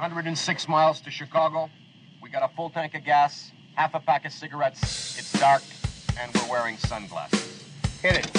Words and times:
106 0.00 0.66
miles 0.66 0.98
to 1.02 1.10
Chicago. 1.10 1.68
We 2.22 2.30
got 2.30 2.42
a 2.42 2.48
full 2.56 2.70
tank 2.70 2.94
of 2.94 3.04
gas, 3.04 3.52
half 3.74 3.92
a 3.92 4.00
pack 4.00 4.24
of 4.24 4.32
cigarettes. 4.32 5.18
It's 5.18 5.30
dark, 5.38 5.62
and 6.18 6.34
we're 6.34 6.50
wearing 6.50 6.78
sunglasses. 6.78 7.66
Hit 8.00 8.16
it. 8.16 8.32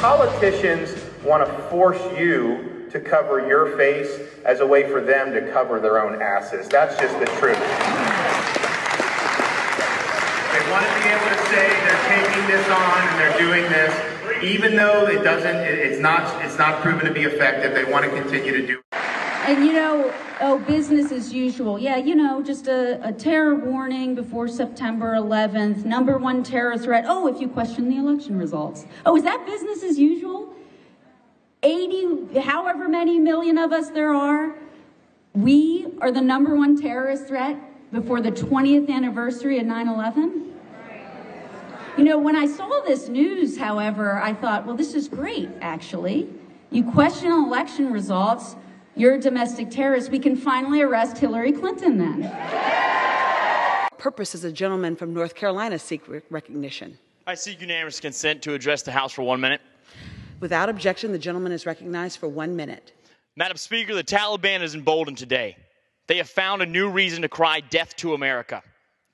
Politicians 0.00 0.90
want 1.22 1.46
to 1.46 1.62
force 1.68 2.02
you 2.18 2.88
to 2.90 2.98
cover 2.98 3.46
your 3.46 3.76
face 3.76 4.10
as 4.44 4.58
a 4.58 4.66
way 4.66 4.90
for 4.90 5.00
them 5.00 5.32
to 5.34 5.52
cover 5.52 5.78
their 5.78 6.04
own 6.04 6.20
asses. 6.20 6.66
That's 6.66 6.98
just 6.98 7.16
the 7.20 7.26
truth. 7.38 7.99
Want 10.70 10.86
to 10.86 11.02
be 11.02 11.08
able 11.10 11.26
to 11.26 11.42
say 11.50 11.68
they're 11.68 12.08
taking 12.08 12.46
this 12.46 12.68
on 12.68 13.08
and 13.08 13.18
they're 13.20 13.38
doing 13.38 13.62
this, 13.70 14.42
even 14.44 14.76
though 14.76 15.06
it 15.06 15.22
doesn't. 15.24 15.56
it- 15.56 15.78
It's 15.90 16.00
not. 16.00 16.44
It's 16.44 16.58
not 16.58 16.80
proven 16.82 17.06
to 17.06 17.12
be 17.12 17.22
effective. 17.24 17.74
They 17.74 17.90
want 17.90 18.04
to 18.04 18.10
continue 18.10 18.52
to 18.60 18.66
do. 18.66 18.74
it. 18.92 18.96
And 19.48 19.64
you 19.66 19.72
know, 19.72 20.12
oh, 20.40 20.58
business 20.58 21.10
as 21.10 21.32
usual. 21.32 21.78
Yeah, 21.78 21.96
you 21.96 22.14
know, 22.14 22.40
just 22.42 22.68
a, 22.68 23.00
a 23.06 23.12
terror 23.12 23.54
warning 23.56 24.14
before 24.14 24.46
September 24.46 25.14
11th. 25.14 25.84
Number 25.84 26.18
one 26.18 26.42
terror 26.44 26.78
threat. 26.78 27.04
Oh, 27.08 27.26
if 27.26 27.40
you 27.40 27.48
question 27.48 27.88
the 27.88 27.96
election 27.96 28.38
results. 28.38 28.86
Oh, 29.04 29.16
is 29.16 29.24
that 29.24 29.44
business 29.46 29.82
as 29.82 29.98
usual? 29.98 30.54
80, 31.62 32.38
however 32.40 32.88
many 32.88 33.18
million 33.18 33.58
of 33.58 33.72
us 33.72 33.90
there 33.90 34.14
are, 34.14 34.54
we 35.34 35.86
are 36.00 36.10
the 36.12 36.20
number 36.22 36.54
one 36.54 36.80
terrorist 36.80 37.26
threat 37.26 37.56
before 37.92 38.20
the 38.20 38.30
20th 38.32 38.88
anniversary 38.88 39.58
of 39.58 39.66
9 39.66 39.88
11? 39.88 40.49
You 41.98 42.04
know, 42.04 42.18
when 42.18 42.36
I 42.36 42.46
saw 42.46 42.80
this 42.86 43.08
news, 43.08 43.58
however, 43.58 44.20
I 44.22 44.32
thought, 44.32 44.64
well, 44.64 44.76
this 44.76 44.94
is 44.94 45.08
great, 45.08 45.48
actually. 45.60 46.28
You 46.70 46.88
question 46.90 47.32
election 47.32 47.92
results, 47.92 48.54
you're 48.96 49.14
a 49.14 49.20
domestic 49.20 49.70
terrorist. 49.70 50.10
We 50.10 50.18
can 50.18 50.36
finally 50.36 50.82
arrest 50.82 51.18
Hillary 51.18 51.52
Clinton 51.52 51.98
then. 51.98 52.22
purpose 53.98 54.32
does 54.32 54.44
a 54.44 54.52
gentleman 54.52 54.96
from 54.96 55.12
North 55.12 55.34
Carolina 55.34 55.78
seek 55.78 56.02
recognition? 56.30 56.96
I 57.26 57.34
seek 57.34 57.60
unanimous 57.60 58.00
consent 58.00 58.42
to 58.42 58.54
address 58.54 58.82
the 58.82 58.92
House 58.92 59.12
for 59.12 59.22
one 59.22 59.40
minute. 59.40 59.60
Without 60.38 60.68
objection, 60.68 61.12
the 61.12 61.18
gentleman 61.18 61.52
is 61.52 61.66
recognized 61.66 62.18
for 62.18 62.28
one 62.28 62.56
minute. 62.56 62.92
Madam 63.36 63.56
Speaker, 63.56 63.94
the 63.94 64.04
Taliban 64.04 64.62
is 64.62 64.74
emboldened 64.74 65.18
today. 65.18 65.56
They 66.06 66.16
have 66.16 66.28
found 66.28 66.62
a 66.62 66.66
new 66.66 66.88
reason 66.88 67.22
to 67.22 67.28
cry 67.28 67.60
death 67.60 67.94
to 67.96 68.14
America. 68.14 68.62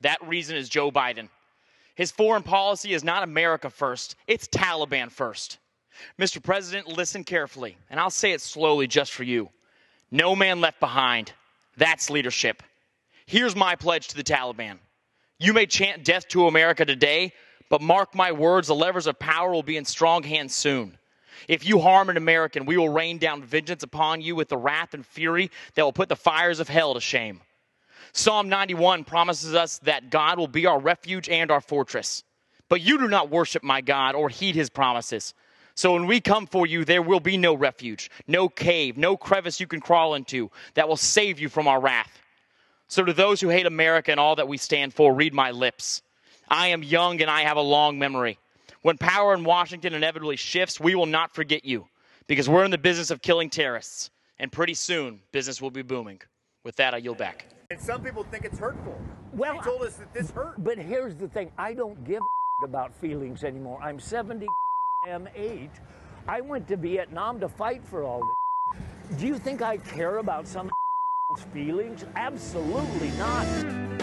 That 0.03 0.19
reason 0.27 0.57
is 0.57 0.69
Joe 0.69 0.91
Biden. 0.91 1.29
His 1.97 2.13
foreign 2.13 2.43
policy 2.43 2.93
is 2.93 3.03
not 3.03 3.23
America 3.23 3.71
first, 3.71 4.15
it's 4.27 4.47
Taliban 4.47 5.11
first. 5.11 5.59
Mr. 6.19 6.43
President, 6.43 6.87
listen 6.87 7.25
carefully, 7.25 7.77
and 7.89 7.99
I'll 7.99 8.11
say 8.11 8.33
it 8.33 8.43
slowly 8.43 8.87
just 8.87 9.13
for 9.13 9.25
you. 9.25 9.49
No 10.11 10.37
man 10.37 10.61
left 10.61 10.79
behind. 10.79 11.33
That's 11.79 12.11
leadership. 12.11 12.63
Here's 13.25 13.57
my 13.57 13.77
pledge 13.77 14.09
to 14.09 14.17
the 14.17 14.23
Taliban. 14.23 14.79
You 15.39 15.55
may 15.55 15.65
chant 15.65 16.05
death 16.05 16.29
to 16.29 16.47
America 16.47 16.85
today, 16.85 17.33
but 17.71 17.81
mark 17.81 18.15
my 18.15 18.31
words, 18.31 18.69
the 18.69 18.75
levers 18.75 19.07
of 19.07 19.19
power 19.19 19.51
will 19.51 19.63
be 19.63 19.79
in 19.79 19.87
strong 19.87 20.23
hands 20.23 20.55
soon. 20.55 20.99
If 21.49 21.67
you 21.67 21.81
harm 21.81 22.11
an 22.11 22.19
American, 22.19 22.67
we 22.67 22.77
will 22.77 22.91
rain 22.91 23.19
down 23.19 23.43
vengeance 23.43 23.83
upon 23.83 24.21
you 24.21 24.37
with 24.37 24.49
the 24.49 24.57
wrath 24.57 24.93
and 24.93 25.05
fury 25.05 25.51
that 25.75 25.83
will 25.83 25.93
put 25.93 26.09
the 26.11 26.17
fires 26.17 26.61
of 26.61 26.69
hell 26.69 26.95
to 26.95 27.01
shame. 27.01 27.41
Psalm 28.17 28.49
91 28.49 29.05
promises 29.05 29.55
us 29.55 29.79
that 29.81 30.09
God 30.09 30.39
will 30.39 30.49
be 30.49 30.65
our 30.65 30.79
refuge 30.79 31.29
and 31.29 31.51
our 31.51 31.61
fortress. 31.61 32.25
But 32.71 32.81
you 32.81 32.97
do 32.97 33.09
not 33.09 33.29
worship 33.29 33.63
my 33.63 33.83
God 33.83 34.15
or 34.15 34.31
heed 34.31 34.55
his 34.55 34.71
promises. 34.71 35.35
So 35.75 35.93
when 35.93 36.07
we 36.07 36.23
come 36.23 36.47
for 36.47 36.67
you, 36.67 36.87
there 36.87 37.03
will 37.03 37.21
be 37.21 37.37
no 37.37 37.53
refuge, 37.53 38.11
no 38.27 38.49
cave, 38.49 38.97
no 38.97 39.19
crevice 39.19 39.61
you 39.61 39.67
can 39.67 39.81
crawl 39.81 40.15
into 40.15 40.51
that 40.73 40.89
will 40.89 40.97
save 40.97 41.39
you 41.39 41.51
from 41.51 41.69
our 41.69 41.79
wrath. 41.79 42.23
So 42.89 43.05
to 43.05 43.13
those 43.13 43.39
who 43.39 43.51
hate 43.51 43.67
America 43.67 44.13
and 44.13 44.19
all 44.19 44.37
that 44.37 44.49
we 44.49 44.57
stand 44.57 44.95
for, 44.95 45.13
read 45.13 45.35
my 45.35 45.51
lips. 45.51 46.01
I 46.49 46.69
am 46.69 46.83
young 46.83 47.21
and 47.21 47.31
I 47.31 47.43
have 47.43 47.59
a 47.59 47.61
long 47.63 47.99
memory. 47.99 48.39
When 48.81 48.97
power 48.97 49.35
in 49.35 49.45
Washington 49.45 49.93
inevitably 49.93 50.37
shifts, 50.37 50.81
we 50.81 50.95
will 50.95 51.05
not 51.05 51.35
forget 51.35 51.67
you 51.67 51.87
because 52.29 52.49
we're 52.49 52.65
in 52.65 52.71
the 52.71 52.79
business 52.79 53.11
of 53.11 53.21
killing 53.21 53.51
terrorists. 53.51 54.11
And 54.39 54.51
pretty 54.51 54.75
soon, 54.75 55.21
business 55.33 55.61
will 55.61 55.71
be 55.71 55.83
booming. 55.83 56.23
With 56.65 56.77
that, 56.77 56.95
I 56.95 56.97
yield 56.97 57.19
back. 57.19 57.45
And 57.71 57.81
some 57.81 58.03
people 58.03 58.25
think 58.25 58.45
it's 58.45 58.59
hurtful. 58.59 58.97
Well, 59.33 59.55
he 59.55 59.61
told 59.61 59.83
us 59.83 59.97
that 59.97 60.15
this 60.15 60.31
hurt. 60.31 60.63
But 60.63 60.79
here's 60.79 61.17
the 61.17 61.29
thing 61.29 61.51
I 61.59 61.75
don't 61.75 62.03
give 62.05 62.23
a 62.23 62.65
about 62.65 62.95
feelings 62.95 63.45
anymore. 63.45 63.81
I'm 63.83 63.99
70 63.99 64.47
am 65.09 65.29
age. 65.35 65.71
I 66.29 66.41
went 66.41 66.67
to 66.69 66.77
Vietnam 66.77 67.41
to 67.41 67.49
fight 67.49 67.85
for 67.85 68.03
all 68.03 68.21
this. 68.21 69.19
Do 69.19 69.27
you 69.27 69.39
think 69.39 69.63
I 69.63 69.77
care 69.79 70.19
about 70.19 70.47
some 70.49 70.71
feelings? 71.53 72.05
Absolutely 72.17 73.11
not. 73.19 73.96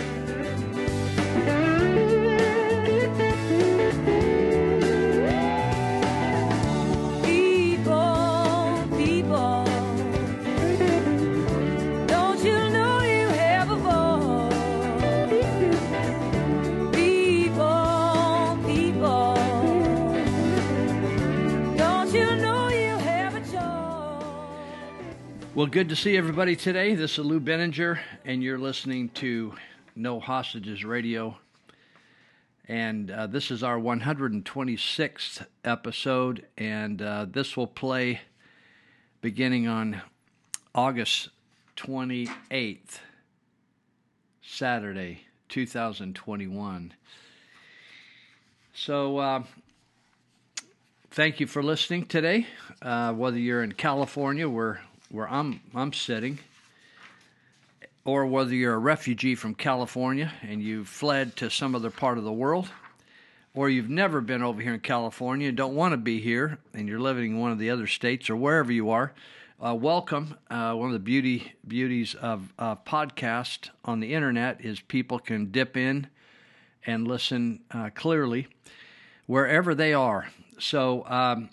Well, 25.56 25.68
good 25.68 25.90
to 25.90 25.96
see 25.96 26.18
everybody 26.18 26.56
today. 26.56 26.96
This 26.96 27.20
is 27.20 27.26
Lou 27.26 27.40
Benninger, 27.40 28.00
and 28.26 28.42
you're 28.42 28.58
listening 28.58 29.10
to 29.10 29.54
No 29.96 30.20
Hostages 30.20 30.84
Radio. 30.84 31.38
And 32.68 33.12
uh, 33.12 33.28
this 33.28 33.52
is 33.52 33.62
our 33.62 33.78
126th 33.78 35.46
episode, 35.64 36.48
and 36.58 37.00
uh, 37.04 37.28
this 37.30 37.56
will 37.56 37.68
play 37.68 38.22
beginning 39.22 39.68
on 39.68 40.02
August 40.74 41.30
28th, 41.78 42.98
Saturday, 44.42 45.28
2021. 45.50 46.94
So, 48.74 49.18
uh, 49.20 49.44
thank 51.12 51.40
you 51.40 51.46
for 51.46 51.62
listening 51.62 52.08
today. 52.08 52.48
Uh, 52.82 53.14
whether 53.14 53.38
you're 53.38 53.62
in 53.62 53.74
California, 53.74 54.50
where 54.50 54.82
where 55.14 55.30
I'm 55.30 55.62
I'm 55.76 55.94
sitting, 55.94 56.40
or 58.04 58.26
whether 58.26 58.56
you're 58.56 58.74
a 58.74 58.80
refugee 58.80 59.36
from 59.36 59.54
California 59.54 60.34
and 60.42 60.60
you've 60.60 60.88
fled 60.88 61.36
to 61.36 61.52
some 61.52 61.76
other 61.76 61.92
part 61.92 62.18
of 62.18 62.24
the 62.24 62.34
world, 62.34 62.68
or 63.54 63.70
you've 63.70 63.92
never 63.92 64.22
been 64.22 64.42
over 64.42 64.60
here 64.60 64.74
in 64.74 64.80
California 64.80 65.50
and 65.50 65.56
don't 65.56 65.76
want 65.76 65.94
to 65.94 65.98
be 65.98 66.20
here, 66.20 66.58
and 66.74 66.90
you're 66.90 67.00
living 67.00 67.34
in 67.34 67.40
one 67.40 67.52
of 67.52 67.60
the 67.60 67.70
other 67.70 67.86
states 67.86 68.28
or 68.28 68.36
wherever 68.36 68.72
you 68.72 68.90
are. 68.90 69.14
Uh, 69.64 69.76
welcome. 69.76 70.36
Uh, 70.50 70.74
one 70.74 70.88
of 70.88 70.94
the 70.94 71.00
beauty 71.00 71.54
beauties 71.68 72.16
of 72.16 72.52
uh, 72.58 72.76
podcast 72.78 73.70
on 73.86 74.00
the 74.00 74.16
internet 74.16 74.66
is 74.66 74.80
people 74.80 75.20
can 75.20 75.52
dip 75.52 75.78
in 75.78 76.08
and 76.88 77.08
listen 77.08 77.60
uh, 77.70 77.92
clearly 77.94 78.48
wherever 79.28 79.76
they 79.76 79.94
are. 79.94 80.28
So, 80.58 81.06
um, 81.06 81.50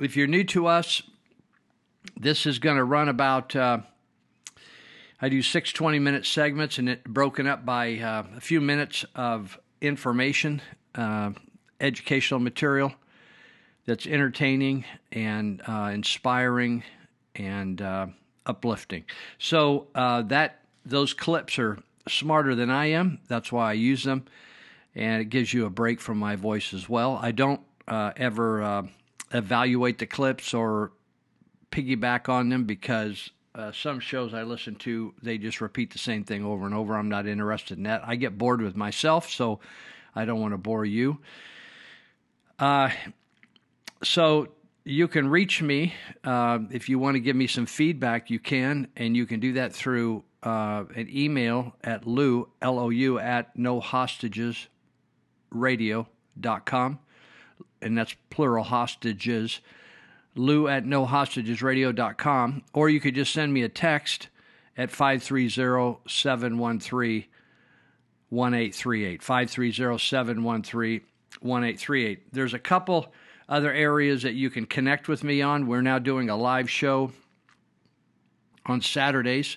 if 0.00 0.16
you're 0.16 0.28
new 0.28 0.44
to 0.44 0.68
us, 0.68 1.02
this 2.18 2.46
is 2.46 2.58
going 2.58 2.76
to 2.76 2.84
run 2.84 3.08
about. 3.08 3.54
Uh, 3.54 3.78
I 5.22 5.28
do 5.28 5.42
six 5.42 5.72
20 5.72 5.98
minute 5.98 6.24
segments 6.24 6.78
and 6.78 6.88
it 6.88 7.04
broken 7.04 7.46
up 7.46 7.66
by 7.66 7.98
uh, 7.98 8.24
a 8.36 8.40
few 8.40 8.60
minutes 8.60 9.04
of 9.14 9.58
information, 9.82 10.62
uh, 10.94 11.32
educational 11.78 12.40
material 12.40 12.94
that's 13.84 14.06
entertaining 14.06 14.86
and 15.12 15.60
uh, 15.66 15.90
inspiring 15.92 16.84
and 17.34 17.82
uh, 17.82 18.06
uplifting. 18.46 19.04
So 19.38 19.88
uh, 19.94 20.22
that 20.22 20.60
those 20.86 21.12
clips 21.12 21.58
are 21.58 21.78
smarter 22.08 22.54
than 22.54 22.70
I 22.70 22.86
am. 22.86 23.20
That's 23.28 23.52
why 23.52 23.70
I 23.70 23.72
use 23.74 24.04
them, 24.04 24.24
and 24.94 25.20
it 25.20 25.26
gives 25.26 25.52
you 25.52 25.66
a 25.66 25.70
break 25.70 26.00
from 26.00 26.18
my 26.18 26.36
voice 26.36 26.72
as 26.72 26.88
well. 26.88 27.18
I 27.20 27.32
don't 27.32 27.60
uh, 27.86 28.12
ever 28.16 28.88
evaluate 29.32 29.98
the 29.98 30.06
clips 30.06 30.54
or 30.54 30.92
piggyback 31.70 32.28
on 32.28 32.48
them 32.48 32.64
because 32.64 33.30
uh, 33.54 33.72
some 33.72 34.00
shows 34.00 34.34
I 34.34 34.42
listen 34.42 34.76
to, 34.76 35.14
they 35.22 35.38
just 35.38 35.60
repeat 35.60 35.92
the 35.92 35.98
same 35.98 36.24
thing 36.24 36.44
over 36.44 36.66
and 36.66 36.74
over. 36.74 36.96
I'm 36.96 37.08
not 37.08 37.26
interested 37.26 37.78
in 37.78 37.84
that. 37.84 38.02
I 38.06 38.16
get 38.16 38.38
bored 38.38 38.62
with 38.62 38.76
myself, 38.76 39.30
so 39.30 39.60
I 40.14 40.24
don't 40.24 40.40
want 40.40 40.52
to 40.52 40.58
bore 40.58 40.84
you. 40.84 41.18
Uh, 42.58 42.90
so 44.02 44.48
you 44.84 45.08
can 45.08 45.28
reach 45.28 45.62
me 45.62 45.94
uh, 46.24 46.60
if 46.70 46.88
you 46.88 46.98
want 46.98 47.16
to 47.16 47.20
give 47.20 47.36
me 47.36 47.46
some 47.46 47.66
feedback. 47.66 48.30
You 48.30 48.38
can, 48.38 48.88
and 48.96 49.16
you 49.16 49.26
can 49.26 49.40
do 49.40 49.54
that 49.54 49.72
through 49.72 50.24
uh, 50.42 50.84
an 50.94 51.08
email 51.10 51.74
at 51.84 52.06
lou 52.06 52.48
l 52.62 52.78
o 52.78 52.88
u 52.88 53.18
at 53.18 53.56
no 53.56 53.80
hostages 53.80 54.68
nohostagesradio.com, 55.54 56.98
and 57.82 57.98
that's 57.98 58.14
plural 58.30 58.64
hostages. 58.64 59.60
Lou 60.34 60.68
at 60.68 60.84
nohostagesradio.com, 60.84 62.62
or 62.72 62.88
you 62.88 63.00
could 63.00 63.14
just 63.14 63.32
send 63.32 63.52
me 63.52 63.62
a 63.62 63.68
text 63.68 64.28
at 64.76 64.90
530 64.90 65.98
713 66.06 67.24
1838. 68.28 69.22
530 69.22 69.98
713 69.98 71.00
1838. 71.40 72.32
There's 72.32 72.54
a 72.54 72.58
couple 72.58 73.12
other 73.48 73.72
areas 73.72 74.22
that 74.22 74.34
you 74.34 74.50
can 74.50 74.66
connect 74.66 75.08
with 75.08 75.24
me 75.24 75.42
on. 75.42 75.66
We're 75.66 75.82
now 75.82 75.98
doing 75.98 76.30
a 76.30 76.36
live 76.36 76.70
show 76.70 77.10
on 78.66 78.80
Saturdays 78.80 79.56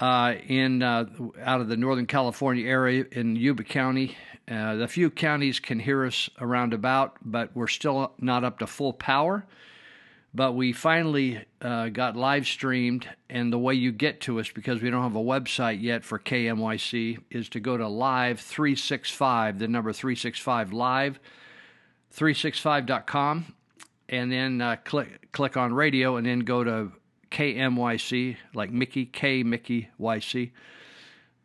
uh, 0.00 0.34
in 0.48 0.82
uh, 0.82 1.04
out 1.42 1.60
of 1.60 1.68
the 1.68 1.76
Northern 1.76 2.06
California 2.06 2.66
area 2.66 3.04
in 3.12 3.36
Yuba 3.36 3.64
County. 3.64 4.16
Uh, 4.50 4.84
few 4.86 5.10
counties 5.10 5.60
can 5.60 5.78
hear 5.78 6.04
us 6.04 6.28
around 6.40 6.74
about, 6.74 7.16
but 7.22 7.54
we're 7.54 7.68
still 7.68 8.12
not 8.18 8.42
up 8.42 8.58
to 8.58 8.66
full 8.66 8.92
power. 8.92 9.46
But 10.32 10.52
we 10.52 10.72
finally 10.72 11.44
uh, 11.60 11.88
got 11.88 12.16
live 12.16 12.46
streamed, 12.46 13.08
and 13.28 13.52
the 13.52 13.58
way 13.58 13.74
you 13.74 13.90
get 13.90 14.20
to 14.22 14.38
us, 14.38 14.48
because 14.48 14.80
we 14.80 14.88
don't 14.88 15.02
have 15.02 15.16
a 15.16 15.18
website 15.18 15.82
yet 15.82 16.04
for 16.04 16.20
KMYC, 16.20 17.18
is 17.30 17.48
to 17.50 17.60
go 17.60 17.76
to 17.76 17.88
Live 17.88 18.38
365, 18.38 19.58
the 19.58 19.66
number 19.66 19.92
365 19.92 20.72
Live 20.72 21.18
365.com, 22.14 23.54
and 24.08 24.30
then 24.30 24.60
uh, 24.60 24.76
click 24.84 25.32
click 25.32 25.56
on 25.56 25.74
radio, 25.74 26.16
and 26.16 26.24
then 26.24 26.40
go 26.40 26.62
to 26.62 26.92
KMYC, 27.30 28.36
like 28.54 28.70
Mickey 28.70 29.06
K 29.06 29.42
Mickey 29.42 29.88
YC. 30.00 30.50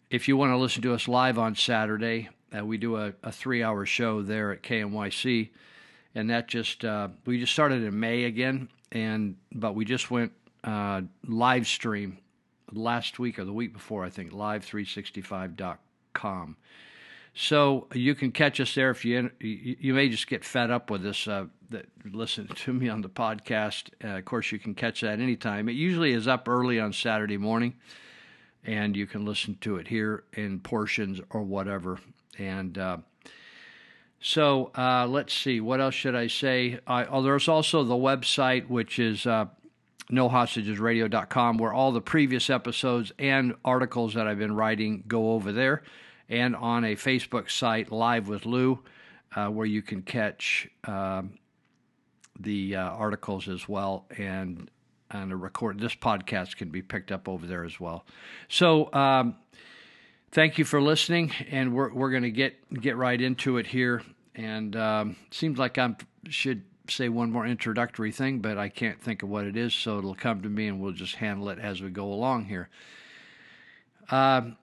If 0.09 0.27
you 0.27 0.37
want 0.37 0.51
to 0.51 0.57
listen 0.57 0.81
to 0.83 0.93
us 0.93 1.07
live 1.07 1.37
on 1.37 1.55
Saturday, 1.55 2.29
uh, 2.55 2.63
we 2.65 2.77
do 2.77 2.97
a, 2.97 3.13
a 3.23 3.31
three 3.31 3.63
hour 3.63 3.85
show 3.85 4.21
there 4.21 4.51
at 4.51 4.61
KMYC, 4.63 5.49
and 6.13 6.29
that 6.29 6.47
just 6.47 6.85
uh, 6.85 7.07
we 7.25 7.39
just 7.39 7.53
started 7.53 7.81
in 7.83 7.99
May 7.99 8.25
again, 8.25 8.69
and 8.91 9.37
but 9.53 9.73
we 9.75 9.85
just 9.85 10.11
went 10.11 10.31
uh, 10.63 11.01
live 11.27 11.67
stream 11.67 12.19
last 12.71 13.19
week 13.19 13.37
or 13.39 13.45
the 13.45 13.53
week 13.53 13.73
before, 13.73 14.03
I 14.03 14.09
think, 14.09 14.31
live365.com. 14.31 16.57
So 17.37 17.87
you 17.93 18.15
can 18.15 18.31
catch 18.31 18.61
us 18.61 18.73
there 18.73 18.89
if 18.91 19.03
you 19.03 19.29
you 19.41 19.93
may 19.93 20.07
just 20.07 20.27
get 20.27 20.45
fed 20.45 20.71
up 20.71 20.89
with 20.89 21.03
this. 21.03 21.27
Uh, 21.27 21.45
that 21.69 21.87
listen 22.11 22.47
to 22.47 22.73
me 22.73 22.87
on 22.87 23.01
the 23.01 23.09
podcast. 23.09 23.89
Uh, 24.03 24.19
of 24.19 24.25
course, 24.25 24.51
you 24.51 24.59
can 24.59 24.73
catch 24.73 25.01
that 25.01 25.19
anytime. 25.19 25.67
It 25.67 25.73
usually 25.73 26.13
is 26.13 26.27
up 26.27 26.47
early 26.47 26.79
on 26.79 26.93
Saturday 26.93 27.37
morning, 27.37 27.73
and 28.63 28.95
you 28.95 29.05
can 29.05 29.25
listen 29.25 29.57
to 29.61 29.75
it 29.77 29.87
here 29.87 30.23
in 30.33 30.59
portions 30.59 31.19
or 31.31 31.41
whatever. 31.41 31.99
And 32.37 32.77
uh, 32.77 32.97
so 34.21 34.71
uh, 34.77 35.07
let's 35.07 35.33
see, 35.33 35.59
what 35.59 35.81
else 35.81 35.95
should 35.95 36.15
I 36.15 36.27
say? 36.27 36.79
oh, 36.87 37.21
there's 37.21 37.47
also 37.47 37.83
the 37.83 37.95
website, 37.95 38.69
which 38.69 38.97
is 38.97 39.25
uh, 39.25 39.47
nohostagesradio.com, 40.09 41.57
where 41.57 41.73
all 41.73 41.91
the 41.91 42.01
previous 42.01 42.49
episodes 42.49 43.11
and 43.19 43.55
articles 43.65 44.13
that 44.13 44.27
I've 44.27 44.39
been 44.39 44.55
writing 44.55 45.03
go 45.07 45.33
over 45.33 45.51
there 45.51 45.83
and 46.29 46.55
on 46.55 46.83
a 46.83 46.95
Facebook 46.95 47.49
site, 47.49 47.91
Live 47.91 48.27
with 48.27 48.45
Lou, 48.45 48.79
uh, 49.35 49.47
where 49.47 49.65
you 49.65 49.81
can 49.81 50.01
catch 50.01 50.67
um, 50.85 51.37
the 52.39 52.75
uh, 52.75 52.81
articles 52.81 53.47
as 53.47 53.67
well. 53.67 54.05
And 54.17 54.69
and 55.11 55.31
a 55.31 55.35
record 55.35 55.79
this 55.79 55.95
podcast 55.95 56.57
can 56.57 56.69
be 56.69 56.81
picked 56.81 57.11
up 57.11 57.29
over 57.29 57.45
there 57.45 57.63
as 57.63 57.79
well. 57.79 58.05
So 58.49 58.91
um, 58.93 59.35
thank 60.31 60.57
you 60.57 60.65
for 60.65 60.81
listening, 60.81 61.31
and 61.49 61.73
we're 61.73 61.93
we're 61.93 62.11
going 62.11 62.23
to 62.23 62.31
get 62.31 62.55
get 62.81 62.97
right 62.97 63.19
into 63.19 63.57
it 63.57 63.67
here. 63.67 64.01
And 64.33 64.75
um, 64.75 65.15
seems 65.31 65.57
like 65.57 65.77
I 65.77 65.95
should 66.27 66.63
say 66.89 67.09
one 67.09 67.31
more 67.31 67.45
introductory 67.45 68.11
thing, 68.11 68.39
but 68.39 68.57
I 68.57 68.69
can't 68.69 69.01
think 69.01 69.23
of 69.23 69.29
what 69.29 69.45
it 69.45 69.55
is, 69.55 69.73
so 69.73 69.97
it'll 69.97 70.15
come 70.15 70.41
to 70.41 70.49
me, 70.49 70.67
and 70.67 70.79
we'll 70.79 70.91
just 70.91 71.15
handle 71.15 71.49
it 71.49 71.59
as 71.59 71.81
we 71.81 71.89
go 71.89 72.11
along 72.11 72.45
here. 72.45 72.69
Um, 74.09 74.57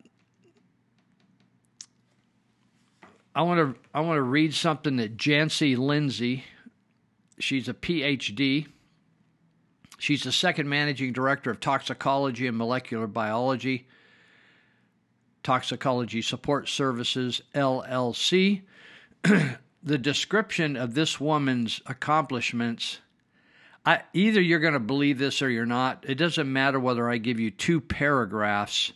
I 3.35 3.43
want 3.43 3.61
to 3.61 3.81
I 3.95 4.01
want 4.01 4.19
to 4.19 4.23
read 4.23 4.55
something 4.55 4.97
that 4.97 5.17
Janci 5.17 5.77
Lindsay. 5.77 6.45
She's 7.39 7.69
a 7.69 7.75
PhD. 7.75 8.67
She's 9.99 10.25
the 10.25 10.33
second 10.33 10.69
managing 10.69 11.13
director 11.13 11.51
of 11.51 11.61
toxicology 11.61 12.47
and 12.47 12.59
molecular 12.59 13.07
biology, 13.07 13.87
Toxicology 15.43 16.23
Support 16.23 16.69
Services 16.69 17.41
LLC. 17.55 18.63
the 19.83 19.99
description 19.99 20.77
of 20.77 20.95
this 20.95 21.21
woman's 21.21 21.81
accomplishments. 21.87 22.99
I, 23.85 24.03
either 24.13 24.41
you're 24.41 24.61
going 24.61 24.75
to 24.75 24.81
believe 24.81 25.19
this 25.19 25.43
or 25.43 25.51
you're 25.51 25.67
not. 25.67 26.05
It 26.07 26.17
doesn't 26.17 26.53
matter 26.53 26.79
whether 26.79 27.09
I 27.09 27.19
give 27.19 27.41
you 27.41 27.51
two 27.51 27.81
paragraphs 27.81 28.93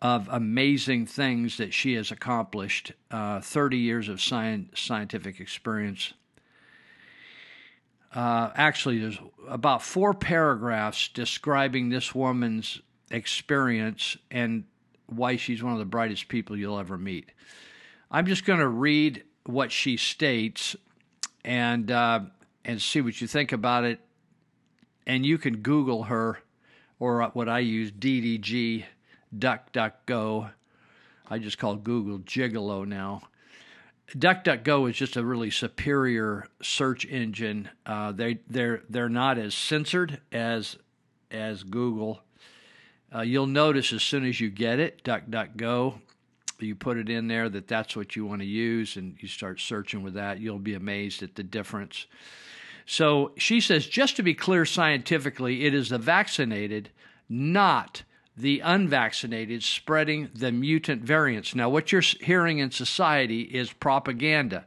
of 0.00 0.28
amazing 0.30 1.06
things 1.06 1.56
that 1.56 1.74
she 1.74 1.94
has 1.94 2.10
accomplished, 2.10 2.92
uh, 3.10 3.40
30 3.40 3.78
years 3.78 4.08
of 4.08 4.20
scientific 4.20 5.40
experience. 5.40 6.12
Uh, 8.14 8.50
actually, 8.54 8.98
there's 8.98 9.18
about 9.48 9.82
four 9.82 10.14
paragraphs 10.14 11.08
describing 11.08 11.88
this 11.88 12.14
woman's 12.14 12.80
experience 13.10 14.16
and 14.30 14.64
why 15.06 15.36
she's 15.36 15.62
one 15.62 15.72
of 15.72 15.78
the 15.78 15.84
brightest 15.84 16.28
people 16.28 16.56
you'll 16.56 16.78
ever 16.78 16.96
meet. 16.96 17.30
I'm 18.10 18.26
just 18.26 18.44
going 18.44 18.60
to 18.60 18.68
read 18.68 19.24
what 19.44 19.72
she 19.72 19.96
states 19.96 20.76
and 21.44 21.90
uh, 21.90 22.20
and 22.64 22.80
see 22.80 23.00
what 23.00 23.20
you 23.20 23.26
think 23.26 23.52
about 23.52 23.84
it. 23.84 24.00
And 25.06 25.24
you 25.24 25.38
can 25.38 25.58
Google 25.58 26.04
her, 26.04 26.38
or 26.98 27.22
what 27.32 27.48
I 27.48 27.60
use, 27.60 27.90
DDG 27.90 28.84
DuckDuckGo. 29.36 30.50
I 31.30 31.38
just 31.38 31.58
call 31.58 31.76
Google 31.76 32.18
Gigolo 32.20 32.86
now. 32.86 33.22
DuckDuckGo 34.16 34.88
is 34.88 34.96
just 34.96 35.16
a 35.16 35.24
really 35.24 35.50
superior 35.50 36.46
search 36.62 37.04
engine. 37.04 37.68
Uh, 37.84 38.12
they 38.12 38.40
they're 38.48 38.82
they're 38.88 39.08
not 39.08 39.36
as 39.38 39.54
censored 39.54 40.20
as 40.32 40.78
as 41.30 41.62
Google. 41.62 42.22
Uh, 43.14 43.20
you'll 43.20 43.46
notice 43.46 43.92
as 43.92 44.02
soon 44.02 44.24
as 44.24 44.40
you 44.40 44.50
get 44.50 44.78
it, 44.78 45.02
DuckDuckGo, 45.04 46.00
you 46.58 46.74
put 46.74 46.96
it 46.96 47.08
in 47.08 47.28
there 47.28 47.48
that 47.48 47.68
that's 47.68 47.96
what 47.96 48.16
you 48.16 48.26
want 48.26 48.40
to 48.40 48.46
use, 48.46 48.96
and 48.96 49.16
you 49.20 49.28
start 49.28 49.60
searching 49.60 50.02
with 50.02 50.14
that. 50.14 50.40
You'll 50.40 50.58
be 50.58 50.74
amazed 50.74 51.22
at 51.22 51.34
the 51.34 51.42
difference. 51.42 52.06
So 52.84 53.32
she 53.36 53.60
says, 53.60 53.86
just 53.86 54.16
to 54.16 54.22
be 54.22 54.34
clear 54.34 54.64
scientifically, 54.64 55.66
it 55.66 55.74
is 55.74 55.90
the 55.90 55.98
vaccinated, 55.98 56.88
not 57.28 58.02
the 58.38 58.60
unvaccinated 58.60 59.64
spreading 59.64 60.30
the 60.32 60.52
mutant 60.52 61.02
variants. 61.02 61.56
Now, 61.56 61.68
what 61.68 61.90
you're 61.90 62.00
hearing 62.00 62.58
in 62.58 62.70
society 62.70 63.42
is 63.42 63.72
propaganda. 63.72 64.64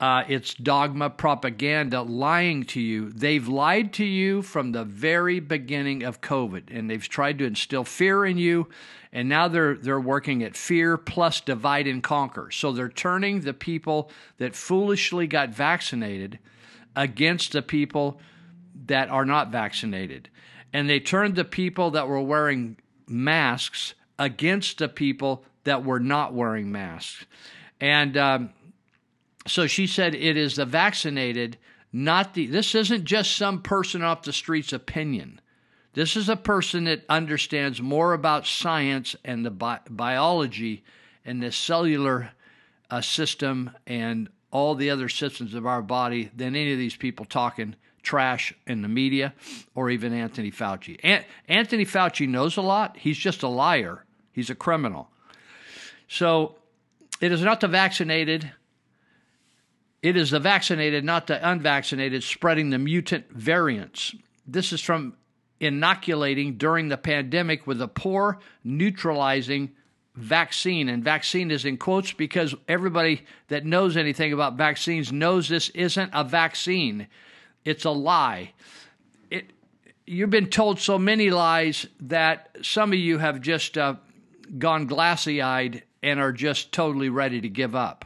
Uh, 0.00 0.24
it's 0.28 0.54
dogma 0.54 1.10
propaganda 1.10 2.02
lying 2.02 2.64
to 2.64 2.80
you. 2.80 3.10
They've 3.10 3.46
lied 3.46 3.92
to 3.94 4.04
you 4.04 4.42
from 4.42 4.72
the 4.72 4.84
very 4.84 5.38
beginning 5.38 6.02
of 6.02 6.20
COVID, 6.20 6.64
and 6.70 6.90
they've 6.90 7.06
tried 7.06 7.38
to 7.38 7.44
instill 7.44 7.84
fear 7.84 8.24
in 8.24 8.38
you. 8.38 8.68
And 9.12 9.28
now 9.28 9.48
they're 9.48 9.74
they're 9.74 10.00
working 10.00 10.42
at 10.42 10.56
fear 10.56 10.98
plus 10.98 11.40
divide 11.40 11.86
and 11.86 12.02
conquer. 12.02 12.50
So 12.50 12.72
they're 12.72 12.88
turning 12.88 13.40
the 13.40 13.54
people 13.54 14.10
that 14.36 14.54
foolishly 14.54 15.26
got 15.26 15.50
vaccinated 15.50 16.38
against 16.94 17.52
the 17.52 17.62
people 17.62 18.20
that 18.86 19.08
are 19.08 19.24
not 19.24 19.50
vaccinated 19.50 20.28
and 20.72 20.88
they 20.88 21.00
turned 21.00 21.36
the 21.36 21.44
people 21.44 21.90
that 21.92 22.08
were 22.08 22.20
wearing 22.20 22.76
masks 23.06 23.94
against 24.18 24.78
the 24.78 24.88
people 24.88 25.44
that 25.64 25.84
were 25.84 26.00
not 26.00 26.34
wearing 26.34 26.70
masks. 26.70 27.26
And 27.80 28.16
um, 28.16 28.50
so 29.46 29.66
she 29.66 29.86
said 29.86 30.14
it 30.14 30.36
is 30.36 30.56
the 30.56 30.64
vaccinated, 30.64 31.58
not 31.92 32.34
the. 32.34 32.46
This 32.46 32.74
isn't 32.74 33.04
just 33.04 33.36
some 33.36 33.62
person 33.62 34.02
off 34.02 34.22
the 34.22 34.32
street's 34.32 34.72
opinion. 34.72 35.40
This 35.92 36.16
is 36.16 36.28
a 36.28 36.36
person 36.36 36.84
that 36.84 37.04
understands 37.08 37.80
more 37.80 38.12
about 38.12 38.46
science 38.46 39.16
and 39.24 39.44
the 39.46 39.50
bi- 39.50 39.80
biology 39.88 40.84
and 41.24 41.42
the 41.42 41.50
cellular 41.50 42.32
uh, 42.90 43.00
system 43.00 43.70
and 43.86 44.28
all 44.50 44.74
the 44.74 44.90
other 44.90 45.08
systems 45.08 45.54
of 45.54 45.66
our 45.66 45.82
body 45.82 46.30
than 46.36 46.54
any 46.54 46.72
of 46.72 46.78
these 46.78 46.96
people 46.96 47.24
talking 47.24 47.74
trash 48.06 48.54
in 48.68 48.82
the 48.82 48.88
media 48.88 49.34
or 49.74 49.90
even 49.90 50.12
Anthony 50.12 50.52
Fauci. 50.52 50.98
An- 51.02 51.24
Anthony 51.48 51.84
Fauci 51.84 52.28
knows 52.28 52.56
a 52.56 52.62
lot. 52.62 52.96
He's 52.96 53.18
just 53.18 53.42
a 53.42 53.48
liar, 53.48 54.04
he's 54.32 54.48
a 54.48 54.54
criminal. 54.54 55.10
So 56.08 56.54
it 57.20 57.32
is 57.32 57.42
not 57.42 57.60
the 57.60 57.68
vaccinated. 57.68 58.52
It 60.02 60.16
is 60.16 60.30
the 60.30 60.38
vaccinated, 60.38 61.04
not 61.04 61.26
the 61.26 61.46
unvaccinated, 61.46 62.22
spreading 62.22 62.70
the 62.70 62.78
mutant 62.78 63.28
variants. 63.32 64.14
This 64.46 64.72
is 64.72 64.80
from 64.80 65.16
inoculating 65.58 66.58
during 66.58 66.88
the 66.88 66.96
pandemic 66.96 67.66
with 67.66 67.82
a 67.82 67.88
poor 67.88 68.38
neutralizing 68.62 69.72
vaccine. 70.14 70.88
And 70.88 71.02
vaccine 71.02 71.50
is 71.50 71.64
in 71.64 71.76
quotes 71.76 72.12
because 72.12 72.54
everybody 72.68 73.24
that 73.48 73.64
knows 73.64 73.96
anything 73.96 74.32
about 74.32 74.54
vaccines 74.54 75.10
knows 75.10 75.48
this 75.48 75.70
isn't 75.70 76.10
a 76.12 76.22
vaccine, 76.22 77.08
it's 77.66 77.84
a 77.84 77.90
lie. 77.90 78.52
It, 79.30 79.50
you've 80.06 80.30
been 80.30 80.48
told 80.48 80.78
so 80.78 80.98
many 80.98 81.30
lies 81.30 81.86
that 82.00 82.56
some 82.62 82.92
of 82.92 82.98
you 82.98 83.18
have 83.18 83.40
just 83.40 83.76
uh, 83.76 83.96
gone 84.56 84.86
glassy 84.86 85.42
eyed 85.42 85.82
and 86.02 86.20
are 86.20 86.32
just 86.32 86.72
totally 86.72 87.08
ready 87.08 87.40
to 87.40 87.48
give 87.48 87.74
up. 87.74 88.04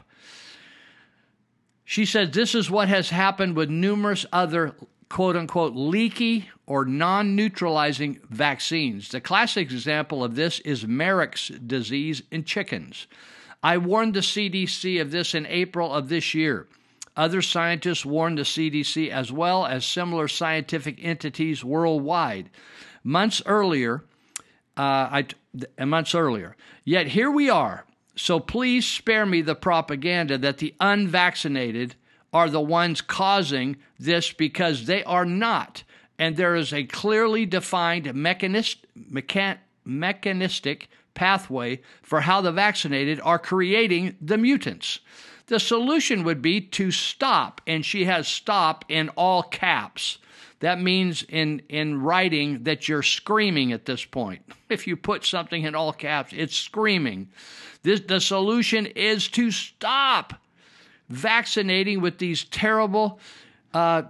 She 1.85 2.05
says 2.05 2.31
this 2.31 2.55
is 2.55 2.71
what 2.71 2.87
has 2.87 3.09
happened 3.11 3.55
with 3.55 3.69
numerous 3.69 4.25
other 4.33 4.75
quote 5.09 5.35
unquote 5.35 5.75
leaky 5.75 6.49
or 6.65 6.85
non 6.85 7.35
neutralizing 7.35 8.19
vaccines. 8.29 9.09
The 9.09 9.21
classic 9.21 9.71
example 9.71 10.23
of 10.23 10.35
this 10.35 10.59
is 10.61 10.87
Marek's 10.87 11.49
disease 11.49 12.23
in 12.31 12.45
chickens. 12.45 13.07
I 13.61 13.77
warned 13.77 14.15
the 14.15 14.21
CDC 14.21 14.99
of 14.99 15.11
this 15.11 15.35
in 15.35 15.45
April 15.45 15.93
of 15.93 16.09
this 16.09 16.33
year. 16.33 16.67
Other 17.15 17.41
scientists 17.41 18.05
warned 18.05 18.37
the 18.37 18.43
CDC 18.43 19.09
as 19.09 19.31
well 19.31 19.65
as 19.65 19.85
similar 19.85 20.27
scientific 20.27 21.03
entities 21.03 21.63
worldwide. 21.63 22.49
Months 23.03 23.41
earlier, 23.45 24.03
uh, 24.77 25.23
I, 25.77 25.85
months 25.85 26.15
earlier. 26.15 26.55
Yet 26.85 27.07
here 27.07 27.29
we 27.29 27.49
are. 27.49 27.85
So 28.15 28.39
please 28.39 28.85
spare 28.85 29.25
me 29.25 29.41
the 29.41 29.55
propaganda 29.55 30.37
that 30.37 30.59
the 30.59 30.73
unvaccinated 30.79 31.95
are 32.33 32.49
the 32.49 32.61
ones 32.61 33.01
causing 33.01 33.77
this 33.99 34.31
because 34.31 34.85
they 34.85 35.03
are 35.03 35.25
not. 35.25 35.83
And 36.17 36.37
there 36.37 36.55
is 36.55 36.71
a 36.71 36.83
clearly 36.83 37.45
defined 37.45 38.05
mechanist, 38.13 38.77
mechan, 38.97 39.57
mechanistic 39.83 40.87
pathway 41.13 41.81
for 42.01 42.21
how 42.21 42.41
the 42.41 42.51
vaccinated 42.51 43.19
are 43.21 43.39
creating 43.39 44.15
the 44.21 44.37
mutants. 44.37 44.99
The 45.51 45.59
solution 45.59 46.23
would 46.23 46.41
be 46.41 46.61
to 46.61 46.91
stop, 46.91 47.59
and 47.67 47.85
she 47.85 48.05
has 48.05 48.25
stop 48.25 48.85
in 48.87 49.09
all 49.17 49.43
caps. 49.43 50.17
That 50.61 50.79
means 50.79 51.25
in, 51.27 51.61
in 51.67 52.01
writing 52.01 52.63
that 52.63 52.87
you're 52.87 53.03
screaming 53.03 53.73
at 53.73 53.83
this 53.83 54.05
point. 54.05 54.43
If 54.69 54.87
you 54.87 54.95
put 54.95 55.25
something 55.25 55.63
in 55.63 55.75
all 55.75 55.91
caps, 55.91 56.31
it's 56.33 56.55
screaming. 56.55 57.31
This, 57.83 57.99
the 57.99 58.21
solution 58.21 58.85
is 58.85 59.27
to 59.31 59.51
stop 59.51 60.35
vaccinating 61.09 61.99
with 61.99 62.17
these 62.17 62.45
terrible 62.45 63.19
uh, 63.73 64.03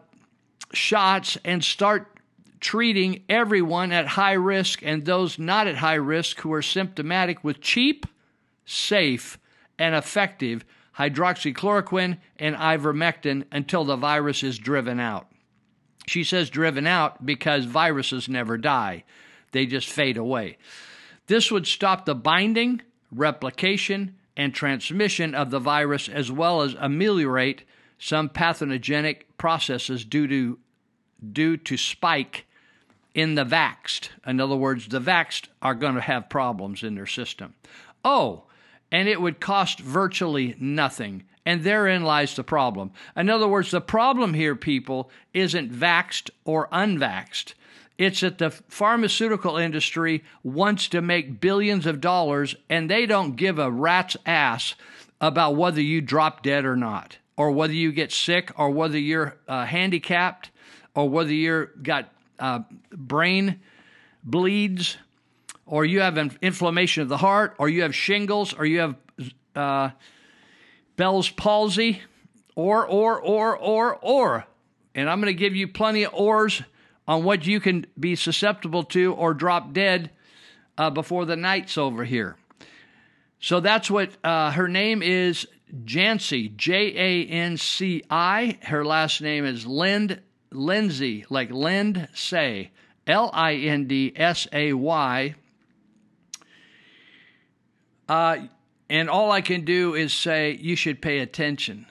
shots 0.74 1.40
and 1.44 1.64
start 1.64 2.20
treating 2.60 3.24
everyone 3.28 3.92
at 3.92 4.06
high 4.06 4.34
risk 4.34 4.84
and 4.84 5.06
those 5.06 5.40
not 5.40 5.66
at 5.66 5.78
high 5.78 5.96
risk 5.96 6.42
who 6.42 6.54
are 6.54 6.62
symptomatic 6.62 7.44
with 7.44 7.62
cheap, 7.62 8.06
safe, 8.64 9.40
and 9.80 9.96
effective 9.96 10.64
hydroxychloroquine 10.98 12.18
and 12.38 12.56
ivermectin 12.56 13.46
until 13.52 13.84
the 13.86 13.96
virus 13.96 14.44
is 14.44 14.58
driven 14.58 15.00
out. 15.00 15.28
She 16.08 16.24
says 16.24 16.50
driven 16.50 16.88
out 16.88 17.26
because 17.26 17.66
viruses 17.66 18.28
never 18.28 18.58
die, 18.58 19.04
they 19.52 19.66
just 19.66 19.90
fade 19.90 20.18
away. 20.18 20.58
This 21.28 21.52
would 21.52 21.68
stop 21.68 22.06
the 22.06 22.16
binding, 22.16 22.82
replication, 23.12 24.16
and 24.36 24.54
transmission 24.54 25.36
of 25.36 25.52
the 25.52 25.60
virus, 25.60 26.10
as 26.10 26.32
well 26.32 26.62
as 26.62 26.76
ameliorate 26.80 27.64
some 28.00 28.30
pathogenic 28.30 29.38
processes 29.38 30.04
due 30.04 30.28
to, 30.28 30.60
due 31.32 31.58
to 31.58 31.78
spike 31.78 32.46
in 33.14 33.36
the 33.36 33.46
vaxxed. 33.46 34.10
In 34.26 34.40
other 34.40 34.56
words, 34.56 34.88
the 34.88 35.02
vaxxed 35.02 35.48
are 35.62 35.76
going 35.76 35.96
to 35.96 36.02
have 36.02 36.30
problems 36.30 36.82
in 36.82 36.96
their 36.96 37.06
system. 37.06 37.54
Oh, 38.04 38.46
and 38.92 39.08
it 39.08 39.22
would 39.22 39.40
cost 39.40 39.80
virtually 39.80 40.56
nothing. 40.60 41.24
And 41.46 41.64
therein 41.64 42.04
lies 42.04 42.36
the 42.36 42.44
problem. 42.44 42.92
In 43.16 43.30
other 43.30 43.48
words, 43.48 43.72
the 43.72 43.82
problem 43.82 44.34
here, 44.34 44.56
people, 44.56 45.10
isn't 45.34 45.72
vaxxed 45.72 46.30
or 46.46 46.68
unvaxxed. 46.68 47.54
It's 47.98 48.22
that 48.22 48.38
the 48.38 48.52
pharmaceutical 48.52 49.58
industry 49.58 50.24
wants 50.44 50.88
to 50.90 51.02
make 51.02 51.42
billions 51.42 51.86
of 51.86 52.02
dollars 52.02 52.56
and 52.70 52.90
they 52.90 53.06
don't 53.06 53.36
give 53.36 53.60
a 53.60 53.72
rat's 53.72 54.18
ass 54.26 54.76
about 55.20 55.56
whether 55.56 55.82
you 55.82 56.02
drop 56.02 56.42
dead 56.42 56.66
or 56.66 56.76
not, 56.76 57.18
or 57.38 57.52
whether 57.52 57.74
you 57.74 57.92
get 57.92 58.12
sick, 58.12 58.52
or 58.58 58.72
whether 58.72 58.98
you're 58.98 59.38
uh, 59.48 59.66
handicapped, 59.66 60.50
or 60.96 61.08
whether 61.08 61.32
you're 61.32 61.68
got 61.84 62.10
uh, 62.40 62.62
brain 62.92 63.60
bleeds, 64.24 64.98
or 65.72 65.86
you 65.86 66.02
have 66.02 66.18
inflammation 66.42 67.02
of 67.02 67.08
the 67.08 67.16
heart, 67.16 67.56
or 67.58 67.70
you 67.70 67.84
have 67.84 67.96
shingles, 67.96 68.54
or 68.54 68.66
you 68.66 68.80
have 68.82 68.96
uh, 69.56 69.90
Bell's 70.98 71.30
palsy, 71.30 72.02
or, 72.56 72.86
or, 72.86 73.18
or, 73.22 73.58
or, 73.58 73.96
or. 73.96 74.46
And 74.94 75.10
I'm 75.10 75.22
going 75.22 75.34
to 75.34 75.40
give 75.40 75.56
you 75.56 75.70
plenty 75.70 76.04
of 76.04 76.14
ors 76.14 76.62
on 77.08 77.24
what 77.24 77.48
you 77.48 77.62
can 77.62 77.86
be 77.98 78.18
susceptible 78.18 78.84
to 78.84 79.14
or 79.14 79.34
drop 79.34 79.72
dead 79.72 80.12
uh, 80.78 80.90
before 80.90 81.24
the 81.24 81.38
night's 81.38 81.78
over 81.78 82.04
here. 82.04 82.36
So 83.40 83.62
that's 83.62 83.90
what 83.90 84.12
uh, 84.26 84.52
her 84.52 84.68
name 84.68 85.02
is 85.02 85.48
Janci, 85.86 86.54
J 86.54 86.74
A 86.98 87.26
N 87.28 87.56
C 87.56 88.04
I. 88.10 88.58
Her 88.64 88.84
last 88.84 89.22
name 89.22 89.46
is 89.46 89.66
Lind 89.66 90.20
Lindsay, 90.52 91.26
like 91.30 91.50
Lind 91.50 92.10
Say, 92.14 92.72
L 93.08 93.32
I 93.34 93.56
N 93.56 93.88
D 93.88 94.12
S 94.18 94.50
A 94.52 94.74
Y. 94.74 95.36
Uh, 98.12 98.48
and 98.90 99.10
all 99.10 99.32
I 99.32 99.40
can 99.40 99.64
do 99.64 99.96
is 99.96 100.12
say 100.12 100.60
you 100.60 100.76
should 100.76 101.02
pay 101.02 101.20
attention, 101.20 101.86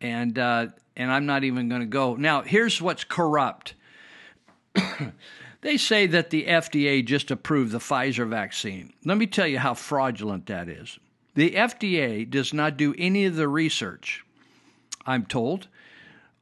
and 0.00 0.38
uh, 0.38 0.68
and 0.96 1.12
I'm 1.12 1.26
not 1.26 1.44
even 1.44 1.68
going 1.68 1.82
to 1.82 1.86
go 1.86 2.14
now. 2.14 2.40
Here's 2.40 2.80
what's 2.80 3.04
corrupt. 3.04 3.74
they 5.60 5.76
say 5.76 6.06
that 6.06 6.30
the 6.30 6.46
FDA 6.46 7.04
just 7.04 7.30
approved 7.30 7.72
the 7.72 7.78
Pfizer 7.78 8.26
vaccine. 8.26 8.94
Let 9.04 9.18
me 9.18 9.26
tell 9.26 9.46
you 9.46 9.58
how 9.58 9.74
fraudulent 9.74 10.46
that 10.46 10.70
is. 10.70 10.98
The 11.34 11.50
FDA 11.50 12.28
does 12.30 12.54
not 12.54 12.78
do 12.78 12.94
any 12.96 13.26
of 13.26 13.36
the 13.36 13.46
research, 13.46 14.24
I'm 15.04 15.26
told, 15.26 15.68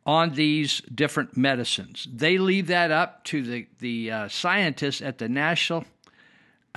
on 0.06 0.34
these 0.34 0.80
different 0.82 1.36
medicines. 1.36 2.06
They 2.08 2.38
leave 2.38 2.68
that 2.68 2.92
up 2.92 3.24
to 3.24 3.42
the, 3.42 3.66
the 3.80 4.12
uh, 4.12 4.28
scientists 4.28 5.02
at 5.02 5.18
the 5.18 5.28
National 5.28 5.86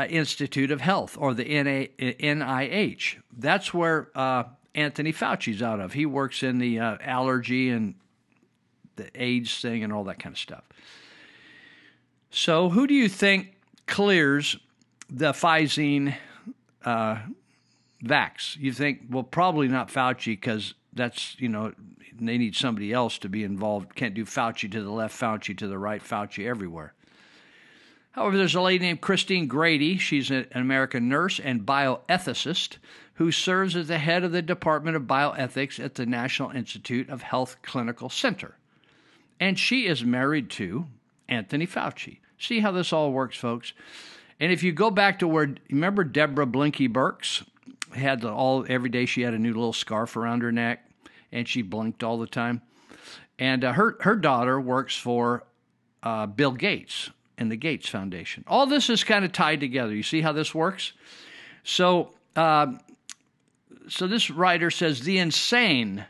Institute 0.06 0.72
of 0.72 0.82
Health 0.82 1.18
or 1.20 1.34
the 1.34 1.46
NIH. 1.46 3.16
That's 3.36 3.74
where 3.74 4.10
uh, 4.16 4.44
Anthony 4.75 5.12
Fauci's 5.12 5.62
out 5.62 5.80
of. 5.80 5.94
He 5.94 6.06
works 6.06 6.44
in 6.44 6.60
the 6.60 6.80
uh, 6.80 6.98
allergy 7.01 7.70
and 7.70 7.96
the 8.96 9.10
AIDS 9.16 9.60
thing 9.60 9.84
and 9.84 9.92
all 9.92 10.04
that 10.06 10.20
kind 10.20 10.34
of 10.34 10.39
stuff. 10.39 10.63
So, 12.30 12.70
who 12.70 12.88
do 12.88 12.94
you 12.94 13.10
think 13.10 13.56
clears 13.88 14.58
the 15.10 15.32
Pfizer 15.32 16.16
uh, 16.84 17.18
vax? 18.04 18.58
You 18.58 18.74
think, 18.74 19.04
well, 19.10 19.24
probably 19.24 19.68
not 19.68 19.89
Fauci 19.89 20.27
because 20.27 20.74
that's, 20.94 21.39
you 21.39 21.50
know, 21.50 21.74
they 22.20 22.38
need 22.38 22.56
somebody 22.56 22.92
else 22.92 23.18
to 23.20 23.30
be 23.30 23.44
involved. 23.44 23.96
Can't 23.96 24.13
do 24.13 24.25
Fauci 24.25 24.72
to 24.72 24.84
the 24.84 24.92
left, 24.92 25.20
Fauci 25.20 25.58
to 25.58 25.68
the 25.68 25.77
right, 25.77 26.01
Fauci 26.01 26.46
everywhere. 26.48 26.94
However, 28.17 28.36
there's 28.36 28.55
a 28.55 28.62
lady 28.62 28.83
named 28.83 29.00
Christine 29.00 29.45
Grady. 29.45 30.00
She's 30.00 30.31
an 30.31 30.47
American 30.51 31.07
nurse 31.07 31.39
and 31.39 31.67
bioethicist 31.67 32.77
who 33.13 33.31
serves 33.31 33.75
as 33.75 33.89
the 33.89 34.00
head 34.00 34.24
of 34.24 34.31
the 34.31 34.41
Department 34.41 34.97
of 34.97 35.03
Bioethics 35.03 35.79
at 35.79 35.93
the 35.93 36.07
National 36.07 36.50
Institute 36.50 37.09
of 37.09 37.21
Health 37.21 37.57
Clinical 37.62 38.09
Center. 38.09 38.57
And 39.39 39.59
she 39.59 39.86
is 39.86 40.03
married 40.03 40.50
to 40.51 40.88
Anthony 41.29 41.67
Fauci. 41.67 42.17
See 42.39 42.62
how 42.62 42.71
this 42.71 42.91
all 42.91 43.12
works, 43.12 43.38
folks. 43.38 43.74
And 44.39 44.51
if 44.51 44.63
you 44.63 44.71
go 44.71 44.89
back 44.89 45.19
to 45.19 45.27
where, 45.27 45.53
remember 45.69 46.03
Deborah 46.03 46.47
Blinky 46.47 46.89
Birx 46.89 47.45
had 47.93 48.21
the, 48.21 48.31
all 48.31 48.65
every 48.67 48.89
day 48.89 49.05
she 49.05 49.21
had 49.21 49.36
a 49.36 49.39
new 49.39 49.53
little 49.53 49.74
scarf 49.74 50.17
around 50.17 50.41
her 50.41 50.51
neck, 50.51 50.89
and 51.31 51.47
she 51.47 51.62
blinked 51.62 52.01
all 52.01 52.17
the 52.17 52.25
time. 52.25 52.63
And 53.38 53.63
uh, 53.63 53.74
her 53.74 53.95
her 54.01 54.15
daughter 54.15 54.59
works 54.59 54.97
for 54.97 55.43
uh, 56.01 56.25
Bill 56.25 56.53
Gates 56.53 57.12
and 57.38 57.51
the 57.51 57.56
Gates 57.56 57.89
Foundation. 57.89 58.44
All 58.48 58.65
this 58.65 58.89
is 58.89 59.03
kind 59.03 59.24
of 59.24 59.32
tied 59.32 59.60
together. 59.60 59.94
You 59.94 60.03
see 60.03 60.22
how 60.22 60.32
this 60.32 60.53
works? 60.56 60.94
So, 61.63 62.12
uh, 62.36 62.74
so 63.88 64.08
this 64.08 64.29
writer 64.29 64.72
says 64.72 65.01
the 65.01 65.17
insane, 65.17 66.06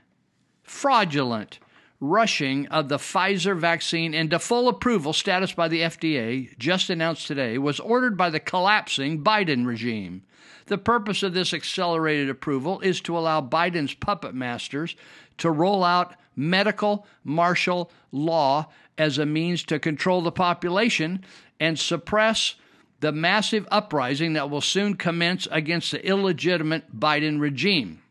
fraudulent 0.63 1.59
rushing 1.99 2.67
of 2.67 2.89
the 2.89 2.97
Pfizer 2.97 3.57
vaccine 3.57 4.13
into 4.13 4.37
full 4.37 4.67
approval 4.67 5.13
status 5.13 5.51
by 5.53 5.67
the 5.67 5.81
FDA, 5.81 6.55
just 6.57 6.89
announced 6.89 7.27
today, 7.27 7.57
was 7.57 7.79
ordered 7.79 8.15
by 8.15 8.29
the 8.29 8.39
collapsing 8.39 9.23
Biden 9.23 9.65
regime. 9.65 10.23
The 10.67 10.77
purpose 10.77 11.23
of 11.23 11.33
this 11.33 11.53
accelerated 11.53 12.29
approval 12.29 12.79
is 12.81 13.01
to 13.01 13.17
allow 13.17 13.41
Biden's 13.41 13.93
puppet 13.93 14.35
masters 14.35 14.95
to 15.39 15.49
roll 15.49 15.83
out 15.83 16.15
medical 16.35 17.07
martial 17.23 17.91
law 18.11 18.67
as 18.97 19.17
a 19.17 19.25
means 19.25 19.63
to 19.63 19.79
control 19.79 20.21
the 20.21 20.31
population 20.31 21.23
and 21.59 21.77
suppress 21.77 22.55
the 22.99 23.11
massive 23.11 23.67
uprising 23.69 24.33
that 24.33 24.49
will 24.49 24.61
soon 24.61 24.95
commence 24.95 25.47
against 25.51 25.91
the 25.91 26.05
illegitimate 26.05 26.99
Biden 26.99 27.39
regime. 27.39 28.01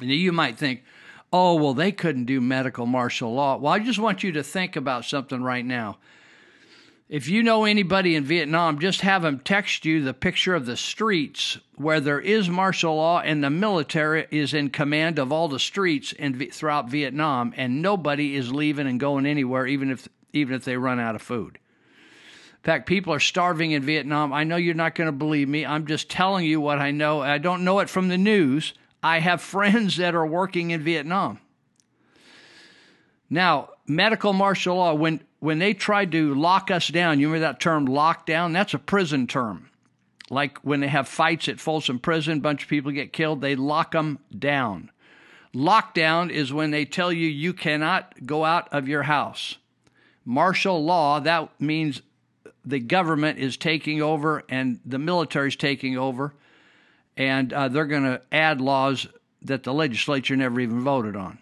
You 0.00 0.32
might 0.32 0.56
think, 0.56 0.82
oh, 1.32 1.56
well, 1.56 1.74
they 1.74 1.92
couldn't 1.92 2.24
do 2.24 2.40
medical 2.40 2.86
martial 2.86 3.34
law. 3.34 3.56
Well, 3.56 3.72
I 3.72 3.80
just 3.80 3.98
want 3.98 4.22
you 4.22 4.32
to 4.32 4.42
think 4.42 4.76
about 4.76 5.04
something 5.04 5.42
right 5.42 5.64
now. 5.64 5.98
If 7.08 7.26
you 7.26 7.42
know 7.42 7.64
anybody 7.64 8.14
in 8.16 8.24
Vietnam, 8.24 8.78
just 8.78 9.00
have 9.00 9.22
them 9.22 9.38
text 9.38 9.86
you 9.86 10.04
the 10.04 10.12
picture 10.12 10.54
of 10.54 10.66
the 10.66 10.76
streets 10.76 11.56
where 11.76 12.00
there 12.00 12.20
is 12.20 12.50
martial 12.50 12.96
law 12.96 13.20
and 13.20 13.42
the 13.42 13.48
military 13.48 14.26
is 14.30 14.52
in 14.52 14.68
command 14.68 15.18
of 15.18 15.32
all 15.32 15.48
the 15.48 15.58
streets 15.58 16.12
in, 16.12 16.50
throughout 16.50 16.90
Vietnam, 16.90 17.54
and 17.56 17.80
nobody 17.80 18.36
is 18.36 18.52
leaving 18.52 18.86
and 18.86 19.00
going 19.00 19.24
anywhere, 19.24 19.66
even 19.66 19.90
if 19.90 20.06
even 20.34 20.54
if 20.54 20.66
they 20.66 20.76
run 20.76 21.00
out 21.00 21.14
of 21.14 21.22
food. 21.22 21.58
In 22.58 22.62
fact, 22.62 22.86
people 22.86 23.14
are 23.14 23.20
starving 23.20 23.70
in 23.70 23.82
Vietnam. 23.82 24.30
I 24.30 24.44
know 24.44 24.56
you're 24.56 24.74
not 24.74 24.94
going 24.94 25.06
to 25.06 25.12
believe 25.12 25.48
me. 25.48 25.64
I'm 25.64 25.86
just 25.86 26.10
telling 26.10 26.44
you 26.44 26.60
what 26.60 26.78
I 26.78 26.90
know. 26.90 27.22
I 27.22 27.38
don't 27.38 27.64
know 27.64 27.78
it 27.78 27.88
from 27.88 28.08
the 28.08 28.18
news. 28.18 28.74
I 29.02 29.20
have 29.20 29.40
friends 29.56 29.96
that 29.96 30.14
are 30.14 30.26
working 30.26 30.72
in 30.72 30.82
Vietnam. 30.82 31.40
Now, 33.30 33.70
medical 33.86 34.34
martial 34.34 34.76
law, 34.76 34.92
when, 34.92 35.20
when 35.40 35.58
they 35.58 35.74
tried 35.74 36.12
to 36.12 36.34
lock 36.34 36.70
us 36.70 36.88
down, 36.88 37.20
you 37.20 37.28
remember 37.28 37.46
that 37.46 37.60
term 37.60 37.86
lockdown? 37.86 38.52
That's 38.52 38.74
a 38.74 38.78
prison 38.78 39.26
term. 39.26 39.70
Like 40.30 40.58
when 40.58 40.80
they 40.80 40.88
have 40.88 41.08
fights 41.08 41.48
at 41.48 41.60
Folsom 41.60 41.98
Prison, 41.98 42.38
a 42.38 42.40
bunch 42.40 42.64
of 42.64 42.68
people 42.68 42.92
get 42.92 43.12
killed, 43.12 43.40
they 43.40 43.56
lock 43.56 43.92
them 43.92 44.18
down. 44.36 44.90
Lockdown 45.54 46.30
is 46.30 46.52
when 46.52 46.70
they 46.70 46.84
tell 46.84 47.12
you 47.12 47.26
you 47.26 47.54
cannot 47.54 48.26
go 48.26 48.44
out 48.44 48.68
of 48.72 48.88
your 48.88 49.04
house. 49.04 49.56
Martial 50.24 50.84
law, 50.84 51.20
that 51.20 51.48
means 51.58 52.02
the 52.64 52.80
government 52.80 53.38
is 53.38 53.56
taking 53.56 54.02
over 54.02 54.44
and 54.50 54.80
the 54.84 54.98
military 54.98 55.48
is 55.48 55.56
taking 55.56 55.96
over, 55.96 56.34
and 57.16 57.52
uh, 57.52 57.68
they're 57.68 57.86
going 57.86 58.02
to 58.02 58.20
add 58.30 58.60
laws 58.60 59.06
that 59.40 59.62
the 59.62 59.72
legislature 59.72 60.36
never 60.36 60.60
even 60.60 60.82
voted 60.82 61.16
on 61.16 61.38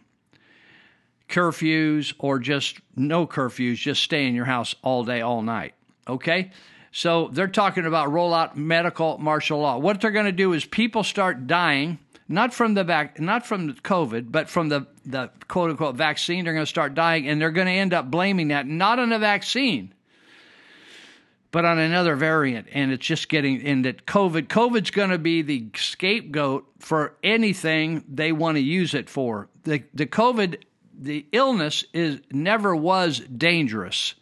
curfews 1.29 2.15
or 2.19 2.39
just 2.39 2.81
no 2.95 3.27
curfews, 3.27 3.77
just 3.77 4.03
stay 4.03 4.27
in 4.27 4.35
your 4.35 4.45
house 4.45 4.75
all 4.83 5.05
day, 5.05 5.21
all 5.21 5.43
night. 5.43 5.75
Okay? 6.09 6.51
So 6.93 7.29
they're 7.29 7.47
talking 7.47 7.85
about 7.85 8.11
roll 8.11 8.33
out 8.33 8.57
medical 8.57 9.19
martial 9.19 9.61
law. 9.61 9.77
What 9.77 10.01
they're 10.01 10.11
going 10.11 10.27
to 10.27 10.33
do 10.33 10.55
is 10.55 10.65
people 10.65 11.05
start 11.05 11.47
dying, 11.47 11.99
not 12.27 12.55
from 12.55 12.73
the 12.73 12.85
vac- 12.85 13.21
not 13.21 13.45
from 13.45 13.75
COVID, 13.75 14.33
but 14.33 14.49
from 14.49 14.71
the, 14.71 14.87
the 15.05 15.31
quote 15.47 15.71
unquote 15.71 15.97
vaccine. 15.97 16.45
They're 16.45 16.55
going 16.55 16.65
to 16.65 16.71
start 16.71 16.95
dying, 16.95 17.29
and 17.29 17.39
they're 17.39 17.51
going 17.51 17.67
to 17.67 17.73
end 17.73 17.93
up 17.93 18.11
blaming 18.11 18.49
that 18.49 18.67
not 18.67 18.99
on 18.99 19.11
the 19.11 19.19
vaccine, 19.19 19.93
but 21.51 21.67
on 21.67 21.79
another 21.79 22.17
variant. 22.17 22.69
And 22.73 22.93
it's 22.93 23.05
just 23.05 23.29
getting 23.29 23.61
in 23.61 23.83
that 23.83 24.07
COVID. 24.07 24.47
COVID's 24.47 24.91
going 24.91 25.11
to 25.11 25.19
be 25.19 25.43
the 25.43 25.67
scapegoat 25.75 26.67
for 26.79 27.15
anything 27.23 28.05
they 28.09 28.33
want 28.33 28.57
to 28.57 28.63
use 28.63 28.95
it 28.95 29.11
for. 29.11 29.49
The 29.65 29.83
the 29.93 30.07
COVID 30.07 30.63
the 30.99 31.27
illness 31.33 31.85
is 31.93 32.21
never 32.31 32.75
was 32.75 33.21
dangerous. 33.21 34.15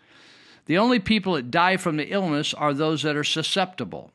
The 0.66 0.78
only 0.78 0.98
people 0.98 1.34
that 1.34 1.50
die 1.50 1.76
from 1.76 1.96
the 1.96 2.10
illness 2.10 2.54
are 2.54 2.72
those 2.72 3.02
that 3.02 3.16
are 3.16 3.24
susceptible. 3.24 4.10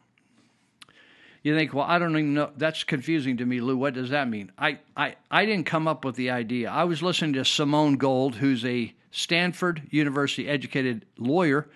You 1.43 1.55
think, 1.55 1.73
well, 1.73 1.85
I 1.87 1.99
don't 1.99 2.11
even 2.11 2.33
know. 2.33 2.51
That's 2.57 2.83
confusing 2.83 3.37
to 3.37 3.45
me, 3.45 3.61
Lou. 3.61 3.77
What 3.77 3.93
does 3.93 4.09
that 4.09 4.27
mean? 4.27 4.51
I, 4.57 4.79
I, 4.97 5.15
I 5.31 5.45
didn't 5.45 5.65
come 5.65 5.87
up 5.87 6.03
with 6.03 6.15
the 6.15 6.31
idea. 6.31 6.69
I 6.69 6.83
was 6.83 7.01
listening 7.01 7.33
to 7.33 7.45
Simone 7.45 7.95
Gold, 7.95 8.35
who's 8.35 8.65
a 8.65 8.93
Stanford 9.11 9.83
University 9.89 10.47
educated 10.47 11.05
lawyer 11.17 11.67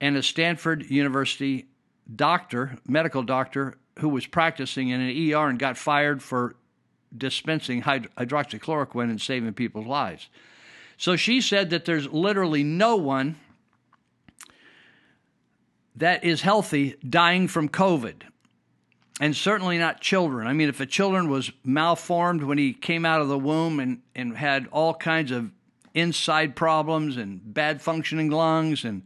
and 0.00 0.16
a 0.16 0.22
Stanford 0.22 0.90
University 0.90 1.66
doctor, 2.16 2.78
medical 2.86 3.22
doctor, 3.22 3.74
who 3.98 4.08
was 4.08 4.26
practicing 4.26 4.88
in 4.88 5.00
an 5.00 5.32
ER 5.32 5.48
and 5.48 5.58
got 5.58 5.76
fired 5.76 6.22
for 6.22 6.56
dispensing 7.16 7.82
hydroxychloroquine 7.82 9.10
and 9.10 9.20
saving 9.20 9.54
people's 9.54 9.86
lives. 9.86 10.28
So 10.96 11.16
she 11.16 11.40
said 11.40 11.70
that 11.70 11.84
there's 11.84 12.08
literally 12.08 12.62
no 12.62 12.96
one 12.96 13.36
that 15.96 16.24
is 16.24 16.42
healthy 16.42 16.96
dying 17.08 17.48
from 17.48 17.68
COVID. 17.68 18.22
And 19.20 19.36
certainly 19.36 19.78
not 19.78 20.00
children. 20.00 20.48
I 20.48 20.52
mean, 20.52 20.68
if 20.68 20.80
a 20.80 20.86
children 20.86 21.28
was 21.30 21.52
malformed 21.62 22.42
when 22.42 22.58
he 22.58 22.72
came 22.72 23.06
out 23.06 23.20
of 23.20 23.28
the 23.28 23.38
womb 23.38 23.78
and, 23.78 24.00
and 24.14 24.36
had 24.36 24.66
all 24.72 24.92
kinds 24.92 25.30
of 25.30 25.52
inside 25.94 26.56
problems 26.56 27.16
and 27.16 27.40
bad 27.54 27.80
functioning 27.80 28.30
lungs 28.30 28.84
and 28.84 29.02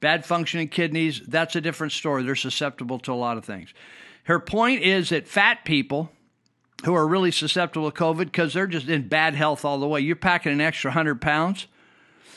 bad 0.00 0.24
functioning 0.24 0.68
kidneys, 0.68 1.20
that's 1.20 1.54
a 1.54 1.60
different 1.60 1.92
story. 1.92 2.24
They're 2.24 2.34
susceptible 2.34 2.98
to 3.00 3.12
a 3.12 3.14
lot 3.14 3.36
of 3.36 3.44
things. 3.44 3.72
Her 4.24 4.40
point 4.40 4.82
is 4.82 5.10
that 5.10 5.28
fat 5.28 5.64
people 5.64 6.10
who 6.84 6.94
are 6.94 7.06
really 7.06 7.30
susceptible 7.30 7.90
to 7.90 7.96
COVID 7.96 8.26
because 8.26 8.52
they're 8.52 8.66
just 8.66 8.88
in 8.88 9.08
bad 9.08 9.34
health 9.34 9.64
all 9.64 9.78
the 9.78 9.86
way. 9.86 10.00
You're 10.00 10.16
packing 10.16 10.52
an 10.52 10.60
extra 10.60 10.90
100 10.90 11.20
pounds, 11.20 11.66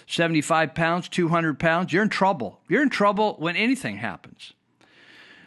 75 0.08 0.73
pounds, 0.73 1.10
200 1.10 1.60
pounds, 1.60 1.91
you're 1.91 2.04
in 2.04 2.10
trouble. 2.10 2.62
You're 2.69 2.84
in 2.84 2.89
trouble 2.89 3.36
when 3.39 3.56
anything 3.56 3.97
happens. 3.97 4.54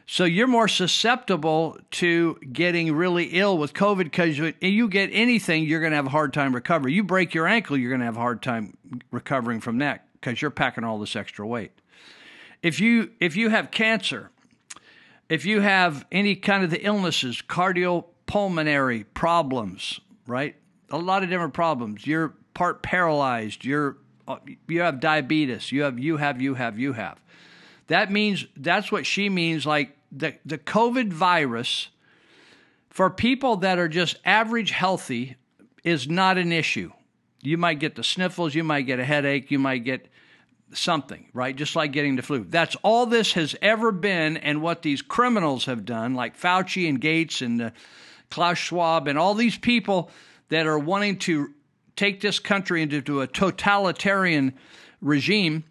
So 0.06 0.24
you're 0.24 0.48
more 0.48 0.66
susceptible 0.66 1.78
to 1.92 2.34
getting 2.52 2.92
really 2.92 3.26
ill 3.26 3.56
with 3.56 3.72
COVID 3.74 3.98
because 3.98 4.36
you, 4.36 4.52
you 4.60 4.88
get 4.88 5.08
anything, 5.12 5.62
you're 5.62 5.78
going 5.78 5.92
to 5.92 5.96
have 5.96 6.06
a 6.06 6.10
hard 6.10 6.34
time 6.34 6.52
recovering. 6.52 6.92
You 6.92 7.04
break 7.04 7.32
your 7.32 7.46
ankle, 7.46 7.76
you're 7.76 7.90
going 7.90 8.00
to 8.00 8.06
have 8.06 8.16
a 8.16 8.20
hard 8.20 8.42
time 8.42 8.76
recovering 9.12 9.60
from 9.60 9.78
that 9.78 10.08
because 10.14 10.42
you're 10.42 10.50
packing 10.50 10.82
all 10.82 10.98
this 10.98 11.14
extra 11.14 11.46
weight. 11.46 11.70
If 12.60 12.80
you 12.80 13.12
if 13.20 13.36
you 13.36 13.50
have 13.50 13.70
cancer, 13.70 14.30
if 15.28 15.46
you 15.46 15.60
have 15.60 16.04
any 16.10 16.34
kind 16.34 16.64
of 16.64 16.70
the 16.70 16.84
illnesses, 16.84 17.40
cardio 17.46 18.06
pulmonary 18.30 19.02
problems, 19.02 19.98
right? 20.24 20.54
A 20.90 20.98
lot 20.98 21.24
of 21.24 21.30
different 21.30 21.52
problems. 21.52 22.06
You're 22.06 22.34
part 22.54 22.80
paralyzed. 22.80 23.64
You're 23.64 23.96
uh, 24.28 24.36
you 24.68 24.82
have 24.82 25.00
diabetes. 25.00 25.72
You 25.72 25.82
have 25.82 25.98
you 25.98 26.16
have 26.16 26.40
you 26.40 26.54
have 26.54 26.78
you 26.78 26.92
have. 26.92 27.20
That 27.88 28.12
means 28.12 28.46
that's 28.56 28.92
what 28.92 29.04
she 29.04 29.28
means. 29.28 29.66
Like 29.66 29.96
the 30.12 30.36
the 30.46 30.58
COVID 30.58 31.12
virus 31.12 31.88
for 32.88 33.10
people 33.10 33.56
that 33.56 33.80
are 33.80 33.88
just 33.88 34.16
average 34.24 34.70
healthy 34.70 35.34
is 35.82 36.08
not 36.08 36.38
an 36.38 36.52
issue. 36.52 36.92
You 37.42 37.58
might 37.58 37.80
get 37.80 37.96
the 37.96 38.04
sniffles. 38.04 38.54
You 38.54 38.62
might 38.62 38.82
get 38.82 39.00
a 39.00 39.04
headache. 39.04 39.50
You 39.50 39.58
might 39.58 39.82
get 39.82 40.06
something, 40.72 41.26
right? 41.32 41.56
Just 41.56 41.74
like 41.74 41.90
getting 41.90 42.14
the 42.14 42.22
flu. 42.22 42.44
That's 42.44 42.76
all 42.84 43.06
this 43.06 43.32
has 43.32 43.56
ever 43.60 43.90
been, 43.90 44.36
and 44.36 44.62
what 44.62 44.82
these 44.82 45.02
criminals 45.02 45.64
have 45.64 45.84
done, 45.84 46.14
like 46.14 46.38
Fauci 46.38 46.88
and 46.88 47.00
Gates 47.00 47.42
and 47.42 47.58
the 47.58 47.72
Klaus 48.30 48.58
Schwab, 48.58 49.08
and 49.08 49.18
all 49.18 49.34
these 49.34 49.58
people 49.58 50.10
that 50.48 50.66
are 50.66 50.78
wanting 50.78 51.18
to 51.18 51.52
take 51.96 52.20
this 52.20 52.38
country 52.38 52.82
into 52.82 53.20
a 53.20 53.26
totalitarian 53.26 54.54
regime, 55.00 55.64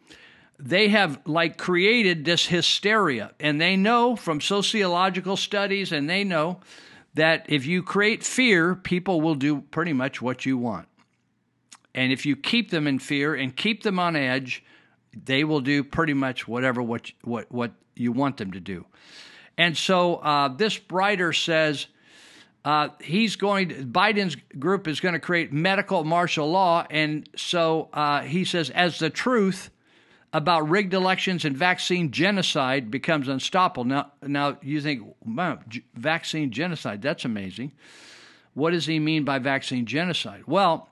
they 0.60 0.90
have 0.90 1.20
like 1.26 1.58
created 1.58 2.26
this 2.26 2.46
hysteria. 2.46 3.32
And 3.40 3.60
they 3.60 3.76
know 3.76 4.16
from 4.16 4.42
sociological 4.42 5.38
studies, 5.38 5.92
and 5.92 6.10
they 6.10 6.24
know 6.24 6.60
that 7.14 7.46
if 7.50 7.66
you 7.66 7.82
create 7.82 8.24
fear, 8.24 8.76
people 8.76 9.22
will 9.22 9.36
do 9.36 9.62
pretty 9.62 9.94
much 9.94 10.22
what 10.22 10.46
you 10.46 10.58
want. 10.58 10.88
And 11.96 12.12
if 12.12 12.26
you 12.26 12.36
keep 12.36 12.70
them 12.70 12.88
in 12.88 13.00
fear 13.00 13.34
and 13.34 13.56
keep 13.56 13.84
them 13.84 14.00
on 14.00 14.16
edge, 14.16 14.64
they 15.26 15.44
will 15.44 15.62
do 15.62 15.84
pretty 15.84 16.14
much 16.14 16.48
whatever 16.48 16.82
what 16.82 17.12
what 17.24 17.52
what 17.52 17.72
you 17.96 18.12
want 18.12 18.38
them 18.38 18.52
to 18.52 18.60
do. 18.60 18.86
And 19.58 19.76
so 19.76 20.16
uh, 20.18 20.50
this 20.50 20.80
writer 20.90 21.34
says 21.34 21.88
uh, 22.66 22.90
he's 23.02 23.36
going. 23.36 23.70
To, 23.70 23.76
Biden's 23.86 24.36
group 24.58 24.88
is 24.88 25.00
going 25.00 25.14
to 25.14 25.20
create 25.20 25.54
medical 25.54 26.04
martial 26.04 26.50
law, 26.50 26.86
and 26.90 27.28
so 27.36 27.90
uh, 27.94 28.22
he 28.22 28.44
says, 28.46 28.70
as 28.70 29.00
the 29.00 29.10
truth 29.10 29.72
about 30.34 30.70
rigged 30.70 30.94
elections 30.94 31.46
and 31.46 31.58
vaccine 31.58 32.12
genocide 32.12 32.92
becomes 32.92 33.28
unstoppable. 33.28 33.84
Now, 33.84 34.12
now 34.22 34.58
you 34.62 34.82
think, 34.82 35.16
wow, 35.26 35.60
vaccine 35.96 36.52
genocide? 36.52 37.02
That's 37.02 37.26
amazing. 37.26 37.72
What 38.54 38.72
does 38.72 38.86
he 38.86 39.00
mean 39.00 39.24
by 39.24 39.40
vaccine 39.40 39.86
genocide? 39.86 40.44
Well, 40.46 40.90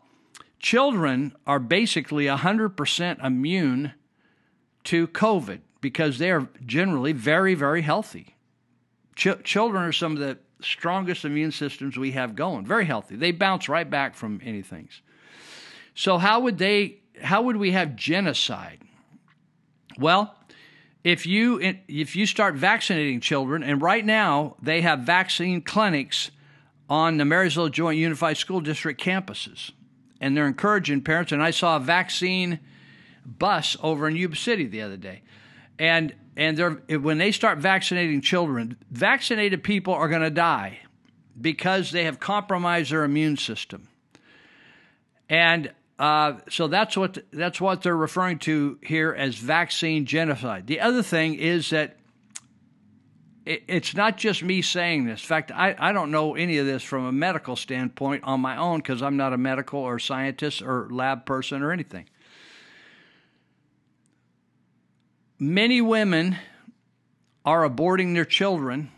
children 0.59 1.35
are 1.45 1.59
basically 1.59 2.25
100% 2.25 3.23
immune 3.23 3.93
to 4.85 5.07
COVID 5.07 5.59
because 5.81 6.17
they 6.17 6.31
are 6.31 6.47
generally 6.65 7.11
very, 7.11 7.53
very 7.53 7.81
healthy. 7.81 8.35
Ch- 9.15 9.43
children 9.43 9.83
are 9.83 9.91
some 9.91 10.13
of 10.13 10.19
the 10.19 10.37
strongest 10.61 11.25
immune 11.25 11.51
systems 11.51 11.97
we 11.97 12.11
have 12.11 12.35
going. 12.35 12.65
Very 12.65 12.85
healthy. 12.85 13.15
They 13.15 13.31
bounce 13.31 13.69
right 13.69 13.89
back 13.89 14.15
from 14.15 14.41
anything. 14.43 14.89
So 15.95 16.17
how 16.17 16.41
would 16.41 16.57
they 16.57 16.99
how 17.21 17.41
would 17.43 17.57
we 17.57 17.71
have 17.71 17.95
genocide? 17.95 18.79
Well, 19.97 20.35
if 21.03 21.25
you 21.25 21.59
if 21.87 22.15
you 22.15 22.25
start 22.25 22.55
vaccinating 22.55 23.19
children 23.19 23.63
and 23.63 23.81
right 23.81 24.05
now 24.05 24.55
they 24.61 24.81
have 24.81 24.99
vaccine 24.99 25.61
clinics 25.61 26.31
on 26.89 27.17
the 27.17 27.25
Marysville 27.25 27.69
Joint 27.69 27.97
Unified 27.97 28.37
School 28.37 28.61
District 28.61 29.01
campuses 29.01 29.71
and 30.21 30.35
they're 30.35 30.47
encouraging 30.47 31.01
parents 31.01 31.31
and 31.31 31.41
I 31.41 31.51
saw 31.51 31.77
a 31.77 31.79
vaccine 31.79 32.59
bus 33.25 33.75
over 33.81 34.07
in 34.07 34.15
Yuba 34.15 34.35
City 34.35 34.65
the 34.65 34.81
other 34.81 34.97
day. 34.97 35.21
And 35.79 36.13
and 36.37 36.81
when 37.03 37.17
they 37.17 37.31
start 37.31 37.57
vaccinating 37.57 38.21
children, 38.21 38.77
vaccinated 38.91 39.63
people 39.63 39.95
are 39.95 40.07
going 40.07 40.21
to 40.21 40.29
die 40.29 40.79
because 41.39 41.89
they 41.91 42.03
have 42.03 42.19
compromised 42.19 42.91
their 42.91 43.03
immune 43.03 43.37
system. 43.37 43.87
And 45.27 45.71
uh, 45.97 46.33
so 46.47 46.67
that's 46.67 46.95
what 46.95 47.17
that's 47.33 47.59
what 47.59 47.81
they're 47.81 47.97
referring 47.97 48.37
to 48.39 48.77
here 48.83 49.15
as 49.17 49.35
vaccine 49.35 50.05
genocide. 50.05 50.67
The 50.67 50.79
other 50.79 51.01
thing 51.01 51.33
is 51.33 51.71
that 51.71 51.97
it, 53.43 53.63
it's 53.67 53.95
not 53.95 54.17
just 54.17 54.43
me 54.43 54.61
saying 54.61 55.05
this. 55.05 55.21
In 55.21 55.27
fact, 55.27 55.51
I, 55.51 55.75
I 55.79 55.91
don't 55.91 56.11
know 56.11 56.35
any 56.35 56.59
of 56.59 56.67
this 56.67 56.83
from 56.83 57.05
a 57.05 57.11
medical 57.11 57.55
standpoint 57.55 58.25
on 58.25 58.41
my 58.41 58.57
own 58.57 58.77
because 58.77 59.01
I'm 59.01 59.17
not 59.17 59.33
a 59.33 59.37
medical 59.39 59.79
or 59.79 59.97
scientist 59.97 60.61
or 60.61 60.87
lab 60.91 61.25
person 61.25 61.63
or 61.63 61.71
anything. 61.71 62.07
Many 65.39 65.81
women 65.81 66.37
are 67.45 67.67
aborting 67.67 68.13
their 68.13 68.25
children 68.25 68.91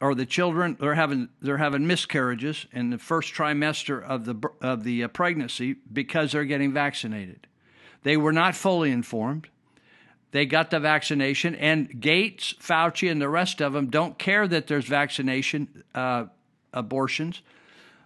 or 0.00 0.14
the 0.14 0.26
children 0.26 0.76
they're 0.80 0.94
having 0.94 1.28
they're 1.40 1.56
having 1.56 1.86
miscarriages 1.86 2.66
in 2.72 2.90
the 2.90 2.98
first 2.98 3.32
trimester 3.32 4.02
of 4.02 4.24
the 4.24 4.34
of 4.60 4.84
the 4.84 5.04
uh, 5.04 5.08
pregnancy 5.08 5.76
because 5.92 6.32
they're 6.32 6.44
getting 6.44 6.72
vaccinated. 6.72 7.46
They 8.02 8.16
were 8.16 8.32
not 8.32 8.54
fully 8.54 8.90
informed. 8.90 9.48
They 10.32 10.44
got 10.44 10.70
the 10.70 10.80
vaccination, 10.80 11.54
and 11.54 12.00
Gates, 12.00 12.54
Fauci, 12.60 13.10
and 13.10 13.22
the 13.22 13.28
rest 13.28 13.62
of 13.62 13.72
them 13.72 13.88
don't 13.88 14.18
care 14.18 14.46
that 14.46 14.66
there's 14.66 14.84
vaccination 14.84 15.84
uh, 15.94 16.26
abortions 16.74 17.42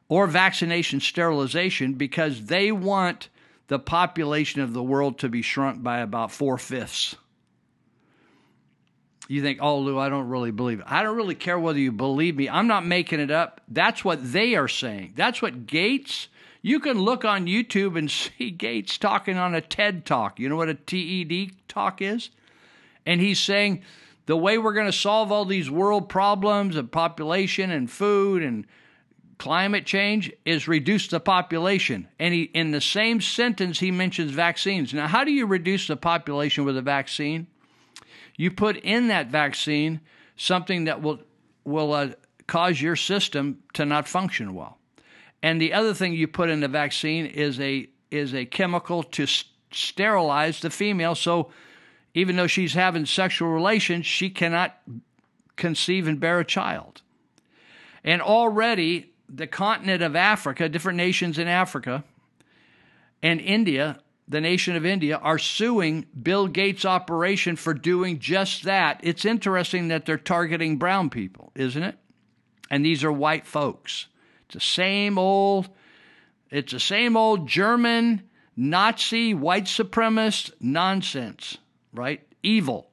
or 0.08 0.26
vaccination 0.26 1.00
sterilization 1.00 1.94
because 1.94 2.44
they 2.44 2.70
want 2.70 3.30
the 3.68 3.78
population 3.78 4.60
of 4.60 4.74
the 4.74 4.82
world 4.82 5.18
to 5.18 5.28
be 5.28 5.42
shrunk 5.42 5.82
by 5.82 6.00
about 6.00 6.30
four 6.30 6.58
fifths 6.58 7.16
you 9.30 9.42
think, 9.42 9.60
oh, 9.62 9.78
Lou, 9.78 9.96
I 9.96 10.08
don't 10.08 10.28
really 10.28 10.50
believe 10.50 10.80
it. 10.80 10.86
I 10.88 11.04
don't 11.04 11.16
really 11.16 11.36
care 11.36 11.56
whether 11.56 11.78
you 11.78 11.92
believe 11.92 12.34
me. 12.34 12.48
I'm 12.48 12.66
not 12.66 12.84
making 12.84 13.20
it 13.20 13.30
up. 13.30 13.60
That's 13.68 14.04
what 14.04 14.32
they 14.32 14.56
are 14.56 14.66
saying. 14.66 15.12
That's 15.14 15.40
what 15.40 15.68
Gates, 15.68 16.26
you 16.62 16.80
can 16.80 16.98
look 16.98 17.24
on 17.24 17.46
YouTube 17.46 17.96
and 17.96 18.10
see 18.10 18.50
Gates 18.50 18.98
talking 18.98 19.36
on 19.36 19.54
a 19.54 19.60
TED 19.60 20.04
talk. 20.04 20.40
You 20.40 20.48
know 20.48 20.56
what 20.56 20.68
a 20.68 20.74
TED 20.74 21.52
talk 21.68 22.02
is? 22.02 22.30
And 23.06 23.20
he's 23.20 23.38
saying 23.38 23.82
the 24.26 24.36
way 24.36 24.58
we're 24.58 24.74
going 24.74 24.86
to 24.86 24.92
solve 24.92 25.30
all 25.30 25.44
these 25.44 25.70
world 25.70 26.08
problems 26.08 26.74
of 26.74 26.90
population 26.90 27.70
and 27.70 27.88
food 27.88 28.42
and 28.42 28.66
climate 29.38 29.86
change 29.86 30.32
is 30.44 30.66
reduce 30.66 31.06
the 31.06 31.20
population. 31.20 32.08
And 32.18 32.34
he, 32.34 32.42
in 32.42 32.72
the 32.72 32.80
same 32.80 33.20
sentence, 33.20 33.78
he 33.78 33.92
mentions 33.92 34.32
vaccines. 34.32 34.92
Now, 34.92 35.06
how 35.06 35.22
do 35.22 35.30
you 35.30 35.46
reduce 35.46 35.86
the 35.86 35.96
population 35.96 36.64
with 36.64 36.76
a 36.76 36.82
vaccine? 36.82 37.46
You 38.36 38.50
put 38.50 38.76
in 38.76 39.08
that 39.08 39.28
vaccine 39.28 40.00
something 40.36 40.84
that 40.84 41.02
will 41.02 41.20
will 41.64 41.92
uh, 41.92 42.08
cause 42.46 42.80
your 42.80 42.96
system 42.96 43.62
to 43.74 43.84
not 43.84 44.08
function 44.08 44.54
well. 44.54 44.78
And 45.42 45.60
the 45.60 45.72
other 45.72 45.94
thing 45.94 46.14
you 46.14 46.26
put 46.26 46.50
in 46.50 46.60
the 46.60 46.68
vaccine 46.68 47.26
is 47.26 47.60
a 47.60 47.88
is 48.10 48.34
a 48.34 48.44
chemical 48.44 49.02
to 49.02 49.26
sterilize 49.70 50.60
the 50.60 50.70
female 50.70 51.14
so 51.14 51.50
even 52.14 52.36
though 52.36 52.46
she's 52.46 52.74
having 52.74 53.06
sexual 53.06 53.48
relations, 53.50 54.06
she 54.06 54.30
cannot 54.30 54.76
conceive 55.56 56.08
and 56.08 56.18
bear 56.18 56.40
a 56.40 56.44
child. 56.44 57.02
And 58.02 58.20
already 58.20 59.12
the 59.28 59.46
continent 59.46 60.02
of 60.02 60.16
Africa, 60.16 60.68
different 60.68 60.96
nations 60.96 61.38
in 61.38 61.46
Africa 61.46 62.02
and 63.22 63.40
India 63.40 64.00
the 64.30 64.40
nation 64.40 64.76
of 64.76 64.86
India, 64.86 65.16
are 65.16 65.38
suing 65.38 66.06
Bill 66.22 66.46
Gates' 66.46 66.84
operation 66.84 67.56
for 67.56 67.74
doing 67.74 68.20
just 68.20 68.62
that. 68.62 69.00
It's 69.02 69.24
interesting 69.24 69.88
that 69.88 70.06
they're 70.06 70.16
targeting 70.16 70.78
brown 70.78 71.10
people, 71.10 71.50
isn't 71.56 71.82
it? 71.82 71.96
And 72.70 72.86
these 72.86 73.02
are 73.02 73.10
white 73.10 73.44
folks. 73.44 74.06
It's 74.46 74.54
the 74.54 74.60
same 74.60 75.18
old, 75.18 75.68
it's 76.48 76.72
the 76.72 76.78
same 76.78 77.16
old 77.16 77.48
German, 77.48 78.22
Nazi, 78.56 79.34
white 79.34 79.64
supremacist 79.64 80.52
nonsense, 80.60 81.58
right? 81.92 82.24
Evil, 82.44 82.88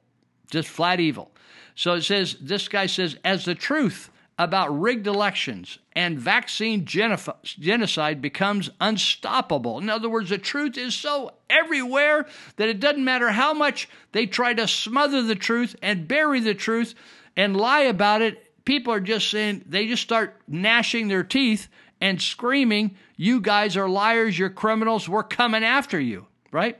just 0.50 0.68
flat 0.68 0.98
evil. 0.98 1.30
So 1.76 1.94
it 1.94 2.02
says, 2.02 2.36
this 2.40 2.66
guy 2.66 2.86
says, 2.86 3.16
as 3.24 3.44
the 3.44 3.54
truth 3.54 4.10
about 4.38 4.80
rigged 4.80 5.08
elections 5.08 5.78
and 5.96 6.18
vaccine 6.18 6.84
genocide 6.84 8.22
becomes 8.22 8.70
unstoppable. 8.80 9.78
In 9.78 9.90
other 9.90 10.08
words, 10.08 10.30
the 10.30 10.38
truth 10.38 10.78
is 10.78 10.94
so 10.94 11.32
everywhere 11.50 12.24
that 12.56 12.68
it 12.68 12.78
doesn't 12.78 13.04
matter 13.04 13.30
how 13.30 13.52
much 13.52 13.88
they 14.12 14.26
try 14.26 14.54
to 14.54 14.68
smother 14.68 15.22
the 15.22 15.34
truth 15.34 15.74
and 15.82 16.06
bury 16.06 16.38
the 16.38 16.54
truth 16.54 16.94
and 17.36 17.56
lie 17.56 17.82
about 17.82 18.22
it. 18.22 18.44
People 18.64 18.92
are 18.92 19.00
just 19.00 19.28
saying, 19.28 19.64
they 19.66 19.88
just 19.88 20.04
start 20.04 20.40
gnashing 20.46 21.08
their 21.08 21.24
teeth 21.24 21.66
and 22.00 22.22
screaming, 22.22 22.96
You 23.16 23.40
guys 23.40 23.76
are 23.76 23.88
liars, 23.88 24.38
you're 24.38 24.50
criminals, 24.50 25.08
we're 25.08 25.24
coming 25.24 25.64
after 25.64 25.98
you, 25.98 26.26
right? 26.52 26.78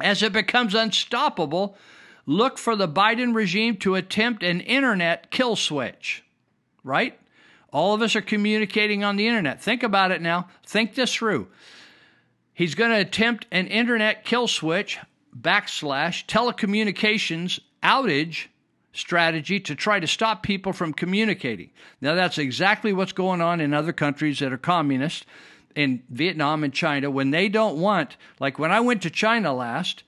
As 0.00 0.24
it 0.24 0.32
becomes 0.32 0.74
unstoppable, 0.74 1.76
look 2.26 2.58
for 2.58 2.74
the 2.74 2.88
Biden 2.88 3.32
regime 3.32 3.76
to 3.76 3.94
attempt 3.94 4.42
an 4.42 4.60
internet 4.60 5.30
kill 5.30 5.54
switch 5.54 6.24
right? 6.84 7.18
All 7.72 7.94
of 7.94 8.02
us 8.02 8.16
are 8.16 8.22
communicating 8.22 9.04
on 9.04 9.16
the 9.16 9.26
internet. 9.26 9.62
Think 9.62 9.82
about 9.82 10.10
it 10.10 10.20
now. 10.20 10.48
Think 10.66 10.94
this 10.94 11.14
through. 11.14 11.48
He's 12.52 12.74
going 12.74 12.90
to 12.90 12.98
attempt 13.00 13.46
an 13.50 13.68
internet 13.68 14.24
kill 14.24 14.48
switch 14.48 14.98
backslash 15.38 16.26
telecommunications 16.26 17.60
outage 17.82 18.46
strategy 18.92 19.60
to 19.60 19.74
try 19.74 20.00
to 20.00 20.06
stop 20.06 20.42
people 20.42 20.72
from 20.72 20.92
communicating. 20.92 21.70
Now, 22.00 22.14
that's 22.14 22.38
exactly 22.38 22.92
what's 22.92 23.12
going 23.12 23.40
on 23.40 23.60
in 23.60 23.72
other 23.72 23.92
countries 23.92 24.40
that 24.40 24.52
are 24.52 24.58
communist, 24.58 25.26
in 25.74 26.02
Vietnam 26.10 26.64
and 26.64 26.72
China, 26.72 27.10
when 27.10 27.30
they 27.30 27.48
don't 27.48 27.78
want, 27.78 28.16
like 28.40 28.58
when 28.58 28.72
I 28.72 28.80
went 28.80 29.02
to 29.02 29.10
China 29.10 29.54
last, 29.54 30.02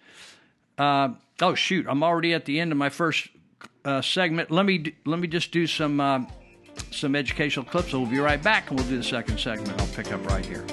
uh, 0.79 1.11
oh 1.41 1.55
shoot, 1.55 1.87
I'm 1.89 2.03
already 2.03 2.35
at 2.35 2.45
the 2.47 2.59
end 2.59 2.73
of 2.73 2.79
my 2.79 2.89
first 2.89 3.29
uh, 3.85 4.03
segment. 4.03 4.51
Let 4.51 4.67
me 4.67 4.95
let 5.05 5.19
me 5.19 5.29
just 5.29 5.53
do 5.53 5.67
some 5.67 6.01
uh, 6.01 6.25
some 6.93 7.17
educational 7.17 7.65
clips. 7.65 7.93
We'll 7.93 8.07
be 8.07 8.19
right 8.19 8.43
back 8.43 8.71
and 8.71 8.79
we'll 8.79 8.89
do 8.89 8.97
the 8.97 9.03
second 9.03 9.39
segment. 9.39 9.81
I'll 9.81 9.87
pick 9.89 10.13
up 10.13 10.25
right 10.29 10.45
here. 10.45 10.65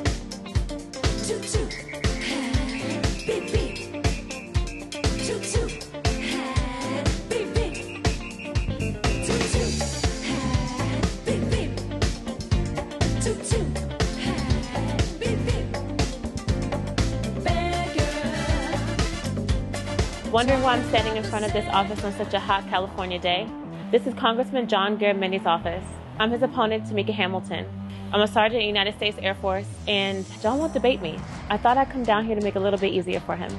Wondering 20.31 20.61
why 20.61 20.75
I'm 20.75 20.87
standing 20.89 21.17
in 21.17 21.23
front 21.23 21.43
of 21.43 21.51
this 21.53 21.67
office 21.69 22.03
on 22.03 22.13
such 22.13 22.33
a 22.33 22.39
hot 22.39 22.67
California 22.69 23.19
day? 23.19 23.47
This 23.91 24.05
is 24.05 24.13
Congressman 24.13 24.67
John 24.67 24.97
Garamendi's 24.97 25.45
office. 25.45 25.83
I'm 26.19 26.31
his 26.31 26.41
opponent, 26.41 26.83
Tamika 26.83 27.13
Hamilton. 27.13 27.65
I'm 28.11 28.19
a 28.19 28.27
sergeant 28.27 28.55
in 28.55 28.63
the 28.63 28.67
United 28.67 28.93
States 28.95 29.17
Air 29.21 29.35
Force, 29.35 29.67
and 29.87 30.25
John 30.41 30.57
won't 30.57 30.73
debate 30.73 31.01
me. 31.01 31.17
I 31.49 31.55
thought 31.55 31.77
I'd 31.77 31.89
come 31.89 32.03
down 32.03 32.25
here 32.25 32.35
to 32.35 32.41
make 32.41 32.57
it 32.57 32.59
a 32.59 32.61
little 32.61 32.77
bit 32.77 32.91
easier 32.91 33.21
for 33.21 33.37
him. 33.37 33.49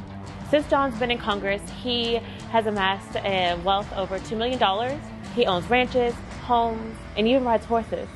Since 0.51 0.69
John's 0.69 0.99
been 0.99 1.11
in 1.11 1.17
Congress, 1.17 1.63
he 1.83 2.17
has 2.51 2.67
amassed 2.67 3.17
a 3.17 3.59
wealth 3.65 3.91
over 3.97 4.19
$2 4.19 4.37
million. 4.37 5.01
He 5.35 5.47
owns 5.47 5.71
ranches, 5.71 6.13
homes, 6.43 6.99
and 7.17 7.27
even 7.27 7.45
rides 7.45 7.65
horses. 7.65 8.07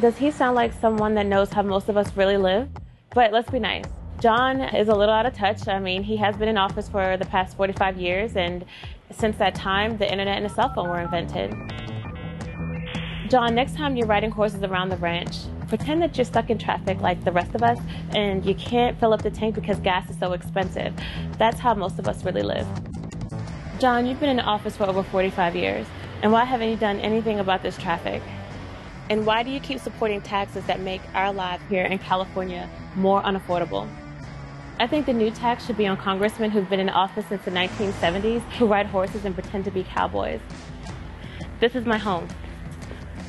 Does 0.00 0.16
he 0.16 0.30
sound 0.30 0.54
like 0.54 0.72
someone 0.72 1.12
that 1.16 1.26
knows 1.26 1.50
how 1.50 1.60
most 1.60 1.90
of 1.90 1.98
us 1.98 2.16
really 2.16 2.38
live? 2.38 2.70
But 3.14 3.32
let's 3.32 3.50
be 3.50 3.58
nice. 3.58 3.84
John 4.18 4.62
is 4.62 4.88
a 4.88 4.94
little 4.94 5.14
out 5.14 5.26
of 5.26 5.34
touch. 5.34 5.68
I 5.68 5.78
mean, 5.78 6.04
he 6.04 6.16
has 6.16 6.38
been 6.38 6.48
in 6.48 6.56
office 6.56 6.88
for 6.88 7.18
the 7.18 7.26
past 7.26 7.54
45 7.54 7.98
years, 7.98 8.34
and 8.34 8.64
since 9.10 9.36
that 9.36 9.54
time, 9.54 9.98
the 9.98 10.10
internet 10.10 10.38
and 10.38 10.46
a 10.46 10.48
cell 10.48 10.72
phone 10.72 10.88
were 10.88 11.00
invented. 11.00 11.54
John, 13.30 13.54
next 13.54 13.76
time 13.76 13.96
you're 13.96 14.08
riding 14.08 14.32
horses 14.32 14.64
around 14.64 14.88
the 14.88 14.96
ranch, 14.96 15.36
pretend 15.68 16.02
that 16.02 16.18
you're 16.18 16.24
stuck 16.24 16.50
in 16.50 16.58
traffic 16.58 17.00
like 17.00 17.22
the 17.22 17.30
rest 17.30 17.54
of 17.54 17.62
us 17.62 17.78
and 18.12 18.44
you 18.44 18.56
can't 18.56 18.98
fill 18.98 19.12
up 19.12 19.22
the 19.22 19.30
tank 19.30 19.54
because 19.54 19.78
gas 19.78 20.10
is 20.10 20.18
so 20.18 20.32
expensive. 20.32 20.92
That's 21.38 21.60
how 21.60 21.74
most 21.74 22.00
of 22.00 22.08
us 22.08 22.24
really 22.24 22.42
live. 22.42 22.66
John, 23.78 24.04
you've 24.04 24.18
been 24.18 24.30
in 24.30 24.40
office 24.40 24.76
for 24.76 24.82
over 24.82 25.04
45 25.04 25.54
years, 25.54 25.86
and 26.22 26.32
why 26.32 26.44
haven't 26.44 26.70
you 26.70 26.76
done 26.76 26.98
anything 26.98 27.38
about 27.38 27.62
this 27.62 27.78
traffic? 27.78 28.20
And 29.10 29.24
why 29.24 29.44
do 29.44 29.50
you 29.50 29.60
keep 29.60 29.78
supporting 29.78 30.20
taxes 30.20 30.66
that 30.66 30.80
make 30.80 31.00
our 31.14 31.32
lives 31.32 31.62
here 31.68 31.84
in 31.84 32.00
California 32.00 32.68
more 32.96 33.22
unaffordable? 33.22 33.88
I 34.80 34.88
think 34.88 35.06
the 35.06 35.12
new 35.12 35.30
tax 35.30 35.66
should 35.66 35.76
be 35.76 35.86
on 35.86 35.96
congressmen 35.98 36.50
who've 36.50 36.68
been 36.68 36.80
in 36.80 36.88
office 36.88 37.26
since 37.28 37.44
the 37.44 37.52
1970s 37.52 38.40
who 38.54 38.66
ride 38.66 38.86
horses 38.86 39.24
and 39.24 39.36
pretend 39.36 39.66
to 39.66 39.70
be 39.70 39.84
cowboys. 39.84 40.40
This 41.60 41.76
is 41.76 41.86
my 41.86 41.98
home. 41.98 42.26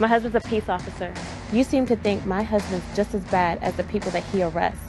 My 0.01 0.07
husband's 0.07 0.43
a 0.43 0.49
peace 0.49 0.67
officer. 0.67 1.13
You 1.53 1.63
seem 1.63 1.85
to 1.85 1.95
think 1.95 2.25
my 2.25 2.41
husband's 2.41 2.83
just 2.95 3.13
as 3.13 3.23
bad 3.25 3.61
as 3.61 3.75
the 3.75 3.83
people 3.83 4.09
that 4.09 4.23
he 4.23 4.41
arrests, 4.41 4.81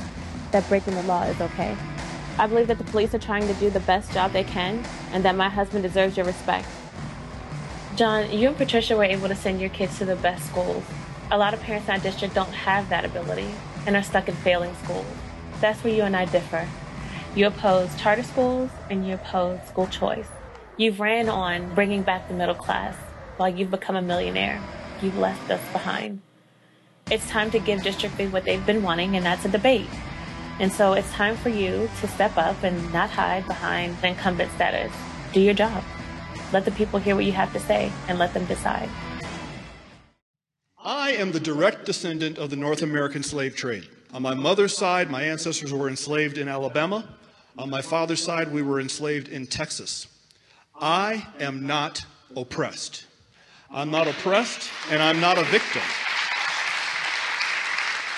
that 0.53 0.67
breaking 0.71 0.95
the 0.95 1.03
law 1.03 1.25
is 1.25 1.39
okay. 1.39 1.77
I 2.39 2.47
believe 2.47 2.67
that 2.69 2.79
the 2.79 2.85
police 2.85 3.15
are 3.15 3.19
trying 3.19 3.47
to 3.47 3.53
do 3.61 3.69
the 3.69 3.81
best 3.81 4.11
job 4.15 4.33
they 4.33 4.43
can 4.43 4.83
and 5.13 5.23
that 5.27 5.37
my 5.37 5.51
husband 5.51 5.83
deserves 5.83 6.17
your 6.17 6.25
respect. 6.25 6.67
John, 7.95 8.33
you 8.33 8.49
and 8.49 8.57
Patricia 8.57 8.97
were 8.97 9.05
able 9.05 9.29
to 9.29 9.35
send 9.35 9.61
your 9.61 9.69
kids 9.69 9.99
to 9.99 10.07
the 10.07 10.17
best 10.17 10.47
schools. 10.47 10.83
A 11.31 11.37
lot 11.37 11.53
of 11.53 11.61
parents 11.61 11.89
in 11.89 11.95
our 11.95 12.01
district 12.01 12.35
don't 12.35 12.55
have 12.55 12.89
that 12.89 13.05
ability 13.05 13.51
and 13.87 13.95
are 13.95 14.03
stuck 14.03 14.31
in 14.31 14.35
failing 14.37 14.75
schools. 14.77 15.05
That's 15.61 15.85
where 15.85 15.93
you 15.93 16.05
and 16.05 16.17
I 16.17 16.25
differ. 16.25 16.67
You 17.35 17.49
oppose 17.49 17.95
charter 18.01 18.23
schools 18.23 18.71
and 18.89 19.07
you 19.07 19.17
oppose 19.17 19.61
school 19.69 19.89
choice. 19.89 20.29
You've 20.79 21.01
ran 21.01 21.29
on 21.29 21.75
bringing 21.75 22.03
back 22.03 22.29
the 22.29 22.35
middle 22.35 22.55
class 22.55 22.97
while 23.37 23.51
you've 23.51 23.71
become 23.71 23.97
a 23.97 24.01
millionaire. 24.01 24.59
You've 25.03 25.19
left 25.19 25.51
us 25.51 25.61
behind. 25.73 26.21
It's 27.11 27.29
time 27.29 27.51
to 27.51 27.59
give 27.59 27.83
District 27.83 28.15
3 28.15 28.29
what 28.29 28.45
they've 28.45 28.65
been 28.65 28.83
wanting, 28.83 29.17
and 29.17 29.27
that's 29.27 29.45
a 29.45 29.49
debate. 29.49 29.89
And 30.61 30.73
so 30.73 30.93
it's 30.93 31.11
time 31.13 31.37
for 31.37 31.49
you 31.49 31.91
to 32.01 32.09
step 32.09 32.37
up 32.37 32.63
and 32.63 32.93
not 32.93 33.11
hide 33.11 33.47
behind 33.47 33.97
the 33.99 34.09
incumbent 34.09 34.53
status. 34.53 34.93
Do 35.33 35.41
your 35.41 35.55
job. 35.55 35.83
Let 36.53 36.65
the 36.65 36.71
people 36.71 37.01
hear 37.01 37.17
what 37.17 37.25
you 37.25 37.33
have 37.33 37.53
to 37.53 37.61
say 37.61 37.91
and 38.09 38.19
let 38.19 38.33
them 38.33 38.45
decide. 38.45 38.89
I 40.85 41.13
am 41.13 41.33
the 41.33 41.41
direct 41.41 41.85
descendant 41.87 42.39
of 42.39 42.51
the 42.51 42.57
North 42.57 42.83
American 42.83 43.23
slave 43.23 43.57
trade. 43.57 43.89
On 44.13 44.23
my 44.23 44.35
mother's 44.35 44.77
side, 44.77 45.11
my 45.11 45.23
ancestors 45.23 45.73
were 45.73 45.89
enslaved 45.89 46.39
in 46.39 46.49
Alabama. 46.49 47.09
On 47.59 47.69
my 47.69 47.83
father's 47.83 48.23
side, 48.23 48.53
we 48.53 48.63
were 48.63 48.81
enslaved 48.81 49.29
in 49.29 49.47
Texas. 49.47 50.07
I 50.79 51.27
am 51.41 51.67
not 51.67 52.05
oppressed. 52.37 53.07
I'm 53.73 53.91
not 53.91 54.07
oppressed, 54.07 54.71
and 54.91 55.03
I'm 55.03 55.19
not 55.19 55.39
a 55.39 55.45
victim. 55.45 55.81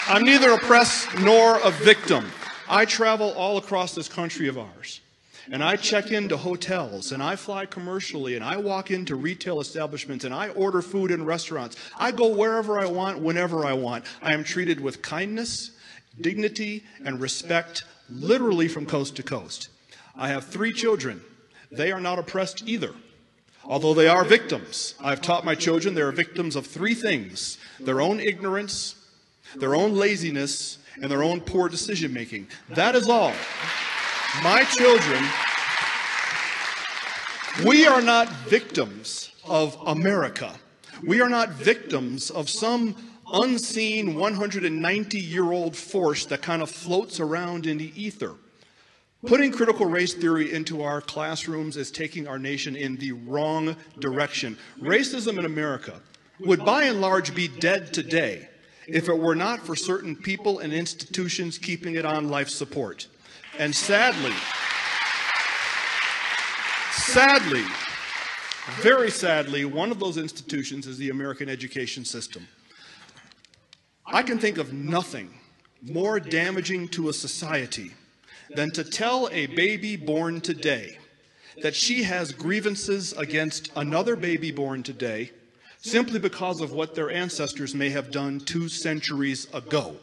I'm 0.09 0.25
neither 0.25 0.51
oppressed 0.51 1.17
nor 1.21 1.61
a 1.61 1.71
victim. 1.71 2.27
I 2.69 2.85
travel 2.85 3.33
all 3.35 3.57
across 3.57 3.95
this 3.95 4.09
country 4.09 4.49
of 4.49 4.59
ours. 4.59 5.01
And 5.51 5.63
I 5.63 5.77
check 5.77 6.11
into 6.11 6.37
hotels 6.37 7.13
and 7.13 7.23
I 7.23 7.37
fly 7.37 7.67
commercially 7.67 8.35
and 8.35 8.43
I 8.43 8.57
walk 8.57 8.91
into 8.91 9.15
retail 9.15 9.61
establishments 9.61 10.25
and 10.25 10.35
I 10.35 10.49
order 10.51 10.81
food 10.81 11.11
in 11.11 11.25
restaurants. 11.25 11.77
I 11.99 12.13
go 12.13 12.29
wherever 12.29 12.79
I 12.79 12.87
want, 12.87 13.19
whenever 13.19 13.65
I 13.65 13.75
want. 13.75 14.07
I 14.23 14.33
am 14.33 14.43
treated 14.43 14.81
with 14.81 15.03
kindness, 15.03 15.73
dignity, 16.21 16.85
and 17.05 17.21
respect 17.21 17.85
literally 18.11 18.69
from 18.69 18.87
coast 18.87 19.17
to 19.17 19.23
coast. 19.23 19.69
I 20.17 20.29
have 20.29 20.47
three 20.47 20.73
children. 20.73 21.23
They 21.71 21.93
are 21.93 22.01
not 22.01 22.19
oppressed 22.19 22.67
either. 22.67 22.95
Although 23.67 23.95
they 23.95 24.09
are 24.09 24.25
victims, 24.25 24.95
I've 25.01 25.23
taught 25.23 25.45
my 25.45 25.55
children 25.55 25.95
they 25.95 26.03
are 26.03 26.13
victims 26.13 26.55
of 26.57 26.67
three 26.67 26.95
things 26.95 27.59
their 27.81 28.01
own 28.01 28.21
ignorance, 28.21 28.95
their 29.57 29.75
own 29.75 29.95
laziness, 29.95 30.79
and 31.01 31.11
their 31.11 31.23
own 31.23 31.41
poor 31.41 31.69
decision 31.69 32.13
making. 32.13 32.47
That 32.71 32.95
is 32.95 33.09
all. 33.09 33.33
My 34.43 34.65
children, 34.65 35.25
we 37.67 37.87
are 37.87 38.03
not 38.03 38.29
victims 38.49 39.31
of 39.45 39.77
America. 39.87 40.55
We 41.03 41.21
are 41.21 41.29
not 41.29 41.51
victims 41.51 42.31
of 42.31 42.49
some 42.49 42.97
unseen 43.33 44.15
190 44.15 45.19
year 45.19 45.53
old 45.53 45.77
force 45.77 46.27
that 46.27 46.43
kind 46.43 46.63
of 46.63 46.71
floats 46.71 47.21
around 47.21 47.67
in 47.67 47.79
the 47.79 47.93
ether. 48.01 48.35
Putting 49.27 49.53
critical 49.53 49.87
race 49.87 50.13
theory 50.13 50.53
into 50.53 50.83
our 50.83 51.01
classrooms 51.01 51.79
is 51.79 51.91
taking 51.91 52.29
our 52.29 52.39
nation 52.39 52.77
in 52.77 52.97
the 52.97 53.13
wrong 53.13 53.75
direction. 53.99 54.59
Racism 54.81 55.39
in 55.39 55.47
America 55.47 56.01
would 56.41 56.63
by 56.65 56.85
and 56.85 57.01
large 57.01 57.35
be 57.35 57.49
dead 57.49 57.95
today 57.95 58.49
if 58.87 59.09
it 59.09 59.19
were 59.19 59.35
not 59.35 59.61
for 59.61 59.75
certain 59.75 60.15
people 60.15 60.59
and 60.59 60.75
institutions 60.75 61.57
keeping 61.57 61.95
it 61.95 62.05
on 62.05 62.29
life 62.29 62.51
support. 62.51 63.07
And 63.59 63.75
sadly, 63.75 64.35
sadly, 66.93 67.65
very 68.83 69.11
sadly, 69.11 69.65
one 69.65 69.91
of 69.91 69.99
those 69.99 70.19
institutions 70.19 70.87
is 70.87 70.99
the 70.99 71.09
American 71.09 71.49
education 71.49 72.05
system. 72.05 72.47
I 74.05 74.23
can 74.23 74.39
think 74.39 74.59
of 74.59 74.75
nothing 74.75 75.33
more 75.83 76.21
damaging 76.21 76.89
to 76.89 77.09
a 77.09 77.13
society 77.13 77.93
than 78.55 78.71
to 78.73 78.85
tell 78.85 79.29
a 79.33 79.47
baby 79.47 79.97
born 79.97 80.41
today 80.41 80.99
that 81.63 81.75
she 81.75 82.03
has 82.03 82.33
grievances 82.33 83.13
against 83.13 83.71
another 83.77 84.17
baby 84.17 84.51
born 84.51 84.83
today 84.83 85.31
simply 85.81 86.19
because 86.19 86.61
of 86.61 86.73
what 86.73 86.95
their 86.95 87.11
ancestors 87.11 87.75
may 87.75 87.91
have 87.91 88.11
done 88.11 88.41
two 88.41 88.69
centuries 88.69 89.47
ago. 89.53 89.97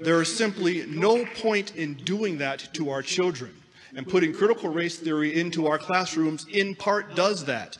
There 0.00 0.20
is 0.20 0.34
simply 0.34 0.84
no 0.86 1.24
point 1.24 1.76
in 1.76 1.94
doing 1.94 2.38
that 2.38 2.72
to 2.74 2.90
our 2.90 3.02
children. 3.02 3.54
And 3.94 4.06
putting 4.06 4.34
critical 4.34 4.70
race 4.70 4.98
theory 4.98 5.38
into 5.38 5.66
our 5.66 5.78
classrooms 5.78 6.46
in 6.50 6.74
part 6.74 7.14
does 7.14 7.44
that. 7.46 7.78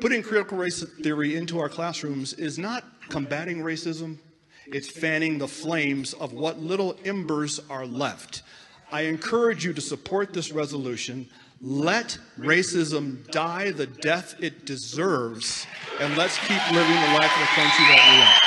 Putting 0.00 0.22
critical 0.22 0.58
race 0.58 0.82
theory 1.00 1.36
into 1.36 1.58
our 1.58 1.68
classrooms 1.68 2.32
is 2.34 2.58
not 2.58 2.84
combating 3.08 3.58
racism, 3.58 4.18
it's 4.66 4.90
fanning 4.90 5.38
the 5.38 5.48
flames 5.48 6.12
of 6.14 6.32
what 6.32 6.58
little 6.58 6.96
embers 7.04 7.60
are 7.70 7.86
left. 7.86 8.42
I 8.90 9.02
encourage 9.02 9.66
you 9.66 9.74
to 9.74 9.82
support 9.82 10.32
this 10.32 10.50
resolution. 10.50 11.28
Let 11.60 12.16
racism 12.38 13.30
die 13.30 13.70
the 13.70 13.86
death 13.86 14.34
it 14.40 14.64
deserves, 14.64 15.66
and 16.00 16.16
let's 16.16 16.38
keep 16.38 16.72
living 16.72 16.94
the 16.94 17.12
life 17.12 17.30
of 17.34 17.40
the 17.40 17.48
country 17.54 17.84
that 17.84 18.00
we 18.08 18.16
are. 18.24 18.40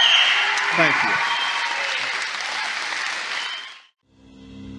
Thank 0.78 0.96
you. 1.04 1.12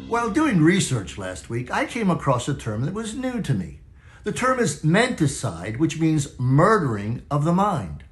While 0.08 0.30
doing 0.30 0.62
research 0.62 1.16
last 1.16 1.48
week, 1.48 1.70
I 1.70 1.86
came 1.86 2.10
across 2.10 2.48
a 2.48 2.54
term 2.54 2.82
that 2.82 2.94
was 2.94 3.14
new 3.14 3.40
to 3.42 3.54
me. 3.54 3.82
The 4.24 4.32
term 4.32 4.58
is 4.58 4.82
menticide, 4.82 5.78
which 5.78 6.00
means 6.00 6.36
murdering 6.40 7.22
of 7.30 7.44
the 7.44 7.52
mind. 7.52 8.02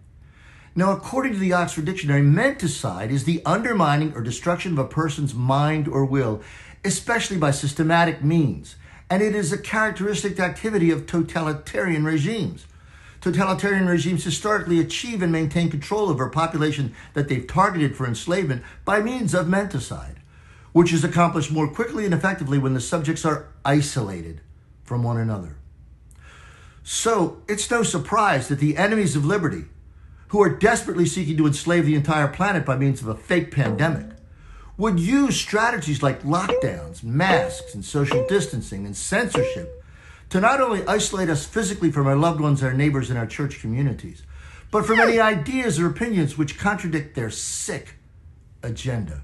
Now, 0.76 0.92
according 0.92 1.32
to 1.32 1.38
the 1.38 1.52
Oxford 1.52 1.84
Dictionary, 1.84 2.22
menticide 2.22 3.10
is 3.10 3.24
the 3.24 3.42
undermining 3.44 4.14
or 4.14 4.22
destruction 4.22 4.70
of 4.72 4.78
a 4.78 4.86
person's 4.86 5.34
mind 5.34 5.88
or 5.88 6.04
will, 6.04 6.42
especially 6.84 7.36
by 7.36 7.50
systematic 7.50 8.22
means, 8.22 8.76
and 9.08 9.22
it 9.22 9.34
is 9.34 9.52
a 9.52 9.58
characteristic 9.58 10.38
activity 10.38 10.90
of 10.90 11.06
totalitarian 11.06 12.04
regimes. 12.04 12.66
Totalitarian 13.20 13.86
regimes 13.86 14.24
historically 14.24 14.80
achieve 14.80 15.22
and 15.22 15.30
maintain 15.30 15.70
control 15.70 16.08
over 16.08 16.26
a 16.26 16.30
population 16.30 16.94
that 17.14 17.28
they've 17.28 17.46
targeted 17.46 17.94
for 17.94 18.06
enslavement 18.06 18.62
by 18.84 19.00
means 19.00 19.34
of 19.34 19.46
menticide 19.46 20.16
which 20.72 20.92
is 20.92 21.04
accomplished 21.04 21.50
more 21.50 21.68
quickly 21.68 22.04
and 22.04 22.14
effectively 22.14 22.58
when 22.58 22.74
the 22.74 22.80
subjects 22.80 23.24
are 23.24 23.48
isolated 23.64 24.40
from 24.82 25.02
one 25.02 25.16
another. 25.16 25.56
So 26.82 27.42
it's 27.48 27.70
no 27.70 27.82
surprise 27.82 28.48
that 28.48 28.58
the 28.58 28.76
enemies 28.76 29.16
of 29.16 29.24
liberty, 29.24 29.64
who 30.28 30.42
are 30.42 30.48
desperately 30.48 31.06
seeking 31.06 31.36
to 31.36 31.46
enslave 31.46 31.86
the 31.86 31.94
entire 31.94 32.28
planet 32.28 32.64
by 32.64 32.76
means 32.76 33.00
of 33.00 33.08
a 33.08 33.14
fake 33.14 33.50
pandemic, 33.50 34.09
would 34.80 34.98
use 34.98 35.38
strategies 35.38 36.02
like 36.02 36.22
lockdowns, 36.22 37.04
masks, 37.04 37.74
and 37.74 37.84
social 37.84 38.26
distancing 38.26 38.86
and 38.86 38.96
censorship 38.96 39.84
to 40.30 40.40
not 40.40 40.58
only 40.58 40.82
isolate 40.86 41.28
us 41.28 41.44
physically 41.44 41.92
from 41.92 42.06
our 42.06 42.16
loved 42.16 42.40
ones, 42.40 42.62
our 42.62 42.72
neighbors, 42.72 43.10
and 43.10 43.18
our 43.18 43.26
church 43.26 43.60
communities, 43.60 44.22
but 44.70 44.86
from 44.86 44.98
any 44.98 45.20
ideas 45.20 45.78
or 45.78 45.86
opinions 45.86 46.38
which 46.38 46.58
contradict 46.58 47.14
their 47.14 47.28
sick 47.28 47.96
agenda. 48.62 49.22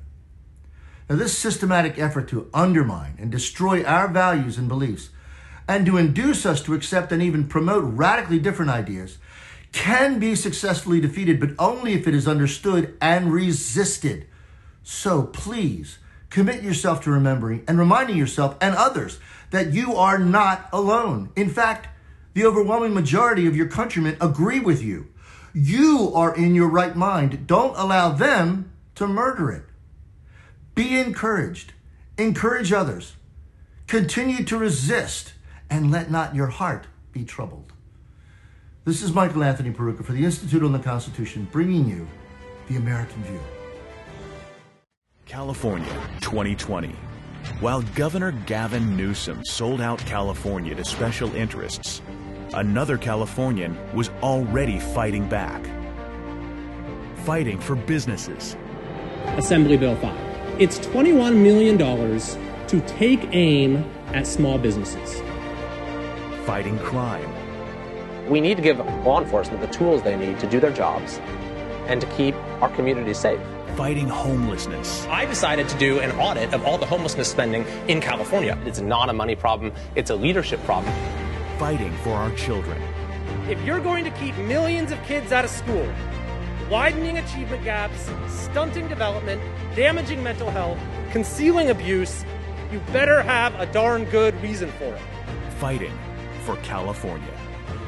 Now, 1.08 1.16
this 1.16 1.38
systematic 1.38 1.98
effort 1.98 2.28
to 2.28 2.50
undermine 2.52 3.14
and 3.18 3.30
destroy 3.30 3.82
our 3.82 4.08
values 4.08 4.58
and 4.58 4.68
beliefs 4.68 5.08
and 5.66 5.86
to 5.86 5.96
induce 5.96 6.44
us 6.44 6.62
to 6.64 6.74
accept 6.74 7.12
and 7.12 7.22
even 7.22 7.48
promote 7.48 7.84
radically 7.84 8.38
different 8.38 8.72
ideas 8.72 9.16
can 9.72 10.18
be 10.18 10.34
successfully 10.34 11.00
defeated, 11.00 11.40
but 11.40 11.50
only 11.58 11.94
if 11.94 12.06
it 12.06 12.14
is 12.14 12.28
understood 12.28 12.94
and 13.00 13.32
resisted. 13.32 14.26
So 14.88 15.24
please 15.24 15.98
commit 16.30 16.62
yourself 16.62 17.02
to 17.02 17.10
remembering 17.10 17.64
and 17.66 17.76
reminding 17.76 18.16
yourself 18.16 18.56
and 18.60 18.76
others 18.76 19.18
that 19.50 19.72
you 19.72 19.96
are 19.96 20.16
not 20.16 20.68
alone. 20.72 21.30
In 21.34 21.50
fact, 21.50 21.88
the 22.34 22.46
overwhelming 22.46 22.94
majority 22.94 23.48
of 23.48 23.56
your 23.56 23.66
countrymen 23.66 24.16
agree 24.20 24.60
with 24.60 24.84
you. 24.84 25.08
You 25.52 26.12
are 26.14 26.32
in 26.32 26.54
your 26.54 26.68
right 26.68 26.94
mind. 26.94 27.48
Don't 27.48 27.76
allow 27.76 28.10
them 28.10 28.70
to 28.94 29.08
murder 29.08 29.50
it. 29.50 29.64
Be 30.76 30.96
encouraged. 31.00 31.72
Encourage 32.16 32.72
others. 32.72 33.14
Continue 33.88 34.44
to 34.44 34.56
resist 34.56 35.32
and 35.68 35.90
let 35.90 36.12
not 36.12 36.36
your 36.36 36.46
heart 36.46 36.86
be 37.10 37.24
troubled. 37.24 37.72
This 38.84 39.02
is 39.02 39.12
Michael 39.12 39.42
Anthony 39.42 39.72
Peroutka 39.72 40.04
for 40.04 40.12
the 40.12 40.24
Institute 40.24 40.62
on 40.62 40.70
the 40.70 40.78
Constitution, 40.78 41.48
bringing 41.50 41.88
you 41.88 42.06
the 42.68 42.76
American 42.76 43.24
View. 43.24 43.40
California 45.26 45.92
2020. 46.20 46.94
While 47.58 47.82
Governor 47.96 48.30
Gavin 48.46 48.96
Newsom 48.96 49.44
sold 49.44 49.80
out 49.80 49.98
California 50.06 50.72
to 50.76 50.84
special 50.84 51.34
interests, 51.34 52.00
another 52.54 52.96
Californian 52.96 53.76
was 53.92 54.08
already 54.22 54.78
fighting 54.78 55.28
back. 55.28 55.66
Fighting 57.24 57.58
for 57.58 57.74
businesses. 57.74 58.56
Assembly 59.36 59.76
Bill 59.76 59.96
5. 59.96 60.60
It's 60.60 60.78
$21 60.78 61.34
million 61.34 61.76
to 62.68 62.80
take 62.86 63.28
aim 63.34 63.84
at 64.14 64.28
small 64.28 64.58
businesses. 64.58 65.20
Fighting 66.44 66.78
crime. 66.78 67.34
We 68.30 68.40
need 68.40 68.58
to 68.58 68.62
give 68.62 68.78
law 68.78 69.20
enforcement 69.20 69.60
the 69.60 69.76
tools 69.76 70.04
they 70.04 70.16
need 70.16 70.38
to 70.38 70.48
do 70.48 70.60
their 70.60 70.72
jobs 70.72 71.18
and 71.88 72.00
to 72.00 72.06
keep 72.16 72.36
our 72.62 72.68
communities 72.76 73.18
safe. 73.18 73.40
Fighting 73.76 74.08
homelessness. 74.08 75.06
I 75.08 75.26
decided 75.26 75.68
to 75.68 75.76
do 75.76 76.00
an 76.00 76.10
audit 76.12 76.54
of 76.54 76.64
all 76.64 76.78
the 76.78 76.86
homelessness 76.86 77.30
spending 77.30 77.66
in 77.88 78.00
California. 78.00 78.58
It's 78.64 78.80
not 78.80 79.10
a 79.10 79.12
money 79.12 79.36
problem, 79.36 79.70
it's 79.94 80.08
a 80.08 80.16
leadership 80.16 80.64
problem. 80.64 80.94
Fighting 81.58 81.92
for 81.98 82.14
our 82.14 82.30
children. 82.30 82.82
If 83.50 83.62
you're 83.66 83.80
going 83.80 84.04
to 84.04 84.10
keep 84.12 84.34
millions 84.38 84.92
of 84.92 85.02
kids 85.04 85.30
out 85.30 85.44
of 85.44 85.50
school, 85.50 85.86
widening 86.70 87.18
achievement 87.18 87.64
gaps, 87.64 88.08
stunting 88.28 88.88
development, 88.88 89.42
damaging 89.76 90.22
mental 90.22 90.50
health, 90.50 90.78
concealing 91.10 91.68
abuse, 91.68 92.24
you 92.72 92.80
better 92.94 93.20
have 93.20 93.54
a 93.60 93.66
darn 93.66 94.06
good 94.06 94.34
reason 94.40 94.70
for 94.78 94.84
it. 94.84 95.02
Fighting 95.58 95.92
for 96.46 96.56
California. 96.62 97.35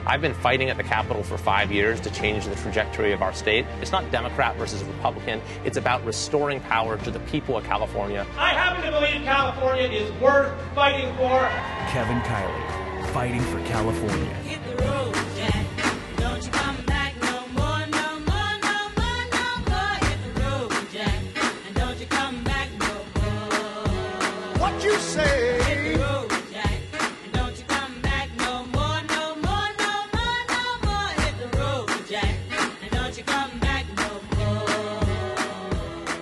I've 0.06 0.20
been 0.20 0.34
fighting 0.34 0.70
at 0.70 0.76
the 0.76 0.82
Capitol 0.82 1.22
for 1.22 1.38
five 1.38 1.70
years 1.70 2.00
to 2.00 2.10
change 2.10 2.46
the 2.46 2.54
trajectory 2.56 3.12
of 3.12 3.22
our 3.22 3.32
state. 3.32 3.66
It's 3.80 3.92
not 3.92 4.10
Democrat 4.10 4.56
versus 4.56 4.82
Republican. 4.84 5.40
It's 5.64 5.76
about 5.76 6.04
restoring 6.04 6.60
power 6.60 6.98
to 6.98 7.10
the 7.10 7.20
people 7.20 7.56
of 7.56 7.64
California. 7.64 8.26
I 8.36 8.50
happen 8.54 8.84
to 8.84 8.90
believe 8.90 9.24
California 9.24 9.88
is 9.88 10.10
worth 10.20 10.52
fighting 10.74 11.14
for. 11.16 11.48
Kevin 11.90 12.20
Kiley, 12.20 13.12
fighting 13.12 13.42
for 13.42 13.60
California. 13.66 14.36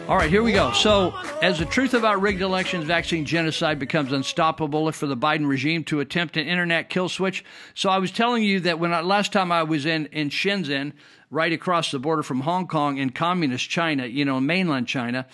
All 0.09 0.17
right, 0.17 0.31
here 0.31 0.45
we 0.45 0.53
go. 0.53 0.71
So, 0.71 1.19
as 1.43 1.59
the 1.59 1.65
truth 1.65 1.93
about 1.93 2.21
rigged 2.21 2.41
elections, 2.41 2.85
vaccine 2.85 3.25
genocide 3.25 3.81
becomes 3.81 4.13
unstoppable 4.13 4.93
for 4.93 5.09
the 5.09 5.17
Biden 5.17 5.49
regime 5.49 5.83
to 5.85 5.99
attempt 5.99 6.37
an 6.37 6.47
internet 6.47 6.89
kill 6.89 7.09
switch. 7.09 7.45
So, 7.75 7.91
I 7.91 7.99
was 7.99 8.13
telling 8.13 8.45
you 8.45 8.61
that 8.61 8.79
when 8.79 8.95
I, 8.95 9.01
last 9.01 9.33
time 9.33 9.51
I 9.51 9.65
was 9.65 9.85
in 9.85 10.07
in 10.07 10.31
Shenzhen, 10.31 10.93
right 11.29 11.53
across 11.53 11.91
the 11.91 11.99
border 11.99 12.23
from 12.23 12.43
Hong 12.43 12.69
Kong 12.69 12.99
in 12.99 13.11
communist 13.11 13.69
China, 13.69 14.07
you 14.07 14.25
know, 14.25 14.39
mainland 14.39 14.87
China, 14.87 15.27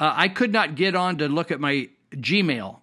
uh, 0.00 0.14
I 0.16 0.28
could 0.28 0.54
not 0.54 0.74
get 0.74 0.94
on 0.94 1.18
to 1.18 1.28
look 1.28 1.50
at 1.50 1.60
my 1.60 1.90
Gmail. 2.12 2.78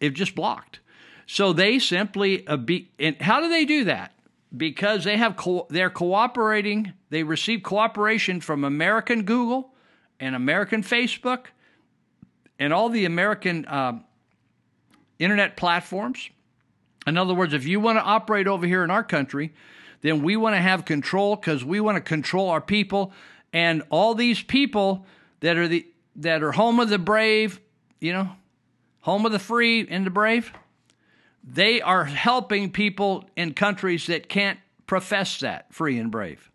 It 0.00 0.10
just 0.10 0.36
blocked. 0.36 0.78
So 1.26 1.52
they 1.52 1.80
simply 1.80 2.46
uh, 2.46 2.58
be. 2.58 2.92
And 3.00 3.20
how 3.20 3.40
do 3.40 3.48
they 3.48 3.64
do 3.64 3.82
that? 3.84 4.12
Because 4.56 5.02
they 5.02 5.16
have 5.16 5.34
co- 5.34 5.66
they're 5.68 5.90
cooperating. 5.90 6.92
They 7.10 7.24
receive 7.24 7.64
cooperation 7.64 8.40
from 8.40 8.62
American 8.62 9.24
Google 9.24 9.72
and 10.20 10.34
American 10.34 10.82
Facebook 10.82 11.46
and 12.58 12.72
all 12.72 12.88
the 12.88 13.04
American 13.04 13.64
uh, 13.66 13.98
internet 15.18 15.56
platforms. 15.56 16.30
In 17.06 17.16
other 17.16 17.34
words, 17.34 17.54
if 17.54 17.66
you 17.66 17.80
want 17.80 17.98
to 17.98 18.02
operate 18.02 18.46
over 18.46 18.66
here 18.66 18.82
in 18.82 18.90
our 18.90 19.04
country, 19.04 19.52
then 20.02 20.22
we 20.22 20.36
want 20.36 20.54
to 20.54 20.60
have 20.60 20.84
control 20.84 21.36
because 21.36 21.64
we 21.64 21.80
want 21.80 21.96
to 21.96 22.00
control 22.00 22.50
our 22.50 22.60
people 22.60 23.12
and 23.52 23.82
all 23.90 24.14
these 24.14 24.42
people 24.42 25.06
that 25.40 25.56
are 25.56 25.68
the 25.68 25.86
that 26.16 26.42
are 26.42 26.52
home 26.52 26.80
of 26.80 26.88
the 26.88 26.98
brave, 26.98 27.60
you 28.00 28.12
know, 28.12 28.30
home 29.00 29.26
of 29.26 29.32
the 29.32 29.38
free 29.38 29.86
and 29.88 30.06
the 30.06 30.10
brave. 30.10 30.52
They 31.44 31.80
are 31.80 32.04
helping 32.04 32.72
people 32.72 33.28
in 33.36 33.54
countries 33.54 34.06
that 34.06 34.28
can't 34.28 34.58
profess 34.86 35.40
that 35.40 35.72
free 35.72 35.98
and 35.98 36.10
brave. 36.10 36.50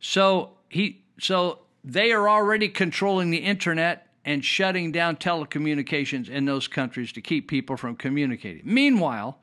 So 0.00 0.52
he 0.68 1.02
so 1.20 1.60
they 1.84 2.12
are 2.12 2.28
already 2.28 2.68
controlling 2.68 3.30
the 3.30 3.38
internet 3.38 4.06
and 4.24 4.44
shutting 4.44 4.92
down 4.92 5.16
telecommunications 5.16 6.28
in 6.28 6.44
those 6.44 6.68
countries 6.68 7.12
to 7.12 7.20
keep 7.20 7.48
people 7.48 7.76
from 7.76 7.96
communicating. 7.96 8.62
Meanwhile, 8.64 9.38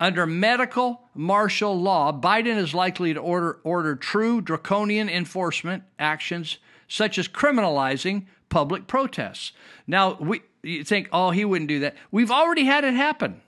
under 0.00 0.26
medical 0.26 1.08
martial 1.14 1.80
law, 1.80 2.12
Biden 2.12 2.56
is 2.56 2.74
likely 2.74 3.14
to 3.14 3.20
order, 3.20 3.58
order 3.64 3.96
true 3.96 4.40
draconian 4.40 5.08
enforcement 5.08 5.82
actions 5.98 6.58
such 6.88 7.18
as 7.18 7.26
criminalizing 7.26 8.26
public 8.48 8.86
protests. 8.86 9.52
Now, 9.86 10.16
we 10.20 10.42
you 10.62 10.84
think, 10.84 11.08
oh, 11.12 11.30
he 11.30 11.44
wouldn't 11.44 11.68
do 11.68 11.80
that. 11.80 11.96
We've 12.10 12.30
already 12.30 12.64
had 12.64 12.84
it 12.84 12.94
happen. 12.94 13.40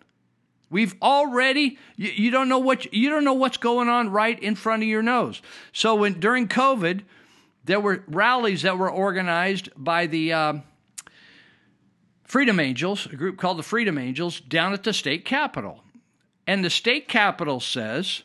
We've 0.70 0.94
already 1.03 1.79
you, 1.96 2.11
you 2.11 2.31
don't 2.31 2.48
know 2.48 2.59
what 2.59 2.92
you 2.92 3.11
don't 3.11 3.24
know 3.24 3.35
what's 3.35 3.57
going 3.57 3.88
on 3.88 4.11
right 4.11 4.38
in 4.38 4.55
front 4.55 4.83
of 4.83 4.88
your 4.88 5.03
nose. 5.03 5.42
So 5.72 5.94
when 5.94 6.20
during 6.20 6.48
COVID, 6.48 7.03
there 7.64 7.81
were 7.81 8.05
rallies 8.09 8.62
that 8.62 8.79
were 8.79 8.90
organized 8.90 9.68
by 9.77 10.07
the 10.07 10.33
uh, 10.33 10.55
Freedom 12.25 12.61
Angels, 12.61 13.07
a 13.07 13.16
group 13.16 13.38
called 13.38 13.59
the 13.59 13.62
Freedom 13.62 13.99
Angels, 13.99 14.40
down 14.40 14.73
at 14.73 14.85
the 14.85 14.92
state 14.92 15.25
capitol. 15.25 15.83
And 16.46 16.64
the 16.64 16.70
state 16.70 17.09
capitol 17.09 17.61
says, 17.61 18.23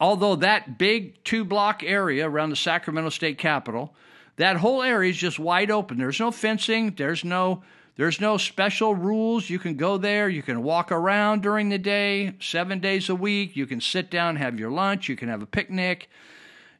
although 0.00 0.36
that 0.36 0.76
big 0.78 1.22
two 1.24 1.44
block 1.44 1.82
area 1.82 2.28
around 2.28 2.50
the 2.50 2.56
Sacramento 2.56 3.10
state 3.10 3.38
capitol, 3.38 3.94
that 4.36 4.56
whole 4.56 4.82
area 4.82 5.10
is 5.10 5.16
just 5.16 5.38
wide 5.38 5.70
open. 5.70 5.98
There's 5.98 6.20
no 6.20 6.30
fencing, 6.30 6.94
there's 6.96 7.24
no 7.24 7.62
there's 7.94 8.20
no 8.20 8.38
special 8.38 8.94
rules. 8.94 9.50
You 9.50 9.58
can 9.58 9.76
go 9.76 9.98
there, 9.98 10.28
you 10.28 10.42
can 10.42 10.62
walk 10.62 10.90
around 10.90 11.42
during 11.42 11.68
the 11.68 11.78
day, 11.78 12.32
7 12.40 12.80
days 12.80 13.10
a 13.10 13.14
week, 13.14 13.54
you 13.54 13.66
can 13.66 13.80
sit 13.80 14.10
down, 14.10 14.36
have 14.36 14.58
your 14.58 14.70
lunch, 14.70 15.08
you 15.08 15.14
can 15.14 15.28
have 15.28 15.42
a 15.42 15.46
picnic, 15.46 16.08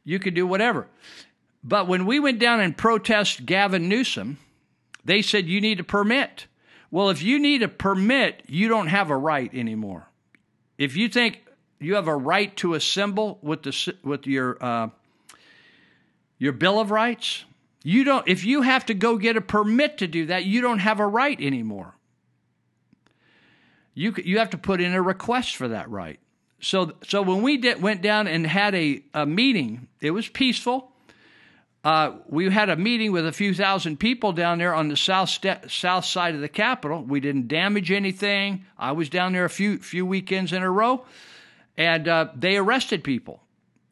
you 0.03 0.17
can 0.17 0.33
do 0.33 0.47
whatever. 0.47 0.87
But 1.63 1.87
when 1.87 2.05
we 2.05 2.19
went 2.19 2.39
down 2.39 2.59
and 2.59 2.75
protest 2.75 3.45
Gavin 3.45 3.87
Newsom, 3.87 4.37
they 5.05 5.21
said 5.21 5.47
you 5.47 5.61
need 5.61 5.79
a 5.79 5.83
permit. 5.83 6.47
Well, 6.91 7.09
if 7.09 7.23
you 7.23 7.39
need 7.39 7.63
a 7.63 7.67
permit, 7.67 8.43
you 8.47 8.67
don't 8.67 8.87
have 8.87 9.09
a 9.09 9.17
right 9.17 9.53
anymore. 9.53 10.07
If 10.77 10.95
you 10.95 11.07
think 11.07 11.43
you 11.79 11.95
have 11.95 12.07
a 12.07 12.15
right 12.15 12.55
to 12.57 12.73
assemble 12.73 13.39
with 13.41 13.63
the 13.63 13.95
with 14.03 14.27
your 14.27 14.57
uh, 14.63 14.89
your 16.37 16.53
Bill 16.53 16.79
of 16.79 16.91
Rights, 16.91 17.45
you 17.83 18.03
don't. 18.03 18.27
If 18.27 18.45
you 18.45 18.61
have 18.61 18.85
to 18.87 18.93
go 18.93 19.17
get 19.17 19.37
a 19.37 19.41
permit 19.41 19.97
to 19.99 20.07
do 20.07 20.27
that, 20.27 20.45
you 20.45 20.61
don't 20.61 20.79
have 20.79 20.99
a 20.99 21.07
right 21.07 21.39
anymore. 21.39 21.95
You 23.93 24.13
you 24.23 24.39
have 24.39 24.49
to 24.51 24.57
put 24.57 24.81
in 24.81 24.93
a 24.93 25.01
request 25.01 25.55
for 25.55 25.67
that 25.67 25.89
right. 25.89 26.19
So 26.59 26.93
so 27.05 27.21
when 27.21 27.41
we 27.41 27.57
did, 27.57 27.81
went 27.81 28.01
down 28.01 28.27
and 28.27 28.47
had 28.47 28.73
a, 28.75 29.03
a 29.13 29.25
meeting, 29.25 29.87
it 29.99 30.11
was 30.11 30.27
peaceful. 30.29 30.92
Uh, 31.83 32.13
we 32.29 32.49
had 32.49 32.69
a 32.69 32.77
meeting 32.77 33.11
with 33.11 33.27
a 33.27 33.31
few 33.33 33.53
thousand 33.53 33.99
people 33.99 34.31
down 34.31 34.57
there 34.57 34.73
on 34.73 34.87
the 34.87 34.95
south 34.95 35.37
south 35.67 36.05
side 36.05 36.33
of 36.33 36.39
the 36.39 36.47
Capitol. 36.47 37.03
We 37.03 37.19
didn't 37.19 37.49
damage 37.49 37.91
anything. 37.91 38.65
I 38.77 38.93
was 38.93 39.09
down 39.09 39.33
there 39.33 39.43
a 39.43 39.49
few 39.49 39.79
few 39.79 40.05
weekends 40.05 40.53
in 40.53 40.63
a 40.63 40.71
row, 40.71 41.05
and 41.77 42.07
uh, 42.07 42.27
they 42.35 42.55
arrested 42.55 43.03
people. 43.03 43.43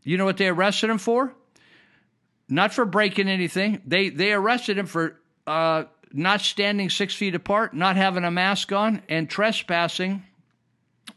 You 0.04 0.18
know 0.18 0.24
what 0.24 0.38
they 0.38 0.48
arrested 0.48 0.90
them 0.90 1.00
for? 1.00 1.36
Not 2.48 2.74
for 2.74 2.86
breaking 2.86 3.28
anything. 3.28 3.82
They 3.86 4.08
they 4.08 4.32
arrested 4.32 4.78
him 4.78 4.86
for 4.86 5.20
uh, 5.46 5.84
not 6.14 6.40
standing 6.40 6.90
six 6.90 7.14
feet 7.14 7.36
apart, 7.36 7.74
not 7.74 7.98
having 7.98 8.24
a 8.24 8.32
mask 8.32 8.72
on, 8.72 9.02
and 9.10 9.30
trespassing 9.30 10.24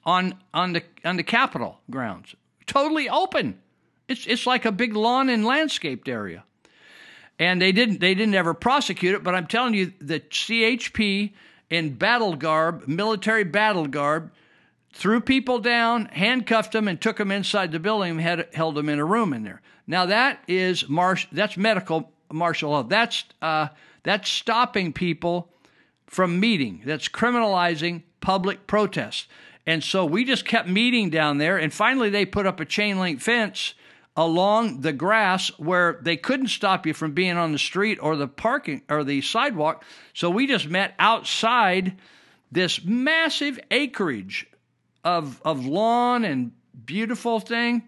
on 0.05 0.35
on 0.53 0.73
the 0.73 0.83
on 1.05 1.19
the 1.19 1.23
Capitol 1.23 1.79
grounds. 1.89 2.35
Totally 2.67 3.09
open. 3.09 3.61
It's 4.09 4.27
it's 4.27 4.45
like 4.45 4.65
a 4.65 4.73
big 4.73 4.97
lawn 4.97 5.29
and 5.29 5.45
landscaped 5.45 6.09
area 6.09 6.43
and 7.39 7.61
they 7.61 7.73
didn't 7.73 8.01
they 8.01 8.15
didn't 8.15 8.35
ever 8.35 8.55
prosecute 8.55 9.15
it 9.15 9.23
but 9.23 9.35
i'm 9.35 9.47
telling 9.47 9.75
you 9.75 9.93
the 10.01 10.21
chp 10.21 11.33
in 11.71 11.95
battle 11.95 12.35
garb 12.35 12.87
military 12.87 13.45
battle 13.45 13.87
garb 13.87 14.31
threw 14.95 15.21
people 15.21 15.59
down 15.59 16.07
handcuffed 16.07 16.73
them 16.73 16.89
and 16.89 17.01
took 17.01 17.17
them 17.17 17.33
inside 17.33 17.73
the 17.73 17.81
building 17.81 18.13
and 18.13 18.21
had, 18.21 18.49
held 18.55 18.77
them 18.77 18.89
in 18.89 18.99
a 18.99 19.05
room 19.05 19.33
in 19.33 19.43
there. 19.43 19.61
Now 19.87 20.07
that 20.07 20.39
is 20.49 20.89
marsh 20.89 21.27
that's 21.33 21.57
medical 21.57 22.13
martial 22.33 22.71
law. 22.71 22.85
That's 22.85 23.25
uh, 23.43 23.69
that's 24.05 24.31
stopping 24.31 24.93
people 24.93 25.51
from 26.07 26.39
meeting. 26.39 26.83
That's 26.87 27.09
criminalizing 27.09 28.03
public 28.21 28.67
protest. 28.67 29.27
and 29.67 29.83
so 29.83 30.07
we 30.07 30.25
just 30.25 30.47
kept 30.47 30.69
meeting 30.69 31.11
down 31.11 31.39
there 31.39 31.59
and 31.59 31.73
finally 31.73 32.09
they 32.09 32.25
put 32.25 32.47
up 32.47 32.61
a 32.61 32.65
chain 32.65 32.99
link 32.99 33.21
fence 33.21 33.75
along 34.17 34.81
the 34.83 34.93
grass 34.93 35.49
where 35.59 35.99
they 36.03 36.17
couldn't 36.17 36.49
stop 36.49 36.87
you 36.87 36.95
from 36.95 37.13
being 37.13 37.37
on 37.37 37.53
the 37.53 37.59
street 37.59 37.99
or 38.01 38.17
the 38.17 38.29
parking 38.29 38.83
or 38.89 39.03
the 39.03 39.21
sidewalk. 39.21 39.85
So 40.13 40.31
we 40.31 40.47
just 40.47 40.69
met 40.69 40.95
outside 40.99 41.97
this 42.53 42.85
massive 42.85 43.59
acreage 43.71 44.47
of 45.05 45.41
of 45.45 45.67
lawn 45.67 46.25
and 46.25 46.53
beautiful 46.87 47.41
thing. 47.41 47.83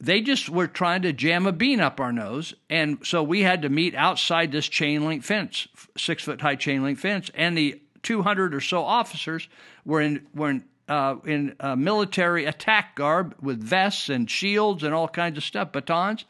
They 0.00 0.22
just 0.22 0.48
were 0.48 0.66
trying 0.66 1.02
to 1.02 1.12
jam 1.12 1.46
a 1.46 1.52
bean 1.52 1.80
up 1.80 2.00
our 2.00 2.12
nose, 2.12 2.54
and 2.70 2.98
so 3.04 3.22
we 3.22 3.42
had 3.42 3.62
to 3.62 3.68
meet 3.68 3.94
outside 3.94 4.50
this 4.50 4.66
chain 4.66 5.04
link 5.04 5.22
fence, 5.24 5.68
six 5.98 6.22
foot 6.22 6.40
high 6.40 6.54
chain 6.54 6.82
link 6.82 6.98
fence, 6.98 7.30
and 7.34 7.58
the 7.58 7.82
200 8.02 8.54
or 8.54 8.60
so 8.62 8.82
officers 8.82 9.48
were 9.84 10.00
in 10.00 10.26
were 10.34 10.50
in 10.50 10.64
uh, 10.90 11.14
in 11.24 11.54
uh, 11.60 11.76
military 11.76 12.44
attack 12.44 12.96
garb 12.96 13.36
with 13.40 13.62
vests 13.62 14.08
and 14.08 14.28
shields 14.28 14.82
and 14.82 14.92
all 14.92 15.08
kinds 15.08 15.38
of 15.38 15.44
stuff, 15.44 15.70
batons, 15.70 16.24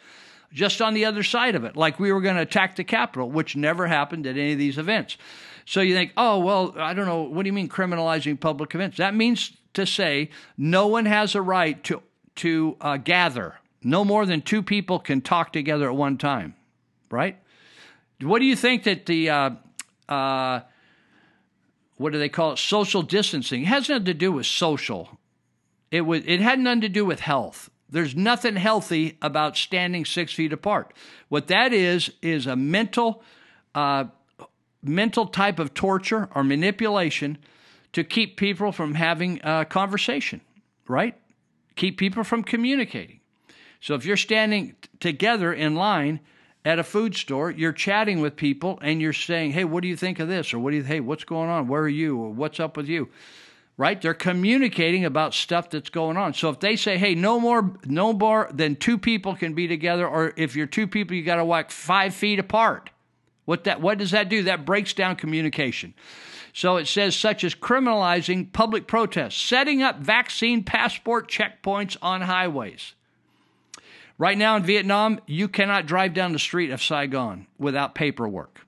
just 0.53 0.83
on 0.83 0.93
the 0.93 1.07
other 1.07 1.23
side 1.23 1.55
of 1.55 1.65
it, 1.65 1.77
like 1.77 1.99
we 1.99 2.13
were 2.13 2.21
going 2.21 2.37
to 2.37 2.43
attack 2.43 2.77
the 2.77 2.85
Capitol, 2.85 3.31
which 3.31 3.57
never 3.57 3.87
happened 3.87 4.27
at 4.27 4.37
any 4.37 4.53
of 4.53 4.59
these 4.59 4.77
events. 4.77 5.17
So 5.65 5.81
you 5.81 5.95
think, 5.95 6.13
oh, 6.17 6.41
well, 6.41 6.75
I 6.77 6.93
don't 6.93 7.07
know. 7.07 7.23
What 7.23 7.45
do 7.45 7.47
you 7.49 7.53
mean 7.55 7.69
criminalizing 7.69 8.39
public 8.39 8.75
events? 8.75 8.99
That 8.99 9.15
means 9.15 9.53
to 9.75 9.87
say 9.87 10.29
no 10.59 10.89
one 10.89 11.07
has 11.07 11.35
a 11.35 11.41
right 11.41 11.83
to, 11.85 12.03
to 12.37 12.77
uh, 12.81 12.97
gather. 12.99 13.55
No 13.83 14.05
more 14.05 14.27
than 14.27 14.43
two 14.43 14.63
people 14.63 14.99
can 14.99 15.23
talk 15.23 15.53
together 15.53 15.89
at 15.89 15.97
one 15.97 16.19
time, 16.19 16.55
right? 17.11 17.39
What 18.21 18.41
do 18.41 18.45
you 18.45 18.57
think 18.57 18.83
that 18.83 19.07
the 19.07 19.31
uh, 19.31 19.51
uh, 20.09 20.61
what 22.01 22.15
do 22.15 22.19
they 22.19 22.31
call 22.31 22.53
it? 22.53 22.59
Social 22.59 23.03
distancing. 23.03 23.61
It 23.61 23.67
has 23.67 23.91
nothing 23.91 24.07
to 24.07 24.15
do 24.15 24.33
with 24.33 24.47
social. 24.47 25.19
It 25.91 26.01
was. 26.01 26.23
It 26.25 26.41
had 26.41 26.59
nothing 26.59 26.81
to 26.81 26.89
do 26.89 27.05
with 27.05 27.21
health. 27.21 27.69
There's 27.91 28.17
nothing 28.17 28.57
healthy 28.57 29.19
about 29.21 29.55
standing 29.59 30.07
six 30.07 30.33
feet 30.33 30.51
apart. 30.51 30.95
What 31.29 31.49
that 31.49 31.75
is 31.75 32.11
is 32.23 32.47
a 32.47 32.57
mental, 32.57 33.23
uh, 33.75 34.05
mental 34.83 35.27
type 35.27 35.59
of 35.59 35.75
torture 35.75 36.31
or 36.35 36.43
manipulation 36.43 37.37
to 37.93 38.03
keep 38.03 38.39
people 38.39 38.73
from 38.73 38.95
having 38.95 39.39
a 39.45 39.67
conversation. 39.67 40.41
Right? 40.89 41.19
Keep 41.77 41.99
people 41.99 42.25
from 42.25 42.45
communicating. 42.45 43.21
So 43.83 43.95
if 43.95 44.07
you're 44.07 44.17
standing 44.17 44.75
t- 44.81 44.89
together 45.01 45.53
in 45.53 45.75
line 45.75 46.21
at 46.65 46.79
a 46.79 46.85
food 46.85 47.15
store, 47.15 47.51
you're 47.51 47.73
chatting 47.73 48.21
with 48.21 48.37
people 48.37 48.79
and 48.83 49.01
you're 49.01 49.13
saying, 49.13 49.53
"Hey, 49.53 49.65
what 49.65 49.83
do 49.83 49.89
you 49.89 49.97
think 49.97 50.19
of 50.19 50.29
this?" 50.29 50.53
or 50.53 50.59
"What 50.59 50.71
do 50.73 50.77
you 50.77 50.83
hey, 50.83 51.01
what's 51.01 51.25
going 51.25 51.49
on? 51.49 51.69
Where 51.69 51.83
are 51.83 51.89
you?" 51.89 52.19
or 52.19 52.31
"What's 52.31 52.61
up 52.61 52.77
with 52.77 52.89
you?" 52.89 53.09
Right? 53.77 54.01
They're 54.01 54.13
communicating 54.13 55.07
about 55.07 55.33
stuff 55.33 55.71
that's 55.71 55.89
going 55.89 56.19
on. 56.19 56.35
So 56.35 56.51
if 56.51 56.61
they 56.61 56.77
say, 56.77 56.99
"Hey, 56.99 57.15
no 57.15 57.41
more 57.41 57.73
no 57.87 58.13
more 58.13 58.51
than 58.53 58.77
two 58.77 58.99
people 58.99 59.35
can 59.35 59.55
be 59.55 59.67
together," 59.67 60.07
or 60.07 60.35
if 60.37 60.55
you're 60.55 60.67
two 60.67 60.87
people, 60.87 61.17
you 61.17 61.23
got 61.23 61.37
to 61.37 61.45
walk 61.45 61.71
5 61.71 62.15
feet 62.15 62.39
apart. 62.39 62.91
What 63.47 63.65
that 63.65 63.81
what 63.81 63.97
does 63.99 64.11
that 64.11 64.29
do? 64.29 64.43
That 64.43 64.67
breaks 64.67 64.93
down 64.93 65.17
communication. 65.17 65.95
So 66.53 66.77
it 66.77 66.89
says 66.89 67.17
such 67.17 67.43
as 67.43 67.55
criminalizing 67.55 68.53
public 68.53 68.87
protests, 68.87 69.41
setting 69.41 69.83
up 69.83 70.01
vaccine 70.01 70.63
passport 70.63 71.31
checkpoints 71.31 71.97
on 72.03 72.23
highways. 72.23 72.95
Right 74.21 74.37
now 74.37 74.57
in 74.57 74.65
Vietnam, 74.65 75.19
you 75.27 75.49
cannot 75.49 75.87
drive 75.87 76.13
down 76.13 76.35
the 76.35 76.39
street 76.39 76.73
of 76.73 76.83
Saigon 76.83 77.47
without 77.59 77.95
paperwork. 77.95 78.61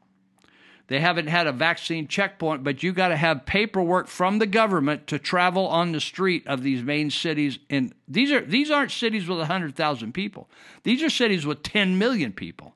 They 0.87 0.99
haven't 0.99 1.27
had 1.27 1.47
a 1.47 1.53
vaccine 1.53 2.09
checkpoint, 2.09 2.65
but 2.65 2.83
you 2.83 2.95
got 2.95 3.09
to 3.09 3.19
have 3.19 3.45
paperwork 3.45 4.09
from 4.09 4.39
the 4.39 4.47
government 4.47 5.09
to 5.09 5.19
travel 5.19 5.67
on 5.67 5.93
the 5.93 6.01
street 6.01 6.47
of 6.47 6.63
these 6.63 6.83
main 6.83 7.11
cities. 7.11 7.59
And 7.69 7.93
these 8.09 8.33
are 8.33 8.41
these 8.41 8.71
aren't 8.71 8.93
cities 8.93 9.29
with 9.29 9.41
100,000 9.41 10.15
people. 10.15 10.49
These 10.85 11.03
are 11.03 11.11
cities 11.11 11.45
with 11.45 11.63
10 11.63 11.99
million 11.99 12.33
people. 12.33 12.75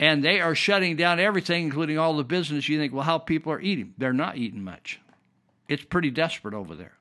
And 0.00 0.24
they 0.24 0.40
are 0.40 0.54
shutting 0.54 0.96
down 0.96 1.20
everything, 1.20 1.64
including 1.64 1.98
all 1.98 2.16
the 2.16 2.24
business. 2.24 2.70
You 2.70 2.78
think, 2.78 2.94
well, 2.94 3.04
how 3.04 3.18
people 3.18 3.52
are 3.52 3.60
eating? 3.60 3.92
They're 3.98 4.14
not 4.14 4.38
eating 4.38 4.64
much. 4.64 4.98
It's 5.68 5.84
pretty 5.84 6.10
desperate 6.10 6.54
over 6.54 6.74
there. 6.74 6.95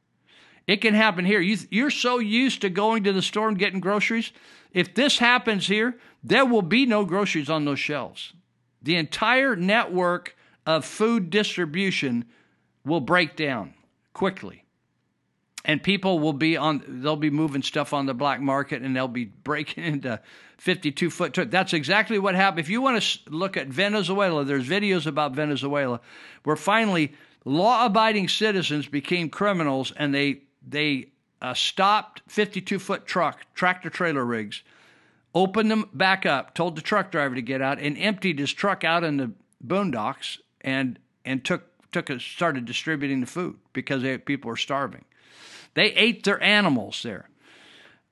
It 0.67 0.77
can 0.77 0.93
happen 0.93 1.25
here. 1.25 1.39
You, 1.39 1.57
you're 1.69 1.91
so 1.91 2.19
used 2.19 2.61
to 2.61 2.69
going 2.69 3.03
to 3.03 3.13
the 3.13 3.21
store 3.21 3.47
and 3.47 3.57
getting 3.57 3.79
groceries. 3.79 4.31
If 4.73 4.95
this 4.95 5.19
happens 5.19 5.67
here, 5.67 5.97
there 6.23 6.45
will 6.45 6.63
be 6.63 6.85
no 6.85 7.05
groceries 7.05 7.49
on 7.49 7.65
those 7.65 7.79
shelves. 7.79 8.33
The 8.81 8.95
entire 8.95 9.55
network 9.55 10.35
of 10.65 10.85
food 10.85 11.29
distribution 11.29 12.25
will 12.83 12.99
break 12.99 13.35
down 13.35 13.73
quickly. 14.13 14.63
And 15.63 15.81
people 15.81 16.19
will 16.19 16.33
be 16.33 16.57
on, 16.57 16.83
they'll 16.87 17.15
be 17.15 17.31
moving 17.31 17.63
stuff 17.63 17.91
on 17.93 18.05
the 18.05 18.13
black 18.13 18.39
market 18.39 18.83
and 18.83 18.95
they'll 18.95 19.07
be 19.07 19.25
breaking 19.25 19.83
into 19.93 20.19
52 20.57 21.09
foot. 21.09 21.33
Trucks. 21.33 21.51
That's 21.51 21.73
exactly 21.73 22.19
what 22.19 22.35
happened. 22.35 22.59
If 22.59 22.69
you 22.69 22.81
want 22.81 23.01
to 23.01 23.19
look 23.29 23.57
at 23.57 23.67
Venezuela, 23.67 24.45
there's 24.45 24.67
videos 24.67 25.05
about 25.07 25.33
Venezuela 25.33 26.01
where 26.43 26.55
finally 26.55 27.13
law 27.45 27.85
abiding 27.85 28.27
citizens 28.27 28.87
became 28.87 29.29
criminals 29.29 29.91
and 29.97 30.13
they, 30.13 30.41
they 30.67 31.11
uh, 31.41 31.53
stopped 31.53 32.21
52 32.27 32.79
foot 32.79 33.05
truck, 33.05 33.45
tractor 33.53 33.89
trailer 33.89 34.25
rigs, 34.25 34.63
opened 35.33 35.69
them 35.69 35.89
back 35.93 36.25
up, 36.25 36.53
told 36.53 36.75
the 36.75 36.81
truck 36.81 37.11
driver 37.11 37.35
to 37.35 37.41
get 37.41 37.61
out, 37.61 37.79
and 37.79 37.97
emptied 37.97 38.39
his 38.39 38.51
truck 38.51 38.83
out 38.83 39.03
in 39.03 39.17
the 39.17 39.31
boondocks 39.65 40.39
and, 40.61 40.97
and 41.23 41.43
took, 41.43 41.63
took 41.91 42.09
a, 42.09 42.19
started 42.19 42.65
distributing 42.65 43.19
the 43.19 43.27
food 43.27 43.57
because 43.73 44.01
they, 44.01 44.17
people 44.17 44.49
were 44.49 44.57
starving. 44.57 45.05
They 45.73 45.93
ate 45.93 46.23
their 46.23 46.41
animals 46.41 47.03
there. 47.03 47.29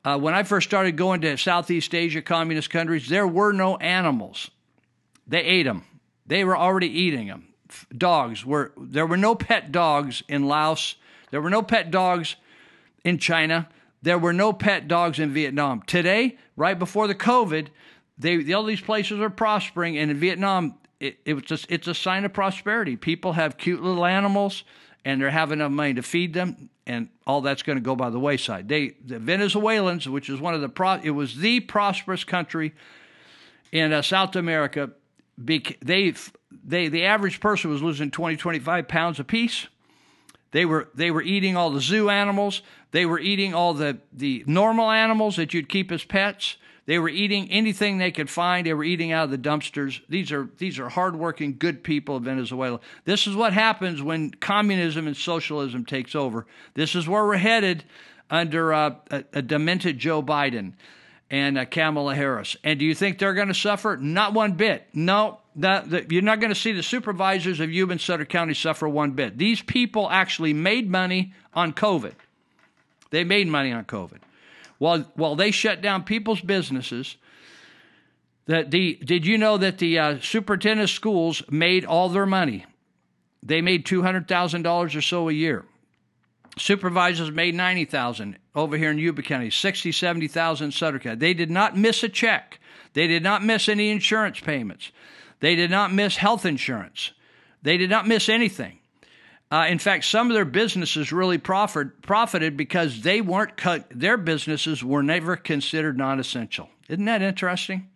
Uh, 0.06 0.20
when 0.20 0.34
I 0.34 0.44
first 0.44 0.68
started 0.70 0.98
going 0.98 1.22
to 1.22 1.38
Southeast 1.38 1.96
Asia, 1.96 2.22
communist 2.22 2.70
countries, 2.70 3.08
there 3.08 3.28
were 3.28 3.54
no 3.54 3.78
animals. 3.78 4.52
They 5.26 5.42
ate 5.42 5.64
them. 5.64 5.86
They 6.28 6.44
were 6.44 6.58
already 6.58 6.88
eating 6.88 7.28
them. 7.28 7.48
Dogs 7.98 8.46
were 8.46 8.74
there 8.78 9.08
were 9.08 9.18
no 9.18 9.34
pet 9.34 9.72
dogs 9.72 10.22
in 10.28 10.46
Laos. 10.46 10.96
There 11.32 11.42
were 11.42 11.50
no 11.50 11.64
pet 11.64 11.90
dogs 11.90 12.36
in 13.04 13.18
China. 13.18 13.70
There 14.02 14.18
were 14.18 14.34
no 14.34 14.52
pet 14.54 14.88
dogs 14.88 15.20
in 15.20 15.34
Vietnam. 15.34 15.82
Today, 15.88 16.38
right 16.56 16.78
before 16.78 17.08
the 17.08 17.16
COVID, 17.16 17.68
they 18.18 18.54
all 18.54 18.64
these 18.64 18.82
places 18.82 19.20
are 19.20 19.30
prospering, 19.30 19.98
and 19.98 20.12
in 20.12 20.18
Vietnam, 20.18 20.76
it, 21.00 21.20
it 21.26 21.34
was 21.34 21.44
just, 21.44 21.66
it's 21.70 21.88
a 21.88 21.96
sign 21.96 22.26
of 22.26 22.34
prosperity. 22.34 22.96
People 22.96 23.34
have 23.34 23.58
cute 23.58 23.82
little 23.82 24.06
animals, 24.06 24.64
and 25.04 25.22
they're 25.22 25.30
having 25.30 25.60
enough 25.60 25.72
money 25.72 25.94
to 25.96 26.04
feed 26.04 26.34
them, 26.34 26.70
and 26.86 27.10
all 27.26 27.42
that's 27.42 27.64
going 27.64 27.78
to 27.78 27.84
go 27.84 27.96
by 27.96 28.10
the 28.10 28.20
wayside. 28.20 28.68
They, 28.68 28.96
the 29.04 29.20
Venezuelans, 29.20 30.08
which 30.08 30.30
is 30.30 30.40
one 30.40 30.54
of 30.54 30.62
the 30.62 30.70
pro, 30.70 31.00
it 31.04 31.12
was 31.12 31.38
the 31.38 31.62
prosperous 31.62 32.24
country 32.24 32.74
in 33.72 33.92
uh, 33.92 34.02
South 34.02 34.36
America. 34.36 34.92
They, 35.38 35.60
they, 35.82 36.14
the 36.88 37.06
average 37.06 37.40
person 37.40 37.72
was 37.72 37.82
losing 37.82 38.12
20, 38.12 38.38
25 38.38 38.88
pounds 38.88 39.20
a 39.20 39.24
piece. 39.24 39.68
They 40.54 40.66
were 40.66 40.88
they 40.94 41.10
were 41.12 41.24
eating 41.24 41.58
all 41.58 41.72
the 41.72 41.82
zoo 41.82 42.10
animals. 42.10 42.62
They 42.94 43.08
were 43.08 43.20
eating 43.20 43.54
all 43.56 43.74
the 43.74 43.98
the 44.14 44.44
normal 44.48 44.90
animals 44.90 45.36
that 45.36 45.54
you'd 45.54 45.68
keep 45.68 45.92
as 45.92 46.04
pets. 46.04 46.58
They 46.86 47.00
were 47.00 47.10
eating 47.10 47.50
anything 47.50 47.98
they 47.98 48.12
could 48.12 48.30
find. 48.30 48.68
They 48.68 48.74
were 48.74 48.84
eating 48.84 49.12
out 49.12 49.26
of 49.26 49.32
the 49.32 49.38
dumpsters. 49.38 50.02
These 50.10 50.32
are 50.32 50.48
these 50.60 50.78
are 50.78 50.90
hardworking, 50.90 51.58
good 51.58 51.84
people 51.84 52.18
of 52.18 52.24
Venezuela. 52.24 52.80
This 53.06 53.26
is 53.26 53.36
what 53.36 53.52
happens 53.52 54.04
when 54.04 54.30
communism 54.32 55.08
and 55.08 55.18
socialism 55.18 55.86
takes 55.86 56.14
over. 56.14 56.46
This 56.76 56.94
is 56.94 57.08
where 57.10 57.26
we're 57.26 57.38
headed 57.38 57.84
under 58.30 58.74
uh, 58.74 58.96
a, 59.10 59.24
a, 59.34 59.42
demented 59.42 59.98
Joe 59.98 60.22
Biden 60.22 60.74
and 61.32 61.58
uh, 61.58 61.66
Kamala 61.66 62.14
Harris. 62.14 62.56
And 62.64 62.80
do 62.80 62.86
you 62.86 62.94
think 62.94 63.18
they're 63.18 63.34
going 63.34 63.48
to 63.48 63.54
suffer? 63.56 63.98
Not 63.98 64.34
one 64.34 64.54
bit. 64.54 64.88
No, 64.94 65.40
that, 65.58 65.90
that 65.90 66.12
you're 66.12 66.22
not 66.22 66.40
going 66.40 66.54
to 66.54 66.60
see 66.60 66.72
the 66.72 66.84
supervisors 66.84 67.60
of 67.60 67.72
Yuba 67.72 67.94
and 67.94 68.02
Sutter 68.02 68.26
County 68.26 68.54
suffer 68.54 68.88
one 68.88 69.12
bit. 69.12 69.38
These 69.38 69.62
people 69.62 70.10
actually 70.10 70.54
made 70.54 70.90
money 70.90 71.34
on 71.54 71.74
COVID. 71.74 72.14
They 73.14 73.24
made 73.24 73.48
money 73.48 73.72
on 73.72 73.86
COVID. 73.86 74.22
While, 74.80 75.02
while 75.14 75.36
they 75.36 75.52
shut 75.52 75.84
down 75.84 76.04
people's 76.04 76.42
businesses, 76.42 77.16
that 78.48 78.72
the, 78.72 78.96
did 78.96 79.24
you 79.24 79.38
know 79.38 79.56
that 79.58 79.78
the 79.78 80.00
uh, 80.00 80.20
superintendent 80.20 80.90
schools 80.90 81.44
made 81.48 81.86
all 81.86 82.10
their 82.10 82.26
money? 82.26 82.66
They 83.44 83.62
made 83.62 83.86
$200,000 83.86 84.96
or 84.96 85.02
so 85.02 85.30
a 85.30 85.32
year. 85.32 85.64
Supervisors 86.58 87.30
made 87.30 87.54
90,000 87.54 88.40
over 88.56 88.78
here 88.78 88.90
in 88.90 88.98
Yuba 88.98 89.22
County, 89.22 89.52
60, 89.52 89.92
70,000 89.92 90.66
in 90.66 90.72
Sutter 90.72 90.98
County. 90.98 91.20
They 91.20 91.36
did 91.36 91.52
not 91.52 91.78
miss 91.78 92.02
a 92.02 92.10
check. 92.10 92.60
They 92.94 93.06
did 93.06 93.22
not 93.22 93.44
miss 93.44 93.70
any 93.70 93.92
insurance 93.92 94.40
payments. 94.40 94.92
They 95.40 95.56
did 95.56 95.70
not 95.70 95.94
miss 95.94 96.18
health 96.18 96.48
insurance. 96.48 97.12
They 97.62 97.78
did 97.78 97.92
not 97.92 98.08
miss 98.08 98.28
anything. 98.28 98.80
Uh, 99.54 99.68
in 99.68 99.78
fact, 99.78 100.04
some 100.04 100.32
of 100.32 100.34
their 100.34 100.46
businesses 100.46 101.12
really 101.12 101.38
profit, 101.38 102.02
profited 102.02 102.58
because 102.58 103.02
they 103.02 103.22
weren't 103.22 103.56
cut. 103.56 103.86
Their 103.92 104.18
businesses 104.18 104.84
were 104.84 105.04
never 105.04 105.36
considered 105.36 105.96
non-essential. 105.96 106.72
Isn't 106.90 107.06
that 107.06 107.22
interesting? 107.22 107.88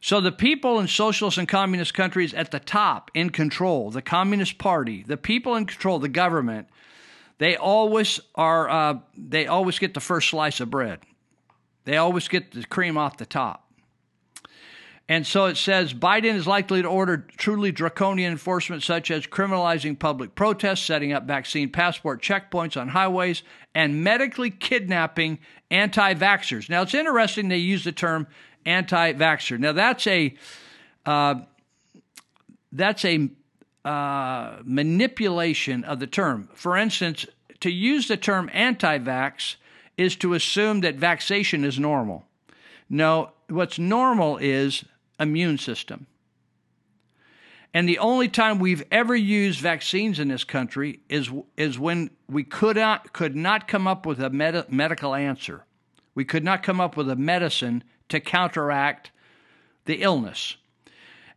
So 0.00 0.18
the 0.22 0.32
people 0.32 0.80
in 0.80 0.88
socialist 0.88 1.36
and 1.36 1.46
communist 1.46 1.92
countries 1.92 2.32
at 2.32 2.52
the 2.52 2.58
top, 2.58 3.10
in 3.12 3.28
control, 3.28 3.90
the 3.90 4.00
Communist 4.00 4.56
Party, 4.56 5.04
the 5.06 5.18
people 5.18 5.56
in 5.56 5.66
control, 5.66 5.98
the 5.98 6.08
government, 6.08 6.68
they 7.36 7.56
always 7.56 8.18
are. 8.34 8.70
Uh, 8.70 8.98
they 9.14 9.46
always 9.46 9.78
get 9.78 9.92
the 9.92 10.00
first 10.00 10.30
slice 10.30 10.58
of 10.60 10.70
bread. 10.70 11.00
They 11.84 11.98
always 11.98 12.28
get 12.28 12.52
the 12.52 12.64
cream 12.64 12.96
off 12.96 13.18
the 13.18 13.26
top. 13.26 13.69
And 15.10 15.26
so 15.26 15.46
it 15.46 15.56
says 15.56 15.92
Biden 15.92 16.36
is 16.36 16.46
likely 16.46 16.82
to 16.82 16.88
order 16.88 17.26
truly 17.36 17.72
draconian 17.72 18.30
enforcement, 18.30 18.84
such 18.84 19.10
as 19.10 19.26
criminalizing 19.26 19.98
public 19.98 20.36
protests, 20.36 20.82
setting 20.82 21.12
up 21.12 21.24
vaccine 21.24 21.68
passport 21.68 22.22
checkpoints 22.22 22.80
on 22.80 22.86
highways, 22.86 23.42
and 23.74 24.04
medically 24.04 24.50
kidnapping 24.50 25.40
anti 25.68 26.14
vaxxers. 26.14 26.70
Now, 26.70 26.82
it's 26.82 26.94
interesting 26.94 27.48
they 27.48 27.56
use 27.56 27.82
the 27.82 27.90
term 27.90 28.28
anti 28.64 29.12
vaxxer. 29.14 29.58
Now, 29.58 29.72
that's 29.72 30.06
a. 30.06 30.32
Uh, 31.04 31.40
that's 32.70 33.04
a 33.04 33.28
uh, 33.84 34.58
manipulation 34.62 35.82
of 35.82 35.98
the 35.98 36.06
term. 36.06 36.48
For 36.54 36.76
instance, 36.76 37.26
to 37.58 37.70
use 37.70 38.06
the 38.06 38.16
term 38.16 38.48
anti 38.52 39.00
vax 39.00 39.56
is 39.96 40.14
to 40.16 40.34
assume 40.34 40.82
that 40.82 40.94
vaccination 40.94 41.64
is 41.64 41.80
normal. 41.80 42.26
No, 42.88 43.30
what's 43.48 43.76
normal 43.76 44.36
is 44.36 44.84
immune 45.20 45.58
system. 45.58 46.06
And 47.72 47.88
the 47.88 47.98
only 47.98 48.28
time 48.28 48.58
we've 48.58 48.82
ever 48.90 49.14
used 49.14 49.60
vaccines 49.60 50.18
in 50.18 50.26
this 50.26 50.42
country 50.42 51.00
is, 51.08 51.30
is 51.56 51.78
when 51.78 52.10
we 52.28 52.42
could 52.42 52.76
not, 52.76 53.12
could 53.12 53.36
not 53.36 53.68
come 53.68 53.86
up 53.86 54.06
with 54.06 54.20
a 54.20 54.30
med- 54.30 54.72
medical 54.72 55.14
answer. 55.14 55.64
We 56.14 56.24
could 56.24 56.42
not 56.42 56.64
come 56.64 56.80
up 56.80 56.96
with 56.96 57.08
a 57.08 57.14
medicine 57.14 57.84
to 58.08 58.18
counteract 58.18 59.12
the 59.84 60.02
illness. 60.02 60.56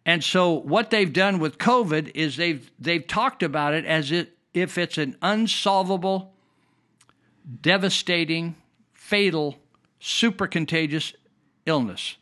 And 0.05 0.23
so 0.23 0.53
what 0.53 0.89
they've 0.89 1.13
done 1.13 1.39
with 1.39 1.57
COVID 1.57 2.11
is 2.13 2.35
they've 2.35 2.69
they've 2.77 3.05
talked 3.05 3.41
about 3.41 3.73
it 3.73 3.85
as 3.85 4.11
it, 4.11 4.37
if 4.53 4.77
it's 4.77 4.97
an 4.97 5.15
unsolvable, 5.21 6.33
devastating, 7.61 8.55
fatal, 8.91 9.57
super 9.99 10.47
contagious 10.47 11.13
illness. 11.65 12.17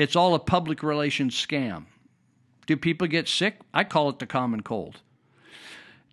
It's 0.00 0.16
all 0.16 0.34
a 0.34 0.38
public 0.38 0.82
relations 0.82 1.34
scam. 1.34 1.84
Do 2.66 2.74
people 2.78 3.06
get 3.06 3.28
sick? 3.28 3.56
I 3.74 3.84
call 3.84 4.08
it 4.08 4.18
the 4.18 4.24
common 4.24 4.62
cold. 4.62 5.02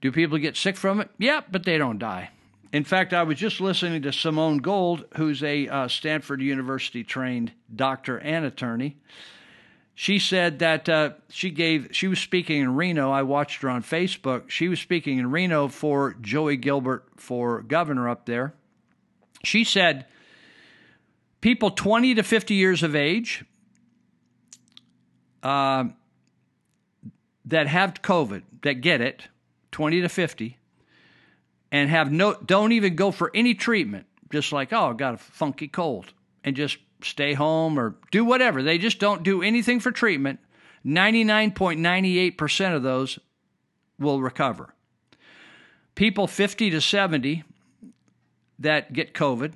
Do 0.02 0.12
people 0.12 0.38
get 0.40 0.58
sick 0.58 0.76
from 0.76 1.00
it? 1.00 1.10
Yeah, 1.18 1.40
but 1.50 1.64
they 1.64 1.78
don't 1.78 1.98
die. 1.98 2.32
In 2.74 2.84
fact, 2.84 3.14
I 3.14 3.24
was 3.24 3.38
just 3.38 3.62
listening 3.62 4.02
to 4.02 4.12
Simone 4.12 4.58
Gold, 4.58 5.06
who's 5.16 5.42
a 5.42 5.70
uh, 5.70 5.88
Stanford 5.88 6.42
University 6.42 7.06
trained 7.06 7.54
doctor 7.74 8.18
and 8.18 8.44
attorney. 8.44 8.98
She 9.96 10.20
said 10.20 10.60
that 10.60 10.90
uh, 10.90 11.12
she 11.30 11.50
gave, 11.50 11.88
she 11.94 12.10
was 12.10 12.20
speaking 12.20 12.62
in 12.62 12.76
Reno. 12.76 13.10
I 13.10 13.22
watched 13.22 13.62
her 13.62 13.70
on 13.70 13.84
Facebook. 13.84 14.50
She 14.50 14.68
was 14.68 14.82
speaking 14.82 15.18
in 15.18 15.32
Reno 15.32 15.70
for 15.70 16.18
Joey 16.20 16.58
Gilbert 16.58 17.06
for 17.16 17.62
governor 17.62 18.10
up 18.10 18.26
there. 18.26 18.54
She 19.46 19.64
said 19.64 20.08
people 21.40 21.72
20 21.72 22.16
to 22.16 22.24
50 22.24 22.54
years 22.54 22.84
of 22.84 22.94
age 22.94 23.46
uh, 25.48 25.86
that 27.46 27.68
have 27.68 28.02
COVID, 28.02 28.44
that 28.64 28.76
get 28.82 29.02
it, 29.02 29.24
20 29.72 30.02
to 30.02 30.10
50, 30.10 30.58
and 31.72 31.90
have 31.90 32.12
no 32.12 32.36
don't 32.46 32.72
even 32.72 32.96
go 32.96 33.12
for 33.12 33.32
any 33.34 33.54
treatment 33.54 34.06
just 34.32 34.54
like 34.54 34.72
oh 34.72 34.90
i've 34.90 34.96
got 34.96 35.14
a 35.14 35.18
funky 35.18 35.68
cold 35.68 36.14
and 36.46 36.56
just 36.56 36.78
stay 37.02 37.34
home 37.34 37.80
or 37.80 37.96
do 38.12 38.26
whatever. 38.26 38.64
They 38.64 38.78
just 38.78 39.00
don't 39.00 39.24
do 39.24 39.42
anything 39.42 39.80
for 39.80 39.92
treatment. 39.92 40.40
99.98% 40.86 42.76
of 42.76 42.84
those 42.84 43.20
will 44.00 44.22
recover. 44.22 44.74
People 45.96 46.28
50 46.28 46.70
to 46.72 46.82
70 46.82 47.44
that 48.60 48.94
get 48.94 49.14
covid 49.14 49.54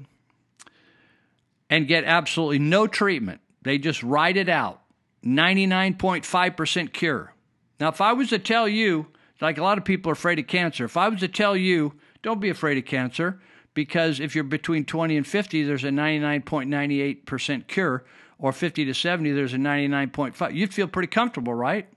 and 1.70 1.88
get 1.88 2.04
absolutely 2.04 2.60
no 2.60 2.86
treatment 2.86 3.42
they 3.64 3.80
just 3.80 4.04
ride 4.04 4.38
it 4.38 4.48
out 4.48 4.81
99.5% 5.26 6.94
cure 6.94 7.34
now 7.80 7.90
if 7.90 8.02
i 8.02 8.14
was 8.14 8.30
to 8.30 8.40
tell 8.40 8.68
you 8.68 9.08
like 9.42 9.58
a 9.58 9.64
lot 9.64 9.78
of 9.78 9.84
people 9.84 10.12
are 10.12 10.14
afraid 10.14 10.40
of 10.40 10.48
cancer. 10.48 10.86
If 10.86 10.96
I 10.96 11.10
was 11.10 11.20
to 11.22 11.28
tell 11.28 11.58
you, 11.58 11.94
don't 12.22 12.40
be 12.40 12.50
afraid 12.50 12.78
of 12.78 12.86
cancer, 12.86 13.40
because 13.74 14.20
if 14.20 14.36
you're 14.36 14.44
between 14.44 14.86
20 14.86 15.18
and 15.18 15.28
50, 15.28 15.64
there's 15.64 15.84
a 15.84 15.90
99.98% 15.90 17.68
cure, 17.68 18.06
or 18.38 18.52
50 18.52 18.86
to 18.86 18.94
70, 18.94 19.32
there's 19.32 19.54
a 19.54 19.58
99.5. 19.58 20.54
You'd 20.54 20.74
feel 20.74 20.88
pretty 20.88 21.08
comfortable, 21.08 21.54
right? 21.54 21.88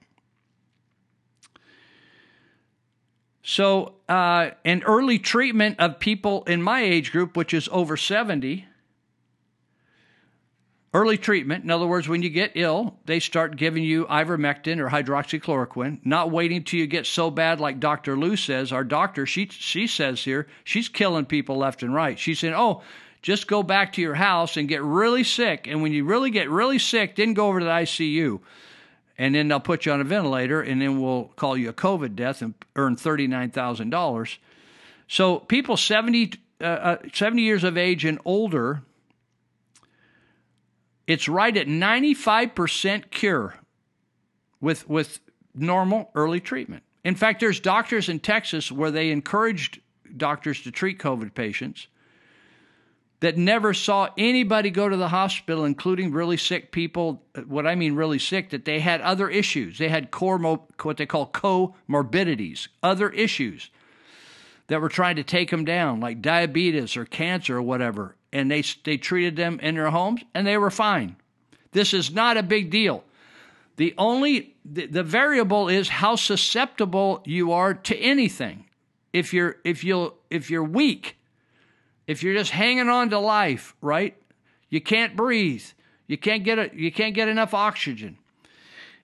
So, 3.43 3.97
uh, 4.09 4.51
an 4.65 4.83
early 4.85 5.19
treatment 5.19 5.79
of 5.79 5.99
people 5.99 6.45
in 6.45 6.63
my 6.63 6.81
age 6.81 7.13
group, 7.13 7.37
which 7.37 7.53
is 7.53 7.69
over 7.71 7.97
70, 7.97 8.67
Early 10.95 11.19
treatment, 11.19 11.65
in 11.65 11.73
other 11.73 11.89
words, 11.89 12.07
when 12.07 12.23
you 12.23 12.31
get 12.31 12.53
ill, 12.55 12.95
they 13.07 13.19
start 13.19 13.57
giving 13.57 13.83
you 13.83 14.05
ivermectin 14.05 14.79
or 14.79 14.89
hydroxychloroquine, 14.89 15.99
not 16.07 16.31
waiting 16.31 16.63
till 16.63 16.79
you 16.79 16.87
get 16.87 17.05
so 17.05 17.33
bad, 17.33 17.59
like 17.59 17.81
Dr. 17.81 18.17
Luu 18.17 18.39
says. 18.39 18.71
Our 18.71 18.85
doctor, 18.85 19.27
she, 19.27 19.49
she 19.49 19.89
says 19.89 20.23
here, 20.23 20.47
she's 20.63 20.89
killing 20.89 21.27
people 21.27 21.57
left 21.57 21.83
and 21.83 21.93
right. 21.93 22.17
She's 22.17 22.39
saying, 22.39 22.55
oh, 22.57 22.85
just 23.23 23.49
go 23.49 23.65
back 23.65 23.95
to 23.95 24.03
your 24.03 24.15
house 24.15 24.57
and 24.57 24.69
get 24.69 24.85
really 24.85 25.25
sick. 25.25 25.67
And 25.67 25.83
when 25.83 25.93
you 25.93 26.05
really 26.05 26.31
get 26.31 26.49
really 26.49 26.79
sick, 26.79 27.17
then 27.17 27.35
go 27.35 27.49
over 27.49 27.59
to 27.59 27.65
the 27.65 27.73
ICU. 27.73 28.39
And 29.19 29.35
then 29.35 29.49
they'll 29.49 29.59
put 29.59 29.87
you 29.87 29.93
on 29.93 30.01
a 30.01 30.05
ventilator, 30.05 30.63
and 30.63 30.81
then 30.81 31.01
we'll 31.03 31.33
call 31.35 31.57
you 31.57 31.71
a 31.71 31.73
COVID 31.73 32.15
death 32.15 32.41
and 32.41 32.55
earn 32.77 32.95
$39,000. 32.95 34.37
So 35.09 35.41
people 35.41 35.77
70, 35.77 36.35
uh, 36.61 36.65
uh, 36.65 36.97
70 37.13 37.43
years 37.43 37.65
of 37.65 37.77
age 37.77 38.05
and 38.05 38.21
older 38.25 38.83
it's 41.07 41.29
right 41.29 41.57
at 41.57 41.67
95% 41.67 43.11
cure 43.11 43.55
with, 44.61 44.89
with 44.89 45.21
normal 45.55 46.11
early 46.15 46.41
treatment. 46.41 46.83
In 47.05 47.15
fact, 47.15 47.41
there's 47.41 47.61
doctors 47.61 48.09
in 48.09 48.21
Texas 48.21 48.73
where 48.73 48.91
they 48.91 49.11
encouraged 49.11 49.81
doctors 50.17 50.63
to 50.63 50.71
treat 50.71 50.99
COVID 50.99 51.35
patients 51.35 51.89
that 53.21 53.37
never 53.37 53.73
saw 53.73 54.09
anybody 54.19 54.71
go 54.71 54.89
to 54.89 54.97
the 54.97 55.09
hospital, 55.09 55.65
including 55.65 56.13
really 56.13 56.37
sick 56.37 56.73
people. 56.73 57.23
What 57.47 57.67
I 57.67 57.75
mean, 57.75 57.95
really 57.95 58.19
sick, 58.19 58.51
that 58.51 58.65
they 58.65 58.81
had 58.81 59.01
other 59.01 59.29
issues. 59.29 59.79
They 59.79 59.89
had 59.89 60.11
core, 60.11 60.39
what 60.39 60.97
they 60.97 61.07
call 61.07 61.31
comorbidities, 61.31 62.69
other 62.83 63.11
issues 63.11 63.71
that 64.69 64.81
were 64.81 64.89
trying 64.89 65.17
to 65.17 65.25
take 65.25 65.51
them 65.51 65.65
down, 65.65 66.01
like 66.01 66.23
diabetes 66.23 66.97
or 66.97 67.05
cancer 67.05 67.59
or 67.59 67.63
whatever 67.63 68.17
and 68.35 68.51
they, 68.51 68.65
they 68.83 68.99
treated 68.99 69.37
them 69.37 69.61
in 69.61 69.77
their 69.77 69.91
homes 69.91 70.23
and 70.35 70.47
they 70.47 70.59
were 70.59 70.71
fine. 70.71 71.17
This 71.71 71.95
is 71.95 72.13
not 72.13 72.37
a 72.37 72.43
big 72.43 72.69
deal. 72.69 73.05
The 73.77 73.95
only 73.97 74.57
the, 74.65 74.87
the 74.87 75.03
variable 75.03 75.69
is 75.69 75.89
how 75.89 76.17
susceptible 76.17 77.23
you 77.25 77.53
are 77.53 77.75
to 77.75 77.97
anything. 77.97 78.67
If 79.13 79.33
you're 79.33 79.57
if 79.65 79.85
you 79.85 80.15
if 80.31 80.51
you're 80.51 80.65
weak, 80.65 81.17
if 82.07 82.23
you're 82.23 82.35
just 82.35 82.51
hanging 82.51 82.89
on 82.89 83.11
to 83.11 83.19
life, 83.19 83.75
right? 83.81 84.17
You 84.69 84.81
can't 84.81 85.17
breathe. 85.17 85.65
You 86.07 86.19
can't 86.19 86.45
get 86.45 86.59
a, 86.59 86.71
you 86.75 86.93
can't 86.93 87.15
get 87.15 87.29
enough 87.29 87.55
oxygen, 87.55 88.19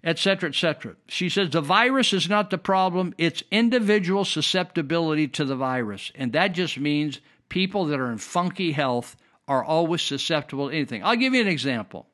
etc., 0.02 0.50
etc. 0.50 0.96
She 1.08 1.28
says 1.28 1.50
the 1.50 1.60
virus 1.60 2.12
is 2.12 2.28
not 2.28 2.50
the 2.50 2.58
problem; 2.58 3.14
it's 3.18 3.42
individual 3.50 4.24
susceptibility 4.24 5.28
to 5.28 5.44
the 5.44 5.56
virus, 5.56 6.12
and 6.14 6.32
that 6.32 6.48
just 6.48 6.78
means 6.78 7.20
people 7.48 7.86
that 7.86 8.00
are 8.00 8.10
in 8.10 8.18
funky 8.18 8.72
health 8.72 9.16
are 9.46 9.64
always 9.64 10.00
susceptible 10.00 10.68
to 10.68 10.74
anything. 10.74 11.04
I'll 11.04 11.16
give 11.16 11.34
you 11.34 11.40
an 11.40 11.48
example. 11.48 12.06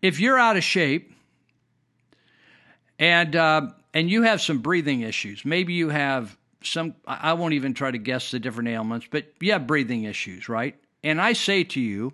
If 0.00 0.18
you're 0.18 0.38
out 0.38 0.56
of 0.56 0.64
shape 0.64 1.12
and 2.98 3.36
uh, 3.36 3.68
and 3.94 4.10
you 4.10 4.22
have 4.22 4.40
some 4.40 4.58
breathing 4.58 5.02
issues, 5.02 5.44
maybe 5.44 5.74
you 5.74 5.90
have 5.90 6.36
some. 6.62 6.94
I 7.06 7.34
won't 7.34 7.54
even 7.54 7.74
try 7.74 7.90
to 7.90 7.98
guess 7.98 8.30
the 8.30 8.38
different 8.38 8.68
ailments, 8.68 9.06
but 9.10 9.26
you 9.40 9.52
have 9.52 9.66
breathing 9.66 10.04
issues, 10.04 10.48
right? 10.48 10.74
And 11.04 11.20
I 11.20 11.32
say 11.32 11.64
to 11.64 11.80
you, 11.80 12.12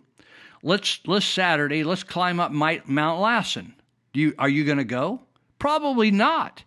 let's 0.62 1.00
let's 1.06 1.26
Saturday, 1.26 1.84
let's 1.84 2.02
climb 2.02 2.40
up 2.40 2.50
Mount 2.52 3.20
Lassen. 3.20 3.74
Do 4.14 4.20
you 4.20 4.34
are 4.38 4.48
you 4.48 4.64
going 4.64 4.78
to 4.78 4.84
go? 4.84 5.20
Probably 5.58 6.10
not. 6.10 6.64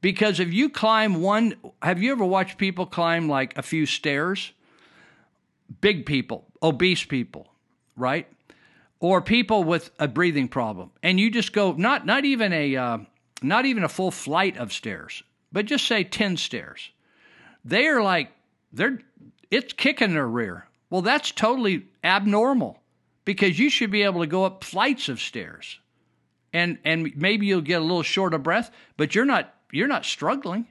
Because 0.00 0.40
if 0.40 0.52
you 0.52 0.68
climb 0.68 1.22
one, 1.22 1.54
have 1.80 2.02
you 2.02 2.12
ever 2.12 2.24
watched 2.24 2.58
people 2.58 2.86
climb 2.86 3.28
like 3.28 3.56
a 3.56 3.62
few 3.62 3.86
stairs? 3.86 4.52
Big 5.80 6.04
people, 6.06 6.44
obese 6.62 7.04
people, 7.04 7.48
right? 7.96 8.26
Or 9.00 9.22
people 9.22 9.64
with 9.64 9.90
a 9.98 10.06
breathing 10.06 10.48
problem, 10.48 10.90
and 11.02 11.18
you 11.18 11.30
just 11.30 11.52
go 11.52 11.72
not 11.72 12.04
not 12.04 12.24
even 12.24 12.52
a 12.52 12.76
uh, 12.76 12.98
not 13.42 13.64
even 13.64 13.84
a 13.84 13.88
full 13.88 14.10
flight 14.10 14.56
of 14.58 14.72
stairs, 14.72 15.22
but 15.50 15.66
just 15.66 15.86
say 15.86 16.04
ten 16.04 16.36
stairs. 16.36 16.90
They 17.64 17.86
are 17.86 18.02
like 18.02 18.30
they're 18.72 18.98
it's 19.50 19.72
kicking 19.72 20.14
their 20.14 20.28
rear. 20.28 20.66
Well, 20.90 21.02
that's 21.02 21.30
totally 21.30 21.86
abnormal 22.04 22.80
because 23.24 23.58
you 23.58 23.70
should 23.70 23.90
be 23.90 24.02
able 24.02 24.20
to 24.20 24.26
go 24.26 24.44
up 24.44 24.62
flights 24.62 25.08
of 25.08 25.20
stairs, 25.20 25.78
and 26.52 26.78
and 26.84 27.16
maybe 27.16 27.46
you'll 27.46 27.60
get 27.60 27.80
a 27.80 27.84
little 27.84 28.02
short 28.02 28.34
of 28.34 28.42
breath, 28.42 28.70
but 28.96 29.14
you're 29.14 29.24
not 29.24 29.54
you're 29.72 29.88
not 29.88 30.04
struggling. 30.04 30.66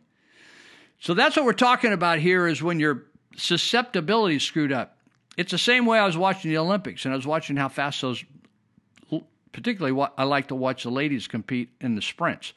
So 0.99 1.13
that's 1.13 1.35
what 1.35 1.45
we're 1.45 1.53
talking 1.53 1.93
about 1.93 2.19
here 2.19 2.47
is 2.47 2.61
when 2.61 2.79
your 2.79 3.05
susceptibility 3.35 4.35
is 4.35 4.43
screwed 4.43 4.71
up. 4.71 4.97
It's 5.35 5.51
the 5.51 5.57
same 5.57 5.85
way 5.85 5.97
I 5.97 6.05
was 6.05 6.17
watching 6.17 6.51
the 6.51 6.57
Olympics 6.57 7.05
and 7.05 7.13
I 7.13 7.17
was 7.17 7.25
watching 7.25 7.55
how 7.55 7.69
fast 7.69 8.01
those, 8.01 8.23
particularly 9.51 9.93
what 9.93 10.13
I 10.17 10.25
like 10.25 10.49
to 10.49 10.55
watch 10.55 10.83
the 10.83 10.91
ladies 10.91 11.27
compete 11.27 11.69
in 11.79 11.95
the 11.95 12.01
sprints. 12.01 12.53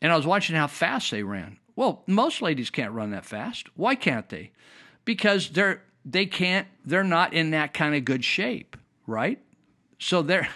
And 0.00 0.10
I 0.12 0.16
was 0.16 0.26
watching 0.26 0.56
how 0.56 0.66
fast 0.66 1.12
they 1.12 1.22
ran. 1.22 1.58
Well, 1.76 2.02
most 2.06 2.42
ladies 2.42 2.70
can't 2.70 2.92
run 2.92 3.12
that 3.12 3.24
fast. 3.24 3.68
Why 3.76 3.94
can't 3.94 4.28
they? 4.28 4.50
Because 5.04 5.50
they're 5.50 5.82
they 6.04 6.26
can't 6.26 6.66
they're 6.84 7.04
not 7.04 7.32
in 7.32 7.50
that 7.50 7.72
kind 7.72 7.94
of 7.94 8.04
good 8.04 8.24
shape, 8.24 8.76
right? 9.06 9.38
So 9.98 10.22
they're 10.22 10.48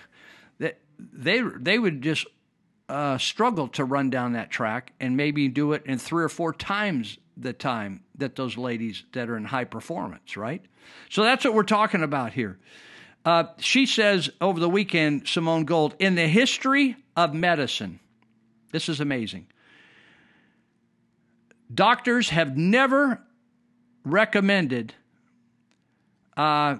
they 0.98 1.40
they, 1.40 1.78
would 1.78 2.02
just 2.02 2.26
uh, 2.88 3.18
struggle 3.18 3.68
to 3.68 3.84
run 3.84 4.10
down 4.10 4.32
that 4.32 4.50
track 4.50 4.92
and 5.00 5.16
maybe 5.16 5.48
do 5.48 5.72
it 5.72 5.84
in 5.86 5.98
three 5.98 6.24
or 6.24 6.28
four 6.28 6.52
times 6.52 7.18
the 7.36 7.52
time 7.52 8.02
that 8.16 8.36
those 8.36 8.56
ladies 8.56 9.04
that 9.12 9.28
are 9.28 9.36
in 9.36 9.44
high 9.44 9.64
performance, 9.64 10.36
right? 10.36 10.64
So 11.10 11.22
that's 11.22 11.44
what 11.44 11.54
we're 11.54 11.64
talking 11.64 12.02
about 12.02 12.32
here. 12.32 12.58
Uh, 13.24 13.44
she 13.58 13.86
says 13.86 14.30
over 14.40 14.60
the 14.60 14.68
weekend, 14.68 15.26
Simone 15.26 15.64
Gold, 15.64 15.96
in 15.98 16.14
the 16.14 16.28
history 16.28 16.96
of 17.16 17.34
medicine, 17.34 17.98
this 18.72 18.88
is 18.88 19.00
amazing. 19.00 19.48
Doctors 21.74 22.28
have 22.30 22.56
never 22.56 23.20
recommended 24.04 24.94
uh, 26.36 26.76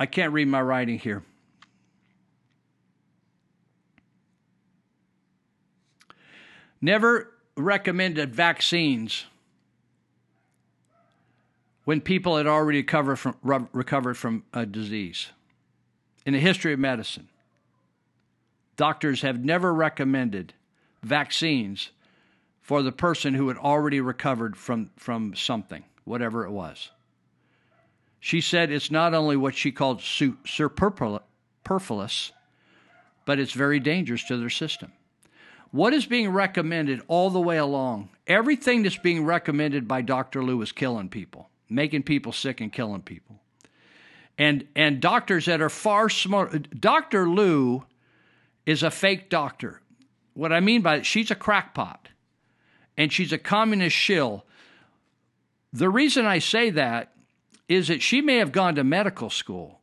I 0.00 0.06
can't 0.06 0.32
read 0.32 0.48
my 0.48 0.62
writing 0.62 0.98
here. 0.98 1.22
Never 6.80 7.34
recommended 7.54 8.34
vaccines 8.34 9.26
when 11.84 12.00
people 12.00 12.38
had 12.38 12.46
already 12.46 12.78
recovered 12.78 13.16
from, 13.16 13.68
recovered 13.74 14.14
from 14.14 14.44
a 14.54 14.64
disease. 14.64 15.28
In 16.24 16.32
the 16.32 16.40
history 16.40 16.72
of 16.72 16.78
medicine, 16.78 17.28
doctors 18.76 19.20
have 19.20 19.44
never 19.44 19.74
recommended 19.74 20.54
vaccines 21.02 21.90
for 22.62 22.80
the 22.82 22.92
person 22.92 23.34
who 23.34 23.48
had 23.48 23.58
already 23.58 24.00
recovered 24.00 24.56
from, 24.56 24.90
from 24.96 25.34
something, 25.34 25.84
whatever 26.04 26.46
it 26.46 26.50
was. 26.50 26.90
She 28.20 28.42
said 28.42 28.70
it's 28.70 28.90
not 28.90 29.14
only 29.14 29.36
what 29.36 29.56
she 29.56 29.72
called 29.72 30.02
superfluous, 30.02 31.22
but 33.24 33.38
it's 33.38 33.52
very 33.52 33.80
dangerous 33.80 34.24
to 34.24 34.36
their 34.36 34.50
system. 34.50 34.92
What 35.70 35.94
is 35.94 36.04
being 36.04 36.30
recommended 36.30 37.00
all 37.08 37.30
the 37.30 37.40
way 37.40 37.56
along? 37.56 38.10
Everything 38.26 38.82
that's 38.82 38.98
being 38.98 39.24
recommended 39.24 39.88
by 39.88 40.02
Dr. 40.02 40.42
Luu 40.42 40.62
is 40.62 40.72
killing 40.72 41.08
people, 41.08 41.48
making 41.68 42.02
people 42.02 42.32
sick 42.32 42.60
and 42.60 42.72
killing 42.72 43.02
people. 43.02 43.40
And 44.36 44.66
and 44.74 45.00
doctors 45.00 45.46
that 45.46 45.60
are 45.60 45.68
far 45.68 46.08
smart 46.08 46.80
Dr. 46.80 47.26
Luu 47.26 47.84
is 48.66 48.82
a 48.82 48.90
fake 48.90 49.30
doctor. 49.30 49.80
What 50.34 50.52
I 50.52 50.60
mean 50.60 50.82
by 50.82 50.96
it, 50.96 51.06
she's 51.06 51.30
a 51.30 51.34
crackpot 51.34 52.08
and 52.96 53.12
she's 53.12 53.32
a 53.32 53.38
communist 53.38 53.96
shill. 53.96 54.44
The 55.72 55.90
reason 55.90 56.26
I 56.26 56.38
say 56.38 56.70
that 56.70 57.09
is 57.70 57.86
that 57.86 58.02
she 58.02 58.20
may 58.20 58.38
have 58.38 58.50
gone 58.50 58.74
to 58.74 58.82
medical 58.82 59.30
school, 59.30 59.80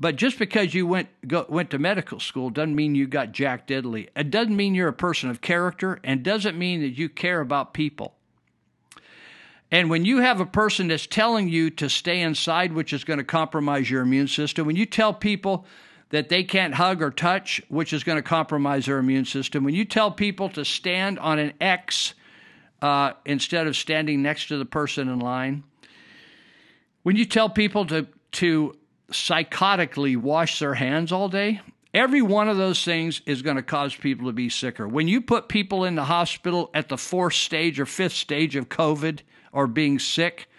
but 0.00 0.16
just 0.16 0.38
because 0.38 0.72
you 0.72 0.86
went 0.86 1.08
go, 1.28 1.44
went 1.48 1.68
to 1.70 1.78
medical 1.78 2.18
school 2.18 2.48
doesn't 2.48 2.74
mean 2.74 2.94
you 2.94 3.06
got 3.06 3.32
Jack 3.32 3.68
Diddley. 3.68 4.08
It 4.16 4.30
doesn't 4.30 4.56
mean 4.56 4.74
you're 4.74 4.88
a 4.88 4.94
person 4.94 5.28
of 5.28 5.42
character, 5.42 6.00
and 6.02 6.22
doesn't 6.22 6.58
mean 6.58 6.80
that 6.80 6.96
you 6.96 7.10
care 7.10 7.40
about 7.40 7.74
people. 7.74 8.14
And 9.70 9.90
when 9.90 10.06
you 10.06 10.18
have 10.18 10.40
a 10.40 10.46
person 10.46 10.88
that's 10.88 11.06
telling 11.06 11.50
you 11.50 11.68
to 11.70 11.90
stay 11.90 12.22
inside, 12.22 12.72
which 12.72 12.94
is 12.94 13.04
going 13.04 13.18
to 13.18 13.24
compromise 13.24 13.90
your 13.90 14.00
immune 14.00 14.28
system, 14.28 14.66
when 14.66 14.76
you 14.76 14.86
tell 14.86 15.12
people 15.12 15.66
that 16.08 16.30
they 16.30 16.42
can't 16.42 16.72
hug 16.72 17.02
or 17.02 17.10
touch, 17.10 17.60
which 17.68 17.92
is 17.92 18.02
going 18.02 18.16
to 18.16 18.22
compromise 18.22 18.86
their 18.86 18.96
immune 18.96 19.26
system, 19.26 19.64
when 19.64 19.74
you 19.74 19.84
tell 19.84 20.10
people 20.10 20.48
to 20.48 20.64
stand 20.64 21.18
on 21.18 21.38
an 21.38 21.52
X 21.60 22.14
uh, 22.80 23.12
instead 23.26 23.66
of 23.66 23.76
standing 23.76 24.22
next 24.22 24.48
to 24.48 24.56
the 24.56 24.64
person 24.64 25.10
in 25.10 25.18
line, 25.18 25.64
when 27.08 27.16
you 27.16 27.24
tell 27.24 27.48
people 27.48 27.86
to 27.86 28.06
to 28.32 28.76
psychotically 29.10 30.14
wash 30.14 30.58
their 30.58 30.74
hands 30.74 31.10
all 31.10 31.30
day, 31.30 31.58
every 31.94 32.20
one 32.20 32.50
of 32.50 32.58
those 32.58 32.84
things 32.84 33.22
is 33.24 33.40
going 33.40 33.56
to 33.56 33.62
cause 33.62 33.94
people 33.96 34.26
to 34.26 34.32
be 34.34 34.50
sicker. 34.50 34.86
When 34.86 35.08
you 35.08 35.22
put 35.22 35.48
people 35.48 35.86
in 35.86 35.94
the 35.94 36.04
hospital 36.04 36.70
at 36.74 36.90
the 36.90 36.98
fourth 36.98 37.32
stage 37.32 37.80
or 37.80 37.86
fifth 37.86 38.12
stage 38.12 38.56
of 38.56 38.68
COVID 38.68 39.20
or 39.52 39.66
being 39.66 39.98
sick, 39.98 40.50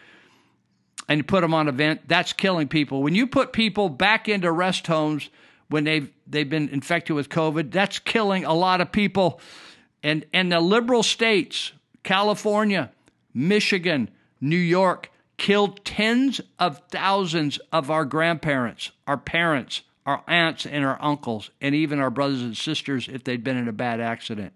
and 1.07 1.19
you 1.19 1.23
put 1.23 1.41
them 1.41 1.53
on 1.53 1.67
a 1.67 1.71
vent, 1.71 2.07
that's 2.07 2.33
killing 2.33 2.67
people. 2.67 3.03
When 3.03 3.13
you 3.13 3.27
put 3.27 3.53
people 3.53 3.87
back 3.87 4.27
into 4.27 4.51
rest 4.51 4.87
homes 4.87 5.29
when 5.67 5.83
they've 5.83 6.11
they've 6.25 6.49
been 6.49 6.69
infected 6.69 7.15
with 7.15 7.29
COVID, 7.29 7.69
that's 7.69 7.99
killing 7.99 8.43
a 8.43 8.55
lot 8.55 8.81
of 8.81 8.91
people. 8.91 9.39
And 10.01 10.25
and 10.33 10.51
the 10.51 10.61
liberal 10.61 11.03
states, 11.03 11.73
California, 12.01 12.91
Michigan, 13.35 14.09
New 14.41 14.57
York, 14.57 15.11
killed 15.39 15.83
tens 15.83 16.39
of 16.59 16.81
thousands 16.91 17.59
of 17.71 17.89
our 17.89 18.05
grandparents, 18.05 18.91
our 19.07 19.17
parents, 19.17 19.81
our 20.05 20.23
aunts, 20.27 20.65
and 20.65 20.85
our 20.85 21.01
uncles, 21.01 21.49
and 21.61 21.73
even 21.73 21.99
our 21.99 22.11
brothers 22.11 22.41
and 22.41 22.55
sisters 22.55 23.07
if 23.07 23.23
they'd 23.23 23.43
been 23.43 23.57
in 23.57 23.67
a 23.67 23.73
bad 23.73 23.99
accident. 23.99 24.53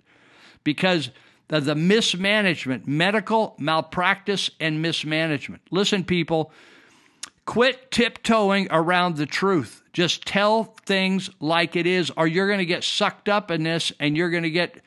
Because 0.64 1.10
of 1.50 1.66
the 1.66 1.76
mismanagement, 1.76 2.88
medical 2.88 3.56
malpractice, 3.60 4.50
and 4.60 4.82
mismanagement. 4.82 5.62
Listen, 5.72 6.04
people, 6.04 6.52
quit 7.46 7.92
tiptoeing 7.92 8.68
around 8.72 9.18
the 9.18 9.26
truth. 9.26 9.84
Just 9.94 10.26
tell 10.26 10.64
things 10.86 11.30
like 11.40 11.76
it 11.76 11.86
is, 11.86 12.12
or 12.18 12.28
you're 12.28 12.48
going 12.48 12.60
to 12.60 12.66
get 12.66 12.84
sucked 12.84 13.30
up 13.30 13.52
in 13.52 13.64
this 13.64 13.92
and 14.00 14.18
you're 14.18 14.30
going 14.30 14.44
to 14.44 14.50
get. 14.50 14.82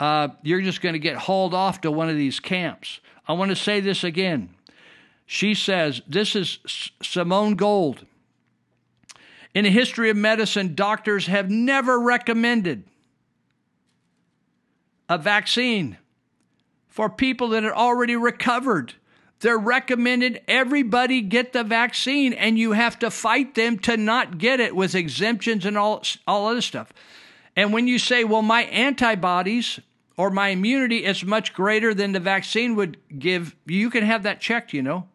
Uh, 0.00 0.28
you're 0.42 0.60
just 0.60 0.80
going 0.80 0.94
to 0.94 0.98
get 0.98 1.16
hauled 1.16 1.54
off 1.54 1.80
to 1.80 1.90
one 1.90 2.08
of 2.08 2.16
these 2.16 2.40
camps. 2.40 3.00
I 3.28 3.32
want 3.34 3.50
to 3.50 3.56
say 3.56 3.80
this 3.80 4.02
again. 4.02 4.53
She 5.26 5.54
says, 5.54 6.02
This 6.06 6.36
is 6.36 6.58
Simone 7.02 7.54
Gold. 7.54 8.06
In 9.54 9.64
the 9.64 9.70
history 9.70 10.10
of 10.10 10.16
medicine, 10.16 10.74
doctors 10.74 11.26
have 11.26 11.48
never 11.48 12.00
recommended 12.00 12.84
a 15.08 15.16
vaccine 15.16 15.96
for 16.88 17.08
people 17.08 17.48
that 17.50 17.62
had 17.62 17.72
already 17.72 18.16
recovered. 18.16 18.94
They're 19.40 19.58
recommended 19.58 20.42
everybody 20.48 21.20
get 21.20 21.52
the 21.52 21.64
vaccine, 21.64 22.32
and 22.32 22.58
you 22.58 22.72
have 22.72 22.98
to 23.00 23.10
fight 23.10 23.54
them 23.54 23.78
to 23.80 23.96
not 23.96 24.38
get 24.38 24.58
it 24.60 24.74
with 24.74 24.94
exemptions 24.94 25.66
and 25.66 25.76
all, 25.76 26.02
all 26.26 26.46
other 26.46 26.60
stuff. 26.60 26.92
And 27.56 27.72
when 27.72 27.86
you 27.86 27.98
say, 27.98 28.24
well, 28.24 28.42
my 28.42 28.62
antibodies 28.64 29.78
or 30.16 30.30
my 30.30 30.48
immunity 30.48 31.04
is 31.04 31.24
much 31.24 31.52
greater 31.52 31.94
than 31.94 32.12
the 32.12 32.20
vaccine 32.20 32.74
would 32.76 32.96
give, 33.18 33.54
you 33.66 33.90
can 33.90 34.04
have 34.04 34.22
that 34.24 34.40
checked, 34.40 34.72
you 34.72 34.82
know. 34.82 35.08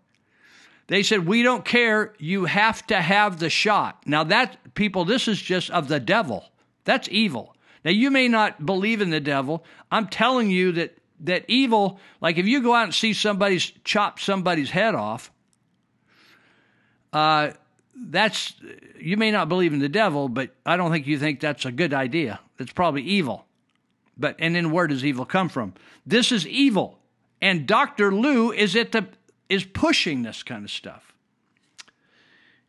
They 0.89 1.03
said, 1.03 1.27
We 1.27 1.43
don't 1.43 1.63
care. 1.63 2.13
You 2.17 2.45
have 2.45 2.85
to 2.87 2.99
have 2.99 3.39
the 3.39 3.49
shot. 3.49 4.01
Now, 4.07 4.23
that, 4.25 4.73
people, 4.73 5.05
this 5.05 5.27
is 5.27 5.39
just 5.39 5.69
of 5.69 5.87
the 5.87 5.99
devil. 5.99 6.45
That's 6.83 7.07
evil. 7.11 7.55
Now, 7.85 7.91
you 7.91 8.09
may 8.09 8.27
not 8.27 8.65
believe 8.65 8.99
in 8.99 9.11
the 9.11 9.19
devil. 9.19 9.63
I'm 9.91 10.07
telling 10.07 10.49
you 10.49 10.71
that, 10.73 10.97
that 11.21 11.45
evil, 11.47 11.99
like 12.21 12.37
if 12.37 12.47
you 12.47 12.61
go 12.61 12.73
out 12.73 12.85
and 12.85 12.93
see 12.93 13.13
somebody's 13.13 13.71
chop 13.83 14.19
somebody's 14.19 14.71
head 14.71 14.95
off, 14.95 15.31
uh, 17.13 17.51
that's, 17.95 18.55
you 18.99 19.15
may 19.15 19.29
not 19.29 19.47
believe 19.47 19.73
in 19.73 19.79
the 19.79 19.89
devil, 19.89 20.27
but 20.27 20.55
I 20.65 20.75
don't 20.75 20.91
think 20.91 21.05
you 21.05 21.19
think 21.19 21.39
that's 21.39 21.65
a 21.65 21.71
good 21.71 21.93
idea. 21.93 22.39
It's 22.57 22.73
probably 22.73 23.03
evil. 23.03 23.45
But, 24.17 24.37
and 24.39 24.55
then 24.55 24.71
where 24.71 24.87
does 24.87 25.05
evil 25.05 25.25
come 25.25 25.49
from? 25.49 25.75
This 26.03 26.31
is 26.31 26.47
evil. 26.47 26.97
And 27.41 27.67
Dr. 27.67 28.11
Luu 28.11 28.55
is 28.55 28.75
at 28.75 28.91
the 28.91 29.07
is 29.49 29.63
pushing 29.63 30.21
this 30.21 30.43
kind 30.43 30.63
of 30.63 30.71
stuff. 30.71 31.13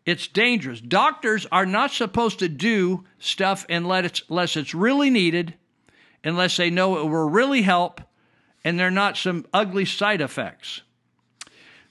It's 0.06 0.26
dangerous. 0.26 0.80
Doctors 0.80 1.46
are 1.52 1.66
not 1.66 1.90
supposed 1.90 2.38
to 2.38 2.48
do 2.48 3.04
stuff 3.18 3.66
unless 3.68 4.06
it's, 4.06 4.22
unless 4.28 4.56
it's 4.56 4.74
really 4.74 5.10
needed, 5.10 5.54
unless 6.24 6.56
they 6.56 6.70
know 6.70 6.98
it 6.98 7.04
will 7.04 7.28
really 7.28 7.62
help, 7.62 8.00
and 8.64 8.78
there 8.78 8.88
are 8.88 8.90
not 8.90 9.16
some 9.16 9.46
ugly 9.52 9.84
side 9.84 10.20
effects. 10.20 10.82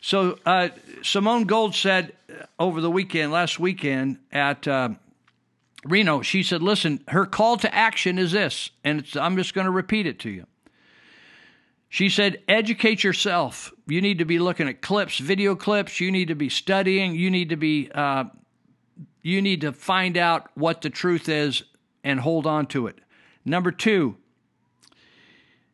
So 0.01 0.39
uh, 0.45 0.69
Simone 1.03 1.43
Gold 1.43 1.75
said 1.75 2.13
uh, 2.29 2.45
over 2.57 2.81
the 2.81 2.91
weekend, 2.91 3.31
last 3.31 3.59
weekend 3.59 4.17
at 4.31 4.67
uh, 4.67 4.89
Reno, 5.85 6.21
she 6.21 6.43
said, 6.43 6.61
"Listen, 6.61 7.03
her 7.09 7.25
call 7.25 7.57
to 7.57 7.73
action 7.73 8.17
is 8.17 8.31
this, 8.31 8.71
and 8.83 9.05
I'm 9.15 9.35
just 9.35 9.53
going 9.53 9.65
to 9.65 9.71
repeat 9.71 10.05
it 10.05 10.19
to 10.19 10.29
you. 10.29 10.45
She 11.89 12.09
said, 12.09 12.43
educate 12.47 13.03
yourself. 13.03 13.73
You 13.87 13.99
need 14.01 14.19
to 14.19 14.25
be 14.25 14.37
looking 14.37 14.69
at 14.69 14.81
clips, 14.81 15.17
video 15.17 15.55
clips. 15.55 15.99
You 15.99 16.11
need 16.11 16.27
to 16.27 16.35
be 16.35 16.49
studying. 16.49 17.15
You 17.15 17.31
need 17.31 17.49
to 17.49 17.55
be, 17.55 17.89
uh, 17.93 18.25
you 19.23 19.41
need 19.41 19.61
to 19.61 19.73
find 19.73 20.15
out 20.15 20.49
what 20.53 20.81
the 20.81 20.91
truth 20.91 21.27
is 21.27 21.63
and 22.03 22.19
hold 22.19 22.45
on 22.45 22.67
to 22.67 22.85
it. 22.87 22.99
Number 23.43 23.71
two, 23.71 24.17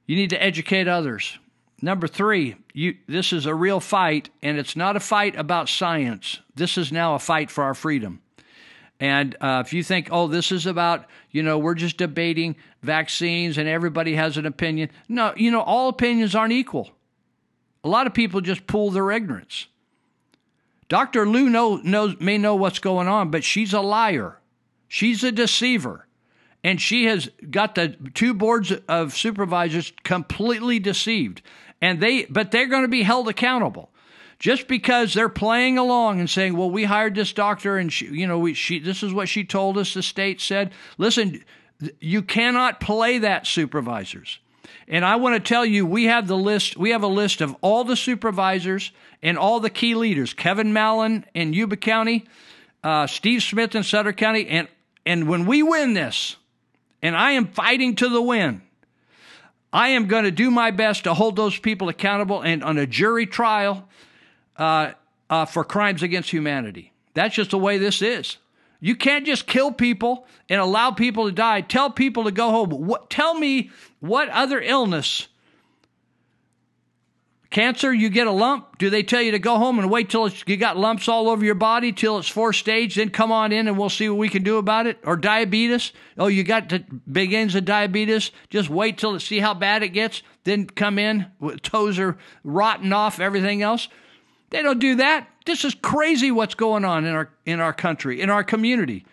you 0.07 0.15
need 0.15 0.29
to 0.29 0.41
educate 0.41 0.87
others. 0.87 1.37
Number 1.81 2.07
three, 2.07 2.55
you, 2.73 2.95
this 3.07 3.33
is 3.33 3.45
a 3.45 3.53
real 3.53 3.81
fight, 3.81 4.29
and 4.41 4.57
it's 4.57 4.77
not 4.77 4.95
a 4.95 5.01
fight 5.01 5.35
about 5.35 5.67
science. 5.67 6.39
This 6.55 6.77
is 6.77 6.91
now 6.91 7.15
a 7.15 7.19
fight 7.19 7.51
for 7.51 7.65
our 7.65 7.73
freedom. 7.73 8.21
And 8.99 9.35
uh, 9.41 9.61
if 9.65 9.73
you 9.73 9.83
think, 9.83 10.07
oh, 10.11 10.27
this 10.27 10.51
is 10.51 10.65
about, 10.65 11.05
you 11.31 11.43
know, 11.43 11.57
we're 11.57 11.75
just 11.75 11.97
debating 11.97 12.55
vaccines 12.81 13.57
and 13.57 13.67
everybody 13.67 14.15
has 14.15 14.37
an 14.37 14.45
opinion. 14.45 14.89
No, 15.09 15.33
you 15.35 15.51
know, 15.51 15.61
all 15.61 15.89
opinions 15.89 16.33
aren't 16.33 16.53
equal. 16.53 16.91
A 17.83 17.89
lot 17.89 18.07
of 18.07 18.13
people 18.13 18.39
just 18.41 18.65
pull 18.67 18.91
their 18.91 19.11
ignorance. 19.11 19.67
Dr. 20.87 21.25
Luu 21.25 21.49
know, 21.49 21.75
knows, 21.77 22.15
may 22.19 22.37
know 22.37 22.55
what's 22.55 22.79
going 22.79 23.07
on, 23.07 23.31
but 23.31 23.43
she's 23.43 23.73
a 23.73 23.81
liar. 23.81 24.39
She's 24.87 25.23
a 25.23 25.31
deceiver. 25.31 26.07
and 26.65 26.81
she 26.81 27.05
has 27.05 27.29
got 27.51 27.75
the 27.75 27.89
two 28.15 28.33
boards 28.33 28.71
of 28.87 29.15
supervisors 29.15 29.93
completely 30.03 30.79
deceived. 30.79 31.43
And 31.79 31.99
they, 32.01 32.25
but 32.25 32.49
they're 32.49 32.65
going 32.65 32.81
to 32.81 32.87
be 32.87 33.03
held 33.03 33.29
accountable 33.29 33.91
just 34.39 34.67
because 34.67 35.13
they're 35.13 35.29
playing 35.29 35.77
along 35.77 36.19
and 36.19 36.29
saying, 36.29 36.55
"Well, 36.57 36.69
we 36.69 36.83
hired 36.83 37.15
this 37.15 37.33
doctor, 37.33 37.77
and 37.77 37.91
she, 37.91 38.07
you 38.07 38.27
know, 38.27 38.39
we, 38.39 38.53
she, 38.53 38.79
this 38.79 39.03
is 39.03 39.13
what 39.13 39.29
she 39.29 39.43
told 39.43 39.77
us." 39.77 39.93
The 39.93 40.03
state 40.03 40.41
said, 40.41 40.71
"Listen, 40.97 41.43
you 41.99 42.21
cannot 42.21 42.79
play 42.79 43.19
that, 43.19 43.47
supervisors." 43.47 44.39
And 44.87 45.03
I 45.03 45.15
want 45.15 45.35
to 45.35 45.39
tell 45.39 45.65
you, 45.65 45.85
we 45.85 46.05
have 46.05 46.27
the 46.27 46.37
list. 46.37 46.77
We 46.77 46.91
have 46.91 47.03
a 47.03 47.07
list 47.07 47.41
of 47.41 47.55
all 47.61 47.83
the 47.83 47.95
supervisors 47.95 48.91
and 49.23 49.37
all 49.37 49.59
the 49.59 49.69
key 49.69 49.95
leaders: 49.95 50.33
Kevin 50.33 50.73
Mallen 50.73 51.25
in 51.33 51.53
Yuba 51.53 51.77
County, 51.77 52.25
uh, 52.83 53.07
Steve 53.07 53.41
Smith 53.41 53.73
in 53.73 53.83
Sutter 53.83 54.13
County, 54.13 54.47
and 54.47 54.67
and 55.05 55.27
when 55.27 55.45
we 55.45 55.63
win 55.63 55.93
this, 55.93 56.35
and 57.01 57.15
I 57.15 57.31
am 57.31 57.47
fighting 57.47 57.95
to 57.95 58.09
the 58.09 58.21
win, 58.21 58.61
I 59.71 59.89
am 59.89 60.07
going 60.07 60.23
to 60.23 60.31
do 60.31 60.49
my 60.49 60.71
best 60.71 61.03
to 61.03 61.13
hold 61.13 61.35
those 61.35 61.57
people 61.57 61.89
accountable 61.89 62.41
and 62.41 62.63
on 62.63 62.77
a 62.77 62.87
jury 62.87 63.25
trial 63.25 63.87
uh, 64.57 64.91
uh, 65.29 65.45
for 65.45 65.63
crimes 65.63 66.03
against 66.03 66.29
humanity. 66.29 66.91
That's 67.13 67.35
just 67.35 67.51
the 67.51 67.57
way 67.57 67.77
this 67.77 68.01
is. 68.01 68.37
You 68.79 68.95
can't 68.95 69.25
just 69.25 69.47
kill 69.47 69.71
people 69.71 70.27
and 70.49 70.61
allow 70.61 70.91
people 70.91 71.25
to 71.25 71.31
die. 71.31 71.61
Tell 71.61 71.89
people 71.89 72.25
to 72.25 72.31
go 72.31 72.51
home. 72.51 72.69
What, 72.69 73.09
tell 73.09 73.33
me 73.33 73.71
what 73.99 74.29
other 74.29 74.61
illness? 74.61 75.27
Cancer, 77.49 77.93
you 77.93 78.09
get 78.09 78.27
a 78.27 78.31
lump. 78.31 78.77
Do 78.79 78.89
they 78.89 79.01
tell 79.01 79.21
you 79.21 79.31
to 79.31 79.39
go 79.39 79.57
home 79.57 79.79
and 79.79 79.89
wait 79.89 80.09
till 80.09 80.29
you 80.45 80.57
got 80.57 80.75
lumps 80.75 81.07
all 81.07 81.29
over 81.29 81.45
your 81.45 81.55
body 81.55 81.93
till 81.93 82.17
it's 82.17 82.27
four 82.27 82.51
stage? 82.51 82.95
Then 82.95 83.09
come 83.09 83.31
on 83.31 83.53
in 83.53 83.69
and 83.69 83.77
we'll 83.77 83.89
see 83.89 84.09
what 84.09 84.17
we 84.17 84.27
can 84.27 84.43
do 84.43 84.57
about 84.57 84.87
it. 84.87 84.99
Or 85.05 85.15
diabetes? 85.15 85.93
Oh, 86.17 86.27
you 86.27 86.43
got 86.43 86.67
the 86.67 86.83
begins 87.09 87.55
of 87.55 87.63
diabetes. 87.63 88.31
Just 88.49 88.69
wait 88.69 88.97
till 88.97 89.15
it 89.15 89.21
see 89.21 89.39
how 89.39 89.53
bad 89.53 89.83
it 89.83 89.89
gets. 89.89 90.21
Then 90.43 90.65
come 90.65 90.99
in. 90.99 91.27
Toes 91.61 91.97
are 91.97 92.17
rotting 92.43 92.91
off. 92.91 93.21
Everything 93.21 93.61
else. 93.61 93.87
They 94.55 94.63
don't 94.63 94.79
do 94.79 94.95
that. 94.95 95.27
This 95.45 95.65
is 95.65 95.75
crazy 95.75 96.31
what's 96.31 96.55
going 96.55 96.85
on 96.85 97.03
in 97.03 97.13
our 97.13 97.29
in 97.45 97.59
our 97.59 97.73
country, 97.73 98.21
in 98.21 98.29
our 98.29 98.41
community. 98.41 99.05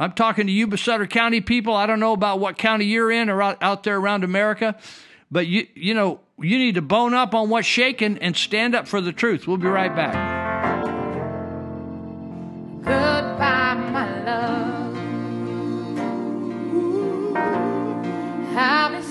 I'm 0.00 0.10
talking 0.10 0.48
to 0.48 0.52
Yuba 0.52 0.78
Sutter 0.78 1.06
County 1.06 1.40
people. 1.40 1.76
I 1.76 1.86
don't 1.86 2.00
know 2.00 2.12
about 2.12 2.40
what 2.40 2.58
county 2.58 2.84
you're 2.84 3.12
in 3.12 3.30
or 3.30 3.40
out, 3.40 3.58
out 3.62 3.84
there 3.84 3.96
around 3.96 4.24
America, 4.24 4.76
but 5.30 5.46
you 5.46 5.68
you 5.76 5.94
know 5.94 6.18
you 6.40 6.58
need 6.58 6.74
to 6.74 6.82
bone 6.82 7.14
up 7.14 7.36
on 7.36 7.50
what's 7.50 7.68
shaking 7.68 8.18
and 8.18 8.36
stand 8.36 8.74
up 8.74 8.88
for 8.88 9.00
the 9.00 9.12
truth. 9.12 9.46
We'll 9.46 9.58
be 9.58 9.68
right 9.68 9.94
back. 9.94 10.14
Goodbye, 12.82 13.74
my 13.74 14.24
love. 14.24 14.96
I'll 18.56 19.03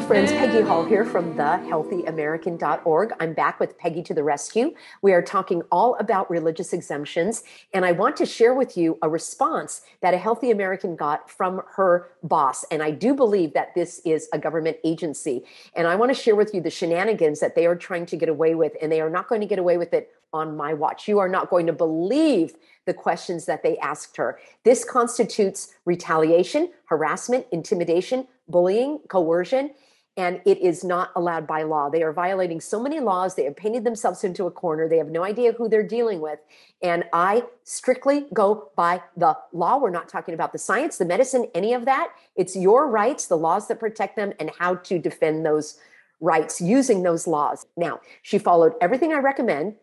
Hey 0.00 0.06
friends. 0.06 0.32
Peggy 0.32 0.62
Hall 0.62 0.86
here 0.86 1.04
from 1.04 1.34
thehealthyamerican.org. 1.34 3.12
I'm 3.20 3.34
back 3.34 3.60
with 3.60 3.76
Peggy 3.76 4.02
to 4.04 4.14
the 4.14 4.24
rescue. 4.24 4.74
We 5.02 5.12
are 5.12 5.20
talking 5.20 5.60
all 5.70 5.94
about 5.96 6.30
religious 6.30 6.72
exemptions, 6.72 7.44
and 7.74 7.84
I 7.84 7.92
want 7.92 8.16
to 8.16 8.24
share 8.24 8.54
with 8.54 8.78
you 8.78 8.98
a 9.02 9.10
response 9.10 9.82
that 10.00 10.14
a 10.14 10.16
Healthy 10.16 10.50
American 10.50 10.96
got 10.96 11.30
from 11.30 11.60
her 11.76 12.12
boss. 12.22 12.64
And 12.70 12.82
I 12.82 12.92
do 12.92 13.14
believe 13.14 13.52
that 13.52 13.74
this 13.74 14.00
is 14.06 14.26
a 14.32 14.38
government 14.38 14.78
agency. 14.84 15.44
And 15.76 15.86
I 15.86 15.96
want 15.96 16.10
to 16.10 16.20
share 16.20 16.34
with 16.34 16.54
you 16.54 16.62
the 16.62 16.70
shenanigans 16.70 17.40
that 17.40 17.54
they 17.54 17.66
are 17.66 17.76
trying 17.76 18.06
to 18.06 18.16
get 18.16 18.30
away 18.30 18.54
with, 18.54 18.72
and 18.80 18.90
they 18.90 19.02
are 19.02 19.10
not 19.10 19.28
going 19.28 19.42
to 19.42 19.46
get 19.46 19.58
away 19.58 19.76
with 19.76 19.92
it 19.92 20.12
on 20.32 20.56
my 20.56 20.72
watch. 20.72 21.08
You 21.08 21.18
are 21.18 21.28
not 21.28 21.50
going 21.50 21.66
to 21.66 21.74
believe 21.74 22.54
the 22.86 22.94
questions 22.94 23.44
that 23.44 23.62
they 23.62 23.76
asked 23.78 24.16
her. 24.16 24.38
This 24.64 24.82
constitutes 24.82 25.74
retaliation, 25.84 26.72
harassment, 26.86 27.46
intimidation, 27.52 28.26
bullying, 28.48 29.00
coercion, 29.08 29.72
and 30.20 30.38
it 30.44 30.58
is 30.58 30.84
not 30.84 31.12
allowed 31.16 31.46
by 31.46 31.62
law. 31.62 31.88
They 31.88 32.02
are 32.02 32.12
violating 32.12 32.60
so 32.60 32.78
many 32.78 33.00
laws. 33.00 33.36
They 33.36 33.44
have 33.44 33.56
painted 33.56 33.84
themselves 33.84 34.22
into 34.22 34.44
a 34.44 34.50
corner. 34.50 34.86
They 34.86 34.98
have 34.98 35.08
no 35.08 35.24
idea 35.24 35.52
who 35.52 35.66
they're 35.66 35.82
dealing 35.82 36.20
with. 36.20 36.38
And 36.82 37.04
I 37.14 37.44
strictly 37.64 38.26
go 38.34 38.70
by 38.76 39.02
the 39.16 39.34
law. 39.54 39.78
We're 39.78 39.88
not 39.88 40.10
talking 40.10 40.34
about 40.34 40.52
the 40.52 40.58
science, 40.58 40.98
the 40.98 41.06
medicine, 41.06 41.48
any 41.54 41.72
of 41.72 41.86
that. 41.86 42.12
It's 42.36 42.54
your 42.54 42.86
rights, 42.86 43.28
the 43.28 43.38
laws 43.38 43.66
that 43.68 43.80
protect 43.80 44.16
them, 44.16 44.34
and 44.38 44.50
how 44.58 44.74
to 44.74 44.98
defend 44.98 45.46
those 45.46 45.78
rights 46.20 46.60
using 46.60 47.02
those 47.02 47.26
laws. 47.26 47.64
Now, 47.78 48.00
she 48.20 48.36
followed 48.36 48.74
everything 48.82 49.14
I 49.14 49.20
recommend, 49.20 49.76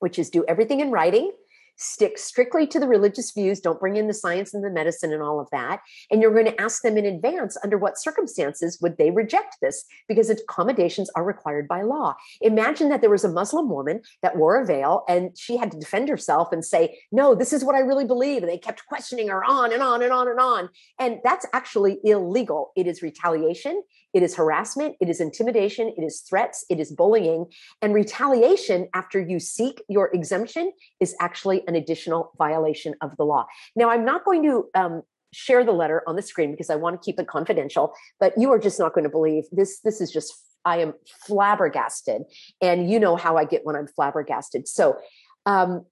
which 0.00 0.18
is 0.18 0.28
do 0.28 0.44
everything 0.48 0.80
in 0.80 0.90
writing 0.90 1.30
stick 1.78 2.18
strictly 2.18 2.66
to 2.66 2.78
the 2.78 2.86
religious 2.86 3.32
views 3.32 3.60
don't 3.60 3.80
bring 3.80 3.96
in 3.96 4.06
the 4.06 4.14
science 4.14 4.52
and 4.54 4.64
the 4.64 4.70
medicine 4.70 5.12
and 5.12 5.22
all 5.22 5.40
of 5.40 5.48
that 5.50 5.80
and 6.10 6.20
you're 6.20 6.32
going 6.32 6.44
to 6.44 6.60
ask 6.60 6.82
them 6.82 6.96
in 6.96 7.06
advance 7.06 7.56
under 7.62 7.78
what 7.78 7.98
circumstances 7.98 8.78
would 8.80 8.96
they 8.98 9.10
reject 9.10 9.56
this 9.62 9.84
because 10.08 10.30
accommodations 10.30 11.10
are 11.14 11.24
required 11.24 11.68
by 11.68 11.82
law. 11.82 12.14
Imagine 12.40 12.88
that 12.88 13.00
there 13.00 13.10
was 13.10 13.24
a 13.24 13.28
muslim 13.28 13.68
woman 13.68 14.00
that 14.22 14.36
wore 14.36 14.60
a 14.60 14.66
veil 14.66 15.04
and 15.08 15.36
she 15.36 15.56
had 15.56 15.70
to 15.70 15.78
defend 15.78 16.08
herself 16.08 16.52
and 16.52 16.64
say 16.64 16.98
no 17.12 17.34
this 17.34 17.52
is 17.52 17.64
what 17.64 17.74
i 17.74 17.80
really 17.80 18.04
believe 18.04 18.42
and 18.42 18.50
they 18.50 18.58
kept 18.58 18.86
questioning 18.86 19.28
her 19.28 19.44
on 19.44 19.72
and 19.72 19.82
on 19.82 20.02
and 20.02 20.12
on 20.12 20.28
and 20.28 20.40
on 20.40 20.68
and 20.98 21.18
that's 21.24 21.46
actually 21.52 21.98
illegal. 22.04 22.72
It 22.76 22.86
is 22.86 23.02
retaliation 23.02 23.82
it 24.14 24.22
is 24.22 24.34
harassment 24.34 24.96
it 25.00 25.08
is 25.08 25.20
intimidation 25.20 25.92
it 25.96 26.02
is 26.02 26.20
threats 26.20 26.64
it 26.70 26.80
is 26.80 26.92
bullying 26.92 27.46
and 27.82 27.94
retaliation 27.94 28.88
after 28.94 29.20
you 29.20 29.38
seek 29.38 29.82
your 29.88 30.10
exemption 30.14 30.72
is 31.00 31.14
actually 31.20 31.66
an 31.66 31.74
additional 31.74 32.32
violation 32.38 32.94
of 33.00 33.16
the 33.16 33.24
law. 33.24 33.46
Now, 33.76 33.90
I'm 33.90 34.04
not 34.04 34.24
going 34.24 34.42
to 34.44 34.68
um, 34.74 35.02
share 35.32 35.64
the 35.64 35.72
letter 35.72 36.02
on 36.06 36.16
the 36.16 36.22
screen 36.22 36.50
because 36.50 36.70
I 36.70 36.76
want 36.76 37.00
to 37.00 37.04
keep 37.04 37.18
it 37.18 37.26
confidential, 37.26 37.92
but 38.18 38.32
you 38.36 38.50
are 38.52 38.58
just 38.58 38.78
not 38.78 38.94
going 38.94 39.04
to 39.04 39.10
believe 39.10 39.44
this. 39.52 39.80
This 39.80 40.00
is 40.00 40.10
just, 40.10 40.32
I 40.64 40.78
am 40.78 40.94
flabbergasted. 41.26 42.22
And 42.60 42.90
you 42.90 42.98
know 42.98 43.16
how 43.16 43.36
I 43.36 43.44
get 43.44 43.64
when 43.64 43.76
I'm 43.76 43.86
flabbergasted. 43.86 44.68
So, 44.68 44.98
um, 45.46 45.84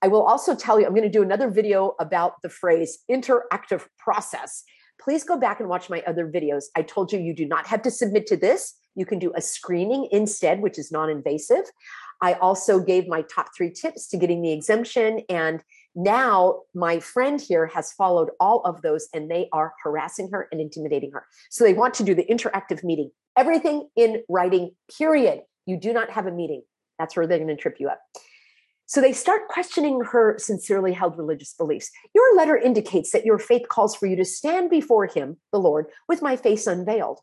I 0.00 0.06
will 0.06 0.22
also 0.22 0.54
tell 0.54 0.78
you, 0.78 0.86
I'm 0.86 0.92
going 0.92 1.02
to 1.02 1.08
do 1.08 1.24
another 1.24 1.50
video 1.50 1.96
about 1.98 2.34
the 2.42 2.48
phrase 2.48 2.98
interactive 3.10 3.84
process. 3.98 4.62
Please 5.08 5.24
go 5.24 5.38
back 5.38 5.58
and 5.58 5.70
watch 5.70 5.88
my 5.88 6.02
other 6.06 6.30
videos. 6.30 6.64
I 6.76 6.82
told 6.82 7.14
you 7.14 7.18
you 7.18 7.32
do 7.32 7.46
not 7.46 7.66
have 7.66 7.80
to 7.80 7.90
submit 7.90 8.26
to 8.26 8.36
this. 8.36 8.74
You 8.94 9.06
can 9.06 9.18
do 9.18 9.32
a 9.34 9.40
screening 9.40 10.06
instead, 10.12 10.60
which 10.60 10.78
is 10.78 10.92
non 10.92 11.08
invasive. 11.08 11.64
I 12.20 12.34
also 12.34 12.78
gave 12.78 13.08
my 13.08 13.22
top 13.22 13.46
three 13.56 13.70
tips 13.70 14.06
to 14.08 14.18
getting 14.18 14.42
the 14.42 14.52
exemption. 14.52 15.22
And 15.30 15.62
now 15.94 16.60
my 16.74 17.00
friend 17.00 17.40
here 17.40 17.68
has 17.68 17.90
followed 17.94 18.28
all 18.38 18.60
of 18.66 18.82
those 18.82 19.08
and 19.14 19.30
they 19.30 19.48
are 19.50 19.72
harassing 19.82 20.28
her 20.30 20.46
and 20.52 20.60
intimidating 20.60 21.12
her. 21.12 21.24
So 21.48 21.64
they 21.64 21.72
want 21.72 21.94
to 21.94 22.04
do 22.04 22.14
the 22.14 22.26
interactive 22.26 22.84
meeting, 22.84 23.10
everything 23.34 23.88
in 23.96 24.22
writing, 24.28 24.72
period. 24.98 25.40
You 25.64 25.78
do 25.78 25.94
not 25.94 26.10
have 26.10 26.26
a 26.26 26.30
meeting. 26.30 26.64
That's 26.98 27.16
where 27.16 27.26
they're 27.26 27.38
going 27.38 27.48
to 27.48 27.56
trip 27.56 27.76
you 27.78 27.88
up. 27.88 28.02
So 28.88 29.02
they 29.02 29.12
start 29.12 29.48
questioning 29.48 30.00
her 30.00 30.36
sincerely 30.38 30.94
held 30.94 31.18
religious 31.18 31.52
beliefs. 31.52 31.90
Your 32.14 32.34
letter 32.34 32.56
indicates 32.56 33.10
that 33.12 33.26
your 33.26 33.38
faith 33.38 33.68
calls 33.68 33.94
for 33.94 34.06
you 34.06 34.16
to 34.16 34.24
stand 34.24 34.70
before 34.70 35.06
him, 35.06 35.36
the 35.52 35.60
Lord, 35.60 35.86
with 36.08 36.22
my 36.22 36.36
face 36.36 36.66
unveiled. 36.66 37.20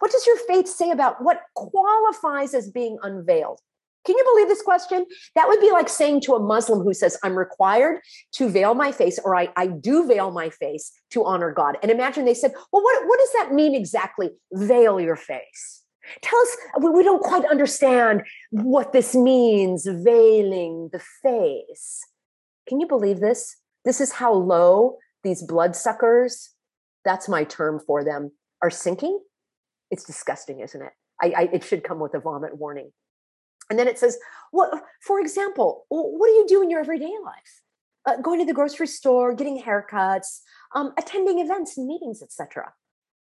What 0.00 0.12
does 0.12 0.26
your 0.26 0.36
faith 0.46 0.68
say 0.68 0.90
about 0.90 1.24
what 1.24 1.40
qualifies 1.54 2.52
as 2.52 2.70
being 2.70 2.98
unveiled? 3.02 3.58
Can 4.04 4.18
you 4.18 4.24
believe 4.34 4.48
this 4.48 4.60
question? 4.60 5.06
That 5.34 5.48
would 5.48 5.60
be 5.60 5.72
like 5.72 5.88
saying 5.88 6.20
to 6.22 6.34
a 6.34 6.40
Muslim 6.42 6.80
who 6.80 6.92
says, 6.92 7.18
I'm 7.24 7.38
required 7.38 8.00
to 8.32 8.50
veil 8.50 8.74
my 8.74 8.92
face, 8.92 9.18
or 9.24 9.34
I, 9.34 9.48
I 9.56 9.68
do 9.68 10.06
veil 10.06 10.30
my 10.30 10.50
face 10.50 10.92
to 11.12 11.24
honor 11.24 11.52
God. 11.52 11.78
And 11.80 11.90
imagine 11.90 12.26
they 12.26 12.34
said, 12.34 12.52
Well, 12.70 12.82
what, 12.82 13.06
what 13.06 13.18
does 13.18 13.32
that 13.38 13.54
mean 13.54 13.74
exactly? 13.74 14.30
Veil 14.52 15.00
your 15.00 15.16
face. 15.16 15.82
Tell 16.22 16.40
us, 16.40 16.56
we, 16.80 16.90
we 16.90 17.02
don't 17.02 17.22
quite 17.22 17.44
understand 17.44 18.22
what 18.50 18.92
this 18.92 19.14
means, 19.14 19.86
veiling 19.86 20.90
the 20.92 21.02
face. 21.22 22.00
Can 22.68 22.80
you 22.80 22.86
believe 22.86 23.20
this? 23.20 23.56
This 23.84 24.00
is 24.00 24.12
how 24.12 24.32
low 24.32 24.98
these 25.22 25.42
bloodsuckers, 25.42 26.50
that's 27.04 27.28
my 27.28 27.44
term 27.44 27.80
for 27.80 28.04
them, 28.04 28.32
are 28.62 28.70
sinking. 28.70 29.20
It's 29.90 30.04
disgusting, 30.04 30.60
isn't 30.60 30.82
it? 30.82 30.92
I, 31.20 31.26
I, 31.36 31.42
it 31.52 31.64
should 31.64 31.82
come 31.82 31.98
with 31.98 32.14
a 32.14 32.20
vomit 32.20 32.56
warning. 32.56 32.92
And 33.70 33.78
then 33.78 33.88
it 33.88 33.98
says, 33.98 34.18
"What, 34.50 34.82
for 35.02 35.20
example, 35.20 35.84
what 35.88 36.26
do 36.26 36.32
you 36.32 36.46
do 36.48 36.62
in 36.62 36.70
your 36.70 36.80
everyday 36.80 37.12
life? 37.24 37.62
Uh, 38.06 38.16
going 38.22 38.38
to 38.38 38.46
the 38.46 38.54
grocery 38.54 38.86
store, 38.86 39.34
getting 39.34 39.60
haircuts, 39.60 40.40
um, 40.74 40.94
attending 40.96 41.38
events 41.40 41.76
and 41.76 41.86
meetings, 41.86 42.22
etc." 42.22 42.72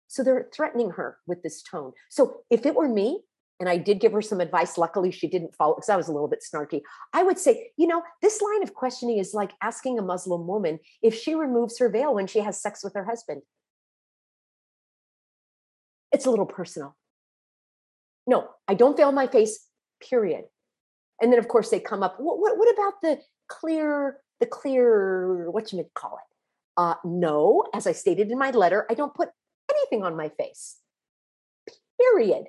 So 0.07 0.23
they're 0.23 0.47
threatening 0.53 0.91
her 0.91 1.17
with 1.27 1.43
this 1.43 1.61
tone. 1.61 1.93
So 2.09 2.41
if 2.49 2.65
it 2.65 2.75
were 2.75 2.87
me, 2.87 3.21
and 3.59 3.69
I 3.69 3.77
did 3.77 3.99
give 3.99 4.11
her 4.11 4.21
some 4.21 4.41
advice, 4.41 4.77
luckily 4.77 5.11
she 5.11 5.27
didn't 5.27 5.55
follow 5.55 5.75
because 5.75 5.89
I 5.89 5.95
was 5.95 6.09
a 6.09 6.11
little 6.11 6.27
bit 6.27 6.43
snarky. 6.43 6.81
I 7.13 7.23
would 7.23 7.39
say, 7.39 7.71
you 7.77 7.87
know, 7.87 8.03
this 8.21 8.41
line 8.41 8.63
of 8.63 8.73
questioning 8.73 9.17
is 9.17 9.33
like 9.33 9.53
asking 9.61 9.97
a 9.97 10.01
Muslim 10.01 10.45
woman 10.45 10.79
if 11.01 11.15
she 11.15 11.35
removes 11.35 11.79
her 11.79 11.89
veil 11.89 12.13
when 12.13 12.27
she 12.27 12.39
has 12.39 12.61
sex 12.61 12.83
with 12.83 12.93
her 12.95 13.05
husband. 13.05 13.43
It's 16.11 16.25
a 16.25 16.29
little 16.29 16.45
personal. 16.45 16.95
No, 18.27 18.49
I 18.67 18.73
don't 18.73 18.97
veil 18.97 19.11
my 19.11 19.27
face 19.27 19.67
period. 20.01 20.45
And 21.21 21.31
then, 21.31 21.39
of 21.39 21.47
course, 21.47 21.69
they 21.69 21.79
come 21.79 22.03
up. 22.03 22.15
What, 22.19 22.39
what, 22.39 22.57
what 22.57 22.73
about 22.73 22.93
the 23.01 23.19
clear, 23.47 24.17
the 24.39 24.45
clear, 24.45 25.49
what 25.49 25.71
you 25.71 25.85
call 25.93 26.17
it? 26.17 26.35
Uh, 26.77 26.95
no, 27.05 27.63
as 27.73 27.87
I 27.87 27.93
stated 27.93 28.31
in 28.31 28.37
my 28.37 28.51
letter, 28.51 28.85
I 28.89 28.95
don't 28.95 29.13
put 29.13 29.29
on 29.93 30.15
my 30.15 30.29
face. 30.29 30.77
Period. 31.99 32.45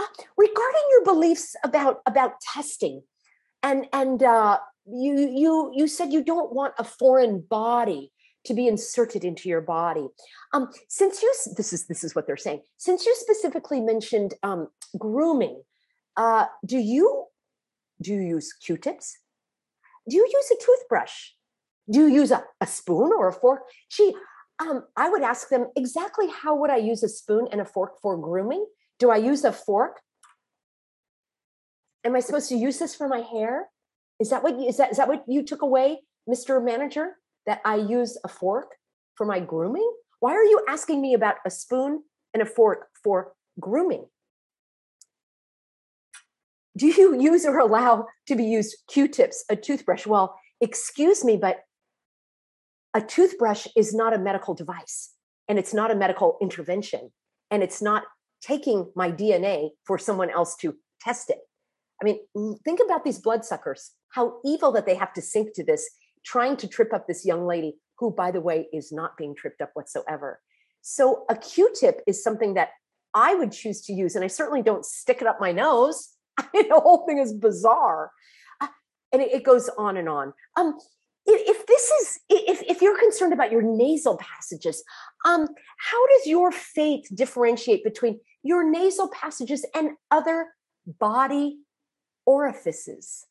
Uh, 0.00 0.06
regarding 0.36 0.82
your 0.90 1.04
beliefs 1.04 1.56
about 1.64 2.00
about 2.06 2.40
testing, 2.40 3.02
and 3.62 3.86
and 3.92 4.22
uh, 4.22 4.58
you 4.86 5.16
you 5.16 5.72
you 5.74 5.88
said 5.88 6.12
you 6.12 6.22
don't 6.22 6.52
want 6.52 6.74
a 6.78 6.84
foreign 6.84 7.40
body 7.40 8.12
to 8.44 8.54
be 8.54 8.66
inserted 8.66 9.24
into 9.24 9.48
your 9.48 9.60
body. 9.60 10.08
Um, 10.54 10.70
since 10.88 11.22
you 11.22 11.32
this 11.56 11.72
is 11.72 11.86
this 11.86 12.04
is 12.04 12.14
what 12.14 12.26
they're 12.26 12.36
saying. 12.36 12.62
Since 12.76 13.06
you 13.06 13.14
specifically 13.16 13.80
mentioned 13.80 14.34
um, 14.42 14.68
grooming, 14.96 15.62
uh, 16.16 16.46
do 16.64 16.78
you 16.78 17.24
do 18.00 18.14
you 18.14 18.20
use 18.20 18.52
Q-tips? 18.52 19.18
Do 20.08 20.16
you 20.16 20.28
use 20.32 20.50
a 20.50 20.64
toothbrush? 20.64 21.30
Do 21.90 22.00
you 22.00 22.06
use 22.06 22.30
a, 22.30 22.44
a 22.60 22.66
spoon 22.66 23.10
or 23.18 23.28
a 23.28 23.32
fork? 23.32 23.62
Gee, 23.90 24.14
um, 24.60 24.84
I 24.96 25.08
would 25.08 25.22
ask 25.22 25.48
them 25.48 25.68
exactly 25.76 26.26
how 26.28 26.56
would 26.56 26.70
I 26.70 26.76
use 26.76 27.02
a 27.02 27.08
spoon 27.08 27.48
and 27.50 27.60
a 27.60 27.64
fork 27.64 28.00
for 28.02 28.16
grooming? 28.16 28.66
Do 28.98 29.10
I 29.10 29.16
use 29.16 29.44
a 29.44 29.52
fork? 29.52 30.00
Am 32.04 32.16
I 32.16 32.20
supposed 32.20 32.48
to 32.48 32.56
use 32.56 32.78
this 32.78 32.94
for 32.94 33.08
my 33.08 33.20
hair? 33.20 33.68
Is 34.18 34.30
that 34.30 34.42
what 34.42 34.58
you, 34.58 34.66
is 34.66 34.76
that 34.78 34.90
is 34.90 34.96
that 34.96 35.08
what 35.08 35.24
you 35.28 35.44
took 35.44 35.62
away, 35.62 36.00
Mr. 36.28 36.64
Manager? 36.64 37.16
That 37.46 37.60
I 37.64 37.76
use 37.76 38.18
a 38.24 38.28
fork 38.28 38.74
for 39.14 39.24
my 39.24 39.40
grooming? 39.40 39.90
Why 40.20 40.32
are 40.32 40.44
you 40.44 40.64
asking 40.68 41.00
me 41.00 41.14
about 41.14 41.36
a 41.46 41.50
spoon 41.50 42.02
and 42.34 42.42
a 42.42 42.46
fork 42.46 42.88
for 43.02 43.32
grooming? 43.60 44.06
Do 46.76 46.86
you 46.86 47.20
use 47.20 47.46
or 47.46 47.58
allow 47.58 48.06
to 48.26 48.36
be 48.36 48.44
used 48.44 48.76
Q-tips, 48.88 49.44
a 49.48 49.56
toothbrush? 49.56 50.06
Well, 50.06 50.38
excuse 50.60 51.24
me, 51.24 51.36
but 51.36 51.60
a 52.94 53.00
toothbrush 53.00 53.66
is 53.76 53.94
not 53.94 54.14
a 54.14 54.18
medical 54.18 54.54
device 54.54 55.12
and 55.48 55.58
it's 55.58 55.74
not 55.74 55.90
a 55.90 55.94
medical 55.94 56.38
intervention 56.40 57.10
and 57.50 57.62
it's 57.62 57.82
not 57.82 58.04
taking 58.40 58.90
my 58.94 59.10
DNA 59.10 59.70
for 59.84 59.98
someone 59.98 60.30
else 60.30 60.56
to 60.56 60.76
test 61.00 61.30
it. 61.30 61.38
I 62.00 62.04
mean, 62.04 62.58
think 62.64 62.80
about 62.84 63.04
these 63.04 63.18
bloodsuckers, 63.18 63.92
how 64.10 64.38
evil 64.44 64.72
that 64.72 64.86
they 64.86 64.94
have 64.94 65.12
to 65.14 65.22
sink 65.22 65.54
to 65.54 65.64
this, 65.64 65.88
trying 66.24 66.56
to 66.58 66.68
trip 66.68 66.92
up 66.92 67.06
this 67.06 67.26
young 67.26 67.46
lady 67.46 67.76
who, 67.98 68.12
by 68.12 68.30
the 68.30 68.40
way, 68.40 68.68
is 68.72 68.92
not 68.92 69.16
being 69.16 69.34
tripped 69.34 69.60
up 69.60 69.70
whatsoever. 69.74 70.40
So 70.80 71.24
a 71.28 71.36
Q-tip 71.36 72.00
is 72.06 72.22
something 72.22 72.54
that 72.54 72.70
I 73.14 73.34
would 73.34 73.50
choose 73.50 73.82
to 73.82 73.92
use, 73.92 74.14
and 74.14 74.24
I 74.24 74.28
certainly 74.28 74.62
don't 74.62 74.84
stick 74.84 75.20
it 75.20 75.26
up 75.26 75.40
my 75.40 75.52
nose. 75.52 76.10
The 76.52 76.80
whole 76.80 77.04
thing 77.04 77.18
is 77.18 77.32
bizarre, 77.32 78.12
uh, 78.60 78.68
and 79.12 79.20
it, 79.20 79.32
it 79.32 79.42
goes 79.42 79.68
on 79.76 79.96
and 79.96 80.08
on. 80.08 80.32
Um, 80.56 80.78
if 81.26 81.57
this 81.78 81.90
is 81.90 82.20
if, 82.28 82.62
if 82.62 82.82
you're 82.82 82.98
concerned 82.98 83.32
about 83.32 83.52
your 83.52 83.62
nasal 83.62 84.18
passages 84.18 84.82
um 85.24 85.46
how 85.78 86.06
does 86.08 86.26
your 86.26 86.50
faith 86.50 87.06
differentiate 87.14 87.84
between 87.84 88.18
your 88.42 88.68
nasal 88.68 89.08
passages 89.08 89.64
and 89.74 89.90
other 90.10 90.48
body 90.98 91.58
orifices? 92.26 93.26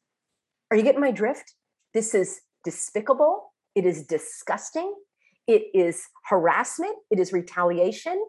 Are 0.69 0.77
you 0.77 0.83
getting 0.83 1.01
my 1.01 1.11
drift? 1.11 1.53
This 1.93 2.13
is 2.13 2.41
despicable. 2.63 3.53
It 3.75 3.85
is 3.85 4.05
disgusting. 4.05 4.93
It 5.47 5.63
is 5.73 6.03
harassment. 6.25 6.95
It 7.09 7.19
is 7.19 7.31
retaliation. 7.31 8.21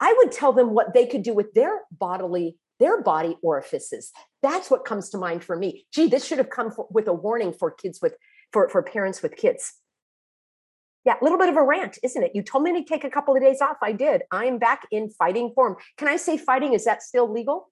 I 0.00 0.14
would 0.18 0.32
tell 0.32 0.52
them 0.52 0.74
what 0.74 0.92
they 0.92 1.06
could 1.06 1.22
do 1.22 1.34
with 1.34 1.52
their 1.54 1.82
bodily 1.92 2.58
their 2.80 3.00
body 3.02 3.36
orifices. 3.40 4.10
That's 4.42 4.68
what 4.68 4.84
comes 4.84 5.08
to 5.10 5.18
mind 5.18 5.44
for 5.44 5.56
me. 5.56 5.86
Gee 5.94 6.08
this 6.08 6.26
should 6.26 6.38
have 6.38 6.50
come 6.50 6.72
for, 6.72 6.88
with 6.90 7.06
a 7.06 7.12
warning 7.12 7.52
for 7.52 7.70
kids 7.70 8.00
with 8.02 8.16
for, 8.54 8.68
for 8.70 8.82
parents 8.82 9.20
with 9.22 9.36
kids. 9.36 9.74
Yeah, 11.04 11.16
a 11.20 11.22
little 11.22 11.38
bit 11.38 11.50
of 11.50 11.56
a 11.56 11.62
rant, 11.62 11.98
isn't 12.02 12.22
it? 12.22 12.30
You 12.34 12.42
told 12.42 12.64
me 12.64 12.72
to 12.72 12.84
take 12.88 13.04
a 13.04 13.10
couple 13.10 13.36
of 13.36 13.42
days 13.42 13.60
off. 13.60 13.76
I 13.82 13.92
did. 13.92 14.22
I'm 14.30 14.58
back 14.58 14.86
in 14.90 15.10
fighting 15.10 15.52
form. 15.54 15.76
Can 15.98 16.08
I 16.08 16.16
say 16.16 16.38
fighting? 16.38 16.72
Is 16.72 16.86
that 16.86 17.02
still 17.02 17.30
legal? 17.30 17.70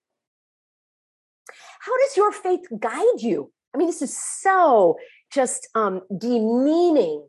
How 1.81 1.97
does 1.99 2.17
your 2.17 2.31
faith 2.31 2.61
guide 2.79 3.21
you? 3.21 3.51
I 3.75 3.79
mean, 3.79 3.87
this 3.87 4.03
is 4.03 4.15
so 4.15 4.99
just 5.33 5.69
um, 5.75 6.03
demeaning 6.19 7.27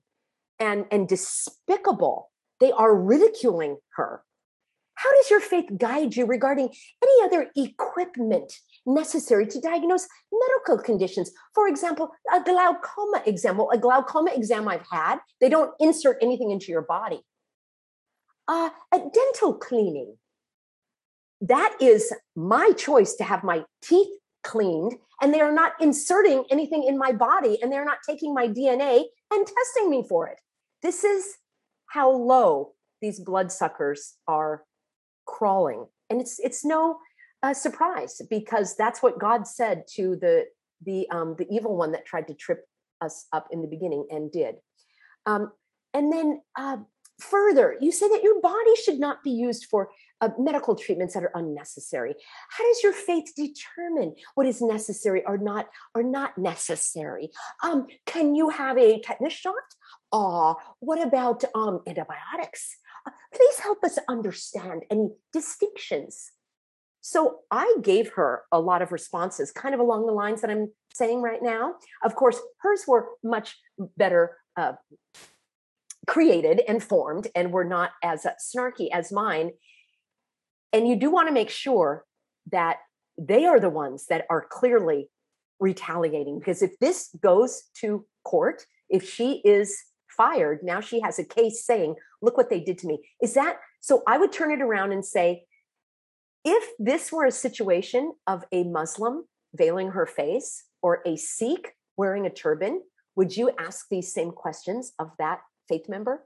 and, 0.60 0.86
and 0.92 1.08
despicable. 1.08 2.32
They 2.60 2.74
are 2.74 2.94
ridiculing 2.94 3.78
her. 3.96 4.24
How 4.96 5.12
does 5.16 5.30
your 5.30 5.40
faith 5.40 5.70
guide 5.78 6.16
you 6.16 6.26
regarding 6.26 6.70
any 7.02 7.24
other 7.24 7.48
equipment 7.56 8.54
necessary 8.86 9.48
to 9.48 9.60
diagnose 9.60 10.08
medical 10.32 10.84
conditions? 10.84 11.32
For 11.54 11.68
example, 11.68 12.12
a 12.34 12.42
glaucoma 12.42 13.22
exam. 13.26 13.58
Well, 13.58 13.70
a 13.72 13.78
glaucoma 13.78 14.32
exam 14.34 14.68
I've 14.68 14.86
had, 14.90 15.20
they 15.40 15.50
don't 15.50 15.72
insert 15.80 16.18
anything 16.22 16.52
into 16.52 16.72
your 16.72 16.82
body. 16.82 17.22
Uh, 18.48 18.70
a 18.94 19.00
dental 19.14 19.54
cleaning. 19.54 20.18
That 21.42 21.76
is 21.82 22.14
my 22.36 22.72
choice 22.78 23.16
to 23.16 23.24
have 23.24 23.44
my 23.44 23.64
teeth 23.82 24.10
cleaned, 24.44 24.96
and 25.22 25.34
they 25.34 25.42
are 25.42 25.54
not 25.54 25.74
inserting 25.80 26.46
anything 26.50 26.84
in 26.84 26.98
my 26.98 27.12
body, 27.12 27.60
and 27.62 27.72
they're 27.72 27.86
not 27.86 28.00
taking 28.08 28.34
my 28.34 28.48
DNA 28.48 29.04
and 29.32 29.48
testing 29.48 29.90
me 29.90 30.06
for 30.08 30.28
it. 30.28 30.40
This 30.82 31.04
is 31.04 31.38
how 31.88 32.12
low 32.12 32.74
these 33.02 33.20
bloodsuckers 33.20 34.16
are 34.28 34.64
crawling 35.26 35.86
and 36.10 36.22
it's 36.22 36.40
it's 36.40 36.64
no 36.64 36.98
uh, 37.44 37.54
surprise 37.54 38.22
because 38.30 38.76
that's 38.76 39.04
what 39.04 39.20
god 39.20 39.46
said 39.46 39.84
to 39.88 40.16
the 40.16 40.46
the 40.86 41.10
um 41.10 41.36
the 41.38 41.48
evil 41.50 41.76
one 41.76 41.92
that 41.92 42.06
tried 42.06 42.28
to 42.28 42.34
trip 42.34 42.66
us 43.02 43.28
up 43.34 43.48
in 43.52 43.62
the 43.62 43.68
beginning 43.68 44.08
and 44.10 44.32
did. 44.32 44.56
Um 45.26 45.52
and 45.94 46.12
then 46.12 46.42
uh 46.58 46.78
further 47.20 47.76
you 47.80 47.92
say 47.92 48.10
that 48.10 48.24
your 48.24 48.42
body 48.42 48.76
should 48.84 49.00
not 49.00 49.24
be 49.24 49.32
used 49.32 49.66
for 49.70 49.90
uh, 50.20 50.30
medical 50.40 50.76
treatments 50.76 51.14
that 51.14 51.24
are 51.24 51.32
unnecessary. 51.36 52.16
How 52.50 52.64
does 52.64 52.82
your 52.82 52.94
faith 52.94 53.34
determine 53.36 54.16
what 54.36 54.48
is 54.48 54.62
necessary 54.62 55.24
or 55.26 55.38
not 55.38 55.68
or 55.94 56.04
not 56.04 56.38
necessary? 56.38 57.30
Um 57.62 57.88
can 58.06 58.36
you 58.36 58.50
have 58.50 58.78
a 58.78 59.00
tetanus 59.02 59.34
shot? 59.34 59.54
Uh 60.12 60.56
what 60.80 61.02
about 61.02 61.44
um 61.54 61.82
antibiotics? 61.88 62.78
Please 63.34 63.60
help 63.60 63.84
us 63.84 64.00
understand 64.08 64.84
any 64.90 65.10
distinctions. 65.34 66.32
So 67.06 67.40
I 67.52 67.76
gave 67.82 68.14
her 68.14 68.44
a 68.50 68.62
lot 68.62 68.82
of 68.82 68.94
responses, 68.94 69.52
kind 69.52 69.76
of 69.76 69.82
along 69.82 70.06
the 70.06 70.14
lines 70.14 70.40
that 70.40 70.50
I'm 70.50 70.72
saying 70.94 71.22
right 71.22 71.44
now. 71.44 71.76
Of 72.02 72.16
course, 72.16 72.40
hers 72.62 72.86
were 72.88 73.10
much 73.22 73.58
better 73.98 74.38
uh, 74.56 74.74
created 76.08 76.62
and 76.66 76.82
formed 76.82 77.28
and 77.36 77.52
were 77.52 77.66
not 77.66 77.92
as 78.02 78.26
uh, 78.26 78.32
snarky 78.42 78.88
as 78.94 79.12
mine. 79.12 79.52
And 80.72 80.88
you 80.88 80.96
do 80.96 81.12
want 81.12 81.28
to 81.28 81.34
make 81.34 81.50
sure 81.50 82.06
that 82.50 82.78
they 83.18 83.46
are 83.46 83.60
the 83.60 83.70
ones 83.70 84.06
that 84.08 84.26
are 84.30 84.48
clearly 84.50 85.10
retaliating 85.60 86.40
because 86.40 86.62
if 86.62 86.80
this 86.80 87.10
goes 87.22 87.64
to 87.82 88.06
court, 88.24 88.66
if 88.90 89.08
she 89.08 89.42
is 89.44 89.78
fired. 90.16 90.60
Now 90.64 90.80
she 90.80 91.02
has 91.02 91.20
a 91.20 91.26
case 91.26 91.66
saying, 91.66 91.96
look 92.22 92.38
what 92.38 92.50
they 92.50 92.60
did 92.60 92.78
to 92.80 92.88
me. 92.88 93.00
Is 93.22 93.34
that 93.34 93.58
so? 93.82 94.04
I 94.08 94.18
would 94.18 94.32
turn 94.32 94.52
it 94.52 94.62
around 94.62 94.92
and 94.92 95.04
say, 95.04 95.44
if 96.44 96.74
this 96.80 97.12
were 97.12 97.26
a 97.26 97.32
situation 97.32 98.14
of 98.28 98.44
a 98.52 98.64
Muslim 98.64 99.26
veiling 99.56 99.92
her 99.92 100.06
face 100.06 100.66
or 100.82 101.02
a 101.06 101.16
Sikh 101.16 101.76
wearing 101.98 102.26
a 102.26 102.30
turban, 102.30 102.82
would 103.16 103.36
you 103.36 103.52
ask 103.60 103.88
these 103.90 104.14
same 104.14 104.32
questions 104.32 104.94
of 105.00 105.12
that 105.20 105.42
faith 105.70 105.88
member? 105.88 106.26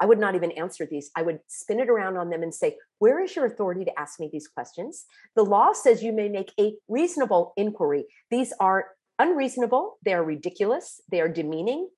I 0.00 0.06
would 0.06 0.18
not 0.18 0.34
even 0.34 0.52
answer 0.52 0.86
these. 0.86 1.10
I 1.16 1.22
would 1.22 1.40
spin 1.46 1.80
it 1.80 1.88
around 1.88 2.16
on 2.16 2.30
them 2.30 2.42
and 2.42 2.54
say, 2.54 2.76
Where 2.98 3.22
is 3.22 3.34
your 3.34 3.46
authority 3.46 3.84
to 3.84 3.98
ask 3.98 4.20
me 4.20 4.28
these 4.30 4.48
questions? 4.48 5.06
The 5.34 5.44
law 5.44 5.72
says 5.72 6.02
you 6.02 6.12
may 6.12 6.28
make 6.28 6.52
a 6.60 6.74
reasonable 6.88 7.52
inquiry. 7.56 8.04
These 8.30 8.52
are 8.60 8.88
unreasonable, 9.18 9.96
they 10.04 10.12
are 10.12 10.22
ridiculous, 10.24 11.00
they 11.10 11.20
are 11.20 11.28
demeaning, 11.28 11.88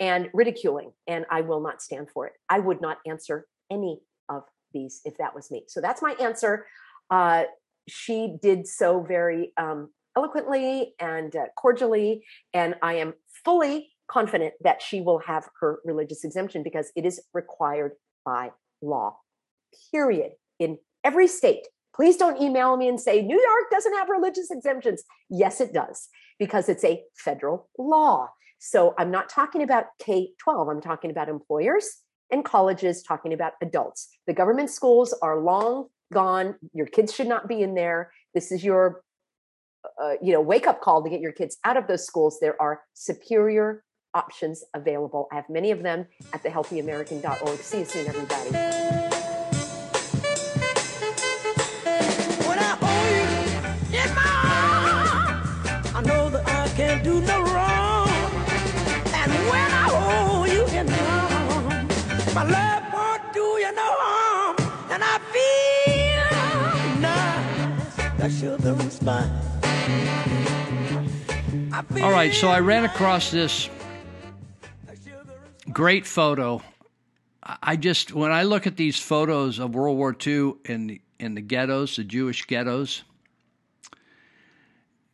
and 0.00 0.28
ridiculing, 0.34 0.92
and 1.06 1.24
I 1.30 1.42
will 1.42 1.60
not 1.60 1.80
stand 1.80 2.10
for 2.10 2.26
it. 2.26 2.32
I 2.48 2.58
would 2.58 2.80
not 2.80 2.98
answer 3.06 3.46
any 3.70 4.00
of 4.28 4.42
these 4.72 5.00
if 5.04 5.16
that 5.18 5.34
was 5.34 5.50
me. 5.50 5.64
So 5.68 5.80
that's 5.80 6.02
my 6.02 6.12
answer. 6.20 6.66
Uh, 7.10 7.44
she 7.88 8.36
did 8.42 8.66
so 8.66 9.02
very 9.02 9.52
um, 9.56 9.90
eloquently 10.16 10.94
and 11.00 11.34
uh, 11.36 11.46
cordially, 11.56 12.24
and 12.52 12.74
I 12.82 12.94
am 12.94 13.14
fully 13.44 13.90
confident 14.08 14.54
that 14.62 14.82
she 14.82 15.00
will 15.00 15.18
have 15.20 15.48
her 15.60 15.80
religious 15.84 16.24
exemption 16.24 16.62
because 16.62 16.90
it 16.96 17.04
is 17.04 17.20
required 17.32 17.92
by 18.24 18.50
law. 18.82 19.18
Period. 19.92 20.32
In 20.58 20.78
every 21.06 21.28
state. 21.28 21.66
Please 21.94 22.16
don't 22.16 22.40
email 22.42 22.76
me 22.76 22.88
and 22.88 23.00
say 23.00 23.22
New 23.22 23.40
York 23.40 23.70
doesn't 23.70 23.94
have 23.94 24.08
religious 24.10 24.50
exemptions. 24.50 25.02
Yes, 25.30 25.60
it 25.60 25.72
does 25.72 26.08
because 26.38 26.68
it's 26.68 26.84
a 26.84 27.02
federal 27.16 27.70
law. 27.78 28.28
So 28.58 28.94
I'm 28.98 29.10
not 29.10 29.28
talking 29.28 29.62
about 29.62 29.86
K 29.98 30.30
12, 30.38 30.68
I'm 30.68 30.80
talking 30.80 31.10
about 31.10 31.28
employers 31.28 31.88
and 32.30 32.44
colleges, 32.44 33.02
talking 33.02 33.32
about 33.32 33.52
adults. 33.62 34.08
The 34.26 34.32
government 34.32 34.70
schools 34.70 35.14
are 35.22 35.40
long 35.40 35.86
gone. 36.12 36.56
Your 36.72 36.86
kids 36.86 37.14
should 37.14 37.28
not 37.28 37.48
be 37.48 37.62
in 37.62 37.74
there. 37.74 38.12
This 38.34 38.52
is 38.52 38.64
your 38.64 39.02
uh, 40.02 40.14
you 40.22 40.32
know 40.32 40.40
wake 40.40 40.66
up 40.66 40.80
call 40.80 41.02
to 41.02 41.10
get 41.10 41.20
your 41.20 41.32
kids 41.32 41.58
out 41.64 41.76
of 41.76 41.86
those 41.86 42.04
schools, 42.06 42.38
there 42.40 42.60
are 42.60 42.82
superior 42.94 43.84
options 44.14 44.64
available. 44.74 45.28
I 45.30 45.36
have 45.36 45.48
many 45.48 45.70
of 45.70 45.82
them 45.82 46.06
at 46.32 46.42
thehealthyamerican.org. 46.42 47.58
See 47.60 47.80
you 47.80 47.84
soon, 47.84 48.06
everybody. 48.08 49.05
All 72.02 72.10
right, 72.10 72.32
so 72.34 72.48
I 72.48 72.58
ran 72.58 72.84
across 72.84 73.30
this 73.30 73.70
great 75.72 76.06
photo. 76.06 76.60
I 77.42 77.76
just 77.76 78.12
when 78.12 78.32
I 78.32 78.42
look 78.42 78.66
at 78.66 78.76
these 78.76 78.98
photos 78.98 79.60
of 79.60 79.76
World 79.76 79.96
War 79.96 80.16
II 80.26 80.54
in 80.64 80.88
the 80.88 81.00
in 81.20 81.36
the 81.36 81.40
ghettos, 81.40 81.96
the 81.96 82.02
Jewish 82.04 82.44
ghettos, 82.46 83.04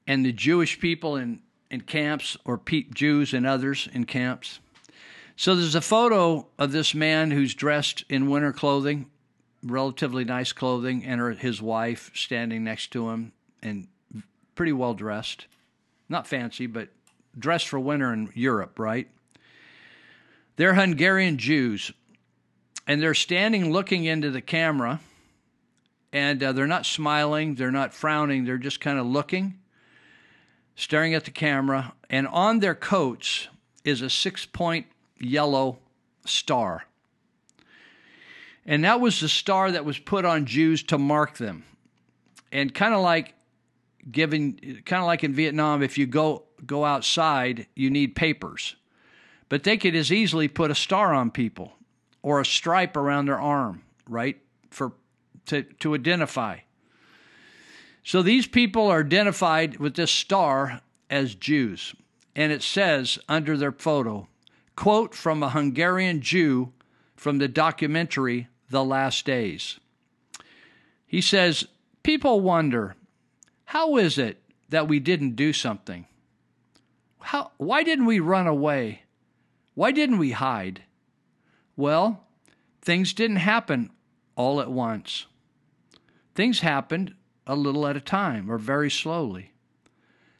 and 0.07 0.25
the 0.25 0.33
Jewish 0.33 0.81
people 0.81 1.17
in 1.17 1.41
in 1.71 1.83
camps 1.83 2.39
or 2.47 2.57
pe- 2.57 2.85
Jews 2.95 3.35
and 3.35 3.47
others 3.47 3.91
in 3.93 4.07
camps. 4.07 4.61
So 5.37 5.55
there's 5.55 5.75
a 5.75 5.83
photo 5.83 6.47
of 6.59 6.73
this 6.73 6.95
man 6.95 7.31
who's 7.31 7.55
dressed 7.55 8.05
in 8.09 8.31
winter 8.31 8.55
clothing, 8.55 9.11
relatively 9.63 10.25
nice 10.25 10.53
clothing, 10.53 11.05
and 11.05 11.39
his 11.39 11.63
wife 11.63 12.11
standing 12.15 12.65
next 12.65 12.91
to 12.93 13.11
him 13.11 13.33
and 13.63 13.87
pretty 14.55 14.73
well 14.73 14.95
dressed. 14.95 15.47
Not 16.09 16.27
fancy, 16.27 16.67
but 16.67 16.89
dressed 17.39 17.69
for 17.69 17.79
winter 17.79 18.13
in 18.13 18.31
Europe, 18.35 18.79
right? 18.79 19.09
They're 20.57 20.75
Hungarian 20.75 21.39
Jews, 21.39 21.93
and 22.87 23.01
they're 23.01 23.15
standing 23.15 23.73
looking 23.73 24.05
into 24.05 24.31
the 24.31 24.43
camera, 24.43 25.01
and 26.13 26.43
uh, 26.43 26.53
they're 26.53 26.67
not 26.67 26.85
smiling, 26.85 27.55
they're 27.55 27.71
not 27.71 27.95
frowning, 27.95 28.45
they're 28.45 28.59
just 28.59 28.81
kind 28.81 28.99
of 28.99 29.07
looking, 29.07 29.59
staring 30.77 31.15
at 31.15 31.25
the 31.25 31.31
camera, 31.31 31.95
and 32.11 32.29
on 32.29 32.59
their 32.59 32.75
coats 32.75 33.49
is 33.85 34.03
a 34.03 34.11
six 34.11 34.45
point 34.45 34.87
yellow 35.19 35.79
star. 36.27 36.85
And 38.65 38.85
that 38.85 39.01
was 39.01 39.21
the 39.21 39.29
star 39.29 39.73
that 39.73 39.85
was 39.85 39.99
put 39.99 40.25
on 40.25 40.47
Jews 40.47 40.83
to 40.85 40.99
mark 40.99 41.39
them. 41.39 41.65
And 42.53 42.73
kind 42.73 42.95
of 42.95 43.01
like 43.01 43.35
given 44.11 44.83
kind 44.85 45.03
of 45.03 45.07
like 45.07 45.25
in 45.25 45.33
Vietnam, 45.33 45.83
if 45.83 45.99
you 45.99 46.07
go 46.07 46.45
go 46.65 46.85
outside, 46.85 47.67
you 47.75 47.91
need 47.91 48.15
papers. 48.15 48.77
But 49.49 49.65
they 49.65 49.77
could 49.77 49.95
as 49.95 50.13
easily 50.13 50.49
put 50.49 50.71
a 50.71 50.75
star 50.75 51.13
on 51.13 51.31
people 51.31 51.73
or 52.23 52.41
a 52.41 52.47
stripe 52.47 52.97
around 52.97 53.27
their 53.27 53.41
arm, 53.41 53.83
right? 54.09 54.41
For 54.71 54.93
to, 55.47 55.63
to 55.63 55.95
identify. 55.95 56.59
So 58.05 58.23
these 58.23 58.47
people 58.47 58.89
are 58.89 59.01
identified 59.01 59.79
with 59.79 59.95
this 59.95 60.11
star 60.11 60.81
as 61.11 61.35
Jews. 61.35 61.95
And 62.35 62.51
it 62.51 62.63
says 62.63 63.19
under 63.29 63.57
their 63.57 63.73
photo, 63.73 64.29
quote 64.77 65.15
from 65.15 65.43
a 65.43 65.51
Hungarian 65.51 66.21
Jew 66.21 66.73
from 67.17 67.39
the 67.39 67.49
documentary 67.49 68.49
The 68.73 68.85
Last 68.85 69.25
Days. 69.25 69.79
He 71.07 71.21
says, 71.21 71.67
People 72.03 72.41
wonder, 72.41 72.97
how 73.67 73.97
is 73.97 74.19
it 74.19 74.43
that 74.71 74.89
we 74.89 74.99
didn't 74.99 75.37
do 75.37 75.53
something? 75.53 76.07
How, 77.21 77.53
why 77.59 77.85
didn't 77.85 78.07
we 78.07 78.19
run 78.19 78.47
away? 78.49 79.03
Why 79.75 79.93
didn't 79.93 80.19
we 80.19 80.33
hide? 80.33 80.83
Well, 81.77 82.25
things 82.81 83.13
didn't 83.13 83.37
happen 83.37 83.91
all 84.35 84.61
at 84.61 84.71
once. 84.71 85.27
Things 86.35 86.61
happened 86.61 87.15
a 87.47 87.55
little 87.55 87.87
at 87.87 87.97
a 87.97 88.01
time 88.01 88.51
or 88.51 88.59
very 88.59 88.91
slowly. 88.91 89.53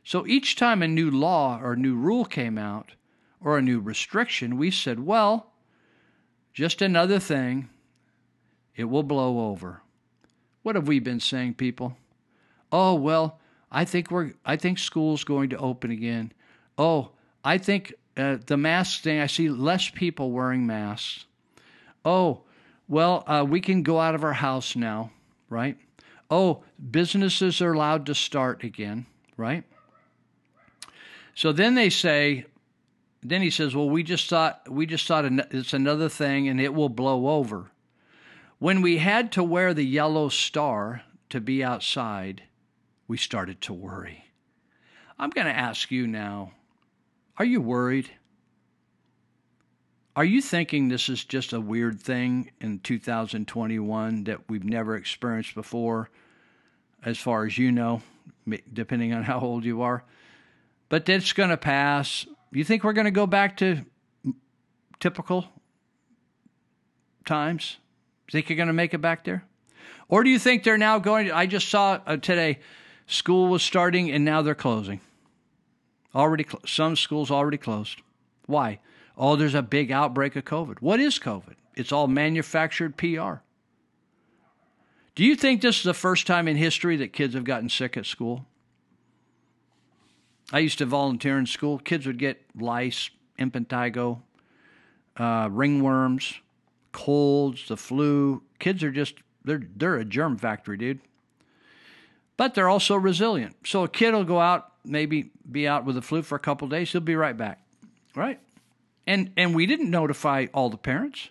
So 0.05 0.27
each 0.27 0.57
time 0.57 0.83
a 0.83 0.89
new 0.89 1.11
law 1.11 1.61
or 1.63 1.77
new 1.77 1.95
rule 1.95 2.25
came 2.25 2.59
out 2.59 2.93
or 3.41 3.57
a 3.57 3.63
new 3.63 3.79
restriction, 3.79 4.57
we 4.57 4.71
said, 4.71 5.01
well, 5.01 5.53
just 6.53 6.83
another 6.83 7.19
thing, 7.19 7.69
it 8.77 8.85
will 8.85 9.03
blow 9.03 9.51
over. 9.51 9.83
What 10.63 10.77
have 10.77 10.89
we 10.89 10.99
been 10.99 11.21
saying, 11.21 11.55
people? 11.55 11.97
Oh, 12.71 12.95
well, 12.95 13.39
I 13.71 13.85
think 13.85 14.11
we're 14.11 14.33
I 14.45 14.57
think 14.57 14.79
school's 14.79 15.25
going 15.25 15.51
to 15.51 15.59
open 15.59 15.91
again. 15.91 16.33
Oh, 16.79 17.11
I 17.45 17.59
think 17.59 17.95
uh, 18.17 18.39
the 18.47 18.57
mask 18.57 19.03
thing, 19.03 19.21
I 19.21 19.27
see 19.27 19.49
less 19.49 19.89
people 19.89 20.31
wearing 20.31 20.67
masks. 20.67 21.27
Oh, 22.05 22.43
well, 22.89 23.25
uh, 23.27 23.45
we 23.49 23.61
can 23.61 23.83
go 23.83 24.01
out 24.01 24.15
of 24.15 24.25
our 24.25 24.33
house 24.33 24.77
now, 24.77 25.11
right? 25.49 25.77
Oh, 26.31 26.63
businesses 26.91 27.61
are 27.61 27.73
allowed 27.73 28.07
to 28.07 28.15
start 28.15 28.65
again, 28.65 29.07
right? 29.37 29.65
So 31.35 31.53
then 31.53 31.75
they 31.75 31.91
say, 31.91 32.47
then 33.23 33.43
he 33.43 33.51
says, 33.51 33.75
well, 33.75 33.89
we 33.89 34.03
just 34.03 34.29
thought 34.29 34.69
we 34.71 34.87
just 34.87 35.07
thought 35.07 35.25
it's 35.25 35.73
another 35.73 36.09
thing, 36.09 36.49
and 36.49 36.61
it 36.61 36.75
will 36.75 36.89
blow 36.89 37.29
over. 37.29 37.72
When 38.63 38.81
we 38.81 38.99
had 38.99 39.33
to 39.33 39.43
wear 39.43 39.75
the 39.75 39.83
yellow 39.83 40.29
star 40.29 41.03
to 41.31 41.41
be 41.41 41.65
outside, 41.65 42.45
we 43.09 43.17
started 43.17 43.61
to 43.63 43.73
worry. 43.73 44.27
I'm 45.19 45.31
going 45.31 45.49
to 45.49 45.53
ask 45.53 45.91
you 45.91 46.07
now 46.07 46.53
are 47.39 47.45
you 47.45 47.61
worried? 47.61 48.09
Are 50.15 50.25
you 50.25 50.41
thinking 50.41 50.87
this 50.87 51.09
is 51.09 51.25
just 51.25 51.53
a 51.53 51.61
weird 51.61 52.01
thing 52.01 52.53
in 52.61 52.79
2021 52.79 54.23
that 54.25 54.49
we've 54.49 54.63
never 54.63 54.95
experienced 54.95 55.57
before, 55.57 56.09
as 57.05 57.19
far 57.19 57.45
as 57.45 57.59
you 57.59 57.73
know, 57.73 58.01
depending 58.73 59.13
on 59.13 59.25
how 59.25 59.41
old 59.41 59.65
you 59.65 59.83
are? 59.83 60.05
But 60.89 61.09
it's 61.09 61.33
going 61.33 61.51
to 61.51 61.57
pass. 61.57 62.27
You 62.53 62.63
think 62.63 62.85
we're 62.85 62.93
going 62.93 63.07
to 63.07 63.11
go 63.11 63.27
back 63.27 63.57
to 63.57 63.85
typical 65.01 65.49
times? 67.25 67.79
Think 68.31 68.49
you're 68.49 68.57
going 68.57 68.69
to 68.69 68.73
make 68.73 68.95
it 68.95 68.99
back 68.99 69.25
there? 69.25 69.45
Or 70.09 70.25
do 70.25 70.31
you 70.31 70.39
think 70.39 70.63
they're 70.63 70.79
now 70.79 70.99
going 70.99 71.27
to, 71.27 71.37
I 71.37 71.47
just 71.47 71.69
saw 71.69 72.01
uh, 72.07 72.17
today, 72.17 72.59
school 73.07 73.49
was 73.49 73.63
starting 73.63 74.11
and 74.11 74.25
now 74.25 74.43
they're 74.43 74.55
closing. 74.55 75.01
Already, 76.15 76.45
cl- 76.45 76.63
some 76.67 76.97
schools 76.97 77.31
already 77.31 77.59
closed. 77.59 78.03
Why? 78.47 78.81
Oh, 79.17 79.37
there's 79.37 79.55
a 79.55 79.63
big 79.63 79.91
outbreak 79.91 80.37
of 80.37 80.45
COVID. 80.45 80.81
What 80.81 81.01
is 81.01 81.19
COVID? 81.19 81.55
It's 81.75 81.93
all 81.93 82.07
manufactured 82.07 82.97
PR. 82.97 83.41
Do 85.15 85.25
you 85.25 85.37
think 85.37 85.61
this 85.61 85.79
is 85.79 85.83
the 85.83 85.95
first 85.95 86.27
time 86.27 86.49
in 86.49 86.57
history 86.57 86.97
that 86.97 87.13
kids 87.13 87.35
have 87.35 87.45
gotten 87.45 87.69
sick 87.69 87.97
at 87.97 88.07
school? 88.07 88.47
I 90.53 90.59
used 90.59 90.79
to 90.79 90.87
volunteer 90.87 91.39
in 91.39 91.47
school. 91.47 91.79
Kids 91.79 92.07
would 92.07 92.19
get 92.19 92.43
lice, 92.59 93.11
impetigo, 93.39 94.21
uh, 95.17 95.49
ringworms, 95.49 96.37
colds, 96.93 97.69
the 97.69 97.77
flu. 97.77 98.43
Kids 98.59 98.83
are 98.85 98.93
just 98.93 99.15
they're 99.45 99.63
they're 99.77 99.97
a 99.97 100.05
germ 100.05 100.37
factory, 100.39 100.77
dude. 100.77 101.01
But 102.37 102.55
they're 102.55 102.69
also 102.69 102.97
resilient. 102.97 103.57
So 103.67 103.85
a 103.85 103.89
kid 103.89 104.15
will 104.15 104.25
go 104.25 104.41
out, 104.41 104.73
maybe 104.85 105.31
be 105.51 105.69
out 105.69 105.85
with 105.85 105.97
the 105.97 106.03
flu 106.03 106.23
for 106.23 106.37
a 106.37 106.41
couple 106.41 106.69
days. 106.69 106.93
He'll 106.93 107.01
be 107.01 107.17
right 107.17 107.37
back, 107.37 107.61
right? 108.15 108.41
And 109.07 109.33
and 109.37 109.55
we 109.55 109.67
didn't 109.67 109.91
notify 109.91 110.47
all 110.55 110.71
the 110.71 110.79
parents. 110.79 111.31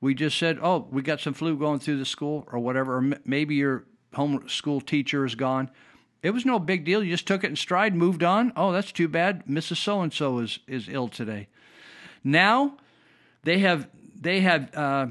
We 0.00 0.14
just 0.14 0.38
said, 0.38 0.58
"Oh, 0.60 0.86
we 0.90 1.02
got 1.02 1.20
some 1.20 1.34
flu 1.34 1.56
going 1.56 1.78
through 1.78 1.98
the 1.98 2.04
school, 2.04 2.46
or 2.52 2.58
whatever. 2.58 2.96
Or 2.96 3.12
maybe 3.24 3.54
your 3.54 3.84
home 4.14 4.48
school 4.48 4.80
teacher 4.80 5.24
is 5.24 5.34
gone." 5.34 5.70
It 6.22 6.30
was 6.30 6.44
no 6.44 6.58
big 6.58 6.84
deal. 6.84 7.04
You 7.04 7.12
just 7.12 7.26
took 7.26 7.44
it 7.44 7.50
in 7.50 7.56
stride, 7.56 7.94
moved 7.94 8.24
on. 8.24 8.52
Oh, 8.56 8.72
that's 8.72 8.90
too 8.90 9.06
bad. 9.06 9.46
Mrs. 9.46 9.76
So 9.76 10.00
and 10.00 10.12
So 10.12 10.38
is 10.38 10.58
is 10.66 10.88
ill 10.88 11.08
today. 11.08 11.48
Now, 12.24 12.78
they 13.44 13.58
have 13.58 13.88
they 14.20 14.40
have 14.40 14.74
uh, 14.74 15.06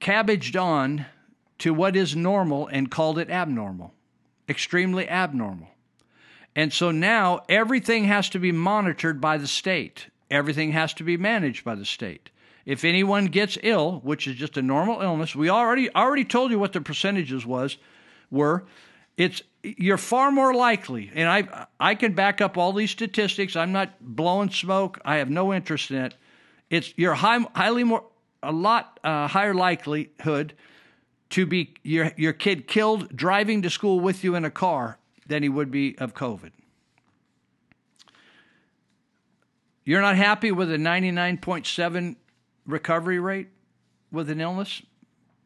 cabbaged 0.00 0.56
on 0.56 1.06
to 1.58 1.72
what 1.72 1.96
is 1.96 2.14
normal 2.14 2.66
and 2.66 2.90
called 2.90 3.18
it 3.18 3.30
abnormal, 3.30 3.94
extremely 4.48 5.08
abnormal. 5.08 5.68
And 6.56 6.72
so 6.72 6.90
now 6.90 7.40
everything 7.48 8.04
has 8.04 8.28
to 8.30 8.38
be 8.38 8.52
monitored 8.52 9.20
by 9.20 9.38
the 9.38 9.46
state. 9.46 10.08
Everything 10.30 10.72
has 10.72 10.94
to 10.94 11.04
be 11.04 11.16
managed 11.16 11.64
by 11.64 11.74
the 11.74 11.84
state. 11.84 12.30
If 12.64 12.84
anyone 12.84 13.26
gets 13.26 13.58
ill, 13.62 14.00
which 14.04 14.26
is 14.26 14.36
just 14.36 14.56
a 14.56 14.62
normal 14.62 15.02
illness, 15.02 15.34
we 15.34 15.50
already 15.50 15.94
already 15.94 16.24
told 16.24 16.50
you 16.50 16.58
what 16.58 16.72
the 16.72 16.80
percentages 16.80 17.44
was 17.44 17.76
were. 18.30 18.64
It's 19.16 19.42
you're 19.62 19.98
far 19.98 20.30
more 20.30 20.54
likely, 20.54 21.10
and 21.14 21.28
I 21.28 21.66
I 21.78 21.94
can 21.94 22.14
back 22.14 22.40
up 22.40 22.56
all 22.56 22.72
these 22.72 22.90
statistics. 22.90 23.54
I'm 23.54 23.72
not 23.72 23.90
blowing 24.00 24.50
smoke. 24.50 24.98
I 25.04 25.16
have 25.16 25.30
no 25.30 25.52
interest 25.52 25.90
in 25.90 25.98
it. 25.98 26.14
It's 26.70 26.92
you're 26.96 27.14
high, 27.14 27.40
highly 27.54 27.84
more 27.84 28.04
a 28.42 28.52
lot 28.52 29.00
uh, 29.04 29.28
higher 29.28 29.54
likelihood 29.54 30.54
to 31.30 31.46
be 31.46 31.74
your 31.82 32.12
your 32.16 32.32
kid 32.32 32.68
killed 32.68 33.14
driving 33.16 33.62
to 33.62 33.70
school 33.70 34.00
with 34.00 34.24
you 34.24 34.34
in 34.34 34.44
a 34.44 34.50
car 34.50 34.98
than 35.26 35.42
he 35.42 35.48
would 35.48 35.70
be 35.70 35.96
of 35.98 36.14
COVID. 36.14 36.52
You're 39.84 40.00
not 40.00 40.16
happy 40.16 40.50
with 40.50 40.72
a 40.72 40.76
99.7 40.76 42.16
recovery 42.66 43.18
rate 43.18 43.48
with 44.10 44.30
an 44.30 44.40
illness? 44.40 44.82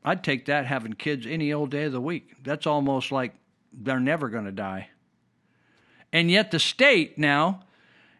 I'd 0.05 0.23
take 0.23 0.47
that 0.47 0.67
having 0.67 0.93
kids 0.93 1.27
any 1.27 1.53
old 1.53 1.71
day 1.71 1.85
of 1.85 1.93
the 1.93 2.01
week. 2.01 2.35
That's 2.45 2.67
almost 2.67 3.11
like 3.11 3.35
they're 3.73 3.99
never 3.99 4.29
going 4.29 4.45
to 4.45 4.53
die. 4.53 4.91
And 6.13 6.31
yet 6.31 6.51
the 6.51 6.59
state 6.59 7.19
now 7.19 7.61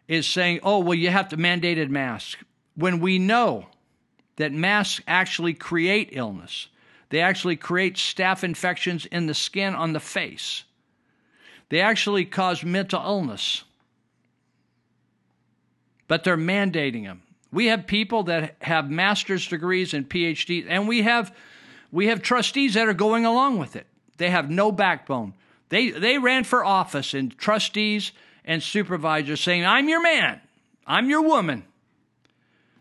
is 0.07 0.27
saying, 0.27 0.59
oh, 0.63 0.79
well, 0.79 0.93
you 0.93 1.09
have 1.09 1.29
to 1.29 1.37
mandated 1.37 1.89
masks. 1.89 2.43
When 2.79 3.01
we 3.01 3.19
know 3.19 3.65
that 4.37 4.53
masks 4.53 5.03
actually 5.05 5.53
create 5.53 6.11
illness, 6.13 6.69
they 7.09 7.19
actually 7.19 7.57
create 7.57 7.95
staph 7.95 8.41
infections 8.41 9.05
in 9.07 9.25
the 9.25 9.33
skin 9.33 9.75
on 9.75 9.91
the 9.91 9.99
face, 9.99 10.63
they 11.67 11.81
actually 11.81 12.23
cause 12.23 12.63
mental 12.63 13.03
illness. 13.03 13.65
But 16.07 16.23
they're 16.23 16.37
mandating 16.37 17.03
them. 17.03 17.21
We 17.51 17.65
have 17.65 17.85
people 17.85 18.23
that 18.23 18.55
have 18.61 18.89
master's 18.89 19.45
degrees 19.45 19.93
and 19.93 20.09
PhDs, 20.09 20.65
and 20.69 20.87
we 20.87 21.01
have 21.01 21.35
we 21.91 22.07
have 22.07 22.21
trustees 22.21 22.75
that 22.75 22.87
are 22.87 22.93
going 22.93 23.25
along 23.25 23.59
with 23.59 23.75
it. 23.75 23.87
They 24.17 24.29
have 24.29 24.49
no 24.49 24.71
backbone. 24.71 25.33
They 25.67 25.91
they 25.91 26.17
ran 26.17 26.45
for 26.45 26.63
office 26.63 27.13
and 27.13 27.37
trustees 27.37 28.13
and 28.45 28.63
supervisors 28.63 29.41
saying, 29.41 29.65
"I'm 29.65 29.89
your 29.89 30.01
man. 30.01 30.39
I'm 30.87 31.09
your 31.09 31.21
woman. 31.21 31.65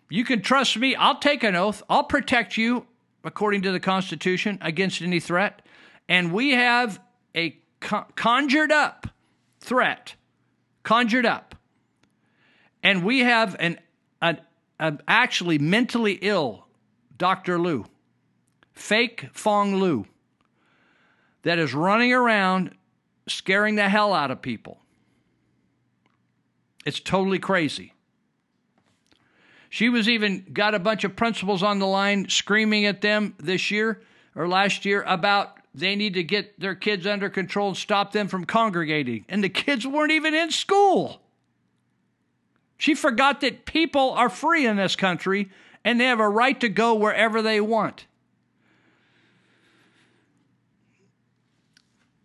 You 0.09 0.25
can 0.25 0.43
trust 0.43 0.77
me. 0.77 0.95
I'll 0.95 1.19
take 1.19 1.43
an 1.43 1.55
oath. 1.55 1.83
I'll 1.89 2.05
protect 2.05 2.57
you 2.57 2.87
according 3.25 3.63
to 3.63 3.73
the 3.73 3.81
Constitution 3.81 4.59
against 4.61 5.03
any 5.03 5.21
threat." 5.21 5.63
And 6.09 6.33
we 6.33 6.53
have 6.53 7.01
a 7.35 7.59
conjured 7.81 8.73
up 8.73 9.07
threat, 9.61 10.15
conjured 10.83 11.27
up, 11.27 11.55
and 12.83 13.05
we 13.05 13.21
have 13.21 13.57
an, 13.61 13.79
an, 14.23 14.41
an 14.81 15.01
actually 15.07 15.59
mentally 15.59 16.19
ill 16.23 16.67
Dr. 17.17 17.59
Luu 17.59 17.85
fake 18.73 19.29
Phuong 19.35 19.81
Luu 19.81 20.07
that 21.43 21.59
is 21.59 21.75
running 21.75 22.13
around 22.13 22.75
scaring 23.27 23.75
the 23.75 23.89
hell 23.89 24.15
out 24.15 24.31
of 24.31 24.41
people. 24.41 24.81
It's 26.87 27.01
totally 27.01 27.39
crazy. 27.39 27.93
She 29.71 29.89
was 29.89 30.09
even 30.09 30.47
got 30.53 30.75
a 30.75 30.79
bunch 30.79 31.05
of 31.05 31.17
principals 31.17 31.63
on 31.63 31.79
the 31.79 31.87
line 31.87 32.29
screaming 32.29 32.87
at 32.87 33.01
them 33.01 33.35
this 33.39 33.71
year 33.71 34.01
or 34.35 34.49
last 34.49 34.85
year 34.85 35.03
about 35.07 35.59
they 35.75 35.95
need 35.95 36.15
to 36.15 36.23
get 36.23 36.59
their 36.59 36.75
kids 36.75 37.07
under 37.07 37.29
control 37.29 37.69
and 37.69 37.77
stop 37.77 38.13
them 38.13 38.29
from 38.29 38.45
congregating. 38.45 39.25
And 39.29 39.45
the 39.45 39.49
kids 39.49 39.87
weren't 39.87 40.13
even 40.13 40.35
in 40.35 40.51
school. 40.51 41.21
She 42.79 42.95
forgot 42.95 43.41
that 43.43 43.67
people 43.67 44.13
are 44.13 44.29
free 44.29 44.67
in 44.67 44.77
this 44.77 44.97
country 44.97 45.51
and 45.85 46.01
they 46.01 46.05
have 46.05 46.21
a 46.21 46.29
right 46.29 46.59
to 46.61 46.69
go 46.69 46.95
wherever 46.95 47.43
they 47.43 47.61
want. 47.61 48.07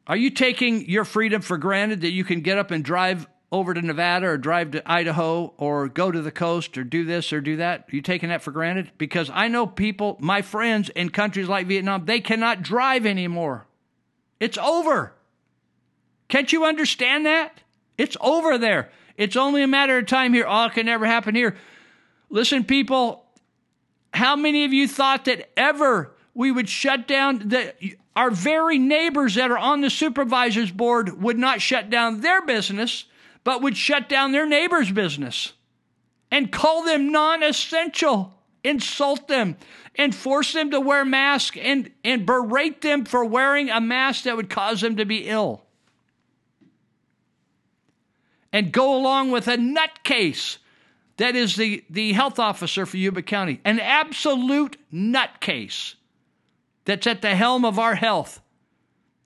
Are 0.06 0.18
you 0.18 0.30
taking 0.30 0.90
your 0.90 1.06
freedom 1.06 1.42
for 1.42 1.58
granted 1.58 2.02
that 2.02 2.12
you 2.12 2.24
can 2.24 2.42
get 2.42 2.58
up 2.58 2.72
and 2.72 2.84
drive 2.84 3.28
over 3.54 3.76
to 3.76 3.82
Nevada 3.82 4.26
or 4.26 4.38
drive 4.38 4.72
to 4.72 4.92
Idaho 4.92 5.54
or 5.58 5.88
go 5.88 6.12
to 6.12 6.22
the 6.24 6.32
coast 6.32 6.76
or 6.76 6.84
do 6.84 7.06
this 7.06 7.32
or 7.32 7.40
do 7.40 7.58
that? 7.58 7.82
Are 7.82 7.96
you 7.96 8.02
taking 8.02 8.30
that 8.30 8.42
for 8.42 8.52
granted? 8.52 8.92
Because 8.98 9.30
I 9.32 9.48
know 9.48 9.68
people, 9.68 10.18
my 10.20 10.42
friends 10.42 10.90
in 10.90 11.12
countries 11.12 11.48
like 11.48 11.68
Vietnam, 11.68 12.06
they 12.06 12.20
cannot 12.20 12.64
drive 12.64 13.06
anymore. 13.06 13.68
It's 14.40 14.58
over. 14.58 15.14
Can't 16.28 16.52
you 16.52 16.66
understand 16.66 17.28
that? 17.28 17.62
It's 17.96 18.18
over 18.20 18.58
there. 18.58 18.90
It's 19.18 19.36
only 19.36 19.62
a 19.62 19.68
matter 19.68 20.00
of 20.00 20.08
time 20.08 20.34
here. 20.34 20.46
All 20.46 20.66
oh, 20.66 20.70
can 20.70 20.88
never 20.88 21.06
happen 21.06 21.36
here. 21.36 21.56
Listen, 22.32 22.64
people, 22.64 23.24
how 24.16 24.36
many 24.36 24.66
of 24.66 24.74
you 24.74 24.88
thought 24.88 25.26
that 25.26 25.52
ever 25.56 26.12
we 26.34 26.52
would 26.52 26.68
shut 26.68 27.08
down 27.08 27.50
the 27.50 27.96
our 28.16 28.32
very 28.32 28.80
neighbors 28.80 29.36
that 29.36 29.52
are 29.52 29.58
on 29.58 29.82
the 29.82 29.90
supervisor's 29.90 30.72
board 30.72 31.22
would 31.22 31.38
not 31.38 31.62
shut 31.62 31.90
down 31.90 32.22
their 32.22 32.44
business, 32.44 33.06
but 33.44 33.62
would 33.62 33.78
shut 33.78 34.08
down 34.10 34.32
their 34.32 34.46
neighbor's 34.46 34.92
business 34.92 35.54
and 36.32 36.52
call 36.52 36.84
them 36.84 37.12
non 37.12 37.44
essential, 37.44 38.34
insult 38.64 39.28
them, 39.28 39.58
and 39.96 40.16
force 40.16 40.54
them 40.54 40.72
to 40.72 40.80
wear 40.80 41.06
masks 41.06 41.58
and, 41.62 41.92
and 42.04 42.26
berate 42.26 42.82
them 42.82 43.06
for 43.06 43.24
wearing 43.24 43.70
a 43.70 43.80
mask 43.80 44.24
that 44.24 44.36
would 44.36 44.50
cause 44.50 44.82
them 44.82 44.98
to 44.98 45.06
be 45.06 45.28
ill. 45.28 45.64
And 48.52 48.72
go 48.72 48.96
along 48.96 49.32
with 49.32 49.48
a 49.48 49.58
nutcase 49.58 50.58
that 51.18 51.36
is 51.36 51.56
the, 51.56 51.84
the 51.90 52.14
health 52.14 52.40
officer 52.40 52.86
for 52.86 52.98
Yuba 52.98 53.22
County, 53.22 53.60
an 53.66 53.80
absolute 53.80 54.78
nutcase 54.92 55.96
that's 56.86 57.08
at 57.08 57.22
the 57.22 57.36
helm 57.36 57.66
of 57.66 57.80
our 57.80 57.96
health, 57.96 58.42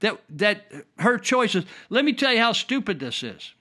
that, 0.02 0.20
that 0.30 0.72
her 1.00 1.18
choices. 1.18 1.66
Let 1.90 2.06
me 2.06 2.14
tell 2.14 2.34
you 2.34 2.40
how 2.40 2.54
stupid 2.54 3.00
this 3.00 3.24
is. 3.24 3.54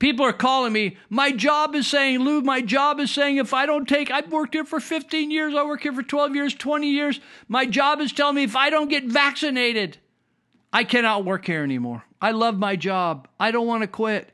People 0.00 0.24
are 0.24 0.32
calling 0.32 0.72
me, 0.72 0.96
my 1.10 1.30
job 1.30 1.74
is 1.74 1.86
saying, 1.86 2.20
Lou, 2.20 2.40
my 2.40 2.62
job 2.62 2.98
is 3.00 3.10
saying 3.10 3.36
if 3.36 3.52
I 3.52 3.66
don't 3.66 3.86
take, 3.86 4.10
I've 4.10 4.32
worked 4.32 4.54
here 4.54 4.64
for 4.64 4.80
15 4.80 5.30
years, 5.30 5.54
I 5.54 5.62
work 5.62 5.82
here 5.82 5.92
for 5.92 6.02
12 6.02 6.34
years, 6.34 6.54
20 6.54 6.88
years. 6.88 7.20
My 7.48 7.66
job 7.66 8.00
is 8.00 8.10
telling 8.10 8.36
me 8.36 8.44
if 8.44 8.56
I 8.56 8.70
don't 8.70 8.88
get 8.88 9.04
vaccinated, 9.04 9.98
I 10.72 10.84
cannot 10.84 11.26
work 11.26 11.44
here 11.44 11.62
anymore. 11.62 12.02
I 12.18 12.30
love 12.30 12.56
my 12.56 12.76
job. 12.76 13.28
I 13.38 13.50
don't 13.50 13.66
want 13.66 13.82
to 13.82 13.86
quit, 13.86 14.32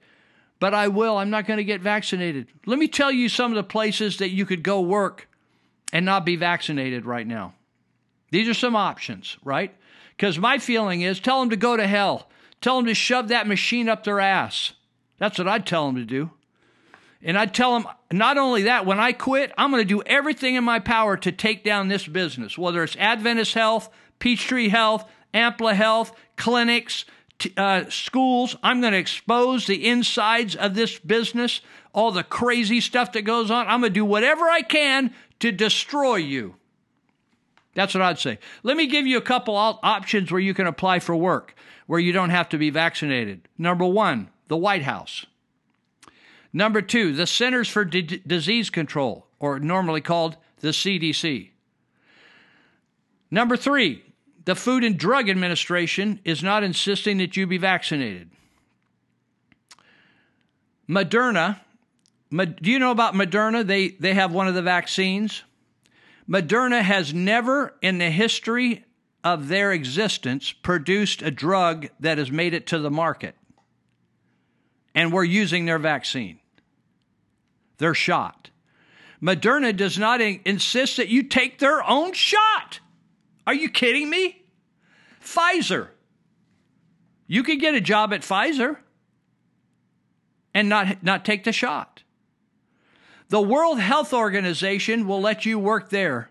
but 0.60 0.72
I 0.72 0.86
will. 0.86 1.18
I'm 1.18 1.30
not 1.30 1.48
going 1.48 1.58
to 1.58 1.64
get 1.64 1.80
vaccinated. 1.80 2.46
Let 2.64 2.78
me 2.78 2.86
tell 2.86 3.10
you 3.10 3.28
some 3.28 3.50
of 3.50 3.56
the 3.56 3.64
places 3.64 4.18
that 4.18 4.30
you 4.30 4.46
could 4.46 4.62
go 4.62 4.80
work 4.80 5.28
and 5.92 6.06
not 6.06 6.24
be 6.24 6.36
vaccinated 6.36 7.04
right 7.04 7.26
now. 7.26 7.54
These 8.30 8.48
are 8.48 8.54
some 8.54 8.76
options, 8.76 9.36
right? 9.42 9.74
Because 10.16 10.38
my 10.38 10.58
feeling 10.58 11.00
is 11.00 11.18
tell 11.18 11.40
them 11.40 11.50
to 11.50 11.56
go 11.56 11.76
to 11.76 11.88
hell. 11.88 12.28
Tell 12.60 12.76
them 12.76 12.86
to 12.86 12.94
shove 12.94 13.28
that 13.28 13.48
machine 13.48 13.88
up 13.88 14.04
their 14.04 14.20
ass. 14.20 14.72
That's 15.18 15.38
what 15.38 15.48
I'd 15.48 15.66
tell 15.66 15.86
them 15.86 15.96
to 15.96 16.04
do. 16.04 16.30
And 17.22 17.38
I'd 17.38 17.54
tell 17.54 17.78
them 17.78 17.88
not 18.12 18.38
only 18.38 18.64
that, 18.64 18.86
when 18.86 19.00
I 19.00 19.12
quit, 19.12 19.52
I'm 19.56 19.70
going 19.70 19.82
to 19.82 19.88
do 19.88 20.02
everything 20.02 20.54
in 20.54 20.64
my 20.64 20.78
power 20.78 21.16
to 21.16 21.32
take 21.32 21.64
down 21.64 21.88
this 21.88 22.06
business, 22.06 22.58
whether 22.58 22.82
it's 22.84 22.96
Adventist 22.96 23.54
Health, 23.54 23.88
Peachtree 24.18 24.68
Health, 24.68 25.08
Ampla 25.32 25.74
Health, 25.74 26.12
clinics, 26.36 27.04
t- 27.38 27.52
uh, 27.56 27.84
schools. 27.88 28.56
I'm 28.62 28.80
going 28.80 28.92
to 28.92 28.98
expose 28.98 29.66
the 29.66 29.88
insides 29.88 30.54
of 30.54 30.74
this 30.74 30.98
business, 30.98 31.62
all 31.92 32.12
the 32.12 32.22
crazy 32.22 32.80
stuff 32.80 33.12
that 33.12 33.22
goes 33.22 33.50
on. 33.50 33.66
I'm 33.66 33.80
going 33.80 33.92
to 33.92 34.00
do 34.00 34.04
whatever 34.04 34.44
I 34.44 34.62
can 34.62 35.12
to 35.40 35.50
destroy 35.50 36.16
you. 36.16 36.54
That's 37.74 37.92
what 37.92 38.02
I'd 38.02 38.18
say. 38.18 38.38
Let 38.62 38.76
me 38.76 38.86
give 38.86 39.06
you 39.06 39.18
a 39.18 39.22
couple 39.22 39.56
options 39.56 40.30
where 40.30 40.40
you 40.40 40.54
can 40.54 40.66
apply 40.66 40.98
for 40.98 41.16
work 41.16 41.54
where 41.86 42.00
you 42.00 42.12
don't 42.12 42.30
have 42.30 42.48
to 42.50 42.58
be 42.58 42.70
vaccinated. 42.70 43.48
Number 43.56 43.86
one, 43.86 44.28
the 44.48 44.56
White 44.56 44.82
House. 44.82 45.26
Number 46.52 46.80
two, 46.80 47.12
the 47.12 47.26
Centers 47.26 47.68
for 47.68 47.84
D- 47.84 48.22
Disease 48.26 48.70
Control, 48.70 49.26
or 49.38 49.58
normally 49.58 50.00
called 50.00 50.36
the 50.60 50.68
CDC. 50.68 51.50
Number 53.30 53.56
three, 53.56 54.02
the 54.44 54.54
Food 54.54 54.84
and 54.84 54.96
Drug 54.96 55.28
Administration 55.28 56.20
is 56.24 56.42
not 56.42 56.62
insisting 56.62 57.18
that 57.18 57.36
you 57.36 57.46
be 57.46 57.58
vaccinated. 57.58 58.30
Moderna, 60.88 61.60
do 62.30 62.70
you 62.70 62.78
know 62.78 62.92
about 62.92 63.14
Moderna? 63.14 63.66
They, 63.66 63.88
they 63.88 64.14
have 64.14 64.32
one 64.32 64.46
of 64.46 64.54
the 64.54 64.62
vaccines. 64.62 65.42
Moderna 66.28 66.80
has 66.80 67.12
never 67.12 67.74
in 67.82 67.98
the 67.98 68.10
history 68.10 68.84
of 69.22 69.48
their 69.48 69.72
existence 69.72 70.52
produced 70.52 71.22
a 71.22 71.30
drug 71.30 71.88
that 71.98 72.18
has 72.18 72.30
made 72.30 72.54
it 72.54 72.66
to 72.68 72.78
the 72.78 72.90
market. 72.90 73.34
And 74.96 75.12
we're 75.12 75.24
using 75.24 75.66
their 75.66 75.78
vaccine, 75.78 76.40
their 77.78 77.94
shot. 77.94 78.50
Moderna 79.22 79.76
does 79.76 79.98
not 79.98 80.20
in- 80.20 80.40
insist 80.44 80.96
that 80.96 81.08
you 81.08 81.22
take 81.22 81.58
their 81.58 81.88
own 81.88 82.12
shot. 82.14 82.80
Are 83.46 83.54
you 83.54 83.68
kidding 83.68 84.10
me? 84.10 84.42
Pfizer. 85.22 85.88
You 87.26 87.42
could 87.42 87.60
get 87.60 87.74
a 87.74 87.80
job 87.80 88.12
at 88.12 88.22
Pfizer 88.22 88.78
and 90.54 90.68
not, 90.68 91.02
not 91.02 91.24
take 91.24 91.44
the 91.44 91.52
shot. 91.52 92.02
The 93.28 93.42
World 93.42 93.78
Health 93.80 94.12
Organization 94.12 95.06
will 95.06 95.20
let 95.20 95.44
you 95.44 95.58
work 95.58 95.90
there 95.90 96.30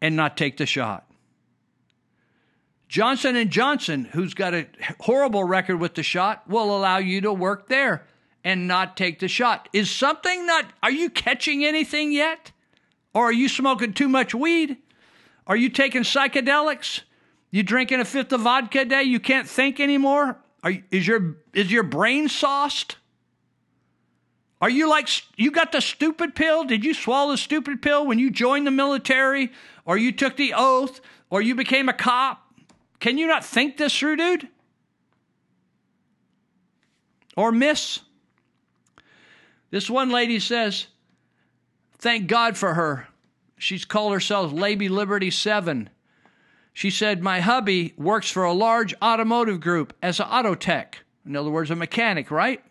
and 0.00 0.16
not 0.16 0.36
take 0.36 0.56
the 0.56 0.66
shot. 0.66 1.07
Johnson 2.88 3.36
and 3.36 3.50
Johnson, 3.50 4.06
who's 4.12 4.32
got 4.32 4.54
a 4.54 4.66
horrible 5.00 5.44
record 5.44 5.78
with 5.78 5.94
the 5.94 6.02
shot, 6.02 6.48
will 6.48 6.74
allow 6.74 6.96
you 6.96 7.20
to 7.20 7.32
work 7.32 7.68
there 7.68 8.06
and 8.42 8.66
not 8.66 8.96
take 8.96 9.18
the 9.18 9.28
shot. 9.28 9.68
Is 9.74 9.90
something 9.90 10.46
not 10.46 10.64
are 10.82 10.90
you 10.90 11.10
catching 11.10 11.64
anything 11.64 12.12
yet? 12.12 12.50
Or 13.12 13.24
are 13.24 13.32
you 13.32 13.48
smoking 13.48 13.92
too 13.92 14.08
much 14.08 14.34
weed? 14.34 14.78
Are 15.46 15.56
you 15.56 15.68
taking 15.68 16.02
psychedelics? 16.02 17.00
You 17.50 17.62
drinking 17.62 18.00
a 18.00 18.04
fifth 18.04 18.32
of 18.32 18.42
vodka 18.42 18.80
a 18.80 18.84
day? 18.84 19.02
You 19.02 19.20
can't 19.20 19.48
think 19.48 19.80
anymore? 19.80 20.38
Are, 20.62 20.72
is 20.90 21.06
your 21.06 21.36
is 21.52 21.70
your 21.70 21.82
brain 21.82 22.28
sauced? 22.28 22.96
Are 24.60 24.70
you 24.70 24.88
like 24.88 25.08
you 25.36 25.50
got 25.50 25.72
the 25.72 25.80
stupid 25.80 26.34
pill? 26.34 26.64
Did 26.64 26.84
you 26.84 26.94
swallow 26.94 27.32
the 27.32 27.38
stupid 27.38 27.82
pill 27.82 28.06
when 28.06 28.18
you 28.18 28.30
joined 28.30 28.66
the 28.66 28.70
military, 28.70 29.52
or 29.84 29.96
you 29.98 30.10
took 30.10 30.36
the 30.36 30.54
oath, 30.56 31.00
or 31.30 31.42
you 31.42 31.54
became 31.54 31.88
a 31.88 31.92
cop? 31.92 32.47
Can 33.00 33.18
you 33.18 33.26
not 33.26 33.44
think 33.44 33.76
this 33.76 33.96
through, 33.96 34.16
dude? 34.16 34.48
Or 37.36 37.52
miss? 37.52 38.00
This 39.70 39.88
one 39.88 40.10
lady 40.10 40.40
says, 40.40 40.88
"Thank 41.98 42.26
God 42.26 42.56
for 42.56 42.74
her." 42.74 43.08
She's 43.58 43.84
called 43.84 44.12
herself 44.12 44.52
Lady 44.52 44.88
Liberty 44.88 45.30
Seven. 45.30 45.90
She 46.72 46.90
said, 46.90 47.24
My 47.24 47.40
hubby 47.40 47.92
works 47.96 48.30
for 48.30 48.44
a 48.44 48.52
large 48.52 48.94
automotive 49.02 49.60
group 49.60 49.92
as 50.00 50.20
an 50.20 50.26
auto 50.26 50.54
tech. 50.54 50.98
In 51.26 51.34
other 51.34 51.50
words, 51.50 51.72
a 51.72 51.74
mechanic, 51.74 52.30
right? 52.30 52.62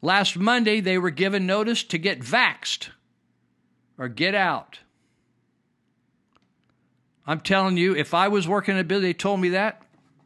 Last 0.00 0.38
Monday, 0.38 0.80
they 0.80 0.96
were 0.96 1.10
given 1.10 1.44
notice 1.44 1.84
to 1.84 1.98
get 1.98 2.20
vaxed 2.20 2.88
or 3.98 4.08
get 4.08 4.34
out. 4.34 4.78
I'm 7.30 7.38
telling 7.38 7.76
you, 7.76 7.94
if 7.94 8.12
I 8.12 8.26
was 8.26 8.48
working 8.48 8.74
at 8.74 8.80
a 8.80 8.84
business, 8.84 9.04
they 9.04 9.12
told 9.12 9.38
me 9.38 9.50
that 9.50 9.82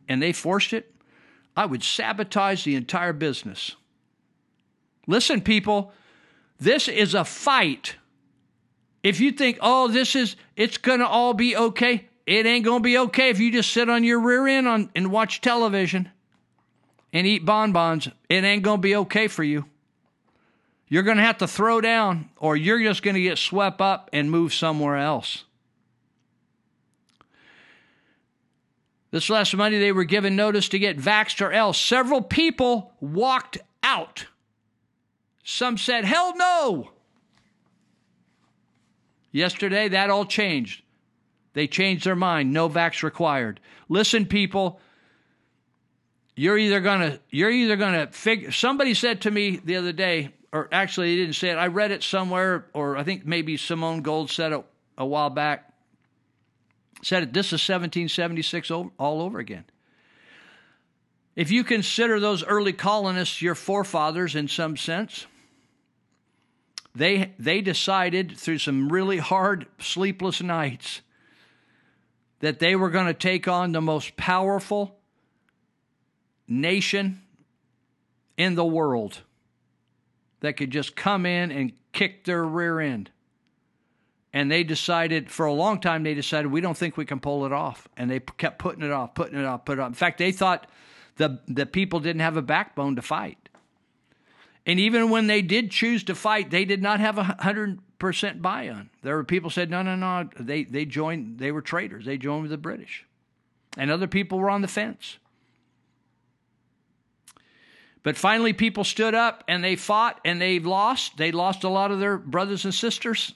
and 0.09 0.23
they 0.23 0.33
forced 0.33 0.73
it, 0.73 0.91
I 1.55 1.67
would 1.67 1.83
sabotage 1.83 2.65
the 2.65 2.77
entire 2.77 3.13
business. 3.13 3.77
Listen, 5.07 5.43
people, 5.43 5.93
this 6.59 6.89
is 6.89 7.13
a 7.13 7.27
fight. 7.27 7.97
If 9.03 9.21
you 9.21 9.33
think, 9.33 9.59
oh, 9.61 9.89
this 9.89 10.17
is, 10.17 10.37
it's 10.57 10.79
going 10.79 11.01
to 11.01 11.07
all 11.07 11.35
be 11.35 11.55
okay, 11.55 12.09
it 12.27 12.47
ain't 12.47 12.65
going 12.65 12.81
to 12.81 12.83
be 12.83 12.97
okay 12.97 13.29
if 13.29 13.39
you 13.39 13.53
just 13.53 13.73
sit 13.73 13.91
on 13.91 14.03
your 14.03 14.21
rear 14.21 14.47
end 14.47 14.67
on, 14.67 14.89
and 14.95 15.13
watch 15.13 15.43
television 15.43 16.09
and 17.13 17.27
eat 17.27 17.45
bonbons. 17.45 18.09
It 18.31 18.45
ain't 18.45 18.63
going 18.63 18.79
to 18.79 18.83
be 18.83 18.97
okay 18.97 19.29
for 19.29 19.45
you. 19.45 19.67
You're 20.89 21.03
going 21.03 21.19
to 21.19 21.23
have 21.23 21.37
to 21.39 21.47
throw 21.47 21.83
down, 21.83 22.31
or 22.39 22.57
you're 22.57 22.83
just 22.83 23.03
going 23.03 23.17
to 23.17 23.21
get 23.21 23.37
swept 23.37 23.83
up 23.83 24.09
and 24.15 24.31
move 24.31 24.55
somewhere 24.55 24.97
else. 24.97 25.45
This 29.15 29.31
last 29.31 29.55
Monday, 29.55 29.79
they 29.79 29.93
were 29.93 30.03
given 30.03 30.35
notice 30.35 30.69
to 30.71 30.79
get 30.81 30.99
vaxxed 30.99 31.41
or 31.41 31.53
else. 31.53 31.81
Several 31.81 32.21
people 32.21 32.91
walked 33.01 33.59
out. 33.85 34.27
Some 35.45 35.79
said, 35.79 36.05
hell 36.05 36.37
no. 36.37 36.91
Yesterday, 39.31 39.87
that 39.87 40.11
all 40.11 40.25
changed. 40.25 40.83
They 41.53 41.69
changed 41.69 42.05
their 42.05 42.17
mind. 42.17 42.53
No 42.53 42.69
vax 42.69 43.05
required. 43.05 43.61
Listen, 43.89 44.27
people. 44.27 44.81
You're 46.35 46.59
either 46.59 46.81
gonna 46.81 47.21
you're 47.31 47.53
either 47.53 47.77
gonna 47.77 48.09
figure. 48.09 48.51
Somebody 48.51 48.95
said 48.95 49.21
to 49.21 49.31
me 49.31 49.61
the 49.65 49.77
other 49.77 49.93
day, 49.93 50.31
or 50.53 50.69
actually, 50.73 51.11
he 51.11 51.19
didn't 51.19 51.37
say 51.37 51.51
it. 51.51 51.55
I 51.55 51.69
read 51.69 51.93
it 51.93 52.03
somewhere, 52.03 52.67
or 52.75 52.97
I 52.97 53.05
think 53.05 53.25
maybe 53.25 53.59
Simone 53.59 54.03
Gold 54.03 54.33
said 54.33 54.51
it 54.51 54.65
a 54.99 55.07
while 55.07 55.31
back. 55.31 55.73
Said 57.05 57.23
it. 57.23 57.33
This 57.35 57.49
is 57.49 57.61
1776 57.61 58.71
all 58.71 58.93
over 58.99 59.39
again. 59.39 59.65
If 61.37 61.51
you 61.51 61.63
consider 61.63 62.19
those 62.19 62.43
early 62.43 62.73
colonists 62.73 63.43
your 63.43 63.55
forefathers 63.55 64.35
in 64.35 64.49
some 64.49 64.77
sense, 64.79 65.27
they 66.95 67.35
they 67.39 67.61
decided 67.61 68.39
through 68.39 68.59
some 68.59 68.89
really 68.89 69.19
hard 69.19 69.67
sleepless 69.79 70.41
nights 70.41 71.03
that 72.41 72.59
they 72.59 72.75
were 72.75 72.91
going 72.91 73.07
to 73.07 73.15
take 73.15 73.49
on 73.49 73.73
the 73.73 73.83
most 73.83 74.17
powerful 74.17 74.97
nation 76.49 77.21
in 78.39 78.55
the 78.55 78.65
world 78.65 79.21
that 80.41 80.57
could 80.57 80.71
just 80.71 80.97
come 80.97 81.27
in 81.27 81.51
and 81.51 81.73
kick 81.93 82.25
their 82.25 82.45
rear 82.45 82.81
end. 82.81 83.11
And 84.35 84.51
they 84.51 84.65
decided, 84.65 85.31
for 85.31 85.47
a 85.47 85.53
long 85.53 85.81
time, 85.81 86.03
they 86.03 86.13
decided, 86.13 86.51
we 86.51 86.61
don't 86.61 86.77
think 86.77 86.97
we 86.97 87.07
can 87.07 87.21
pull 87.21 87.47
it 87.47 87.53
off. 87.53 87.89
And 87.97 88.11
they 88.11 88.19
kept 88.19 88.59
putting 88.59 88.83
it 88.83 88.91
off, 88.91 89.15
putting 89.15 89.39
it 89.39 89.45
off, 89.45 89.65
putting 89.65 89.81
it 89.81 89.85
off. 89.85 89.91
In 89.91 89.95
fact, 89.95 90.19
they 90.19 90.33
thought 90.33 90.67
the, 91.17 91.39
the 91.47 91.65
people 91.65 92.01
didn't 92.01 92.21
have 92.21 92.37
a 92.37 92.43
backbone 92.43 92.97
to 92.97 93.03
fight. 93.03 93.39
And 94.67 94.81
even 94.81 95.09
when 95.09 95.29
they 95.29 95.41
did 95.41 95.71
choose 95.71 96.03
to 96.05 96.15
fight, 96.15 96.51
they 96.51 96.65
did 96.65 96.83
not 96.83 96.99
have 96.99 97.17
a 97.17 97.37
hundred 97.39 97.79
percent 97.99 98.43
buy-in. 98.43 98.91
There 99.03 99.15
were 99.15 99.23
people 99.23 99.51
said, 99.51 99.71
no, 99.71 99.83
no, 99.83 99.95
no. 99.95 100.29
They 100.39 100.65
they 100.65 100.85
joined. 100.85 101.39
They 101.39 101.53
were 101.53 101.63
traitors. 101.63 102.05
They 102.05 102.19
joined 102.19 102.43
with 102.43 102.51
the 102.51 102.57
British, 102.57 103.05
and 103.77 103.91
other 103.91 104.07
people 104.07 104.39
were 104.39 104.51
on 104.51 104.63
the 104.63 104.69
fence. 104.69 105.19
But 108.03 108.17
finally, 108.17 108.53
people 108.53 108.85
stood 108.85 109.15
up 109.15 109.45
and 109.49 109.63
they 109.63 109.77
fought 109.77 110.21
and 110.25 110.41
they 110.41 110.59
lost. 110.59 111.19
They 111.19 111.31
lost 111.31 111.63
a 111.63 111.69
lot 111.69 111.91
of 111.91 112.01
their 112.01 112.19
brothers 112.19 112.65
and 112.65 112.75
sisters, 112.75 113.35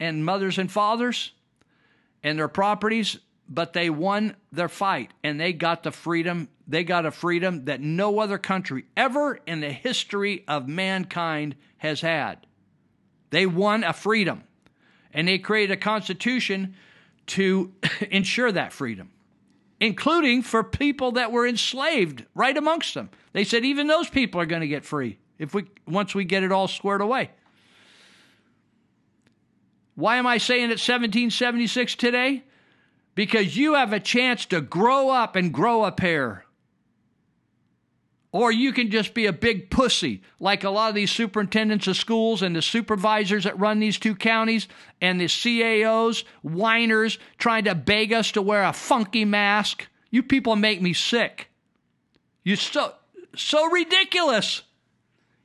and 0.00 0.24
mothers 0.24 0.58
and 0.58 0.70
fathers, 0.70 1.32
and 2.22 2.38
their 2.38 2.48
properties. 2.48 3.18
But 3.48 3.74
they 3.74 3.90
won 3.90 4.34
their 4.50 4.68
fight 4.68 5.12
and 5.22 5.38
they 5.38 5.52
got 5.52 5.84
the 5.84 5.92
freedom. 5.92 6.48
They 6.66 6.82
got 6.82 7.06
a 7.06 7.12
freedom 7.12 7.66
that 7.66 7.80
no 7.80 8.18
other 8.18 8.38
country 8.38 8.86
ever 8.96 9.38
in 9.46 9.60
the 9.60 9.70
history 9.70 10.42
of 10.48 10.66
mankind 10.66 11.54
has 11.78 12.00
had. 12.00 12.44
They 13.30 13.46
won 13.46 13.84
a 13.84 13.92
freedom. 13.92 14.42
And 15.12 15.28
they 15.28 15.38
created 15.38 15.72
a 15.72 15.76
constitution 15.76 16.74
to 17.26 17.72
ensure 18.10 18.52
that 18.52 18.72
freedom, 18.72 19.10
including 19.80 20.42
for 20.42 20.62
people 20.62 21.12
that 21.12 21.32
were 21.32 21.46
enslaved 21.46 22.24
right 22.34 22.56
amongst 22.56 22.94
them. 22.94 23.10
They 23.32 23.44
said 23.44 23.64
even 23.64 23.86
those 23.86 24.08
people 24.08 24.40
are 24.40 24.46
going 24.46 24.60
to 24.60 24.68
get 24.68 24.84
free 24.84 25.18
if 25.38 25.54
we 25.54 25.66
once 25.86 26.14
we 26.14 26.24
get 26.24 26.42
it 26.42 26.52
all 26.52 26.68
squared 26.68 27.00
away. 27.00 27.30
Why 29.96 30.16
am 30.16 30.26
I 30.26 30.38
saying 30.38 30.70
it's 30.70 30.86
1776 30.86 31.96
today? 31.96 32.44
Because 33.14 33.56
you 33.56 33.74
have 33.74 33.92
a 33.94 34.00
chance 34.00 34.44
to 34.46 34.60
grow 34.60 35.08
up 35.08 35.34
and 35.34 35.52
grow 35.52 35.84
a 35.84 35.90
pair. 35.90 36.44
Or 38.30 38.52
you 38.52 38.74
can 38.74 38.90
just 38.90 39.14
be 39.14 39.24
a 39.24 39.32
big 39.32 39.70
pussy, 39.70 40.20
like 40.38 40.62
a 40.62 40.68
lot 40.68 40.90
of 40.90 40.94
these 40.94 41.10
superintendents 41.10 41.86
of 41.86 41.96
schools 41.96 42.42
and 42.42 42.54
the 42.54 42.60
supervisors 42.60 43.44
that 43.44 43.58
run 43.58 43.80
these 43.80 43.98
two 43.98 44.14
counties 44.14 44.68
and 45.00 45.18
the 45.18 45.24
CAOs, 45.24 46.24
whiners, 46.42 47.18
trying 47.38 47.64
to 47.64 47.74
beg 47.74 48.12
us 48.12 48.32
to 48.32 48.42
wear 48.42 48.64
a 48.64 48.74
funky 48.74 49.24
mask. 49.24 49.86
You 50.10 50.22
people 50.22 50.54
make 50.54 50.82
me 50.82 50.92
sick. 50.92 51.48
You're 52.44 52.58
so, 52.58 52.92
so 53.34 53.70
ridiculous. 53.70 54.60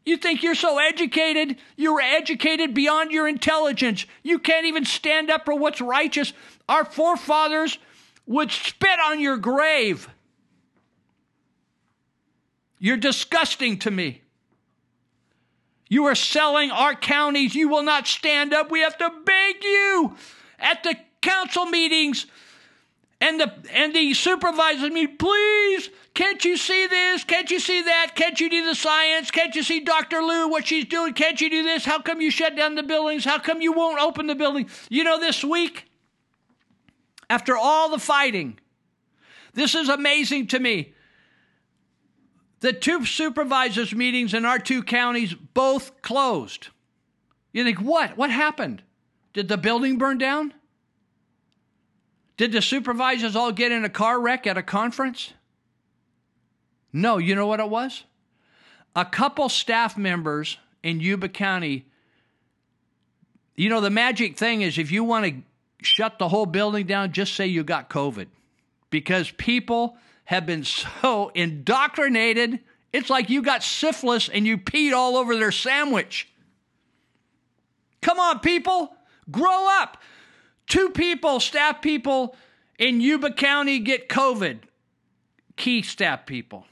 You 0.06 0.18
think 0.18 0.42
you're 0.42 0.56
so 0.56 0.80
educated? 0.80 1.58
You're 1.76 2.02
educated 2.02 2.74
beyond 2.74 3.12
your 3.12 3.28
intelligence. 3.28 4.06
You 4.24 4.40
can't 4.40 4.66
even 4.66 4.86
stand 4.86 5.30
up 5.30 5.46
for 5.46 5.54
what's 5.54 5.80
righteous. 5.80 6.34
Our 6.68 6.86
forefathers 6.86 7.78
would 8.26 8.52
spit 8.52 9.00
on 9.00 9.20
your 9.20 9.38
grave. 9.38 10.10
You're 12.80 12.98
disgusting 12.98 13.78
to 13.80 13.92
me. 13.92 14.22
You 15.88 16.06
are 16.06 16.16
selling 16.16 16.72
our 16.72 16.96
counties. 16.96 17.54
You 17.54 17.70
will 17.70 17.84
not 17.84 18.08
stand 18.08 18.54
up. 18.54 18.72
We 18.72 18.82
have 18.82 18.98
to 18.98 19.12
beg 19.24 19.64
you 19.64 20.16
at 20.58 20.84
the 20.84 20.96
council 21.22 21.66
meetings 21.66 22.26
and 23.20 23.40
the 23.40 23.54
and 23.72 23.94
the 23.94 24.14
supervisors 24.14 24.92
meet, 24.92 25.20
please, 25.20 25.90
can't 26.14 26.44
you 26.44 26.58
see 26.58 26.88
this? 26.88 27.24
Can't 27.24 27.50
you 27.50 27.60
see 27.60 27.84
that? 27.84 28.12
Can't 28.16 28.40
you 28.40 28.50
do 28.50 28.66
the 28.66 28.76
science? 28.76 29.32
Can't 29.32 29.56
you 29.56 29.64
see 29.64 29.80
Dr. 29.80 30.18
Luu, 30.18 30.50
what 30.50 30.68
she's 30.68 30.86
doing? 30.86 31.14
Can't 31.14 31.40
you 31.40 31.50
do 31.50 31.64
this? 31.64 31.86
How 31.86 32.02
come 32.02 32.20
you 32.20 32.30
shut 32.30 32.56
down 32.56 32.76
the 32.76 32.84
buildings? 32.84 33.24
How 33.24 33.40
come 33.40 33.62
you 33.62 33.72
won't 33.72 34.02
open 34.02 34.28
the 34.28 34.36
building? 34.36 34.70
You 34.90 35.06
know, 35.06 35.20
this 35.20 35.44
week, 35.44 35.90
after 37.30 37.56
all 37.56 37.90
the 37.90 38.00
fighting, 38.00 38.60
this 39.54 39.74
is 39.74 39.88
amazing 39.88 40.48
to 40.48 40.60
me. 40.60 40.94
The 42.60 42.74
two 42.74 43.06
supervisors' 43.06 43.96
meetings 43.96 44.34
in 44.34 44.46
our 44.46 44.60
two 44.60 44.84
counties 44.84 45.34
both 45.34 46.02
closed. 46.02 46.68
You 47.54 47.64
think, 47.64 47.80
what? 47.80 48.18
What 48.18 48.32
happened? 48.32 48.84
Did 49.34 49.48
the 49.48 49.58
building 49.58 49.98
burn 49.98 50.18
down? 50.18 50.54
Did 52.36 52.52
the 52.52 52.62
supervisors 52.62 53.36
all 53.36 53.52
get 53.52 53.72
in 53.72 53.86
a 53.86 53.90
car 53.90 54.20
wreck 54.20 54.46
at 54.46 54.58
a 54.58 54.64
conference? 54.64 55.34
No, 56.94 57.18
you 57.18 57.36
know 57.36 57.48
what 57.48 57.60
it 57.60 57.70
was? 57.70 58.04
A 58.96 59.06
couple 59.06 59.48
staff 59.50 59.98
members 59.98 60.58
in 60.84 61.00
Yuba 61.00 61.30
County. 61.30 61.86
You 63.56 63.70
know, 63.70 63.82
the 63.82 63.90
magic 63.90 64.38
thing 64.38 64.62
is 64.62 64.78
if 64.78 64.92
you 64.92 65.04
want 65.04 65.26
to 65.26 65.42
shut 65.82 66.20
the 66.20 66.28
whole 66.28 66.46
building 66.46 66.86
down, 66.86 67.12
just 67.12 67.36
say 67.36 67.48
you 67.48 67.64
got 67.64 67.90
COVID. 67.90 68.28
Because 68.90 69.32
people 69.32 69.98
have 70.26 70.46
been 70.46 70.64
so 70.64 71.30
indoctrinated. 71.36 72.60
It's 72.92 73.10
like 73.10 73.30
you 73.30 73.42
got 73.42 73.64
syphilis 73.64 74.28
and 74.28 74.46
you 74.46 74.58
peed 74.58 74.94
all 74.94 75.16
over 75.16 75.36
their 75.36 75.52
sandwich. 75.52 76.28
Come 78.02 78.20
on, 78.20 78.40
people, 78.40 78.96
grow 79.30 79.68
up. 79.80 79.98
Two 80.68 80.90
people, 80.90 81.40
staff 81.40 81.82
people 81.82 82.36
in 82.80 83.00
Yuba 83.00 83.34
County 83.34 83.80
get 83.80 84.10
COVID, 84.10 84.60
key 85.56 85.82
staff 85.84 86.26
people. 86.26 86.66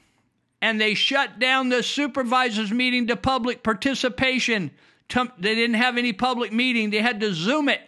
And 0.62 0.80
they 0.80 0.94
shut 0.94 1.38
down 1.38 1.68
the 1.68 1.82
supervisors 1.82 2.70
meeting 2.70 3.06
to 3.06 3.16
public 3.16 3.62
participation. 3.62 4.70
They 5.08 5.54
didn't 5.54 5.74
have 5.74 5.98
any 5.98 6.12
public 6.12 6.52
meeting. 6.52 6.90
They 6.90 7.00
had 7.00 7.20
to 7.20 7.34
Zoom 7.34 7.68
it. 7.68 7.80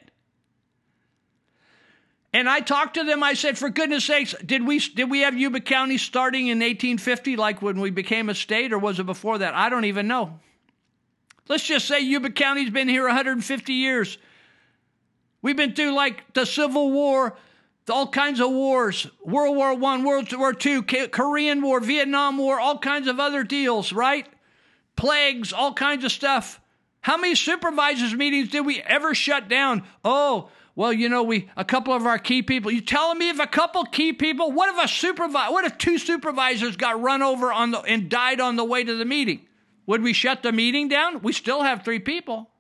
And 2.34 2.48
I 2.48 2.60
talked 2.60 2.94
to 2.94 3.04
them. 3.04 3.22
I 3.22 3.34
said, 3.34 3.58
"For 3.58 3.68
goodness 3.68 4.06
sakes, 4.06 4.34
did 4.44 4.66
we 4.66 4.78
did 4.78 5.10
we 5.10 5.20
have 5.20 5.36
Yuba 5.36 5.60
County 5.60 5.98
starting 5.98 6.46
in 6.46 6.60
1850, 6.60 7.36
like 7.36 7.60
when 7.60 7.78
we 7.78 7.90
became 7.90 8.30
a 8.30 8.34
state, 8.34 8.72
or 8.72 8.78
was 8.78 8.98
it 8.98 9.04
before 9.04 9.38
that? 9.38 9.54
I 9.54 9.68
don't 9.68 9.84
even 9.84 10.08
know. 10.08 10.40
Let's 11.48 11.64
just 11.64 11.86
say 11.86 12.00
Yuba 12.00 12.30
County's 12.30 12.70
been 12.70 12.88
here 12.88 13.04
150 13.04 13.74
years. 13.74 14.16
We've 15.42 15.56
been 15.56 15.74
through 15.74 15.92
like 15.92 16.32
the 16.32 16.46
Civil 16.46 16.90
War, 16.90 17.36
all 17.90 18.06
kinds 18.06 18.40
of 18.40 18.50
wars, 18.50 19.06
World 19.24 19.56
War 19.56 19.74
One, 19.74 20.04
World 20.04 20.32
War 20.36 20.52
Two, 20.52 20.82
Korean 20.82 21.62
War, 21.62 21.80
Vietnam 21.80 22.38
War, 22.38 22.60
all 22.60 22.78
kinds 22.78 23.08
of 23.08 23.18
other 23.18 23.42
deals, 23.42 23.92
right? 23.92 24.26
Plagues, 24.96 25.52
all 25.52 25.72
kinds 25.74 26.04
of 26.04 26.12
stuff. 26.12 26.60
How 27.00 27.16
many 27.16 27.34
supervisors 27.34 28.14
meetings 28.14 28.50
did 28.50 28.64
we 28.64 28.80
ever 28.80 29.14
shut 29.14 29.48
down? 29.48 29.82
Oh, 30.04 30.50
well, 30.74 30.92
you 30.92 31.08
know, 31.08 31.22
we 31.22 31.50
a 31.56 31.64
couple 31.64 31.92
of 31.92 32.06
our 32.06 32.18
key 32.18 32.42
people. 32.42 32.70
You 32.70 32.80
telling 32.80 33.18
me 33.18 33.28
if 33.28 33.40
a 33.40 33.46
couple 33.46 33.84
key 33.84 34.12
people, 34.12 34.52
what 34.52 34.74
if 34.74 34.84
a 34.84 34.88
supervisor, 34.88 35.52
what 35.52 35.64
if 35.64 35.76
two 35.76 35.98
supervisors 35.98 36.76
got 36.76 37.02
run 37.02 37.22
over 37.22 37.52
on 37.52 37.72
the 37.72 37.80
and 37.80 38.08
died 38.08 38.40
on 38.40 38.56
the 38.56 38.64
way 38.64 38.84
to 38.84 38.94
the 38.94 39.04
meeting? 39.04 39.46
Would 39.86 40.02
we 40.02 40.12
shut 40.12 40.42
the 40.42 40.52
meeting 40.52 40.88
down? 40.88 41.20
We 41.22 41.32
still 41.32 41.62
have 41.62 41.84
three 41.84 41.98
people. 41.98 42.51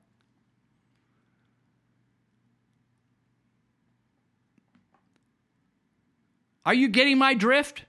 Are 6.64 6.74
you 6.74 6.88
getting 6.88 7.18
my 7.18 7.34
drift? 7.34 7.84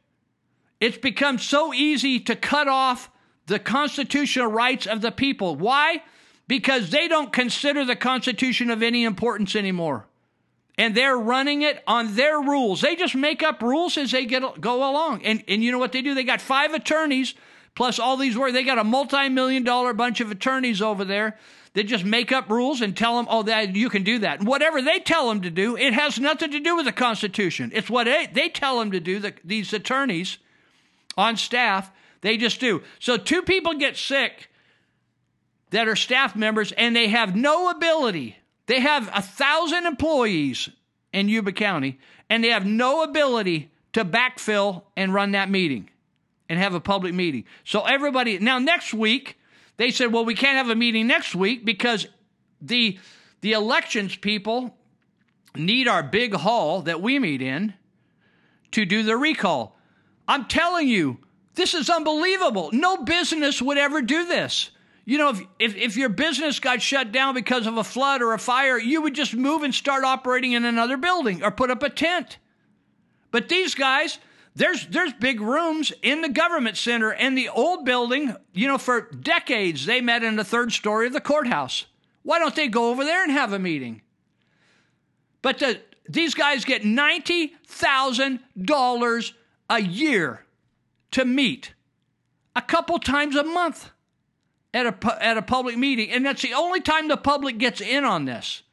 It's 0.80 0.98
become 0.98 1.38
so 1.38 1.74
easy 1.74 2.20
to 2.22 2.36
cut 2.36 2.68
off 2.68 3.10
the 3.45 3.60
constitutional 3.60 4.48
rights 4.48 4.88
of 4.88 5.02
the 5.02 5.12
people. 5.12 5.56
Why? 5.56 6.04
Because 6.48 6.90
they 6.90 7.08
don't 7.08 7.32
consider 7.32 7.86
the 7.86 7.95
Constitution 7.95 8.70
of 8.70 8.84
any 8.84 9.04
importance 9.04 9.56
anymore. 9.56 10.08
And 10.78 10.95
they're 10.95 11.18
running 11.18 11.62
it 11.62 11.84
on 11.86 12.16
their 12.16 12.41
rules. 12.41 12.82
They 12.82 12.95
just 12.95 13.16
make 13.16 13.44
up 13.44 13.62
rules 13.62 13.98
as 13.98 14.12
they 14.12 14.26
get 14.26 14.60
go 14.60 14.78
along. 14.90 15.24
And 15.24 15.44
and 15.48 15.64
you 15.64 15.72
know 15.72 15.78
what 15.78 15.91
they 15.91 16.02
do? 16.02 16.16
They 16.16 16.24
got 16.24 16.41
five 16.41 16.74
attorneys 16.74 17.36
plus 17.76 18.00
all 18.00 18.18
these 18.18 18.36
words. 18.36 18.54
They 18.54 18.64
got 18.64 18.80
a 18.80 18.84
multi-million 18.84 19.64
dollar 19.64 19.94
bunch 19.94 20.20
of 20.20 20.32
attorneys 20.32 20.82
over 20.82 21.06
there 21.06 21.38
that 21.74 21.86
just 21.86 22.06
make 22.06 22.32
up 22.32 22.50
rules 22.50 22.82
and 22.82 22.95
tell 22.95 23.18
them, 23.18 23.28
oh, 23.30 23.44
that 23.44 23.76
you 23.76 23.90
can 23.90 24.04
do 24.04 24.20
that. 24.20 24.40
And 24.40 24.48
whatever 24.48 24.82
they 24.82 25.00
tell 25.00 25.28
them 25.28 25.41
to 25.41 25.50
do, 25.50 25.76
it 25.76 25.94
has 25.94 26.20
nothing 26.20 26.52
to 26.52 26.60
do 26.60 26.76
with 26.76 26.86
the 26.86 26.91
Constitution. 26.91 27.72
It's 27.74 27.90
what 27.90 28.06
they, 28.06 28.28
they 28.32 28.50
tell 28.50 28.80
them 28.80 28.91
to 28.91 29.00
do, 29.00 29.20
the, 29.20 29.34
these 29.44 29.74
attorneys 29.74 30.38
on 31.18 31.36
staff, 31.36 31.91
they 32.22 32.38
just 32.38 32.60
do. 32.60 32.84
So 33.00 33.18
two 33.18 33.41
people 33.41 33.74
get 33.74 33.98
sick 33.98 34.50
that 35.72 35.88
are 35.88 35.95
staff 35.95 36.36
members 36.36 36.72
and 36.72 36.95
they 36.95 37.08
have 37.08 37.36
no 37.36 37.70
ability. 37.70 38.38
They 38.68 38.80
have 38.80 39.10
a 39.14 39.22
thousand 39.22 39.86
employees 39.86 40.70
in 41.12 41.28
Yuba 41.28 41.52
County 41.54 42.00
and 42.30 42.44
they 42.44 42.50
have 42.50 42.66
no 42.66 43.04
ability 43.04 43.72
to 43.94 44.06
backfill 44.06 44.84
and 44.95 45.14
run 45.14 45.32
that 45.32 45.50
meeting 45.50 45.90
and 46.50 46.60
have 46.60 46.76
a 46.76 46.80
public 46.80 47.14
meeting. 47.14 47.45
So 47.64 47.82
everybody, 47.84 48.38
now 48.38 48.60
next 48.60 48.94
week, 48.94 49.38
they 49.78 49.91
said, 49.91 50.14
well, 50.14 50.26
we 50.26 50.36
can't 50.36 50.58
have 50.58 50.70
a 50.70 50.76
meeting 50.76 51.08
next 51.08 51.36
week 51.36 51.66
because 51.66 52.08
the, 52.62 53.00
the 53.41 53.54
elections 53.54 54.16
people 54.16 54.78
need 55.56 55.88
our 55.88 56.04
big 56.04 56.34
hall 56.34 56.82
that 56.84 57.02
we 57.02 57.20
meet 57.20 57.41
in 57.41 57.74
to 58.72 58.86
do 58.86 59.04
the 59.04 59.18
recall. 59.18 59.78
I'm 60.28 60.45
telling 60.45 60.88
you, 60.88 61.20
this 61.56 61.74
is 61.74 61.90
unbelievable. 61.90 62.70
No 62.74 62.98
business 62.98 63.62
would 63.62 63.78
ever 63.78 64.02
do 64.02 64.26
this. 64.26 64.72
You 65.06 65.18
know, 65.18 65.30
if, 65.30 65.41
if, 65.60 65.76
if, 65.76 65.98
your 65.98 66.10
business 66.10 66.60
got 66.60 66.82
shut 66.82 67.12
down 67.12 67.36
because 67.36 67.68
of 67.68 67.78
a 67.78 67.84
flood 67.84 68.22
or 68.22 68.34
a 68.34 68.40
fire, 68.40 68.80
you 68.80 69.02
would 69.02 69.14
just 69.14 69.36
move 69.36 69.64
and 69.64 69.76
start 69.76 70.06
operating 70.06 70.54
in 70.54 70.64
another 70.64 70.95
building 70.95 71.44
or 71.44 71.52
put 71.52 71.70
up 71.70 71.84
a 71.84 71.90
tent. 71.90 72.38
But 73.30 73.50
these 73.50 73.76
guys, 73.76 74.18
there's 74.56 74.86
there's 74.88 75.14
big 75.14 75.42
rooms 75.42 75.92
in 76.02 76.22
the 76.22 76.30
government 76.30 76.78
center 76.78 77.12
and 77.12 77.38
the 77.38 77.50
old 77.50 77.86
building. 77.86 78.36
You 78.54 78.68
know, 78.68 78.78
for 78.78 79.02
decades 79.02 79.86
they 79.86 80.02
met 80.02 80.24
in 80.24 80.36
the 80.36 80.44
third 80.44 80.72
story 80.72 81.08
of 81.08 81.14
the 81.14 81.22
courthouse. 81.22 81.86
Why 82.22 82.40
don't 82.40 82.56
they 82.56 82.68
go 82.68 82.90
over 82.90 83.04
there 83.04 83.24
and 83.24 83.32
have 83.32 83.52
a 83.52 83.60
meeting? 83.60 84.02
But 85.42 85.60
the, 85.60 85.82
these 86.08 86.34
guys 86.36 86.66
get 86.66 86.86
ninety 86.86 87.54
thousand 87.68 88.40
dollars 88.62 89.34
a 89.70 89.82
year 89.82 90.46
to 91.12 91.26
meet, 91.26 91.74
a 92.56 92.62
couple 92.62 93.00
times 93.00 93.36
a 93.36 93.44
month 93.44 93.92
at 94.74 94.86
a 94.86 95.24
at 95.24 95.38
a 95.38 95.42
public 95.42 95.78
meeting, 95.78 96.12
and 96.12 96.26
that's 96.26 96.42
the 96.42 96.54
only 96.54 96.82
time 96.82 97.08
the 97.08 97.18
public 97.18 97.58
gets 97.58 97.82
in 97.82 98.06
on 98.06 98.26
this. 98.26 98.64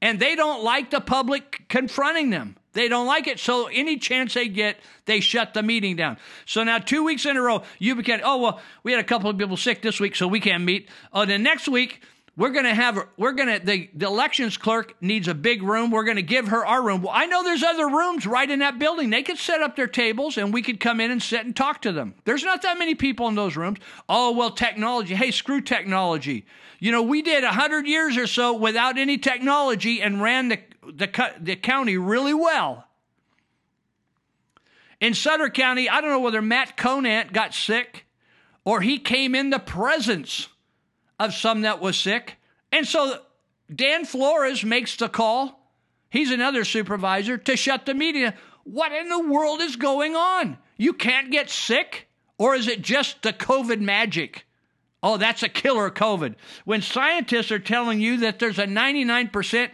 And 0.00 0.20
they 0.20 0.36
don't 0.36 0.62
like 0.62 0.90
the 0.90 1.00
public 1.00 1.64
confronting 1.68 2.30
them. 2.30 2.56
They 2.78 2.86
don't 2.86 3.08
like 3.08 3.26
it. 3.26 3.40
So 3.40 3.66
any 3.66 3.96
chance 3.96 4.34
they 4.34 4.46
get, 4.46 4.76
they 5.04 5.18
shut 5.18 5.52
the 5.52 5.64
meeting 5.64 5.96
down. 5.96 6.16
So 6.46 6.62
now 6.62 6.78
two 6.78 7.02
weeks 7.02 7.26
in 7.26 7.36
a 7.36 7.42
row, 7.42 7.64
you 7.80 7.96
can 8.04 8.20
oh 8.22 8.36
well, 8.38 8.60
we 8.84 8.92
had 8.92 9.00
a 9.00 9.04
couple 9.04 9.28
of 9.28 9.36
people 9.36 9.56
sick 9.56 9.82
this 9.82 9.98
week, 9.98 10.14
so 10.14 10.28
we 10.28 10.38
can't 10.38 10.62
meet. 10.62 10.88
Oh, 11.12 11.24
the 11.24 11.38
next 11.38 11.66
week 11.66 12.02
we're 12.36 12.50
gonna 12.50 12.76
have 12.76 13.04
we're 13.16 13.32
gonna 13.32 13.58
the, 13.58 13.90
the 13.94 14.06
elections 14.06 14.56
clerk 14.56 14.94
needs 15.00 15.26
a 15.26 15.34
big 15.34 15.64
room. 15.64 15.90
We're 15.90 16.04
gonna 16.04 16.22
give 16.22 16.46
her 16.46 16.64
our 16.64 16.80
room. 16.80 17.02
Well, 17.02 17.12
I 17.12 17.26
know 17.26 17.42
there's 17.42 17.64
other 17.64 17.88
rooms 17.88 18.28
right 18.28 18.48
in 18.48 18.60
that 18.60 18.78
building. 18.78 19.10
They 19.10 19.24
could 19.24 19.38
set 19.38 19.60
up 19.60 19.74
their 19.74 19.88
tables 19.88 20.38
and 20.38 20.54
we 20.54 20.62
could 20.62 20.78
come 20.78 21.00
in 21.00 21.10
and 21.10 21.20
sit 21.20 21.44
and 21.44 21.56
talk 21.56 21.82
to 21.82 21.90
them. 21.90 22.14
There's 22.26 22.44
not 22.44 22.62
that 22.62 22.78
many 22.78 22.94
people 22.94 23.26
in 23.26 23.34
those 23.34 23.56
rooms. 23.56 23.80
Oh 24.08 24.30
well, 24.30 24.52
technology. 24.52 25.16
Hey, 25.16 25.32
screw 25.32 25.60
technology. 25.60 26.46
You 26.78 26.92
know, 26.92 27.02
we 27.02 27.22
did 27.22 27.42
a 27.42 27.50
hundred 27.50 27.88
years 27.88 28.16
or 28.16 28.28
so 28.28 28.52
without 28.52 28.98
any 28.98 29.18
technology 29.18 30.00
and 30.00 30.22
ran 30.22 30.46
the 30.46 30.60
the, 30.94 31.32
the 31.40 31.56
county 31.56 31.96
really 31.96 32.34
well. 32.34 32.84
In 35.00 35.14
Sutter 35.14 35.48
County, 35.48 35.88
I 35.88 36.00
don't 36.00 36.10
know 36.10 36.20
whether 36.20 36.42
Matt 36.42 36.76
Conant 36.76 37.32
got 37.32 37.54
sick 37.54 38.06
or 38.64 38.80
he 38.80 38.98
came 38.98 39.34
in 39.34 39.50
the 39.50 39.58
presence 39.58 40.48
of 41.18 41.34
some 41.34 41.62
that 41.62 41.80
was 41.80 41.98
sick. 41.98 42.36
And 42.72 42.86
so 42.86 43.20
Dan 43.74 44.04
Flores 44.04 44.64
makes 44.64 44.96
the 44.96 45.08
call. 45.08 45.72
He's 46.10 46.30
another 46.30 46.64
supervisor 46.64 47.38
to 47.38 47.56
shut 47.56 47.86
the 47.86 47.94
media. 47.94 48.34
What 48.64 48.92
in 48.92 49.08
the 49.08 49.20
world 49.20 49.60
is 49.60 49.76
going 49.76 50.16
on? 50.16 50.58
You 50.76 50.92
can't 50.92 51.30
get 51.30 51.50
sick? 51.50 52.08
Or 52.38 52.54
is 52.54 52.68
it 52.68 52.82
just 52.82 53.22
the 53.22 53.32
COVID 53.32 53.80
magic? 53.80 54.46
Oh, 55.02 55.16
that's 55.16 55.42
a 55.42 55.48
killer 55.48 55.90
COVID. 55.90 56.34
When 56.64 56.82
scientists 56.82 57.52
are 57.52 57.58
telling 57.58 58.00
you 58.00 58.18
that 58.18 58.38
there's 58.38 58.58
a 58.58 58.66
99% 58.66 59.70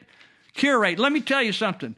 cure 0.55 0.79
rate. 0.79 0.99
Let 0.99 1.13
me 1.13 1.21
tell 1.21 1.43
you 1.43 1.53
something. 1.53 1.97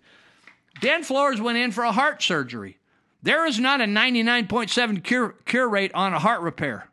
Dan 0.81 1.03
Flores 1.03 1.41
went 1.41 1.59
in 1.59 1.73
for 1.73 1.85
a 1.85 1.93
heart 1.93 2.23
surgery. 2.23 2.79
There 3.23 3.47
is 3.47 3.59
not 3.59 3.81
a 3.81 3.85
99.7 3.85 5.03
cure, 5.03 5.35
cure 5.47 5.69
rate 5.69 5.93
on 5.95 6.13
a 6.13 6.19
heart 6.19 6.43
repair. 6.43 6.89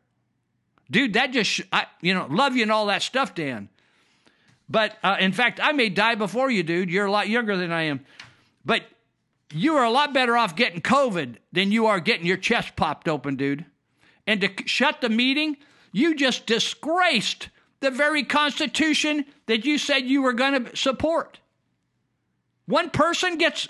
Dude, 0.90 1.14
that 1.14 1.31
just, 1.31 1.61
I, 1.72 1.85
you 2.02 2.14
know, 2.14 2.27
love 2.30 2.56
you 2.56 2.64
and 2.64 2.72
all 2.72 2.88
that 2.88 3.02
stuff, 3.02 3.35
Dan. 3.35 3.69
But 4.69 4.98
uh, 5.03 5.18
in 5.19 5.31
fact, 5.31 5.60
I 5.61 5.72
may 5.72 5.90
die 5.90 6.15
before 6.15 6.49
you, 6.49 6.64
dude. 6.64 6.90
You're 6.90 7.06
a 7.06 7.11
lot 7.11 7.27
younger 7.27 7.57
than 7.57 7.72
I 7.72 7.84
am. 7.84 8.06
But 8.65 8.84
you 9.52 9.76
are 9.76 9.84
a 9.84 9.91
lot 9.91 10.14
better 10.14 10.38
off 10.38 10.56
getting 10.56 10.81
COVID 10.81 11.38
than 11.52 11.72
you 11.72 11.85
are 11.88 11.99
getting 11.99 12.26
your 12.26 12.38
chest 12.38 12.76
popped 12.76 13.07
open, 13.07 13.35
dude. 13.35 13.65
And 14.26 14.41
to 14.41 14.49
shut 14.65 15.02
the 15.02 15.10
meeting, 15.10 15.57
you 15.91 16.15
just 16.15 16.45
disgraced 16.45 17.49
the 17.81 17.91
very 17.91 18.23
Constitution 18.23 19.26
that 19.45 19.65
you 19.65 19.77
said 19.77 20.06
you 20.06 20.22
were 20.22 20.34
going 20.34 20.65
to 20.65 20.76
support. 20.76 21.40
One 22.65 22.90
person 22.90 23.38
gets, 23.38 23.68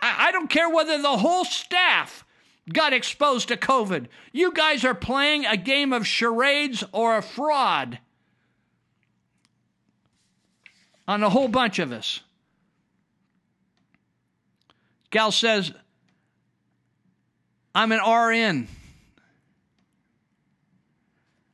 I 0.00 0.32
don't 0.32 0.48
care 0.48 0.68
whether 0.68 1.00
the 1.00 1.18
whole 1.18 1.44
staff 1.44 2.24
got 2.72 2.92
exposed 2.92 3.48
to 3.48 3.56
COVID. 3.56 4.06
You 4.32 4.52
guys 4.52 4.84
are 4.84 4.94
playing 4.94 5.46
a 5.46 5.56
game 5.56 5.92
of 5.92 6.06
charades 6.06 6.84
or 6.92 7.16
a 7.16 7.22
fraud 7.22 7.98
on 11.06 11.22
a 11.22 11.30
whole 11.30 11.48
bunch 11.48 11.78
of 11.78 11.92
us. 11.92 12.20
Gal 15.10 15.32
says, 15.32 15.72
I'm 17.74 17.92
an 17.92 18.00
RN 18.00 18.68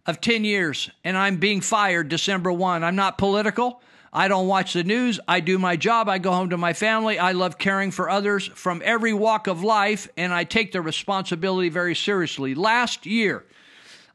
of 0.04 0.20
10 0.20 0.44
years 0.44 0.90
and 1.04 1.16
I'm 1.16 1.36
being 1.36 1.60
fired 1.60 2.08
December 2.08 2.52
1. 2.52 2.84
I'm 2.84 2.96
not 2.96 3.18
political. 3.18 3.80
I 4.16 4.28
don't 4.28 4.46
watch 4.46 4.72
the 4.72 4.82
news. 4.82 5.20
I 5.28 5.40
do 5.40 5.58
my 5.58 5.76
job. 5.76 6.08
I 6.08 6.16
go 6.16 6.32
home 6.32 6.48
to 6.48 6.56
my 6.56 6.72
family. 6.72 7.18
I 7.18 7.32
love 7.32 7.58
caring 7.58 7.90
for 7.90 8.08
others 8.08 8.46
from 8.46 8.80
every 8.82 9.12
walk 9.12 9.46
of 9.46 9.62
life, 9.62 10.08
and 10.16 10.32
I 10.32 10.44
take 10.44 10.72
the 10.72 10.80
responsibility 10.80 11.68
very 11.68 11.94
seriously. 11.94 12.54
Last 12.54 13.04
year, 13.04 13.44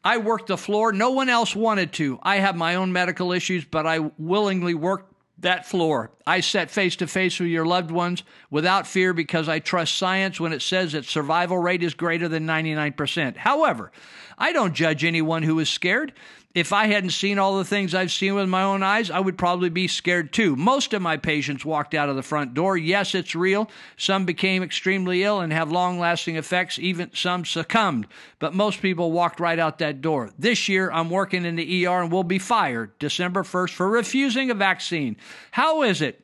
I 0.03 0.17
worked 0.17 0.47
the 0.47 0.57
floor. 0.57 0.91
No 0.91 1.11
one 1.11 1.29
else 1.29 1.55
wanted 1.55 1.93
to. 1.93 2.17
I 2.23 2.37
have 2.37 2.55
my 2.55 2.73
own 2.73 2.91
medical 2.91 3.31
issues, 3.31 3.63
but 3.63 3.85
I 3.85 3.99
willingly 4.17 4.73
worked 4.73 5.13
that 5.41 5.67
floor. 5.67 6.09
I 6.25 6.39
sat 6.39 6.71
face 6.71 6.95
to 6.95 7.05
face 7.05 7.39
with 7.39 7.49
your 7.49 7.67
loved 7.67 7.91
ones 7.91 8.23
without 8.49 8.87
fear 8.87 9.13
because 9.13 9.47
I 9.47 9.59
trust 9.59 9.99
science 9.99 10.39
when 10.39 10.51
it 10.51 10.63
says 10.63 10.93
that 10.93 11.05
survival 11.05 11.59
rate 11.59 11.83
is 11.83 11.93
greater 11.93 12.27
than 12.27 12.47
99%. 12.47 13.37
However, 13.37 13.91
I 14.35 14.51
don't 14.51 14.73
judge 14.73 15.03
anyone 15.03 15.43
who 15.43 15.59
is 15.59 15.69
scared. 15.69 16.13
If 16.53 16.73
I 16.73 16.87
hadn't 16.87 17.11
seen 17.11 17.39
all 17.39 17.57
the 17.57 17.63
things 17.63 17.95
I've 17.95 18.11
seen 18.11 18.35
with 18.35 18.49
my 18.49 18.63
own 18.63 18.83
eyes, 18.83 19.09
I 19.09 19.21
would 19.21 19.37
probably 19.37 19.69
be 19.69 19.87
scared 19.87 20.33
too. 20.33 20.57
Most 20.57 20.93
of 20.93 21.01
my 21.01 21.15
patients 21.15 21.63
walked 21.63 21.93
out 21.93 22.09
of 22.09 22.17
the 22.17 22.23
front 22.23 22.53
door. 22.53 22.75
Yes, 22.75 23.15
it's 23.15 23.35
real. 23.35 23.69
Some 23.95 24.25
became 24.25 24.61
extremely 24.61 25.23
ill 25.23 25.39
and 25.39 25.53
have 25.53 25.71
long 25.71 25.97
lasting 25.97 26.35
effects. 26.35 26.77
Even 26.77 27.09
some 27.13 27.45
succumbed. 27.45 28.05
But 28.39 28.53
most 28.53 28.81
people 28.81 29.13
walked 29.13 29.39
right 29.39 29.59
out 29.59 29.77
that 29.77 30.01
door. 30.01 30.31
This 30.37 30.67
year, 30.67 30.91
I'm 30.91 31.09
working 31.09 31.45
in 31.45 31.55
the 31.55 31.87
ER 31.87 32.01
and 32.01 32.11
will 32.11 32.25
be 32.25 32.39
fired 32.39 32.99
December 32.99 33.43
1st 33.43 33.71
for 33.71 33.89
refusing 33.89 34.51
a 34.51 34.55
vaccine. 34.55 35.15
How 35.51 35.83
is 35.83 36.01
it? 36.01 36.21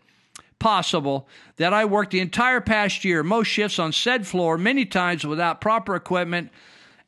possible 0.60 1.28
that 1.58 1.72
I 1.72 1.86
worked 1.86 2.10
the 2.10 2.20
entire 2.20 2.62
past 2.62 3.06
year, 3.06 3.22
most 3.22 3.46
shifts 3.46 3.78
on 3.78 3.94
said 3.94 4.26
floor, 4.26 4.58
many 4.58 4.86
times 4.86 5.24
without 5.24 5.62
proper 5.62 5.96
equipment 5.96 6.50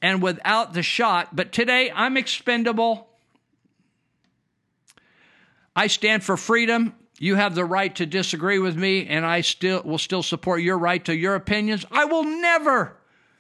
and 0.04 0.22
without 0.22 0.74
the 0.74 0.84
shot, 0.84 1.36
but 1.36 1.52
today 1.52 1.92
I'm 1.94 2.16
expendable 2.16 3.09
I 5.80 5.88
stand 5.88 6.26
for 6.26 6.36
freedom. 6.36 6.94
You 7.20 7.36
have 7.36 7.56
the 7.56 7.64
right 7.64 7.96
to 7.96 8.06
disagree 8.06 8.60
with 8.60 8.76
me, 8.76 9.08
and 9.08 9.26
I 9.26 9.40
still 9.40 9.82
will 9.84 9.98
still 9.98 10.22
support 10.22 10.62
your 10.62 10.78
right 10.78 11.04
to 11.06 11.16
your 11.16 11.36
opinions. 11.36 11.86
I 11.90 12.04
will 12.04 12.26
never, 12.26 12.98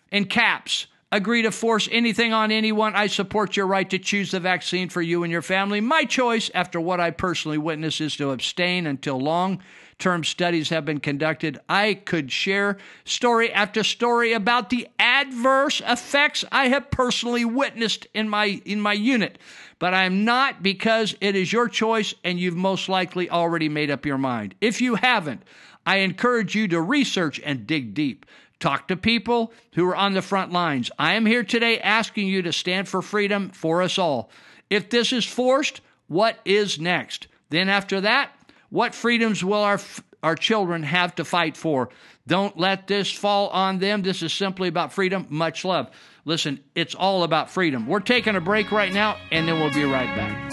in 0.09 0.23
caps, 0.23 0.87
agree 1.11 1.41
to 1.41 1.51
force 1.51 1.89
anything 1.91 2.31
on 2.31 2.49
anyone. 2.49 2.95
I 2.95 3.07
support 3.07 3.57
your 3.57 3.67
right 3.67 3.89
to 3.89 3.99
choose 3.99 4.31
the 4.31 4.39
vaccine 4.39 4.87
for 4.87 5.01
you 5.01 5.23
and 5.23 5.31
your 5.33 5.41
family. 5.41 5.81
My 5.81 6.05
choice, 6.05 6.49
after 6.53 6.79
what 6.79 7.01
I 7.01 7.11
personally 7.11 7.57
witnessed, 7.57 7.99
is 7.99 8.15
to 8.15 8.31
abstain 8.31 8.87
until 8.87 9.19
long 9.19 9.61
term 9.97 10.23
studies 10.23 10.69
have 10.69 10.85
been 10.85 11.01
conducted. 11.01 11.59
I 11.67 11.95
could 11.95 12.31
share 12.31 12.77
story 13.03 13.51
after 13.51 13.83
story 13.83 14.31
about 14.31 14.69
the 14.69 14.87
adverse 14.97 15.81
effects 15.85 16.45
I 16.53 16.69
have 16.69 16.89
personally 16.89 17.43
witnessed 17.43 18.07
in 18.13 18.29
my 18.29 18.61
in 18.63 18.79
my 18.79 18.93
unit 18.93 19.37
but 19.79 19.93
I'm 19.93 20.25
not 20.25 20.61
because 20.61 21.15
it 21.21 21.35
is 21.35 21.51
your 21.51 21.69
choice 21.69 22.13
and 22.23 22.39
you've 22.39 22.55
most 22.55 22.89
likely 22.89 23.29
already 23.29 23.69
made 23.69 23.89
up 23.89 24.05
your 24.05 24.17
mind. 24.17 24.55
If 24.61 24.81
you 24.81 24.95
haven't, 24.95 25.41
I 25.85 25.97
encourage 25.97 26.53
you 26.53 26.67
to 26.67 26.81
research 26.81 27.39
and 27.43 27.65
dig 27.65 27.93
deep. 27.93 28.25
Talk 28.59 28.89
to 28.89 28.97
people 28.97 29.53
who 29.75 29.87
are 29.87 29.95
on 29.95 30.13
the 30.13 30.21
front 30.21 30.51
lines. 30.51 30.91
I 30.99 31.13
am 31.13 31.25
here 31.25 31.45
today 31.45 31.79
asking 31.79 32.27
you 32.27 32.41
to 32.41 32.51
stand 32.51 32.89
for 32.89 33.01
freedom 33.01 33.51
for 33.51 33.81
us 33.81 33.97
all. 33.97 34.29
If 34.69 34.89
this 34.89 35.13
is 35.13 35.25
forced, 35.25 35.79
what 36.07 36.37
is 36.43 36.77
next? 36.77 37.27
Then, 37.49 37.69
after 37.69 38.01
that, 38.01 38.31
what 38.69 38.93
freedoms 38.93 39.43
will 39.43 39.63
our, 39.63 39.79
our 40.21 40.35
children 40.35 40.83
have 40.83 41.15
to 41.15 41.25
fight 41.25 41.55
for? 41.55 41.89
Don't 42.27 42.59
let 42.59 42.85
this 42.85 43.11
fall 43.11 43.47
on 43.49 43.79
them. 43.79 44.01
This 44.01 44.21
is 44.21 44.33
simply 44.33 44.67
about 44.67 44.93
freedom. 44.93 45.25
Much 45.29 45.63
love. 45.63 45.89
Listen, 46.25 46.59
it's 46.75 46.95
all 46.95 47.23
about 47.23 47.49
freedom. 47.49 47.87
We're 47.87 47.99
taking 47.99 48.35
a 48.35 48.41
break 48.41 48.71
right 48.71 48.93
now, 48.93 49.17
and 49.31 49.47
then 49.47 49.59
we'll 49.59 49.73
be 49.73 49.85
right 49.85 50.15
back. 50.15 50.51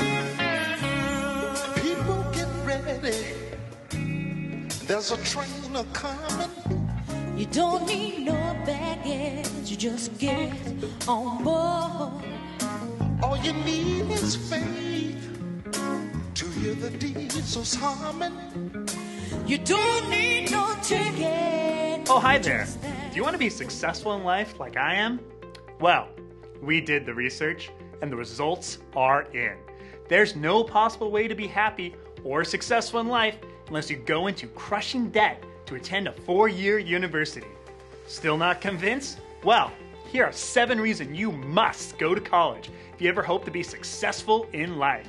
People 1.83 2.25
get 2.33 2.49
ready. 2.65 3.35
There's 4.87 5.11
a 5.11 5.17
train 5.25 5.77
a 5.77 5.85
coming. 5.93 6.51
You 7.37 7.45
don't 7.47 7.87
need 7.87 8.25
no 8.25 8.33
baggage. 8.65 9.71
You 9.71 9.77
just 9.77 10.17
get 10.17 10.53
on 11.07 11.45
board. 11.45 12.25
All 13.23 13.37
you 13.43 13.53
need 13.53 14.11
is 14.11 14.37
faith 14.37 15.39
to 16.35 16.47
hear 16.47 16.75
the 16.75 16.91
diesels 16.91 17.75
humming. 17.75 18.89
You 19.47 19.59
don't 19.59 20.09
need 20.09 20.51
no 20.51 20.75
ticket. 20.83 22.09
Oh, 22.09 22.19
hi 22.19 22.39
there. 22.39 22.67
Do 23.11 23.17
you 23.17 23.23
want 23.23 23.35
to 23.35 23.39
be 23.39 23.51
successful 23.51 24.15
in 24.15 24.25
life 24.25 24.59
like 24.59 24.79
I 24.79 24.95
am? 24.95 25.21
Well, 25.81 26.09
we 26.63 26.81
did 26.81 27.05
the 27.05 27.13
research 27.13 27.71
and 28.01 28.11
the 28.11 28.17
results 28.17 28.79
are 28.95 29.23
in. 29.33 29.57
There's 30.09 30.35
no 30.35 30.65
possible 30.65 31.11
way 31.11 31.29
to 31.29 31.35
be 31.35 31.47
happy 31.47 31.95
or 32.25 32.45
successful 32.45 33.01
in 33.01 33.09
life 33.09 33.37
unless 33.69 33.91
you 33.91 33.97
go 33.97 34.27
into 34.27 34.47
crushing 34.49 35.11
debt 35.11 35.45
to 35.67 35.75
attend 35.75 36.09
a 36.09 36.13
four 36.13 36.49
year 36.49 36.79
university. 36.79 37.47
Still 38.07 38.39
not 38.39 38.61
convinced? 38.61 39.19
Well, 39.45 39.71
here 40.11 40.25
are 40.25 40.33
seven 40.33 40.81
reasons 40.81 41.19
you 41.19 41.33
must 41.33 41.99
go 41.99 42.15
to 42.15 42.21
college 42.21 42.71
if 42.95 43.03
you 43.03 43.09
ever 43.09 43.23
hope 43.23 43.45
to 43.45 43.51
be 43.51 43.63
successful 43.63 44.47
in 44.53 44.79
life. 44.79 45.09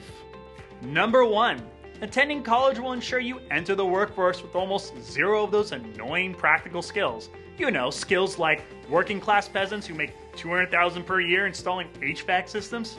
Number 0.81 1.23
one, 1.23 1.61
attending 2.01 2.43
college 2.43 2.79
will 2.79 2.93
ensure 2.93 3.19
you 3.19 3.39
enter 3.51 3.75
the 3.75 3.85
workforce 3.85 4.41
with 4.41 4.55
almost 4.55 4.93
zero 5.01 5.43
of 5.43 5.51
those 5.51 5.71
annoying 5.71 6.33
practical 6.33 6.81
skills. 6.81 7.29
You 7.57 7.71
know, 7.71 7.89
skills 7.89 8.37
like 8.37 8.63
working 8.89 9.19
class 9.19 9.47
peasants 9.47 9.87
who 9.87 9.93
make 9.93 10.13
200,000 10.35 11.03
per 11.03 11.19
year 11.19 11.47
installing 11.47 11.87
HVAC 12.01 12.49
systems? 12.49 12.97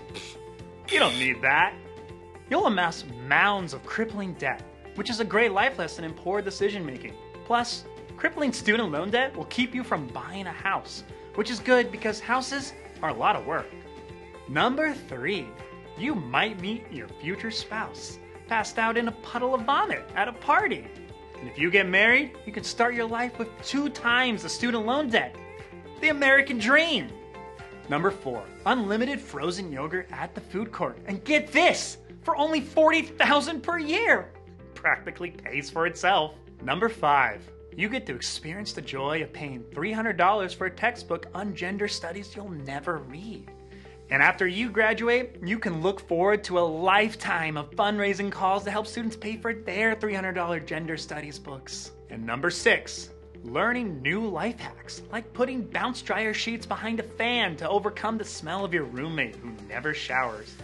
You 0.89 0.99
don't 0.99 1.19
need 1.19 1.43
that. 1.43 1.75
You'll 2.51 2.67
amass 2.67 3.05
mounds 3.27 3.75
of 3.75 3.85
crippling 3.85 4.35
debt, 4.35 4.63
which 4.95 5.11
is 5.11 5.21
a 5.21 5.25
great 5.25 5.53
life 5.53 5.79
lesson 5.79 6.05
in 6.05 6.13
poor 6.13 6.41
decision 6.41 6.85
making. 6.85 7.15
Plus, 7.45 7.85
crippling 8.17 8.53
student 8.53 8.91
loan 8.91 9.11
debt 9.11 9.37
will 9.37 9.45
keep 9.47 9.75
you 9.75 9.85
from 9.85 10.07
buying 10.09 10.47
a 10.47 10.53
house, 10.53 11.05
which 11.35 11.51
is 11.51 11.61
good 11.61 11.93
because 11.93 12.21
houses 12.21 12.73
are 13.03 13.11
a 13.11 13.15
lot 13.15 13.37
of 13.37 13.47
work. 13.47 13.67
Number 14.49 14.95
three, 14.95 15.47
you 15.99 16.15
might 16.15 16.61
meet 16.61 16.91
your 16.91 17.09
future 17.21 17.51
spouse 17.51 18.19
passed 18.49 18.79
out 18.79 18.97
in 18.97 19.09
a 19.09 19.13
puddle 19.13 19.55
of 19.55 19.63
vomit 19.63 20.09
at 20.17 20.27
a 20.27 20.33
party. 20.33 20.87
And 21.39 21.49
if 21.49 21.59
you 21.59 21.71
get 21.71 21.87
married, 21.87 22.33
you 22.47 22.53
can 22.53 22.65
start 22.65 22.95
your 22.95 23.07
life 23.07 23.39
with 23.39 23.49
two 23.63 23.89
times 23.91 24.43
the 24.43 24.49
student 24.49 24.87
loan 24.87 25.09
debt. 25.09 25.37
The 26.01 26.11
American 26.11 26.59
dream. 26.59 27.09
Number 27.89 28.11
four, 28.11 28.45
unlimited 28.67 29.21
frozen 29.21 29.73
yogurt 29.73 30.07
at 30.13 30.35
the 30.35 30.41
food 30.41 30.71
court. 30.71 30.99
And 31.07 31.25
get 31.25 31.51
this, 31.51 31.99
for 32.23 32.37
only 32.37 32.61
40,000 32.61 33.63
per 33.63 33.79
year. 33.79 34.31
Practically 34.75 35.31
pays 35.31 35.71
for 35.71 35.87
itself. 35.87 36.35
Number 36.63 36.89
five, 36.89 37.43
you 37.77 37.89
get 37.89 38.07
to 38.07 38.15
experience 38.15 38.73
the 38.73 38.83
joy 38.83 39.23
of 39.23 39.33
paying 39.33 39.63
$300 39.73 40.55
for 40.55 40.67
a 40.67 40.71
textbook 40.71 41.27
on 41.35 41.55
gender 41.55 41.89
studies 41.89 42.35
you'll 42.37 42.51
never 42.51 42.99
read. 42.99 43.51
And 44.11 44.23
after 44.23 44.47
you 44.47 44.71
graduate, 44.71 45.37
you 45.45 45.59
can 45.59 45.83
look 45.83 46.01
forward 46.01 46.43
to 46.45 46.59
a 46.59 46.61
lifetime 46.61 47.57
of 47.57 47.71
fundraising 47.73 48.31
calls 48.31 48.65
to 48.65 48.71
help 48.71 48.87
students 48.87 49.17
pay 49.17 49.37
for 49.37 49.53
their 49.53 49.95
$300 49.95 50.65
gender 50.65 50.97
studies 50.97 51.39
books. 51.39 51.93
And 52.09 52.25
number 52.25 52.51
six, 52.51 53.11
learning 53.45 54.03
new 54.03 54.27
life 54.27 54.59
hacks, 54.59 55.03
like 55.13 55.33
putting 55.33 55.63
bounce 55.63 56.03
dryer 56.03 56.35
sheets 56.35 56.67
behind 56.67 57.01
a 57.01 57.03
fan 57.03 57.57
to 57.57 57.69
overcome 57.69 58.19
the 58.19 58.25
smell 58.25 58.65
of 58.65 58.75
your 58.75 58.85
roommate 58.85 59.37
who 59.37 59.51
never 59.69 59.95
showers. 59.95 60.55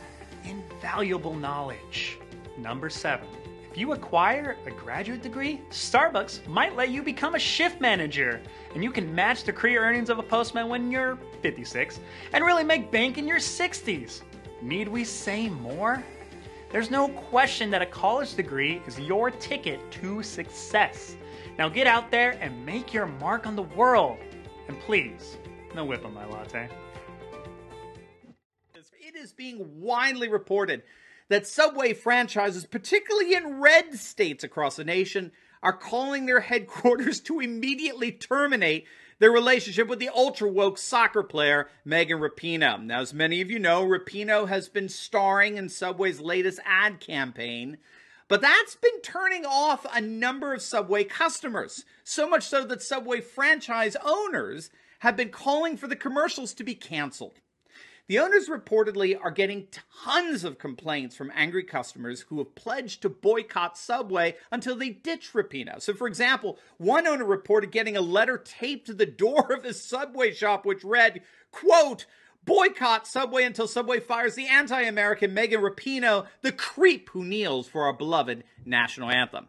Invaluable 0.44 1.34
knowledge. 1.34 2.18
Number 2.58 2.90
seven, 2.90 3.26
if 3.70 3.78
you 3.78 3.92
acquire 3.92 4.56
a 4.66 4.70
graduate 4.70 5.22
degree, 5.22 5.60
Starbucks 5.70 6.46
might 6.46 6.76
let 6.76 6.90
you 6.90 7.02
become 7.02 7.34
a 7.34 7.40
shift 7.40 7.80
manager, 7.80 8.40
and 8.74 8.84
you 8.84 8.90
can 8.92 9.12
match 9.14 9.44
the 9.44 9.52
career 9.52 9.84
earnings 9.84 10.10
of 10.10 10.18
a 10.18 10.22
postman 10.22 10.68
when 10.68 10.90
you're 10.90 11.18
56 11.42 11.98
and 12.32 12.44
really 12.44 12.64
make 12.64 12.92
bank 12.92 13.18
in 13.18 13.26
your 13.26 13.38
60s. 13.38 14.22
Need 14.62 14.88
we 14.88 15.04
say 15.04 15.48
more? 15.48 16.04
There's 16.70 16.90
no 16.90 17.08
question 17.08 17.70
that 17.70 17.82
a 17.82 17.86
college 17.86 18.34
degree 18.34 18.82
is 18.86 18.98
your 18.98 19.30
ticket 19.30 19.80
to 19.92 20.22
success. 20.22 21.16
Now 21.58 21.68
get 21.68 21.86
out 21.86 22.10
there 22.10 22.36
and 22.40 22.66
make 22.66 22.92
your 22.92 23.06
mark 23.06 23.46
on 23.46 23.54
the 23.54 23.62
world. 23.62 24.18
And 24.68 24.78
please, 24.80 25.36
no 25.74 25.84
whip 25.84 26.04
on 26.04 26.14
my 26.14 26.24
latte. 26.26 26.68
It 28.74 29.16
is 29.16 29.32
being 29.32 29.80
widely 29.80 30.28
reported 30.28 30.82
that 31.28 31.46
Subway 31.46 31.94
franchises, 31.94 32.66
particularly 32.66 33.34
in 33.34 33.60
red 33.60 33.94
states 33.94 34.42
across 34.42 34.76
the 34.76 34.84
nation, 34.84 35.30
are 35.62 35.72
calling 35.72 36.26
their 36.26 36.40
headquarters 36.40 37.20
to 37.22 37.38
immediately 37.40 38.10
terminate 38.10 38.86
their 39.20 39.30
relationship 39.30 39.86
with 39.86 40.00
the 40.00 40.08
ultra 40.08 40.48
woke 40.48 40.76
soccer 40.76 41.22
player 41.22 41.68
Megan 41.84 42.18
Rapinoe. 42.18 42.82
Now, 42.82 43.00
as 43.00 43.14
many 43.14 43.40
of 43.40 43.50
you 43.50 43.60
know, 43.60 43.84
Rapinoe 43.84 44.48
has 44.48 44.68
been 44.68 44.88
starring 44.88 45.56
in 45.56 45.68
Subway's 45.68 46.20
latest 46.20 46.58
ad 46.64 46.98
campaign, 46.98 47.78
but 48.28 48.40
that's 48.40 48.76
been 48.76 49.00
turning 49.02 49.44
off 49.44 49.86
a 49.92 50.00
number 50.00 50.54
of 50.54 50.62
Subway 50.62 51.04
customers. 51.04 51.84
So 52.04 52.28
much 52.28 52.44
so 52.44 52.64
that 52.64 52.82
Subway 52.82 53.20
franchise 53.20 53.96
owners 54.04 54.70
have 55.00 55.16
been 55.16 55.30
calling 55.30 55.76
for 55.76 55.86
the 55.86 55.96
commercials 55.96 56.54
to 56.54 56.64
be 56.64 56.74
canceled. 56.74 57.40
The 58.06 58.18
owners 58.18 58.50
reportedly 58.50 59.18
are 59.18 59.30
getting 59.30 59.68
tons 60.04 60.44
of 60.44 60.58
complaints 60.58 61.16
from 61.16 61.32
angry 61.34 61.64
customers 61.64 62.22
who 62.22 62.36
have 62.38 62.54
pledged 62.54 63.00
to 63.02 63.08
boycott 63.08 63.78
Subway 63.78 64.36
until 64.50 64.76
they 64.76 64.90
ditch 64.90 65.30
Rapinoe. 65.32 65.80
So, 65.80 65.94
for 65.94 66.06
example, 66.06 66.58
one 66.76 67.06
owner 67.06 67.24
reported 67.24 67.72
getting 67.72 67.96
a 67.96 68.02
letter 68.02 68.36
taped 68.36 68.86
to 68.86 68.94
the 68.94 69.06
door 69.06 69.52
of 69.52 69.64
his 69.64 69.82
Subway 69.82 70.32
shop 70.32 70.66
which 70.66 70.84
read, 70.84 71.22
quote, 71.50 72.04
boycott 72.44 73.06
Subway 73.06 73.44
until 73.44 73.66
Subway 73.66 74.00
fires 74.00 74.34
the 74.34 74.46
anti 74.46 74.82
American 74.82 75.34
Megan 75.34 75.60
Rapinoe, 75.60 76.26
the 76.42 76.52
creep 76.52 77.10
who 77.10 77.24
kneels 77.24 77.68
for 77.68 77.84
our 77.84 77.92
beloved 77.92 78.44
national 78.64 79.10
anthem. 79.10 79.48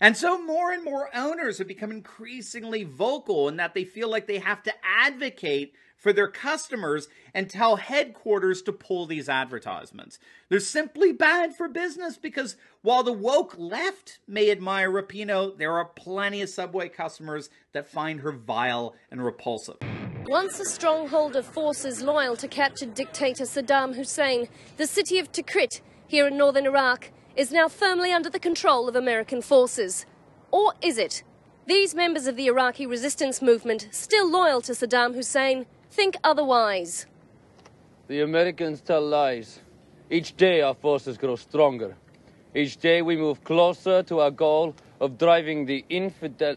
And 0.00 0.16
so 0.16 0.42
more 0.42 0.72
and 0.72 0.84
more 0.84 1.08
owners 1.14 1.58
have 1.58 1.68
become 1.68 1.90
increasingly 1.90 2.84
vocal 2.84 3.48
in 3.48 3.56
that 3.56 3.74
they 3.74 3.84
feel 3.84 4.10
like 4.10 4.26
they 4.26 4.38
have 4.38 4.62
to 4.64 4.72
advocate 4.84 5.74
for 5.96 6.12
their 6.12 6.28
customers 6.28 7.08
and 7.34 7.48
tell 7.48 7.76
headquarters 7.76 8.62
to 8.62 8.72
pull 8.72 9.06
these 9.06 9.28
advertisements. 9.28 10.18
They're 10.48 10.58
simply 10.58 11.12
bad 11.12 11.54
for 11.54 11.68
business 11.68 12.16
because 12.16 12.56
while 12.82 13.02
the 13.02 13.12
woke 13.12 13.54
left 13.58 14.18
may 14.26 14.50
admire 14.50 14.90
Rapinoe, 14.90 15.56
there 15.58 15.74
are 15.74 15.84
plenty 15.84 16.40
of 16.40 16.48
Subway 16.48 16.88
customers 16.88 17.50
that 17.72 17.86
find 17.86 18.20
her 18.20 18.32
vile 18.32 18.94
and 19.10 19.22
repulsive. 19.22 19.76
Once 20.30 20.60
a 20.60 20.64
stronghold 20.64 21.34
of 21.34 21.44
forces 21.44 22.02
loyal 22.02 22.36
to 22.36 22.46
captured 22.46 22.94
dictator 22.94 23.42
Saddam 23.42 23.96
Hussein, 23.96 24.46
the 24.76 24.86
city 24.86 25.18
of 25.18 25.32
Tikrit, 25.32 25.80
here 26.06 26.28
in 26.28 26.36
northern 26.36 26.66
Iraq, 26.66 27.10
is 27.34 27.50
now 27.50 27.66
firmly 27.66 28.12
under 28.12 28.30
the 28.30 28.38
control 28.38 28.88
of 28.88 28.94
American 28.94 29.42
forces. 29.42 30.06
Or 30.52 30.74
is 30.80 30.98
it? 30.98 31.24
These 31.66 31.96
members 31.96 32.28
of 32.28 32.36
the 32.36 32.46
Iraqi 32.46 32.86
resistance 32.86 33.42
movement, 33.42 33.88
still 33.90 34.30
loyal 34.30 34.60
to 34.60 34.72
Saddam 34.72 35.16
Hussein, 35.16 35.66
think 35.90 36.14
otherwise. 36.22 37.06
The 38.06 38.20
Americans 38.20 38.80
tell 38.82 39.02
lies. 39.04 39.58
Each 40.10 40.36
day 40.36 40.60
our 40.60 40.74
forces 40.74 41.18
grow 41.18 41.34
stronger. 41.34 41.96
Each 42.54 42.76
day 42.76 43.02
we 43.02 43.16
move 43.16 43.42
closer 43.42 44.04
to 44.04 44.20
our 44.20 44.30
goal 44.30 44.76
of 45.00 45.18
driving 45.18 45.66
the 45.66 45.84
infidel. 45.88 46.54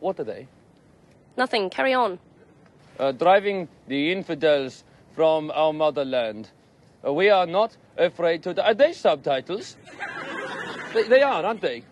What 0.00 0.20
are 0.20 0.24
they? 0.24 0.46
Nothing, 1.38 1.70
carry 1.70 1.94
on. 1.94 2.18
Uh, 2.98 3.12
driving 3.12 3.68
the 3.88 4.10
infidels 4.10 4.84
from 5.14 5.50
our 5.54 5.72
motherland. 5.72 6.48
Uh, 7.06 7.12
we 7.12 7.28
are 7.28 7.46
not 7.46 7.76
afraid 7.96 8.42
to. 8.42 8.64
Are 8.64 8.74
they 8.74 8.92
subtitles? 8.92 9.76
they, 10.94 11.02
they 11.02 11.22
are, 11.22 11.44
aren't 11.44 11.60
they? 11.60 11.84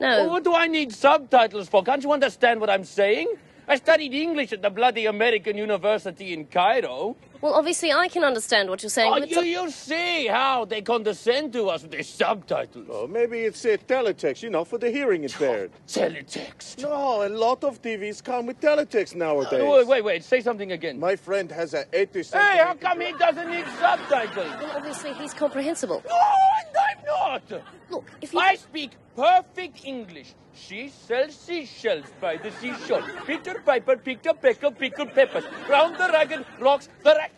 No. 0.00 0.08
Well, 0.08 0.30
what 0.30 0.44
do 0.44 0.54
I 0.54 0.66
need 0.66 0.92
subtitles 0.92 1.68
for? 1.68 1.84
Can't 1.84 2.02
you 2.02 2.12
understand 2.12 2.60
what 2.60 2.70
I'm 2.70 2.84
saying? 2.84 3.32
I 3.68 3.76
studied 3.76 4.12
English 4.14 4.52
at 4.52 4.62
the 4.62 4.70
bloody 4.70 5.06
American 5.06 5.56
University 5.56 6.32
in 6.32 6.46
Cairo. 6.46 7.16
Well, 7.42 7.54
obviously, 7.54 7.92
I 7.92 8.06
can 8.06 8.22
understand 8.22 8.70
what 8.70 8.84
you're 8.84 8.90
saying. 8.90 9.12
Oh, 9.12 9.16
you, 9.16 9.42
you 9.42 9.68
see 9.68 10.28
how 10.28 10.64
they 10.64 10.80
condescend 10.80 11.52
to 11.54 11.70
us 11.70 11.82
with 11.82 11.90
their 11.90 12.04
subtitles. 12.04 12.86
Oh, 12.88 13.08
maybe 13.08 13.40
it's 13.40 13.64
a 13.64 13.76
teletext, 13.78 14.44
you 14.44 14.50
know, 14.50 14.64
for 14.64 14.78
the 14.78 14.88
hearing 14.88 15.24
impaired. 15.24 15.72
teletext? 15.88 16.80
No, 16.80 17.26
a 17.26 17.28
lot 17.28 17.64
of 17.64 17.82
TVs 17.82 18.22
come 18.22 18.46
with 18.46 18.60
teletext 18.60 19.16
nowadays. 19.16 19.60
Uh, 19.60 19.66
wait, 19.66 19.86
wait, 19.88 20.04
wait, 20.04 20.24
say 20.24 20.40
something 20.40 20.70
again. 20.70 21.00
My 21.00 21.16
friend 21.16 21.50
has 21.50 21.74
a 21.74 21.84
80 21.92 22.22
Hey, 22.22 22.58
how 22.58 22.74
come 22.74 23.00
he 23.00 23.12
doesn't 23.14 23.50
need 23.50 23.66
subtitles? 23.80 24.46
Well, 24.60 24.76
obviously, 24.76 25.12
he's 25.14 25.34
comprehensible. 25.34 26.00
No, 26.08 26.14
and 26.14 26.76
I'm 26.76 27.04
not. 27.04 27.64
Look, 27.90 28.08
if 28.20 28.32
you... 28.32 28.38
I 28.38 28.54
speak 28.54 28.92
perfect 29.16 29.84
English. 29.84 30.34
She 30.54 30.88
sells 30.88 31.34
seashells 31.34 32.06
by 32.20 32.36
the 32.36 32.50
seashore. 32.52 33.02
Peter 33.26 33.62
Piper 33.64 33.96
picked 33.96 34.26
a 34.26 34.34
peck 34.34 34.62
of 34.62 34.78
pickled 34.78 35.12
peppers. 35.14 35.44
Round 35.68 35.96
the 35.96 36.10
ragged 36.12 36.44
rocks, 36.60 36.88
the 37.02 37.14
rag... 37.14 37.30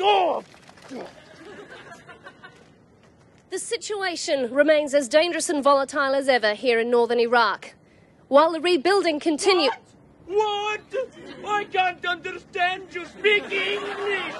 Oh! 0.00 0.42
The 3.50 3.58
situation 3.58 4.52
remains 4.52 4.94
as 4.94 5.08
dangerous 5.08 5.48
and 5.48 5.62
volatile 5.62 6.14
as 6.14 6.28
ever 6.28 6.54
here 6.54 6.80
in 6.80 6.90
northern 6.90 7.20
Iraq. 7.20 7.74
While 8.28 8.52
the 8.52 8.60
rebuilding 8.60 9.20
continues. 9.20 9.70
What? 10.26 10.80
I 11.46 11.64
can't 11.64 12.04
understand 12.06 12.84
you 12.92 13.04
speak 13.04 13.44
English. 13.44 14.34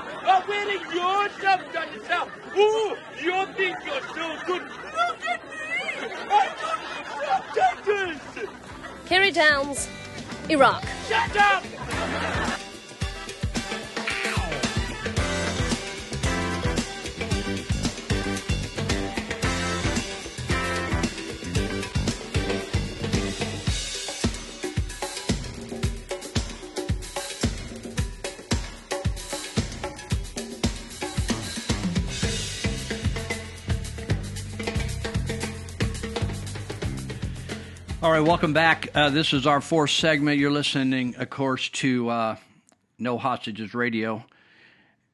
Where 0.47 0.69
are 0.69 0.95
your 0.95 1.29
subtitles 1.41 2.09
now? 2.09 2.29
Oh, 2.57 2.97
you 3.23 3.47
think 3.55 3.77
you're 3.85 4.01
so 4.15 4.37
good. 4.47 4.63
Look 4.63 5.27
at 5.29 5.43
me. 6.01 6.09
I 6.11 6.55
don't 6.61 7.87
need 7.87 8.17
subtitles. 8.35 8.51
Kerry 9.07 9.31
Downs, 9.31 9.89
Iraq. 10.49 10.85
Shut 11.09 11.37
up! 11.37 11.65
All 38.05 38.13
right, 38.13 38.21
welcome 38.21 38.53
back. 38.53 38.89
Uh, 38.95 39.09
this 39.09 39.33
is 39.33 39.47
our 39.47 39.63
fourth 39.63 39.89
segment. 39.89 40.37
You're 40.39 40.51
listening, 40.51 41.17
of 41.17 41.31
course, 41.31 41.71
to 41.71 42.11
uh, 42.11 42.37
No 42.99 43.17
Hostages 43.17 43.73
Radio. 43.73 44.27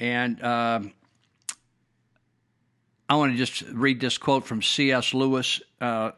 And 0.00 0.42
uh, 0.42 0.80
I 3.08 3.14
want 3.14 3.30
to 3.30 3.38
just 3.38 3.62
read 3.70 4.00
this 4.00 4.18
quote 4.18 4.44
from 4.44 4.60
C.S. 4.60 5.14
Lewis. 5.14 5.62
Uh, 5.80 6.10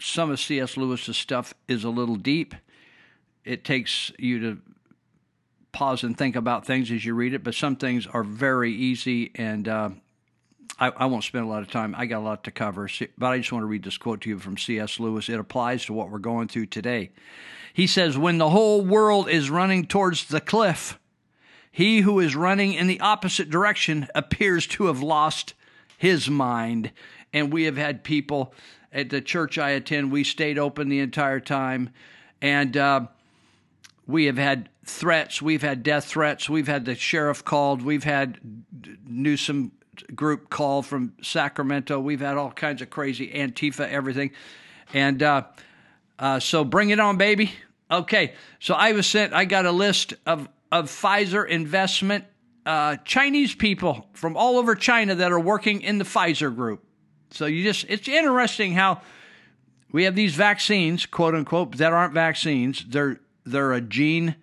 some 0.00 0.32
of 0.32 0.40
C.S. 0.40 0.76
Lewis's 0.76 1.16
stuff 1.16 1.54
is 1.68 1.84
a 1.84 1.88
little 1.88 2.16
deep. 2.16 2.56
It 3.44 3.62
takes 3.62 4.10
you 4.18 4.40
to 4.40 4.58
pause 5.70 6.02
and 6.02 6.18
think 6.18 6.34
about 6.34 6.66
things 6.66 6.90
as 6.90 7.04
you 7.04 7.14
read 7.14 7.32
it, 7.32 7.44
but 7.44 7.54
some 7.54 7.76
things 7.76 8.08
are 8.08 8.24
very 8.24 8.72
easy 8.72 9.30
and 9.36 9.68
uh, 9.68 9.90
I, 10.78 10.88
I, 10.88 11.06
won't 11.06 11.24
spend 11.24 11.44
a 11.44 11.48
lot 11.48 11.62
of 11.62 11.70
time. 11.70 11.94
I 11.96 12.06
got 12.06 12.18
a 12.18 12.20
lot 12.20 12.44
to 12.44 12.50
cover, 12.50 12.88
but 13.16 13.26
I 13.26 13.38
just 13.38 13.50
want 13.50 13.62
to 13.62 13.66
read 13.66 13.84
this 13.84 13.96
quote 13.96 14.20
to 14.22 14.28
you 14.28 14.38
from 14.38 14.58
C.S. 14.58 15.00
Lewis. 15.00 15.28
It 15.28 15.40
applies 15.40 15.86
to 15.86 15.92
what 15.92 16.10
we're 16.10 16.18
going 16.18 16.48
through 16.48 16.66
today. 16.66 17.12
He 17.72 17.86
says, 17.86 18.18
When 18.18 18.38
the 18.38 18.50
whole 18.50 18.82
world 18.82 19.28
is 19.28 19.50
running 19.50 19.86
towards 19.86 20.26
the 20.26 20.40
cliff, 20.40 20.98
he 21.72 22.00
who 22.00 22.20
is 22.20 22.36
running 22.36 22.74
in 22.74 22.86
the 22.86 23.00
opposite 23.00 23.50
direction 23.50 24.08
appears 24.14 24.66
to 24.68 24.86
have 24.86 25.02
lost 25.02 25.54
his 25.98 26.28
mind. 26.28 26.92
And 27.32 27.52
we 27.52 27.64
have 27.64 27.76
had 27.76 28.04
people 28.04 28.54
at 28.92 29.10
the 29.10 29.20
church 29.20 29.58
I 29.58 29.70
attend, 29.70 30.10
we 30.10 30.24
stayed 30.24 30.58
open 30.58 30.88
the 30.88 31.00
entire 31.00 31.40
time. 31.40 31.90
And 32.40 32.76
uh, 32.76 33.06
we 34.06 34.26
have 34.26 34.38
had 34.38 34.68
threats. 34.84 35.42
We've 35.42 35.62
had 35.62 35.82
death 35.82 36.04
threats. 36.06 36.48
We've 36.48 36.68
had 36.68 36.84
the 36.84 36.94
sheriff 36.94 37.44
called. 37.44 37.82
We've 37.82 38.04
had 38.04 38.38
Newsom 39.06 39.72
group 40.14 40.50
call 40.50 40.82
from 40.82 41.14
Sacramento. 41.22 42.00
We've 42.00 42.20
had 42.20 42.36
all 42.36 42.50
kinds 42.50 42.82
of 42.82 42.90
crazy 42.90 43.28
Antifa, 43.28 43.88
everything. 43.88 44.32
And 44.92 45.22
uh, 45.22 45.44
uh, 46.18 46.40
so 46.40 46.64
bring 46.64 46.90
it 46.90 47.00
on, 47.00 47.16
baby. 47.16 47.52
Okay. 47.90 48.34
So 48.60 48.74
I 48.74 48.92
was 48.92 49.06
sent, 49.06 49.32
I 49.32 49.44
got 49.44 49.66
a 49.66 49.72
list 49.72 50.14
of, 50.26 50.48
of 50.72 50.86
Pfizer 50.86 51.46
investment 51.46 52.24
uh, 52.64 52.96
Chinese 53.04 53.54
people 53.54 54.08
from 54.12 54.36
all 54.36 54.58
over 54.58 54.74
China 54.74 55.14
that 55.14 55.30
are 55.30 55.38
working 55.38 55.82
in 55.82 55.98
the 55.98 56.04
Pfizer 56.04 56.54
group. 56.54 56.84
So 57.30 57.46
you 57.46 57.62
just, 57.62 57.86
it's 57.88 58.08
interesting 58.08 58.72
how 58.72 59.02
we 59.92 60.04
have 60.04 60.16
these 60.16 60.34
vaccines, 60.34 61.06
quote 61.06 61.34
unquote, 61.34 61.76
that 61.76 61.92
aren't 61.92 62.12
vaccines. 62.12 62.84
They're, 62.88 63.20
they're 63.44 63.72
a 63.72 63.80
gene 63.80 64.34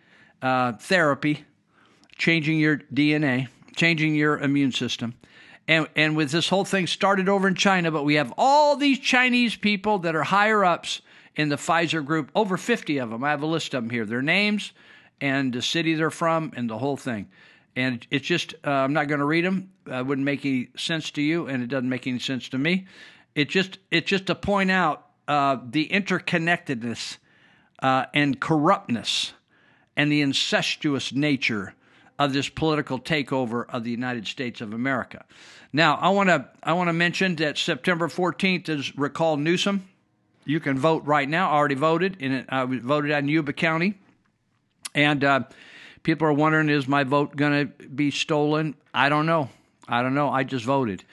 uh, 0.42 0.74
therapy, 0.74 1.44
changing 2.18 2.60
your 2.60 2.78
DNA, 2.94 3.50
changing 3.76 4.16
your 4.16 4.38
immune 4.40 4.72
system 4.72 5.16
and 5.68 5.88
and 5.96 6.16
with 6.16 6.32
this 6.32 6.50
whole 6.50 6.66
thing 6.66 6.88
started 6.88 7.30
over 7.30 7.48
in 7.48 7.56
China, 7.56 7.92
but 7.92 8.04
we 8.04 8.16
have 8.16 8.34
all 8.38 8.76
these 8.76 9.00
Chinese 9.00 9.56
people 9.56 10.00
that 10.00 10.16
are 10.16 10.24
higher 10.24 10.66
ups 10.66 11.02
in 11.36 11.50
the 11.50 11.56
Pfizer 11.56 12.06
group, 12.06 12.30
over 12.36 12.58
50 12.58 12.98
of 13.00 13.10
them. 13.10 13.24
I 13.24 13.30
have 13.32 13.42
a 13.42 13.48
list 13.48 13.74
of 13.74 13.84
them 13.84 13.90
here, 13.90 14.06
their 14.06 14.22
names 14.22 14.72
and 15.20 15.54
the 15.54 15.62
city 15.62 15.94
they're 15.94 16.12
from 16.12 16.52
and 16.56 16.70
the 16.70 16.78
whole 16.78 16.98
thing. 16.98 17.30
And 17.76 18.06
it's 18.12 18.28
just 18.28 18.54
uh, 18.66 18.70
I'm 18.70 18.94
not 18.94 19.08
going 19.08 19.20
to 19.20 19.26
read 19.26 19.46
them. 19.46 19.72
Uh, 19.90 19.96
it 19.96 20.06
wouldn't 20.06 20.26
make 20.26 20.46
any 20.46 20.70
sense 20.76 21.12
to 21.12 21.22
you, 21.22 21.48
and 21.48 21.64
it 21.64 21.68
doesn't 21.68 21.90
make 21.90 22.06
any 22.06 22.20
sense 22.20 22.50
to 22.50 22.58
me. 22.58 22.86
It 23.34 23.50
just 23.50 23.80
it's 23.90 24.08
just 24.08 24.28
to 24.28 24.36
point 24.36 24.70
out 24.70 25.08
uh, 25.28 25.58
the 25.66 25.88
interconnectedness 25.88 27.18
uh, 27.82 28.06
and 28.14 28.40
corruptness 28.40 29.34
and 29.96 30.12
the 30.12 30.22
incestuous 30.22 31.14
nature 31.14 31.74
of 32.24 32.34
this 32.34 32.50
political 32.50 33.00
takeover 33.00 33.66
of 33.70 33.84
the 33.84 33.92
United 33.92 34.28
States 34.28 34.62
of 34.62 34.74
America. 34.74 35.26
Now, 35.72 35.96
I 35.96 36.10
want 36.10 36.30
to 36.30 36.48
I 36.62 36.74
want 36.74 36.90
to 36.90 36.94
mention 36.94 37.36
that 37.38 37.58
September 37.58 38.08
14th 38.08 38.70
is 38.70 38.98
recall 38.98 39.38
Newsom. 39.38 39.88
You 40.46 40.60
can 40.60 40.78
vote 40.78 41.04
right 41.06 41.28
now. 41.28 41.50
I 41.50 41.54
already 41.54 41.76
voted, 41.76 42.18
and 42.20 42.46
I 42.50 42.66
voted 42.66 43.12
out 43.12 43.20
in 43.20 43.30
Yuba 43.30 43.54
County. 43.54 43.96
And 44.94 45.24
uh, 45.24 45.42
people 46.04 46.28
are 46.28 46.34
wondering, 46.34 46.70
is 46.70 46.88
my 46.88 47.04
vote 47.04 47.36
going 47.36 47.68
to 47.68 47.88
be 47.88 48.12
stolen? 48.12 48.76
I 48.94 49.10
don't 49.10 49.26
know. 49.26 49.50
I 49.88 50.02
don't 50.02 50.14
know. 50.14 50.30
I 50.30 50.44
just 50.44 50.66
voted. 50.66 51.04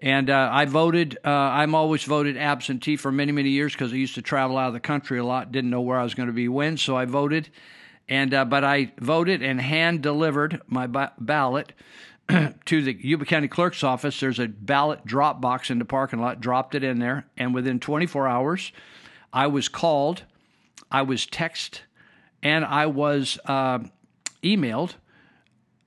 And 0.00 0.30
uh, 0.30 0.50
I 0.52 0.64
voted, 0.64 1.16
uh, 1.24 1.30
I'm 1.30 1.76
always 1.76 2.02
voted 2.02 2.36
absentee 2.36 2.96
for 2.96 3.12
many, 3.12 3.30
many 3.30 3.50
years 3.50 3.72
because 3.72 3.92
I 3.92 3.96
used 3.96 4.16
to 4.16 4.22
travel 4.22 4.58
out 4.58 4.66
of 4.66 4.74
the 4.74 4.80
country 4.80 5.18
a 5.20 5.24
lot, 5.24 5.52
didn't 5.52 5.70
know 5.70 5.80
where 5.80 5.98
I 5.98 6.02
was 6.02 6.14
going 6.14 6.26
to 6.26 6.32
be 6.32 6.48
when, 6.48 6.76
so 6.76 6.96
I 6.96 7.04
voted. 7.04 7.48
And 8.08 8.34
uh, 8.34 8.44
but 8.44 8.64
I 8.64 8.92
voted 8.98 9.42
and 9.42 9.60
hand 9.60 10.02
delivered 10.02 10.60
my 10.66 10.86
ba- 10.86 11.12
ballot 11.18 11.72
to 12.28 12.82
the 12.82 12.92
Yuba 12.92 13.24
County 13.24 13.48
Clerk's 13.48 13.82
office. 13.82 14.18
There's 14.20 14.38
a 14.38 14.48
ballot 14.48 15.04
drop 15.04 15.40
box 15.40 15.70
in 15.70 15.78
the 15.78 15.84
parking 15.84 16.20
lot. 16.20 16.40
Dropped 16.40 16.74
it 16.74 16.84
in 16.84 16.98
there, 16.98 17.26
and 17.36 17.54
within 17.54 17.80
24 17.80 18.28
hours, 18.28 18.72
I 19.32 19.46
was 19.46 19.68
called, 19.68 20.24
I 20.90 21.02
was 21.02 21.26
texted, 21.26 21.80
and 22.42 22.64
I 22.64 22.86
was 22.86 23.38
uh, 23.46 23.80
emailed 24.42 24.94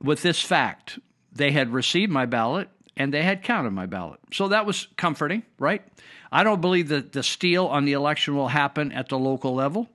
with 0.01 0.21
this 0.21 0.41
fact: 0.41 0.99
they 1.31 1.51
had 1.51 1.73
received 1.73 2.11
my 2.11 2.25
ballot 2.25 2.69
and 2.97 3.13
they 3.13 3.23
had 3.23 3.43
counted 3.43 3.71
my 3.71 3.85
ballot. 3.85 4.19
So 4.31 4.47
that 4.49 4.65
was 4.65 4.87
comforting, 4.97 5.43
right? 5.59 5.83
I 6.31 6.43
don't 6.43 6.61
believe 6.61 6.89
that 6.89 7.11
the 7.11 7.23
steal 7.23 7.67
on 7.67 7.85
the 7.85 7.93
election 7.93 8.35
will 8.35 8.49
happen 8.49 8.91
at 8.91 9.09
the 9.09 9.19
local 9.19 9.53
level. 9.53 9.89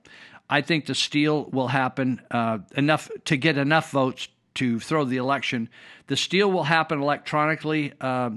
I 0.51 0.59
think 0.59 0.85
the 0.85 0.95
steal 0.95 1.45
will 1.45 1.69
happen 1.69 2.21
uh, 2.29 2.59
enough 2.75 3.09
to 3.25 3.37
get 3.37 3.57
enough 3.57 3.91
votes 3.91 4.27
to 4.55 4.81
throw 4.81 5.05
the 5.05 5.15
election. 5.15 5.69
The 6.07 6.17
steal 6.17 6.51
will 6.51 6.65
happen 6.65 7.01
electronically. 7.01 7.93
Uh, 8.01 8.31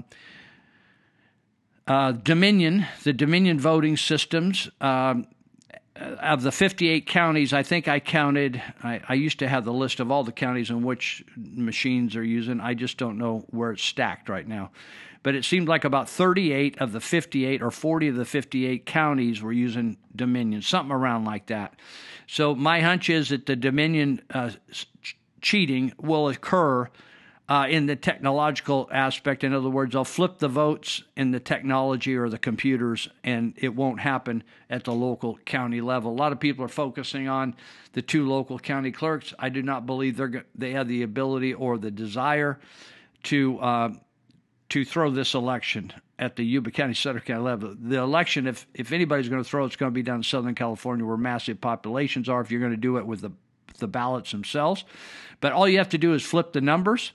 uh, 1.85 2.13
Dominion, 2.13 2.87
the 3.03 3.11
Dominion 3.11 3.59
voting 3.59 3.97
systems, 3.97 4.69
um, 4.79 5.27
of 5.95 6.41
the 6.41 6.51
58 6.51 7.05
counties, 7.05 7.53
I 7.53 7.63
think 7.63 7.87
I 7.87 7.99
counted. 7.99 8.61
I, 8.83 9.01
I, 9.07 9.13
used 9.13 9.39
to 9.39 9.47
have 9.47 9.63
the 9.63 9.71
list 9.71 10.01
of 10.01 10.11
all 10.11 10.25
the 10.25 10.33
counties 10.33 10.69
in 10.69 10.83
which 10.83 11.23
machines 11.37 12.17
are 12.17 12.23
using. 12.23 12.59
I 12.59 12.73
just 12.73 12.97
don't 12.97 13.17
know 13.17 13.45
where 13.49 13.71
it's 13.71 13.83
stacked 13.83 14.27
right 14.27 14.47
now. 14.47 14.71
But 15.25 15.33
it 15.33 15.43
seemed 15.43 15.67
like 15.67 15.83
about 15.83 16.07
38 16.07 16.77
of 16.77 16.91
the 16.91 17.01
58 17.01 17.63
or 17.63 17.71
40 17.71 18.09
of 18.09 18.15
the 18.15 18.25
58 18.25 18.85
counties 18.85 19.41
were 19.41 19.51
using 19.51 19.97
Dominion, 20.15 20.61
something 20.61 20.91
around 20.91 21.25
like 21.25 21.47
that. 21.47 21.73
So 22.27 22.53
my 22.53 22.81
hunch 22.81 23.09
is 23.09 23.29
that 23.29 23.47
the 23.47 23.55
Dominion 23.55 24.21
uh, 24.29 24.51
cheating 25.41 25.93
will 25.97 26.27
occur 26.27 26.91
uh, 27.49 27.65
in 27.67 27.87
the 27.87 27.95
technological 27.95 28.87
aspect. 28.91 29.43
In 29.43 29.51
other 29.51 29.67
words, 29.67 29.95
I'll 29.95 30.05
flip 30.05 30.37
the 30.37 30.47
votes 30.47 31.01
in 31.17 31.31
the 31.31 31.39
technology 31.39 32.15
or 32.15 32.29
the 32.29 32.37
computers, 32.37 33.09
and 33.23 33.55
it 33.57 33.75
won't 33.75 34.01
happen 34.01 34.43
at 34.69 34.83
the 34.83 34.93
local 34.93 35.39
county 35.43 35.81
level. 35.81 36.11
A 36.11 36.13
lot 36.13 36.33
of 36.33 36.39
people 36.39 36.63
are 36.63 36.67
focusing 36.67 37.27
on 37.27 37.55
the 37.93 38.03
two 38.03 38.29
local 38.29 38.59
county 38.59 38.91
clerks. 38.91 39.33
I 39.39 39.49
do 39.49 39.63
not 39.63 39.87
believe 39.87 40.17
they're 40.17 40.45
they 40.53 40.73
have 40.73 40.87
the 40.87 41.01
ability 41.01 41.55
or 41.55 41.79
the 41.79 41.89
desire 41.89 42.59
to 43.23 43.59
uh, 43.59 43.89
to 44.69 44.85
throw 44.85 45.11
this 45.11 45.33
election 45.33 45.93
at 46.17 46.35
the 46.35 46.43
Yuba 46.43 46.71
County, 46.71 46.93
Sutter 46.93 47.19
County 47.19 47.43
level. 47.43 47.75
The 47.79 47.97
election, 47.97 48.47
if 48.47 48.67
if 48.73 48.91
anybody's 48.91 49.29
going 49.29 49.43
to 49.43 49.49
throw, 49.49 49.65
it's 49.65 49.75
going 49.75 49.91
to 49.91 49.95
be 49.95 50.03
down 50.03 50.17
in 50.17 50.23
Southern 50.23 50.55
California, 50.55 51.05
where 51.05 51.17
massive 51.17 51.61
populations 51.61 52.29
are. 52.29 52.41
If 52.41 52.51
you're 52.51 52.61
going 52.61 52.71
to 52.71 52.77
do 52.77 52.97
it 52.97 53.05
with 53.05 53.21
the 53.21 53.31
the 53.79 53.87
ballots 53.87 54.31
themselves, 54.31 54.85
but 55.41 55.51
all 55.51 55.67
you 55.67 55.77
have 55.77 55.89
to 55.89 55.97
do 55.97 56.13
is 56.13 56.23
flip 56.23 56.53
the 56.53 56.61
numbers 56.61 57.11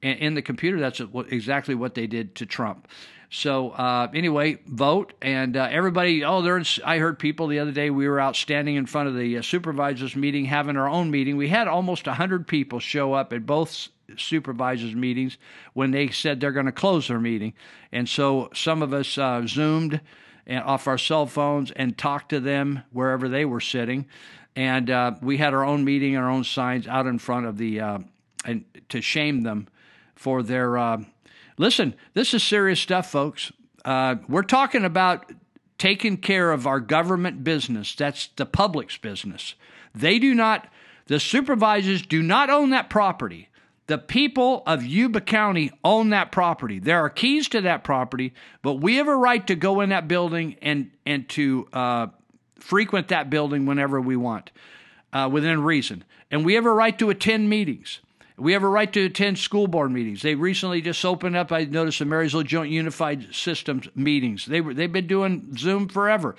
in 0.00 0.34
the 0.34 0.42
computer. 0.42 0.78
That's 0.78 1.00
exactly 1.30 1.74
what 1.74 1.94
they 1.94 2.06
did 2.06 2.34
to 2.36 2.46
Trump. 2.46 2.88
So 3.30 3.70
uh, 3.70 4.08
anyway, 4.14 4.58
vote 4.66 5.12
and 5.20 5.56
uh, 5.56 5.66
everybody. 5.68 6.24
Oh, 6.24 6.40
there's. 6.40 6.78
I 6.84 6.98
heard 6.98 7.18
people 7.18 7.48
the 7.48 7.58
other 7.58 7.72
day. 7.72 7.90
We 7.90 8.06
were 8.06 8.20
out 8.20 8.36
standing 8.36 8.76
in 8.76 8.86
front 8.86 9.08
of 9.08 9.16
the 9.16 9.38
uh, 9.38 9.42
supervisors 9.42 10.14
meeting, 10.14 10.44
having 10.44 10.76
our 10.76 10.88
own 10.88 11.10
meeting. 11.10 11.36
We 11.36 11.48
had 11.48 11.66
almost 11.66 12.06
hundred 12.06 12.46
people 12.46 12.78
show 12.78 13.12
up 13.12 13.32
at 13.32 13.44
both 13.44 13.88
supervisors 14.16 14.94
meetings 14.94 15.38
when 15.72 15.90
they 15.90 16.08
said 16.08 16.40
they're 16.40 16.52
going 16.52 16.66
to 16.66 16.72
close 16.72 17.08
their 17.08 17.20
meeting, 17.20 17.54
and 17.92 18.08
so 18.08 18.50
some 18.54 18.82
of 18.82 18.92
us 18.92 19.18
uh, 19.18 19.46
zoomed 19.46 20.00
uh, 20.48 20.54
off 20.64 20.86
our 20.86 20.98
cell 20.98 21.26
phones 21.26 21.70
and 21.72 21.96
talked 21.96 22.30
to 22.30 22.40
them 22.40 22.82
wherever 22.92 23.28
they 23.28 23.44
were 23.44 23.60
sitting, 23.60 24.06
and 24.56 24.90
uh, 24.90 25.12
we 25.22 25.36
had 25.36 25.54
our 25.54 25.64
own 25.64 25.84
meeting, 25.84 26.16
our 26.16 26.30
own 26.30 26.44
signs 26.44 26.86
out 26.86 27.06
in 27.06 27.18
front 27.18 27.46
of 27.46 27.58
the 27.58 27.80
and 28.44 28.64
to 28.88 29.00
shame 29.00 29.42
them 29.42 29.68
for 30.14 30.42
their. 30.42 30.78
Uh, 30.78 31.02
listen, 31.58 31.94
this 32.12 32.34
is 32.34 32.42
serious 32.42 32.80
stuff, 32.80 33.10
folks. 33.10 33.52
Uh, 33.84 34.16
we're 34.28 34.42
talking 34.42 34.84
about 34.84 35.32
taking 35.78 36.16
care 36.16 36.52
of 36.52 36.66
our 36.66 36.80
government 36.80 37.44
business. 37.44 37.94
That's 37.94 38.28
the 38.36 38.46
public's 38.46 38.96
business. 38.96 39.54
They 39.94 40.18
do 40.18 40.34
not, 40.34 40.68
the 41.06 41.20
supervisors 41.20 42.02
do 42.02 42.22
not 42.22 42.50
own 42.50 42.70
that 42.70 42.88
property. 42.88 43.48
The 43.86 43.98
people 43.98 44.62
of 44.66 44.82
Yuba 44.82 45.20
County 45.20 45.70
own 45.84 46.10
that 46.10 46.32
property. 46.32 46.78
There 46.78 47.00
are 47.04 47.10
keys 47.10 47.48
to 47.50 47.60
that 47.62 47.84
property, 47.84 48.32
but 48.62 48.74
we 48.74 48.96
have 48.96 49.08
a 49.08 49.16
right 49.16 49.46
to 49.46 49.54
go 49.54 49.80
in 49.82 49.90
that 49.90 50.08
building 50.08 50.56
and 50.62 50.90
and 51.04 51.28
to 51.30 51.68
uh, 51.72 52.06
frequent 52.58 53.08
that 53.08 53.28
building 53.28 53.66
whenever 53.66 54.00
we 54.00 54.16
want, 54.16 54.50
uh, 55.12 55.28
within 55.30 55.62
reason. 55.62 56.02
And 56.30 56.46
we 56.46 56.54
have 56.54 56.64
a 56.64 56.72
right 56.72 56.98
to 56.98 57.10
attend 57.10 57.50
meetings. 57.50 58.00
We 58.36 58.54
have 58.54 58.64
a 58.64 58.68
right 58.68 58.92
to 58.94 59.04
attend 59.04 59.38
school 59.38 59.68
board 59.68 59.92
meetings. 59.92 60.22
They 60.22 60.34
recently 60.34 60.80
just 60.80 61.04
opened 61.04 61.36
up. 61.36 61.52
I 61.52 61.64
noticed 61.64 62.00
the 62.00 62.04
Marysville 62.04 62.42
Joint 62.42 62.70
Unified 62.70 63.34
Systems 63.34 63.86
meetings. 63.94 64.46
They 64.46 64.60
were 64.60 64.74
they've 64.74 64.90
been 64.90 65.06
doing 65.06 65.56
Zoom 65.56 65.88
forever, 65.88 66.34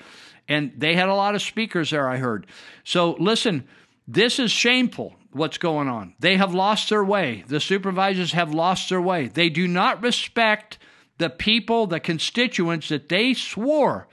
and 0.50 0.74
they 0.76 0.96
had 0.96 1.10
a 1.10 1.16
lot 1.16 1.36
of 1.36 1.42
speakers 1.42 1.92
there. 1.92 2.10
I 2.10 2.18
heard. 2.18 2.48
So 2.84 3.12
listen, 3.20 3.66
this 4.08 4.40
is 4.40 4.52
shameful. 4.52 5.16
What's 5.36 5.58
going 5.58 5.90
on? 5.90 6.16
They 6.18 6.38
have 6.38 6.54
lost 6.54 6.88
their 6.88 7.04
way. 7.04 7.44
The 7.46 7.60
supervisors 7.60 8.32
have 8.32 8.54
lost 8.54 8.88
their 8.88 9.02
way. 9.02 9.28
They 9.28 9.50
do 9.50 9.68
not 9.68 10.02
respect 10.02 10.78
the 11.18 11.30
people, 11.30 11.88
the 11.88 12.00
constituents 12.00 12.88
that 12.88 13.10
they 13.10 13.34
swore. 13.34 14.08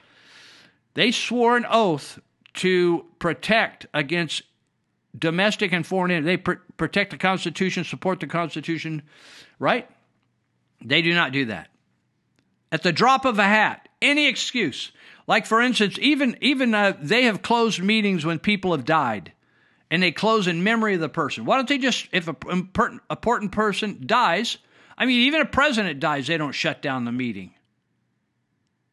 They 0.95 1.13
swore 1.13 1.57
an 1.57 1.65
oath 1.71 2.19
to 2.55 3.07
protect 3.21 3.87
against 3.95 4.43
domestic 5.17 5.73
and 5.73 5.87
foreign. 5.87 6.25
They 6.25 6.39
pr- 6.39 6.55
protect 6.77 7.13
the 7.13 7.19
Constitution, 7.19 7.85
support 7.85 8.19
the 8.19 8.27
Constitution, 8.27 9.03
right? 9.61 9.89
They 10.85 11.03
do 11.03 11.15
not 11.15 11.31
do 11.31 11.45
that. 11.45 11.69
At 12.73 12.83
the 12.83 12.93
drop 12.93 13.25
of 13.25 13.39
a 13.39 13.45
hat, 13.45 13.89
any 14.01 14.27
excuse. 14.27 14.91
Like 15.29 15.47
for 15.47 15.63
instance, 15.63 16.01
even 16.01 16.37
even 16.41 16.75
uh, 16.75 16.97
they 17.01 17.23
have 17.27 17.43
closed 17.43 17.81
meetings 17.81 18.27
when 18.27 18.41
people 18.41 18.73
have 18.73 18.85
died, 18.85 19.31
and 19.93 20.03
they 20.03 20.11
close 20.11 20.47
in 20.47 20.65
memory 20.65 20.95
of 20.95 21.01
the 21.01 21.09
person. 21.11 21.45
Why 21.45 21.57
don't 21.57 21.69
they 21.69 21.77
just, 21.77 22.09
if 22.13 22.27
a 22.27 22.35
important, 22.51 23.53
person 23.53 24.03
dies, 24.07 24.57
I 24.97 25.05
mean, 25.05 25.21
even 25.21 25.43
a 25.43 25.45
president 25.45 26.01
dies, 26.01 26.27
they 26.27 26.39
don't 26.39 26.53
shut 26.53 26.81
down 26.81 27.05
the 27.05 27.13
meeting. 27.13 27.53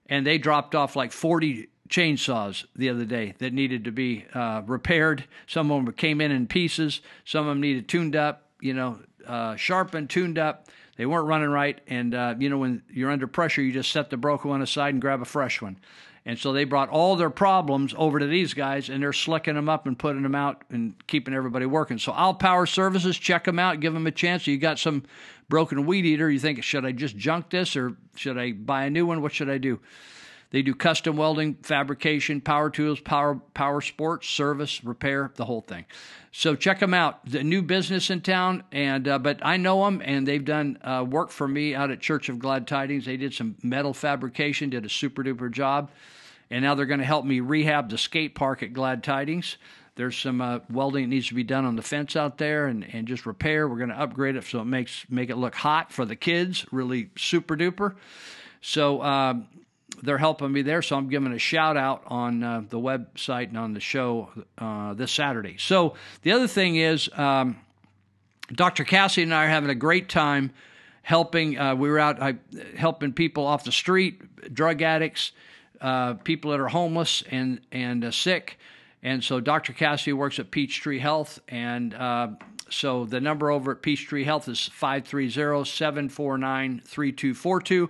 and 0.07 0.25
they 0.25 0.37
dropped 0.37 0.75
off 0.75 0.95
like 0.95 1.11
forty 1.11 1.69
chainsaws 1.89 2.65
the 2.75 2.89
other 2.89 3.05
day 3.05 3.33
that 3.39 3.51
needed 3.53 3.85
to 3.85 3.91
be 3.91 4.25
uh, 4.33 4.61
repaired. 4.65 5.25
Some 5.47 5.71
of 5.71 5.85
them 5.85 5.93
came 5.93 6.21
in 6.21 6.31
in 6.31 6.47
pieces. 6.47 7.01
Some 7.25 7.41
of 7.41 7.47
them 7.47 7.61
needed 7.61 7.87
tuned 7.87 8.15
up. 8.15 8.45
You 8.61 8.73
know, 8.73 8.99
uh, 9.25 9.55
sharpened, 9.55 10.09
tuned 10.09 10.37
up. 10.37 10.67
They 10.97 11.05
weren't 11.05 11.27
running 11.27 11.49
right, 11.49 11.79
and 11.87 12.13
uh, 12.13 12.35
you 12.37 12.49
know 12.49 12.57
when 12.57 12.83
you're 12.91 13.11
under 13.11 13.27
pressure, 13.27 13.61
you 13.61 13.71
just 13.71 13.91
set 13.91 14.09
the 14.09 14.17
broken 14.17 14.49
one 14.49 14.61
aside 14.61 14.93
and 14.93 15.01
grab 15.01 15.21
a 15.21 15.25
fresh 15.25 15.61
one. 15.61 15.77
And 16.25 16.37
so 16.37 16.53
they 16.53 16.63
brought 16.63 16.89
all 16.89 17.15
their 17.15 17.29
problems 17.29 17.93
over 17.97 18.19
to 18.19 18.27
these 18.27 18.53
guys, 18.53 18.89
and 18.89 19.01
they're 19.01 19.13
slicking 19.13 19.55
them 19.55 19.69
up 19.69 19.87
and 19.87 19.97
putting 19.97 20.21
them 20.21 20.35
out 20.35 20.63
and 20.69 20.93
keeping 21.07 21.33
everybody 21.33 21.65
working. 21.65 21.97
So 21.97 22.11
All 22.11 22.33
Power 22.33 22.65
Services, 22.65 23.17
check 23.17 23.45
them 23.45 23.57
out, 23.57 23.79
give 23.79 23.93
them 23.93 24.05
a 24.05 24.11
chance. 24.11 24.45
You 24.45 24.57
got 24.57 24.79
some 24.79 25.03
broken 25.47 25.85
weed 25.85 26.05
eater, 26.05 26.29
you 26.29 26.39
think, 26.39 26.63
should 26.63 26.85
I 26.85 26.91
just 26.91 27.17
junk 27.17 27.49
this 27.49 27.75
or 27.75 27.95
should 28.15 28.37
I 28.37 28.51
buy 28.51 28.83
a 28.85 28.89
new 28.89 29.05
one? 29.05 29.21
What 29.21 29.33
should 29.33 29.49
I 29.49 29.57
do? 29.57 29.79
They 30.51 30.63
do 30.63 30.73
custom 30.73 31.15
welding, 31.15 31.55
fabrication, 31.61 32.41
power 32.41 32.71
tools, 32.71 32.99
power 32.99 33.35
power 33.53 33.81
sports, 33.81 34.27
service, 34.27 34.83
repair, 34.83 35.31
the 35.35 35.45
whole 35.45 35.61
thing. 35.61 35.85
So 36.31 36.55
check 36.55 36.79
them 36.79 36.93
out. 36.93 37.23
The 37.25 37.43
new 37.43 37.61
business 37.61 38.09
in 38.09 38.21
town, 38.21 38.63
and 38.71 39.07
uh, 39.07 39.19
but 39.19 39.39
I 39.43 39.57
know 39.57 39.85
them, 39.85 40.01
and 40.03 40.27
they've 40.27 40.43
done 40.43 40.79
uh, 40.83 41.05
work 41.07 41.29
for 41.29 41.47
me 41.47 41.75
out 41.75 41.91
at 41.91 41.99
Church 41.99 42.29
of 42.29 42.39
Glad 42.39 42.67
Tidings. 42.67 43.05
They 43.05 43.17
did 43.17 43.33
some 43.33 43.57
metal 43.61 43.93
fabrication, 43.93 44.71
did 44.71 44.85
a 44.85 44.89
super 44.89 45.23
duper 45.23 45.51
job, 45.51 45.91
and 46.49 46.63
now 46.63 46.73
they're 46.73 46.87
going 46.87 46.99
to 46.99 47.05
help 47.05 47.25
me 47.25 47.41
rehab 47.41 47.89
the 47.89 47.97
skate 47.97 48.33
park 48.33 48.63
at 48.63 48.73
Glad 48.73 49.03
Tidings. 49.03 49.57
There's 49.95 50.17
some 50.17 50.41
uh, 50.41 50.59
welding 50.71 51.03
that 51.03 51.09
needs 51.09 51.27
to 51.27 51.33
be 51.35 51.43
done 51.43 51.65
on 51.65 51.75
the 51.75 51.81
fence 51.83 52.15
out 52.15 52.39
there, 52.39 52.67
and, 52.67 52.87
and 52.91 53.07
just 53.07 53.27
repair. 53.27 53.67
We're 53.67 53.77
going 53.77 53.89
to 53.89 53.99
upgrade 53.99 54.35
it 54.35 54.45
so 54.45 54.61
it 54.61 54.65
makes 54.65 55.05
make 55.09 55.29
it 55.29 55.35
look 55.35 55.53
hot 55.53 55.91
for 55.91 56.05
the 56.05 56.15
kids, 56.15 56.65
really 56.71 57.11
super 57.17 57.55
duper. 57.55 57.95
So 58.61 59.01
um, 59.01 59.47
they're 60.03 60.17
helping 60.17 60.51
me 60.51 60.61
there. 60.61 60.81
So 60.81 60.95
I'm 60.95 61.09
giving 61.09 61.31
a 61.33 61.39
shout 61.39 61.77
out 61.77 62.03
on 62.07 62.43
uh, 62.43 62.63
the 62.67 62.79
website 62.79 63.49
and 63.49 63.57
on 63.57 63.73
the 63.73 63.79
show 63.79 64.29
uh, 64.57 64.93
this 64.93 65.11
Saturday. 65.11 65.57
So 65.57 65.95
the 66.21 66.31
other 66.31 66.47
thing 66.47 66.75
is, 66.75 67.09
um, 67.17 67.57
Dr. 68.51 68.83
Cassie 68.83 69.23
and 69.23 69.33
I 69.33 69.45
are 69.45 69.49
having 69.49 69.69
a 69.69 69.75
great 69.75 70.09
time 70.09 70.51
helping. 71.01 71.57
Uh, 71.57 71.75
we 71.75 71.89
were 71.89 71.99
out 71.99 72.21
I, 72.21 72.35
helping 72.75 73.13
people 73.13 73.45
off 73.45 73.63
the 73.63 73.71
street, 73.71 74.53
drug 74.53 74.81
addicts, 74.81 75.31
uh, 75.81 76.15
people 76.15 76.51
that 76.51 76.59
are 76.59 76.67
homeless 76.67 77.23
and 77.29 77.61
and 77.71 78.03
uh, 78.03 78.11
sick. 78.11 78.57
And 79.01 79.23
so 79.23 79.39
Dr. 79.39 79.71
Cassie 79.71 80.11
works 80.11 80.39
at 80.39 80.51
Peachtree 80.51 80.99
Health, 80.99 81.39
and 81.47 81.93
uh, 81.93 82.29
so 82.69 83.05
the 83.05 83.21
number 83.21 83.49
over 83.49 83.71
at 83.71 83.81
Peachtree 83.81 84.25
Health 84.25 84.49
is 84.49 84.67
530 84.67 85.63
749 85.63 86.81
3242 86.83 87.89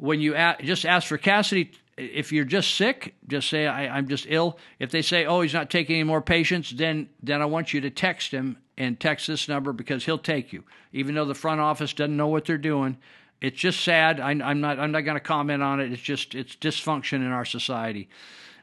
when 0.00 0.20
you 0.20 0.34
a- 0.34 0.56
just 0.62 0.86
ask 0.86 1.06
for 1.06 1.18
Cassidy, 1.18 1.72
if 1.96 2.32
you're 2.32 2.46
just 2.46 2.74
sick, 2.74 3.14
just 3.28 3.48
say 3.50 3.66
I, 3.66 3.98
am 3.98 4.08
just 4.08 4.26
ill. 4.28 4.58
If 4.78 4.90
they 4.90 5.02
say, 5.02 5.26
"Oh, 5.26 5.42
he's 5.42 5.52
not 5.52 5.70
taking 5.70 5.96
any 5.96 6.04
more 6.04 6.22
patients," 6.22 6.70
then 6.70 7.10
then 7.22 7.42
I 7.42 7.44
want 7.44 7.74
you 7.74 7.80
to 7.82 7.90
text 7.90 8.32
him 8.32 8.56
and 8.78 8.98
text 8.98 9.26
this 9.26 9.46
number 9.46 9.72
because 9.72 10.06
he'll 10.06 10.18
take 10.18 10.52
you, 10.52 10.64
even 10.92 11.14
though 11.14 11.26
the 11.26 11.34
front 11.34 11.60
office 11.60 11.92
doesn't 11.92 12.16
know 12.16 12.28
what 12.28 12.46
they're 12.46 12.58
doing. 12.58 12.96
It's 13.42 13.58
just 13.58 13.80
sad. 13.80 14.20
I, 14.20 14.32
am 14.32 14.60
not. 14.60 14.78
I'm 14.78 14.92
not 14.92 15.02
going 15.02 15.16
to 15.16 15.20
comment 15.20 15.62
on 15.62 15.80
it. 15.80 15.92
It's 15.92 16.02
just 16.02 16.34
it's 16.34 16.56
dysfunction 16.56 17.16
in 17.16 17.28
our 17.28 17.44
society. 17.44 18.08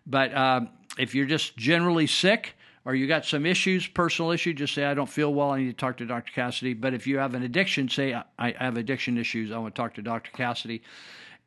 But 0.08 0.34
uh, 0.34 0.62
if 0.98 1.14
you're 1.14 1.26
just 1.26 1.56
generally 1.58 2.08
sick 2.08 2.56
or 2.86 2.96
you 2.96 3.06
got 3.08 3.26
some 3.26 3.46
issues, 3.46 3.86
personal 3.86 4.32
issue, 4.32 4.54
just 4.54 4.74
say 4.74 4.86
I 4.86 4.94
don't 4.94 5.10
feel 5.10 5.34
well. 5.34 5.52
I 5.52 5.60
need 5.60 5.68
to 5.68 5.74
talk 5.74 5.98
to 5.98 6.06
Dr. 6.06 6.32
Cassidy. 6.32 6.74
But 6.74 6.94
if 6.94 7.06
you 7.06 7.18
have 7.18 7.36
an 7.36 7.44
addiction, 7.44 7.90
say 7.90 8.20
I 8.40 8.52
have 8.58 8.78
addiction 8.78 9.18
issues. 9.18 9.52
I 9.52 9.58
want 9.58 9.76
to 9.76 9.82
talk 9.82 9.96
to 9.96 10.02
Dr. 10.02 10.32
Cassidy. 10.32 10.82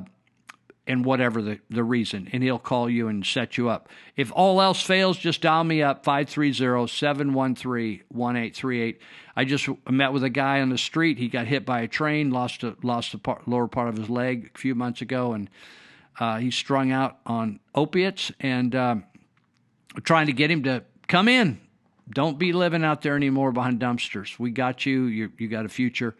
and 0.86 1.04
whatever 1.04 1.42
the, 1.42 1.58
the 1.68 1.82
reason, 1.82 2.28
and 2.32 2.42
he'll 2.42 2.58
call 2.58 2.88
you 2.88 3.08
and 3.08 3.26
set 3.26 3.56
you 3.56 3.68
up. 3.68 3.88
If 4.16 4.30
all 4.32 4.62
else 4.62 4.80
fails, 4.80 5.18
just 5.18 5.40
dial 5.40 5.64
me 5.64 5.82
up 5.82 6.04
530 6.04 6.86
713 6.86 8.02
1838. 8.08 9.00
I 9.34 9.44
just 9.44 9.68
met 9.90 10.12
with 10.12 10.22
a 10.22 10.30
guy 10.30 10.60
on 10.60 10.68
the 10.68 10.78
street. 10.78 11.18
He 11.18 11.28
got 11.28 11.46
hit 11.46 11.66
by 11.66 11.80
a 11.80 11.88
train, 11.88 12.30
lost 12.30 12.62
a, 12.62 12.76
lost 12.82 13.12
the 13.12 13.18
part, 13.18 13.48
lower 13.48 13.68
part 13.68 13.88
of 13.88 13.96
his 13.96 14.08
leg 14.08 14.50
a 14.54 14.58
few 14.58 14.74
months 14.74 15.02
ago, 15.02 15.32
and 15.32 15.50
uh, 16.20 16.38
he's 16.38 16.54
strung 16.54 16.92
out 16.92 17.18
on 17.26 17.60
opiates. 17.74 18.30
And 18.40 18.74
uh, 18.74 18.96
trying 20.02 20.26
to 20.26 20.32
get 20.32 20.50
him 20.50 20.62
to 20.64 20.84
come 21.08 21.28
in. 21.28 21.60
Don't 22.08 22.38
be 22.38 22.52
living 22.52 22.84
out 22.84 23.02
there 23.02 23.16
anymore 23.16 23.52
behind 23.52 23.80
dumpsters. 23.80 24.38
We 24.38 24.50
got 24.50 24.86
you. 24.86 25.04
You, 25.04 25.32
you 25.38 25.48
got 25.48 25.64
a 25.64 25.68
future. 25.68 26.14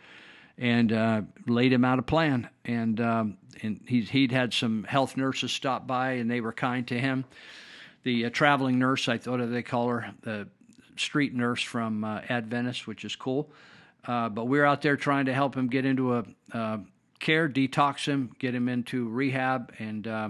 And 0.59 0.93
uh, 0.93 1.23
laid 1.47 1.73
him 1.73 1.85
out 1.85 1.99
a 1.99 2.03
plan. 2.03 2.49
And 2.65 3.01
um, 3.01 3.39
and 3.63 3.81
he's, 3.87 4.11
he'd 4.11 4.33
had 4.33 4.53
some 4.53 4.85
health 4.85 5.17
nurses 5.17 5.53
stop 5.53 5.87
by, 5.87 6.13
and 6.13 6.31
they 6.31 6.41
were 6.41 6.53
kind 6.53 6.87
to 6.89 6.99
him. 6.99 7.25
The 8.03 8.27
uh, 8.27 8.31
traveling 8.31 8.79
nurse, 8.79 9.09
I 9.09 9.19
thought 9.19 9.39
they 9.51 9.63
call 9.63 9.89
her, 9.89 10.11
the 10.23 10.49
street 10.97 11.35
nurse 11.35 11.63
from 11.63 12.05
uh, 12.05 12.21
Adventist, 12.29 12.87
which 12.87 13.05
is 13.05 13.17
cool. 13.17 13.51
Uh, 14.07 14.29
but 14.29 14.47
we're 14.47 14.65
out 14.65 14.83
there 14.83 14.97
trying 14.97 15.27
to 15.27 15.35
help 15.35 15.55
him 15.57 15.69
get 15.69 15.85
into 15.85 16.15
a 16.15 16.25
care, 17.19 17.49
detox 17.49 18.07
him, 18.07 18.31
get 18.39 18.55
him 18.55 18.69
into 18.69 19.09
rehab, 19.09 19.73
and 19.79 20.07
uh, 20.07 20.29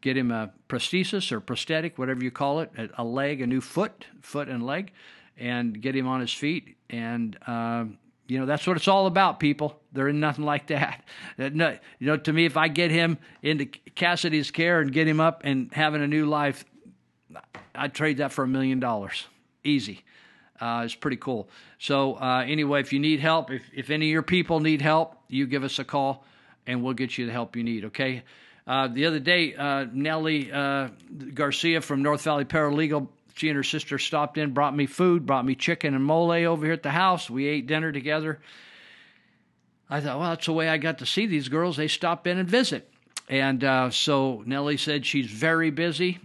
get 0.00 0.16
him 0.16 0.30
a 0.30 0.50
prosthesis 0.68 1.32
or 1.32 1.40
prosthetic, 1.40 1.98
whatever 1.98 2.22
you 2.22 2.30
call 2.30 2.60
it, 2.60 2.70
a 2.96 3.04
leg, 3.04 3.40
a 3.40 3.46
new 3.46 3.60
foot, 3.60 4.06
foot 4.20 4.48
and 4.48 4.64
leg, 4.64 4.92
and 5.36 5.80
get 5.80 5.94
him 5.94 6.06
on 6.06 6.20
his 6.20 6.32
feet. 6.32 6.76
And 6.88 7.36
uh, 7.46 7.86
you 8.34 8.40
know 8.40 8.46
that's 8.46 8.66
what 8.66 8.76
it's 8.76 8.88
all 8.88 9.06
about, 9.06 9.38
people. 9.38 9.80
There 9.92 10.08
is 10.08 10.14
nothing 10.16 10.44
like 10.44 10.66
that. 10.74 11.04
No, 11.38 11.78
you 12.00 12.06
know, 12.08 12.16
to 12.16 12.32
me, 12.32 12.46
if 12.46 12.56
I 12.56 12.66
get 12.66 12.90
him 12.90 13.18
into 13.42 13.66
Cassidy's 13.66 14.50
care 14.50 14.80
and 14.80 14.92
get 14.92 15.06
him 15.06 15.20
up 15.20 15.42
and 15.44 15.72
having 15.72 16.02
a 16.02 16.08
new 16.08 16.26
life, 16.26 16.64
I'd 17.76 17.94
trade 17.94 18.16
that 18.16 18.32
for 18.32 18.42
a 18.42 18.48
million 18.48 18.80
dollars 18.80 19.26
easy. 19.62 20.02
Uh, 20.60 20.82
it's 20.84 20.96
pretty 20.96 21.16
cool. 21.16 21.48
So 21.78 22.14
uh, 22.14 22.44
anyway, 22.44 22.80
if 22.80 22.92
you 22.92 22.98
need 22.98 23.20
help, 23.20 23.52
if, 23.52 23.62
if 23.72 23.90
any 23.90 24.06
of 24.06 24.12
your 24.12 24.22
people 24.22 24.58
need 24.58 24.82
help, 24.82 25.16
you 25.28 25.46
give 25.46 25.62
us 25.62 25.78
a 25.78 25.84
call, 25.84 26.24
and 26.66 26.82
we'll 26.82 26.94
get 26.94 27.16
you 27.16 27.26
the 27.26 27.32
help 27.32 27.54
you 27.54 27.62
need. 27.62 27.84
Okay. 27.86 28.24
Uh, 28.66 28.88
the 28.88 29.06
other 29.06 29.20
day, 29.20 29.54
uh, 29.54 29.86
Nellie 29.92 30.50
uh, 30.50 30.88
Garcia 31.34 31.80
from 31.80 32.02
North 32.02 32.22
Valley 32.22 32.44
Paralegal, 32.44 33.08
she 33.34 33.48
and 33.48 33.56
her 33.56 33.62
sister 33.62 33.98
stopped 33.98 34.38
in, 34.38 34.52
brought 34.52 34.74
me 34.74 34.86
food, 34.86 35.26
brought 35.26 35.44
me 35.44 35.54
chicken 35.54 35.94
and 35.94 36.04
mole 36.04 36.30
over 36.30 36.64
here 36.64 36.72
at 36.72 36.82
the 36.82 36.90
house. 36.90 37.28
We 37.28 37.46
ate 37.46 37.66
dinner 37.66 37.92
together. 37.92 38.40
I 39.90 40.00
thought, 40.00 40.18
well, 40.18 40.30
that's 40.30 40.46
the 40.46 40.52
way 40.52 40.68
I 40.68 40.78
got 40.78 40.98
to 40.98 41.06
see 41.06 41.26
these 41.26 41.48
girls. 41.48 41.76
They 41.76 41.88
stop 41.88 42.26
in 42.26 42.38
and 42.38 42.48
visit. 42.48 42.90
And 43.28 43.62
uh, 43.64 43.90
so 43.90 44.42
Nellie 44.46 44.76
said 44.76 45.04
she's 45.04 45.26
very 45.26 45.70
busy. 45.70 46.20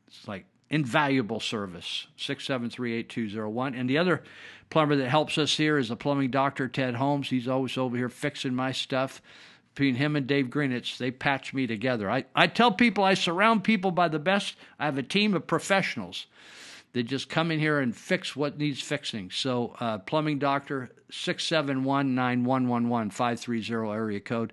It's 0.06 0.28
like 0.28 0.44
invaluable 0.70 1.40
service. 1.40 2.06
673-8201. 2.18 3.78
And 3.78 3.88
the 3.88 3.98
other 3.98 4.22
plumber 4.70 4.96
that 4.96 5.08
helps 5.08 5.38
us 5.38 5.56
here 5.56 5.78
is 5.78 5.88
the 5.88 5.96
plumbing 5.96 6.30
doctor 6.30 6.68
Ted 6.68 6.94
Holmes. 6.94 7.30
He's 7.30 7.48
always 7.48 7.76
over 7.76 7.96
here 7.96 8.08
fixing 8.08 8.54
my 8.54 8.72
stuff. 8.72 9.22
Between 9.74 9.94
him 9.94 10.16
and 10.16 10.26
Dave 10.26 10.46
Greenetz, 10.46 10.98
they 10.98 11.12
patch 11.12 11.54
me 11.54 11.66
together. 11.66 12.10
I, 12.10 12.24
I 12.34 12.48
tell 12.48 12.72
people 12.72 13.04
I 13.04 13.14
surround 13.14 13.62
people 13.62 13.92
by 13.92 14.08
the 14.08 14.18
best. 14.18 14.56
I 14.78 14.86
have 14.86 14.98
a 14.98 15.04
team 15.04 15.34
of 15.34 15.46
professionals 15.46 16.26
that 16.94 17.04
just 17.04 17.28
come 17.28 17.52
in 17.52 17.60
here 17.60 17.78
and 17.78 17.94
fix 17.94 18.34
what 18.34 18.58
needs 18.58 18.82
fixing. 18.82 19.30
So, 19.30 19.76
uh, 19.78 19.98
plumbing 19.98 20.40
doctor, 20.40 20.90
671 21.10 22.14
9111, 22.14 23.10
530 23.10 23.92
area 23.92 24.20
code. 24.20 24.52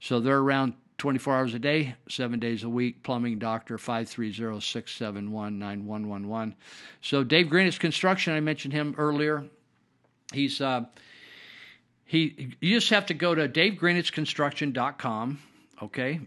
So 0.00 0.20
they're 0.20 0.38
around 0.38 0.74
24 1.02 1.36
hours 1.36 1.52
a 1.52 1.58
day, 1.58 1.96
seven 2.08 2.38
days 2.38 2.62
a 2.62 2.68
week. 2.68 3.02
Plumbing 3.02 3.40
doctor, 3.40 3.76
530 3.76 4.60
671 4.60 5.58
9111. 5.58 6.54
So, 7.00 7.24
Dave 7.24 7.46
Greenetz 7.48 7.76
Construction, 7.76 8.34
I 8.34 8.38
mentioned 8.38 8.72
him 8.72 8.94
earlier. 8.96 9.44
He's. 10.32 10.60
Uh, 10.60 10.84
he, 12.04 12.54
you 12.60 12.78
just 12.78 12.90
have 12.90 13.06
to 13.06 13.14
go 13.14 13.34
to 13.34 13.48
davegreenetzconstruction.com, 13.48 15.40
okay? 15.82 16.20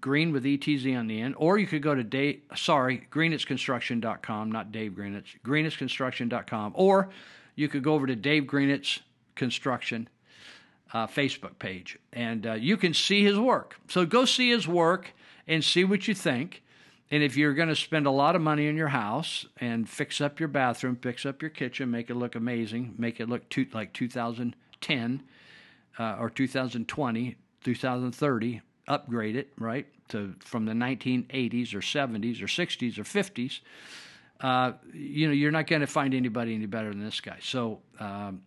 Green 0.00 0.30
with 0.30 0.44
ETZ 0.44 0.96
on 0.96 1.08
the 1.08 1.20
end, 1.20 1.34
or 1.36 1.58
you 1.58 1.66
could 1.66 1.82
go 1.82 1.96
to 1.96 2.04
Dave, 2.04 2.42
sorry, 2.54 3.08
greenetzconstruction.com, 3.10 4.52
not 4.52 4.70
Dave 4.70 4.92
Greenetz, 4.92 5.34
greenetzconstruction.com, 5.44 6.74
or 6.76 7.08
you 7.56 7.66
could 7.66 7.82
go 7.82 7.94
over 7.94 8.06
to 8.06 8.14
Dave 8.14 8.44
Greenetz 8.44 9.00
Construction 9.34 10.08
uh, 10.92 11.06
Facebook 11.06 11.58
page, 11.58 11.98
and 12.12 12.46
uh, 12.46 12.52
you 12.52 12.76
can 12.76 12.92
see 12.94 13.22
his 13.22 13.38
work. 13.38 13.76
So 13.88 14.04
go 14.04 14.24
see 14.24 14.50
his 14.50 14.68
work 14.68 15.14
and 15.46 15.64
see 15.64 15.84
what 15.84 16.06
you 16.06 16.14
think. 16.14 16.62
And 17.10 17.22
if 17.22 17.36
you're 17.36 17.54
going 17.54 17.68
to 17.68 17.76
spend 17.76 18.06
a 18.06 18.10
lot 18.10 18.36
of 18.36 18.42
money 18.42 18.66
in 18.66 18.76
your 18.76 18.88
house 18.88 19.46
and 19.58 19.88
fix 19.88 20.20
up 20.20 20.40
your 20.40 20.48
bathroom, 20.48 20.96
fix 20.96 21.26
up 21.26 21.42
your 21.42 21.50
kitchen, 21.50 21.90
make 21.90 22.08
it 22.08 22.14
look 22.14 22.34
amazing, 22.34 22.94
make 22.96 23.20
it 23.20 23.28
look 23.28 23.48
to, 23.50 23.66
like 23.74 23.92
2010 23.92 25.22
uh, 25.98 26.16
or 26.18 26.30
2020, 26.30 27.36
2030, 27.64 28.60
upgrade 28.88 29.36
it 29.36 29.52
right 29.58 29.86
to 30.08 30.34
from 30.40 30.64
the 30.64 30.72
1980s 30.72 31.74
or 31.74 31.80
70s 31.80 32.40
or 32.40 32.46
60s 32.46 32.98
or 32.98 33.04
50s. 33.04 33.60
Uh, 34.40 34.72
you 34.92 35.26
know, 35.26 35.34
you're 35.34 35.52
not 35.52 35.66
going 35.66 35.80
to 35.80 35.86
find 35.86 36.14
anybody 36.14 36.54
any 36.54 36.66
better 36.66 36.88
than 36.88 37.04
this 37.04 37.20
guy. 37.20 37.38
So, 37.40 37.80
um, 38.00 38.42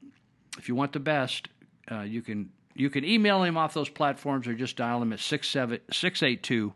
if 0.58 0.68
you 0.68 0.76
want 0.76 0.94
the 0.94 1.00
best, 1.00 1.50
uh, 1.92 2.02
you 2.02 2.22
can 2.22 2.50
you 2.74 2.90
can 2.90 3.06
email 3.06 3.44
him 3.44 3.58
off 3.58 3.74
those 3.74 3.90
platforms 3.90 4.48
or 4.48 4.54
just 4.54 4.76
dial 4.76 5.02
him 5.02 5.14
at 5.14 5.20
682 5.20 6.74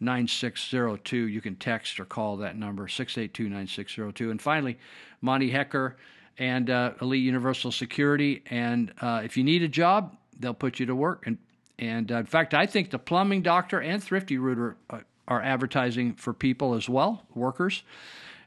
9602. 0.00 1.16
You 1.16 1.40
can 1.40 1.56
text 1.56 1.98
or 1.98 2.04
call 2.04 2.36
that 2.38 2.56
number 2.56 2.86
682 2.86 3.48
9602. 3.48 4.30
And 4.30 4.40
finally, 4.40 4.78
Monty 5.20 5.50
Hecker 5.50 5.96
and 6.38 6.70
uh, 6.70 6.92
Elite 7.00 7.22
Universal 7.22 7.72
Security. 7.72 8.42
And 8.46 8.92
uh, 9.00 9.22
if 9.24 9.36
you 9.36 9.42
need 9.42 9.62
a 9.62 9.68
job, 9.68 10.16
they'll 10.38 10.54
put 10.54 10.78
you 10.78 10.86
to 10.86 10.94
work. 10.94 11.26
And 11.26 11.38
and 11.78 12.10
uh, 12.10 12.16
in 12.16 12.26
fact, 12.26 12.54
I 12.54 12.66
think 12.66 12.90
the 12.90 12.98
plumbing 12.98 13.42
doctor 13.42 13.80
and 13.80 14.02
Thrifty 14.02 14.36
Rooter 14.36 14.76
are, 14.90 15.04
are 15.28 15.42
advertising 15.42 16.14
for 16.14 16.32
people 16.32 16.74
as 16.74 16.88
well, 16.88 17.22
workers. 17.34 17.84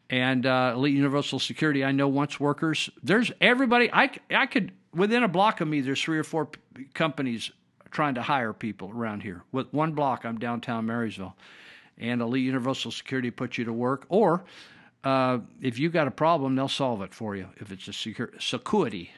And 0.10 0.46
uh, 0.46 0.74
Elite 0.76 0.96
Universal 0.96 1.40
Security, 1.40 1.86
I 1.86 1.94
know 1.94 2.10
wants 2.10 2.40
workers. 2.40 2.90
There's 3.02 3.32
everybody. 3.40 3.90
I, 3.94 4.10
I 4.30 4.46
could 4.46 4.74
within 4.94 5.24
a 5.24 5.28
block 5.28 5.62
of 5.62 5.68
me. 5.68 5.82
There's 5.82 6.02
three 6.02 6.20
or 6.20 6.24
four 6.24 6.48
p- 6.48 6.86
companies 6.94 7.52
trying 7.92 8.16
to 8.16 8.22
hire 8.22 8.54
people 8.54 8.90
around 8.90 9.24
here. 9.24 9.44
With 9.52 9.72
one 9.74 9.94
block, 9.94 10.26
I'm 10.26 10.38
downtown 10.38 10.86
Marysville, 10.86 11.36
and 11.98 12.22
Elite 12.22 12.44
Universal 12.44 12.92
Security 12.92 13.32
puts 13.32 13.58
you 13.58 13.66
to 13.66 13.74
work. 13.74 14.06
Or 14.10 14.44
uh, 15.04 15.40
if 15.62 15.78
you 15.78 15.90
got 15.90 16.08
a 16.08 16.12
problem, 16.12 16.56
they'll 16.56 16.68
solve 16.68 17.02
it 17.02 17.14
for 17.14 17.36
you. 17.36 17.48
If 17.58 17.72
it's 17.72 17.88
a 17.88 17.94
security, 17.94 19.12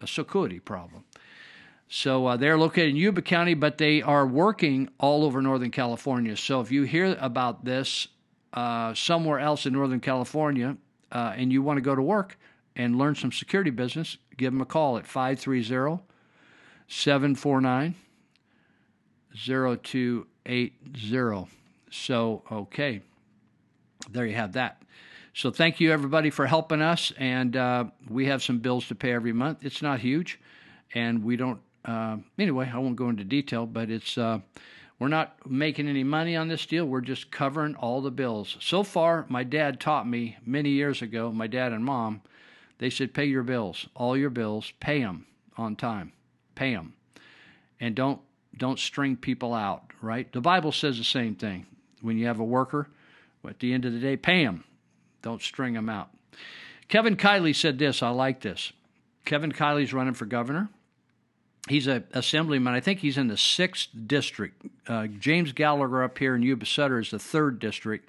a 0.00 0.06
security 0.06 0.60
problem. 0.60 1.04
So 1.88 2.26
uh, 2.26 2.36
they're 2.36 2.58
located 2.58 2.90
in 2.90 2.96
Yuba 2.96 3.22
County, 3.22 3.54
but 3.54 3.78
they 3.78 4.02
are 4.02 4.26
working 4.26 4.88
all 4.98 5.24
over 5.24 5.40
Northern 5.40 5.70
California. 5.70 6.36
So 6.36 6.60
if 6.60 6.72
you 6.72 6.82
hear 6.82 7.16
about 7.20 7.64
this 7.64 8.08
uh, 8.52 8.92
somewhere 8.94 9.38
else 9.38 9.66
in 9.66 9.72
Northern 9.72 10.00
California 10.00 10.76
uh, 11.12 11.34
and 11.36 11.52
you 11.52 11.62
want 11.62 11.76
to 11.76 11.82
go 11.82 11.94
to 11.94 12.02
work 12.02 12.38
and 12.76 12.96
learn 12.96 13.14
some 13.14 13.32
security 13.32 13.70
business, 13.70 14.18
give 14.36 14.52
them 14.52 14.60
a 14.60 14.66
call 14.66 14.98
at 14.98 15.06
530 15.06 16.02
749 16.88 17.94
0280. 19.34 21.48
So, 21.90 22.42
okay, 22.50 23.02
there 24.10 24.26
you 24.26 24.34
have 24.34 24.52
that. 24.52 24.82
So, 25.34 25.50
thank 25.50 25.80
you 25.80 25.92
everybody 25.92 26.30
for 26.30 26.46
helping 26.46 26.82
us. 26.82 27.12
And 27.18 27.56
uh, 27.56 27.84
we 28.08 28.26
have 28.26 28.42
some 28.42 28.58
bills 28.58 28.88
to 28.88 28.94
pay 28.94 29.12
every 29.12 29.32
month. 29.32 29.58
It's 29.62 29.82
not 29.82 30.00
huge, 30.00 30.38
and 30.94 31.24
we 31.24 31.36
don't 31.36 31.60
uh, 31.86 32.16
anyway, 32.38 32.70
I 32.72 32.78
won't 32.78 32.96
go 32.96 33.08
into 33.08 33.24
detail, 33.24 33.64
but 33.64 33.90
it's 33.90 34.18
uh, 34.18 34.40
we're 34.98 35.08
not 35.08 35.48
making 35.48 35.88
any 35.88 36.02
money 36.02 36.36
on 36.36 36.48
this 36.48 36.66
deal. 36.66 36.84
We're 36.84 37.00
just 37.00 37.30
covering 37.30 37.76
all 37.76 38.00
the 38.00 38.10
bills. 38.10 38.56
So 38.60 38.82
far, 38.82 39.24
my 39.28 39.44
dad 39.44 39.78
taught 39.78 40.08
me 40.08 40.36
many 40.44 40.70
years 40.70 41.00
ago. 41.00 41.30
My 41.30 41.46
dad 41.46 41.72
and 41.72 41.84
mom, 41.84 42.22
they 42.78 42.90
said, 42.90 43.14
"Pay 43.14 43.26
your 43.26 43.42
bills, 43.42 43.88
all 43.94 44.16
your 44.16 44.30
bills, 44.30 44.72
pay 44.80 45.00
them 45.00 45.26
on 45.56 45.76
time, 45.76 46.12
pay 46.54 46.74
them, 46.74 46.94
and 47.80 47.94
don't 47.94 48.20
don't 48.56 48.78
string 48.78 49.16
people 49.16 49.54
out." 49.54 49.84
Right? 50.00 50.30
The 50.30 50.40
Bible 50.40 50.72
says 50.72 50.98
the 50.98 51.04
same 51.04 51.34
thing. 51.34 51.66
When 52.02 52.18
you 52.18 52.26
have 52.26 52.40
a 52.40 52.44
worker, 52.44 52.88
at 53.46 53.60
the 53.60 53.72
end 53.72 53.84
of 53.84 53.92
the 53.92 53.98
day, 53.98 54.16
pay 54.16 54.44
them. 54.44 54.64
Don't 55.22 55.40
string 55.42 55.74
them 55.74 55.88
out. 55.88 56.10
Kevin 56.88 57.16
Kiley 57.16 57.54
said 57.54 57.78
this. 57.78 58.02
I 58.02 58.10
like 58.10 58.40
this. 58.40 58.72
Kevin 59.24 59.50
Kiley's 59.50 59.94
running 59.94 60.14
for 60.14 60.26
governor 60.26 60.68
he's 61.68 61.86
a 61.86 62.04
assemblyman. 62.12 62.74
I 62.74 62.80
think 62.80 63.00
he's 63.00 63.18
in 63.18 63.28
the 63.28 63.36
sixth 63.36 63.88
district. 64.06 64.62
Uh, 64.86 65.06
James 65.06 65.52
Gallagher 65.52 66.02
up 66.02 66.18
here 66.18 66.34
in 66.34 66.42
Yuba 66.42 66.66
Sutter 66.66 66.98
is 66.98 67.10
the 67.10 67.18
third 67.18 67.58
district. 67.58 68.08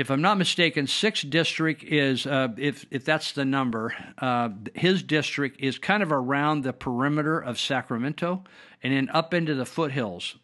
If 0.00 0.10
I'm 0.10 0.22
not 0.22 0.38
mistaken, 0.38 0.86
sixth 0.86 1.28
district 1.28 1.84
is 1.84 2.24
uh, 2.24 2.48
if 2.56 2.86
if 2.90 3.04
that's 3.04 3.32
the 3.32 3.44
number. 3.44 3.94
Uh, 4.16 4.48
his 4.74 5.02
district 5.02 5.60
is 5.60 5.78
kind 5.78 6.02
of 6.02 6.10
around 6.10 6.64
the 6.64 6.72
perimeter 6.72 7.38
of 7.38 7.60
Sacramento, 7.60 8.42
and 8.82 8.94
then 8.94 9.10
up 9.10 9.34
into 9.34 9.54
the 9.54 9.66
foothills 9.66 10.36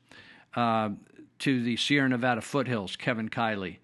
uh, 0.56 0.90
to 1.38 1.62
the 1.62 1.78
Sierra 1.78 2.06
Nevada 2.06 2.42
foothills. 2.42 2.96
Kevin 2.96 3.30
Kiley. 3.30 3.78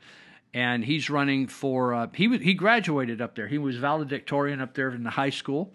And 0.53 0.85
he's 0.85 1.09
running 1.09 1.47
for. 1.47 1.94
Uh, 1.94 2.09
he 2.12 2.36
he 2.36 2.53
graduated 2.53 3.23
up 3.23 3.35
there. 3.35 3.49
He 3.49 3.57
was 3.57 3.77
valedictorian 3.77 4.61
up 4.61 4.74
there 4.74 4.90
in 4.90 5.05
the 5.05 5.11
high 5.11 5.31
school, 5.31 5.73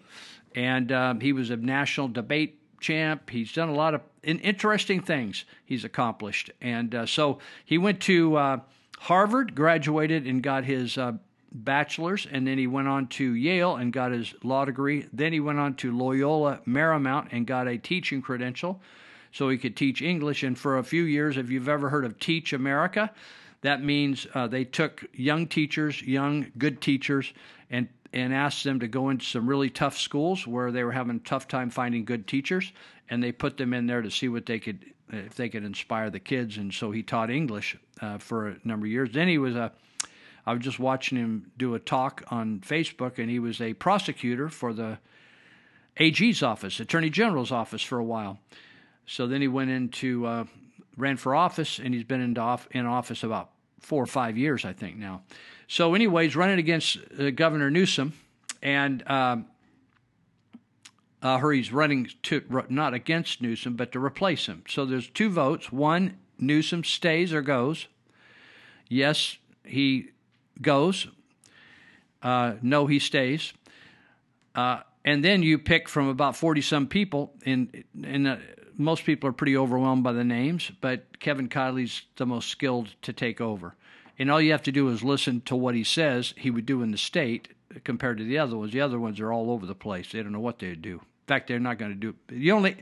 and 0.54 0.92
um, 0.92 1.18
he 1.18 1.32
was 1.32 1.50
a 1.50 1.56
national 1.56 2.06
debate 2.06 2.60
champ. 2.78 3.30
He's 3.30 3.52
done 3.52 3.68
a 3.68 3.74
lot 3.74 3.94
of 3.94 4.02
interesting 4.22 5.02
things 5.02 5.44
he's 5.64 5.82
accomplished. 5.82 6.52
And 6.60 6.94
uh, 6.94 7.06
so 7.06 7.40
he 7.64 7.78
went 7.78 8.00
to 8.02 8.62
Harvard, 9.00 9.54
graduated, 9.54 10.26
and 10.26 10.42
got 10.42 10.64
his 10.64 10.98
uh, 10.98 11.12
bachelor's. 11.52 12.26
And 12.30 12.46
then 12.46 12.58
he 12.58 12.66
went 12.66 12.88
on 12.88 13.06
to 13.08 13.32
Yale 13.32 13.76
and 13.76 13.92
got 13.92 14.12
his 14.12 14.34
law 14.42 14.64
degree. 14.64 15.06
Then 15.12 15.32
he 15.32 15.40
went 15.40 15.58
on 15.58 15.74
to 15.76 15.96
Loyola 15.96 16.60
Marymount 16.66 17.28
and 17.32 17.46
got 17.46 17.68
a 17.68 17.78
teaching 17.78 18.22
credential 18.22 18.80
so 19.32 19.48
he 19.48 19.58
could 19.58 19.76
teach 19.76 20.02
English. 20.02 20.42
And 20.42 20.58
for 20.58 20.78
a 20.78 20.84
few 20.84 21.04
years, 21.04 21.36
if 21.36 21.50
you've 21.50 21.68
ever 21.68 21.90
heard 21.90 22.04
of 22.04 22.18
Teach 22.18 22.52
America, 22.52 23.10
that 23.60 23.82
means 23.82 24.26
uh, 24.34 24.46
they 24.46 24.64
took 24.64 25.04
young 25.12 25.46
teachers, 25.46 26.02
young, 26.02 26.52
good 26.58 26.80
teachers, 26.80 27.32
and 27.70 27.88
and 28.10 28.32
asked 28.32 28.64
them 28.64 28.80
to 28.80 28.88
go 28.88 29.10
into 29.10 29.26
some 29.26 29.46
really 29.46 29.68
tough 29.68 29.98
schools 29.98 30.46
where 30.46 30.72
they 30.72 30.82
were 30.82 30.92
having 30.92 31.16
a 31.16 31.28
tough 31.28 31.46
time 31.46 31.68
finding 31.68 32.06
good 32.06 32.26
teachers, 32.26 32.72
and 33.10 33.22
they 33.22 33.32
put 33.32 33.58
them 33.58 33.74
in 33.74 33.86
there 33.86 34.00
to 34.00 34.10
see 34.10 34.28
what 34.28 34.46
they 34.46 34.58
could 34.58 34.82
if 35.10 35.34
they 35.34 35.48
could 35.48 35.64
inspire 35.64 36.10
the 36.10 36.20
kids. 36.20 36.56
And 36.56 36.72
so 36.72 36.90
he 36.90 37.02
taught 37.02 37.30
English 37.30 37.76
uh, 38.00 38.18
for 38.18 38.48
a 38.48 38.56
number 38.64 38.86
of 38.86 38.92
years. 38.92 39.10
Then 39.12 39.28
he 39.28 39.38
was 39.38 39.56
a 39.56 39.72
I 40.48 40.52
was 40.52 40.62
just 40.62 40.78
watching 40.78 41.18
him 41.18 41.52
do 41.58 41.74
a 41.74 41.78
talk 41.78 42.24
on 42.28 42.60
Facebook, 42.60 43.18
and 43.18 43.28
he 43.28 43.38
was 43.38 43.60
a 43.60 43.74
prosecutor 43.74 44.48
for 44.48 44.72
the 44.72 44.98
AG's 45.98 46.42
office, 46.42 46.80
Attorney 46.80 47.10
General's 47.10 47.52
office, 47.52 47.82
for 47.82 47.98
a 47.98 48.04
while. 48.04 48.38
So 49.04 49.26
then 49.26 49.42
he 49.42 49.48
went 49.48 49.68
into 49.68 50.24
uh, 50.24 50.44
ran 50.96 51.18
for 51.18 51.34
office, 51.34 51.78
and 51.78 51.92
he's 51.92 52.04
been 52.04 52.22
in, 52.22 52.38
off, 52.38 52.66
in 52.70 52.86
office 52.86 53.22
about 53.22 53.50
four 53.80 54.02
or 54.02 54.06
five 54.06 54.38
years, 54.38 54.64
I 54.64 54.72
think 54.72 54.96
now. 54.96 55.20
So, 55.66 55.94
anyways, 55.94 56.34
running 56.34 56.58
against 56.58 56.96
uh, 57.18 57.28
Governor 57.28 57.70
Newsom, 57.70 58.14
and 58.62 59.06
um, 59.06 59.46
uh, 61.22 61.40
or 61.42 61.52
he's 61.52 61.72
running 61.72 62.08
to 62.24 62.64
not 62.68 62.94
against 62.94 63.42
Newsom, 63.42 63.74
but 63.74 63.92
to 63.92 64.04
replace 64.04 64.46
him. 64.46 64.62
So 64.68 64.84
there's 64.84 65.08
two 65.08 65.30
votes. 65.30 65.72
One, 65.72 66.18
Newsom 66.38 66.84
stays 66.84 67.32
or 67.32 67.42
goes. 67.42 67.88
Yes, 68.88 69.38
he 69.64 70.10
goes. 70.62 71.08
Uh, 72.22 72.54
no, 72.62 72.86
he 72.86 72.98
stays. 72.98 73.52
Uh, 74.54 74.80
and 75.04 75.24
then 75.24 75.42
you 75.42 75.58
pick 75.58 75.88
from 75.88 76.08
about 76.08 76.36
40 76.36 76.60
some 76.60 76.86
people, 76.86 77.32
and, 77.44 77.84
and 78.02 78.28
uh, 78.28 78.36
most 78.76 79.04
people 79.04 79.28
are 79.28 79.32
pretty 79.32 79.56
overwhelmed 79.56 80.04
by 80.04 80.12
the 80.12 80.24
names, 80.24 80.70
but 80.80 81.18
Kevin 81.20 81.48
Kiley's 81.48 82.02
the 82.16 82.26
most 82.26 82.48
skilled 82.48 82.94
to 83.02 83.12
take 83.12 83.40
over. 83.40 83.74
And 84.18 84.30
all 84.30 84.40
you 84.40 84.52
have 84.52 84.62
to 84.64 84.72
do 84.72 84.88
is 84.88 85.04
listen 85.04 85.40
to 85.42 85.54
what 85.54 85.74
he 85.74 85.84
says 85.84 86.34
he 86.36 86.50
would 86.50 86.66
do 86.66 86.82
in 86.82 86.90
the 86.90 86.98
state 86.98 87.48
compared 87.84 88.18
to 88.18 88.24
the 88.24 88.38
other 88.38 88.56
ones. 88.56 88.72
The 88.72 88.80
other 88.80 88.98
ones 88.98 89.20
are 89.20 89.32
all 89.32 89.50
over 89.50 89.66
the 89.66 89.74
place. 89.74 90.12
They 90.12 90.22
don't 90.22 90.32
know 90.32 90.40
what 90.40 90.58
they 90.58 90.74
do. 90.74 90.94
In 90.94 91.26
fact, 91.26 91.48
they're 91.48 91.58
not 91.58 91.78
going 91.78 91.92
to 91.92 91.96
do 91.96 92.10
it. 92.10 92.16
The 92.28 92.52
only 92.52 92.76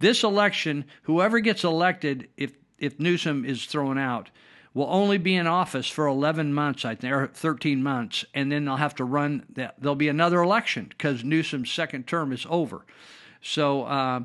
this 0.00 0.24
election, 0.24 0.84
whoever 1.02 1.40
gets 1.40 1.64
elected, 1.64 2.28
if 2.36 2.52
if 2.78 2.98
Newsom 2.98 3.44
is 3.44 3.66
thrown 3.66 3.98
out, 3.98 4.30
will 4.74 4.88
only 4.90 5.18
be 5.18 5.36
in 5.36 5.46
office 5.46 5.88
for 5.88 6.06
11 6.06 6.52
months, 6.52 6.84
I 6.84 6.96
think, 6.96 7.12
or 7.12 7.28
13 7.28 7.82
months, 7.82 8.24
and 8.34 8.50
then 8.50 8.64
they'll 8.64 8.76
have 8.76 8.96
to 8.96 9.04
run. 9.04 9.44
There'll 9.78 9.94
be 9.94 10.08
another 10.08 10.40
election 10.40 10.86
because 10.88 11.22
Newsom's 11.22 11.70
second 11.70 12.06
term 12.06 12.32
is 12.32 12.46
over. 12.48 12.84
So. 13.40 13.84
Uh, 13.84 14.20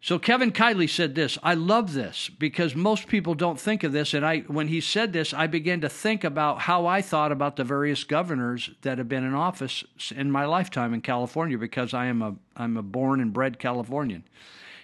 so 0.00 0.18
Kevin 0.18 0.52
Kiley 0.52 0.88
said 0.88 1.16
this. 1.16 1.38
I 1.42 1.54
love 1.54 1.92
this 1.92 2.28
because 2.28 2.76
most 2.76 3.08
people 3.08 3.34
don't 3.34 3.58
think 3.58 3.82
of 3.82 3.92
this. 3.92 4.14
And 4.14 4.24
I, 4.24 4.40
when 4.40 4.68
he 4.68 4.80
said 4.80 5.12
this, 5.12 5.34
I 5.34 5.48
began 5.48 5.80
to 5.80 5.88
think 5.88 6.22
about 6.22 6.60
how 6.60 6.86
I 6.86 7.02
thought 7.02 7.32
about 7.32 7.56
the 7.56 7.64
various 7.64 8.04
governors 8.04 8.70
that 8.82 8.98
have 8.98 9.08
been 9.08 9.24
in 9.24 9.34
office 9.34 9.82
in 10.14 10.30
my 10.30 10.44
lifetime 10.44 10.94
in 10.94 11.00
California 11.00 11.58
because 11.58 11.94
I 11.94 12.06
am 12.06 12.22
a 12.22 12.36
I'm 12.56 12.76
a 12.76 12.82
born 12.82 13.20
and 13.20 13.32
bred 13.32 13.58
Californian. 13.58 14.24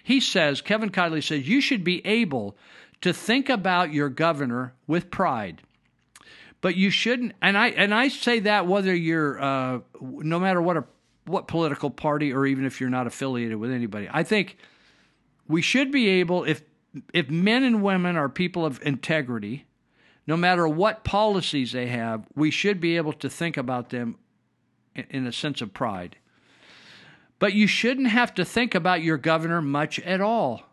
He 0.03 0.19
says, 0.19 0.61
Kevin 0.61 0.91
Kiley 0.91 1.23
says, 1.23 1.47
you 1.47 1.61
should 1.61 1.83
be 1.83 2.05
able 2.05 2.55
to 3.01 3.13
think 3.13 3.49
about 3.49 3.93
your 3.93 4.09
governor 4.09 4.73
with 4.85 5.09
pride. 5.09 5.61
But 6.61 6.75
you 6.75 6.89
shouldn't, 6.89 7.33
and 7.41 7.57
I 7.57 7.69
and 7.69 7.93
I 7.93 8.09
say 8.09 8.39
that 8.41 8.67
whether 8.67 8.93
you're, 8.93 9.41
uh, 9.41 9.79
no 10.01 10.39
matter 10.39 10.61
what 10.61 10.77
a 10.77 10.83
what 11.25 11.47
political 11.47 11.89
party 11.89 12.33
or 12.33 12.45
even 12.45 12.65
if 12.65 12.81
you're 12.81 12.89
not 12.89 13.07
affiliated 13.07 13.57
with 13.57 13.71
anybody. 13.71 14.07
I 14.11 14.23
think 14.23 14.57
we 15.47 15.61
should 15.61 15.91
be 15.91 16.07
able 16.07 16.43
if 16.43 16.63
if 17.13 17.29
men 17.29 17.63
and 17.63 17.83
women 17.83 18.15
are 18.15 18.29
people 18.29 18.65
of 18.65 18.81
integrity 18.81 19.65
no 20.27 20.37
matter 20.37 20.67
what 20.67 21.03
policies 21.03 21.71
they 21.71 21.87
have 21.87 22.25
we 22.35 22.49
should 22.49 22.79
be 22.79 22.97
able 22.97 23.13
to 23.13 23.29
think 23.29 23.57
about 23.57 23.89
them 23.89 24.17
in 24.95 25.27
a 25.27 25.31
sense 25.31 25.61
of 25.61 25.73
pride. 25.73 26.17
But 27.39 27.53
you 27.53 27.67
shouldn't 27.67 28.07
have 28.07 28.33
to 28.35 28.45
think 28.45 28.75
about 28.75 29.01
your 29.03 29.17
governor 29.17 29.61
much 29.61 29.99
at 29.99 30.21
all. 30.21 30.63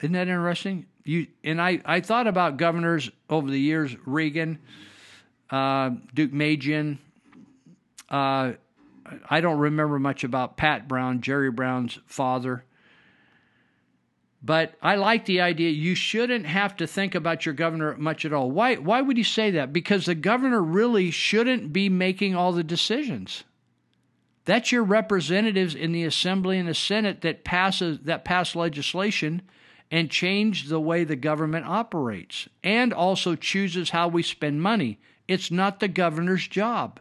Isn't 0.00 0.12
that 0.12 0.28
interesting? 0.28 0.86
You 1.04 1.26
and 1.42 1.60
i 1.60 1.80
i 1.86 2.00
thought 2.00 2.26
about 2.26 2.58
governors 2.58 3.10
over 3.30 3.50
the 3.50 3.58
years 3.58 3.96
reagan 4.04 4.58
uh, 5.48 5.90
Deukmejian 6.14 6.98
uh, 8.10 8.52
I 9.28 9.40
don't 9.40 9.58
remember 9.58 9.98
much 9.98 10.24
about 10.24 10.56
Pat 10.56 10.86
Brown, 10.86 11.20
Jerry 11.20 11.50
Brown's 11.50 11.98
father. 12.06 12.64
But 14.42 14.74
I 14.80 14.96
like 14.96 15.26
the 15.26 15.42
idea 15.42 15.70
you 15.70 15.94
shouldn't 15.94 16.46
have 16.46 16.76
to 16.76 16.86
think 16.86 17.14
about 17.14 17.44
your 17.44 17.54
governor 17.54 17.96
much 17.98 18.24
at 18.24 18.32
all. 18.32 18.50
Why 18.50 18.76
why 18.76 19.02
would 19.02 19.18
you 19.18 19.24
say 19.24 19.50
that? 19.52 19.72
Because 19.72 20.06
the 20.06 20.14
governor 20.14 20.62
really 20.62 21.10
shouldn't 21.10 21.72
be 21.72 21.88
making 21.88 22.34
all 22.34 22.52
the 22.52 22.64
decisions. 22.64 23.44
That's 24.46 24.72
your 24.72 24.82
representatives 24.82 25.74
in 25.74 25.92
the 25.92 26.04
assembly 26.04 26.58
and 26.58 26.68
the 26.68 26.74
senate 26.74 27.20
that 27.20 27.44
passes 27.44 28.00
that 28.00 28.24
pass 28.24 28.56
legislation 28.56 29.42
and 29.90 30.10
change 30.10 30.68
the 30.68 30.80
way 30.80 31.04
the 31.04 31.16
government 31.16 31.66
operates 31.66 32.48
and 32.64 32.94
also 32.94 33.34
chooses 33.34 33.90
how 33.90 34.08
we 34.08 34.22
spend 34.22 34.62
money. 34.62 34.98
It's 35.28 35.50
not 35.50 35.80
the 35.80 35.88
governor's 35.88 36.48
job. 36.48 36.98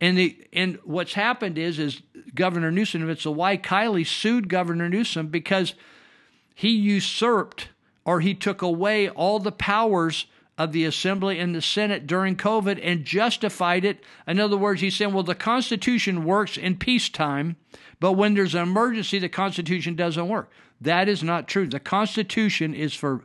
And 0.00 0.16
the 0.16 0.46
and 0.52 0.78
what's 0.84 1.14
happened 1.14 1.58
is 1.58 1.78
is 1.78 2.02
Governor 2.34 2.70
Newsom, 2.70 3.08
it's 3.10 3.26
why 3.26 3.56
Kiley 3.56 4.06
sued 4.06 4.48
Governor 4.48 4.88
Newsom 4.88 5.28
because 5.28 5.74
he 6.54 6.70
usurped 6.70 7.68
or 8.04 8.20
he 8.20 8.34
took 8.34 8.62
away 8.62 9.08
all 9.08 9.38
the 9.38 9.52
powers 9.52 10.26
of 10.56 10.72
the 10.72 10.84
Assembly 10.84 11.38
and 11.38 11.54
the 11.54 11.62
Senate 11.62 12.06
during 12.06 12.36
COVID 12.36 12.78
and 12.82 13.04
justified 13.04 13.84
it. 13.84 14.04
In 14.26 14.38
other 14.38 14.56
words, 14.56 14.80
he's 14.80 14.96
saying, 14.96 15.12
well, 15.12 15.24
the 15.24 15.34
Constitution 15.34 16.24
works 16.24 16.56
in 16.56 16.76
peacetime, 16.76 17.56
but 17.98 18.12
when 18.12 18.34
there's 18.34 18.54
an 18.54 18.62
emergency, 18.62 19.18
the 19.18 19.28
Constitution 19.28 19.96
doesn't 19.96 20.28
work. 20.28 20.50
That 20.80 21.08
is 21.08 21.22
not 21.22 21.48
true. 21.48 21.66
The 21.66 21.80
Constitution 21.80 22.72
is 22.74 22.94
for 22.94 23.24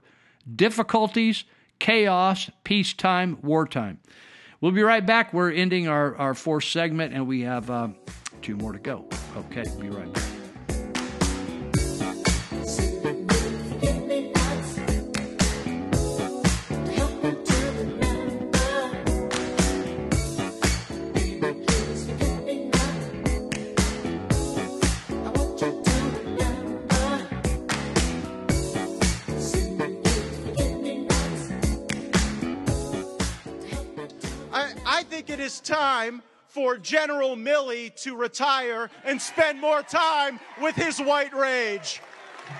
difficulties, 0.55 1.43
chaos, 1.77 2.49
peacetime, 2.63 3.37
wartime. 3.43 3.99
We'll 4.61 4.71
be 4.71 4.81
right 4.81 5.05
back. 5.05 5.33
We're 5.33 5.51
ending 5.51 5.87
our, 5.87 6.15
our 6.15 6.33
fourth 6.33 6.65
segment, 6.65 7.13
and 7.13 7.27
we 7.27 7.41
have 7.41 7.69
uh, 7.69 7.89
two 8.41 8.55
more 8.55 8.73
to 8.73 8.79
go. 8.79 9.07
Okay, 9.37 9.63
be 9.79 9.89
right 9.89 10.11
back. 10.11 10.38
It 35.39 35.43
is 35.43 35.61
time 35.61 36.21
for 36.47 36.77
General 36.77 37.37
Milley 37.37 37.95
to 38.03 38.13
retire 38.13 38.89
and 39.05 39.21
spend 39.21 39.61
more 39.61 39.81
time 39.81 40.37
with 40.61 40.75
his 40.75 40.99
white 40.99 41.33
rage. 41.33 42.01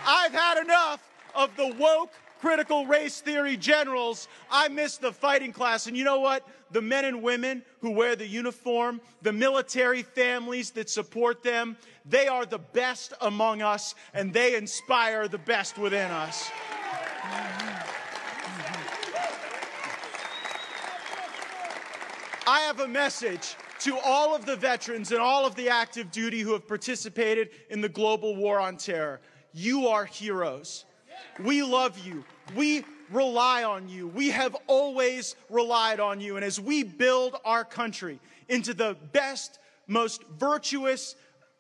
I've 0.06 0.32
had 0.32 0.64
enough 0.64 1.04
of 1.36 1.54
the 1.58 1.76
woke 1.78 2.14
critical 2.40 2.86
race 2.86 3.20
theory 3.20 3.58
generals. 3.58 4.30
I 4.50 4.70
miss 4.70 4.96
the 4.96 5.12
fighting 5.12 5.52
class. 5.52 5.88
And 5.88 5.98
you 5.98 6.06
know 6.06 6.22
what? 6.22 6.48
The 6.72 6.82
men 6.82 7.04
and 7.04 7.22
women 7.22 7.64
who 7.82 7.92
wear 7.92 8.16
the 8.16 8.28
uniform, 8.28 9.02
the 9.24 9.34
military 9.34 10.04
families 10.04 10.72
that 10.72 10.90
support 10.90 11.44
them, 11.44 11.76
they 12.06 12.30
are 12.30 12.46
the 12.46 12.60
best 12.60 13.12
among 13.20 13.62
us 13.62 13.94
and 14.14 14.32
they 14.32 14.56
inspire 14.56 15.28
the 15.28 15.40
best 15.40 15.78
within 15.78 16.10
us. 16.12 16.50
I 22.50 22.62
have 22.62 22.80
a 22.80 22.88
message 22.88 23.56
to 23.82 24.00
all 24.00 24.36
of 24.36 24.48
the 24.48 24.56
veterans 24.56 25.12
and 25.12 25.22
all 25.22 25.46
of 25.46 25.54
the 25.54 25.70
active 25.70 26.10
duty 26.10 26.40
who 26.40 26.54
have 26.54 26.68
participated 26.68 27.50
in 27.70 27.80
the 27.80 27.90
global 27.90 28.36
war 28.36 28.60
on 28.60 28.76
terror. 28.76 29.22
You 29.54 29.88
are 29.88 30.04
heroes. 30.04 30.86
We 31.38 31.62
love 31.62 32.00
you. 32.00 32.26
We 32.56 32.86
rely 33.12 33.66
on 33.66 33.88
you. 33.88 34.08
We 34.08 34.32
have 34.32 34.58
always 34.66 35.36
relied 35.52 36.00
on 36.00 36.20
you. 36.20 36.38
And 36.38 36.44
as 36.44 36.60
we 36.60 36.82
build 36.82 37.36
our 37.46 37.64
country 37.64 38.20
into 38.48 38.74
the 38.74 38.98
best, 39.12 39.60
most 39.86 40.24
virtuous 40.40 41.16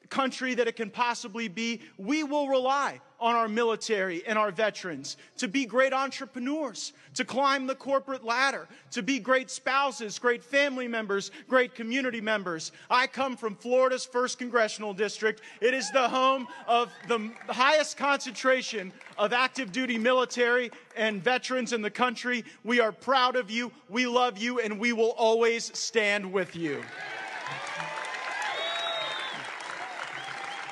country 0.10 0.56
that 0.56 0.68
it 0.68 0.76
can 0.76 0.90
possibly 0.90 1.49
be, 1.49 1.82
we 1.99 2.24
will 2.24 2.48
rely 2.48 2.99
on 3.20 3.36
our 3.36 3.48
military 3.48 4.26
and 4.26 4.38
our 4.38 4.52
veterans 4.52 5.18
to 5.38 5.48
be 5.48 5.66
great 5.66 5.94
entrepreneurs, 5.94 6.94
to 7.16 7.26
climb 7.26 7.68
the 7.68 7.76
corporate 7.76 8.24
ladder, 8.24 8.68
to 8.91 9.04
be 9.04 9.20
great 9.20 9.50
spouses, 9.50 10.18
great 10.20 10.44
family 10.44 10.88
members, 10.88 11.32
great 11.48 11.76
community 11.76 12.22
members. 12.22 12.72
I 12.90 13.08
come 13.08 13.36
from 13.36 13.56
Florida's 13.56 14.08
1st 14.08 14.38
Congressional 14.38 14.94
District. 14.94 15.41
It 15.62 15.74
is 15.74 15.91
the 15.91 16.08
home 16.08 16.48
of 16.68 16.91
the 17.08 17.32
highest 17.50 17.98
concentration 17.98 18.91
of 19.18 19.34
active 19.34 19.72
duty 19.72 19.98
military 19.98 20.72
and 20.96 21.24
veterans 21.24 21.74
in 21.74 21.82
the 21.82 21.91
country. 21.91 22.46
We 22.64 22.80
are 22.80 22.91
proud 22.91 23.36
of 23.36 23.52
you, 23.52 23.72
we 23.90 24.08
love 24.08 24.38
you, 24.38 24.60
and 24.60 24.80
we 24.80 24.94
will 24.94 25.12
always 25.12 25.78
stand 25.78 26.32
with 26.32 26.56
you. 26.56 26.82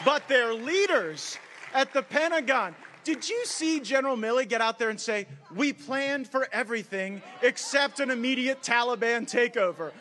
But 0.05 0.27
their 0.27 0.53
leaders 0.53 1.37
at 1.77 1.93
the 1.93 2.01
Pentagon. 2.01 2.75
Did 3.03 3.29
you 3.29 3.45
see 3.45 3.79
General 3.79 4.17
Milley 4.17 4.49
get 4.49 4.61
out 4.61 4.79
there 4.79 4.89
and 4.89 4.99
say, 4.99 5.27
We 5.55 5.73
planned 5.73 6.27
for 6.27 6.47
everything 6.51 7.21
except 7.43 7.99
an 7.99 8.09
immediate 8.09 8.63
Taliban 8.63 9.29
takeover? 9.31 9.91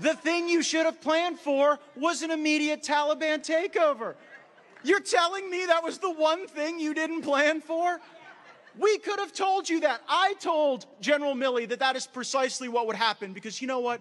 The 0.00 0.14
thing 0.14 0.48
you 0.48 0.62
should 0.62 0.86
have 0.86 1.00
planned 1.00 1.40
for 1.40 1.80
was 1.96 2.22
an 2.22 2.30
immediate 2.30 2.82
Taliban 2.82 3.44
takeover. 3.44 4.14
You're 4.84 5.00
telling 5.00 5.50
me 5.50 5.66
that 5.66 5.82
was 5.82 5.98
the 5.98 6.12
one 6.12 6.46
thing 6.46 6.78
you 6.78 6.94
didn't 6.94 7.22
plan 7.22 7.60
for? 7.60 8.00
We 8.78 8.98
could 8.98 9.18
have 9.18 9.32
told 9.32 9.68
you 9.68 9.80
that. 9.80 10.02
I 10.08 10.34
told 10.34 10.86
General 11.00 11.34
Milley 11.34 11.68
that 11.70 11.80
that 11.80 11.96
is 11.96 12.06
precisely 12.06 12.68
what 12.68 12.86
would 12.86 12.94
happen 12.94 13.32
because 13.32 13.60
you 13.60 13.66
know 13.66 13.80
what? 13.80 14.00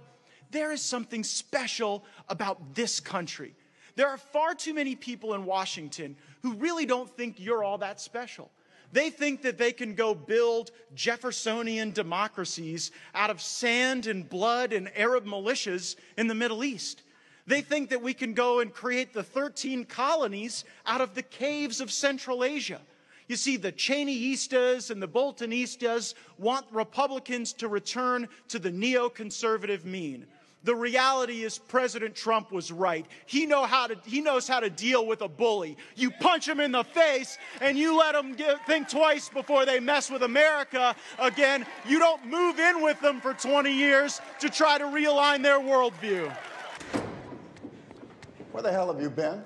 There 0.52 0.72
is 0.72 0.82
something 0.82 1.24
special 1.24 2.06
about 2.30 2.76
this 2.76 3.00
country. 3.00 3.56
There 3.96 4.10
are 4.10 4.18
far 4.18 4.54
too 4.54 4.74
many 4.74 4.96
people 4.96 5.34
in 5.34 5.46
Washington 5.46 6.18
who 6.46 6.54
really 6.54 6.86
don't 6.86 7.10
think 7.10 7.40
you're 7.40 7.64
all 7.64 7.80
that 7.80 8.00
special. 8.00 8.52
They 8.92 9.10
think 9.10 9.42
that 9.42 9.58
they 9.58 9.72
can 9.72 9.96
go 9.96 10.14
build 10.14 10.70
Jeffersonian 10.94 11.90
democracies 11.90 12.92
out 13.16 13.32
of 13.32 13.42
sand 13.42 14.06
and 14.06 14.30
blood 14.30 14.72
and 14.72 14.96
Arab 14.96 15.26
militias 15.26 15.96
in 16.20 16.28
the 16.28 16.36
Middle 16.36 16.64
East. 16.64 17.02
They 17.48 17.62
think 17.62 17.90
that 17.90 18.04
we 18.04 18.14
can 18.14 18.36
go 18.36 18.60
and 18.60 18.72
create 18.72 19.12
the 19.12 19.24
13 19.24 19.86
colonies 19.86 20.66
out 20.86 21.02
of 21.02 21.16
the 21.16 21.24
caves 21.24 21.82
of 21.82 21.90
Central 21.90 22.44
Asia. 22.44 22.80
You 23.28 23.36
see, 23.36 23.58
the 23.58 23.72
Cheneyistas 23.72 24.92
and 24.92 25.02
the 25.02 25.08
Boltonistas 25.08 26.14
want 26.38 26.68
Republicans 26.72 27.54
to 27.54 27.68
return 27.68 28.28
to 28.50 28.60
the 28.60 28.72
neoconservative 28.72 29.84
mean. 29.84 30.28
The 30.66 30.76
reality 30.76 31.44
is 31.44 31.60
President 31.60 32.16
Trump 32.16 32.52
was 32.52 32.72
right. 32.72 33.06
He, 33.28 33.46
know 33.46 33.66
how 33.66 33.86
to, 33.86 33.96
he 34.04 34.20
knows 34.20 34.48
how 34.48 34.60
to 34.60 34.70
deal 34.70 35.06
with 35.06 35.22
a 35.22 35.28
bully. 35.28 35.78
You 35.96 36.10
punch 36.10 36.48
him 36.48 36.60
in 36.60 36.72
the 36.72 36.84
face 36.84 37.38
and 37.62 37.78
you 37.78 37.96
let 37.96 38.14
them 38.14 38.34
get, 38.34 38.66
think 38.66 38.90
twice 38.90 39.30
before 39.30 39.68
they 39.68 39.80
mess 39.80 40.10
with 40.10 40.24
America 40.24 40.96
again. 41.20 41.68
You 41.88 42.00
don't 42.00 42.26
move 42.26 42.58
in 42.58 42.82
with 42.82 43.00
them 43.00 43.22
for 43.22 43.36
20 43.36 43.72
years 43.72 44.20
to 44.40 44.50
try 44.50 44.80
to 44.80 44.86
realign 44.86 45.44
their 45.44 45.60
worldview. 45.60 46.36
Where 48.52 48.64
the 48.64 48.72
hell 48.72 48.92
have 48.92 49.00
you 49.00 49.12
been? 49.12 49.44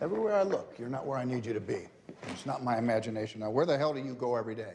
Everywhere 0.00 0.36
I 0.36 0.44
look, 0.44 0.76
you're 0.78 0.88
not 0.88 1.04
where 1.04 1.18
I 1.18 1.24
need 1.24 1.44
you 1.44 1.52
to 1.52 1.60
be. 1.60 1.88
It's 2.28 2.46
not 2.46 2.62
my 2.62 2.78
imagination. 2.78 3.40
Now, 3.40 3.50
where 3.50 3.66
the 3.66 3.76
hell 3.76 3.92
do 3.92 3.98
you 3.98 4.14
go 4.14 4.36
every 4.36 4.54
day? 4.54 4.74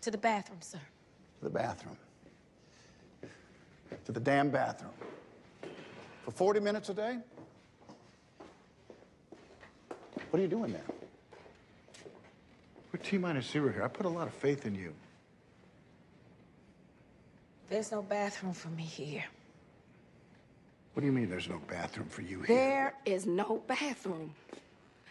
To 0.00 0.10
the 0.10 0.18
bathroom, 0.18 0.62
sir. 0.62 0.80
To 1.40 1.44
the 1.44 1.50
bathroom. 1.50 1.96
To 4.04 4.12
the 4.12 4.20
damn 4.20 4.50
bathroom. 4.50 4.92
For 6.24 6.30
40 6.30 6.60
minutes 6.60 6.90
a 6.90 6.94
day? 6.94 7.18
What 10.28 10.38
are 10.38 10.42
you 10.42 10.48
doing 10.48 10.72
there? 10.72 10.84
We're 12.92 13.00
T 13.00 13.16
minus 13.16 13.50
zero 13.50 13.72
here. 13.72 13.82
I 13.82 13.88
put 13.88 14.04
a 14.04 14.10
lot 14.10 14.26
of 14.26 14.34
faith 14.34 14.66
in 14.66 14.74
you. 14.74 14.92
There's 17.70 17.90
no 17.90 18.02
bathroom 18.02 18.52
for 18.52 18.68
me 18.68 18.82
here. 18.82 19.24
What 20.92 21.00
do 21.00 21.06
you 21.06 21.12
mean 21.12 21.30
there's 21.30 21.48
no 21.48 21.60
bathroom 21.68 22.08
for 22.08 22.20
you 22.20 22.42
here? 22.42 22.56
There 22.56 22.94
is 23.06 23.24
no 23.24 23.62
bathroom. 23.66 24.34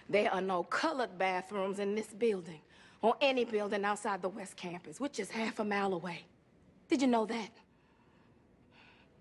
There 0.10 0.32
are 0.32 0.42
no 0.42 0.64
colored 0.64 1.18
bathrooms 1.18 1.80
in 1.80 1.96
this 1.96 2.08
building 2.08 2.60
or 3.02 3.16
any 3.22 3.46
building 3.46 3.86
outside 3.86 4.22
the 4.22 4.30
West 4.30 4.56
Campus, 4.56 5.00
which 5.00 5.20
is 5.20 5.30
half 5.30 5.60
a 5.60 5.64
mile 5.64 5.94
away. 5.94 6.26
Did 6.90 7.02
you 7.02 7.08
know 7.08 7.26
that? 7.26 7.50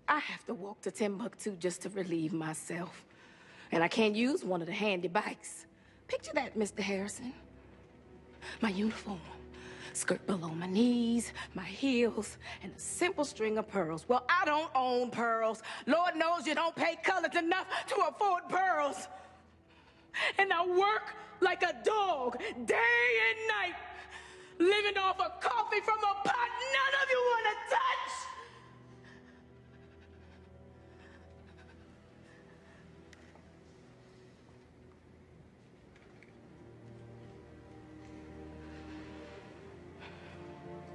I 0.07 0.19
have 0.19 0.43
to 0.47 0.53
walk 0.53 0.81
to 0.81 0.91
Timbuktu 0.91 1.55
just 1.57 1.83
to 1.83 1.89
relieve 1.89 2.33
myself. 2.33 3.05
And 3.71 3.83
I 3.83 3.87
can't 3.87 4.15
use 4.15 4.43
one 4.43 4.61
of 4.61 4.67
the 4.67 4.73
handy 4.73 5.07
bikes. 5.07 5.67
Picture 6.07 6.31
that, 6.33 6.57
Mr. 6.57 6.79
Harrison. 6.79 7.31
My 8.61 8.69
uniform, 8.69 9.19
skirt 9.93 10.25
below 10.25 10.49
my 10.49 10.65
knees, 10.65 11.33
my 11.53 11.63
heels, 11.63 12.37
and 12.63 12.73
a 12.75 12.79
simple 12.79 13.23
string 13.23 13.59
of 13.59 13.67
pearls. 13.67 14.05
Well, 14.07 14.25
I 14.27 14.45
don't 14.45 14.71
own 14.73 15.11
pearls. 15.11 15.61
Lord 15.85 16.15
knows 16.15 16.47
you 16.47 16.55
don't 16.55 16.75
pay 16.75 16.97
colors 17.03 17.35
enough 17.35 17.67
to 17.89 17.95
afford 18.07 18.49
pearls. 18.49 19.07
And 20.37 20.51
I 20.51 20.65
work 20.65 21.15
like 21.41 21.63
a 21.63 21.73
dog 21.83 22.37
day 22.65 23.09
and 23.27 23.47
night, 23.47 23.75
living 24.59 24.97
off 24.97 25.19
of 25.19 25.39
coffee 25.39 25.81
from 25.81 25.99
a 25.99 26.13
pot 26.27 26.49
none 26.73 26.93
of 27.01 27.09
you 27.09 27.17
want 27.17 27.45
to 27.47 27.75
touch. 27.75 28.13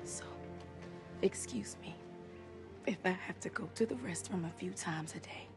So, 0.05 0.25
excuse 1.23 1.77
me 1.81 1.95
if 2.87 2.99
I 3.05 3.11
have 3.11 3.41
to 3.41 3.49
go 3.49 3.69
to 3.75 3.87
the 3.87 3.95
restroom 3.97 4.47
a 4.47 4.51
few 4.59 4.73
times 4.73 5.15
a 5.15 5.21
day. 5.21 5.54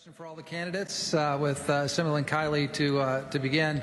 Question 0.00 0.14
for 0.14 0.24
all 0.24 0.34
the 0.34 0.42
candidates 0.42 1.12
uh, 1.12 1.36
with 1.38 1.68
uh, 1.68 1.82
and 1.82 2.26
Kiley 2.26 2.72
to, 2.72 3.00
uh, 3.00 3.28
to 3.28 3.38
begin. 3.38 3.82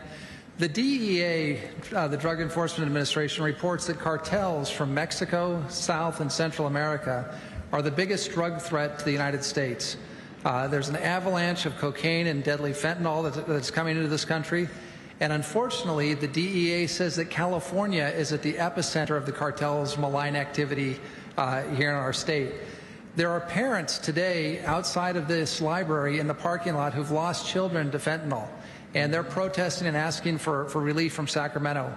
The 0.58 0.68
DEA, 0.68 1.60
uh, 1.94 2.08
the 2.08 2.18
Drug 2.18 2.42
Enforcement 2.42 2.88
Administration, 2.88 3.44
reports 3.44 3.86
that 3.86 4.00
cartels 4.00 4.68
from 4.68 4.96
Mexico, 4.96 5.64
South, 5.70 6.20
and 6.20 6.32
Central 6.32 6.66
America 6.66 7.40
are 7.72 7.84
the 7.84 7.92
biggest 7.92 8.32
drug 8.32 8.60
threat 8.60 8.98
to 8.98 9.06
the 9.06 9.12
United 9.12 9.44
States. 9.44 9.96
Uh, 10.44 10.68
there's 10.68 10.90
an 10.90 10.96
avalanche 10.96 11.68
of 11.68 11.78
cocaine 11.78 12.26
and 12.26 12.44
deadly 12.44 12.72
fentanyl 12.72 13.32
that, 13.32 13.46
that's 13.46 13.70
coming 13.70 13.96
into 13.96 14.10
this 14.10 14.26
country. 14.26 14.68
And 15.20 15.32
unfortunately, 15.32 16.16
the 16.16 16.28
DEA 16.28 16.88
says 16.88 17.16
that 17.18 17.30
California 17.30 18.08
is 18.08 18.34
at 18.34 18.42
the 18.42 18.54
epicenter 18.54 19.18
of 19.18 19.28
the 19.28 19.34
cartel's 19.34 20.00
malign 20.00 20.36
activity 20.36 21.00
uh, 21.38 21.62
here 21.76 21.92
in 21.92 21.96
our 21.96 22.12
state. 22.12 22.56
There 23.18 23.32
are 23.32 23.40
parents 23.40 23.98
today 23.98 24.64
outside 24.64 25.16
of 25.16 25.28
this 25.28 25.60
library 25.60 26.20
in 26.20 26.28
the 26.28 26.36
parking 26.36 26.76
lot 26.76 26.94
who've 26.94 27.10
lost 27.10 27.48
children 27.48 27.90
to 27.90 27.98
fentanyl, 27.98 28.48
and 28.94 29.12
they're 29.12 29.24
protesting 29.24 29.88
and 29.88 29.98
asking 29.98 30.38
for, 30.38 30.70
for 30.70 30.80
relief 30.80 31.14
from 31.14 31.28
Sacramento. 31.28 31.92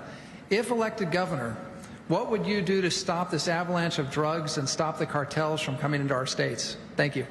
If 0.49 0.71
elected 0.71 1.13
governor, 1.13 1.59
what 2.09 2.31
would 2.31 2.47
you 2.47 2.63
do 2.63 2.81
to 2.81 2.91
stop 2.91 3.31
this 3.31 3.49
avalanche 3.49 3.99
of 3.99 4.11
drugs 4.11 4.57
and 4.57 4.67
stop 4.67 4.99
the 4.99 5.05
cartels 5.05 5.61
from 5.61 5.77
coming 5.77 6.01
into 6.01 6.15
our 6.15 6.25
states? 6.25 6.79
Thank 6.97 7.17
you. 7.17 7.27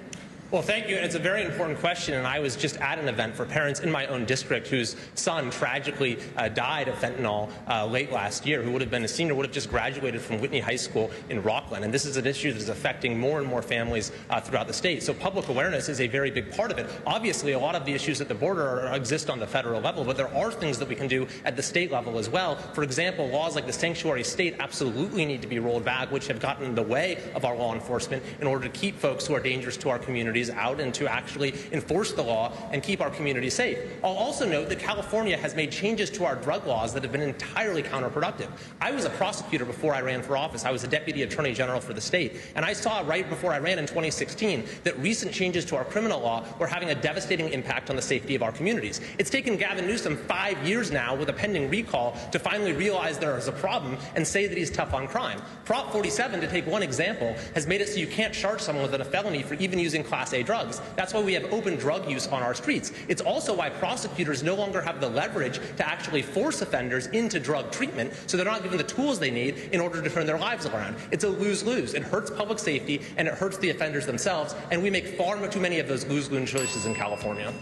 Well, 0.52 0.64
thank 0.64 0.90
you. 0.90 0.96
And 0.96 1.06
it's 1.06 1.14
a 1.14 1.20
very 1.20 1.44
important 1.44 1.78
question. 1.78 2.16
And 2.16 2.26
I 2.26 2.40
was 2.40 2.56
just 2.56 2.78
at 2.78 2.98
an 2.98 3.08
event 3.08 3.36
for 3.36 3.46
parents 3.46 3.82
in 3.82 3.92
my 3.92 4.08
own 4.08 4.26
district 4.26 4.68
whose 4.68 4.96
son 5.14 5.52
tragically 5.52 6.18
uh, 6.38 6.50
died 6.50 6.88
of 6.88 6.96
fentanyl 6.96 7.52
uh, 7.68 7.86
late 7.86 8.12
last 8.12 8.48
year, 8.48 8.64
who 8.64 8.72
would 8.72 8.82
have 8.82 8.90
been 8.90 9.04
a 9.04 9.08
senior, 9.08 9.36
would 9.36 9.46
have 9.46 9.54
just 9.54 9.70
graduated 9.70 10.20
from 10.20 10.42
Whitney 10.42 10.60
High 10.60 10.76
School 10.76 11.12
in 11.30 11.44
Rocklin. 11.44 11.84
And 11.84 11.94
this 11.94 12.04
is 12.04 12.18
an 12.18 12.26
issue 12.26 12.52
that 12.52 12.60
is 12.60 12.70
affecting 12.70 13.20
more 13.20 13.38
and 13.38 13.48
more 13.48 13.62
families 13.62 14.12
uh, 14.32 14.42
throughout 14.42 14.66
the 14.66 14.74
state. 14.74 15.04
So 15.04 15.14
public 15.14 15.50
awareness 15.50 15.88
is 15.88 16.02
a 16.02 16.08
very 16.08 16.32
big 16.32 16.52
part 16.52 16.72
of 16.72 16.80
it. 16.80 16.90
Obviously, 17.06 17.52
a 17.52 17.60
lot 17.60 17.76
of 17.76 17.86
the 17.86 17.94
issues 17.94 18.20
at 18.20 18.28
the 18.28 18.34
border 18.34 18.68
are, 18.68 18.96
exist 18.96 19.30
on 19.30 19.38
the 19.38 19.46
federal 19.46 19.80
level, 19.80 20.04
but 20.04 20.18
there 20.18 20.34
are 20.36 20.52
things 20.52 20.80
that 20.80 20.88
we 20.88 20.96
can 20.96 21.08
do 21.08 21.28
at 21.46 21.56
the 21.58 21.64
state 21.64 21.92
level 21.92 22.18
as 22.18 22.28
well. 22.28 22.56
For 22.56 22.82
example, 22.82 23.28
laws 23.28 23.54
like 23.54 23.68
the 23.68 23.74
sanctuary 23.74 24.24
state 24.24 24.56
absolutely 24.60 25.28
need 25.28 25.44
to 25.44 25.48
be 25.48 25.60
rolled 25.60 25.86
back, 25.86 26.12
which 26.12 26.26
have 26.26 26.40
gotten 26.40 26.66
in 26.66 26.74
the 26.74 26.82
way 26.82 27.32
of 27.36 27.46
our 27.46 27.56
law 27.56 27.76
enforcement 27.76 28.24
in 28.42 28.48
order 28.48 28.68
to 28.68 28.72
keep 28.72 28.98
folks 28.98 29.28
who 29.28 29.36
are 29.36 29.40
dangerous 29.40 29.78
to 29.78 29.90
our 29.90 30.00
communities 30.40 30.50
out 30.50 30.80
and 30.80 30.94
to 30.94 31.08
actually 31.08 31.54
enforce 31.72 32.14
the 32.14 32.22
law 32.22 32.52
and 32.72 32.82
keep 32.84 33.02
our 33.02 33.10
communities 33.10 33.54
safe. 33.54 33.78
I'll 34.04 34.12
also 34.12 34.48
note 34.48 34.70
that 34.70 34.80
California 34.80 35.38
has 35.38 35.56
made 35.56 35.72
changes 35.72 36.10
to 36.12 36.26
our 36.26 36.36
drug 36.36 36.66
laws 36.66 36.94
that 36.94 37.04
have 37.04 37.12
been 37.12 37.22
entirely 37.22 37.84
counterproductive. 37.84 38.50
I 38.82 38.92
was 38.92 39.06
a 39.06 39.10
prosecutor 39.10 39.66
before 39.66 39.94
I 39.94 40.02
ran 40.02 40.22
for 40.22 40.38
office. 40.38 40.66
I 40.66 40.72
was 40.72 40.84
a 40.84 40.88
deputy 40.88 41.24
attorney 41.24 41.54
general 41.54 41.82
for 41.82 41.94
the 41.94 42.02
state. 42.02 42.38
And 42.56 42.66
I 42.66 42.74
saw 42.74 43.02
right 43.06 43.28
before 43.28 43.52
I 43.52 43.60
ran 43.60 43.80
in 43.80 43.86
2016 43.86 44.66
that 44.84 44.98
recent 45.00 45.34
changes 45.34 45.66
to 45.66 45.76
our 45.76 45.86
criminal 45.86 46.22
law 46.22 46.46
were 46.60 46.68
having 46.68 46.90
a 46.90 46.96
devastating 46.96 47.50
impact 47.50 47.90
on 47.90 47.96
the 47.96 48.02
safety 48.02 48.36
of 48.36 48.44
our 48.44 48.52
communities. 48.52 49.02
It's 49.18 49.30
taken 49.30 49.58
Gavin 49.58 49.86
Newsom 49.86 50.16
five 50.16 50.58
years 50.66 50.92
now 50.92 51.16
with 51.16 51.30
a 51.30 51.34
pending 51.34 51.70
recall 51.70 52.16
to 52.32 52.40
finally 52.40 52.74
realize 52.74 53.18
there 53.18 53.38
is 53.38 53.48
a 53.48 53.52
problem 53.52 53.98
and 54.16 54.26
say 54.26 54.48
that 54.48 54.58
he's 54.58 54.72
tough 54.72 54.94
on 54.94 55.08
crime. 55.08 55.42
Prop 55.66 55.92
47, 55.92 56.40
to 56.42 56.48
take 56.48 56.66
one 56.66 56.84
example, 56.84 57.36
has 57.56 57.68
made 57.68 57.82
it 57.82 57.90
so 57.90 57.98
you 57.98 58.08
can't 58.08 58.34
charge 58.34 58.62
someone 58.62 58.90
with 58.90 59.00
a 59.00 59.06
felony 59.06 59.44
for 59.44 59.56
even 59.56 59.80
using 59.80 60.04
Class 60.04 60.29
A 60.34 60.44
drugs. 60.44 60.82
That's 60.96 61.14
why 61.14 61.22
we 61.22 61.34
have 61.34 61.52
open 61.52 61.76
drug 61.76 62.10
use 62.10 62.28
on 62.28 62.44
our 62.44 62.54
streets. 62.54 62.92
It's 63.08 63.22
also 63.22 63.56
why 63.56 63.70
prosecutors 63.70 64.44
no 64.44 64.56
longer 64.56 64.82
have 64.82 65.02
the 65.02 65.10
leverage 65.10 65.60
to 65.78 65.88
actually 65.88 66.22
force 66.22 66.62
offenders 66.62 67.08
into 67.08 67.40
drug 67.40 67.72
treatment, 67.72 68.14
so 68.28 68.38
they're 68.38 68.46
not 68.46 68.64
given 68.64 68.78
the 68.78 68.84
tools 68.84 69.20
they 69.20 69.32
need 69.32 69.58
in 69.72 69.80
order 69.80 70.02
to 70.02 70.10
turn 70.10 70.26
their 70.26 70.40
lives 70.40 70.66
around. 70.66 70.96
It's 71.12 71.24
a 71.24 71.30
lose-lose. 71.30 71.94
It 71.94 72.04
hurts 72.04 72.30
public 72.30 72.60
safety 72.60 73.02
and 73.18 73.28
it 73.28 73.34
hurts 73.34 73.58
the 73.58 73.70
offenders 73.70 74.06
themselves, 74.06 74.56
and 74.72 74.82
we 74.82 74.90
make 74.90 75.18
far 75.18 75.40
too 75.48 75.60
many 75.60 75.80
of 75.80 75.88
those 75.88 76.06
lose-lose 76.06 76.50
choices 76.50 76.86
in 76.86 76.94
California. 76.94 77.54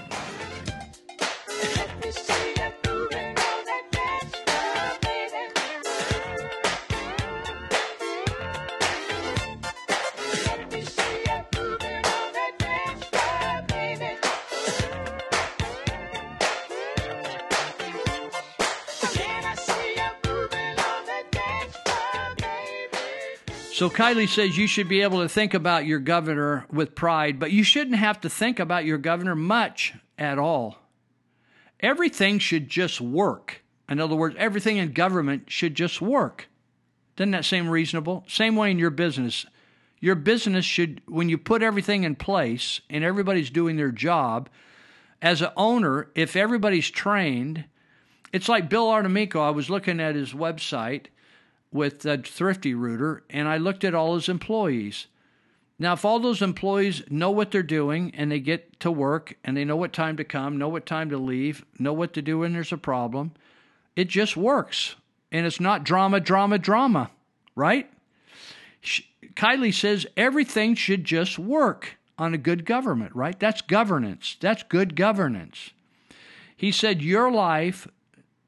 So 23.77 23.91
Kiley 23.91 24.27
says 24.27 24.57
you 24.57 24.65
should 24.65 24.89
be 24.89 25.03
able 25.03 25.21
to 25.21 25.29
think 25.29 25.53
about 25.53 25.85
your 25.85 25.99
governor 25.99 26.65
with 26.71 26.95
pride, 26.95 27.39
but 27.39 27.51
you 27.51 27.63
shouldn't 27.63 27.97
have 27.97 28.19
to 28.21 28.27
think 28.27 28.57
about 28.57 28.85
your 28.85 28.97
governor 28.97 29.35
much 29.35 29.93
at 30.17 30.39
all. 30.39 30.79
Everything 31.79 32.39
should 32.39 32.69
just 32.69 32.99
work. 32.99 33.61
In 33.87 33.99
other 33.99 34.15
words, 34.15 34.35
everything 34.39 34.77
in 34.77 34.93
government 34.93 35.51
should 35.51 35.75
just 35.75 36.01
work. 36.01 36.49
Doesn't 37.17 37.29
that 37.29 37.45
seem 37.45 37.69
reasonable? 37.69 38.23
Same 38.27 38.55
way 38.55 38.71
in 38.71 38.79
your 38.79 38.89
business. 38.89 39.45
Your 39.99 40.15
business 40.15 40.65
should, 40.65 41.03
when 41.05 41.29
you 41.29 41.37
put 41.37 41.61
everything 41.61 42.03
in 42.03 42.15
place 42.15 42.81
and 42.89 43.03
everybody's 43.03 43.51
doing 43.51 43.77
their 43.77 43.91
job, 43.91 44.49
as 45.21 45.43
an 45.43 45.51
owner, 45.55 46.09
if 46.15 46.35
everybody's 46.35 46.89
trained, 46.89 47.65
it's 48.33 48.49
like 48.49 48.71
Bill 48.71 48.87
Artemico. 48.87 49.41
I 49.41 49.51
was 49.51 49.69
looking 49.69 49.99
at 49.99 50.15
his 50.15 50.33
website 50.33 51.09
with 51.71 52.05
uh, 52.05 52.17
Thrifty 52.23 52.73
Rooter, 52.73 53.23
and 53.29 53.47
I 53.47 53.57
looked 53.57 53.83
at 53.83 53.95
all 53.95 54.15
his 54.15 54.29
employees. 54.29 55.07
Now, 55.79 55.93
if 55.93 56.03
all 56.03 56.19
those 56.19 56.41
employees 56.41 57.03
know 57.09 57.29
what 57.29 57.51
they're 57.51 57.61
doing 57.61 58.11
and 58.15 58.31
they 58.31 58.39
get 58.39 58.79
to 58.79 58.89
work 58.89 59.37
and 59.43 59.55
they 59.55 59.63
know 59.63 59.75
what 59.75 59.93
time 59.93 60.17
to 60.17 60.23
come, 60.23 60.57
know 60.57 60.69
what 60.69 60.87
time 60.87 61.09
to 61.11 61.17
leave, 61.17 61.63
know 61.77 61.93
what 61.93 62.13
to 62.13 62.21
do 62.21 62.39
when 62.39 62.53
there's 62.53 62.71
a 62.71 62.77
problem, 62.77 63.33
it 63.95 64.07
just 64.07 64.35
works. 64.35 64.95
And 65.31 65.45
it's 65.45 65.59
not 65.59 65.83
drama, 65.83 66.19
drama, 66.19 66.57
drama, 66.57 67.11
right? 67.55 67.89
Kiley 69.35 69.73
says 69.73 70.07
everything 70.15 70.73
should 70.73 71.03
just 71.03 71.37
work 71.37 71.97
on 72.17 72.33
a 72.33 72.39
good 72.39 72.65
government, 72.65 73.15
right? 73.15 73.39
That's 73.39 73.61
governance. 73.61 74.37
That's 74.39 74.63
good 74.63 74.95
governance. 74.95 75.71
He 76.55 76.71
said 76.71 77.03
your 77.03 77.31
life 77.31 77.87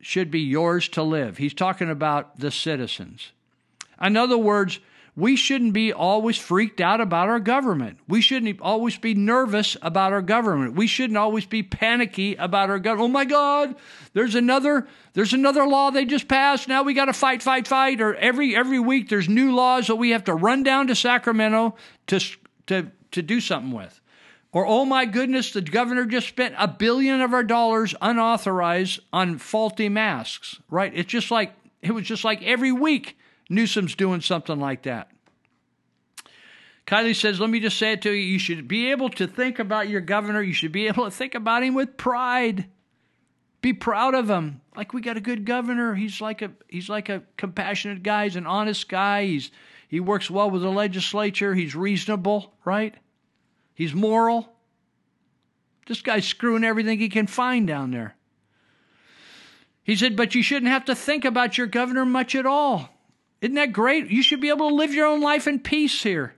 should 0.02 0.32
be 0.32 0.40
yours 0.40 0.88
to 0.90 1.04
live. 1.04 1.38
He's 1.38 1.54
talking 1.54 1.90
about 1.90 2.40
the 2.40 2.52
citizens. 2.52 3.32
In 4.02 4.16
other 4.16 4.38
words, 4.38 4.80
we 5.20 5.36
shouldn't 5.36 5.74
be 5.74 5.92
always 5.92 6.38
freaked 6.38 6.80
out 6.80 7.02
about 7.02 7.28
our 7.28 7.42
government. 7.42 8.00
We 8.08 8.22
shouldn't 8.22 8.62
always 8.62 8.98
be 8.98 9.14
nervous 9.14 9.76
about 9.82 10.14
our 10.14 10.22
government. 10.22 10.76
We 10.76 10.88
shouldn't 10.88 11.18
always 11.18 11.46
be 11.46 11.62
panicky 11.62 12.36
about 12.36 12.70
our 12.70 12.80
government. 12.80 13.10
Oh 13.10 13.12
my 13.12 13.26
God, 13.26 13.76
there's 14.14 14.36
another 14.36 14.88
there's 15.14 15.34
another 15.34 15.68
law 15.68 15.90
they 15.90 16.06
just 16.06 16.30
passed. 16.30 16.70
Now 16.70 16.84
we 16.84 16.94
got 16.94 17.06
to 17.06 17.14
fight, 17.14 17.44
fight, 17.44 17.68
fight. 17.68 18.00
Or 18.00 18.16
every 18.16 18.56
every 18.56 18.80
week 18.80 19.10
there's 19.10 19.28
new 19.28 19.54
laws 19.54 19.88
that 19.88 19.96
we 19.98 20.12
have 20.12 20.24
to 20.26 20.34
run 20.34 20.64
down 20.64 20.88
to 20.88 20.96
Sacramento 20.96 21.76
to 22.08 22.20
to 22.68 22.92
to 23.12 23.22
do 23.22 23.42
something 23.42 23.74
with. 23.74 24.00
Or, 24.52 24.66
oh 24.66 24.84
my 24.84 25.06
goodness, 25.06 25.52
the 25.52 25.62
governor 25.62 26.06
just 26.06 26.28
spent 26.28 26.56
a 26.58 26.68
billion 26.68 27.22
of 27.22 27.34
our 27.34 27.44
dollars 27.44 27.94
unauthorized 28.02 29.00
on 29.14 29.38
faulty 29.38 29.90
masks, 29.90 30.60
right? 30.70 30.92
It's 30.96 31.10
just 31.10 31.30
like, 31.30 31.54
it 31.82 31.92
was 31.92 32.06
just 32.06 32.24
like 32.24 32.42
every 32.42 32.72
week 32.72 33.18
Newsom's 33.50 33.96
doing 33.96 34.22
something 34.22 34.60
like 34.60 34.84
that. 34.84 35.12
Kiley 36.88 37.16
says, 37.16 37.40
let 37.40 37.52
me 37.52 37.60
just 37.60 37.78
say 37.78 37.94
it 37.94 38.02
to 38.02 38.12
you. 38.12 38.24
You 38.24 38.40
should 38.40 38.68
be 38.68 38.90
able 38.90 39.10
to 39.10 39.28
think 39.28 39.60
about 39.60 39.90
your 39.90 40.02
governor. 40.02 40.42
You 40.42 40.54
should 40.54 40.72
be 40.72 40.88
able 40.88 41.06
to 41.06 41.12
think 41.12 41.36
about 41.36 41.62
him 41.62 41.76
with 41.76 41.98
pride. 41.98 42.66
Be 43.62 43.74
proud 43.74 44.16
of 44.16 44.28
him. 44.28 44.62
Like 44.76 44.92
we 44.92 45.02
got 45.02 45.16
a 45.16 45.22
good 45.22 45.46
governor. 45.46 45.94
He's 45.94 46.20
like 46.20 46.42
a 46.42 46.52
he's 46.68 46.90
like 46.90 47.10
a 47.10 47.22
compassionate 47.38 48.02
guy. 48.02 48.24
He's 48.24 48.38
an 48.38 48.48
honest 48.48 48.90
guy. 48.90 49.26
He's 49.26 49.52
he 49.88 50.00
works 50.00 50.32
well 50.32 50.50
with 50.50 50.62
the 50.62 50.70
legislature. 50.70 51.54
He's 51.54 51.76
reasonable, 51.76 52.54
right? 52.66 52.96
He's 53.80 53.94
moral. 53.94 54.52
This 55.88 56.02
guy's 56.02 56.28
screwing 56.28 56.66
everything 56.66 57.00
he 57.00 57.08
can 57.08 57.28
find 57.28 57.66
down 57.66 57.92
there. 57.92 58.14
He 59.84 59.96
said, 59.96 60.18
but 60.18 60.36
you 60.36 60.44
shouldn't 60.44 60.70
have 60.70 60.84
to 60.86 60.96
think 60.96 61.24
about 61.24 61.58
your 61.58 61.66
governor 61.66 62.04
much 62.04 62.36
at 62.36 62.46
all. 62.46 62.90
Isn't 63.40 63.56
that 63.56 63.72
great? 63.72 64.12
You 64.12 64.22
should 64.22 64.42
be 64.42 64.50
able 64.50 64.68
to 64.68 64.76
live 64.76 64.94
your 64.94 65.08
own 65.08 65.22
life 65.22 65.48
in 65.48 65.60
peace 65.60 66.04
here. 66.04 66.34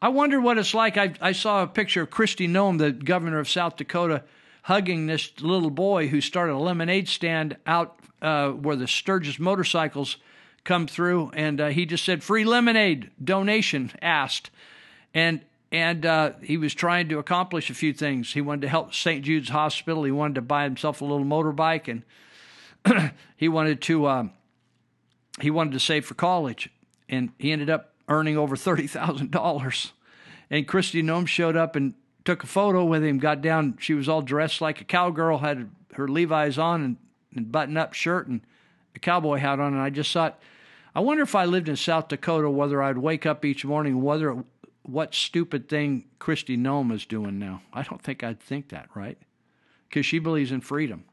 I 0.00 0.08
wonder 0.08 0.40
what 0.40 0.56
it's 0.56 0.72
like. 0.72 0.96
I, 0.96 1.12
I 1.20 1.32
saw 1.32 1.62
a 1.62 1.66
picture 1.66 2.00
of 2.00 2.08
Kristi 2.08 2.48
Noem, 2.48 2.78
the 2.78 2.90
governor 2.90 3.38
of 3.38 3.46
South 3.46 3.76
Dakota, 3.76 4.24
hugging 4.62 5.04
this 5.04 5.38
little 5.38 5.68
boy 5.68 6.08
who 6.08 6.22
started 6.22 6.54
a 6.54 6.58
lemonade 6.58 7.10
stand 7.10 7.58
out 7.66 8.00
uh, 8.22 8.52
where 8.52 8.76
the 8.76 8.88
Sturgis 8.88 9.38
motorcycles 9.38 10.16
come 10.64 10.86
through. 10.86 11.30
And 11.34 11.60
uh, 11.60 11.68
he 11.68 11.84
just 11.84 12.06
said, 12.06 12.24
free 12.24 12.46
lemonade 12.46 13.10
donation 13.22 13.92
asked. 14.00 14.50
And 15.12 15.42
and 15.70 16.06
uh, 16.06 16.32
he 16.42 16.56
was 16.56 16.74
trying 16.74 17.08
to 17.10 17.18
accomplish 17.18 17.68
a 17.70 17.74
few 17.74 17.92
things. 17.92 18.32
He 18.32 18.40
wanted 18.40 18.62
to 18.62 18.68
help 18.68 18.94
St. 18.94 19.24
Jude's 19.24 19.50
Hospital. 19.50 20.04
He 20.04 20.10
wanted 20.10 20.36
to 20.36 20.42
buy 20.42 20.64
himself 20.64 21.00
a 21.00 21.04
little 21.04 21.26
motorbike, 21.26 22.02
and 22.86 23.12
he 23.36 23.48
wanted 23.48 23.82
to 23.82 24.08
um, 24.08 24.32
he 25.40 25.50
wanted 25.50 25.72
to 25.72 25.80
save 25.80 26.06
for 26.06 26.14
college. 26.14 26.70
And 27.08 27.30
he 27.38 27.52
ended 27.52 27.70
up 27.70 27.94
earning 28.08 28.36
over 28.36 28.56
thirty 28.56 28.86
thousand 28.86 29.30
dollars. 29.30 29.92
And 30.50 30.66
Kristi 30.66 31.02
Noem 31.02 31.26
showed 31.26 31.56
up 31.56 31.76
and 31.76 31.92
took 32.24 32.42
a 32.42 32.46
photo 32.46 32.84
with 32.84 33.04
him. 33.04 33.18
Got 33.18 33.42
down. 33.42 33.76
She 33.80 33.92
was 33.92 34.08
all 34.08 34.22
dressed 34.22 34.60
like 34.62 34.80
a 34.80 34.84
cowgirl, 34.84 35.38
had 35.38 35.70
her 35.94 36.08
Levi's 36.08 36.58
on 36.58 36.82
and, 36.82 36.96
and 37.34 37.52
button-up 37.52 37.92
shirt 37.92 38.28
and 38.28 38.40
a 38.94 38.98
cowboy 38.98 39.38
hat 39.38 39.60
on. 39.60 39.74
And 39.74 39.82
I 39.82 39.90
just 39.90 40.12
thought, 40.12 40.40
I 40.94 41.00
wonder 41.00 41.22
if 41.22 41.34
I 41.34 41.44
lived 41.44 41.68
in 41.68 41.76
South 41.76 42.08
Dakota, 42.08 42.48
whether 42.48 42.82
I'd 42.82 42.98
wake 42.98 43.26
up 43.26 43.44
each 43.44 43.64
morning, 43.64 44.02
whether 44.02 44.42
what 44.88 45.14
stupid 45.14 45.68
thing 45.68 46.06
Kristi 46.18 46.56
Noem 46.56 46.92
is 46.92 47.04
doing 47.04 47.38
now. 47.38 47.60
I 47.74 47.82
don't 47.82 48.02
think 48.02 48.24
I'd 48.24 48.40
think 48.40 48.70
that, 48.70 48.88
right? 48.94 49.18
Because 49.86 50.06
she 50.06 50.18
believes 50.18 50.50
in 50.50 50.62
freedom. 50.62 51.04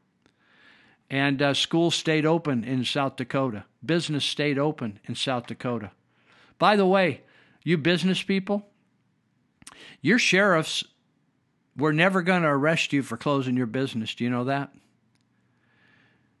And 1.10 1.42
uh, 1.42 1.52
schools 1.52 1.94
stayed 1.94 2.24
open 2.24 2.64
in 2.64 2.84
South 2.84 3.16
Dakota. 3.16 3.64
Business 3.84 4.24
stayed 4.24 4.58
open 4.58 4.98
in 5.04 5.14
South 5.14 5.46
Dakota. 5.46 5.90
By 6.58 6.74
the 6.74 6.86
way, 6.86 7.20
you 7.64 7.76
business 7.76 8.22
people, 8.22 8.66
your 10.00 10.18
sheriffs 10.18 10.82
were 11.76 11.92
never 11.92 12.22
going 12.22 12.42
to 12.42 12.48
arrest 12.48 12.94
you 12.94 13.02
for 13.02 13.18
closing 13.18 13.58
your 13.58 13.66
business. 13.66 14.14
Do 14.14 14.24
you 14.24 14.30
know 14.30 14.44
that? 14.44 14.72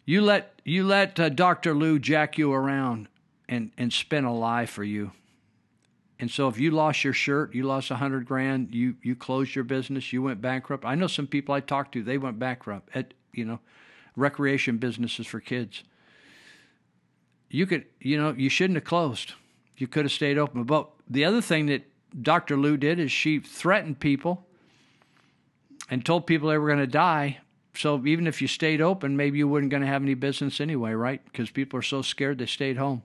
You 0.06 0.22
let 0.22 0.60
you 0.64 0.86
let 0.86 1.20
uh, 1.20 1.28
Dr. 1.28 1.74
Luu 1.74 1.98
jack 1.98 2.38
you 2.38 2.52
around 2.52 3.08
and 3.46 3.72
and 3.76 3.92
spin 3.92 4.24
a 4.24 4.34
lie 4.34 4.64
for 4.64 4.84
you. 4.84 5.12
And 6.18 6.30
so 6.30 6.48
if 6.48 6.58
you 6.58 6.70
lost 6.70 7.04
your 7.04 7.12
shirt, 7.12 7.54
you 7.54 7.64
lost 7.64 7.90
a 7.90 7.96
hundred 7.96 8.26
grand, 8.26 8.74
you 8.74 8.96
you 9.02 9.14
closed 9.14 9.54
your 9.54 9.64
business, 9.64 10.12
you 10.12 10.22
went 10.22 10.40
bankrupt. 10.40 10.84
I 10.84 10.94
know 10.94 11.06
some 11.06 11.26
people 11.26 11.54
I 11.54 11.60
talked 11.60 11.92
to, 11.92 12.02
they 12.02 12.18
went 12.18 12.38
bankrupt 12.38 12.88
at 12.94 13.12
you 13.32 13.44
know, 13.44 13.60
recreation 14.16 14.78
businesses 14.78 15.26
for 15.26 15.40
kids. 15.40 15.82
You 17.50 17.66
could 17.66 17.84
you 18.00 18.16
know, 18.20 18.34
you 18.36 18.48
shouldn't 18.48 18.76
have 18.76 18.84
closed. 18.84 19.34
You 19.76 19.86
could 19.86 20.06
have 20.06 20.12
stayed 20.12 20.38
open. 20.38 20.64
But 20.64 20.88
the 21.08 21.24
other 21.26 21.42
thing 21.42 21.66
that 21.66 21.82
Dr. 22.22 22.56
Luu 22.56 22.78
did 22.78 22.98
is 22.98 23.12
she 23.12 23.40
threatened 23.40 24.00
people 24.00 24.46
and 25.90 26.04
told 26.04 26.26
people 26.26 26.48
they 26.48 26.58
were 26.58 26.66
going 26.68 26.78
to 26.78 26.86
die. 26.86 27.38
So 27.74 28.04
even 28.06 28.26
if 28.26 28.40
you 28.40 28.48
stayed 28.48 28.80
open, 28.80 29.16
maybe 29.16 29.36
you 29.36 29.46
weren't 29.46 29.68
going 29.68 29.82
to 29.82 29.86
have 29.86 30.02
any 30.02 30.14
business 30.14 30.60
anyway, 30.62 30.92
right? 30.92 31.22
Because 31.26 31.50
people 31.50 31.78
are 31.78 31.82
so 31.82 32.00
scared 32.00 32.38
they 32.38 32.46
stayed 32.46 32.78
home. 32.78 33.02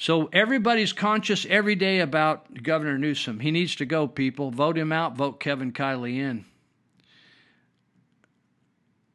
So 0.00 0.30
everybody's 0.32 0.94
conscious 0.94 1.44
every 1.50 1.74
day 1.74 2.00
about 2.00 2.62
Governor 2.62 2.96
Newsom. 2.96 3.38
He 3.38 3.50
needs 3.50 3.76
to 3.76 3.84
go, 3.84 4.08
people. 4.08 4.50
Vote 4.50 4.78
him 4.78 4.92
out, 4.92 5.14
vote 5.14 5.40
Kevin 5.40 5.72
Kiley 5.72 6.16
in. 6.16 6.46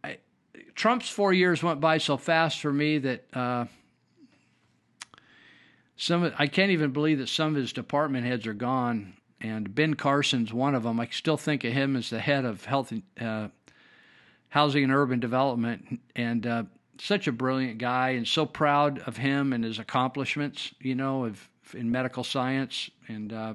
I, 0.03 0.19
Trump's 0.75 1.09
four 1.09 1.33
years 1.33 1.63
went 1.63 1.81
by 1.81 1.97
so 1.97 2.17
fast 2.17 2.59
for 2.59 2.71
me 2.71 2.99
that 2.99 3.25
uh, 3.33 3.65
some 5.97 6.31
I 6.37 6.45
can't 6.45 6.69
even 6.69 6.91
believe 6.91 7.17
that 7.17 7.29
some 7.29 7.55
of 7.55 7.55
his 7.55 7.73
department 7.73 8.27
heads 8.27 8.45
are 8.45 8.53
gone. 8.53 9.15
And 9.41 9.73
Ben 9.73 9.95
Carson's 9.95 10.53
one 10.53 10.75
of 10.75 10.83
them. 10.83 10.99
I 10.99 11.07
still 11.07 11.35
think 11.35 11.63
of 11.63 11.73
him 11.73 11.95
as 11.95 12.11
the 12.11 12.19
head 12.19 12.45
of 12.45 12.65
health, 12.65 12.93
uh, 13.19 13.47
housing 14.49 14.83
and 14.83 14.93
urban 14.93 15.19
development. 15.19 15.99
And 16.15 16.45
uh, 16.45 16.63
such 16.99 17.27
a 17.27 17.31
brilliant 17.31 17.77
guy 17.77 18.09
and 18.09 18.27
so 18.27 18.45
proud 18.45 18.99
of 18.99 19.17
him 19.17 19.53
and 19.53 19.63
his 19.63 19.79
accomplishments, 19.79 20.73
you 20.79 20.95
know, 20.95 21.25
of, 21.25 21.49
in 21.73 21.91
medical 21.91 22.23
science 22.23 22.89
and 23.07 23.33
uh, 23.33 23.53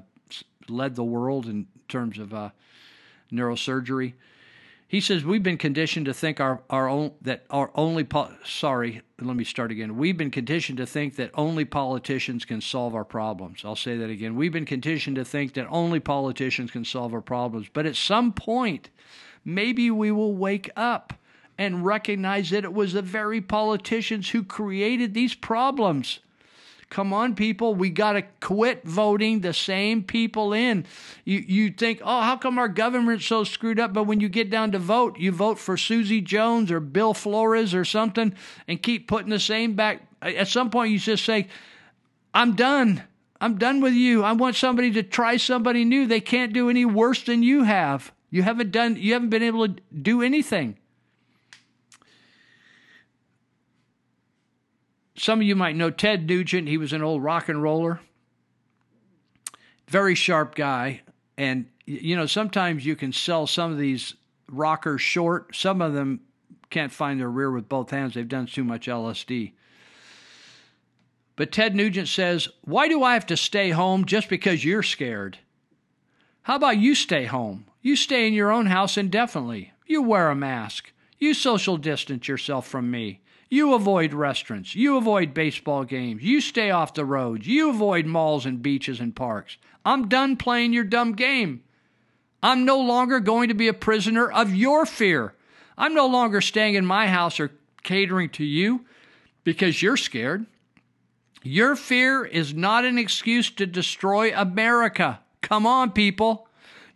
led 0.69 0.95
the 0.95 1.05
world 1.05 1.47
in 1.47 1.67
terms 1.89 2.19
of 2.19 2.33
uh, 2.33 2.51
neurosurgery. 3.33 4.15
He 4.89 5.01
says 5.01 5.25
we've 5.25 5.43
been 5.43 5.57
conditioned 5.57 6.07
to 6.07 6.15
think 6.15 6.41
our, 6.41 6.63
our 6.69 6.89
own 6.89 7.13
that 7.23 7.45
our 7.49 7.71
only 7.77 8.03
po- 8.03 8.35
sorry 8.45 9.03
let 9.21 9.37
me 9.37 9.45
start 9.45 9.71
again. 9.71 9.97
We've 9.97 10.17
been 10.17 10.33
conditioned 10.33 10.79
to 10.79 10.87
think 10.87 11.15
that 11.15 11.31
only 11.35 11.65
politicians 11.65 12.45
can 12.45 12.61
solve 12.61 12.97
our 12.97 13.05
problems. 13.05 13.61
I'll 13.65 13.77
say 13.77 13.97
that 13.99 14.11
again. 14.11 14.35
We've 14.35 14.53
been 14.53 14.67
conditioned 14.67 15.15
to 15.17 15.25
think 15.25 15.55
that 15.55 15.69
only 15.71 16.01
politicians 16.01 16.73
can 16.73 16.85
solve 16.85 17.15
our 17.15 17.21
problems 17.21 17.69
but 17.73 17.87
at 17.87 17.95
some 17.95 18.33
point 18.33 18.91
maybe 19.45 19.93
we 19.93 20.11
will 20.11 20.35
wake 20.35 20.71
up 20.75 21.13
and 21.61 21.85
recognize 21.85 22.49
that 22.49 22.65
it 22.65 22.73
was 22.73 22.95
the 22.95 23.03
very 23.03 23.43
politicians 23.43 24.31
who 24.31 24.43
created 24.43 25.13
these 25.13 25.35
problems. 25.35 26.21
Come 26.89 27.13
on, 27.13 27.35
people. 27.35 27.75
We 27.75 27.91
got 27.91 28.15
to 28.15 28.23
quit 28.41 28.83
voting 28.83 29.41
the 29.41 29.53
same 29.53 30.03
people 30.03 30.55
in. 30.55 30.87
You, 31.27 31.39
you 31.41 31.71
think, 31.71 32.01
oh, 32.03 32.23
how 32.23 32.39
come 32.39 32.59
our 32.59 32.67
government's 32.67 33.27
so 33.27 33.45
screwed 33.45 33.79
up? 33.79 33.93
But 33.93 34.05
when 34.05 34.21
you 34.21 34.31
get 34.31 34.49
down 34.49 34.73
to 34.73 34.79
vote, 34.79 35.19
you 35.19 35.33
vote 35.33 35.59
for 35.59 35.77
Susie 35.77 36.23
Jones 36.23 36.73
or 36.73 36.81
Bill 36.81 37.13
Flores 37.13 37.75
or 37.75 37.85
something 37.85 38.35
and 38.67 38.83
keep 38.83 39.07
putting 39.07 39.29
the 39.29 39.39
same 39.39 39.75
back. 39.75 40.01
At 40.23 40.49
some 40.49 40.71
point, 40.71 40.93
you 40.93 40.99
just 40.99 41.27
say, 41.27 41.47
I'm 42.33 42.57
done. 42.57 43.03
I'm 43.39 43.59
done 43.59 43.83
with 43.83 43.93
you. 43.93 44.25
I 44.25 44.33
want 44.33 44.57
somebody 44.57 44.91
to 44.93 45.03
try 45.03 45.37
somebody 45.37 45.85
new. 45.85 46.07
They 46.07 46.21
can't 46.21 46.55
do 46.55 46.71
any 46.71 46.87
worse 46.87 47.23
than 47.23 47.43
you 47.43 47.65
have. 47.65 48.13
You 48.31 48.45
haven't 48.45 48.73
done 48.73 48.97
you 48.97 49.13
haven't 49.13 49.29
been 49.29 49.43
able 49.43 49.69
to 49.69 49.77
do 49.95 50.23
anything. 50.23 50.79
Some 55.21 55.41
of 55.41 55.47
you 55.47 55.55
might 55.55 55.77
know 55.77 55.91
Ted 55.91 56.27
Nugent. 56.27 56.67
He 56.67 56.79
was 56.79 56.95
an 56.95 57.03
old 57.03 57.23
rock 57.23 57.51
and 57.51 57.63
roller. 57.63 58.01
Very 59.87 60.15
sharp 60.15 60.55
guy. 60.55 61.03
And, 61.37 61.67
you 61.85 62.17
know, 62.17 62.25
sometimes 62.25 62.87
you 62.87 62.97
can 62.97 63.13
sell 63.13 63.47
some 63.47 63.71
of 63.71 63.77
these 63.77 64.15
rockers 64.51 65.03
short. 65.03 65.55
Some 65.55 65.83
of 65.83 65.93
them 65.93 66.21
can't 66.71 66.91
find 66.91 67.21
their 67.21 67.29
rear 67.29 67.51
with 67.51 67.69
both 67.69 67.91
hands. 67.91 68.15
They've 68.15 68.27
done 68.27 68.47
too 68.47 68.65
much 68.65 68.87
LSD. 68.87 69.53
But 71.37 71.53
Ted 71.53 71.77
Nugent 71.77 72.09
says, 72.09 72.49
Why 72.63 72.89
do 72.89 73.03
I 73.03 73.13
have 73.13 73.27
to 73.27 73.37
stay 73.37 73.73
home 73.73 74.07
just 74.07 74.31
because 74.31 74.65
you're 74.65 74.83
scared? 74.83 75.37
How 76.45 76.57
about 76.57 76.79
you 76.79 76.95
stay 76.95 77.27
home? 77.27 77.67
You 77.83 77.95
stay 77.95 78.27
in 78.27 78.33
your 78.33 78.51
own 78.51 78.65
house 78.65 78.97
indefinitely. 78.97 79.75
You 79.85 80.01
wear 80.01 80.31
a 80.31 80.35
mask. 80.35 80.93
You 81.19 81.35
social 81.35 81.77
distance 81.77 82.27
yourself 82.27 82.67
from 82.67 82.91
me. 82.91 83.21
You 83.51 83.75
avoid 83.75 84.15
restaurants. 84.15 84.77
You 84.77 84.97
avoid 84.97 85.35
baseball 85.35 85.85
games. 85.85 86.23
You 86.23 86.41
stay 86.41 86.71
off 86.71 86.95
the 86.95 87.05
roads. 87.05 87.49
You 87.49 87.71
avoid 87.71 88.07
malls 88.07 88.47
and 88.47 88.63
beaches 88.63 89.01
and 89.01 89.15
parks. 89.15 89.57
I'm 89.85 90.09
done 90.09 90.37
playing 90.37 90.73
your 90.73 90.85
dumb 90.85 91.15
game. 91.15 91.65
I'm 92.43 92.65
no 92.65 92.79
longer 92.79 93.19
going 93.19 93.49
to 93.49 93.55
be 93.55 93.67
a 93.67 93.75
prisoner 93.75 94.31
of 94.31 94.55
your 94.55 94.87
fear. 94.87 95.35
I'm 95.77 95.95
no 95.95 96.07
longer 96.07 96.41
staying 96.41 96.77
in 96.77 96.87
my 96.87 97.09
house 97.09 97.41
or 97.41 97.51
catering 97.83 98.31
to 98.31 98.45
you 98.45 98.85
because 99.43 99.83
you're 99.83 99.97
scared. 99.97 100.47
Your 101.43 101.75
fear 101.75 102.25
is 102.25 102.55
not 102.55 102.85
an 102.85 102.99
excuse 102.99 103.51
to 103.53 103.67
destroy 103.67 104.33
America. 104.35 105.21
Come 105.41 105.67
on, 105.67 105.91
people. 105.91 106.47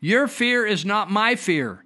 Your 0.00 0.28
fear 0.28 0.66
is 0.66 0.84
not 0.84 1.10
my 1.10 1.34
fear. 1.34 1.84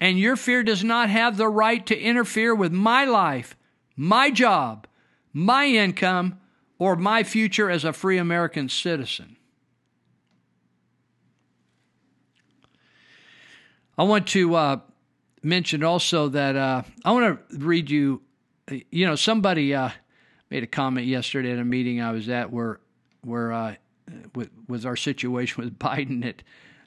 And 0.00 0.18
your 0.18 0.36
fear 0.36 0.62
does 0.62 0.84
not 0.84 1.10
have 1.10 1.36
the 1.36 1.48
right 1.48 1.84
to 1.86 1.98
interfere 1.98 2.54
with 2.54 2.72
my 2.72 3.04
life, 3.04 3.56
my 3.96 4.30
job, 4.30 4.86
my 5.32 5.66
income, 5.66 6.38
or 6.78 6.96
my 6.96 7.22
future 7.22 7.70
as 7.70 7.84
a 7.84 7.92
free 7.92 8.18
American 8.18 8.68
citizen. 8.68 9.36
I 13.98 14.02
want 14.02 14.26
to 14.28 14.54
uh, 14.54 14.80
mention 15.42 15.82
also 15.82 16.28
that 16.28 16.54
uh, 16.54 16.82
I 17.04 17.12
want 17.12 17.50
to 17.50 17.58
read 17.58 17.90
you. 17.90 18.20
You 18.90 19.06
know, 19.06 19.16
somebody 19.16 19.74
uh, 19.74 19.90
made 20.50 20.62
a 20.62 20.66
comment 20.66 21.06
yesterday 21.06 21.52
at 21.52 21.58
a 21.58 21.64
meeting 21.64 22.00
I 22.00 22.12
was 22.12 22.28
at 22.28 22.52
where, 22.52 22.80
where 23.22 23.52
uh, 23.52 23.74
with, 24.34 24.50
with 24.68 24.84
our 24.84 24.96
situation 24.96 25.64
with 25.64 25.78
Biden, 25.78 26.22
that 26.22 26.42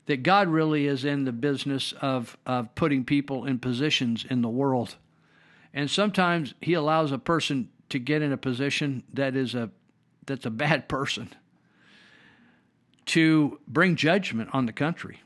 that 0.06 0.24
God 0.24 0.48
really 0.48 0.88
is 0.88 1.06
in 1.06 1.26
the 1.26 1.32
business 1.32 1.94
of 2.02 2.38
of 2.46 2.74
putting 2.76 3.06
people 3.06 3.46
in 3.46 3.60
positions 3.60 4.26
in 4.30 4.42
the 4.42 4.50
world, 4.50 4.96
and 5.74 5.90
sometimes 5.90 6.54
He 6.62 6.74
allows 6.74 7.12
a 7.12 7.18
person 7.18 7.70
to 7.90 8.00
get 8.00 8.22
in 8.22 8.32
a 8.32 8.38
position 8.38 9.04
that 9.14 9.36
is 9.36 9.56
a 9.56 9.70
that's 10.26 10.46
a 10.46 10.52
bad 10.52 10.88
person 10.88 11.30
to 13.08 13.60
bring 13.68 13.96
judgment 13.96 14.50
on 14.54 14.68
the 14.68 14.72
country. 14.72 15.20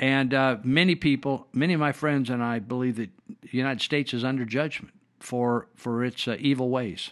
And 0.00 0.32
uh, 0.32 0.56
many 0.64 0.94
people, 0.94 1.46
many 1.52 1.74
of 1.74 1.80
my 1.80 1.92
friends 1.92 2.30
and 2.30 2.42
I 2.42 2.58
believe 2.58 2.96
that 2.96 3.10
the 3.42 3.58
United 3.58 3.82
States 3.82 4.14
is 4.14 4.24
under 4.24 4.44
judgment 4.44 4.94
for 5.20 5.68
for 5.74 6.04
its 6.04 6.26
uh, 6.26 6.36
evil 6.40 6.70
ways 6.70 7.10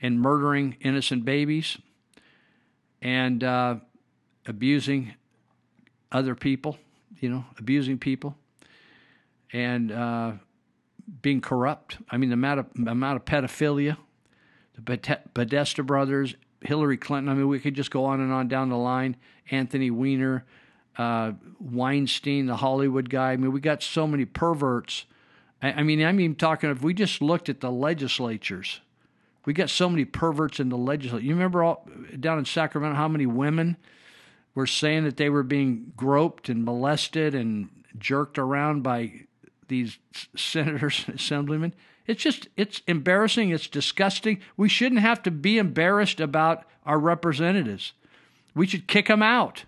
in 0.00 0.18
murdering 0.18 0.76
innocent 0.80 1.24
babies 1.24 1.78
and 3.00 3.44
uh, 3.44 3.76
abusing 4.46 5.14
other 6.10 6.34
people, 6.34 6.78
you 7.20 7.28
know, 7.28 7.44
abusing 7.58 7.98
people 7.98 8.36
and 9.52 9.92
uh, 9.92 10.32
being 11.22 11.40
corrupt. 11.40 11.98
I 12.10 12.16
mean, 12.16 12.30
the 12.30 12.34
amount 12.34 12.60
of, 12.60 12.66
amount 12.86 13.16
of 13.16 13.24
pedophilia, 13.24 13.96
the 14.76 15.18
Podesta 15.34 15.82
brothers, 15.82 16.34
Hillary 16.60 16.96
Clinton. 16.96 17.28
I 17.28 17.34
mean, 17.34 17.48
we 17.48 17.60
could 17.60 17.74
just 17.74 17.90
go 17.90 18.04
on 18.06 18.20
and 18.20 18.32
on 18.32 18.48
down 18.48 18.70
the 18.70 18.76
line. 18.76 19.16
Anthony 19.50 19.90
Weiner, 19.90 20.44
uh, 20.96 21.32
Weinstein, 21.60 22.46
the 22.46 22.56
Hollywood 22.56 23.10
guy. 23.10 23.32
I 23.32 23.36
mean, 23.36 23.52
we 23.52 23.60
got 23.60 23.82
so 23.82 24.06
many 24.06 24.24
perverts. 24.24 25.04
I, 25.62 25.72
I 25.72 25.82
mean, 25.82 26.02
I'm 26.02 26.18
even 26.20 26.36
talking 26.36 26.70
if 26.70 26.82
we 26.82 26.94
just 26.94 27.20
looked 27.20 27.48
at 27.48 27.60
the 27.60 27.70
legislatures, 27.70 28.80
we 29.44 29.52
got 29.52 29.68
so 29.68 29.90
many 29.90 30.04
perverts 30.04 30.58
in 30.58 30.70
the 30.70 30.78
legislature. 30.78 31.24
You 31.24 31.34
remember 31.34 31.62
all, 31.62 31.86
down 32.18 32.38
in 32.38 32.46
Sacramento 32.46 32.96
how 32.96 33.08
many 33.08 33.26
women 33.26 33.76
were 34.54 34.66
saying 34.66 35.04
that 35.04 35.18
they 35.18 35.28
were 35.28 35.42
being 35.42 35.92
groped 35.96 36.48
and 36.48 36.64
molested 36.64 37.34
and 37.34 37.68
jerked 37.98 38.38
around 38.38 38.82
by 38.82 39.26
these 39.68 39.98
senators 40.36 41.04
and 41.06 41.16
assemblymen? 41.16 41.74
It's 42.06 42.22
just, 42.22 42.48
it's 42.56 42.82
embarrassing. 42.86 43.50
It's 43.50 43.66
disgusting. 43.66 44.40
We 44.56 44.68
shouldn't 44.68 45.00
have 45.00 45.22
to 45.22 45.30
be 45.30 45.58
embarrassed 45.58 46.20
about 46.20 46.64
our 46.84 46.98
representatives. 46.98 47.92
We 48.54 48.66
should 48.66 48.86
kick 48.86 49.08
them 49.08 49.22
out. 49.22 49.64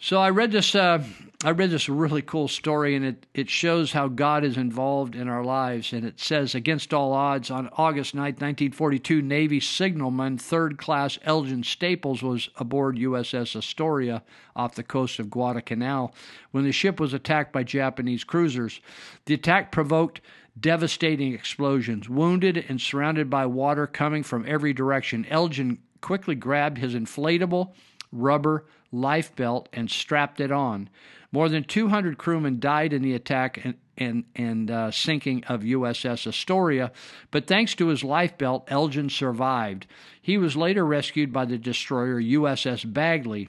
So 0.00 0.20
I 0.20 0.30
read 0.30 0.52
this. 0.52 0.74
Uh, 0.76 1.02
I 1.44 1.50
read 1.50 1.70
this 1.70 1.88
really 1.88 2.22
cool 2.22 2.46
story, 2.46 2.94
and 2.94 3.04
it 3.04 3.26
it 3.34 3.50
shows 3.50 3.92
how 3.92 4.06
God 4.06 4.44
is 4.44 4.56
involved 4.56 5.16
in 5.16 5.28
our 5.28 5.42
lives. 5.42 5.92
And 5.92 6.04
it 6.04 6.20
says, 6.20 6.54
against 6.54 6.94
all 6.94 7.12
odds, 7.12 7.50
on 7.50 7.68
August 7.76 8.14
9, 8.14 8.22
1942, 8.22 9.22
Navy 9.22 9.58
signalman 9.58 10.38
third 10.38 10.78
class 10.78 11.18
Elgin 11.22 11.64
Staples 11.64 12.22
was 12.22 12.48
aboard 12.56 12.96
USS 12.96 13.56
Astoria 13.56 14.22
off 14.54 14.76
the 14.76 14.84
coast 14.84 15.18
of 15.18 15.30
Guadalcanal 15.30 16.14
when 16.52 16.62
the 16.62 16.72
ship 16.72 17.00
was 17.00 17.12
attacked 17.12 17.52
by 17.52 17.64
Japanese 17.64 18.22
cruisers. 18.22 18.80
The 19.26 19.34
attack 19.34 19.72
provoked 19.72 20.20
devastating 20.58 21.34
explosions. 21.34 22.08
Wounded 22.08 22.64
and 22.68 22.80
surrounded 22.80 23.28
by 23.28 23.46
water 23.46 23.88
coming 23.88 24.22
from 24.22 24.44
every 24.46 24.72
direction, 24.72 25.26
Elgin 25.28 25.78
quickly 26.00 26.36
grabbed 26.36 26.78
his 26.78 26.94
inflatable 26.94 27.72
rubber 28.12 28.64
life 28.92 29.34
belt 29.36 29.68
and 29.72 29.90
strapped 29.90 30.40
it 30.40 30.52
on. 30.52 30.88
More 31.30 31.48
than 31.48 31.64
200 31.64 32.16
crewmen 32.16 32.58
died 32.58 32.92
in 32.92 33.02
the 33.02 33.14
attack 33.14 33.62
and, 33.64 33.74
and, 33.98 34.24
and 34.34 34.70
uh, 34.70 34.90
sinking 34.90 35.44
of 35.44 35.60
USS 35.60 36.26
Astoria, 36.26 36.90
but 37.30 37.46
thanks 37.46 37.74
to 37.74 37.88
his 37.88 38.02
life 38.02 38.38
belt, 38.38 38.66
Elgin 38.68 39.10
survived. 39.10 39.86
He 40.20 40.38
was 40.38 40.56
later 40.56 40.86
rescued 40.86 41.32
by 41.32 41.44
the 41.44 41.58
destroyer 41.58 42.20
USS 42.20 42.90
Bagley. 42.90 43.48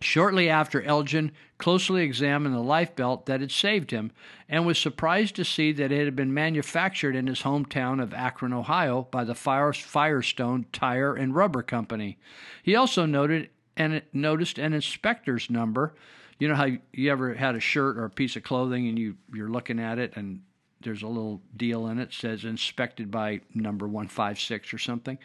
Shortly 0.00 0.50
after, 0.50 0.82
Elgin 0.82 1.32
closely 1.56 2.02
examined 2.02 2.54
the 2.54 2.60
life 2.60 2.94
belt 2.94 3.26
that 3.26 3.40
had 3.40 3.50
saved 3.50 3.90
him 3.90 4.12
and 4.48 4.66
was 4.66 4.78
surprised 4.78 5.34
to 5.36 5.44
see 5.44 5.72
that 5.72 5.90
it 5.90 6.04
had 6.04 6.14
been 6.14 6.34
manufactured 6.34 7.16
in 7.16 7.26
his 7.26 7.42
hometown 7.42 8.02
of 8.02 8.12
Akron, 8.12 8.52
Ohio, 8.52 9.08
by 9.10 9.24
the 9.24 9.34
Firestone 9.34 10.66
Tire 10.72 11.14
and 11.14 11.34
Rubber 11.34 11.62
Company. 11.62 12.18
He 12.62 12.76
also 12.76 13.06
noted 13.06 13.48
and 13.76 13.92
it 13.92 14.06
noticed 14.12 14.58
an 14.58 14.72
inspector's 14.72 15.50
number. 15.50 15.94
You 16.38 16.48
know 16.48 16.54
how 16.54 16.68
you 16.92 17.10
ever 17.10 17.34
had 17.34 17.54
a 17.54 17.60
shirt 17.60 17.96
or 17.96 18.04
a 18.04 18.10
piece 18.10 18.36
of 18.36 18.42
clothing 18.42 18.88
and 18.88 18.98
you 18.98 19.16
you're 19.32 19.48
looking 19.48 19.78
at 19.78 19.98
it 19.98 20.12
and 20.16 20.42
there's 20.84 21.02
a 21.02 21.08
little 21.08 21.40
deal 21.56 21.86
in 21.86 21.98
it 21.98 22.12
says 22.12 22.44
inspected 22.44 23.10
by 23.10 23.40
number 23.54 23.86
156 23.86 24.72
or 24.72 24.78
something. 24.78 25.18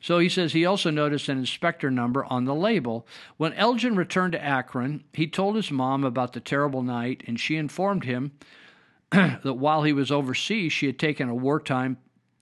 So 0.00 0.18
he 0.18 0.28
says 0.28 0.52
he 0.52 0.66
also 0.66 0.90
noticed 0.90 1.28
an 1.28 1.38
inspector 1.38 1.90
number 1.90 2.24
on 2.24 2.44
the 2.44 2.54
label. 2.54 3.06
When 3.36 3.52
Elgin 3.54 3.96
returned 3.96 4.32
to 4.32 4.44
Akron, 4.44 5.04
he 5.12 5.26
told 5.28 5.56
his 5.56 5.70
mom 5.70 6.04
about 6.04 6.32
the 6.32 6.40
terrible 6.40 6.82
night 6.82 7.22
and 7.26 7.38
she 7.38 7.56
informed 7.56 8.04
him 8.04 8.32
that 9.10 9.56
while 9.56 9.84
he 9.84 9.92
was 9.92 10.10
overseas, 10.10 10.72
she 10.72 10.86
had 10.86 10.98
taken 10.98 11.28
a 11.28 11.34
wartime 11.34 11.98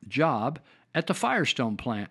job 0.09 0.59
at 0.95 1.07
the 1.07 1.15
Firestone 1.15 1.77
plant. 1.77 2.11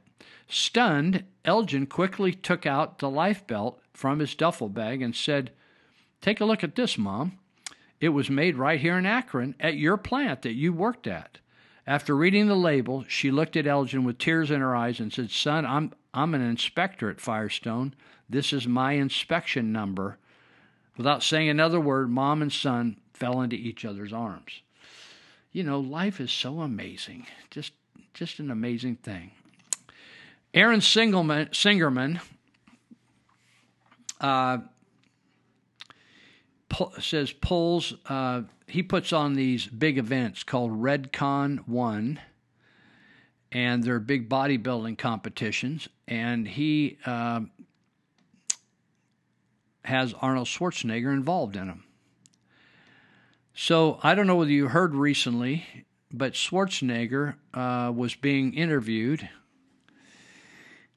Stunned, 0.54 1.24
Elgin 1.44 1.88
quickly 1.88 2.32
took 2.32 2.68
out 2.68 3.00
the 3.00 3.10
life 3.10 3.48
belt 3.48 3.82
from 3.92 4.20
his 4.20 4.36
duffel 4.36 4.70
bag 4.70 5.02
and 5.02 5.16
said, 5.16 5.52
Take 6.22 6.40
a 6.40 6.46
look 6.46 6.64
at 6.64 6.76
this, 6.76 6.96
Mom. 6.96 7.40
It 8.00 8.10
was 8.10 8.30
made 8.30 8.56
right 8.56 8.80
here 8.80 8.96
in 8.96 9.08
Akron 9.08 9.56
at 9.60 9.78
your 9.78 9.98
plant 9.98 10.44
that 10.44 10.54
you 10.54 10.72
worked 10.72 11.08
at. 11.08 11.40
After 11.88 12.16
reading 12.16 12.46
the 12.46 12.56
label, 12.56 13.04
she 13.08 13.32
looked 13.32 13.58
at 13.58 13.66
Elgin 13.66 14.04
with 14.04 14.20
tears 14.20 14.52
in 14.52 14.62
her 14.62 14.76
eyes 14.76 15.00
and 15.00 15.12
said, 15.12 15.32
Son, 15.32 15.66
I'm, 15.66 15.92
I'm 16.14 16.36
an 16.36 16.42
inspector 16.42 17.10
at 17.10 17.20
Firestone. 17.20 17.96
This 18.30 18.54
is 18.54 18.68
my 18.68 18.94
inspection 18.94 19.72
number. 19.72 20.20
Without 20.98 21.24
saying 21.24 21.50
another 21.50 21.80
word, 21.80 22.12
mom 22.12 22.44
and 22.44 22.54
son 22.54 22.98
fell 23.12 23.42
into 23.42 23.56
each 23.56 23.86
other's 23.86 24.14
arms. 24.14 24.62
You 25.52 25.64
know, 25.64 25.80
life 25.80 26.22
is 26.22 26.32
so 26.32 26.62
amazing. 26.62 27.26
Just 27.50 27.74
just 28.14 28.38
an 28.38 28.52
amazing 28.52 28.98
thing. 28.98 29.32
Aaron 30.54 30.82
Singelman, 30.82 31.50
Singerman 31.50 32.22
uh, 34.22 34.60
says 37.00 37.32
polls. 37.34 37.96
Uh, 38.08 38.44
he 38.68 38.84
puts 38.84 39.12
on 39.12 39.34
these 39.34 39.66
big 39.66 39.98
events 39.98 40.44
called 40.44 40.72
Redcon 40.72 41.68
One, 41.68 42.20
and 43.52 43.84
they're 43.84 44.00
big 44.00 44.30
bodybuilding 44.30 44.98
competitions. 45.00 45.90
And 46.08 46.48
he 46.48 47.00
uh, 47.06 47.42
has 49.86 50.14
Arnold 50.22 50.48
Schwarzenegger 50.48 51.14
involved 51.14 51.56
in 51.56 51.68
them. 51.68 51.84
So 53.56 54.00
I 54.04 54.14
don't 54.14 54.28
know 54.28 54.36
whether 54.36 54.52
you 54.52 54.68
heard 54.68 54.94
recently, 54.94 55.66
but 56.12 56.34
Schwarzenegger 56.34 57.36
uh, 57.56 57.92
was 57.96 58.14
being 58.14 58.54
interviewed 58.54 59.30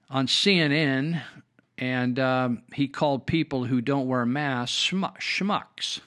on 0.08 0.26
CNN, 0.26 1.22
and 1.78 2.18
um, 2.18 2.62
he 2.72 2.88
called 2.88 3.26
people 3.26 3.64
who 3.64 3.80
don't 3.80 4.08
wear 4.08 4.24
masks 4.24 4.76
schmuck, 4.76 5.18
schmucks. 5.18 6.00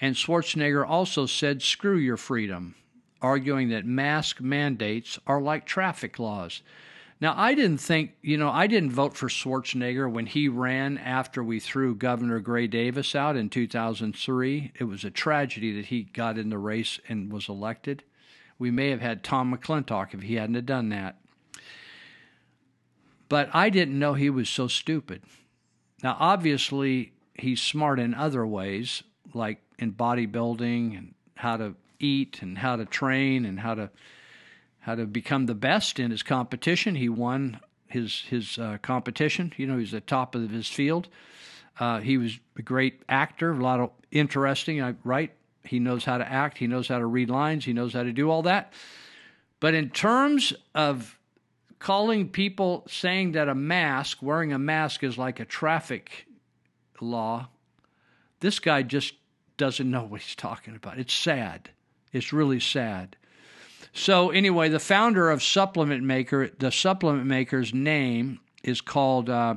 And 0.00 0.14
Schwarzenegger 0.14 0.86
also 0.86 1.26
said, 1.26 1.62
screw 1.62 1.96
your 1.96 2.18
freedom, 2.18 2.74
arguing 3.22 3.70
that 3.70 3.86
mask 3.86 4.40
mandates 4.40 5.18
are 5.26 5.40
like 5.40 5.64
traffic 5.64 6.18
laws. 6.18 6.62
Now, 7.18 7.32
I 7.34 7.54
didn't 7.54 7.78
think, 7.78 8.12
you 8.20 8.36
know, 8.36 8.50
I 8.50 8.66
didn't 8.66 8.92
vote 8.92 9.16
for 9.16 9.28
Schwarzenegger 9.28 10.10
when 10.10 10.26
he 10.26 10.48
ran 10.48 10.98
after 10.98 11.42
we 11.42 11.60
threw 11.60 11.94
Governor 11.94 12.40
Gray 12.40 12.66
Davis 12.66 13.14
out 13.14 13.36
in 13.36 13.48
2003. 13.48 14.72
It 14.78 14.84
was 14.84 15.02
a 15.02 15.10
tragedy 15.10 15.74
that 15.76 15.86
he 15.86 16.02
got 16.02 16.36
in 16.36 16.50
the 16.50 16.58
race 16.58 17.00
and 17.08 17.32
was 17.32 17.48
elected. 17.48 18.02
We 18.58 18.70
may 18.70 18.90
have 18.90 19.00
had 19.00 19.24
Tom 19.24 19.54
McClintock 19.54 20.12
if 20.12 20.22
he 20.22 20.34
hadn't 20.34 20.56
have 20.56 20.66
done 20.66 20.90
that. 20.90 21.16
But 23.28 23.50
I 23.52 23.70
didn't 23.70 23.98
know 23.98 24.14
he 24.14 24.30
was 24.30 24.48
so 24.48 24.68
stupid. 24.68 25.22
Now, 26.02 26.16
obviously, 26.18 27.12
he's 27.34 27.60
smart 27.60 27.98
in 27.98 28.14
other 28.14 28.46
ways, 28.46 29.02
like 29.34 29.60
in 29.78 29.92
bodybuilding 29.92 30.96
and 30.96 31.14
how 31.34 31.56
to 31.56 31.74
eat 31.98 32.42
and 32.42 32.58
how 32.58 32.76
to 32.76 32.84
train 32.84 33.44
and 33.44 33.60
how 33.60 33.74
to 33.74 33.90
how 34.80 34.94
to 34.94 35.04
become 35.04 35.46
the 35.46 35.54
best 35.54 35.98
in 35.98 36.12
his 36.12 36.22
competition. 36.22 36.94
He 36.94 37.08
won 37.08 37.60
his 37.88 38.22
his 38.28 38.58
uh, 38.58 38.78
competition. 38.82 39.52
You 39.56 39.66
know, 39.66 39.78
he's 39.78 39.90
the 39.90 40.00
top 40.00 40.34
of 40.34 40.50
his 40.50 40.68
field. 40.68 41.08
Uh, 41.78 42.00
he 42.00 42.16
was 42.16 42.38
a 42.56 42.62
great 42.62 43.02
actor, 43.08 43.52
a 43.52 43.56
lot 43.56 43.80
of 43.80 43.90
interesting. 44.10 44.82
I 44.82 44.94
right. 45.04 45.32
He 45.64 45.80
knows 45.80 46.04
how 46.04 46.18
to 46.18 46.30
act. 46.30 46.58
He 46.58 46.68
knows 46.68 46.88
how 46.88 46.98
to 46.98 47.06
read 47.06 47.28
lines. 47.28 47.64
He 47.64 47.72
knows 47.72 47.92
how 47.92 48.04
to 48.04 48.12
do 48.12 48.30
all 48.30 48.42
that. 48.42 48.72
But 49.58 49.74
in 49.74 49.90
terms 49.90 50.52
of 50.74 51.18
calling 51.78 52.28
people 52.28 52.84
saying 52.88 53.32
that 53.32 53.48
a 53.48 53.54
mask, 53.54 54.22
wearing 54.22 54.52
a 54.52 54.58
mask, 54.58 55.02
is 55.02 55.18
like 55.18 55.40
a 55.40 55.44
traffic 55.44 56.26
law, 57.00 57.48
this 58.40 58.58
guy 58.58 58.82
just 58.82 59.14
doesn't 59.56 59.90
know 59.90 60.04
what 60.04 60.20
he's 60.20 60.36
talking 60.36 60.76
about. 60.76 60.98
It's 60.98 61.14
sad. 61.14 61.70
It's 62.12 62.32
really 62.32 62.60
sad. 62.60 63.16
So 63.92 64.30
anyway, 64.30 64.68
the 64.68 64.78
founder 64.78 65.30
of 65.30 65.42
Supplement 65.42 66.04
Maker, 66.04 66.50
the 66.58 66.70
supplement 66.70 67.26
maker's 67.26 67.72
name 67.72 68.40
is 68.62 68.80
called 68.80 69.30
uh, 69.30 69.56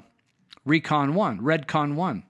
Recon 0.66 1.14
One, 1.14 1.40
Redcon 1.41 1.96
One, 1.96 2.24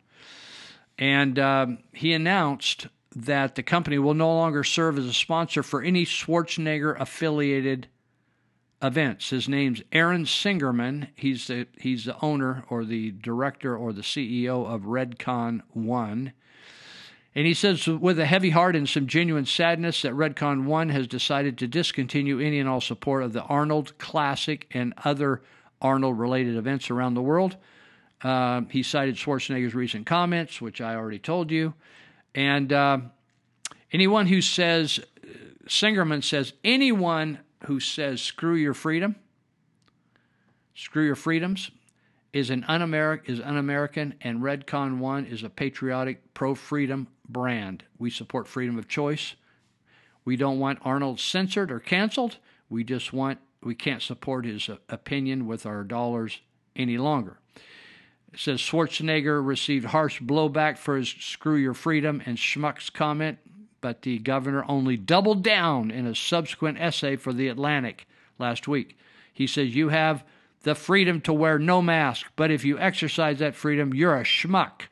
and 0.98 1.38
uh, 1.38 1.68
he 1.94 2.14
announced 2.14 2.88
that 3.16 3.56
the 3.56 3.64
company 3.64 4.00
will 4.00 4.14
no 4.14 4.34
longer 4.34 4.64
serve 4.64 4.98
as 4.98 5.06
a 5.06 5.14
sponsor 5.14 5.62
for 5.62 5.82
any 5.82 6.06
Schwarzenegger 6.06 7.00
affiliated 7.00 7.88
events. 8.82 9.30
His 9.30 9.50
name's 9.50 9.82
Aaron 9.92 10.26
Singerman. 10.26 11.10
He's 11.16 11.48
the 11.48 11.68
he's 11.78 12.06
the 12.06 12.20
owner 12.22 12.64
or 12.70 12.86
the 12.86 13.12
director 13.12 13.76
or 13.76 13.94
the 13.94 14.02
CEO 14.02 14.66
of 14.66 14.84
Redcon 14.84 15.62
One. 15.74 16.34
And 17.36 17.46
he 17.46 17.54
says, 17.54 17.86
with 17.86 18.20
a 18.20 18.26
heavy 18.26 18.50
heart 18.50 18.76
and 18.76 18.90
some 18.90 19.06
genuine 19.06 19.46
sadness, 19.46 20.02
that 20.02 20.14
Redcon 20.14 20.66
One 20.66 20.90
has 20.90 21.08
decided 21.08 21.58
to 21.60 21.68
discontinue 21.68 22.40
any 22.40 22.60
and 22.60 22.68
all 22.68 22.82
support 22.82 23.24
of 23.24 23.34
the 23.34 23.44
Arnold 23.44 23.98
Classic 24.00 24.68
and 24.72 24.94
other 25.06 25.42
Arnold 25.82 26.18
related 26.18 26.56
events 26.56 26.90
around 26.90 27.14
the 27.14 27.22
world. 27.22 27.56
Uh, 28.22 28.62
he 28.70 28.84
cited 28.84 29.16
Schwarzenegger's 29.16 29.76
recent 29.76 30.06
comments, 30.06 30.60
which 30.60 30.82
I 30.82 30.96
already 30.96 31.20
told 31.20 31.52
you. 31.52 31.74
And 32.34 32.74
uh, 32.74 33.00
anyone 33.92 34.28
who 34.28 34.42
says, 34.42 35.00
Singerman 35.68 36.24
says, 36.24 36.54
anyone 36.64 37.40
who 37.66 37.80
says, 37.80 38.22
screw 38.22 38.56
your 38.56 38.74
freedom, 38.74 39.16
screw 40.74 41.06
your 41.06 41.16
freedoms, 41.16 41.72
is 42.32 42.50
an 42.50 42.64
un-American, 42.68 43.34
is 43.34 43.42
un-American, 43.42 44.14
and 44.22 44.42
Redcon 44.42 45.00
One 45.00 45.26
is 45.26 45.44
a 45.44 45.50
patriotic, 45.50 46.34
pro-freedom 46.34 47.08
brand. 47.28 47.84
We 47.98 48.10
support 48.10 48.48
freedom 48.48 48.78
of 48.78 48.88
choice. 48.88 49.36
We 50.26 50.36
don't 50.36 50.60
want 50.60 50.80
Arnold 50.84 51.20
censored 51.20 51.72
or 51.72 51.80
canceled. 51.80 52.38
We 52.70 52.84
just 52.84 53.14
want 53.14 53.40
we 53.62 53.76
can't 53.76 54.02
support 54.02 54.46
his 54.46 54.70
uh, 54.70 54.78
opinion 54.88 55.46
with 55.46 55.66
our 55.66 55.84
dollars 55.84 56.40
any 56.76 56.98
longer. 56.98 57.40
It 58.32 58.40
says 58.40 58.60
Schwarzenegger 58.60 59.46
received 59.46 59.86
harsh 59.86 60.22
blowback 60.22 60.78
for 60.78 60.98
his 60.98 61.10
"screw 61.10 61.56
your 61.56 61.74
freedom" 61.74 62.22
and 62.26 62.38
schmucks 62.38 62.94
comment, 62.94 63.40
but 63.82 64.02
the 64.02 64.20
governor 64.20 64.64
only 64.68 64.98
doubled 64.98 65.44
down 65.44 65.92
in 65.92 66.06
a 66.06 66.16
subsequent 66.16 66.80
essay 66.80 67.16
for 67.16 67.34
the 67.34 67.48
Atlantic 67.48 68.08
last 68.38 68.68
week. 68.68 68.98
He 69.34 69.48
says 69.48 69.76
you 69.76 69.90
have 69.90 70.24
the 70.64 70.76
freedom 70.76 71.22
to 71.22 71.34
wear 71.34 71.58
no 71.58 71.82
mask, 71.82 72.28
but 72.36 72.52
if 72.52 72.66
you 72.66 72.78
exercise 72.78 73.40
that 73.40 73.56
freedom, 73.56 73.94
you're 73.94 74.18
a 74.18 74.24
schmuck 74.24 74.84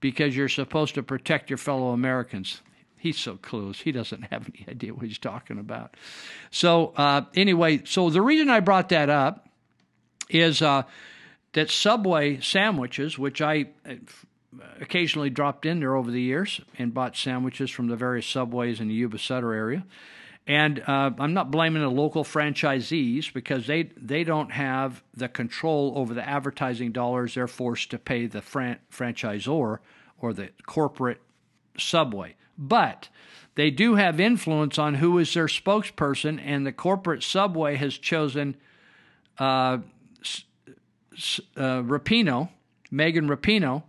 because 0.00 0.36
you're 0.36 0.48
supposed 0.48 0.94
to 0.94 1.02
protect 1.02 1.50
your 1.50 1.56
fellow 1.56 1.88
Americans. 1.90 2.60
He's 2.96 3.18
so 3.18 3.36
clueless. 3.36 3.82
He 3.82 3.92
doesn't 3.92 4.22
have 4.30 4.48
any 4.48 4.66
idea 4.68 4.94
what 4.94 5.06
he's 5.06 5.18
talking 5.18 5.58
about. 5.58 5.96
So, 6.50 6.92
uh, 6.96 7.22
anyway, 7.34 7.82
so 7.84 8.10
the 8.10 8.22
reason 8.22 8.50
I 8.50 8.60
brought 8.60 8.88
that 8.90 9.08
up 9.08 9.48
is 10.28 10.62
uh, 10.62 10.82
that 11.52 11.70
Subway 11.70 12.40
sandwiches, 12.40 13.18
which 13.18 13.40
I 13.40 13.68
uh, 13.88 13.94
occasionally 14.80 15.30
dropped 15.30 15.66
in 15.66 15.80
there 15.80 15.94
over 15.94 16.10
the 16.10 16.20
years 16.20 16.60
and 16.78 16.94
bought 16.94 17.16
sandwiches 17.16 17.70
from 17.70 17.88
the 17.88 17.96
various 17.96 18.26
Subways 18.26 18.80
in 18.80 18.88
the 18.88 18.94
Yuba 18.94 19.18
Sutter 19.18 19.52
area. 19.52 19.84
And 20.46 20.80
uh, 20.86 21.10
I'm 21.18 21.34
not 21.34 21.50
blaming 21.50 21.82
the 21.82 21.90
local 21.90 22.24
franchisees 22.24 23.30
because 23.32 23.66
they 23.66 23.90
they 23.98 24.24
don't 24.24 24.50
have 24.50 25.02
the 25.12 25.28
control 25.28 25.92
over 25.96 26.14
the 26.14 26.26
advertising 26.26 26.90
dollars 26.92 27.34
they're 27.34 27.46
forced 27.46 27.90
to 27.90 27.98
pay 27.98 28.26
the 28.26 28.40
fran- 28.40 28.78
franchisor 28.90 29.78
or 30.18 30.32
the 30.32 30.48
corporate 30.66 31.20
subway. 31.76 32.34
But 32.56 33.10
they 33.56 33.70
do 33.70 33.96
have 33.96 34.20
influence 34.20 34.78
on 34.78 34.94
who 34.94 35.18
is 35.18 35.34
their 35.34 35.48
spokesperson, 35.48 36.40
and 36.42 36.66
the 36.66 36.72
corporate 36.72 37.22
subway 37.22 37.76
has 37.76 37.98
chosen 37.98 38.56
uh, 39.38 39.78
uh, 41.56 41.82
Rapinoe, 41.82 42.48
Megan 42.90 43.28
Rapinoe, 43.28 43.82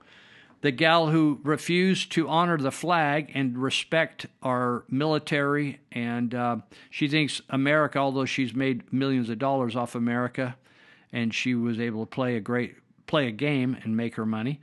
the 0.61 0.71
gal 0.71 1.07
who 1.07 1.39
refused 1.43 2.11
to 2.13 2.27
honor 2.27 2.57
the 2.57 2.71
flag 2.71 3.31
and 3.33 3.57
respect 3.57 4.25
our 4.43 4.83
military. 4.89 5.79
And 5.91 6.35
uh, 6.35 6.57
she 6.89 7.07
thinks 7.07 7.41
America, 7.49 7.99
although 7.99 8.25
she's 8.25 8.53
made 8.53 8.91
millions 8.91 9.29
of 9.29 9.39
dollars 9.39 9.75
off 9.75 9.95
America, 9.95 10.55
and 11.11 11.33
she 11.33 11.55
was 11.55 11.79
able 11.79 12.05
to 12.05 12.09
play 12.09 12.35
a 12.35 12.41
great 12.41 12.75
play 13.07 13.27
a 13.27 13.31
game 13.31 13.75
and 13.83 13.97
make 13.97 14.15
her 14.15 14.25
money, 14.25 14.61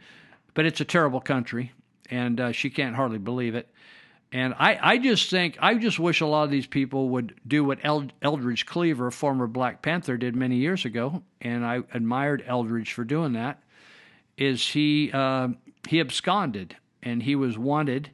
but 0.54 0.64
it's 0.64 0.80
a 0.80 0.84
terrible 0.84 1.20
country, 1.20 1.72
and 2.08 2.40
uh, 2.40 2.52
she 2.52 2.70
can't 2.70 2.94
hardly 2.94 3.18
believe 3.18 3.56
it. 3.56 3.68
And 4.32 4.54
I, 4.58 4.78
I 4.80 4.98
just 4.98 5.30
think, 5.30 5.56
I 5.60 5.74
just 5.74 5.98
wish 5.98 6.20
a 6.20 6.26
lot 6.26 6.44
of 6.44 6.50
these 6.50 6.66
people 6.66 7.08
would 7.10 7.34
do 7.46 7.64
what 7.64 7.78
Eld- 7.82 8.12
Eldridge 8.22 8.66
Cleaver, 8.66 9.10
former 9.10 9.46
Black 9.46 9.82
Panther, 9.82 10.16
did 10.16 10.36
many 10.36 10.56
years 10.56 10.84
ago. 10.84 11.22
And 11.40 11.64
I 11.64 11.82
admired 11.94 12.44
Eldridge 12.46 12.92
for 12.92 13.04
doing 13.04 13.32
that. 13.32 13.62
Is 14.36 14.66
he 14.66 15.10
uh, 15.12 15.48
he 15.86 16.00
absconded 16.00 16.76
and 17.02 17.22
he 17.22 17.34
was 17.34 17.56
wanted 17.56 18.10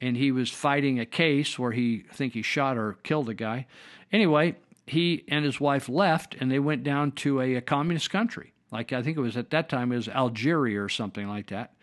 and 0.00 0.16
he 0.16 0.32
was 0.32 0.50
fighting 0.50 0.98
a 0.98 1.06
case 1.06 1.58
where 1.58 1.72
he 1.72 2.04
I 2.10 2.14
think 2.14 2.34
he 2.34 2.42
shot 2.42 2.76
or 2.76 2.94
killed 3.02 3.28
a 3.28 3.34
guy. 3.34 3.66
Anyway, 4.12 4.56
he 4.86 5.24
and 5.28 5.44
his 5.44 5.60
wife 5.60 5.88
left 5.88 6.34
and 6.38 6.50
they 6.50 6.58
went 6.58 6.84
down 6.84 7.12
to 7.12 7.40
a, 7.40 7.56
a 7.56 7.60
communist 7.60 8.10
country. 8.10 8.52
Like 8.70 8.92
I 8.92 9.02
think 9.02 9.16
it 9.16 9.20
was 9.20 9.36
at 9.36 9.50
that 9.50 9.68
time 9.68 9.92
it 9.92 9.96
was 9.96 10.08
Algeria 10.08 10.82
or 10.82 10.88
something 10.88 11.28
like 11.28 11.48
that. 11.48 11.74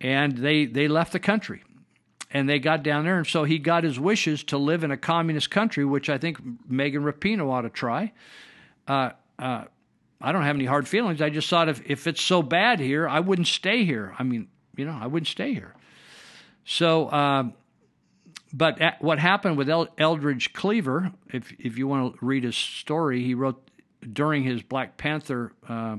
And 0.00 0.36
they 0.36 0.66
they 0.66 0.88
left 0.88 1.12
the 1.12 1.20
country. 1.20 1.62
And 2.30 2.46
they 2.46 2.58
got 2.58 2.82
down 2.82 3.04
there 3.04 3.16
and 3.16 3.26
so 3.26 3.44
he 3.44 3.58
got 3.58 3.84
his 3.84 3.98
wishes 3.98 4.44
to 4.44 4.58
live 4.58 4.84
in 4.84 4.90
a 4.90 4.98
communist 4.98 5.50
country, 5.50 5.86
which 5.86 6.10
I 6.10 6.18
think 6.18 6.38
Megan 6.68 7.02
Rapinoe 7.02 7.50
ought 7.50 7.62
to 7.62 7.70
try. 7.70 8.12
Uh, 8.86 9.10
uh, 9.38 9.64
I 10.20 10.32
don't 10.32 10.42
have 10.42 10.56
any 10.56 10.64
hard 10.64 10.88
feelings. 10.88 11.22
I 11.22 11.30
just 11.30 11.48
thought 11.48 11.68
if, 11.68 11.80
if 11.88 12.06
it's 12.06 12.20
so 12.22 12.42
bad 12.42 12.80
here, 12.80 13.08
I 13.08 13.20
wouldn't 13.20 13.46
stay 13.46 13.84
here. 13.84 14.14
I 14.18 14.24
mean, 14.24 14.48
you 14.76 14.84
know, 14.84 14.98
I 15.00 15.06
wouldn't 15.06 15.28
stay 15.28 15.54
here. 15.54 15.74
So, 16.64 17.06
uh, 17.08 17.44
but 18.52 18.80
at, 18.80 19.02
what 19.02 19.18
happened 19.18 19.56
with 19.56 19.68
El- 19.68 19.88
Eldridge 19.96 20.52
Cleaver, 20.52 21.12
if 21.32 21.52
if 21.58 21.78
you 21.78 21.86
want 21.86 22.18
to 22.18 22.26
read 22.26 22.44
his 22.44 22.56
story, 22.56 23.22
he 23.22 23.34
wrote 23.34 23.70
during 24.12 24.42
his 24.42 24.62
Black 24.62 24.96
Panther 24.96 25.52
uh, 25.68 25.98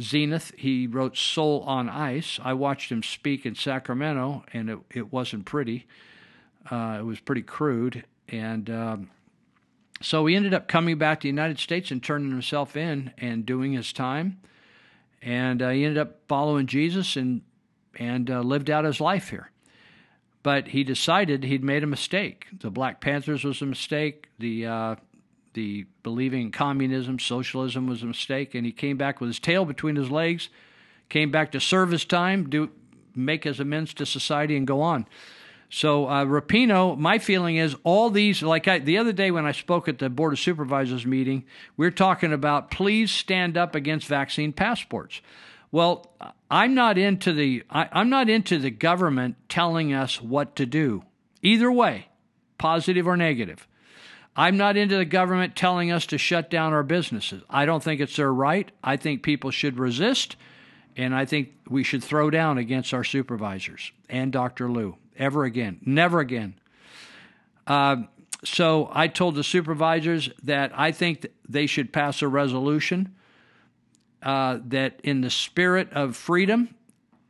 zenith. 0.00 0.52
He 0.56 0.86
wrote 0.86 1.16
"Soul 1.16 1.62
on 1.66 1.88
Ice." 1.88 2.38
I 2.42 2.52
watched 2.52 2.90
him 2.90 3.02
speak 3.02 3.46
in 3.46 3.54
Sacramento, 3.54 4.44
and 4.52 4.70
it 4.70 4.78
it 4.90 5.12
wasn't 5.12 5.46
pretty. 5.46 5.86
Uh, 6.70 6.98
it 7.00 7.04
was 7.04 7.20
pretty 7.20 7.42
crude, 7.42 8.04
and 8.28 8.70
um, 8.70 9.10
so 10.02 10.26
he 10.26 10.36
ended 10.36 10.54
up 10.54 10.68
coming 10.68 10.98
back 10.98 11.20
to 11.20 11.24
the 11.24 11.28
United 11.28 11.58
States 11.58 11.90
and 11.90 12.02
turning 12.02 12.30
himself 12.30 12.76
in 12.76 13.12
and 13.18 13.46
doing 13.46 13.72
his 13.72 13.92
time. 13.92 14.40
And 15.20 15.62
uh, 15.62 15.70
he 15.70 15.84
ended 15.84 15.98
up 15.98 16.20
following 16.28 16.66
Jesus 16.66 17.16
and 17.16 17.42
and 17.94 18.30
uh, 18.30 18.40
lived 18.40 18.70
out 18.70 18.84
his 18.84 19.00
life 19.00 19.28
here. 19.28 19.50
But 20.42 20.68
he 20.68 20.82
decided 20.82 21.44
he'd 21.44 21.62
made 21.62 21.84
a 21.84 21.86
mistake. 21.86 22.46
The 22.60 22.70
Black 22.70 23.00
Panthers 23.00 23.44
was 23.44 23.62
a 23.62 23.66
mistake. 23.66 24.28
The 24.38 24.66
uh, 24.66 24.96
the 25.54 25.86
believing 26.02 26.42
in 26.42 26.50
communism, 26.50 27.18
socialism 27.18 27.86
was 27.86 28.02
a 28.02 28.06
mistake, 28.06 28.54
and 28.54 28.64
he 28.64 28.72
came 28.72 28.96
back 28.96 29.20
with 29.20 29.28
his 29.28 29.38
tail 29.38 29.64
between 29.64 29.96
his 29.96 30.10
legs, 30.10 30.48
came 31.08 31.30
back 31.30 31.52
to 31.52 31.60
serve 31.60 31.90
his 31.90 32.04
time, 32.04 32.48
do 32.48 32.70
make 33.14 33.44
his 33.44 33.60
amends 33.60 33.92
to 33.94 34.06
society, 34.06 34.56
and 34.56 34.66
go 34.66 34.80
on. 34.80 35.06
So 35.74 36.06
uh, 36.06 36.26
Rapinoe, 36.26 36.98
my 36.98 37.18
feeling 37.18 37.56
is 37.56 37.74
all 37.82 38.10
these. 38.10 38.42
Like 38.42 38.68
I, 38.68 38.78
the 38.78 38.98
other 38.98 39.14
day 39.14 39.30
when 39.30 39.46
I 39.46 39.52
spoke 39.52 39.88
at 39.88 39.98
the 39.98 40.10
Board 40.10 40.34
of 40.34 40.38
Supervisors 40.38 41.06
meeting, 41.06 41.46
we 41.78 41.86
are 41.86 41.90
talking 41.90 42.30
about 42.30 42.70
please 42.70 43.10
stand 43.10 43.56
up 43.56 43.74
against 43.74 44.06
vaccine 44.06 44.52
passports. 44.52 45.22
Well, 45.70 46.14
I'm 46.50 46.74
not 46.74 46.98
into 46.98 47.32
the 47.32 47.64
I, 47.70 47.88
I'm 47.90 48.10
not 48.10 48.28
into 48.28 48.58
the 48.58 48.70
government 48.70 49.36
telling 49.48 49.94
us 49.94 50.20
what 50.20 50.56
to 50.56 50.66
do. 50.66 51.04
Either 51.40 51.72
way, 51.72 52.08
positive 52.58 53.06
or 53.06 53.16
negative. 53.16 53.66
I'm 54.36 54.58
not 54.58 54.76
into 54.76 54.98
the 54.98 55.06
government 55.06 55.56
telling 55.56 55.90
us 55.90 56.04
to 56.06 56.18
shut 56.18 56.50
down 56.50 56.74
our 56.74 56.82
businesses. 56.82 57.42
I 57.48 57.64
don't 57.64 57.82
think 57.82 58.02
it's 58.02 58.16
their 58.16 58.32
right. 58.32 58.70
I 58.84 58.98
think 58.98 59.22
people 59.22 59.50
should 59.50 59.78
resist, 59.78 60.36
and 60.98 61.14
I 61.14 61.24
think 61.24 61.54
we 61.66 61.82
should 61.82 62.04
throw 62.04 62.28
down 62.28 62.58
against 62.58 62.92
our 62.92 63.04
supervisors 63.04 63.90
and 64.10 64.30
Dr. 64.30 64.68
Luu 64.68 64.96
ever 65.16 65.44
again. 65.44 65.80
Never 65.84 66.20
again. 66.20 66.54
Uh, 67.66 67.96
so 68.44 68.90
I 68.92 69.08
told 69.08 69.34
the 69.34 69.44
supervisors 69.44 70.30
that 70.42 70.72
I 70.74 70.92
think 70.92 71.22
that 71.22 71.32
they 71.48 71.66
should 71.66 71.92
pass 71.92 72.22
a 72.22 72.28
resolution 72.28 73.14
uh, 74.22 74.58
that, 74.66 75.00
in 75.04 75.20
the 75.20 75.30
spirit 75.30 75.92
of 75.92 76.16
freedom, 76.16 76.74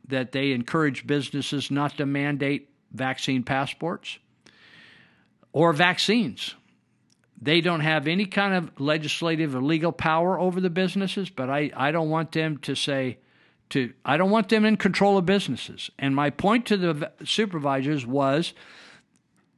that 0.07 0.31
they 0.31 0.51
encourage 0.51 1.07
businesses 1.07 1.71
not 1.71 1.97
to 1.97 2.05
mandate 2.05 2.69
vaccine 2.91 3.43
passports 3.43 4.17
or 5.51 5.73
vaccines. 5.73 6.55
They 7.41 7.61
don't 7.61 7.81
have 7.81 8.07
any 8.07 8.25
kind 8.25 8.53
of 8.53 8.79
legislative 8.79 9.55
or 9.55 9.61
legal 9.61 9.91
power 9.91 10.39
over 10.39 10.61
the 10.61 10.69
businesses, 10.69 11.29
but 11.29 11.49
I, 11.49 11.71
I 11.75 11.91
don't 11.91 12.09
want 12.09 12.31
them 12.31 12.57
to 12.59 12.75
say, 12.75 13.17
to 13.73 13.93
I 14.05 14.17
don't 14.17 14.31
want 14.31 14.49
them 14.49 14.65
in 14.65 14.77
control 14.77 15.17
of 15.17 15.25
businesses. 15.25 15.89
And 15.99 16.15
my 16.15 16.29
point 16.29 16.65
to 16.67 16.77
the 16.77 17.11
supervisors 17.25 18.05
was 18.05 18.53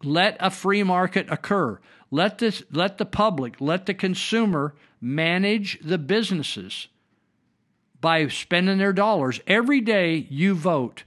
let 0.03 0.37
a 0.39 0.49
free 0.49 0.83
market 0.83 1.27
occur. 1.29 1.79
Let 2.11 2.37
this 2.37 2.63
let 2.71 2.97
the 2.97 3.05
public, 3.05 3.59
let 3.59 3.85
the 3.85 3.93
consumer 3.93 4.73
manage 5.01 5.79
the 5.81 5.97
businesses 5.97 6.87
by 7.99 8.27
spending 8.27 8.77
their 8.77 8.93
dollars. 8.93 9.41
Every 9.47 9.81
day 9.81 10.27
you 10.29 10.55
vote 10.55 11.03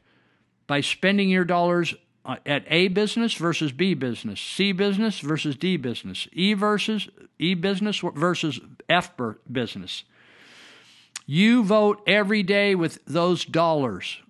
by 0.66 0.80
spending 0.80 1.30
your 1.30 1.44
dollars 1.44 1.94
uh, 2.24 2.36
at 2.44 2.64
A 2.68 2.88
business 2.88 3.34
versus 3.34 3.72
B 3.72 3.94
business, 3.94 4.40
C 4.40 4.72
business 4.72 5.20
versus 5.20 5.56
D 5.56 5.76
business, 5.78 6.28
E 6.32 6.52
versus 6.52 7.08
E 7.38 7.54
business 7.54 8.00
versus 8.00 8.60
F 8.88 9.12
business. 9.50 10.04
You 11.30 11.62
vote 11.62 12.00
every 12.06 12.42
day 12.42 12.74
with 12.74 13.04
those 13.04 13.44
dollars. 13.44 14.22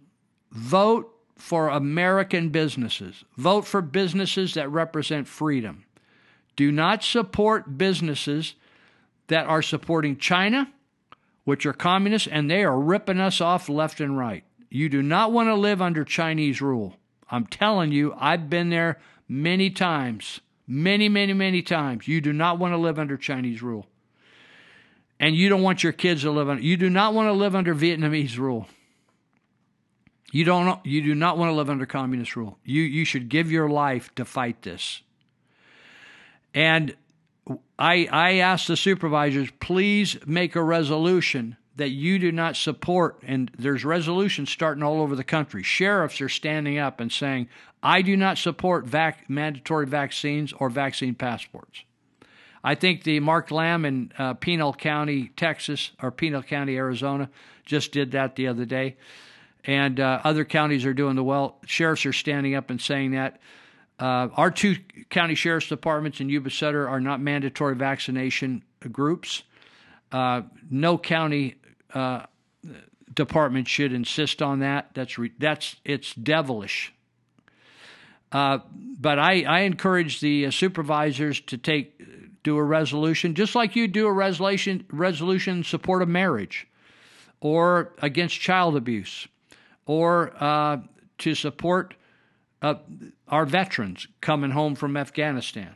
Vote 0.50 1.14
for 1.36 1.68
American 1.68 2.48
businesses. 2.48 3.22
Vote 3.36 3.64
for 3.64 3.80
businesses 3.80 4.54
that 4.54 4.68
represent 4.68 5.28
freedom. 5.28 5.84
Do 6.56 6.72
not 6.72 7.04
support 7.04 7.78
businesses 7.78 8.56
that 9.28 9.46
are 9.46 9.62
supporting 9.62 10.16
China, 10.16 10.72
which 11.44 11.64
are 11.66 11.72
communists, 11.72 12.26
and 12.26 12.50
they 12.50 12.64
are 12.64 12.80
ripping 12.80 13.20
us 13.20 13.40
off 13.40 13.68
left 13.68 14.00
and 14.00 14.18
right. 14.18 14.42
You 14.68 14.88
do 14.88 15.00
not 15.00 15.30
want 15.30 15.50
to 15.50 15.54
live 15.54 15.80
under 15.80 16.02
Chinese 16.02 16.60
rule. 16.60 16.96
I'm 17.30 17.46
telling 17.46 17.92
you, 17.92 18.12
I've 18.18 18.50
been 18.50 18.70
there 18.70 18.98
many 19.28 19.70
times, 19.70 20.40
many, 20.66 21.08
many, 21.08 21.32
many 21.32 21.62
times. 21.62 22.08
You 22.08 22.20
do 22.20 22.32
not 22.32 22.58
want 22.58 22.72
to 22.72 22.76
live 22.76 22.98
under 22.98 23.16
Chinese 23.16 23.62
rule. 23.62 23.86
And 25.20 25.34
you 25.34 25.48
don't 25.48 25.62
want 25.62 25.82
your 25.82 25.92
kids 25.92 26.22
to 26.22 26.30
live 26.30 26.48
under, 26.48 26.62
you 26.62 26.76
do 26.76 26.88
not 26.88 27.14
want 27.14 27.26
to 27.26 27.32
live 27.32 27.54
under 27.54 27.74
Vietnamese 27.74 28.38
rule. 28.38 28.68
You 30.30 30.44
don't 30.44 30.84
you 30.84 31.02
do 31.02 31.14
not 31.14 31.38
want 31.38 31.50
to 31.50 31.54
live 31.54 31.70
under 31.70 31.86
communist 31.86 32.36
rule. 32.36 32.58
You 32.64 32.82
you 32.82 33.04
should 33.04 33.28
give 33.28 33.50
your 33.50 33.68
life 33.68 34.14
to 34.16 34.24
fight 34.24 34.62
this. 34.62 35.02
And 36.52 36.94
I 37.78 38.08
I 38.12 38.34
asked 38.34 38.68
the 38.68 38.76
supervisors, 38.76 39.48
please 39.58 40.18
make 40.26 40.54
a 40.54 40.62
resolution 40.62 41.56
that 41.76 41.90
you 41.90 42.18
do 42.18 42.32
not 42.32 42.56
support, 42.56 43.22
and 43.22 43.50
there's 43.56 43.84
resolutions 43.84 44.50
starting 44.50 44.82
all 44.82 45.00
over 45.00 45.14
the 45.14 45.24
country. 45.24 45.62
Sheriffs 45.62 46.20
are 46.20 46.28
standing 46.28 46.76
up 46.76 47.00
and 47.00 47.10
saying, 47.10 47.48
I 47.82 48.02
do 48.02 48.16
not 48.16 48.36
support 48.36 48.84
vac- 48.84 49.30
mandatory 49.30 49.86
vaccines 49.86 50.52
or 50.52 50.70
vaccine 50.70 51.14
passports. 51.14 51.84
I 52.62 52.74
think 52.74 53.04
the 53.04 53.20
Mark 53.20 53.50
Lamb 53.50 53.84
in 53.84 54.12
uh, 54.18 54.34
Pinal 54.34 54.72
County, 54.72 55.30
Texas, 55.36 55.92
or 56.02 56.10
Pinal 56.10 56.42
County, 56.42 56.76
Arizona, 56.76 57.30
just 57.64 57.92
did 57.92 58.12
that 58.12 58.36
the 58.36 58.48
other 58.48 58.64
day. 58.64 58.96
And 59.64 60.00
uh, 60.00 60.20
other 60.24 60.44
counties 60.44 60.84
are 60.84 60.94
doing 60.94 61.16
the 61.16 61.24
well. 61.24 61.58
Sheriffs 61.66 62.06
are 62.06 62.12
standing 62.12 62.54
up 62.54 62.70
and 62.70 62.80
saying 62.80 63.12
that. 63.12 63.40
Uh, 63.98 64.28
our 64.36 64.50
two 64.50 64.76
county 65.10 65.34
sheriff's 65.34 65.68
departments 65.68 66.20
in 66.20 66.28
Yuba 66.28 66.50
Sutter 66.50 66.88
are 66.88 67.00
not 67.00 67.20
mandatory 67.20 67.74
vaccination 67.74 68.62
groups. 68.92 69.42
Uh, 70.12 70.42
no 70.70 70.96
county 70.96 71.56
uh, 71.92 72.22
department 73.12 73.66
should 73.66 73.92
insist 73.92 74.40
on 74.40 74.60
that. 74.60 74.90
That's 74.94 75.18
re- 75.18 75.32
that's 75.38 75.76
it's 75.84 76.14
devilish. 76.14 76.94
Uh, 78.30 78.58
but 78.72 79.18
I, 79.18 79.42
I 79.42 79.60
encourage 79.60 80.20
the 80.20 80.46
uh, 80.46 80.50
supervisors 80.50 81.40
to 81.42 81.56
take 81.56 82.00
do 82.48 82.56
a 82.56 82.64
resolution 82.64 83.34
just 83.34 83.54
like 83.54 83.76
you 83.76 83.86
do 83.86 84.06
a 84.06 84.12
resolution 84.12 84.84
resolution 84.90 85.58
in 85.58 85.64
support 85.64 86.00
of 86.02 86.08
marriage, 86.08 86.66
or 87.40 87.92
against 88.00 88.40
child 88.40 88.76
abuse, 88.76 89.28
or 89.86 90.32
uh, 90.42 90.78
to 91.18 91.34
support 91.34 91.94
uh, 92.62 92.74
our 93.28 93.44
veterans 93.44 94.08
coming 94.20 94.50
home 94.50 94.74
from 94.74 94.96
Afghanistan 94.96 95.74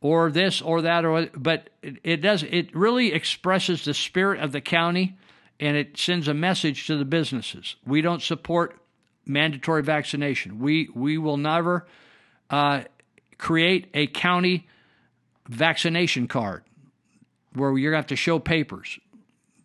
or 0.00 0.30
this 0.30 0.62
or 0.62 0.82
that 0.82 1.04
or 1.04 1.28
but 1.34 1.70
it, 1.82 2.20
does 2.20 2.42
it 2.42 2.74
really 2.74 3.12
expresses 3.12 3.84
the 3.84 3.94
spirit 3.94 4.40
of 4.40 4.52
the 4.52 4.60
county 4.60 5.16
and 5.60 5.76
it 5.76 5.96
sends 5.96 6.28
a 6.28 6.34
message 6.34 6.86
to 6.86 6.96
the 6.96 7.04
businesses. 7.04 7.76
We 7.86 8.00
don't 8.00 8.22
support 8.22 8.78
mandatory 9.26 9.82
vaccination. 9.82 10.60
We 10.60 10.88
we 10.94 11.18
will 11.18 11.36
never 11.36 11.86
uh, 12.50 12.82
create 13.38 13.88
a 13.94 14.06
county 14.06 14.66
vaccination 15.48 16.28
card 16.28 16.64
where 17.54 17.76
you're 17.76 17.92
going 17.92 17.98
to 17.98 18.04
have 18.04 18.06
to 18.08 18.16
show 18.16 18.38
papers. 18.38 18.98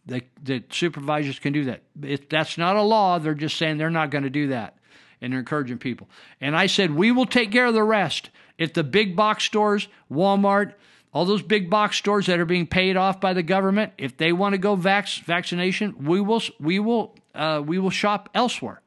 The, 0.06 0.64
supervisors 0.70 1.40
can 1.40 1.52
do 1.52 1.66
that. 1.66 1.84
If 2.02 2.30
that's 2.30 2.58
not 2.58 2.78
a 2.78 2.82
law, 2.82 3.20
they're 3.20 3.34
just 3.34 3.58
saying 3.58 3.78
they're 3.78 3.90
not 3.90 4.10
going 4.10 4.24
to 4.24 4.30
do 4.30 4.48
that, 4.48 4.78
and 5.22 5.34
they're 5.34 5.40
encouraging 5.40 5.80
people. 5.80 6.10
And 6.40 6.56
I 6.56 6.68
said 6.68 6.92
we 6.96 7.12
will 7.12 7.26
take 7.26 7.52
care 7.52 7.66
of 7.66 7.74
the 7.74 7.84
rest. 7.84 8.30
If 8.58 8.74
the 8.74 8.86
big 8.86 9.16
box 9.16 9.44
stores, 9.44 9.90
Walmart, 10.10 10.74
all 11.14 11.26
those 11.26 11.42
big 11.42 11.70
box 11.70 11.98
stores 11.98 12.28
that 12.28 12.40
are 12.40 12.46
being 12.46 12.68
paid 12.68 12.96
off 12.96 13.20
by 13.20 13.34
the 13.34 13.44
government, 13.44 13.94
if 13.98 14.16
they 14.16 14.32
want 14.32 14.54
to 14.54 14.58
go 14.58 14.78
vax 14.78 15.22
vaccination, 15.24 16.06
we 16.06 16.22
will 16.22 16.42
we 16.60 16.80
will 16.80 17.16
uh, 17.36 17.62
we 17.66 17.78
will 17.78 17.90
shop 17.90 18.30
elsewhere. 18.34 18.82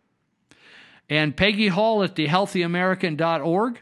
And 1.11 1.37
Peggy 1.37 1.69
Hall 1.69 2.03
at 2.03 2.15
the 2.15 2.29
healthyamerican.org, 2.29 3.81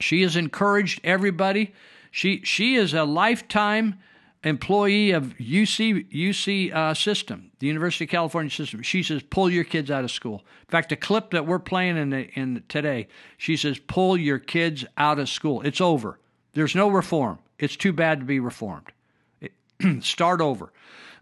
she 0.00 0.22
has 0.22 0.36
encouraged 0.36 1.00
everybody. 1.04 1.74
She 2.10 2.42
she 2.44 2.74
is 2.74 2.94
a 2.94 3.04
lifetime 3.04 3.98
employee 4.42 5.10
of 5.10 5.34
UC 5.38 6.10
UC 6.10 6.74
uh, 6.74 6.94
system, 6.94 7.50
the 7.58 7.66
University 7.66 8.04
of 8.04 8.10
California 8.10 8.50
system. 8.50 8.82
She 8.82 9.02
says, 9.02 9.22
pull 9.22 9.50
your 9.50 9.64
kids 9.64 9.90
out 9.90 10.04
of 10.04 10.10
school. 10.10 10.44
In 10.62 10.70
fact, 10.70 10.88
the 10.88 10.96
clip 10.96 11.30
that 11.32 11.46
we're 11.46 11.58
playing 11.58 11.96
in 11.96 12.10
the, 12.10 12.28
in 12.38 12.62
today, 12.68 13.08
she 13.36 13.56
says, 13.56 13.78
pull 13.78 14.16
your 14.16 14.38
kids 14.38 14.84
out 14.96 15.18
of 15.18 15.28
school. 15.28 15.60
It's 15.62 15.80
over. 15.80 16.18
There's 16.54 16.74
no 16.74 16.88
reform. 16.88 17.38
It's 17.58 17.76
too 17.76 17.92
bad 17.92 18.20
to 18.20 18.26
be 18.26 18.40
reformed. 18.40 18.92
It, 19.40 19.52
start 20.02 20.40
over. 20.40 20.72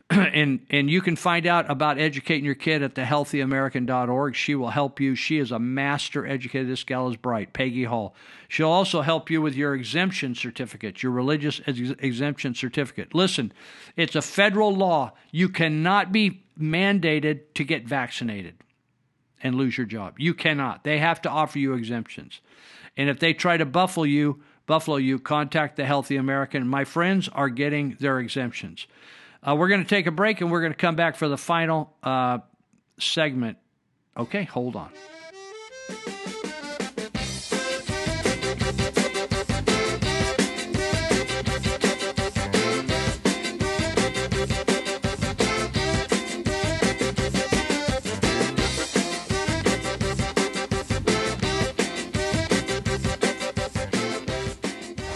and 0.10 0.64
and 0.70 0.90
you 0.90 1.02
can 1.02 1.16
find 1.16 1.46
out 1.46 1.70
about 1.70 1.98
educating 1.98 2.44
your 2.44 2.54
kid 2.54 2.82
at 2.82 2.94
thehealthyamerican.org. 2.94 4.34
She 4.34 4.54
will 4.54 4.70
help 4.70 5.00
you. 5.00 5.14
She 5.14 5.38
is 5.38 5.52
a 5.52 5.58
master 5.58 6.26
educator. 6.26 6.66
This 6.66 6.82
gal 6.82 7.10
is 7.10 7.16
bright, 7.16 7.52
Peggy 7.52 7.84
Hall. 7.84 8.14
She'll 8.48 8.70
also 8.70 9.02
help 9.02 9.30
you 9.30 9.42
with 9.42 9.54
your 9.54 9.74
exemption 9.74 10.34
certificate, 10.34 11.02
your 11.02 11.12
religious 11.12 11.60
ex- 11.66 11.92
exemption 11.98 12.54
certificate. 12.54 13.14
Listen, 13.14 13.52
it's 13.96 14.16
a 14.16 14.22
federal 14.22 14.74
law. 14.74 15.12
You 15.30 15.50
cannot 15.50 16.10
be 16.10 16.42
mandated 16.58 17.40
to 17.54 17.64
get 17.64 17.86
vaccinated 17.86 18.54
and 19.42 19.56
lose 19.56 19.76
your 19.76 19.86
job. 19.86 20.14
You 20.18 20.32
cannot. 20.32 20.84
They 20.84 20.98
have 20.98 21.20
to 21.22 21.28
offer 21.28 21.58
you 21.58 21.74
exemptions. 21.74 22.40
And 22.96 23.10
if 23.10 23.20
they 23.20 23.34
try 23.34 23.58
to 23.58 23.66
buffalo 23.66 24.04
you, 24.04 24.42
buffalo 24.66 24.96
you, 24.96 25.18
contact 25.18 25.76
the 25.76 25.84
Healthy 25.84 26.16
American. 26.16 26.66
My 26.66 26.84
friends 26.84 27.28
are 27.28 27.48
getting 27.50 27.96
their 28.00 28.18
exemptions. 28.18 28.86
Uh, 29.46 29.54
we're 29.56 29.68
going 29.68 29.82
to 29.82 29.88
take 29.88 30.06
a 30.06 30.10
break 30.10 30.40
and 30.40 30.50
we're 30.50 30.60
going 30.60 30.72
to 30.72 30.78
come 30.78 30.96
back 30.96 31.16
for 31.16 31.28
the 31.28 31.38
final 31.38 31.94
uh, 32.02 32.38
segment. 32.98 33.58
Okay, 34.16 34.44
hold 34.44 34.76
on. 34.76 34.90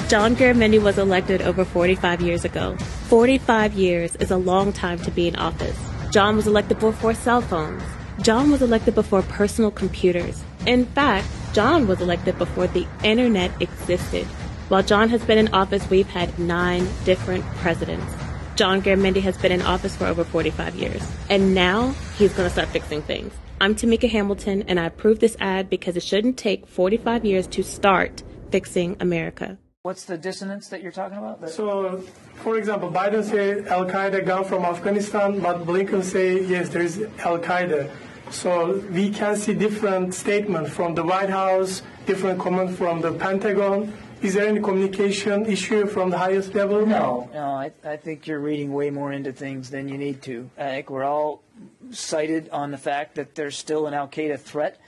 John 0.08 0.36
Garamendi 0.36 0.80
was 0.80 0.98
elected 0.98 1.40
over 1.40 1.64
45 1.64 2.20
years 2.20 2.44
ago. 2.44 2.76
45 3.12 3.74
years 3.74 4.16
is 4.16 4.30
a 4.30 4.38
long 4.38 4.72
time 4.72 4.98
to 4.98 5.10
be 5.10 5.28
in 5.28 5.36
office. 5.36 5.78
John 6.10 6.34
was 6.34 6.46
elected 6.46 6.78
before 6.78 7.12
cell 7.12 7.42
phones. 7.42 7.82
John 8.22 8.50
was 8.50 8.62
elected 8.62 8.94
before 8.94 9.20
personal 9.20 9.70
computers. 9.70 10.42
In 10.64 10.86
fact, 10.86 11.26
John 11.52 11.86
was 11.86 12.00
elected 12.00 12.38
before 12.38 12.68
the 12.68 12.86
internet 13.04 13.50
existed. 13.60 14.24
While 14.70 14.82
John 14.82 15.10
has 15.10 15.22
been 15.26 15.36
in 15.36 15.52
office, 15.52 15.90
we've 15.90 16.08
had 16.08 16.38
nine 16.38 16.88
different 17.04 17.44
presidents. 17.56 18.10
John 18.56 18.80
Garamendi 18.80 19.20
has 19.20 19.36
been 19.36 19.52
in 19.52 19.60
office 19.60 19.94
for 19.94 20.06
over 20.06 20.24
45 20.24 20.74
years. 20.76 21.06
And 21.28 21.54
now 21.54 21.90
he's 22.16 22.32
going 22.32 22.46
to 22.46 22.50
start 22.50 22.68
fixing 22.68 23.02
things. 23.02 23.34
I'm 23.60 23.74
Tamika 23.74 24.08
Hamilton, 24.08 24.62
and 24.68 24.80
I 24.80 24.86
approve 24.86 25.18
this 25.18 25.36
ad 25.38 25.68
because 25.68 25.98
it 25.98 26.02
shouldn't 26.02 26.38
take 26.38 26.66
45 26.66 27.26
years 27.26 27.46
to 27.48 27.62
start 27.62 28.22
fixing 28.50 28.96
America. 29.00 29.58
What's 29.84 30.04
the 30.04 30.16
dissonance 30.16 30.68
that 30.68 30.80
you're 30.80 30.92
talking 30.92 31.18
about? 31.18 31.50
So, 31.50 32.04
for 32.36 32.56
example, 32.56 32.88
Biden 32.88 33.24
say 33.24 33.66
Al 33.66 33.84
Qaeda 33.84 34.24
gone 34.24 34.44
from 34.44 34.64
Afghanistan, 34.64 35.40
but 35.40 35.66
Blinken 35.66 36.04
say 36.04 36.40
yes, 36.40 36.68
there 36.68 36.82
is 36.82 37.04
Al 37.18 37.40
Qaeda. 37.40 37.90
So 38.30 38.78
we 38.92 39.10
can 39.10 39.34
see 39.34 39.54
different 39.54 40.14
statements 40.14 40.70
from 40.70 40.94
the 40.94 41.02
White 41.02 41.30
House, 41.30 41.82
different 42.06 42.38
comments 42.38 42.78
from 42.78 43.00
the 43.00 43.10
Pentagon. 43.10 43.92
Is 44.20 44.34
there 44.34 44.46
any 44.46 44.60
communication 44.60 45.46
issue 45.46 45.86
from 45.88 46.10
the 46.10 46.18
highest 46.18 46.54
level? 46.54 46.86
No, 46.86 47.28
no. 47.34 47.46
I, 47.50 47.72
I 47.84 47.96
think 47.96 48.28
you're 48.28 48.38
reading 48.38 48.72
way 48.72 48.90
more 48.90 49.10
into 49.10 49.32
things 49.32 49.70
than 49.70 49.88
you 49.88 49.98
need 49.98 50.22
to. 50.22 50.48
I 50.56 50.66
think 50.74 50.90
we're 50.90 51.02
all 51.02 51.42
cited 51.90 52.48
on 52.50 52.70
the 52.70 52.78
fact 52.78 53.16
that 53.16 53.34
there's 53.34 53.58
still 53.58 53.88
an 53.88 53.94
Al 53.94 54.06
Qaeda 54.06 54.38
threat 54.38 54.78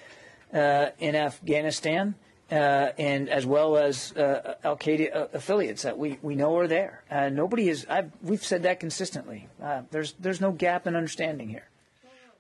uh, 0.53 0.91
in 1.01 1.17
Afghanistan 1.17 2.15
uh, 2.51 2.91
and 2.99 3.29
as 3.29 3.47
well 3.47 3.77
as 3.77 4.13
uh, 4.13 4.55
Al 4.65 4.77
Qaeda 4.77 5.17
uh, 5.17 5.27
affiliates 5.33 5.83
that 5.83 5.99
we, 5.99 6.19
we 6.23 6.35
know 6.35 6.57
are 6.59 6.69
there. 6.69 7.03
Uh, 7.11 7.29
nobody 7.29 7.69
is. 7.69 7.87
I've, 7.89 8.11
we've 8.23 8.45
said 8.45 8.65
that 8.65 8.81
consistently. 8.81 9.49
Uh, 9.63 9.83
there's 9.91 10.15
there's 10.19 10.41
no 10.41 10.53
gap 10.53 10.87
in 10.87 10.95
understanding 10.95 11.49
here. 11.49 11.69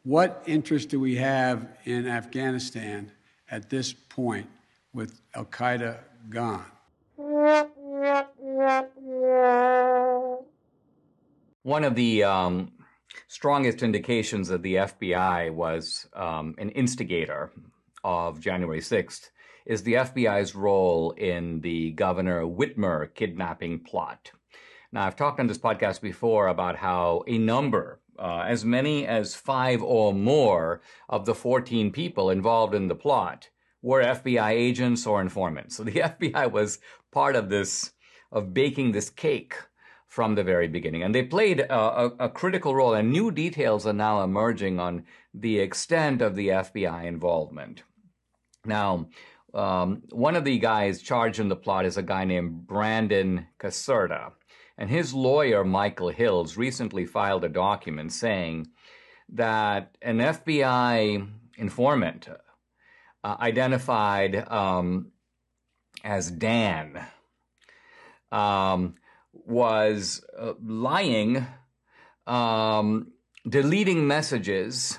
What 0.04 0.42
interest 0.46 0.90
do 0.90 1.00
we 1.00 1.16
have 1.16 1.66
in 1.84 2.06
Afghanistan 2.06 3.10
at 3.50 3.70
this 3.70 3.92
point 3.92 4.46
with 4.92 5.20
Al 5.34 5.46
Qaeda 5.46 5.98
gone? 6.28 6.66
One 11.62 11.84
of 11.84 11.94
the 11.94 12.24
um, 12.24 12.72
strongest 13.28 13.82
indications 13.82 14.48
that 14.48 14.62
the 14.62 14.74
FBI 14.74 15.50
was 15.50 16.06
um, 16.14 16.54
an 16.58 16.68
instigator 16.70 17.50
of 18.02 18.40
January 18.40 18.80
6th 18.80 19.30
is 19.66 19.82
the 19.82 19.94
FBI's 19.94 20.54
role 20.54 21.12
in 21.12 21.60
the 21.60 21.92
Governor 21.92 22.42
Whitmer 22.42 23.12
kidnapping 23.14 23.80
plot. 23.80 24.32
Now, 24.92 25.06
I've 25.06 25.16
talked 25.16 25.40
on 25.40 25.46
this 25.46 25.58
podcast 25.58 26.00
before 26.00 26.48
about 26.48 26.76
how 26.76 27.24
a 27.26 27.38
number, 27.38 28.00
uh, 28.18 28.44
as 28.46 28.64
many 28.64 29.06
as 29.06 29.34
five 29.34 29.82
or 29.82 30.12
more 30.14 30.82
of 31.08 31.26
the 31.26 31.34
14 31.34 31.90
people 31.90 32.30
involved 32.30 32.74
in 32.74 32.88
the 32.88 32.94
plot 32.94 33.48
were 33.82 34.02
FBI 34.02 34.50
agents 34.50 35.06
or 35.06 35.20
informants. 35.20 35.76
So 35.76 35.84
the 35.84 35.92
FBI 36.20 36.50
was 36.50 36.78
part 37.10 37.34
of 37.34 37.48
this, 37.48 37.92
of 38.30 38.54
baking 38.54 38.92
this 38.92 39.10
cake 39.10 39.56
from 40.06 40.36
the 40.36 40.44
very 40.44 40.68
beginning. 40.68 41.02
And 41.02 41.12
they 41.12 41.24
played 41.24 41.58
a, 41.58 41.74
a, 41.74 42.06
a, 42.20 42.28
critical 42.28 42.72
role, 42.72 42.94
and 42.94 43.10
new 43.10 43.32
details 43.32 43.84
are 43.84 43.92
now 43.92 44.22
emerging 44.22 44.78
on 44.78 45.04
the 45.34 45.58
extent 45.58 46.22
of 46.22 46.36
the 46.36 46.48
FBI 46.48 47.04
involvement. 47.04 47.82
Now, 48.64 49.08
um, 49.54 50.02
one 50.10 50.34
of 50.34 50.44
the 50.44 50.58
guys 50.58 51.00
charged 51.00 51.38
in 51.38 51.48
the 51.48 51.56
plot 51.56 51.86
is 51.86 51.96
a 51.96 52.02
guy 52.02 52.24
named 52.24 52.66
Brandon 52.66 53.46
Caserta. 53.58 54.32
And 54.76 54.90
his 54.90 55.14
lawyer, 55.14 55.64
Michael 55.64 56.08
Hills, 56.08 56.56
recently 56.56 57.06
filed 57.06 57.44
a 57.44 57.48
document 57.48 58.12
saying 58.12 58.66
that 59.28 59.96
an 60.02 60.18
FBI 60.18 61.28
informant 61.56 62.28
uh, 63.22 63.36
identified 63.38 64.48
um, 64.50 65.12
as 66.02 66.30
Dan 66.30 67.00
um, 68.32 68.96
was 69.32 70.24
uh, 70.36 70.54
lying, 70.60 71.46
um, 72.26 73.12
deleting 73.48 74.08
messages, 74.08 74.98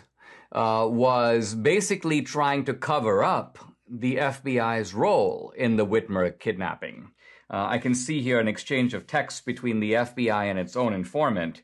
uh, 0.53 0.88
was 0.90 1.53
basically 1.53 2.22
trying 2.22 2.64
to 2.64 2.74
cover 2.74 3.22
up 3.22 3.74
the 3.89 4.17
FBI's 4.17 4.93
role 4.93 5.53
in 5.55 5.75
the 5.75 5.85
Whitmer 5.85 6.38
kidnapping. 6.38 7.11
Uh, 7.49 7.67
I 7.69 7.77
can 7.77 7.93
see 7.93 8.22
here 8.22 8.39
an 8.39 8.47
exchange 8.47 8.93
of 8.93 9.05
texts 9.05 9.41
between 9.41 9.80
the 9.80 9.93
FBI 9.93 10.49
and 10.49 10.57
its 10.57 10.75
own 10.75 10.93
informant. 10.93 11.61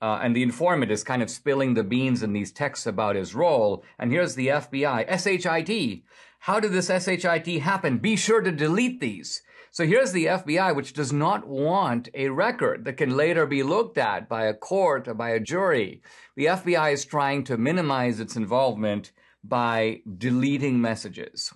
Uh, 0.00 0.18
and 0.22 0.34
the 0.34 0.42
informant 0.42 0.90
is 0.90 1.04
kind 1.04 1.22
of 1.22 1.30
spilling 1.30 1.74
the 1.74 1.84
beans 1.84 2.22
in 2.22 2.32
these 2.32 2.52
texts 2.52 2.86
about 2.86 3.16
his 3.16 3.34
role. 3.34 3.84
And 3.98 4.10
here's 4.10 4.34
the 4.34 4.48
FBI 4.48 5.06
SHIT. 5.08 6.02
How 6.40 6.58
did 6.58 6.72
this 6.72 6.88
SHIT 6.88 7.62
happen? 7.62 7.98
Be 7.98 8.16
sure 8.16 8.40
to 8.40 8.50
delete 8.50 9.00
these. 9.00 9.42
So 9.70 9.86
here's 9.86 10.12
the 10.12 10.26
FBI, 10.26 10.76
which 10.76 10.92
does 10.92 11.12
not 11.12 11.46
want 11.46 12.10
a 12.12 12.28
record 12.28 12.84
that 12.84 12.98
can 12.98 13.16
later 13.16 13.46
be 13.46 13.62
looked 13.62 13.96
at 13.96 14.28
by 14.28 14.44
a 14.44 14.52
court 14.52 15.08
or 15.08 15.14
by 15.14 15.30
a 15.30 15.40
jury. 15.40 16.02
The 16.36 16.46
FBI 16.46 16.92
is 16.92 17.06
trying 17.06 17.44
to 17.44 17.56
minimize 17.56 18.20
its 18.20 18.36
involvement 18.36 19.12
by 19.42 20.02
deleting 20.18 20.80
messages. 20.80 21.54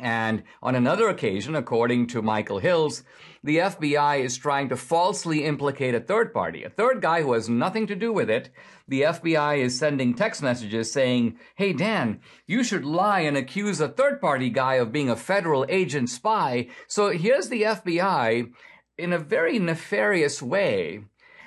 And 0.00 0.44
on 0.62 0.74
another 0.74 1.08
occasion, 1.08 1.56
according 1.56 2.06
to 2.08 2.22
Michael 2.22 2.58
Hills, 2.58 3.02
the 3.42 3.58
FBI 3.58 4.20
is 4.20 4.36
trying 4.36 4.68
to 4.68 4.76
falsely 4.76 5.44
implicate 5.44 5.94
a 5.94 6.00
third 6.00 6.32
party, 6.32 6.62
a 6.62 6.70
third 6.70 7.00
guy 7.00 7.22
who 7.22 7.32
has 7.32 7.48
nothing 7.48 7.86
to 7.88 7.96
do 7.96 8.12
with 8.12 8.30
it. 8.30 8.50
The 8.86 9.02
FBI 9.02 9.58
is 9.58 9.78
sending 9.78 10.14
text 10.14 10.42
messages 10.42 10.92
saying, 10.92 11.38
Hey, 11.56 11.72
Dan, 11.72 12.20
you 12.46 12.62
should 12.62 12.84
lie 12.84 13.20
and 13.20 13.36
accuse 13.36 13.80
a 13.80 13.88
third 13.88 14.20
party 14.20 14.50
guy 14.50 14.74
of 14.74 14.92
being 14.92 15.10
a 15.10 15.16
federal 15.16 15.66
agent 15.68 16.10
spy. 16.10 16.68
So 16.86 17.10
here's 17.10 17.48
the 17.48 17.62
FBI 17.62 18.50
in 18.96 19.12
a 19.12 19.18
very 19.18 19.58
nefarious 19.58 20.42
way, 20.42 21.04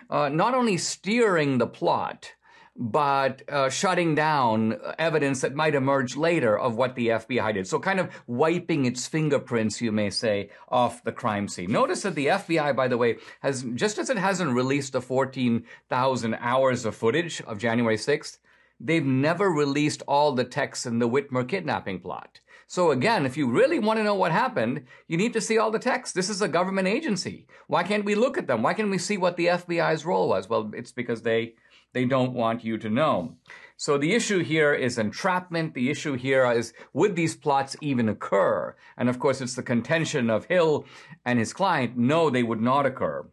uh, 0.10 0.30
not 0.30 0.54
only 0.54 0.78
steering 0.78 1.58
the 1.58 1.68
plot, 1.68 2.34
but 2.75 3.41
uh, 3.50 3.69
shutting 3.69 4.16
down 4.16 4.77
evidence 4.98 5.41
that 5.41 5.56
might 5.56 5.75
emerge 5.75 6.16
later 6.16 6.58
of 6.58 6.75
what 6.75 6.95
the 6.95 7.09
FBI 7.09 7.53
did. 7.53 7.67
So, 7.67 7.80
kind 7.80 8.00
of 8.00 8.09
wiping 8.27 8.85
its 8.85 9.08
fingerprints, 9.08 9.82
you 9.82 9.91
may 9.91 10.09
say, 10.09 10.50
off 10.69 11.03
the 11.03 11.11
crime 11.11 11.48
scene. 11.48 11.72
Notice 11.72 12.03
that 12.03 12.16
the 12.16 12.27
FBI, 12.27 12.75
by 12.75 12.88
the 12.88 12.98
way, 12.98 13.17
has 13.41 13.64
just 13.75 13.98
as 13.98 14.09
it 14.09 14.17
hasn't 14.17 14.53
released 14.53 14.93
the 14.93 15.01
14,000 15.01 16.35
hours 16.35 16.85
of 16.85 16.95
footage 16.95 17.41
of 17.41 17.59
January 17.59 17.98
6th, 17.98 18.38
they've 18.80 19.06
never 19.06 19.50
released 19.50 20.01
all 20.08 20.32
the 20.32 20.45
texts 20.45 20.85
in 20.85 21.00
the 21.00 21.09
Whitmer 21.09 21.48
kidnapping 21.48 22.00
plot. 22.00 22.40
So 22.67 22.91
again, 22.91 23.25
if 23.25 23.35
you 23.35 23.51
really 23.51 23.80
want 23.80 24.00
to 24.00 24.03
know 24.06 24.16
what 24.16 24.32
happened, 24.32 24.85
you 25.09 25.17
need 25.17 25.33
to 25.33 25.41
see 25.41 25.58
all 25.58 25.72
the 25.72 25.77
texts. 25.77 26.16
This 26.16 26.30
is 26.30 26.41
a 26.41 26.48
government 26.48 26.88
agency. 26.88 27.45
Why 27.67 27.83
can't 27.83 28.06
we 28.06 28.16
look 28.16 28.38
at 28.38 28.48
them? 28.48 28.64
Why 28.64 28.74
can't 28.74 28.90
we 28.90 28.98
see 28.98 29.17
what 29.17 29.35
the 29.35 29.48
FBI's 29.48 30.06
role 30.06 30.30
was? 30.30 30.48
Well, 30.48 30.72
it's 30.74 30.93
because 30.93 31.22
they 31.22 31.56
they 31.94 32.06
don't 32.06 32.34
want 32.34 32.64
you 32.64 32.78
to 32.78 32.90
know. 32.90 33.36
So 33.78 33.98
the 33.98 34.14
issue 34.14 34.44
here 34.44 34.74
is 34.74 34.98
entrapment. 34.98 35.74
The 35.74 35.90
issue 35.90 36.14
here 36.14 36.50
is 36.52 36.74
would 36.94 37.16
these 37.16 37.36
plots 37.36 37.76
even 37.82 38.08
occur? 38.08 38.76
And 38.95 39.10
of 39.10 39.20
course, 39.20 39.42
it's 39.42 39.56
the 39.56 39.64
contention 39.64 40.30
of 40.30 40.45
Hill 40.45 40.86
and 41.26 41.40
his 41.40 41.53
client 41.53 41.98
no, 41.98 42.30
they 42.30 42.44
would 42.44 42.61
not 42.61 42.86
occur. 42.86 43.28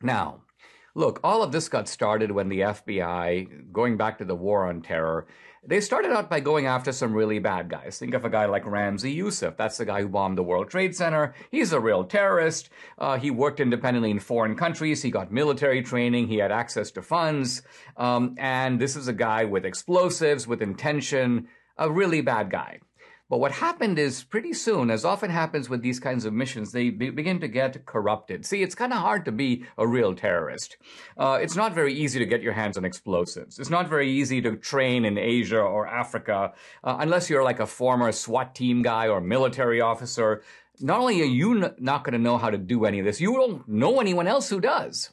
Now, 0.00 0.44
Look, 0.96 1.18
all 1.24 1.42
of 1.42 1.50
this 1.50 1.68
got 1.68 1.88
started 1.88 2.30
when 2.30 2.48
the 2.48 2.60
FBI, 2.60 3.72
going 3.72 3.96
back 3.96 4.18
to 4.18 4.24
the 4.24 4.36
war 4.36 4.68
on 4.68 4.80
terror, 4.80 5.26
they 5.66 5.80
started 5.80 6.12
out 6.12 6.28
by 6.28 6.40
going 6.40 6.66
after 6.66 6.92
some 6.92 7.14
really 7.14 7.38
bad 7.38 7.68
guys. 7.68 7.98
Think 7.98 8.14
of 8.14 8.24
a 8.24 8.30
guy 8.30 8.46
like 8.46 8.64
Ramzi 8.64 9.16
Yousef. 9.16 9.56
That's 9.56 9.78
the 9.78 9.84
guy 9.84 10.02
who 10.02 10.08
bombed 10.08 10.38
the 10.38 10.42
World 10.42 10.68
Trade 10.68 10.94
Center. 10.94 11.34
He's 11.50 11.72
a 11.72 11.80
real 11.80 12.04
terrorist. 12.04 12.70
Uh, 12.98 13.18
he 13.18 13.30
worked 13.30 13.60
independently 13.60 14.10
in 14.10 14.18
foreign 14.18 14.56
countries. 14.56 15.02
He 15.02 15.10
got 15.10 15.32
military 15.32 15.82
training. 15.82 16.28
He 16.28 16.36
had 16.36 16.52
access 16.52 16.90
to 16.92 17.02
funds. 17.02 17.62
Um, 17.96 18.34
and 18.38 18.80
this 18.80 18.96
is 18.96 19.08
a 19.08 19.12
guy 19.12 19.44
with 19.44 19.64
explosives, 19.64 20.46
with 20.46 20.62
intention, 20.62 21.48
a 21.78 21.90
really 21.90 22.20
bad 22.20 22.50
guy. 22.50 22.80
But 23.30 23.38
what 23.38 23.52
happened 23.52 23.98
is 23.98 24.22
pretty 24.22 24.52
soon, 24.52 24.90
as 24.90 25.04
often 25.04 25.30
happens 25.30 25.70
with 25.70 25.80
these 25.80 25.98
kinds 25.98 26.26
of 26.26 26.34
missions, 26.34 26.72
they 26.72 26.90
be- 26.90 27.08
begin 27.08 27.40
to 27.40 27.48
get 27.48 27.86
corrupted. 27.86 28.44
See, 28.44 28.62
it's 28.62 28.74
kind 28.74 28.92
of 28.92 28.98
hard 28.98 29.24
to 29.24 29.32
be 29.32 29.64
a 29.78 29.86
real 29.86 30.14
terrorist. 30.14 30.76
Uh, 31.16 31.38
it's 31.40 31.56
not 31.56 31.74
very 31.74 31.94
easy 31.94 32.18
to 32.18 32.26
get 32.26 32.42
your 32.42 32.52
hands 32.52 32.76
on 32.76 32.84
explosives. 32.84 33.58
It's 33.58 33.70
not 33.70 33.88
very 33.88 34.10
easy 34.10 34.42
to 34.42 34.56
train 34.56 35.06
in 35.06 35.16
Asia 35.16 35.60
or 35.60 35.86
Africa 35.86 36.52
uh, 36.82 36.96
unless 37.00 37.30
you're 37.30 37.42
like 37.42 37.60
a 37.60 37.66
former 37.66 38.12
SWAT 38.12 38.54
team 38.54 38.82
guy 38.82 39.08
or 39.08 39.22
military 39.22 39.80
officer. 39.80 40.42
Not 40.80 41.00
only 41.00 41.22
are 41.22 41.24
you 41.24 41.72
not 41.78 42.04
going 42.04 42.12
to 42.12 42.18
know 42.18 42.36
how 42.36 42.50
to 42.50 42.58
do 42.58 42.84
any 42.84 42.98
of 42.98 43.06
this, 43.06 43.22
you 43.22 43.32
don't 43.32 43.66
know 43.66 44.00
anyone 44.00 44.26
else 44.26 44.50
who 44.50 44.60
does. 44.60 45.10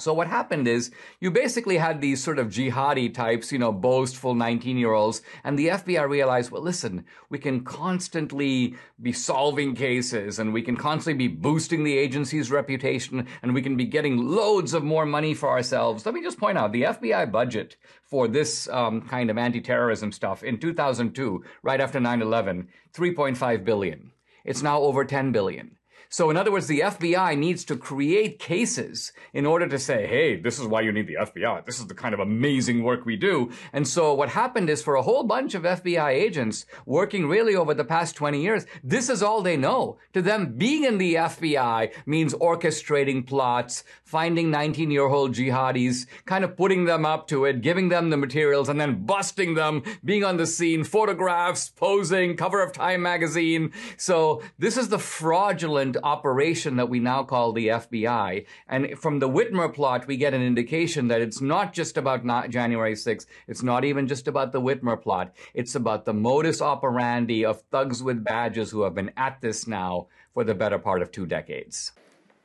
So 0.00 0.12
what 0.12 0.26
happened 0.26 0.66
is 0.66 0.90
you 1.20 1.30
basically 1.30 1.76
had 1.76 2.00
these 2.00 2.20
sort 2.20 2.40
of 2.40 2.48
jihadi 2.48 3.14
types, 3.14 3.52
you 3.52 3.60
know, 3.60 3.70
boastful 3.70 4.34
19 4.34 4.76
year 4.76 4.92
olds, 4.92 5.22
and 5.44 5.56
the 5.56 5.68
FBI 5.68 6.08
realized, 6.08 6.50
well, 6.50 6.62
listen, 6.62 7.04
we 7.30 7.38
can 7.38 7.62
constantly 7.62 8.74
be 9.00 9.12
solving 9.12 9.76
cases 9.76 10.40
and 10.40 10.52
we 10.52 10.62
can 10.62 10.76
constantly 10.76 11.28
be 11.28 11.32
boosting 11.32 11.84
the 11.84 11.96
agency's 11.96 12.50
reputation 12.50 13.28
and 13.40 13.54
we 13.54 13.62
can 13.62 13.76
be 13.76 13.84
getting 13.84 14.16
loads 14.16 14.74
of 14.74 14.82
more 14.82 15.06
money 15.06 15.32
for 15.32 15.48
ourselves. 15.48 16.04
Let 16.04 16.16
me 16.16 16.22
just 16.22 16.40
point 16.40 16.58
out 16.58 16.72
the 16.72 16.82
FBI 16.82 17.30
budget 17.30 17.76
for 18.02 18.26
this 18.26 18.68
um, 18.70 19.00
kind 19.02 19.30
of 19.30 19.38
anti-terrorism 19.38 20.10
stuff 20.10 20.42
in 20.42 20.58
2002, 20.58 21.44
right 21.62 21.80
after 21.80 22.00
9-11, 22.00 22.66
3.5 22.92 23.64
billion. 23.64 24.10
It's 24.44 24.62
now 24.62 24.80
over 24.80 25.04
10 25.04 25.30
billion. 25.30 25.76
So, 26.08 26.30
in 26.30 26.36
other 26.36 26.52
words, 26.52 26.66
the 26.66 26.80
FBI 26.80 27.36
needs 27.36 27.64
to 27.64 27.76
create 27.76 28.38
cases 28.38 29.12
in 29.32 29.46
order 29.46 29.66
to 29.66 29.78
say, 29.78 30.06
hey, 30.06 30.36
this 30.36 30.58
is 30.58 30.66
why 30.66 30.82
you 30.82 30.92
need 30.92 31.06
the 31.06 31.16
FBI. 31.20 31.64
This 31.66 31.78
is 31.78 31.86
the 31.86 31.94
kind 31.94 32.14
of 32.14 32.20
amazing 32.20 32.82
work 32.82 33.04
we 33.04 33.16
do. 33.16 33.50
And 33.72 33.86
so, 33.86 34.14
what 34.14 34.28
happened 34.28 34.70
is 34.70 34.82
for 34.82 34.94
a 34.94 35.02
whole 35.02 35.24
bunch 35.24 35.54
of 35.54 35.62
FBI 35.62 36.10
agents 36.10 36.66
working 36.86 37.26
really 37.26 37.56
over 37.56 37.74
the 37.74 37.84
past 37.84 38.16
20 38.16 38.40
years, 38.40 38.66
this 38.82 39.08
is 39.08 39.22
all 39.22 39.42
they 39.42 39.56
know. 39.56 39.98
To 40.12 40.22
them, 40.22 40.54
being 40.56 40.84
in 40.84 40.98
the 40.98 41.14
FBI 41.14 41.92
means 42.06 42.34
orchestrating 42.34 43.26
plots, 43.26 43.84
finding 44.04 44.50
19 44.50 44.90
year 44.90 45.06
old 45.06 45.34
jihadis, 45.34 46.06
kind 46.26 46.44
of 46.44 46.56
putting 46.56 46.84
them 46.84 47.04
up 47.04 47.26
to 47.28 47.44
it, 47.44 47.60
giving 47.60 47.88
them 47.88 48.10
the 48.10 48.16
materials, 48.16 48.68
and 48.68 48.80
then 48.80 49.04
busting 49.04 49.54
them, 49.54 49.82
being 50.04 50.24
on 50.24 50.36
the 50.36 50.46
scene, 50.46 50.84
photographs, 50.84 51.68
posing, 51.68 52.36
cover 52.36 52.62
of 52.62 52.72
Time 52.72 53.02
magazine. 53.02 53.72
So, 53.96 54.42
this 54.58 54.76
is 54.76 54.88
the 54.88 54.98
fraudulent 54.98 55.96
operation 56.04 56.76
that 56.76 56.88
we 56.88 57.00
now 57.00 57.24
call 57.24 57.52
the 57.52 57.68
FBI. 57.68 58.46
And 58.68 58.98
from 58.98 59.18
the 59.18 59.28
Whitmer 59.28 59.72
plot, 59.72 60.06
we 60.06 60.16
get 60.16 60.34
an 60.34 60.42
indication 60.42 61.08
that 61.08 61.22
it's 61.22 61.40
not 61.40 61.72
just 61.72 61.96
about 61.96 62.24
not 62.24 62.50
January 62.50 62.94
6th. 62.94 63.26
It's 63.48 63.62
not 63.62 63.84
even 63.84 64.06
just 64.06 64.28
about 64.28 64.52
the 64.52 64.60
Whitmer 64.60 65.00
plot. 65.00 65.34
It's 65.54 65.74
about 65.74 66.04
the 66.04 66.12
modus 66.12 66.60
operandi 66.60 67.44
of 67.44 67.62
thugs 67.70 68.02
with 68.02 68.22
badges 68.22 68.70
who 68.70 68.82
have 68.82 68.94
been 68.94 69.12
at 69.16 69.40
this 69.40 69.66
now 69.66 70.06
for 70.34 70.44
the 70.44 70.54
better 70.54 70.78
part 70.78 71.00
of 71.00 71.10
two 71.10 71.26
decades. 71.26 71.92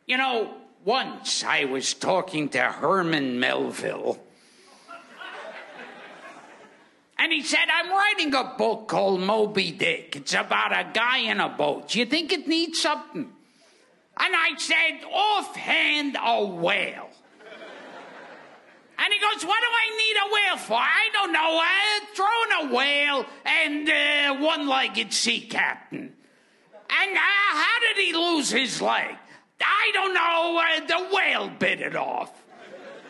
You 0.07 0.17
know, 0.17 0.53
once 0.85 1.43
I 1.43 1.65
was 1.65 1.93
talking 1.93 2.49
to 2.49 2.59
Herman 2.61 3.39
Melville. 3.39 4.19
And 7.21 7.33
he 7.33 7.43
said, 7.43 7.67
I'm 7.69 7.91
writing 7.91 8.33
a 8.33 8.55
book 8.57 8.87
called 8.87 9.19
Moby 9.19 9.71
Dick. 9.71 10.15
It's 10.15 10.33
about 10.33 10.71
a 10.71 10.89
guy 10.93 11.17
in 11.17 11.41
a 11.41 11.49
boat. 11.49 11.89
Do 11.89 11.99
you 11.99 12.05
think 12.05 12.31
it 12.31 12.47
needs 12.47 12.81
something? 12.81 13.33
And 14.19 14.35
I 14.35 14.57
said, 14.57 15.05
offhand, 15.11 16.17
a 16.21 16.45
whale. 16.45 17.09
And 19.01 19.13
he 19.13 19.19
goes, 19.19 19.45
What 19.45 19.59
do 19.61 19.67
I 19.71 19.97
need 19.97 20.15
a 20.17 20.27
whale 20.33 20.57
for? 20.57 20.73
I 20.73 21.09
don't 21.13 21.31
know. 21.31 21.61
Uh, 21.61 22.05
throw 22.15 22.65
in 22.65 22.69
a 22.69 22.75
whale 22.75 23.25
and 23.45 23.89
uh, 23.89 24.45
one 24.45 24.67
legged 24.67 25.13
sea 25.13 25.39
captain. 25.39 26.13
And 26.89 27.17
uh, 27.17 27.19
how 27.19 27.79
did 27.79 28.03
he 28.03 28.13
lose 28.13 28.49
his 28.49 28.81
leg? 28.81 29.15
I 29.61 29.91
don't 29.93 30.13
know. 30.13 30.61
Uh, 30.61 30.85
the 30.85 31.15
whale 31.15 31.49
bit 31.49 31.79
it 31.79 31.95
off. 31.95 32.31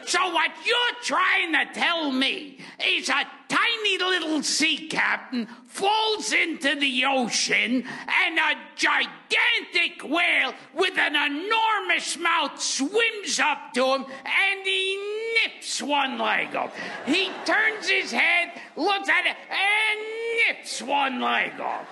So 0.10 0.34
what 0.34 0.50
you're 0.66 1.04
trying 1.04 1.54
to 1.54 1.72
tell 1.72 2.12
me 2.12 2.58
is 2.84 3.10
a 3.10 3.28
tiny 3.48 3.98
little 4.00 4.42
sea 4.42 4.88
captain 4.88 5.46
falls 5.68 6.34
into 6.34 6.74
the 6.80 7.06
ocean 7.06 7.84
and 8.26 8.40
a 8.40 8.56
gigantic 8.76 10.04
whale 10.04 10.56
with 10.74 10.98
an 10.98 11.16
enormous 11.16 12.18
mouth 12.18 12.60
swims 12.60 13.40
up 13.40 13.72
to 13.76 13.86
him 13.86 14.06
and 14.26 14.66
he 14.66 15.36
nips 15.44 15.80
one 15.80 16.18
leg 16.18 16.56
off. 16.56 16.76
He 17.06 17.30
turns 17.46 17.88
his 17.88 18.12
head, 18.12 18.50
looks 18.76 19.10
at 19.10 19.28
it, 19.28 19.38
and 19.52 20.58
nips 20.58 20.82
one 20.82 21.22
leg 21.22 21.60
off. 21.60 21.86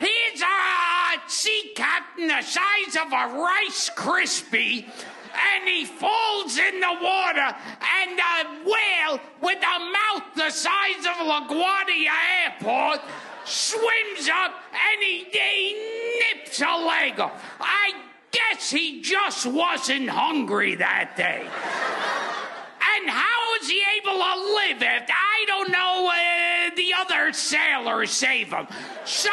He's 0.00 0.40
a 0.40 1.28
sea 1.28 1.72
captain 1.76 2.28
the 2.28 2.40
size 2.40 2.96
of 2.96 3.12
a 3.12 3.38
Rice 3.38 3.90
Krispie 3.90 4.86
and 5.34 5.68
he 5.68 5.84
falls 5.84 6.58
in 6.58 6.80
the 6.80 6.98
water, 7.02 7.56
and 8.00 8.18
a 8.18 8.64
whale 8.64 9.20
with 9.40 9.58
a 9.58 9.78
mouth 9.78 10.34
the 10.36 10.50
size 10.50 11.06
of 11.06 11.26
LaGuardia 11.26 12.10
Airport 12.44 13.00
swims 13.44 14.28
up 14.32 14.54
and 14.72 15.02
he, 15.02 15.24
he 15.30 16.34
nips 16.34 16.60
a 16.60 16.86
leg 16.86 17.18
off. 17.20 17.42
I 17.60 17.92
guess 18.30 18.70
he 18.70 19.00
just 19.02 19.46
wasn't 19.46 20.08
hungry 20.08 20.76
that 20.76 21.16
day. 21.16 21.42
And 21.42 23.10
how 23.10 23.58
was 23.58 23.68
he 23.68 23.82
able 24.00 24.18
to 24.18 24.54
live 24.54 24.82
if 24.82 25.10
I 25.10 25.44
don't 25.46 25.70
know 25.70 26.10
uh, 26.10 26.74
the 26.76 26.92
other 26.98 27.32
sailors 27.32 28.10
save 28.10 28.48
him? 28.48 28.66
So 29.04 29.30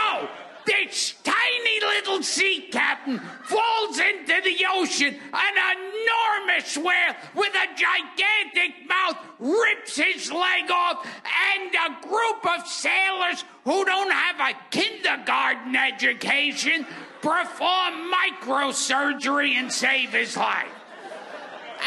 this 0.70 1.16
tiny 1.24 1.80
little 1.82 2.22
sea 2.22 2.70
captain 2.72 3.20
falls 3.44 4.00
into 4.00 4.42
the 4.44 4.66
ocean. 4.72 5.16
An 5.34 5.78
enormous 5.78 6.78
whale 6.78 7.16
with 7.36 7.54
a 7.56 7.68
gigantic 7.76 8.88
mouth 8.88 9.18
rips 9.40 9.98
his 9.98 10.32
leg 10.32 10.70
off, 10.70 11.08
and 11.54 11.74
a 11.74 12.08
group 12.08 12.46
of 12.46 12.68
sailors 12.68 13.44
who 13.64 13.84
don't 13.84 14.12
have 14.12 14.40
a 14.40 14.58
kindergarten 14.70 15.76
education 15.76 16.86
perform 17.22 18.12
microsurgery 18.12 19.54
and 19.54 19.72
save 19.72 20.12
his 20.12 20.38
life. 20.38 20.68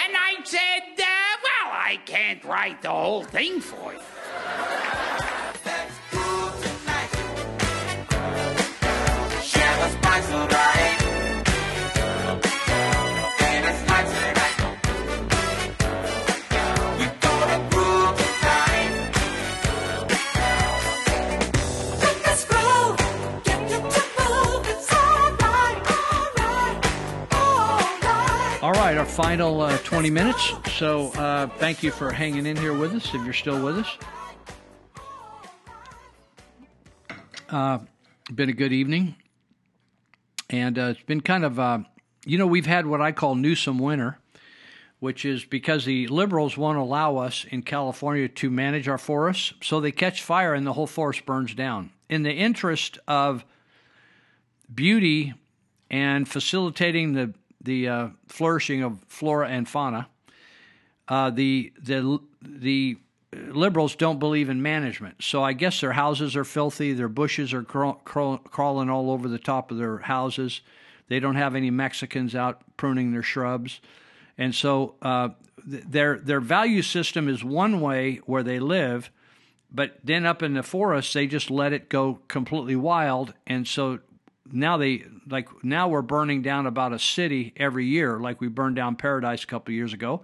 And 0.04 0.14
I 0.16 0.42
said, 0.44 0.98
uh, 0.98 1.04
well, 1.44 1.72
I 1.72 2.00
can't 2.04 2.42
write 2.44 2.82
the 2.82 2.90
whole 2.90 3.22
thing 3.22 3.60
for 3.60 3.92
you. 3.92 4.00
Final 29.12 29.60
uh, 29.60 29.76
20 29.78 30.10
minutes. 30.10 30.52
So 30.72 31.08
uh, 31.12 31.46
thank 31.58 31.82
you 31.82 31.90
for 31.90 32.10
hanging 32.10 32.46
in 32.46 32.56
here 32.56 32.72
with 32.72 32.94
us 32.94 33.14
if 33.14 33.22
you're 33.24 33.32
still 33.34 33.62
with 33.62 33.78
us. 33.78 33.98
Uh, 37.50 37.78
been 38.34 38.48
a 38.48 38.54
good 38.54 38.72
evening. 38.72 39.14
And 40.52 40.78
uh, 40.78 40.82
it's 40.82 41.02
been 41.02 41.22
kind 41.22 41.44
of, 41.44 41.58
uh, 41.58 41.78
you 42.24 42.38
know, 42.38 42.46
we've 42.46 42.66
had 42.66 42.86
what 42.86 43.00
I 43.00 43.10
call 43.10 43.34
Newsom 43.34 43.78
winter, 43.78 44.18
which 45.00 45.24
is 45.24 45.44
because 45.44 45.84
the 45.84 46.06
liberals 46.06 46.56
won't 46.56 46.78
allow 46.78 47.16
us 47.16 47.44
in 47.50 47.62
California 47.62 48.28
to 48.28 48.50
manage 48.50 48.86
our 48.86 48.98
forests. 48.98 49.54
So 49.62 49.80
they 49.80 49.90
catch 49.90 50.22
fire 50.22 50.54
and 50.54 50.66
the 50.66 50.74
whole 50.74 50.86
forest 50.86 51.26
burns 51.26 51.54
down. 51.54 51.90
In 52.08 52.22
the 52.22 52.32
interest 52.32 52.98
of 53.08 53.44
beauty 54.72 55.34
and 55.90 56.28
facilitating 56.28 57.14
the 57.14 57.34
the 57.60 57.88
uh, 57.88 58.08
flourishing 58.26 58.82
of 58.82 59.00
flora 59.06 59.48
and 59.48 59.68
fauna. 59.68 60.08
Uh, 61.08 61.30
the 61.30 61.72
the 61.80 62.18
the 62.42 62.96
liberals 63.32 63.96
don't 63.96 64.18
believe 64.18 64.48
in 64.50 64.60
management, 64.62 65.22
so 65.22 65.42
I 65.42 65.52
guess 65.54 65.80
their 65.80 65.92
houses 65.92 66.36
are 66.36 66.44
filthy. 66.44 66.92
Their 66.92 67.08
bushes 67.08 67.52
are 67.54 67.62
craw- 67.62 67.98
craw- 68.04 68.38
crawling 68.38 68.90
all 68.90 69.10
over 69.10 69.28
the 69.28 69.38
top 69.38 69.70
of 69.70 69.78
their 69.78 69.98
houses. 69.98 70.60
They 71.08 71.20
don't 71.20 71.36
have 71.36 71.54
any 71.54 71.70
Mexicans 71.70 72.34
out 72.34 72.62
pruning 72.76 73.12
their 73.12 73.22
shrubs, 73.22 73.80
And 74.38 74.54
so 74.54 74.94
uh, 75.02 75.30
th- 75.70 75.84
their 75.86 76.18
their 76.18 76.40
value 76.40 76.82
system 76.82 77.28
is 77.28 77.44
one 77.44 77.80
way 77.80 78.20
where 78.26 78.42
they 78.42 78.58
live, 78.60 79.10
but 79.70 79.98
then 80.04 80.26
up 80.26 80.42
in 80.42 80.54
the 80.54 80.62
forest 80.62 81.14
they 81.14 81.26
just 81.26 81.50
let 81.50 81.72
it 81.72 81.88
go 81.88 82.20
completely 82.28 82.76
wild, 82.76 83.34
and 83.46 83.66
so 83.66 83.98
now 84.50 84.76
they 84.76 85.04
like 85.28 85.48
now 85.62 85.88
we're 85.88 86.02
burning 86.02 86.42
down 86.42 86.66
about 86.66 86.92
a 86.92 86.98
city 86.98 87.52
every 87.56 87.86
year, 87.86 88.18
like 88.18 88.40
we 88.40 88.48
burned 88.48 88.76
down 88.76 88.96
Paradise 88.96 89.44
a 89.44 89.46
couple 89.46 89.72
years 89.74 89.92
ago. 89.92 90.22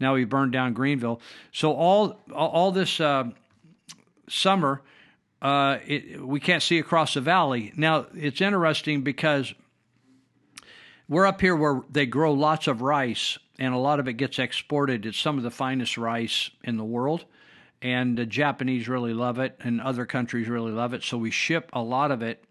Now 0.00 0.14
we 0.14 0.24
burned 0.24 0.52
down 0.52 0.72
Greenville. 0.72 1.20
So 1.52 1.72
all 1.72 2.20
all 2.34 2.72
this 2.72 3.00
uh, 3.00 3.24
summer, 4.28 4.82
uh, 5.40 5.78
it, 5.86 6.24
we 6.24 6.40
can't 6.40 6.62
see 6.62 6.78
across 6.78 7.14
the 7.14 7.20
valley. 7.20 7.72
Now 7.76 8.06
it's 8.14 8.40
interesting 8.40 9.02
because 9.02 9.54
we're 11.08 11.26
up 11.26 11.40
here 11.40 11.54
where 11.54 11.82
they 11.90 12.06
grow 12.06 12.32
lots 12.32 12.66
of 12.66 12.82
rice, 12.82 13.38
and 13.58 13.74
a 13.74 13.78
lot 13.78 14.00
of 14.00 14.08
it 14.08 14.14
gets 14.14 14.38
exported. 14.38 15.06
It's 15.06 15.18
some 15.18 15.36
of 15.36 15.44
the 15.44 15.50
finest 15.50 15.98
rice 15.98 16.50
in 16.64 16.76
the 16.76 16.84
world, 16.84 17.24
and 17.82 18.16
the 18.16 18.26
Japanese 18.26 18.88
really 18.88 19.14
love 19.14 19.38
it, 19.38 19.56
and 19.60 19.80
other 19.80 20.06
countries 20.06 20.48
really 20.48 20.72
love 20.72 20.94
it. 20.94 21.02
So 21.02 21.18
we 21.18 21.30
ship 21.30 21.70
a 21.72 21.82
lot 21.82 22.10
of 22.10 22.22
it 22.22 22.42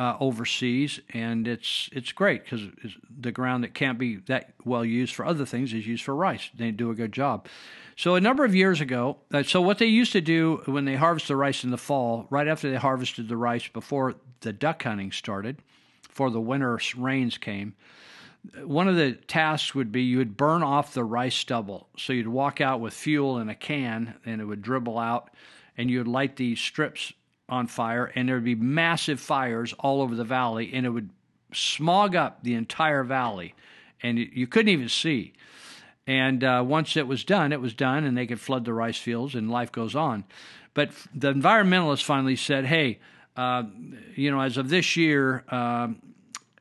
uh, 0.00 0.16
overseas, 0.18 0.98
and 1.12 1.46
it's 1.46 1.90
it's 1.92 2.10
great 2.10 2.42
because 2.42 2.62
the 3.20 3.30
ground 3.30 3.62
that 3.62 3.74
can't 3.74 3.98
be 3.98 4.16
that 4.28 4.54
well 4.64 4.82
used 4.82 5.14
for 5.14 5.26
other 5.26 5.44
things 5.44 5.74
is 5.74 5.86
used 5.86 6.02
for 6.02 6.16
rice. 6.16 6.48
They 6.56 6.70
do 6.70 6.90
a 6.90 6.94
good 6.94 7.12
job. 7.12 7.46
So 7.96 8.14
a 8.14 8.20
number 8.20 8.42
of 8.46 8.54
years 8.54 8.80
ago, 8.80 9.18
uh, 9.30 9.42
so 9.42 9.60
what 9.60 9.76
they 9.76 9.84
used 9.84 10.12
to 10.12 10.22
do 10.22 10.62
when 10.64 10.86
they 10.86 10.96
harvest 10.96 11.28
the 11.28 11.36
rice 11.36 11.64
in 11.64 11.70
the 11.70 11.76
fall, 11.76 12.26
right 12.30 12.48
after 12.48 12.70
they 12.70 12.78
harvested 12.78 13.28
the 13.28 13.36
rice 13.36 13.68
before 13.68 14.14
the 14.40 14.54
duck 14.54 14.82
hunting 14.84 15.12
started, 15.12 15.58
before 16.08 16.30
the 16.30 16.40
winter 16.40 16.80
rains 16.96 17.36
came, 17.36 17.74
one 18.64 18.88
of 18.88 18.96
the 18.96 19.12
tasks 19.12 19.74
would 19.74 19.92
be 19.92 20.00
you 20.00 20.16
would 20.16 20.34
burn 20.34 20.62
off 20.62 20.94
the 20.94 21.04
rice 21.04 21.34
stubble. 21.34 21.88
So 21.98 22.14
you'd 22.14 22.26
walk 22.26 22.62
out 22.62 22.80
with 22.80 22.94
fuel 22.94 23.36
in 23.36 23.50
a 23.50 23.54
can, 23.54 24.14
and 24.24 24.40
it 24.40 24.46
would 24.46 24.62
dribble 24.62 24.98
out, 24.98 25.28
and 25.76 25.90
you'd 25.90 26.08
light 26.08 26.36
these 26.36 26.58
strips 26.58 27.12
on 27.50 27.66
fire, 27.66 28.10
and 28.14 28.28
there 28.28 28.36
would 28.36 28.44
be 28.44 28.54
massive 28.54 29.20
fires 29.20 29.74
all 29.80 30.00
over 30.00 30.14
the 30.14 30.24
valley, 30.24 30.70
and 30.72 30.86
it 30.86 30.90
would 30.90 31.10
smog 31.52 32.14
up 32.14 32.42
the 32.42 32.54
entire 32.54 33.02
valley, 33.02 33.54
and 34.02 34.18
you 34.18 34.46
couldn't 34.46 34.68
even 34.68 34.88
see. 34.88 35.32
And 36.06 36.42
uh, 36.42 36.64
once 36.66 36.96
it 36.96 37.06
was 37.06 37.24
done, 37.24 37.52
it 37.52 37.60
was 37.60 37.74
done, 37.74 38.04
and 38.04 38.16
they 38.16 38.26
could 38.26 38.40
flood 38.40 38.64
the 38.64 38.72
rice 38.72 38.98
fields, 38.98 39.34
and 39.34 39.50
life 39.50 39.70
goes 39.72 39.94
on. 39.94 40.24
But 40.74 40.90
the 41.14 41.32
environmentalists 41.32 42.04
finally 42.04 42.36
said, 42.36 42.64
"Hey, 42.64 43.00
uh, 43.36 43.64
you 44.14 44.30
know, 44.30 44.40
as 44.40 44.56
of 44.56 44.68
this 44.68 44.96
year, 44.96 45.44
um, 45.48 46.00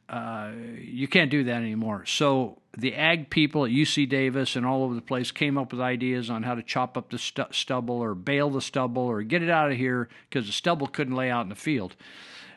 uh, 0.09 0.51
you 0.79 1.07
can't 1.07 1.31
do 1.31 1.43
that 1.45 1.61
anymore." 1.61 2.05
So 2.05 2.58
the 2.77 2.93
ag 2.95 3.29
people 3.29 3.65
at 3.65 3.71
UC 3.71 4.07
Davis 4.09 4.55
and 4.55 4.65
all 4.65 4.83
over 4.83 4.93
the 4.93 5.01
place 5.01 5.31
came 5.31 5.57
up 5.57 5.71
with 5.71 5.81
ideas 5.81 6.29
on 6.29 6.43
how 6.43 6.55
to 6.55 6.63
chop 6.63 6.97
up 6.97 7.09
the 7.09 7.17
stu- 7.17 7.45
stubble 7.51 7.95
or 7.95 8.13
bale 8.15 8.49
the 8.49 8.61
stubble 8.61 9.03
or 9.03 9.23
get 9.23 9.41
it 9.41 9.49
out 9.49 9.71
of 9.71 9.77
here 9.77 10.07
because 10.29 10.45
the 10.45 10.53
stubble 10.53 10.87
couldn't 10.87 11.15
lay 11.15 11.31
out 11.31 11.43
in 11.43 11.49
the 11.49 11.55
field. 11.55 11.95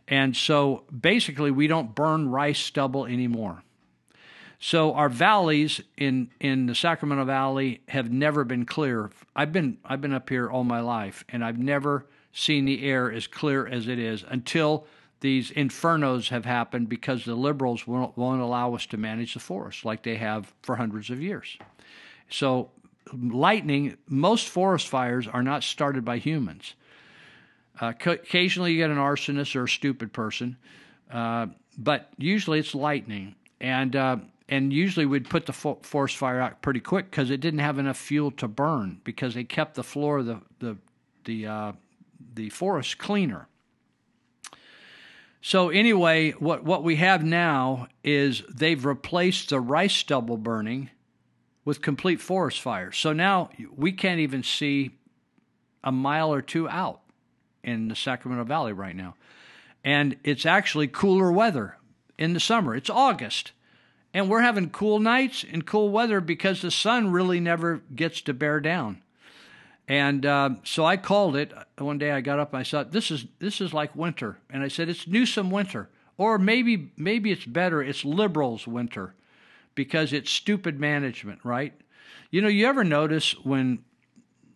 And 0.07 0.37
so 0.37 0.85
basically, 0.89 1.51
we 1.51 1.67
don't 1.67 1.95
burn 1.95 2.29
rice 2.29 2.59
stubble 2.59 3.07
anymore. 3.07 3.63
So 4.59 4.95
our 4.95 5.09
valleys 5.09 5.81
in 5.97 6.31
in 6.39 6.67
the 6.67 6.75
Sacramento 6.75 7.25
Valley 7.25 7.81
have 7.89 8.13
never 8.13 8.45
been 8.45 8.65
clear. 8.65 9.11
I've 9.35 9.53
been 9.53 9.79
I've 9.85 10.01
been 10.01 10.13
up 10.13 10.29
here 10.29 10.49
all 10.49 10.63
my 10.63 10.81
life, 10.81 11.25
and 11.29 11.45
I've 11.45 11.59
never 11.59 12.07
seen 12.33 12.65
the 12.65 12.85
air 12.85 13.11
as 13.11 13.27
clear 13.27 13.67
as 13.67 13.89
it 13.89 13.99
is 13.99 14.25
until 14.29 14.87
these 15.23 15.53
infernos 15.53 16.29
have 16.29 16.45
happened 16.45 16.89
because 16.89 17.25
the 17.25 17.37
liberals 17.37 17.87
won't, 17.87 18.17
won't 18.19 18.43
allow 18.43 18.75
us 18.75 18.87
to 18.87 18.97
manage 18.97 19.35
the 19.35 19.41
forest 19.41 19.85
like 19.85 20.03
they 20.03 20.17
have 20.17 20.53
for 20.63 20.77
hundreds 20.77 21.11
of 21.11 21.23
years. 21.23 21.57
So 22.29 22.71
lightning, 23.13 23.97
most 24.09 24.49
forest 24.49 24.89
fires 24.89 25.29
are 25.29 25.43
not 25.43 25.63
started 25.63 26.05
by 26.05 26.19
humans. 26.19 26.75
Uh, 27.81 27.93
occasionally, 28.05 28.73
you 28.73 28.79
get 28.79 28.91
an 28.91 28.97
arsonist 28.97 29.55
or 29.55 29.65
a 29.65 29.69
stupid 29.69 30.13
person, 30.13 30.57
uh, 31.11 31.47
but 31.79 32.11
usually 32.19 32.59
it's 32.59 32.75
lightning, 32.75 33.35
and 33.61 33.97
uh, 33.97 34.17
and 34.49 34.73
usually 34.73 35.07
we'd 35.07 35.31
put 35.31 35.47
the 35.47 35.53
fo- 35.53 35.79
forest 35.83 36.17
fire 36.17 36.41
out 36.41 36.61
pretty 36.63 36.81
quick 36.81 37.11
because 37.11 37.31
it 37.31 37.41
didn't 37.41 37.61
have 37.61 37.79
enough 37.79 37.97
fuel 37.97 38.31
to 38.33 38.47
burn 38.47 39.01
because 39.05 39.35
they 39.35 39.45
kept 39.45 39.77
the 39.77 39.83
floor 39.83 40.19
of 40.19 40.27
the 40.27 40.41
the 40.59 40.77
the 41.25 41.47
uh, 41.47 41.73
the 42.35 42.51
forest 42.51 42.99
cleaner. 42.99 43.47
So 45.45 45.71
anyway, 45.71 46.31
what 46.33 46.63
what 46.63 46.85
we 46.85 46.97
have 46.97 47.25
now 47.25 47.89
is 48.05 48.45
they've 48.49 48.85
replaced 48.85 49.51
the 49.51 49.61
rice 49.61 49.93
stubble 49.93 50.37
burning 50.37 50.91
with 51.65 51.83
complete 51.83 52.21
forest 52.21 52.61
fires. 52.61 52.97
So 52.97 53.13
now 53.13 53.51
we 53.75 53.91
can't 53.91 54.21
even 54.21 54.45
see 54.45 54.93
a 55.83 55.91
mile 55.91 56.33
or 56.33 56.43
two 56.43 56.69
out 56.69 57.01
in 57.65 57.89
the 57.89 57.97
Sacramento 57.97 58.45
Valley 58.45 58.73
right 58.73 58.95
now. 58.95 59.17
And 59.85 60.17
it's 60.23 60.47
actually 60.47 60.87
cooler 60.87 61.33
weather 61.33 61.77
in 62.17 62.35
the 62.35 62.41
summer. 62.41 62.77
It's 62.77 62.91
August. 62.91 63.51
And 64.15 64.29
we're 64.29 64.43
having 64.43 64.71
cool 64.71 65.01
nights 65.01 65.45
and 65.51 65.67
cool 65.67 65.91
weather 65.91 66.21
because 66.21 66.63
the 66.63 66.71
sun 66.71 67.11
really 67.11 67.41
never 67.41 67.83
gets 67.95 68.21
to 68.23 68.35
bear 68.35 68.61
down. 68.61 69.03
And 69.93 70.25
uh, 70.25 70.51
so 70.65 70.87
I 70.87 70.97
called 70.97 71.37
it 71.37 71.53
one 71.77 71.99
day. 71.99 72.13
I 72.13 72.23
got 72.23 72.39
up 72.39 72.55
and 72.55 72.61
I 72.61 72.65
thought, 72.65 72.93
"This 72.93 73.11
is 73.11 73.27
this 73.41 73.61
is 73.61 73.75
like 73.75 73.95
winter," 73.95 74.39
and 74.49 74.63
I 74.63 74.69
said, 74.69 74.89
"It's 74.89 75.07
Newsom 75.07 75.51
winter, 75.51 75.91
or 76.17 76.39
maybe 76.39 76.93
maybe 76.97 77.31
it's 77.31 77.45
better. 77.45 77.83
It's 77.83 78.03
liberals 78.03 78.67
winter, 78.67 79.15
because 79.75 80.15
it's 80.15 80.31
stupid 80.31 80.81
management, 80.81 81.41
right? 81.45 81.75
You 82.31 82.41
know, 82.41 82.49
you 82.49 82.67
ever 82.69 82.85
notice 82.85 83.33
when 83.45 83.85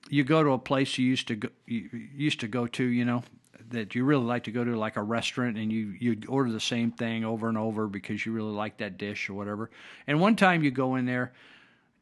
you 0.09 0.25
go 0.25 0.43
to 0.43 0.53
a 0.53 0.59
place 0.59 0.97
you 0.97 1.05
used 1.05 1.29
to 1.29 1.35
go, 1.35 1.51
you 1.67 1.91
used 2.15 2.41
to 2.41 2.49
go 2.49 2.67
to, 2.69 2.85
you 2.85 3.05
know, 3.05 3.23
that 3.69 3.95
you 3.95 4.05
really 4.05 4.25
like 4.25 4.45
to 4.45 4.51
go 4.51 4.65
to, 4.65 4.75
like 4.75 4.97
a 4.97 5.03
restaurant, 5.03 5.59
and 5.59 5.71
you 5.71 5.95
you 6.01 6.17
order 6.29 6.51
the 6.51 6.61
same 6.61 6.93
thing 6.93 7.27
over 7.27 7.51
and 7.51 7.59
over 7.59 7.89
because 7.89 8.25
you 8.25 8.33
really 8.33 8.55
like 8.55 8.79
that 8.79 8.97
dish 8.97 9.29
or 9.29 9.35
whatever. 9.35 9.71
And 10.07 10.19
one 10.19 10.35
time 10.35 10.65
you 10.65 10.71
go 10.71 10.95
in 10.95 11.05
there, 11.05 11.35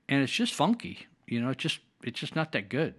and 0.08 0.22
it's 0.22 0.30
just 0.32 0.54
funky. 0.54 1.08
You 1.26 1.40
know, 1.40 1.50
it's 1.50 1.64
just 1.64 1.80
it's 2.04 2.20
just 2.20 2.36
not 2.36 2.52
that 2.52 2.68
good 2.68 2.94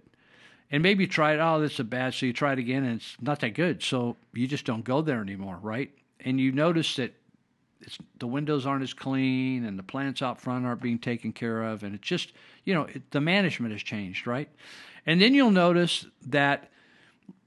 and 0.70 0.82
maybe 0.82 1.04
you 1.04 1.08
try 1.08 1.34
it. 1.34 1.40
Oh, 1.40 1.60
this 1.60 1.78
is 1.78 1.86
bad. 1.86 2.14
So 2.14 2.26
you 2.26 2.32
try 2.32 2.52
it 2.52 2.58
again, 2.58 2.84
and 2.84 3.00
it's 3.00 3.16
not 3.20 3.40
that 3.40 3.54
good. 3.54 3.82
So 3.82 4.16
you 4.34 4.46
just 4.46 4.64
don't 4.64 4.84
go 4.84 5.00
there 5.00 5.20
anymore, 5.20 5.58
right? 5.62 5.90
And 6.20 6.40
you 6.40 6.52
notice 6.52 6.96
that 6.96 7.12
the 8.18 8.26
windows 8.26 8.66
aren't 8.66 8.82
as 8.82 8.94
clean, 8.94 9.64
and 9.64 9.78
the 9.78 9.82
plants 9.82 10.22
out 10.22 10.40
front 10.40 10.66
aren't 10.66 10.82
being 10.82 10.98
taken 10.98 11.32
care 11.32 11.62
of, 11.62 11.82
and 11.82 11.94
it's 11.94 12.06
just 12.06 12.32
you 12.64 12.74
know 12.74 12.82
it, 12.82 13.10
the 13.10 13.20
management 13.20 13.72
has 13.72 13.82
changed, 13.82 14.26
right? 14.26 14.48
And 15.04 15.20
then 15.20 15.34
you'll 15.34 15.50
notice 15.50 16.04
that 16.26 16.70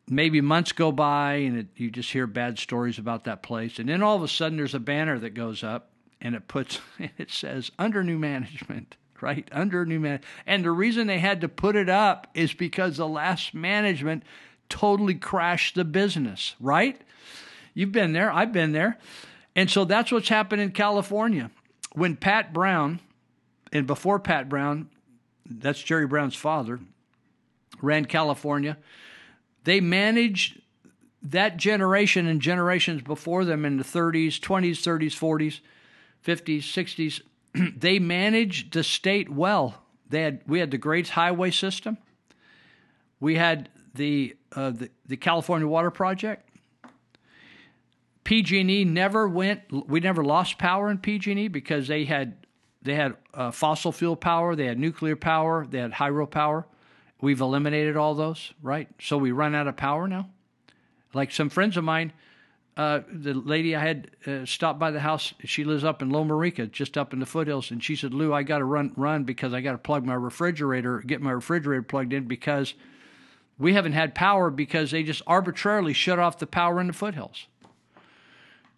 maybe 0.08 0.40
months 0.40 0.72
go 0.72 0.92
by, 0.92 1.34
and 1.36 1.58
it, 1.58 1.68
you 1.76 1.92
just 1.92 2.12
hear 2.12 2.26
bad 2.26 2.58
stories 2.58 3.00
about 3.00 3.26
that 3.26 3.44
place, 3.44 3.80
and 3.80 3.90
then 3.90 4.02
all 4.02 4.16
of 4.16 4.24
a 4.24 4.28
sudden 4.28 4.58
there's 4.58 4.76
a 4.76 4.80
banner 4.80 5.20
that 5.20 5.32
goes 5.32 5.64
up, 5.64 5.90
and 6.22 6.36
it 6.36 6.48
puts 6.48 6.80
it 7.18 7.32
says 7.32 7.72
under 7.78 8.04
new 8.04 8.18
management 8.18 8.96
right? 9.22 9.48
Under 9.52 9.86
new 9.86 10.00
man. 10.00 10.22
And 10.46 10.64
the 10.64 10.72
reason 10.72 11.08
they 11.08 11.20
had 11.20 11.42
to 11.42 11.50
put 11.50 11.76
it 11.76 11.90
up 11.90 12.28
is 12.34 12.54
because 12.54 12.98
the 12.98 13.08
last 13.08 13.54
management 13.54 14.24
totally 14.70 15.16
crashed 15.16 15.76
the 15.76 15.86
business, 15.86 16.56
right? 16.60 17.00
You've 17.74 17.92
been 17.92 18.14
there, 18.14 18.32
I've 18.32 18.54
been 18.54 18.72
there. 18.72 18.98
And 19.56 19.70
so 19.70 19.86
that's 19.86 20.12
what's 20.12 20.30
happened 20.30 20.62
in 20.62 20.72
California. 20.72 21.52
When 21.94 22.16
Pat 22.16 22.54
Brown, 22.54 23.00
and 23.72 23.88
before 23.88 24.20
Pat 24.20 24.48
Brown, 24.48 24.90
that's 25.46 25.82
Jerry 25.82 26.08
Brown's 26.08 26.36
father, 26.36 26.80
ran 27.82 28.06
California, 28.06 28.78
they 29.64 29.82
managed 29.82 30.62
that 31.22 31.58
generation 31.58 32.28
and 32.28 32.42
generations 32.42 33.02
before 33.02 33.44
them 33.44 33.66
in 33.66 33.78
the 33.78 33.84
30s, 33.84 34.40
20s, 34.40 34.78
30s, 34.78 35.12
40s, 35.18 35.60
50s, 36.26 36.60
60s 36.60 37.22
they 37.78 38.00
managed 38.00 38.74
the 38.74 38.84
state 38.84 39.30
well. 39.30 39.84
They 40.10 40.22
had 40.22 40.42
we 40.48 40.60
had 40.60 40.72
the 40.72 40.78
great 40.78 41.10
highway 41.10 41.52
system. 41.52 41.98
We 43.20 43.36
had 43.36 43.70
the 43.94 44.36
uh, 44.54 44.72
the, 44.72 44.90
the 45.06 45.18
California 45.18 45.68
Water 45.68 45.92
Project. 45.92 46.46
PG&E 48.24 48.86
never 48.86 49.28
went. 49.28 49.62
We 49.72 50.00
never 50.00 50.24
lost 50.24 50.60
power 50.60 50.92
in 50.92 51.00
PG&E 51.00 51.48
because 51.48 51.88
they 51.88 52.06
had 52.06 52.46
they 52.82 52.96
had 52.96 53.16
uh, 53.34 53.52
fossil 53.52 53.92
fuel 53.92 54.16
power, 54.16 54.56
they 54.56 54.66
had 54.66 54.80
nuclear 54.80 55.16
power, 55.16 55.66
they 55.70 55.80
had 55.80 55.92
hydropower. 55.92 56.66
We've 57.22 57.42
eliminated 57.42 57.98
all 57.98 58.16
those, 58.16 58.54
right? 58.62 58.88
So 59.02 59.18
we 59.18 59.32
run 59.32 59.54
out 59.54 59.68
of 59.68 59.76
power 59.76 60.08
now. 60.08 60.30
Like 61.14 61.32
some 61.32 61.50
friends 61.50 61.76
of 61.76 61.84
mine 61.84 62.14
uh, 62.80 63.02
the 63.12 63.34
lady 63.34 63.76
I 63.76 63.86
had 63.86 64.12
uh, 64.26 64.46
stopped 64.46 64.80
by 64.80 64.90
the 64.90 65.02
house, 65.02 65.34
she 65.44 65.66
lives 65.66 65.84
up 65.84 66.02
in 66.02 66.12
Loma 66.12 66.34
Rica, 66.34 66.66
just 66.66 66.98
up 66.98 67.12
in 67.12 67.20
the 67.20 67.26
foothills, 67.26 67.72
and 67.72 67.84
she 67.84 67.94
said, 67.94 68.14
"Lou, 68.14 68.34
I 68.34 68.44
got 68.44 68.60
to 68.60 68.64
run 68.64 68.94
run 68.96 69.26
because 69.26 69.54
I 69.54 69.60
got 69.60 69.74
to 69.74 69.78
plug 69.78 70.06
my 70.06 70.14
refrigerator, 70.14 71.00
get 71.00 71.22
my 71.22 71.32
refrigerator 71.32 71.84
plugged 71.84 72.14
in 72.14 72.24
because 72.24 72.76
we 73.58 73.74
haven't 73.74 73.92
had 73.92 74.16
power 74.16 74.50
because 74.50 74.92
they 74.92 75.04
just 75.04 75.22
arbitrarily 75.28 75.92
shut 75.92 76.20
off 76.20 76.40
the 76.40 76.48
power 76.48 76.80
in 76.80 76.88
the 76.88 76.94
foothills 76.94 77.48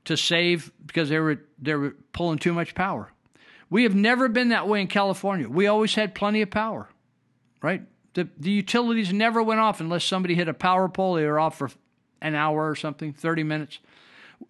to 0.06 0.18
save 0.18 0.72
because 0.84 1.10
they 1.10 1.20
were 1.20 1.44
they 1.62 1.76
were 1.76 1.96
pulling 2.12 2.40
too 2.40 2.54
much 2.54 2.74
power." 2.74 3.12
We 3.70 3.84
have 3.84 3.94
never 3.94 4.28
been 4.30 4.50
that 4.50 4.68
way 4.68 4.82
in 4.82 4.88
California. 4.88 5.48
We 5.48 5.68
always 5.68 5.94
had 5.94 6.16
plenty 6.16 6.42
of 6.42 6.50
power, 6.50 6.90
right? 7.62 7.84
The, 8.16 8.28
the 8.36 8.50
utilities 8.50 9.14
never 9.14 9.44
went 9.44 9.60
off 9.60 9.80
unless 9.80 10.04
somebody 10.04 10.34
hit 10.34 10.48
a 10.48 10.56
power 10.56 10.90
pole. 10.90 11.14
They 11.14 11.26
were 11.26 11.40
off 11.40 11.60
for 11.60 11.70
an 12.22 12.36
hour 12.36 12.68
or 12.70 12.76
something, 12.76 13.14
30 13.14 13.44
minutes. 13.44 13.80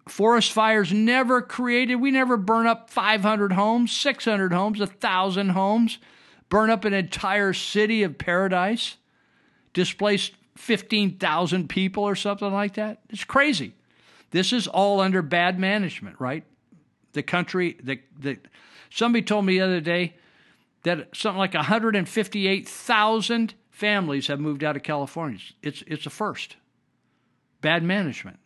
Forest 0.08 0.52
fires 0.52 0.92
never 0.92 1.42
created, 1.42 1.96
we 1.96 2.10
never 2.10 2.36
burn 2.36 2.66
up 2.66 2.90
500 2.90 3.52
homes, 3.52 3.92
600 3.92 4.52
homes, 4.52 4.78
1,000 4.78 5.50
homes, 5.50 5.98
burn 6.48 6.70
up 6.70 6.84
an 6.84 6.92
entire 6.92 7.52
city 7.52 8.02
of 8.02 8.18
paradise, 8.18 8.96
displaced 9.72 10.32
15,000 10.56 11.68
people 11.68 12.04
or 12.04 12.14
something 12.14 12.52
like 12.52 12.74
that. 12.74 13.00
It's 13.10 13.24
crazy. 13.24 13.74
This 14.30 14.52
is 14.52 14.66
all 14.66 15.00
under 15.00 15.22
bad 15.22 15.58
management, 15.58 16.20
right? 16.20 16.44
The 17.12 17.22
country, 17.22 17.76
the, 17.82 18.00
the, 18.18 18.38
somebody 18.90 19.22
told 19.22 19.44
me 19.44 19.58
the 19.58 19.64
other 19.64 19.80
day 19.80 20.14
that 20.84 21.14
something 21.14 21.38
like 21.38 21.54
158,000 21.54 23.54
families 23.70 24.26
have 24.26 24.40
moved 24.40 24.64
out 24.64 24.76
of 24.76 24.82
California. 24.82 25.38
It's, 25.62 25.82
it's 25.86 26.06
a 26.06 26.10
first. 26.10 26.56
Bad 27.60 27.82
management, 27.82 28.38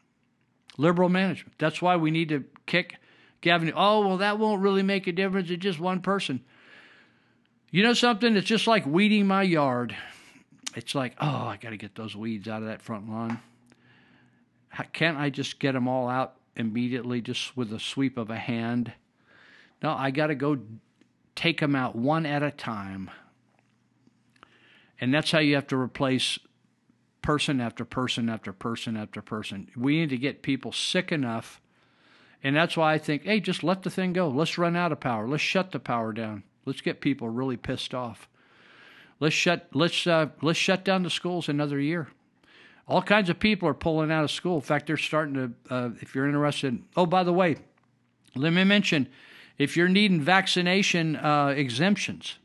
liberal 0.78 1.08
management. 1.08 1.54
That's 1.58 1.80
why 1.80 1.96
we 1.96 2.10
need 2.10 2.28
to 2.30 2.44
kick 2.66 2.96
Gavin. 3.40 3.72
Oh, 3.74 4.06
well, 4.06 4.16
that 4.18 4.38
won't 4.38 4.62
really 4.62 4.82
make 4.82 5.06
a 5.06 5.12
difference. 5.12 5.50
It's 5.50 5.62
just 5.62 5.80
one 5.80 6.00
person. 6.00 6.42
You 7.70 7.82
know 7.82 7.92
something? 7.92 8.36
It's 8.36 8.46
just 8.46 8.66
like 8.66 8.86
weeding 8.86 9.26
my 9.26 9.42
yard. 9.42 9.96
It's 10.74 10.94
like, 10.94 11.14
oh, 11.20 11.46
I 11.46 11.56
got 11.56 11.70
to 11.70 11.76
get 11.76 11.94
those 11.94 12.14
weeds 12.14 12.48
out 12.48 12.62
of 12.62 12.68
that 12.68 12.82
front 12.82 13.08
lawn. 13.08 13.40
How, 14.68 14.84
can't 14.92 15.16
I 15.16 15.30
just 15.30 15.58
get 15.58 15.72
them 15.72 15.88
all 15.88 16.08
out 16.08 16.36
immediately, 16.54 17.20
just 17.20 17.56
with 17.56 17.72
a 17.72 17.80
sweep 17.80 18.18
of 18.18 18.30
a 18.30 18.36
hand? 18.36 18.92
No, 19.82 19.90
I 19.90 20.10
got 20.10 20.28
to 20.28 20.34
go 20.34 20.58
take 21.34 21.60
them 21.60 21.74
out 21.74 21.96
one 21.96 22.26
at 22.26 22.42
a 22.42 22.50
time. 22.50 23.10
And 25.00 25.12
that's 25.12 25.30
how 25.30 25.38
you 25.38 25.54
have 25.54 25.66
to 25.68 25.76
replace 25.76 26.38
person 27.26 27.60
after 27.60 27.84
person 27.84 28.28
after 28.28 28.52
person 28.52 28.96
after 28.96 29.20
person. 29.20 29.68
We 29.76 29.98
need 29.98 30.10
to 30.10 30.16
get 30.16 30.42
people 30.42 30.70
sick 30.70 31.10
enough. 31.10 31.60
And 32.40 32.54
that's 32.54 32.76
why 32.76 32.92
I 32.92 32.98
think, 32.98 33.24
hey, 33.24 33.40
just 33.40 33.64
let 33.64 33.82
the 33.82 33.90
thing 33.90 34.12
go. 34.12 34.28
Let's 34.28 34.58
run 34.58 34.76
out 34.76 34.92
of 34.92 35.00
power. 35.00 35.26
Let's 35.26 35.42
shut 35.42 35.72
the 35.72 35.80
power 35.80 36.12
down. 36.12 36.44
Let's 36.66 36.82
get 36.82 37.00
people 37.00 37.28
really 37.28 37.56
pissed 37.56 37.94
off. 37.94 38.28
Let's 39.18 39.34
shut 39.34 39.66
let's 39.74 40.06
uh, 40.06 40.28
let's 40.40 40.58
shut 40.58 40.84
down 40.84 41.02
the 41.02 41.10
schools 41.10 41.48
another 41.48 41.80
year. 41.80 42.06
All 42.86 43.02
kinds 43.02 43.28
of 43.28 43.40
people 43.40 43.68
are 43.68 43.74
pulling 43.74 44.12
out 44.12 44.22
of 44.22 44.30
school. 44.30 44.56
In 44.56 44.60
fact, 44.60 44.86
they're 44.86 44.96
starting 44.96 45.34
to. 45.34 45.52
Uh, 45.68 45.90
if 46.00 46.14
you're 46.14 46.28
interested, 46.28 46.80
oh, 46.96 47.06
by 47.06 47.24
the 47.24 47.32
way, 47.32 47.56
let 48.36 48.52
me 48.52 48.62
mention, 48.62 49.08
if 49.58 49.76
you're 49.76 49.88
needing 49.88 50.20
vaccination 50.20 51.16
uh, 51.16 51.48
exemptions, 51.48 52.38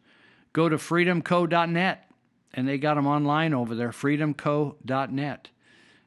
go 0.53 0.69
to 0.69 0.77
freedomco.net 0.77 2.10
and 2.53 2.67
they 2.67 2.77
got 2.77 2.95
them 2.95 3.07
online 3.07 3.53
over 3.53 3.75
there, 3.75 3.91
freedomco.net, 3.91 5.49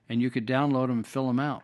and 0.08 0.20
you 0.20 0.30
could 0.30 0.46
download 0.46 0.88
them 0.88 0.98
and 0.98 1.06
fill 1.06 1.26
them 1.26 1.40
out. 1.40 1.62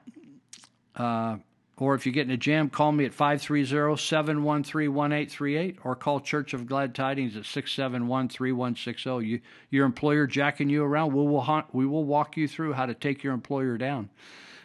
Uh, 0.97 1.37
or 1.81 1.95
if 1.95 2.05
you 2.05 2.13
get 2.13 2.27
in 2.27 2.31
a 2.31 2.37
jam, 2.37 2.69
call 2.69 2.93
me 2.93 3.07
at 3.07 3.13
530-713-1838 3.13 5.79
or 5.83 5.97
call 5.97 6.21
Church 6.21 6.53
of 6.53 6.67
Glad 6.67 6.95
Tidings 6.95 7.37
at 7.37 7.45
671-3160. 7.45 9.27
You, 9.27 9.41
your 9.71 9.87
employer 9.87 10.27
jacking 10.27 10.69
you 10.69 10.85
around, 10.85 11.15
we 11.15 11.27
will, 11.27 11.41
hunt, 11.41 11.69
we 11.73 11.87
will 11.87 12.05
walk 12.05 12.37
you 12.37 12.47
through 12.47 12.75
how 12.75 12.85
to 12.85 12.93
take 12.93 13.23
your 13.23 13.33
employer 13.33 13.79
down. 13.79 14.11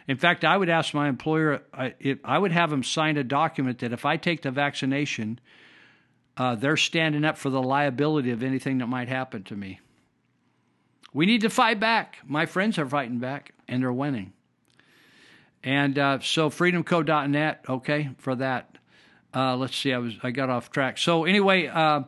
In 0.06 0.18
fact, 0.18 0.44
I 0.44 0.58
would 0.58 0.68
ask 0.68 0.92
my 0.92 1.08
employer, 1.08 1.62
I, 1.72 1.94
it, 1.98 2.20
I 2.22 2.38
would 2.38 2.52
have 2.52 2.68
them 2.68 2.82
sign 2.82 3.16
a 3.16 3.24
document 3.24 3.78
that 3.78 3.94
if 3.94 4.04
I 4.04 4.18
take 4.18 4.42
the 4.42 4.50
vaccination, 4.50 5.40
uh, 6.36 6.54
they're 6.54 6.76
standing 6.76 7.24
up 7.24 7.38
for 7.38 7.48
the 7.48 7.62
liability 7.62 8.30
of 8.30 8.42
anything 8.42 8.76
that 8.78 8.88
might 8.88 9.08
happen 9.08 9.42
to 9.44 9.56
me. 9.56 9.80
We 11.16 11.24
need 11.24 11.40
to 11.40 11.48
fight 11.48 11.80
back. 11.80 12.18
My 12.26 12.44
friends 12.44 12.78
are 12.78 12.86
fighting 12.86 13.20
back, 13.20 13.52
and 13.66 13.82
they're 13.82 13.90
winning. 13.90 14.34
And 15.64 15.98
uh, 15.98 16.18
so 16.20 16.50
freedomco.net, 16.50 17.64
okay, 17.70 18.10
for 18.18 18.34
that. 18.34 18.76
Uh, 19.34 19.56
let's 19.56 19.74
see, 19.74 19.94
I 19.94 19.98
was 19.98 20.12
I 20.22 20.30
got 20.30 20.50
off 20.50 20.70
track. 20.70 20.98
So 20.98 21.24
anyway, 21.24 21.68
uh, 21.68 22.02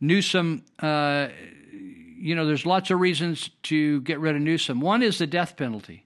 Newsom, 0.00 0.64
uh, 0.80 1.28
you 1.72 2.34
know, 2.34 2.44
there's 2.44 2.66
lots 2.66 2.90
of 2.90 2.98
reasons 2.98 3.50
to 3.62 4.00
get 4.00 4.18
rid 4.18 4.34
of 4.34 4.42
Newsom. 4.42 4.80
One 4.80 5.04
is 5.04 5.18
the 5.18 5.28
death 5.28 5.56
penalty. 5.56 6.04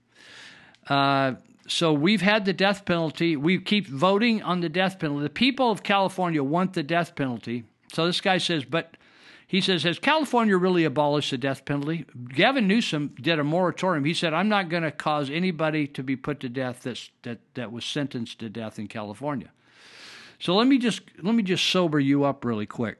Uh, 0.86 1.36
so 1.66 1.94
we've 1.94 2.20
had 2.20 2.44
the 2.44 2.52
death 2.52 2.84
penalty. 2.84 3.36
We 3.38 3.58
keep 3.58 3.86
voting 3.86 4.42
on 4.42 4.60
the 4.60 4.68
death 4.68 4.98
penalty. 4.98 5.22
The 5.22 5.30
people 5.30 5.70
of 5.70 5.82
California 5.82 6.44
want 6.44 6.74
the 6.74 6.82
death 6.82 7.16
penalty. 7.16 7.64
So 7.94 8.04
this 8.04 8.20
guy 8.20 8.36
says, 8.36 8.66
but 8.66 8.98
he 9.46 9.60
says, 9.60 9.82
Has 9.82 9.98
California 9.98 10.56
really 10.56 10.84
abolished 10.84 11.30
the 11.30 11.38
death 11.38 11.64
penalty? 11.64 12.06
Gavin 12.28 12.66
Newsom 12.66 13.14
did 13.20 13.38
a 13.38 13.44
moratorium. 13.44 14.04
He 14.04 14.14
said, 14.14 14.34
I'm 14.34 14.48
not 14.48 14.68
going 14.68 14.82
to 14.82 14.90
cause 14.90 15.30
anybody 15.30 15.86
to 15.88 16.02
be 16.02 16.16
put 16.16 16.40
to 16.40 16.48
death 16.48 16.82
that's, 16.82 17.10
that, 17.22 17.38
that 17.54 17.72
was 17.72 17.84
sentenced 17.84 18.38
to 18.40 18.48
death 18.48 18.78
in 18.78 18.88
California. 18.88 19.50
So 20.38 20.54
let 20.54 20.66
me 20.66 20.78
just 20.78 21.02
let 21.22 21.34
me 21.34 21.42
just 21.42 21.64
sober 21.64 22.00
you 22.00 22.24
up 22.24 22.44
really 22.44 22.66
quick. 22.66 22.98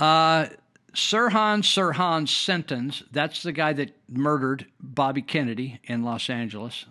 Uh, 0.00 0.46
Sirhan 0.94 1.62
Sirhan's 1.62 2.34
sentence, 2.34 3.02
that's 3.12 3.42
the 3.42 3.52
guy 3.52 3.72
that 3.74 3.94
murdered 4.08 4.66
Bobby 4.80 5.22
Kennedy 5.22 5.80
in 5.84 6.02
Los 6.02 6.30
Angeles. 6.30 6.86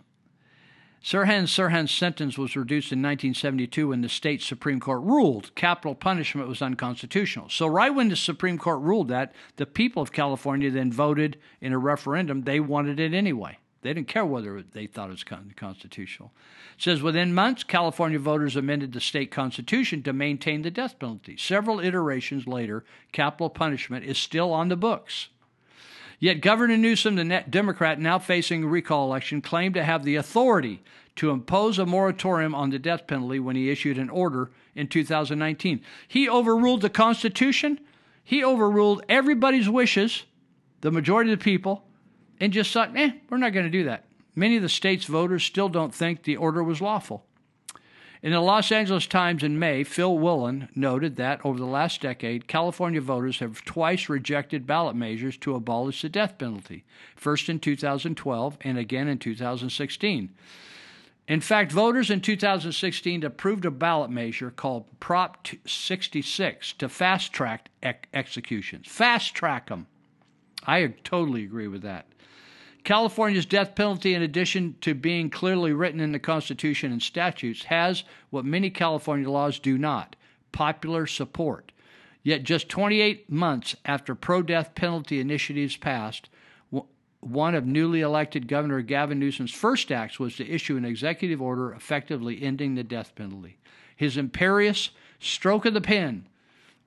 Sirhan 1.05 1.43
Sirhan's 1.43 1.91
sentence 1.91 2.35
was 2.35 2.55
reduced 2.55 2.91
in 2.91 2.97
1972 2.97 3.89
when 3.89 4.01
the 4.01 4.09
state 4.09 4.41
Supreme 4.41 4.79
Court 4.79 5.03
ruled 5.03 5.53
capital 5.53 5.93
punishment 5.93 6.47
was 6.47 6.63
unconstitutional. 6.63 7.47
So, 7.47 7.67
right 7.67 7.93
when 7.93 8.09
the 8.09 8.15
Supreme 8.15 8.57
Court 8.57 8.81
ruled 8.81 9.09
that, 9.09 9.31
the 9.57 9.67
people 9.67 10.01
of 10.01 10.11
California 10.11 10.71
then 10.71 10.91
voted 10.91 11.37
in 11.61 11.73
a 11.73 11.77
referendum. 11.77 12.41
They 12.41 12.59
wanted 12.59 12.99
it 12.99 13.13
anyway. 13.13 13.59
They 13.83 13.93
didn't 13.93 14.07
care 14.07 14.25
whether 14.25 14.63
they 14.63 14.87
thought 14.87 15.09
it 15.11 15.23
was 15.29 15.51
constitutional. 15.55 16.31
It 16.75 16.81
says 16.81 17.03
within 17.03 17.35
months, 17.35 17.63
California 17.63 18.17
voters 18.17 18.55
amended 18.55 18.91
the 18.91 18.99
state 18.99 19.29
constitution 19.29 20.01
to 20.01 20.11
maintain 20.11 20.63
the 20.63 20.71
death 20.71 20.97
penalty. 20.97 21.37
Several 21.37 21.79
iterations 21.79 22.47
later, 22.47 22.83
capital 23.11 23.51
punishment 23.51 24.05
is 24.05 24.17
still 24.17 24.51
on 24.51 24.69
the 24.69 24.75
books. 24.75 25.29
Yet 26.19 26.41
Governor 26.41 26.77
Newsom, 26.77 27.15
the 27.15 27.43
Democrat 27.49 27.99
now 27.99 28.19
facing 28.19 28.63
a 28.63 28.67
recall 28.67 29.07
election, 29.07 29.41
claimed 29.41 29.75
to 29.75 29.83
have 29.83 30.03
the 30.03 30.15
authority 30.15 30.81
to 31.17 31.29
impose 31.29 31.79
a 31.79 31.85
moratorium 31.85 32.53
on 32.55 32.69
the 32.69 32.79
death 32.79 33.07
penalty 33.07 33.39
when 33.39 33.55
he 33.55 33.69
issued 33.69 33.97
an 33.97 34.09
order 34.09 34.51
in 34.75 34.87
2019. 34.87 35.81
He 36.07 36.29
overruled 36.29 36.81
the 36.81 36.89
Constitution, 36.89 37.79
he 38.23 38.43
overruled 38.43 39.03
everybody's 39.07 39.69
wishes, 39.69 40.23
the 40.81 40.91
majority 40.91 41.31
of 41.31 41.39
the 41.39 41.43
people, 41.43 41.85
and 42.39 42.51
just 42.51 42.71
thought, 42.71 42.95
eh, 42.95 43.11
we're 43.29 43.37
not 43.37 43.53
going 43.53 43.65
to 43.65 43.71
do 43.71 43.85
that. 43.85 44.05
Many 44.35 44.57
of 44.57 44.61
the 44.61 44.69
state's 44.69 45.05
voters 45.05 45.43
still 45.43 45.69
don't 45.69 45.93
think 45.93 46.23
the 46.23 46.35
order 46.35 46.63
was 46.63 46.81
lawful. 46.81 47.24
In 48.25 48.31
the 48.31 48.39
Los 48.39 48.71
Angeles 48.71 49.05
Times 49.05 49.43
in 49.43 49.59
May, 49.59 49.83
Phil 49.83 50.17
Whelan 50.17 50.69
noted 50.73 51.15
that 51.17 51.45
over 51.45 51.59
the 51.59 51.65
last 51.67 52.01
decade, 52.01 52.47
California 52.47 52.99
voters 52.99 53.37
have 53.37 53.63
twice 53.65 54.09
rejected 54.09 54.65
ballot 54.65 54.95
measures 54.95 55.37
to 55.37 55.53
abolish 55.53 56.01
the 56.01 56.09
death 56.09 56.39
penalty, 56.39 56.85
first 57.15 57.49
in 57.49 57.59
2012 57.59 58.57
and 58.61 58.79
again 58.79 59.07
in 59.07 59.19
2016. 59.19 60.33
In 61.27 61.39
fact, 61.39 61.71
voters 61.71 62.09
in 62.09 62.19
2016 62.19 63.23
approved 63.23 63.63
a 63.63 63.69
ballot 63.69 64.09
measure 64.09 64.49
called 64.49 64.87
Prop 64.99 65.47
66 65.63 66.73
to 66.73 66.89
fast 66.89 67.31
track 67.31 67.69
executions. 68.11 68.87
Fast 68.87 69.35
track 69.35 69.69
them. 69.69 69.85
I 70.65 70.87
totally 71.03 71.43
agree 71.43 71.67
with 71.67 71.83
that. 71.83 72.07
California's 72.85 73.47
death 73.47 73.73
penalty, 73.73 74.13
in 74.13 74.21
addition 74.21 74.75
to 74.81 74.93
being 74.93 75.31
clearly 75.31 75.73
written 75.73 75.99
in 75.99 76.11
the 76.11 76.19
Constitution 76.19 76.91
and 76.91 77.01
statutes, 77.01 77.63
has 77.65 78.03
what 78.29 78.45
many 78.45 78.69
California 78.69 79.29
laws 79.29 79.57
do 79.57 79.77
not 79.77 80.15
popular 80.51 81.07
support. 81.07 81.71
Yet, 82.21 82.43
just 82.43 82.69
28 82.69 83.29
months 83.29 83.75
after 83.85 84.13
pro 84.13 84.43
death 84.43 84.75
penalty 84.75 85.19
initiatives 85.19 85.75
passed, 85.75 86.29
one 87.21 87.55
of 87.55 87.65
newly 87.65 88.01
elected 88.01 88.47
Governor 88.47 88.81
Gavin 88.81 89.19
Newsom's 89.19 89.51
first 89.51 89.91
acts 89.91 90.19
was 90.19 90.35
to 90.35 90.47
issue 90.47 90.77
an 90.77 90.85
executive 90.85 91.41
order 91.41 91.73
effectively 91.73 92.43
ending 92.43 92.75
the 92.75 92.83
death 92.83 93.15
penalty. 93.15 93.57
His 93.95 94.15
imperious 94.15 94.91
stroke 95.19 95.65
of 95.65 95.73
the 95.73 95.81
pen, 95.81 96.27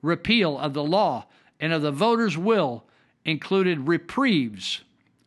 repeal 0.01 0.57
of 0.57 0.73
the 0.73 0.83
law 0.83 1.25
and 1.59 1.73
of 1.73 1.81
the 1.81 1.91
voters' 1.91 2.37
will 2.37 2.85
included 3.25 3.89
reprieves 3.89 4.81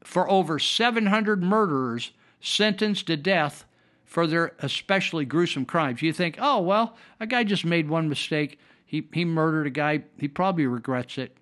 for 0.05 0.29
over 0.31 0.59
700 0.59 1.43
murderers 1.43 2.13
sentenced 2.41 3.07
to 3.07 3.17
death 3.17 3.65
for 4.05 4.27
their 4.27 4.53
especially 4.59 5.25
gruesome 5.25 5.65
crimes. 5.65 6.03
You 6.03 6.13
think, 6.13 6.37
oh, 6.39 6.61
well, 6.61 6.97
a 7.19 7.27
guy 7.27 7.45
just 7.45 7.65
made 7.65 7.89
one 7.89 8.09
mistake. 8.09 8.59
He, 8.85 9.09
he 9.13 9.25
murdered 9.25 9.67
a 9.67 9.71
guy. 9.71 10.03
He 10.19 10.29
probably 10.29 10.67
regrets 10.67 11.17
it. 11.17 11.37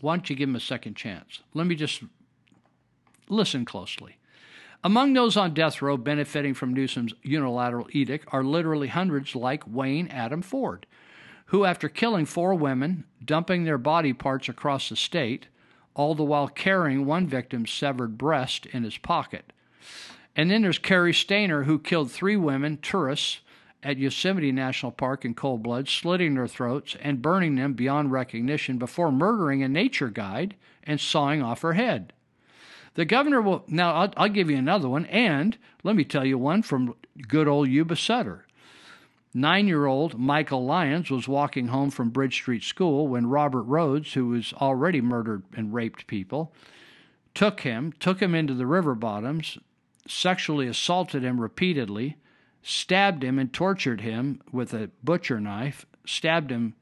Why 0.00 0.14
don't 0.14 0.30
you 0.30 0.36
give 0.36 0.48
him 0.48 0.56
a 0.56 0.60
second 0.60 0.94
chance? 0.94 1.40
Let 1.54 1.66
me 1.66 1.74
just 1.74 2.02
listen 3.28 3.64
closely. 3.64 4.18
Among 4.84 5.12
those 5.12 5.36
on 5.36 5.54
death 5.54 5.80
row 5.80 5.96
benefiting 5.96 6.54
from 6.54 6.74
Newsom's 6.74 7.14
unilateral 7.22 7.88
edict 7.90 8.26
are 8.32 8.42
literally 8.42 8.88
hundreds 8.88 9.36
like 9.36 9.62
Wayne 9.66 10.08
Adam 10.08 10.42
Ford, 10.42 10.86
who, 11.46 11.64
after 11.64 11.88
killing 11.88 12.26
four 12.26 12.54
women, 12.54 13.04
dumping 13.24 13.64
their 13.64 13.78
body 13.78 14.12
parts 14.12 14.48
across 14.48 14.88
the 14.88 14.96
state, 14.96 15.46
all 15.94 16.14
the 16.14 16.24
while 16.24 16.48
carrying 16.48 17.06
one 17.06 17.26
victim's 17.26 17.70
severed 17.70 18.18
breast 18.18 18.66
in 18.66 18.82
his 18.82 18.98
pocket. 18.98 19.52
And 20.34 20.50
then 20.50 20.62
there's 20.62 20.78
Cary 20.78 21.12
Stayner, 21.12 21.64
who 21.64 21.78
killed 21.78 22.10
three 22.10 22.36
women, 22.36 22.78
tourists, 22.80 23.40
at 23.82 23.98
Yosemite 23.98 24.52
National 24.52 24.92
Park 24.92 25.24
in 25.24 25.34
cold 25.34 25.62
blood, 25.62 25.88
slitting 25.88 26.34
their 26.34 26.46
throats 26.46 26.96
and 27.00 27.20
burning 27.20 27.56
them 27.56 27.72
beyond 27.72 28.12
recognition 28.12 28.78
before 28.78 29.10
murdering 29.10 29.62
a 29.62 29.68
nature 29.68 30.08
guide 30.08 30.54
and 30.84 31.00
sawing 31.00 31.42
off 31.42 31.62
her 31.62 31.72
head. 31.72 32.12
The 32.94 33.04
governor 33.04 33.40
will 33.40 33.64
now. 33.66 33.94
I'll, 33.94 34.12
I'll, 34.16 34.28
give 34.28 34.50
you 34.50 34.56
another 34.56 34.88
one, 34.88 35.06
and 35.06 35.56
let 35.82 35.96
me 35.96 36.04
tell 36.04 36.24
you 36.24 36.36
one 36.36 36.62
from 36.62 36.94
good 37.26 37.48
old 37.48 37.68
Yuba 37.68 37.96
Sutter. 37.96 38.46
Nine-year-old 39.34 40.18
Michael 40.18 40.64
Lyons 40.64 41.10
was 41.10 41.26
walking 41.26 41.68
home 41.68 41.90
from 41.90 42.10
Bridge 42.10 42.34
Street 42.34 42.62
School 42.62 43.08
when 43.08 43.26
Robert 43.26 43.66
Rhoades, 43.66 44.12
who 44.12 44.28
was 44.28 44.52
already 44.54 45.00
murdered 45.00 45.42
and 45.56 45.72
raped 45.72 46.06
people, 46.06 46.52
took 47.34 47.60
him, 47.60 47.92
took 47.98 48.20
him 48.20 48.34
into 48.34 48.52
the 48.52 48.66
river 48.66 48.94
bottoms, 48.94 49.58
sexually 50.06 50.66
assaulted 50.66 51.22
him 51.22 51.40
repeatedly, 51.40 52.16
stabbed 52.62 53.24
him 53.24 53.38
and 53.38 53.52
tortured 53.52 54.02
him 54.02 54.40
with 54.52 54.74
a 54.74 54.90
butcher 55.02 55.40
knife, 55.40 55.86
stabbed 56.04 56.50
him 56.50 56.74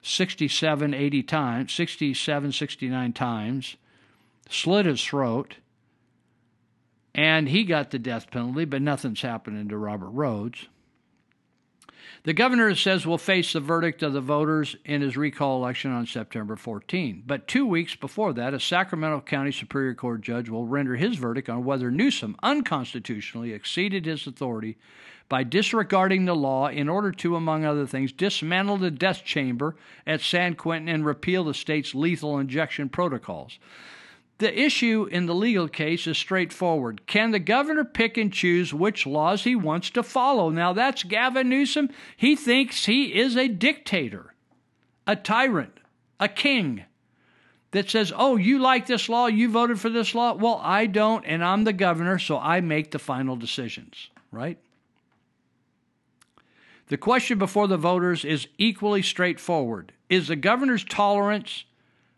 67, 0.00 0.94
80 0.94 1.22
times, 1.24 1.72
67, 1.72 2.52
69 2.52 3.12
times 3.12 3.76
slit 4.48 4.86
his 4.86 5.04
throat, 5.04 5.56
and 7.14 7.48
he 7.48 7.64
got 7.64 7.90
the 7.90 7.98
death 7.98 8.30
penalty, 8.30 8.64
but 8.64 8.82
nothing's 8.82 9.22
happening 9.22 9.68
to 9.68 9.76
Robert 9.76 10.14
Rhoades. 10.14 10.66
The 12.24 12.32
governor 12.32 12.74
says 12.74 13.06
will 13.06 13.18
face 13.18 13.52
the 13.52 13.60
verdict 13.60 14.02
of 14.02 14.12
the 14.12 14.20
voters 14.20 14.76
in 14.84 15.02
his 15.02 15.16
recall 15.16 15.56
election 15.56 15.92
on 15.92 16.06
September 16.06 16.56
14. 16.56 17.22
But 17.26 17.46
two 17.46 17.64
weeks 17.64 17.94
before 17.94 18.32
that, 18.32 18.54
a 18.54 18.60
Sacramento 18.60 19.20
County 19.20 19.52
Superior 19.52 19.94
Court 19.94 20.20
judge 20.20 20.48
will 20.48 20.66
render 20.66 20.96
his 20.96 21.16
verdict 21.16 21.48
on 21.48 21.64
whether 21.64 21.90
Newsom 21.90 22.36
unconstitutionally 22.42 23.52
exceeded 23.52 24.04
his 24.04 24.26
authority 24.26 24.76
by 25.28 25.44
disregarding 25.44 26.24
the 26.24 26.34
law 26.34 26.68
in 26.68 26.88
order 26.88 27.12
to, 27.12 27.36
among 27.36 27.64
other 27.64 27.86
things, 27.86 28.12
dismantle 28.12 28.78
the 28.78 28.90
death 28.90 29.24
chamber 29.24 29.76
at 30.06 30.20
San 30.20 30.54
Quentin 30.54 30.88
and 30.88 31.04
repeal 31.04 31.44
the 31.44 31.54
state's 31.54 31.94
lethal 31.94 32.38
injection 32.38 32.88
protocols. 32.88 33.58
The 34.38 34.56
issue 34.56 35.08
in 35.10 35.26
the 35.26 35.34
legal 35.34 35.68
case 35.68 36.06
is 36.06 36.16
straightforward. 36.16 37.06
Can 37.06 37.32
the 37.32 37.40
governor 37.40 37.84
pick 37.84 38.16
and 38.16 38.32
choose 38.32 38.72
which 38.72 39.04
laws 39.04 39.42
he 39.42 39.56
wants 39.56 39.90
to 39.90 40.02
follow? 40.04 40.48
Now, 40.50 40.72
that's 40.72 41.02
Gavin 41.02 41.48
Newsom. 41.48 41.90
He 42.16 42.36
thinks 42.36 42.86
he 42.86 43.18
is 43.18 43.36
a 43.36 43.48
dictator, 43.48 44.34
a 45.08 45.16
tyrant, 45.16 45.80
a 46.20 46.28
king 46.28 46.84
that 47.72 47.90
says, 47.90 48.12
Oh, 48.14 48.36
you 48.36 48.60
like 48.60 48.86
this 48.86 49.08
law? 49.08 49.26
You 49.26 49.50
voted 49.50 49.80
for 49.80 49.90
this 49.90 50.14
law? 50.14 50.34
Well, 50.34 50.60
I 50.62 50.86
don't, 50.86 51.24
and 51.26 51.44
I'm 51.44 51.64
the 51.64 51.72
governor, 51.72 52.20
so 52.20 52.38
I 52.38 52.60
make 52.60 52.92
the 52.92 52.98
final 53.00 53.34
decisions, 53.34 54.08
right? 54.30 54.58
The 56.86 56.96
question 56.96 57.38
before 57.38 57.66
the 57.66 57.76
voters 57.76 58.24
is 58.24 58.46
equally 58.56 59.02
straightforward 59.02 59.92
Is 60.08 60.28
the 60.28 60.36
governor's 60.36 60.84
tolerance 60.84 61.64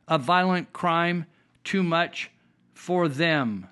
of 0.06 0.20
violent 0.20 0.74
crime? 0.74 1.24
Too 1.64 1.82
much 1.82 2.30
for 2.74 3.08
them. 3.08 3.68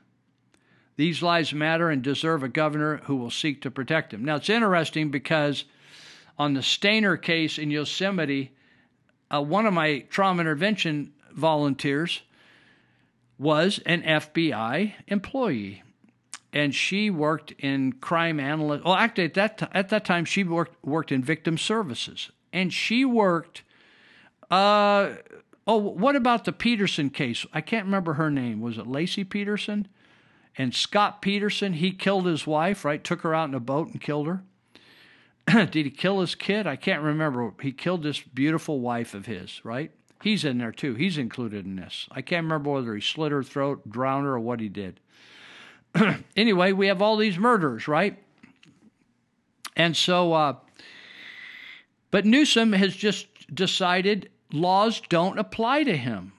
These 0.97 1.23
lives 1.23 1.55
matter 1.55 1.91
and 1.91 2.03
deserve 2.03 2.43
a 2.43 2.49
governor 2.49 2.99
who 3.05 3.17
will 3.17 3.31
seek 3.31 3.63
to 3.63 3.71
protect 3.71 4.11
them. 4.11 4.25
Now, 4.25 4.37
it's 4.37 4.51
interesting 4.51 5.11
because 5.11 5.65
on 6.39 6.55
the 6.55 6.61
Stayner 6.61 7.21
case 7.21 7.57
in 7.57 7.71
Yosemite, 7.71 8.53
uh, 9.33 9.41
one 9.41 9.67
of 9.67 9.73
my 9.73 10.01
trauma 10.11 10.41
intervention 10.41 11.13
volunteers 11.33 12.23
was 13.39 13.81
an 13.87 14.03
FBI 14.03 14.95
employee. 15.07 15.83
And 16.53 16.75
she 16.75 17.11
worked 17.11 17.53
in 17.59 17.93
crime 17.93 18.41
analyst. 18.41 18.85
Well, 18.85 18.95
actually, 18.95 19.25
at 19.25 19.35
that 19.35 19.59
t- 19.59 19.67
at 19.73 19.91
that 19.91 20.05
time, 20.05 20.25
she 20.25 20.45
worked 20.45 20.83
worked 20.85 21.13
in 21.13 21.23
victim 21.23 21.59
services, 21.59 22.31
and 22.55 22.73
she 22.73 23.05
worked 23.05 23.63
uh, 24.51 25.11
Oh, 25.69 25.77
what 25.77 26.17
about 26.17 26.47
the 26.47 26.53
Peterson 26.53 27.11
case? 27.11 27.45
I 27.53 27.61
can't 27.61 27.85
remember 27.85 28.15
her 28.15 28.31
name. 28.31 28.63
Was 28.63 28.79
it 28.79 28.87
Laci 28.87 29.29
Peterson? 29.29 29.87
And 30.57 30.75
Scott 30.75 31.21
Peterson, 31.21 31.75
he 31.75 31.93
killed 31.93 32.25
his 32.25 32.47
wife, 32.47 32.87
right? 32.87 33.05
Took 33.05 33.21
her 33.21 33.35
out 33.35 33.51
in 33.51 33.55
a 33.55 33.61
boat 33.61 33.89
and 33.89 34.01
killed 34.01 34.27
her. 34.27 34.43
Did 35.67 35.85
he 35.85 35.91
kill 35.91 36.23
his 36.23 36.35
kid? 36.35 36.67
I 36.67 36.77
can't 36.77 37.03
remember. 37.03 37.53
He 37.61 37.73
killed 37.73 38.03
this 38.03 38.21
beautiful 38.21 38.81
wife 38.81 39.13
of 39.13 39.27
his, 39.27 39.63
right? 39.63 39.91
He's 40.23 40.43
in 40.43 40.57
there 40.57 40.73
too. 40.73 40.95
He's 40.95 41.19
included 41.19 41.67
in 41.67 41.77
this. 41.77 42.09
I 42.11 42.23
can't 42.23 42.45
remember 42.45 42.71
whether 42.71 42.95
he 42.95 43.03
slit 43.03 43.31
her 43.31 43.43
throat, 43.43 43.89
drowned 43.91 44.25
her, 44.25 44.35
or 44.35 44.41
what 44.41 44.61
he 44.61 44.71
did. 44.71 45.01
anyway, 46.37 46.73
we 46.73 46.87
have 46.87 47.03
all 47.03 47.19
these 47.19 47.39
murders, 47.39 47.87
right? 47.87 48.19
And 49.77 49.95
so, 49.95 50.33
uh, 50.33 50.55
but 52.11 52.25
Newsom 52.25 52.73
has 52.73 52.97
just 52.97 53.27
decided 53.55 54.31
laws 54.53 55.01
don't 55.09 55.39
apply 55.39 55.85
to 55.85 55.97
him, 55.97 56.33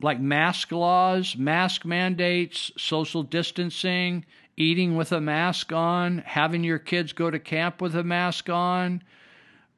like 0.00 0.20
mask 0.20 0.72
laws, 0.72 1.36
mask 1.36 1.84
mandates, 1.84 2.70
social 2.76 3.22
distancing, 3.22 4.24
eating 4.56 4.96
with 4.96 5.12
a 5.12 5.20
mask 5.20 5.72
on, 5.72 6.18
having 6.18 6.64
your 6.64 6.78
kids 6.78 7.12
go 7.12 7.30
to 7.30 7.38
camp 7.38 7.80
with 7.80 7.94
a 7.94 8.04
mask 8.04 8.48
on. 8.48 9.02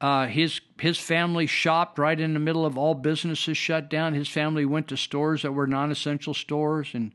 Uh, 0.01 0.27
his 0.27 0.63
his 0.79 0.99
family 0.99 1.47
shopped 1.47 1.99
right 1.99 2.19
in 2.19 2.33
the 2.33 2.41
middle 2.41 2.65
of 2.65 2.79
all 2.79 2.95
businesses 2.95 3.59
shut 3.59 3.91
down. 3.91 4.15
His 4.15 4.29
family 4.29 4.65
went 4.65 4.89
to 4.89 4.97
stores 4.97 5.43
that 5.43 5.53
were 5.53 5.67
non-essential 5.67 6.33
stores, 6.33 6.91
and 6.95 7.13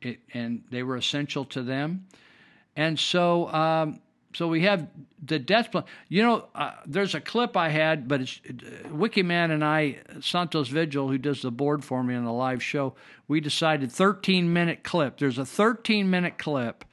it, 0.00 0.18
and 0.32 0.64
they 0.70 0.82
were 0.82 0.96
essential 0.96 1.44
to 1.46 1.62
them. 1.62 2.06
And 2.74 2.98
so 2.98 3.46
um, 3.52 4.00
so 4.34 4.48
we 4.48 4.62
have 4.62 4.88
the 5.24 5.38
death 5.38 5.70
plan. 5.70 5.84
You 6.08 6.22
know, 6.22 6.48
uh, 6.54 6.72
there's 6.86 7.14
a 7.14 7.20
clip 7.20 7.56
I 7.56 7.68
had, 7.68 8.08
but 8.08 8.20
it's 8.20 8.40
uh, 8.48 8.88
Wikiman 8.88 9.50
and 9.50 9.64
I, 9.64 9.98
Santos 10.20 10.68
Vigil, 10.68 11.08
who 11.08 11.18
does 11.18 11.42
the 11.42 11.50
board 11.50 11.84
for 11.84 12.02
me 12.02 12.14
on 12.14 12.24
the 12.24 12.32
live 12.32 12.62
show, 12.62 12.94
we 13.28 13.40
decided 13.40 13.90
13 13.90 14.52
minute 14.52 14.82
clip. 14.82 15.18
There's 15.18 15.38
a 15.38 15.46
13 15.46 16.10
minute 16.10 16.36
clip 16.36 16.84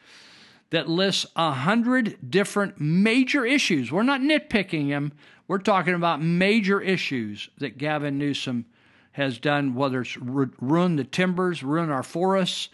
that 0.69 0.87
lists 0.87 1.25
a 1.35 1.51
hundred 1.51 2.17
different 2.29 2.79
major 2.79 3.45
issues. 3.45 3.91
We're 3.91 4.03
not 4.03 4.21
nitpicking 4.21 4.87
him. 4.87 5.11
We're 5.47 5.57
talking 5.57 5.95
about 5.95 6.21
major 6.21 6.79
issues 6.79 7.49
that 7.57 7.77
Gavin 7.77 8.17
Newsom 8.17 8.65
has 9.13 9.37
done, 9.37 9.75
whether 9.75 10.01
it's 10.01 10.15
ru- 10.15 10.53
ruin 10.61 10.95
the 10.95 11.03
timbers, 11.03 11.61
ruin 11.63 11.89
our 11.89 12.03
forests, 12.03 12.69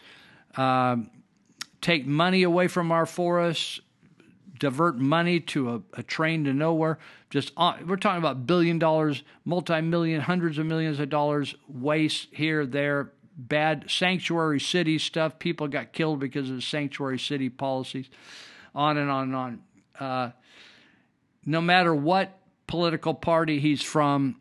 uh, 0.55 0.97
take 1.81 2.05
money 2.05 2.43
away 2.43 2.67
from 2.67 2.91
our 2.91 3.07
forests, 3.07 3.79
divert 4.59 4.97
money 4.97 5.39
to 5.39 5.69
a, 5.69 5.81
a 5.93 6.03
train 6.03 6.43
to 6.45 6.53
nowhere. 6.53 6.99
Just 7.29 7.51
uh, 7.57 7.73
we're 7.85 7.97
talking 7.97 8.19
about 8.19 8.45
billion 8.47 8.79
dollars, 8.79 9.23
multi-million, 9.45 10.21
hundreds 10.21 10.57
of 10.57 10.65
millions 10.65 10.99
of 10.99 11.09
dollars 11.09 11.55
waste 11.67 12.27
here, 12.31 12.65
there, 12.65 13.11
bad 13.37 13.85
sanctuary 13.89 14.59
city 14.59 14.97
stuff. 14.97 15.39
People 15.39 15.67
got 15.67 15.93
killed 15.93 16.19
because 16.19 16.49
of 16.49 16.63
sanctuary 16.63 17.19
city 17.19 17.49
policies, 17.49 18.09
on 18.73 18.97
and 18.97 19.09
on 19.09 19.23
and 19.23 19.35
on. 19.35 19.59
Uh, 19.99 20.31
no 21.45 21.61
matter 21.61 21.93
what 21.93 22.37
political 22.67 23.13
party 23.13 23.59
he's 23.59 23.81
from, 23.81 24.39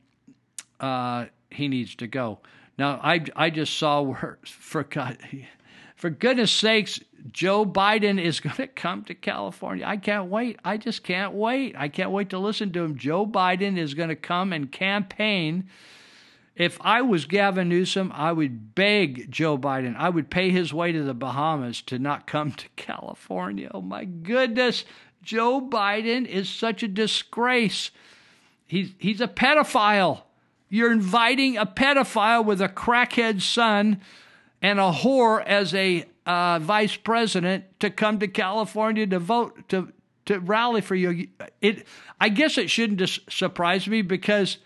uh, 0.81 1.27
he 1.51 1.69
needs 1.69 1.95
to 1.97 2.07
go. 2.07 2.41
Now, 2.79 3.01
I 3.03 3.25
I 3.35 3.51
just 3.51 3.79
saw 3.79 4.03
where 4.03 4.39
for 4.45 4.85
God, 4.85 5.19
for 5.97 6.11
goodness 6.11 6.53
sakes, 6.53 7.01
Joe 7.33 7.65
Biden 7.65 8.21
is 8.21 8.41
going 8.41 8.57
to 8.57 8.67
come 8.67 9.05
to 9.05 9.15
California. 9.15 9.85
I 9.87 9.97
can't 9.97 10.31
wait. 10.31 10.59
I 10.65 10.77
just 10.77 11.03
can't 11.03 11.33
wait. 11.33 11.75
I 11.77 11.89
can't 11.89 12.11
wait 12.11 12.31
to 12.31 12.39
listen 12.39 12.73
to 12.73 12.85
him. 12.85 12.97
Joe 12.97 13.27
Biden 13.27 13.79
is 13.79 13.95
going 13.95 14.09
to 14.09 14.17
come 14.17 14.53
and 14.53 14.71
campaign. 14.71 15.69
If 16.55 16.79
I 16.81 17.03
was 17.03 17.27
Gavin 17.27 17.69
Newsom, 17.69 18.11
I 18.15 18.33
would 18.33 18.75
beg 18.75 19.31
Joe 19.31 19.59
Biden. 19.59 19.95
I 19.97 20.09
would 20.09 20.31
pay 20.31 20.51
his 20.51 20.73
way 20.73 20.91
to 20.91 21.03
the 21.03 21.15
Bahamas 21.15 21.83
to 21.83 21.99
not 21.99 22.27
come 22.27 22.53
to 22.53 22.69
California. 22.77 23.71
Oh 23.73 23.83
my 23.83 24.05
goodness. 24.05 24.85
Joe 25.23 25.61
Biden 25.61 26.27
is 26.27 26.49
such 26.49 26.83
a 26.83 26.89
disgrace. 26.89 27.91
He's, 28.67 28.93
he's 28.99 29.21
a 29.21 29.29
pedophile. 29.29 30.23
You're 30.69 30.93
inviting 30.93 31.57
a 31.57 31.67
pedophile 31.67 32.45
with 32.45 32.61
a 32.61 32.69
crackhead 32.69 33.41
son 33.43 34.01
and 34.63 34.81
a 34.81 34.93
whore 34.93 35.45
as 35.45 35.75
a 35.75 36.05
uh, 36.27 36.59
vice 36.59 36.97
president 36.97 37.65
to 37.81 37.91
come 37.91 38.19
to 38.19 38.29
California 38.29 39.07
to 39.07 39.19
vote 39.19 39.69
to 39.69 39.93
to 40.27 40.41
rally 40.41 40.81
for 40.81 40.95
you. 40.95 41.29
It 41.61 41.87
I 42.21 42.29
guess 42.29 42.59
it 42.59 42.69
shouldn't 42.69 42.99
just 42.99 43.31
surprise 43.31 43.87
me 43.87 44.03
because 44.03 44.59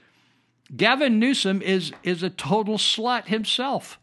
Gavin 0.75 1.19
Newsom 1.19 1.63
is 1.63 1.93
is 2.03 2.23
a 2.23 2.31
total 2.31 2.79
slut 2.79 3.27
himself. 3.27 3.99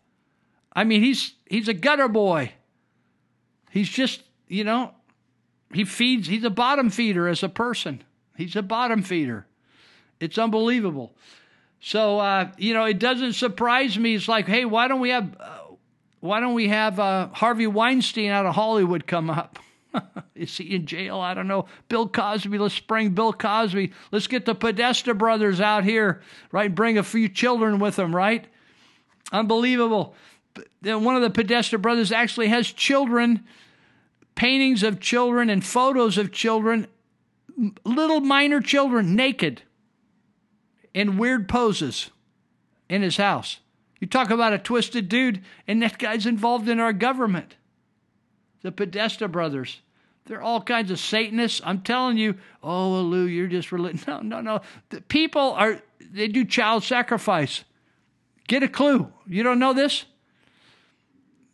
I 0.73 0.83
mean, 0.83 1.01
he's 1.03 1.33
he's 1.49 1.67
a 1.67 1.73
gutter 1.73 2.07
boy. 2.07 2.53
He's 3.69 3.89
just, 3.89 4.23
you 4.47 4.63
know, 4.63 4.93
he 5.73 5.83
feeds, 5.83 6.27
he's 6.27 6.43
a 6.43 6.49
bottom 6.49 6.89
feeder 6.89 7.27
as 7.27 7.43
a 7.43 7.49
person. 7.49 8.03
He's 8.35 8.55
a 8.55 8.61
bottom 8.61 9.03
feeder. 9.03 9.45
It's 10.19 10.37
unbelievable. 10.37 11.15
So, 11.79 12.19
uh, 12.19 12.51
you 12.57 12.73
know, 12.73 12.85
it 12.85 12.99
doesn't 12.99 13.33
surprise 13.33 13.97
me. 13.97 14.15
It's 14.15 14.27
like, 14.27 14.47
hey, 14.47 14.65
why 14.65 14.87
don't 14.87 14.99
we 14.99 15.09
have, 15.09 15.35
uh, 15.39 15.56
why 16.19 16.39
don't 16.39 16.53
we 16.53 16.67
have 16.69 16.99
uh, 16.99 17.29
Harvey 17.31 17.67
Weinstein 17.67 18.31
out 18.31 18.45
of 18.45 18.55
Hollywood 18.55 19.05
come 19.07 19.29
up? 19.29 19.59
Is 20.35 20.57
he 20.57 20.75
in 20.75 20.85
jail? 20.85 21.19
I 21.19 21.33
don't 21.33 21.47
know. 21.47 21.67
Bill 21.89 22.07
Cosby, 22.07 22.57
let's 22.57 22.79
bring 22.79 23.11
Bill 23.11 23.33
Cosby. 23.33 23.91
Let's 24.11 24.27
get 24.27 24.45
the 24.45 24.55
Podesta 24.55 25.13
brothers 25.13 25.61
out 25.61 25.83
here, 25.83 26.21
right? 26.51 26.73
Bring 26.73 26.97
a 26.97 27.03
few 27.03 27.29
children 27.29 27.79
with 27.79 27.95
them, 27.95 28.15
right? 28.15 28.45
Unbelievable. 29.31 30.15
One 30.81 31.15
of 31.15 31.21
the 31.21 31.29
Podesta 31.29 31.77
brothers 31.77 32.11
actually 32.11 32.47
has 32.47 32.67
children, 32.67 33.45
paintings 34.35 34.83
of 34.83 34.99
children 34.99 35.49
and 35.49 35.63
photos 35.63 36.17
of 36.17 36.31
children, 36.31 36.87
little 37.83 38.21
minor 38.21 38.59
children, 38.59 39.15
naked 39.15 39.63
in 40.93 41.17
weird 41.17 41.47
poses 41.47 42.09
in 42.89 43.01
his 43.01 43.17
house. 43.17 43.59
You 44.00 44.08
talk 44.08 44.30
about 44.30 44.53
a 44.53 44.59
twisted 44.59 45.09
dude, 45.09 45.43
and 45.67 45.82
that 45.82 45.98
guy's 45.98 46.26
involved 46.26 46.69
in 46.69 46.80
our 46.80 46.93
government. 46.93 47.56
The 48.61 48.72
Podesta 48.72 49.27
brothers. 49.27 49.82
They're 50.26 50.42
all 50.42 50.61
kinds 50.61 50.92
of 50.92 51.00
Satanists. 51.00 51.61
I'm 51.64 51.82
telling 51.82 52.17
you, 52.17 52.35
oh, 52.61 53.01
Lou, 53.01 53.26
you're 53.26 53.48
just 53.48 53.72
religious. 53.72 54.06
No, 54.08 54.19
no, 54.22 54.42
no. 54.42 54.61
The 54.90 55.01
people 55.01 55.53
are, 55.53 55.82
they 56.00 56.27
do 56.27 56.45
child 56.45 56.84
sacrifice. 56.84 57.64
Get 58.48 58.64
a 58.64 58.67
clue. 58.67 59.11
You 59.26 59.43
don't 59.43 59.59
know 59.59 59.74
this? 59.74 60.06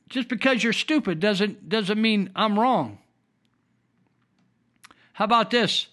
Just 0.10 0.28
because 0.28 0.64
you're 0.64 0.74
stupid 0.74 1.20
doesn't, 1.20 1.70
doesn't 1.70 2.02
mean 2.02 2.30
I'm 2.36 2.60
wrong. 2.60 3.00
How 5.14 5.26
about 5.26 5.50
this? 5.50 5.88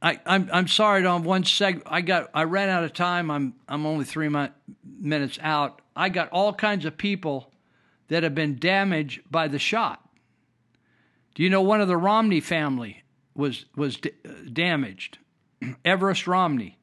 I, 0.00 0.20
I'm 0.26 0.48
I'm 0.52 0.68
sorry 0.68 1.04
on 1.04 1.24
one 1.24 1.42
seg. 1.42 1.82
I 1.86 2.00
got 2.00 2.30
I 2.32 2.44
ran 2.44 2.68
out 2.68 2.84
of 2.84 2.92
time. 2.92 3.30
I'm 3.30 3.54
I'm 3.68 3.84
only 3.84 4.04
three 4.04 4.28
mi- 4.28 4.50
minutes 4.84 5.38
out. 5.42 5.82
I 5.96 6.08
got 6.08 6.28
all 6.30 6.52
kinds 6.52 6.84
of 6.84 6.96
people 6.96 7.52
that 8.08 8.22
have 8.22 8.34
been 8.34 8.56
damaged 8.56 9.22
by 9.30 9.48
the 9.48 9.58
shot. 9.58 10.08
Do 11.34 11.42
you 11.42 11.50
know 11.50 11.62
one 11.62 11.80
of 11.80 11.88
the 11.88 11.96
Romney 11.96 12.40
family 12.40 13.02
was 13.34 13.64
was 13.76 13.96
d- 13.96 14.12
damaged? 14.52 15.18
Everest 15.84 16.26
Romney 16.26 16.78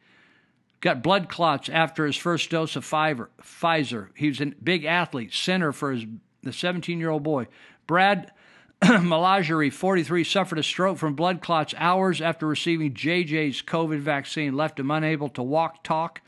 got 0.82 1.02
blood 1.02 1.30
clots 1.30 1.70
after 1.70 2.06
his 2.06 2.18
first 2.18 2.50
dose 2.50 2.76
of 2.76 2.86
Pfizer. 2.86 4.10
He 4.16 4.28
was 4.28 4.42
a 4.42 4.48
big 4.48 4.84
athlete, 4.86 5.34
center 5.34 5.72
for 5.72 5.94
his 5.94 6.06
the 6.44 6.54
17 6.54 7.00
year 7.00 7.10
old 7.10 7.24
boy. 7.24 7.48
Brad 7.88 8.32
Malagery, 8.84 9.72
43, 9.72 10.24
suffered 10.24 10.60
a 10.60 10.64
stroke 10.64 10.98
from 10.98 11.16
blood 11.16 11.42
clots 11.42 11.74
hours 11.78 12.20
after 12.20 12.46
receiving 12.46 12.94
JJ's 12.94 13.62
COVID 13.62 14.00
vaccine, 14.00 14.56
left 14.56 14.80
him 14.80 14.92
unable 14.92 15.30
to 15.30 15.44
walk, 15.44 15.84
talk, 15.84 16.22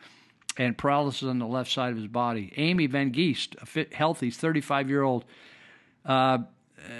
and 0.57 0.77
paralysis 0.77 1.27
on 1.27 1.39
the 1.39 1.45
left 1.45 1.71
side 1.71 1.91
of 1.91 1.97
his 1.97 2.07
body. 2.07 2.53
Amy 2.55 2.87
Van 2.87 3.11
Geest, 3.11 3.55
a 3.61 3.65
fit, 3.65 3.93
healthy 3.93 4.31
35 4.31 4.89
year 4.89 5.03
old 5.03 5.25
uh, 6.05 6.39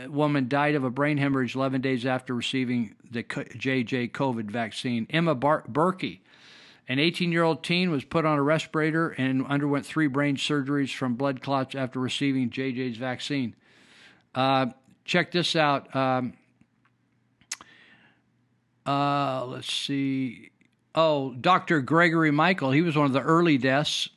woman, 0.09 0.50
died 0.50 0.76
of 0.76 0.84
a 0.84 0.90
brain 0.90 1.17
hemorrhage 1.17 1.56
11 1.56 1.80
days 1.80 2.06
after 2.06 2.35
receiving 2.35 2.95
the 3.09 3.24
JJ 3.24 4.11
COVID 4.11 4.51
vaccine. 4.51 5.08
Emma 5.09 5.34
Bar- 5.34 5.64
Burkey, 5.72 6.19
an 6.90 7.00
18 7.00 7.32
year 7.32 7.43
old 7.43 7.64
teen, 7.64 7.90
was 7.90 8.03
put 8.03 8.26
on 8.26 8.38
a 8.38 8.43
respirator 8.43 9.09
and 9.11 9.45
underwent 9.48 9.85
three 9.85 10.08
brain 10.08 10.35
surgeries 10.35 10.93
from 10.93 11.16
blood 11.16 11.42
clots 11.42 11.74
after 11.74 12.01
receiving 12.01 12.50
JJ's 12.50 12.98
vaccine. 12.98 13.56
Uh, 14.35 14.67
check 15.08 15.32
this 15.32 15.56
out. 15.56 15.95
Um, 15.95 16.34
uh, 18.86 19.45
let's 19.45 19.72
see. 19.74 20.52
Oh, 20.94 21.34
Dr. 21.34 21.82
Gregory 21.82 22.32
Michael, 22.32 22.72
he 22.72 22.82
was 22.82 22.95
one 22.95 23.06
of 23.06 23.14
the 23.14 23.22
early 23.22 23.58
deaths. 23.58 24.10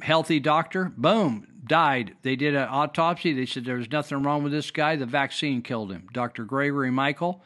Healthy 0.00 0.40
doctor, 0.40 0.90
boom, 0.96 1.46
died. 1.66 2.16
They 2.22 2.34
did 2.34 2.54
an 2.54 2.68
autopsy. 2.68 3.34
They 3.34 3.44
said 3.44 3.66
there 3.66 3.76
was 3.76 3.90
nothing 3.90 4.22
wrong 4.22 4.42
with 4.42 4.52
this 4.52 4.70
guy. 4.70 4.96
The 4.96 5.06
vaccine 5.06 5.60
killed 5.60 5.92
him. 5.92 6.08
Dr. 6.12 6.44
Gregory 6.44 6.90
Michael. 6.90 7.44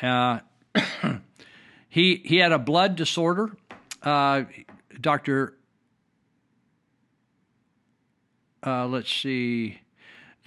Uh, 0.00 0.38
he 1.88 2.22
he 2.24 2.36
had 2.36 2.52
a 2.52 2.58
blood 2.60 2.94
disorder. 2.94 3.56
Uh, 4.02 4.44
Dr. 5.00 5.54
Uh, 8.64 8.86
let's 8.86 9.12
see 9.12 9.80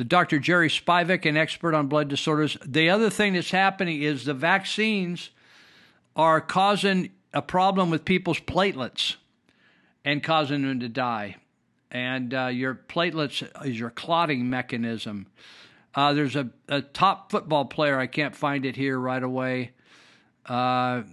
the 0.02 0.06
Dr. 0.06 0.40
Jerry 0.40 0.68
Spivak, 0.68 1.28
an 1.28 1.38
expert 1.38 1.76
on 1.76 1.86
blood 1.86 2.08
disorders. 2.08 2.58
The 2.66 2.90
other 2.90 3.12
thing 3.12 3.34
that's 3.34 3.52
happening 3.52 4.02
is 4.02 4.26
the 4.26 4.34
vaccines 4.34 5.30
are 6.16 6.42
causing 6.42 7.12
a 7.36 7.44
problem 7.44 7.92
with 7.92 8.04
people's 8.04 8.40
platelets 8.40 9.18
and 10.04 10.24
causing 10.24 10.64
them 10.64 10.80
to 10.80 10.90
die. 10.90 11.36
And 11.92 12.34
uh, 12.34 12.48
your 12.48 12.74
platelets 12.74 13.48
is 13.64 13.78
your 13.80 13.92
clotting 13.92 14.50
mechanism. 14.50 15.28
Uh, 15.94 16.14
there's 16.14 16.36
a, 16.36 16.50
a, 16.68 16.82
top 16.82 17.30
football 17.30 17.66
player, 17.66 18.00
I 18.00 18.08
can't 18.08 18.36
find 18.36 18.66
it 18.66 18.76
here 18.76 18.98
right 18.98 19.22
away. 19.22 19.70
Uh, 20.48 21.04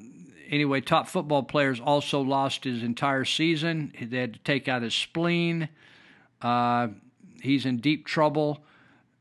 anyway, 0.49 0.81
top 0.81 1.09
football 1.09 1.43
players 1.43 1.79
also 1.79 2.23
lost 2.23 2.65
his 2.65 2.83
entire 2.83 3.27
season. 3.27 3.93
They 4.01 4.17
had 4.17 4.33
to 4.33 4.41
take 4.41 4.67
out 4.67 4.81
his 4.81 4.95
spleen. 4.95 5.69
Uh, 6.41 6.89
he's 7.43 7.67
in 7.67 7.81
deep 7.81 8.07
trouble. 8.07 8.65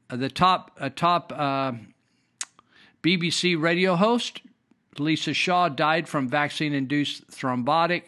Uh, 0.10 0.16
the 0.16 0.30
top 0.30 0.72
uh, 0.80 0.90
top 0.90 1.34
uh, 1.36 1.74
BBC 3.04 3.60
radio 3.60 3.96
host 3.96 4.42
Lisa 5.00 5.34
Shaw 5.34 5.70
died 5.70 6.08
from 6.08 6.28
vaccine-induced 6.28 7.28
thrombotic. 7.28 8.04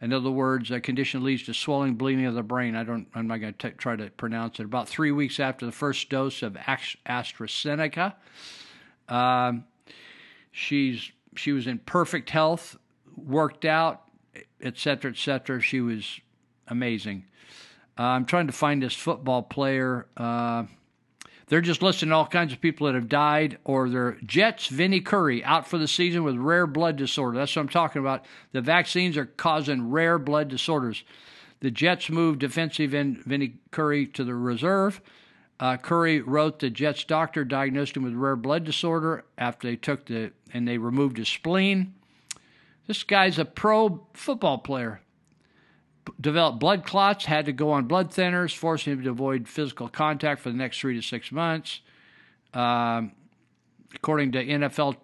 In 0.00 0.12
other 0.12 0.30
words, 0.30 0.70
a 0.70 0.80
condition 0.80 1.24
leads 1.24 1.44
to 1.44 1.54
swelling, 1.54 1.94
bleeding 1.94 2.26
of 2.26 2.34
the 2.34 2.42
brain. 2.42 2.76
I 2.76 2.84
don't. 2.84 3.06
I'm 3.14 3.26
not 3.26 3.38
going 3.38 3.54
to 3.54 3.70
try 3.72 3.96
to 3.96 4.10
pronounce 4.10 4.60
it. 4.60 4.64
About 4.64 4.88
three 4.88 5.10
weeks 5.10 5.40
after 5.40 5.64
the 5.64 5.72
first 5.72 6.10
dose 6.10 6.42
of 6.42 6.52
AstraZeneca, 6.54 8.14
um, 9.08 9.64
she's 10.52 11.10
she 11.34 11.52
was 11.52 11.66
in 11.66 11.78
perfect 11.78 12.28
health, 12.30 12.76
worked 13.16 13.64
out, 13.64 14.02
etc., 14.60 15.12
etc. 15.12 15.60
She 15.60 15.80
was 15.80 16.20
amazing. 16.68 17.24
Uh, 17.98 18.02
I'm 18.02 18.26
trying 18.26 18.48
to 18.48 18.52
find 18.52 18.82
this 18.82 18.94
football 18.94 19.42
player. 19.42 20.06
Uh, 20.14 20.64
they're 21.48 21.60
just 21.60 21.82
listing 21.82 22.10
all 22.10 22.26
kinds 22.26 22.52
of 22.52 22.60
people 22.60 22.86
that 22.86 22.96
have 22.96 23.08
died, 23.08 23.58
or 23.64 23.88
their 23.88 24.18
Jets, 24.24 24.66
Vinny 24.66 25.00
Curry, 25.00 25.44
out 25.44 25.68
for 25.68 25.78
the 25.78 25.86
season 25.86 26.24
with 26.24 26.36
rare 26.36 26.66
blood 26.66 26.96
disorder. 26.96 27.38
That's 27.38 27.54
what 27.54 27.62
I'm 27.62 27.68
talking 27.68 28.00
about. 28.00 28.24
The 28.52 28.60
vaccines 28.60 29.16
are 29.16 29.26
causing 29.26 29.90
rare 29.90 30.18
blood 30.18 30.48
disorders. 30.48 31.04
The 31.60 31.70
Jets 31.70 32.10
moved 32.10 32.40
defensive 32.40 32.94
end 32.94 33.18
Vinny 33.24 33.54
Curry 33.70 34.06
to 34.08 34.24
the 34.24 34.34
reserve. 34.34 35.00
Uh, 35.58 35.76
Curry 35.76 36.20
wrote 36.20 36.58
the 36.58 36.68
Jets 36.68 37.04
doctor 37.04 37.44
diagnosed 37.44 37.96
him 37.96 38.02
with 38.02 38.14
rare 38.14 38.36
blood 38.36 38.64
disorder 38.64 39.24
after 39.38 39.68
they 39.68 39.76
took 39.76 40.06
the 40.06 40.32
and 40.52 40.68
they 40.68 40.78
removed 40.78 41.16
his 41.16 41.28
spleen. 41.28 41.94
This 42.86 43.02
guy's 43.02 43.38
a 43.38 43.44
pro 43.44 44.06
football 44.12 44.58
player 44.58 45.00
developed 46.20 46.58
blood 46.58 46.84
clots, 46.84 47.24
had 47.24 47.46
to 47.46 47.52
go 47.52 47.70
on 47.70 47.86
blood 47.86 48.10
thinners, 48.10 48.54
forcing 48.54 48.94
him 48.94 49.02
to 49.04 49.10
avoid 49.10 49.48
physical 49.48 49.88
contact 49.88 50.40
for 50.40 50.50
the 50.50 50.56
next 50.56 50.80
three 50.80 50.94
to 50.94 51.02
six 51.02 51.32
months. 51.32 51.80
Um, 52.54 53.12
according 53.94 54.32
to 54.32 54.44
NFL 54.44 54.96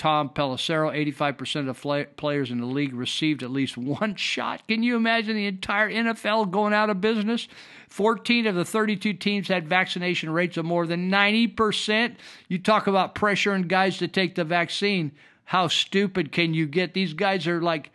Tom 0.00 0.30
Pelissero, 0.30 0.96
85% 1.12 1.68
of 1.68 2.16
players 2.16 2.50
in 2.50 2.58
the 2.58 2.66
league 2.66 2.94
received 2.94 3.42
at 3.42 3.50
least 3.50 3.76
one 3.76 4.14
shot. 4.14 4.66
Can 4.66 4.82
you 4.82 4.96
imagine 4.96 5.36
the 5.36 5.44
entire 5.44 5.90
NFL 5.90 6.50
going 6.50 6.72
out 6.72 6.88
of 6.88 7.02
business? 7.02 7.48
14 7.90 8.46
of 8.46 8.54
the 8.54 8.64
32 8.64 9.12
teams 9.12 9.48
had 9.48 9.68
vaccination 9.68 10.30
rates 10.30 10.56
of 10.56 10.64
more 10.64 10.86
than 10.86 11.10
90%. 11.10 12.16
You 12.48 12.58
talk 12.58 12.86
about 12.86 13.14
pressuring 13.14 13.68
guys 13.68 13.98
to 13.98 14.08
take 14.08 14.36
the 14.36 14.44
vaccine. 14.44 15.12
How 15.44 15.68
stupid 15.68 16.32
can 16.32 16.54
you 16.54 16.64
get? 16.64 16.94
These 16.94 17.12
guys 17.12 17.46
are 17.46 17.60
like 17.60 17.90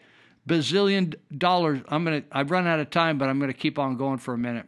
bazillion 0.48 1.15
dollars. 1.35 1.82
I'm 1.88 2.03
gonna. 2.03 2.24
I've 2.32 2.51
run 2.51 2.67
out 2.67 2.80
of 2.80 2.90
time, 2.90 3.17
but 3.17 3.30
I'm 3.30 3.40
gonna 3.40 3.53
keep 3.53 3.80
on 3.80 3.98
going 3.98 4.17
for 4.17 4.33
a 4.33 4.38
minute. 4.38 4.67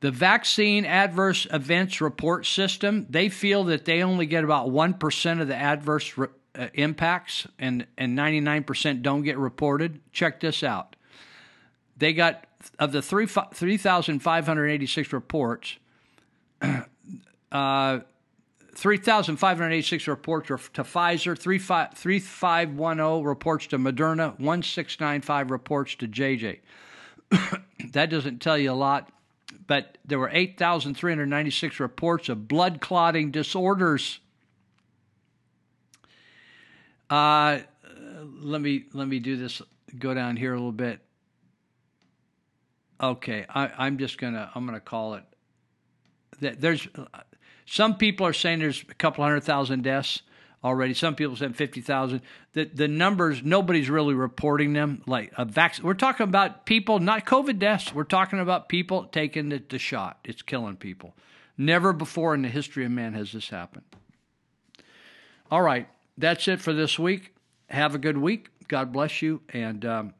The 0.00 0.10
vaccine 0.10 0.84
adverse 0.84 1.46
events 1.52 2.00
report 2.00 2.46
system. 2.46 3.06
They 3.08 3.28
feel 3.28 3.64
that 3.64 3.84
they 3.84 4.02
only 4.02 4.26
get 4.26 4.44
about 4.44 4.70
one 4.70 4.94
percent 4.94 5.40
of 5.40 5.48
the 5.48 5.56
adverse 5.56 6.16
re- 6.18 6.28
uh, 6.54 6.68
impacts, 6.74 7.46
and 7.58 7.86
and 7.96 8.14
99 8.14 8.64
percent 8.64 9.02
don't 9.02 9.22
get 9.22 9.38
reported. 9.38 10.00
Check 10.12 10.40
this 10.40 10.62
out. 10.62 10.96
They 11.96 12.12
got 12.12 12.46
of 12.78 12.92
the 12.92 13.02
three 13.02 13.26
3,586 13.26 15.12
reports. 15.12 15.76
Uh, 17.52 18.00
3,586 18.76 20.06
reports 20.06 20.48
to 20.48 20.82
Pfizer, 20.82 21.36
3510 21.38 23.22
reports 23.24 23.66
to 23.68 23.78
Moderna, 23.78 24.38
1695 24.38 25.50
reports 25.50 25.94
to 25.94 26.06
JJ. 26.06 26.58
that 27.92 28.10
doesn't 28.10 28.42
tell 28.42 28.58
you 28.58 28.70
a 28.70 28.74
lot, 28.74 29.10
but 29.66 29.96
there 30.04 30.18
were 30.18 30.28
8,396 30.30 31.80
reports 31.80 32.28
of 32.28 32.46
blood 32.46 32.82
clotting 32.82 33.30
disorders. 33.30 34.20
Uh, 37.08 37.60
let 38.40 38.60
me 38.60 38.84
let 38.92 39.08
me 39.08 39.20
do 39.20 39.38
this. 39.38 39.62
Go 39.98 40.12
down 40.12 40.36
here 40.36 40.52
a 40.52 40.56
little 40.56 40.70
bit. 40.70 41.00
Okay, 43.00 43.46
I, 43.48 43.70
I'm 43.78 43.96
just 43.96 44.18
gonna 44.18 44.50
I'm 44.54 44.66
gonna 44.66 44.80
call 44.80 45.14
it. 45.14 45.24
There's 46.40 46.86
some 47.66 47.96
people 47.96 48.26
are 48.26 48.32
saying 48.32 48.60
there's 48.60 48.84
a 48.88 48.94
couple 48.94 49.24
hundred 49.24 49.40
thousand 49.40 49.82
deaths 49.82 50.22
already. 50.64 50.94
Some 50.94 51.14
people 51.14 51.36
said 51.36 51.56
fifty 51.56 51.80
thousand. 51.80 52.22
The 52.52 52.64
the 52.64 52.88
numbers 52.88 53.42
nobody's 53.42 53.90
really 53.90 54.14
reporting 54.14 54.72
them. 54.72 55.02
Like 55.06 55.32
a 55.36 55.44
vaccine, 55.44 55.84
we're 55.84 55.94
talking 55.94 56.24
about 56.24 56.64
people, 56.64 57.00
not 57.00 57.26
COVID 57.26 57.58
deaths. 57.58 57.92
We're 57.92 58.04
talking 58.04 58.38
about 58.38 58.68
people 58.68 59.04
taking 59.04 59.48
the, 59.48 59.62
the 59.68 59.78
shot. 59.78 60.18
It's 60.24 60.42
killing 60.42 60.76
people. 60.76 61.14
Never 61.58 61.92
before 61.92 62.34
in 62.34 62.42
the 62.42 62.48
history 62.48 62.84
of 62.84 62.92
man 62.92 63.14
has 63.14 63.32
this 63.32 63.48
happened. 63.48 63.84
All 65.50 65.62
right, 65.62 65.88
that's 66.16 66.48
it 66.48 66.60
for 66.60 66.72
this 66.72 66.98
week. 66.98 67.34
Have 67.68 67.94
a 67.94 67.98
good 67.98 68.18
week. 68.18 68.48
God 68.68 68.92
bless 68.92 69.22
you, 69.22 69.42
and 69.50 69.84
um, 69.84 70.14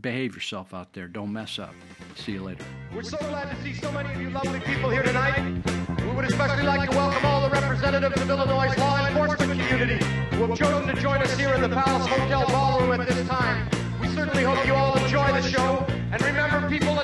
behave 0.00 0.34
yourself 0.34 0.74
out 0.74 0.92
there. 0.92 1.08
Don't 1.08 1.32
mess 1.32 1.58
up. 1.58 1.74
See 2.14 2.32
you 2.32 2.42
later. 2.42 2.64
We're 2.94 3.02
so 3.02 3.18
glad 3.18 3.50
to 3.50 3.62
see 3.62 3.74
so 3.74 3.90
many 3.92 4.12
of 4.12 4.20
you 4.20 4.30
lovely 4.30 4.60
people 4.60 4.90
here 4.90 5.02
tonight. 5.02 5.38
We 6.00 6.10
would 6.10 6.24
especially 6.24 6.64
like 6.64 6.88
to 6.90 6.96
welcome 6.96 7.24
all 7.26 7.42
the 7.42 7.50
representatives 7.50 8.20
of 8.20 8.30
Illinois' 8.30 8.76
law 8.78 9.06
enforcement 9.06 9.60
community 9.60 10.04
who 10.36 10.46
have 10.46 10.58
chosen 10.58 10.94
to 10.94 11.00
join 11.00 11.20
us 11.20 11.36
here 11.36 11.54
in 11.54 11.60
the 11.60 11.68
Palace 11.68 12.06
Hotel 12.06 12.46
Ballroom 12.46 13.00
at 13.00 13.08
this 13.08 13.26
time. 13.28 13.68
We 14.00 14.08
certainly 14.08 14.44
hope 14.44 14.64
you 14.66 14.74
all 14.74 14.96
enjoy 14.96 15.28
the 15.32 15.42
show. 15.42 15.84
And 16.10 16.22
remember, 16.22 16.68
people, 16.68 16.98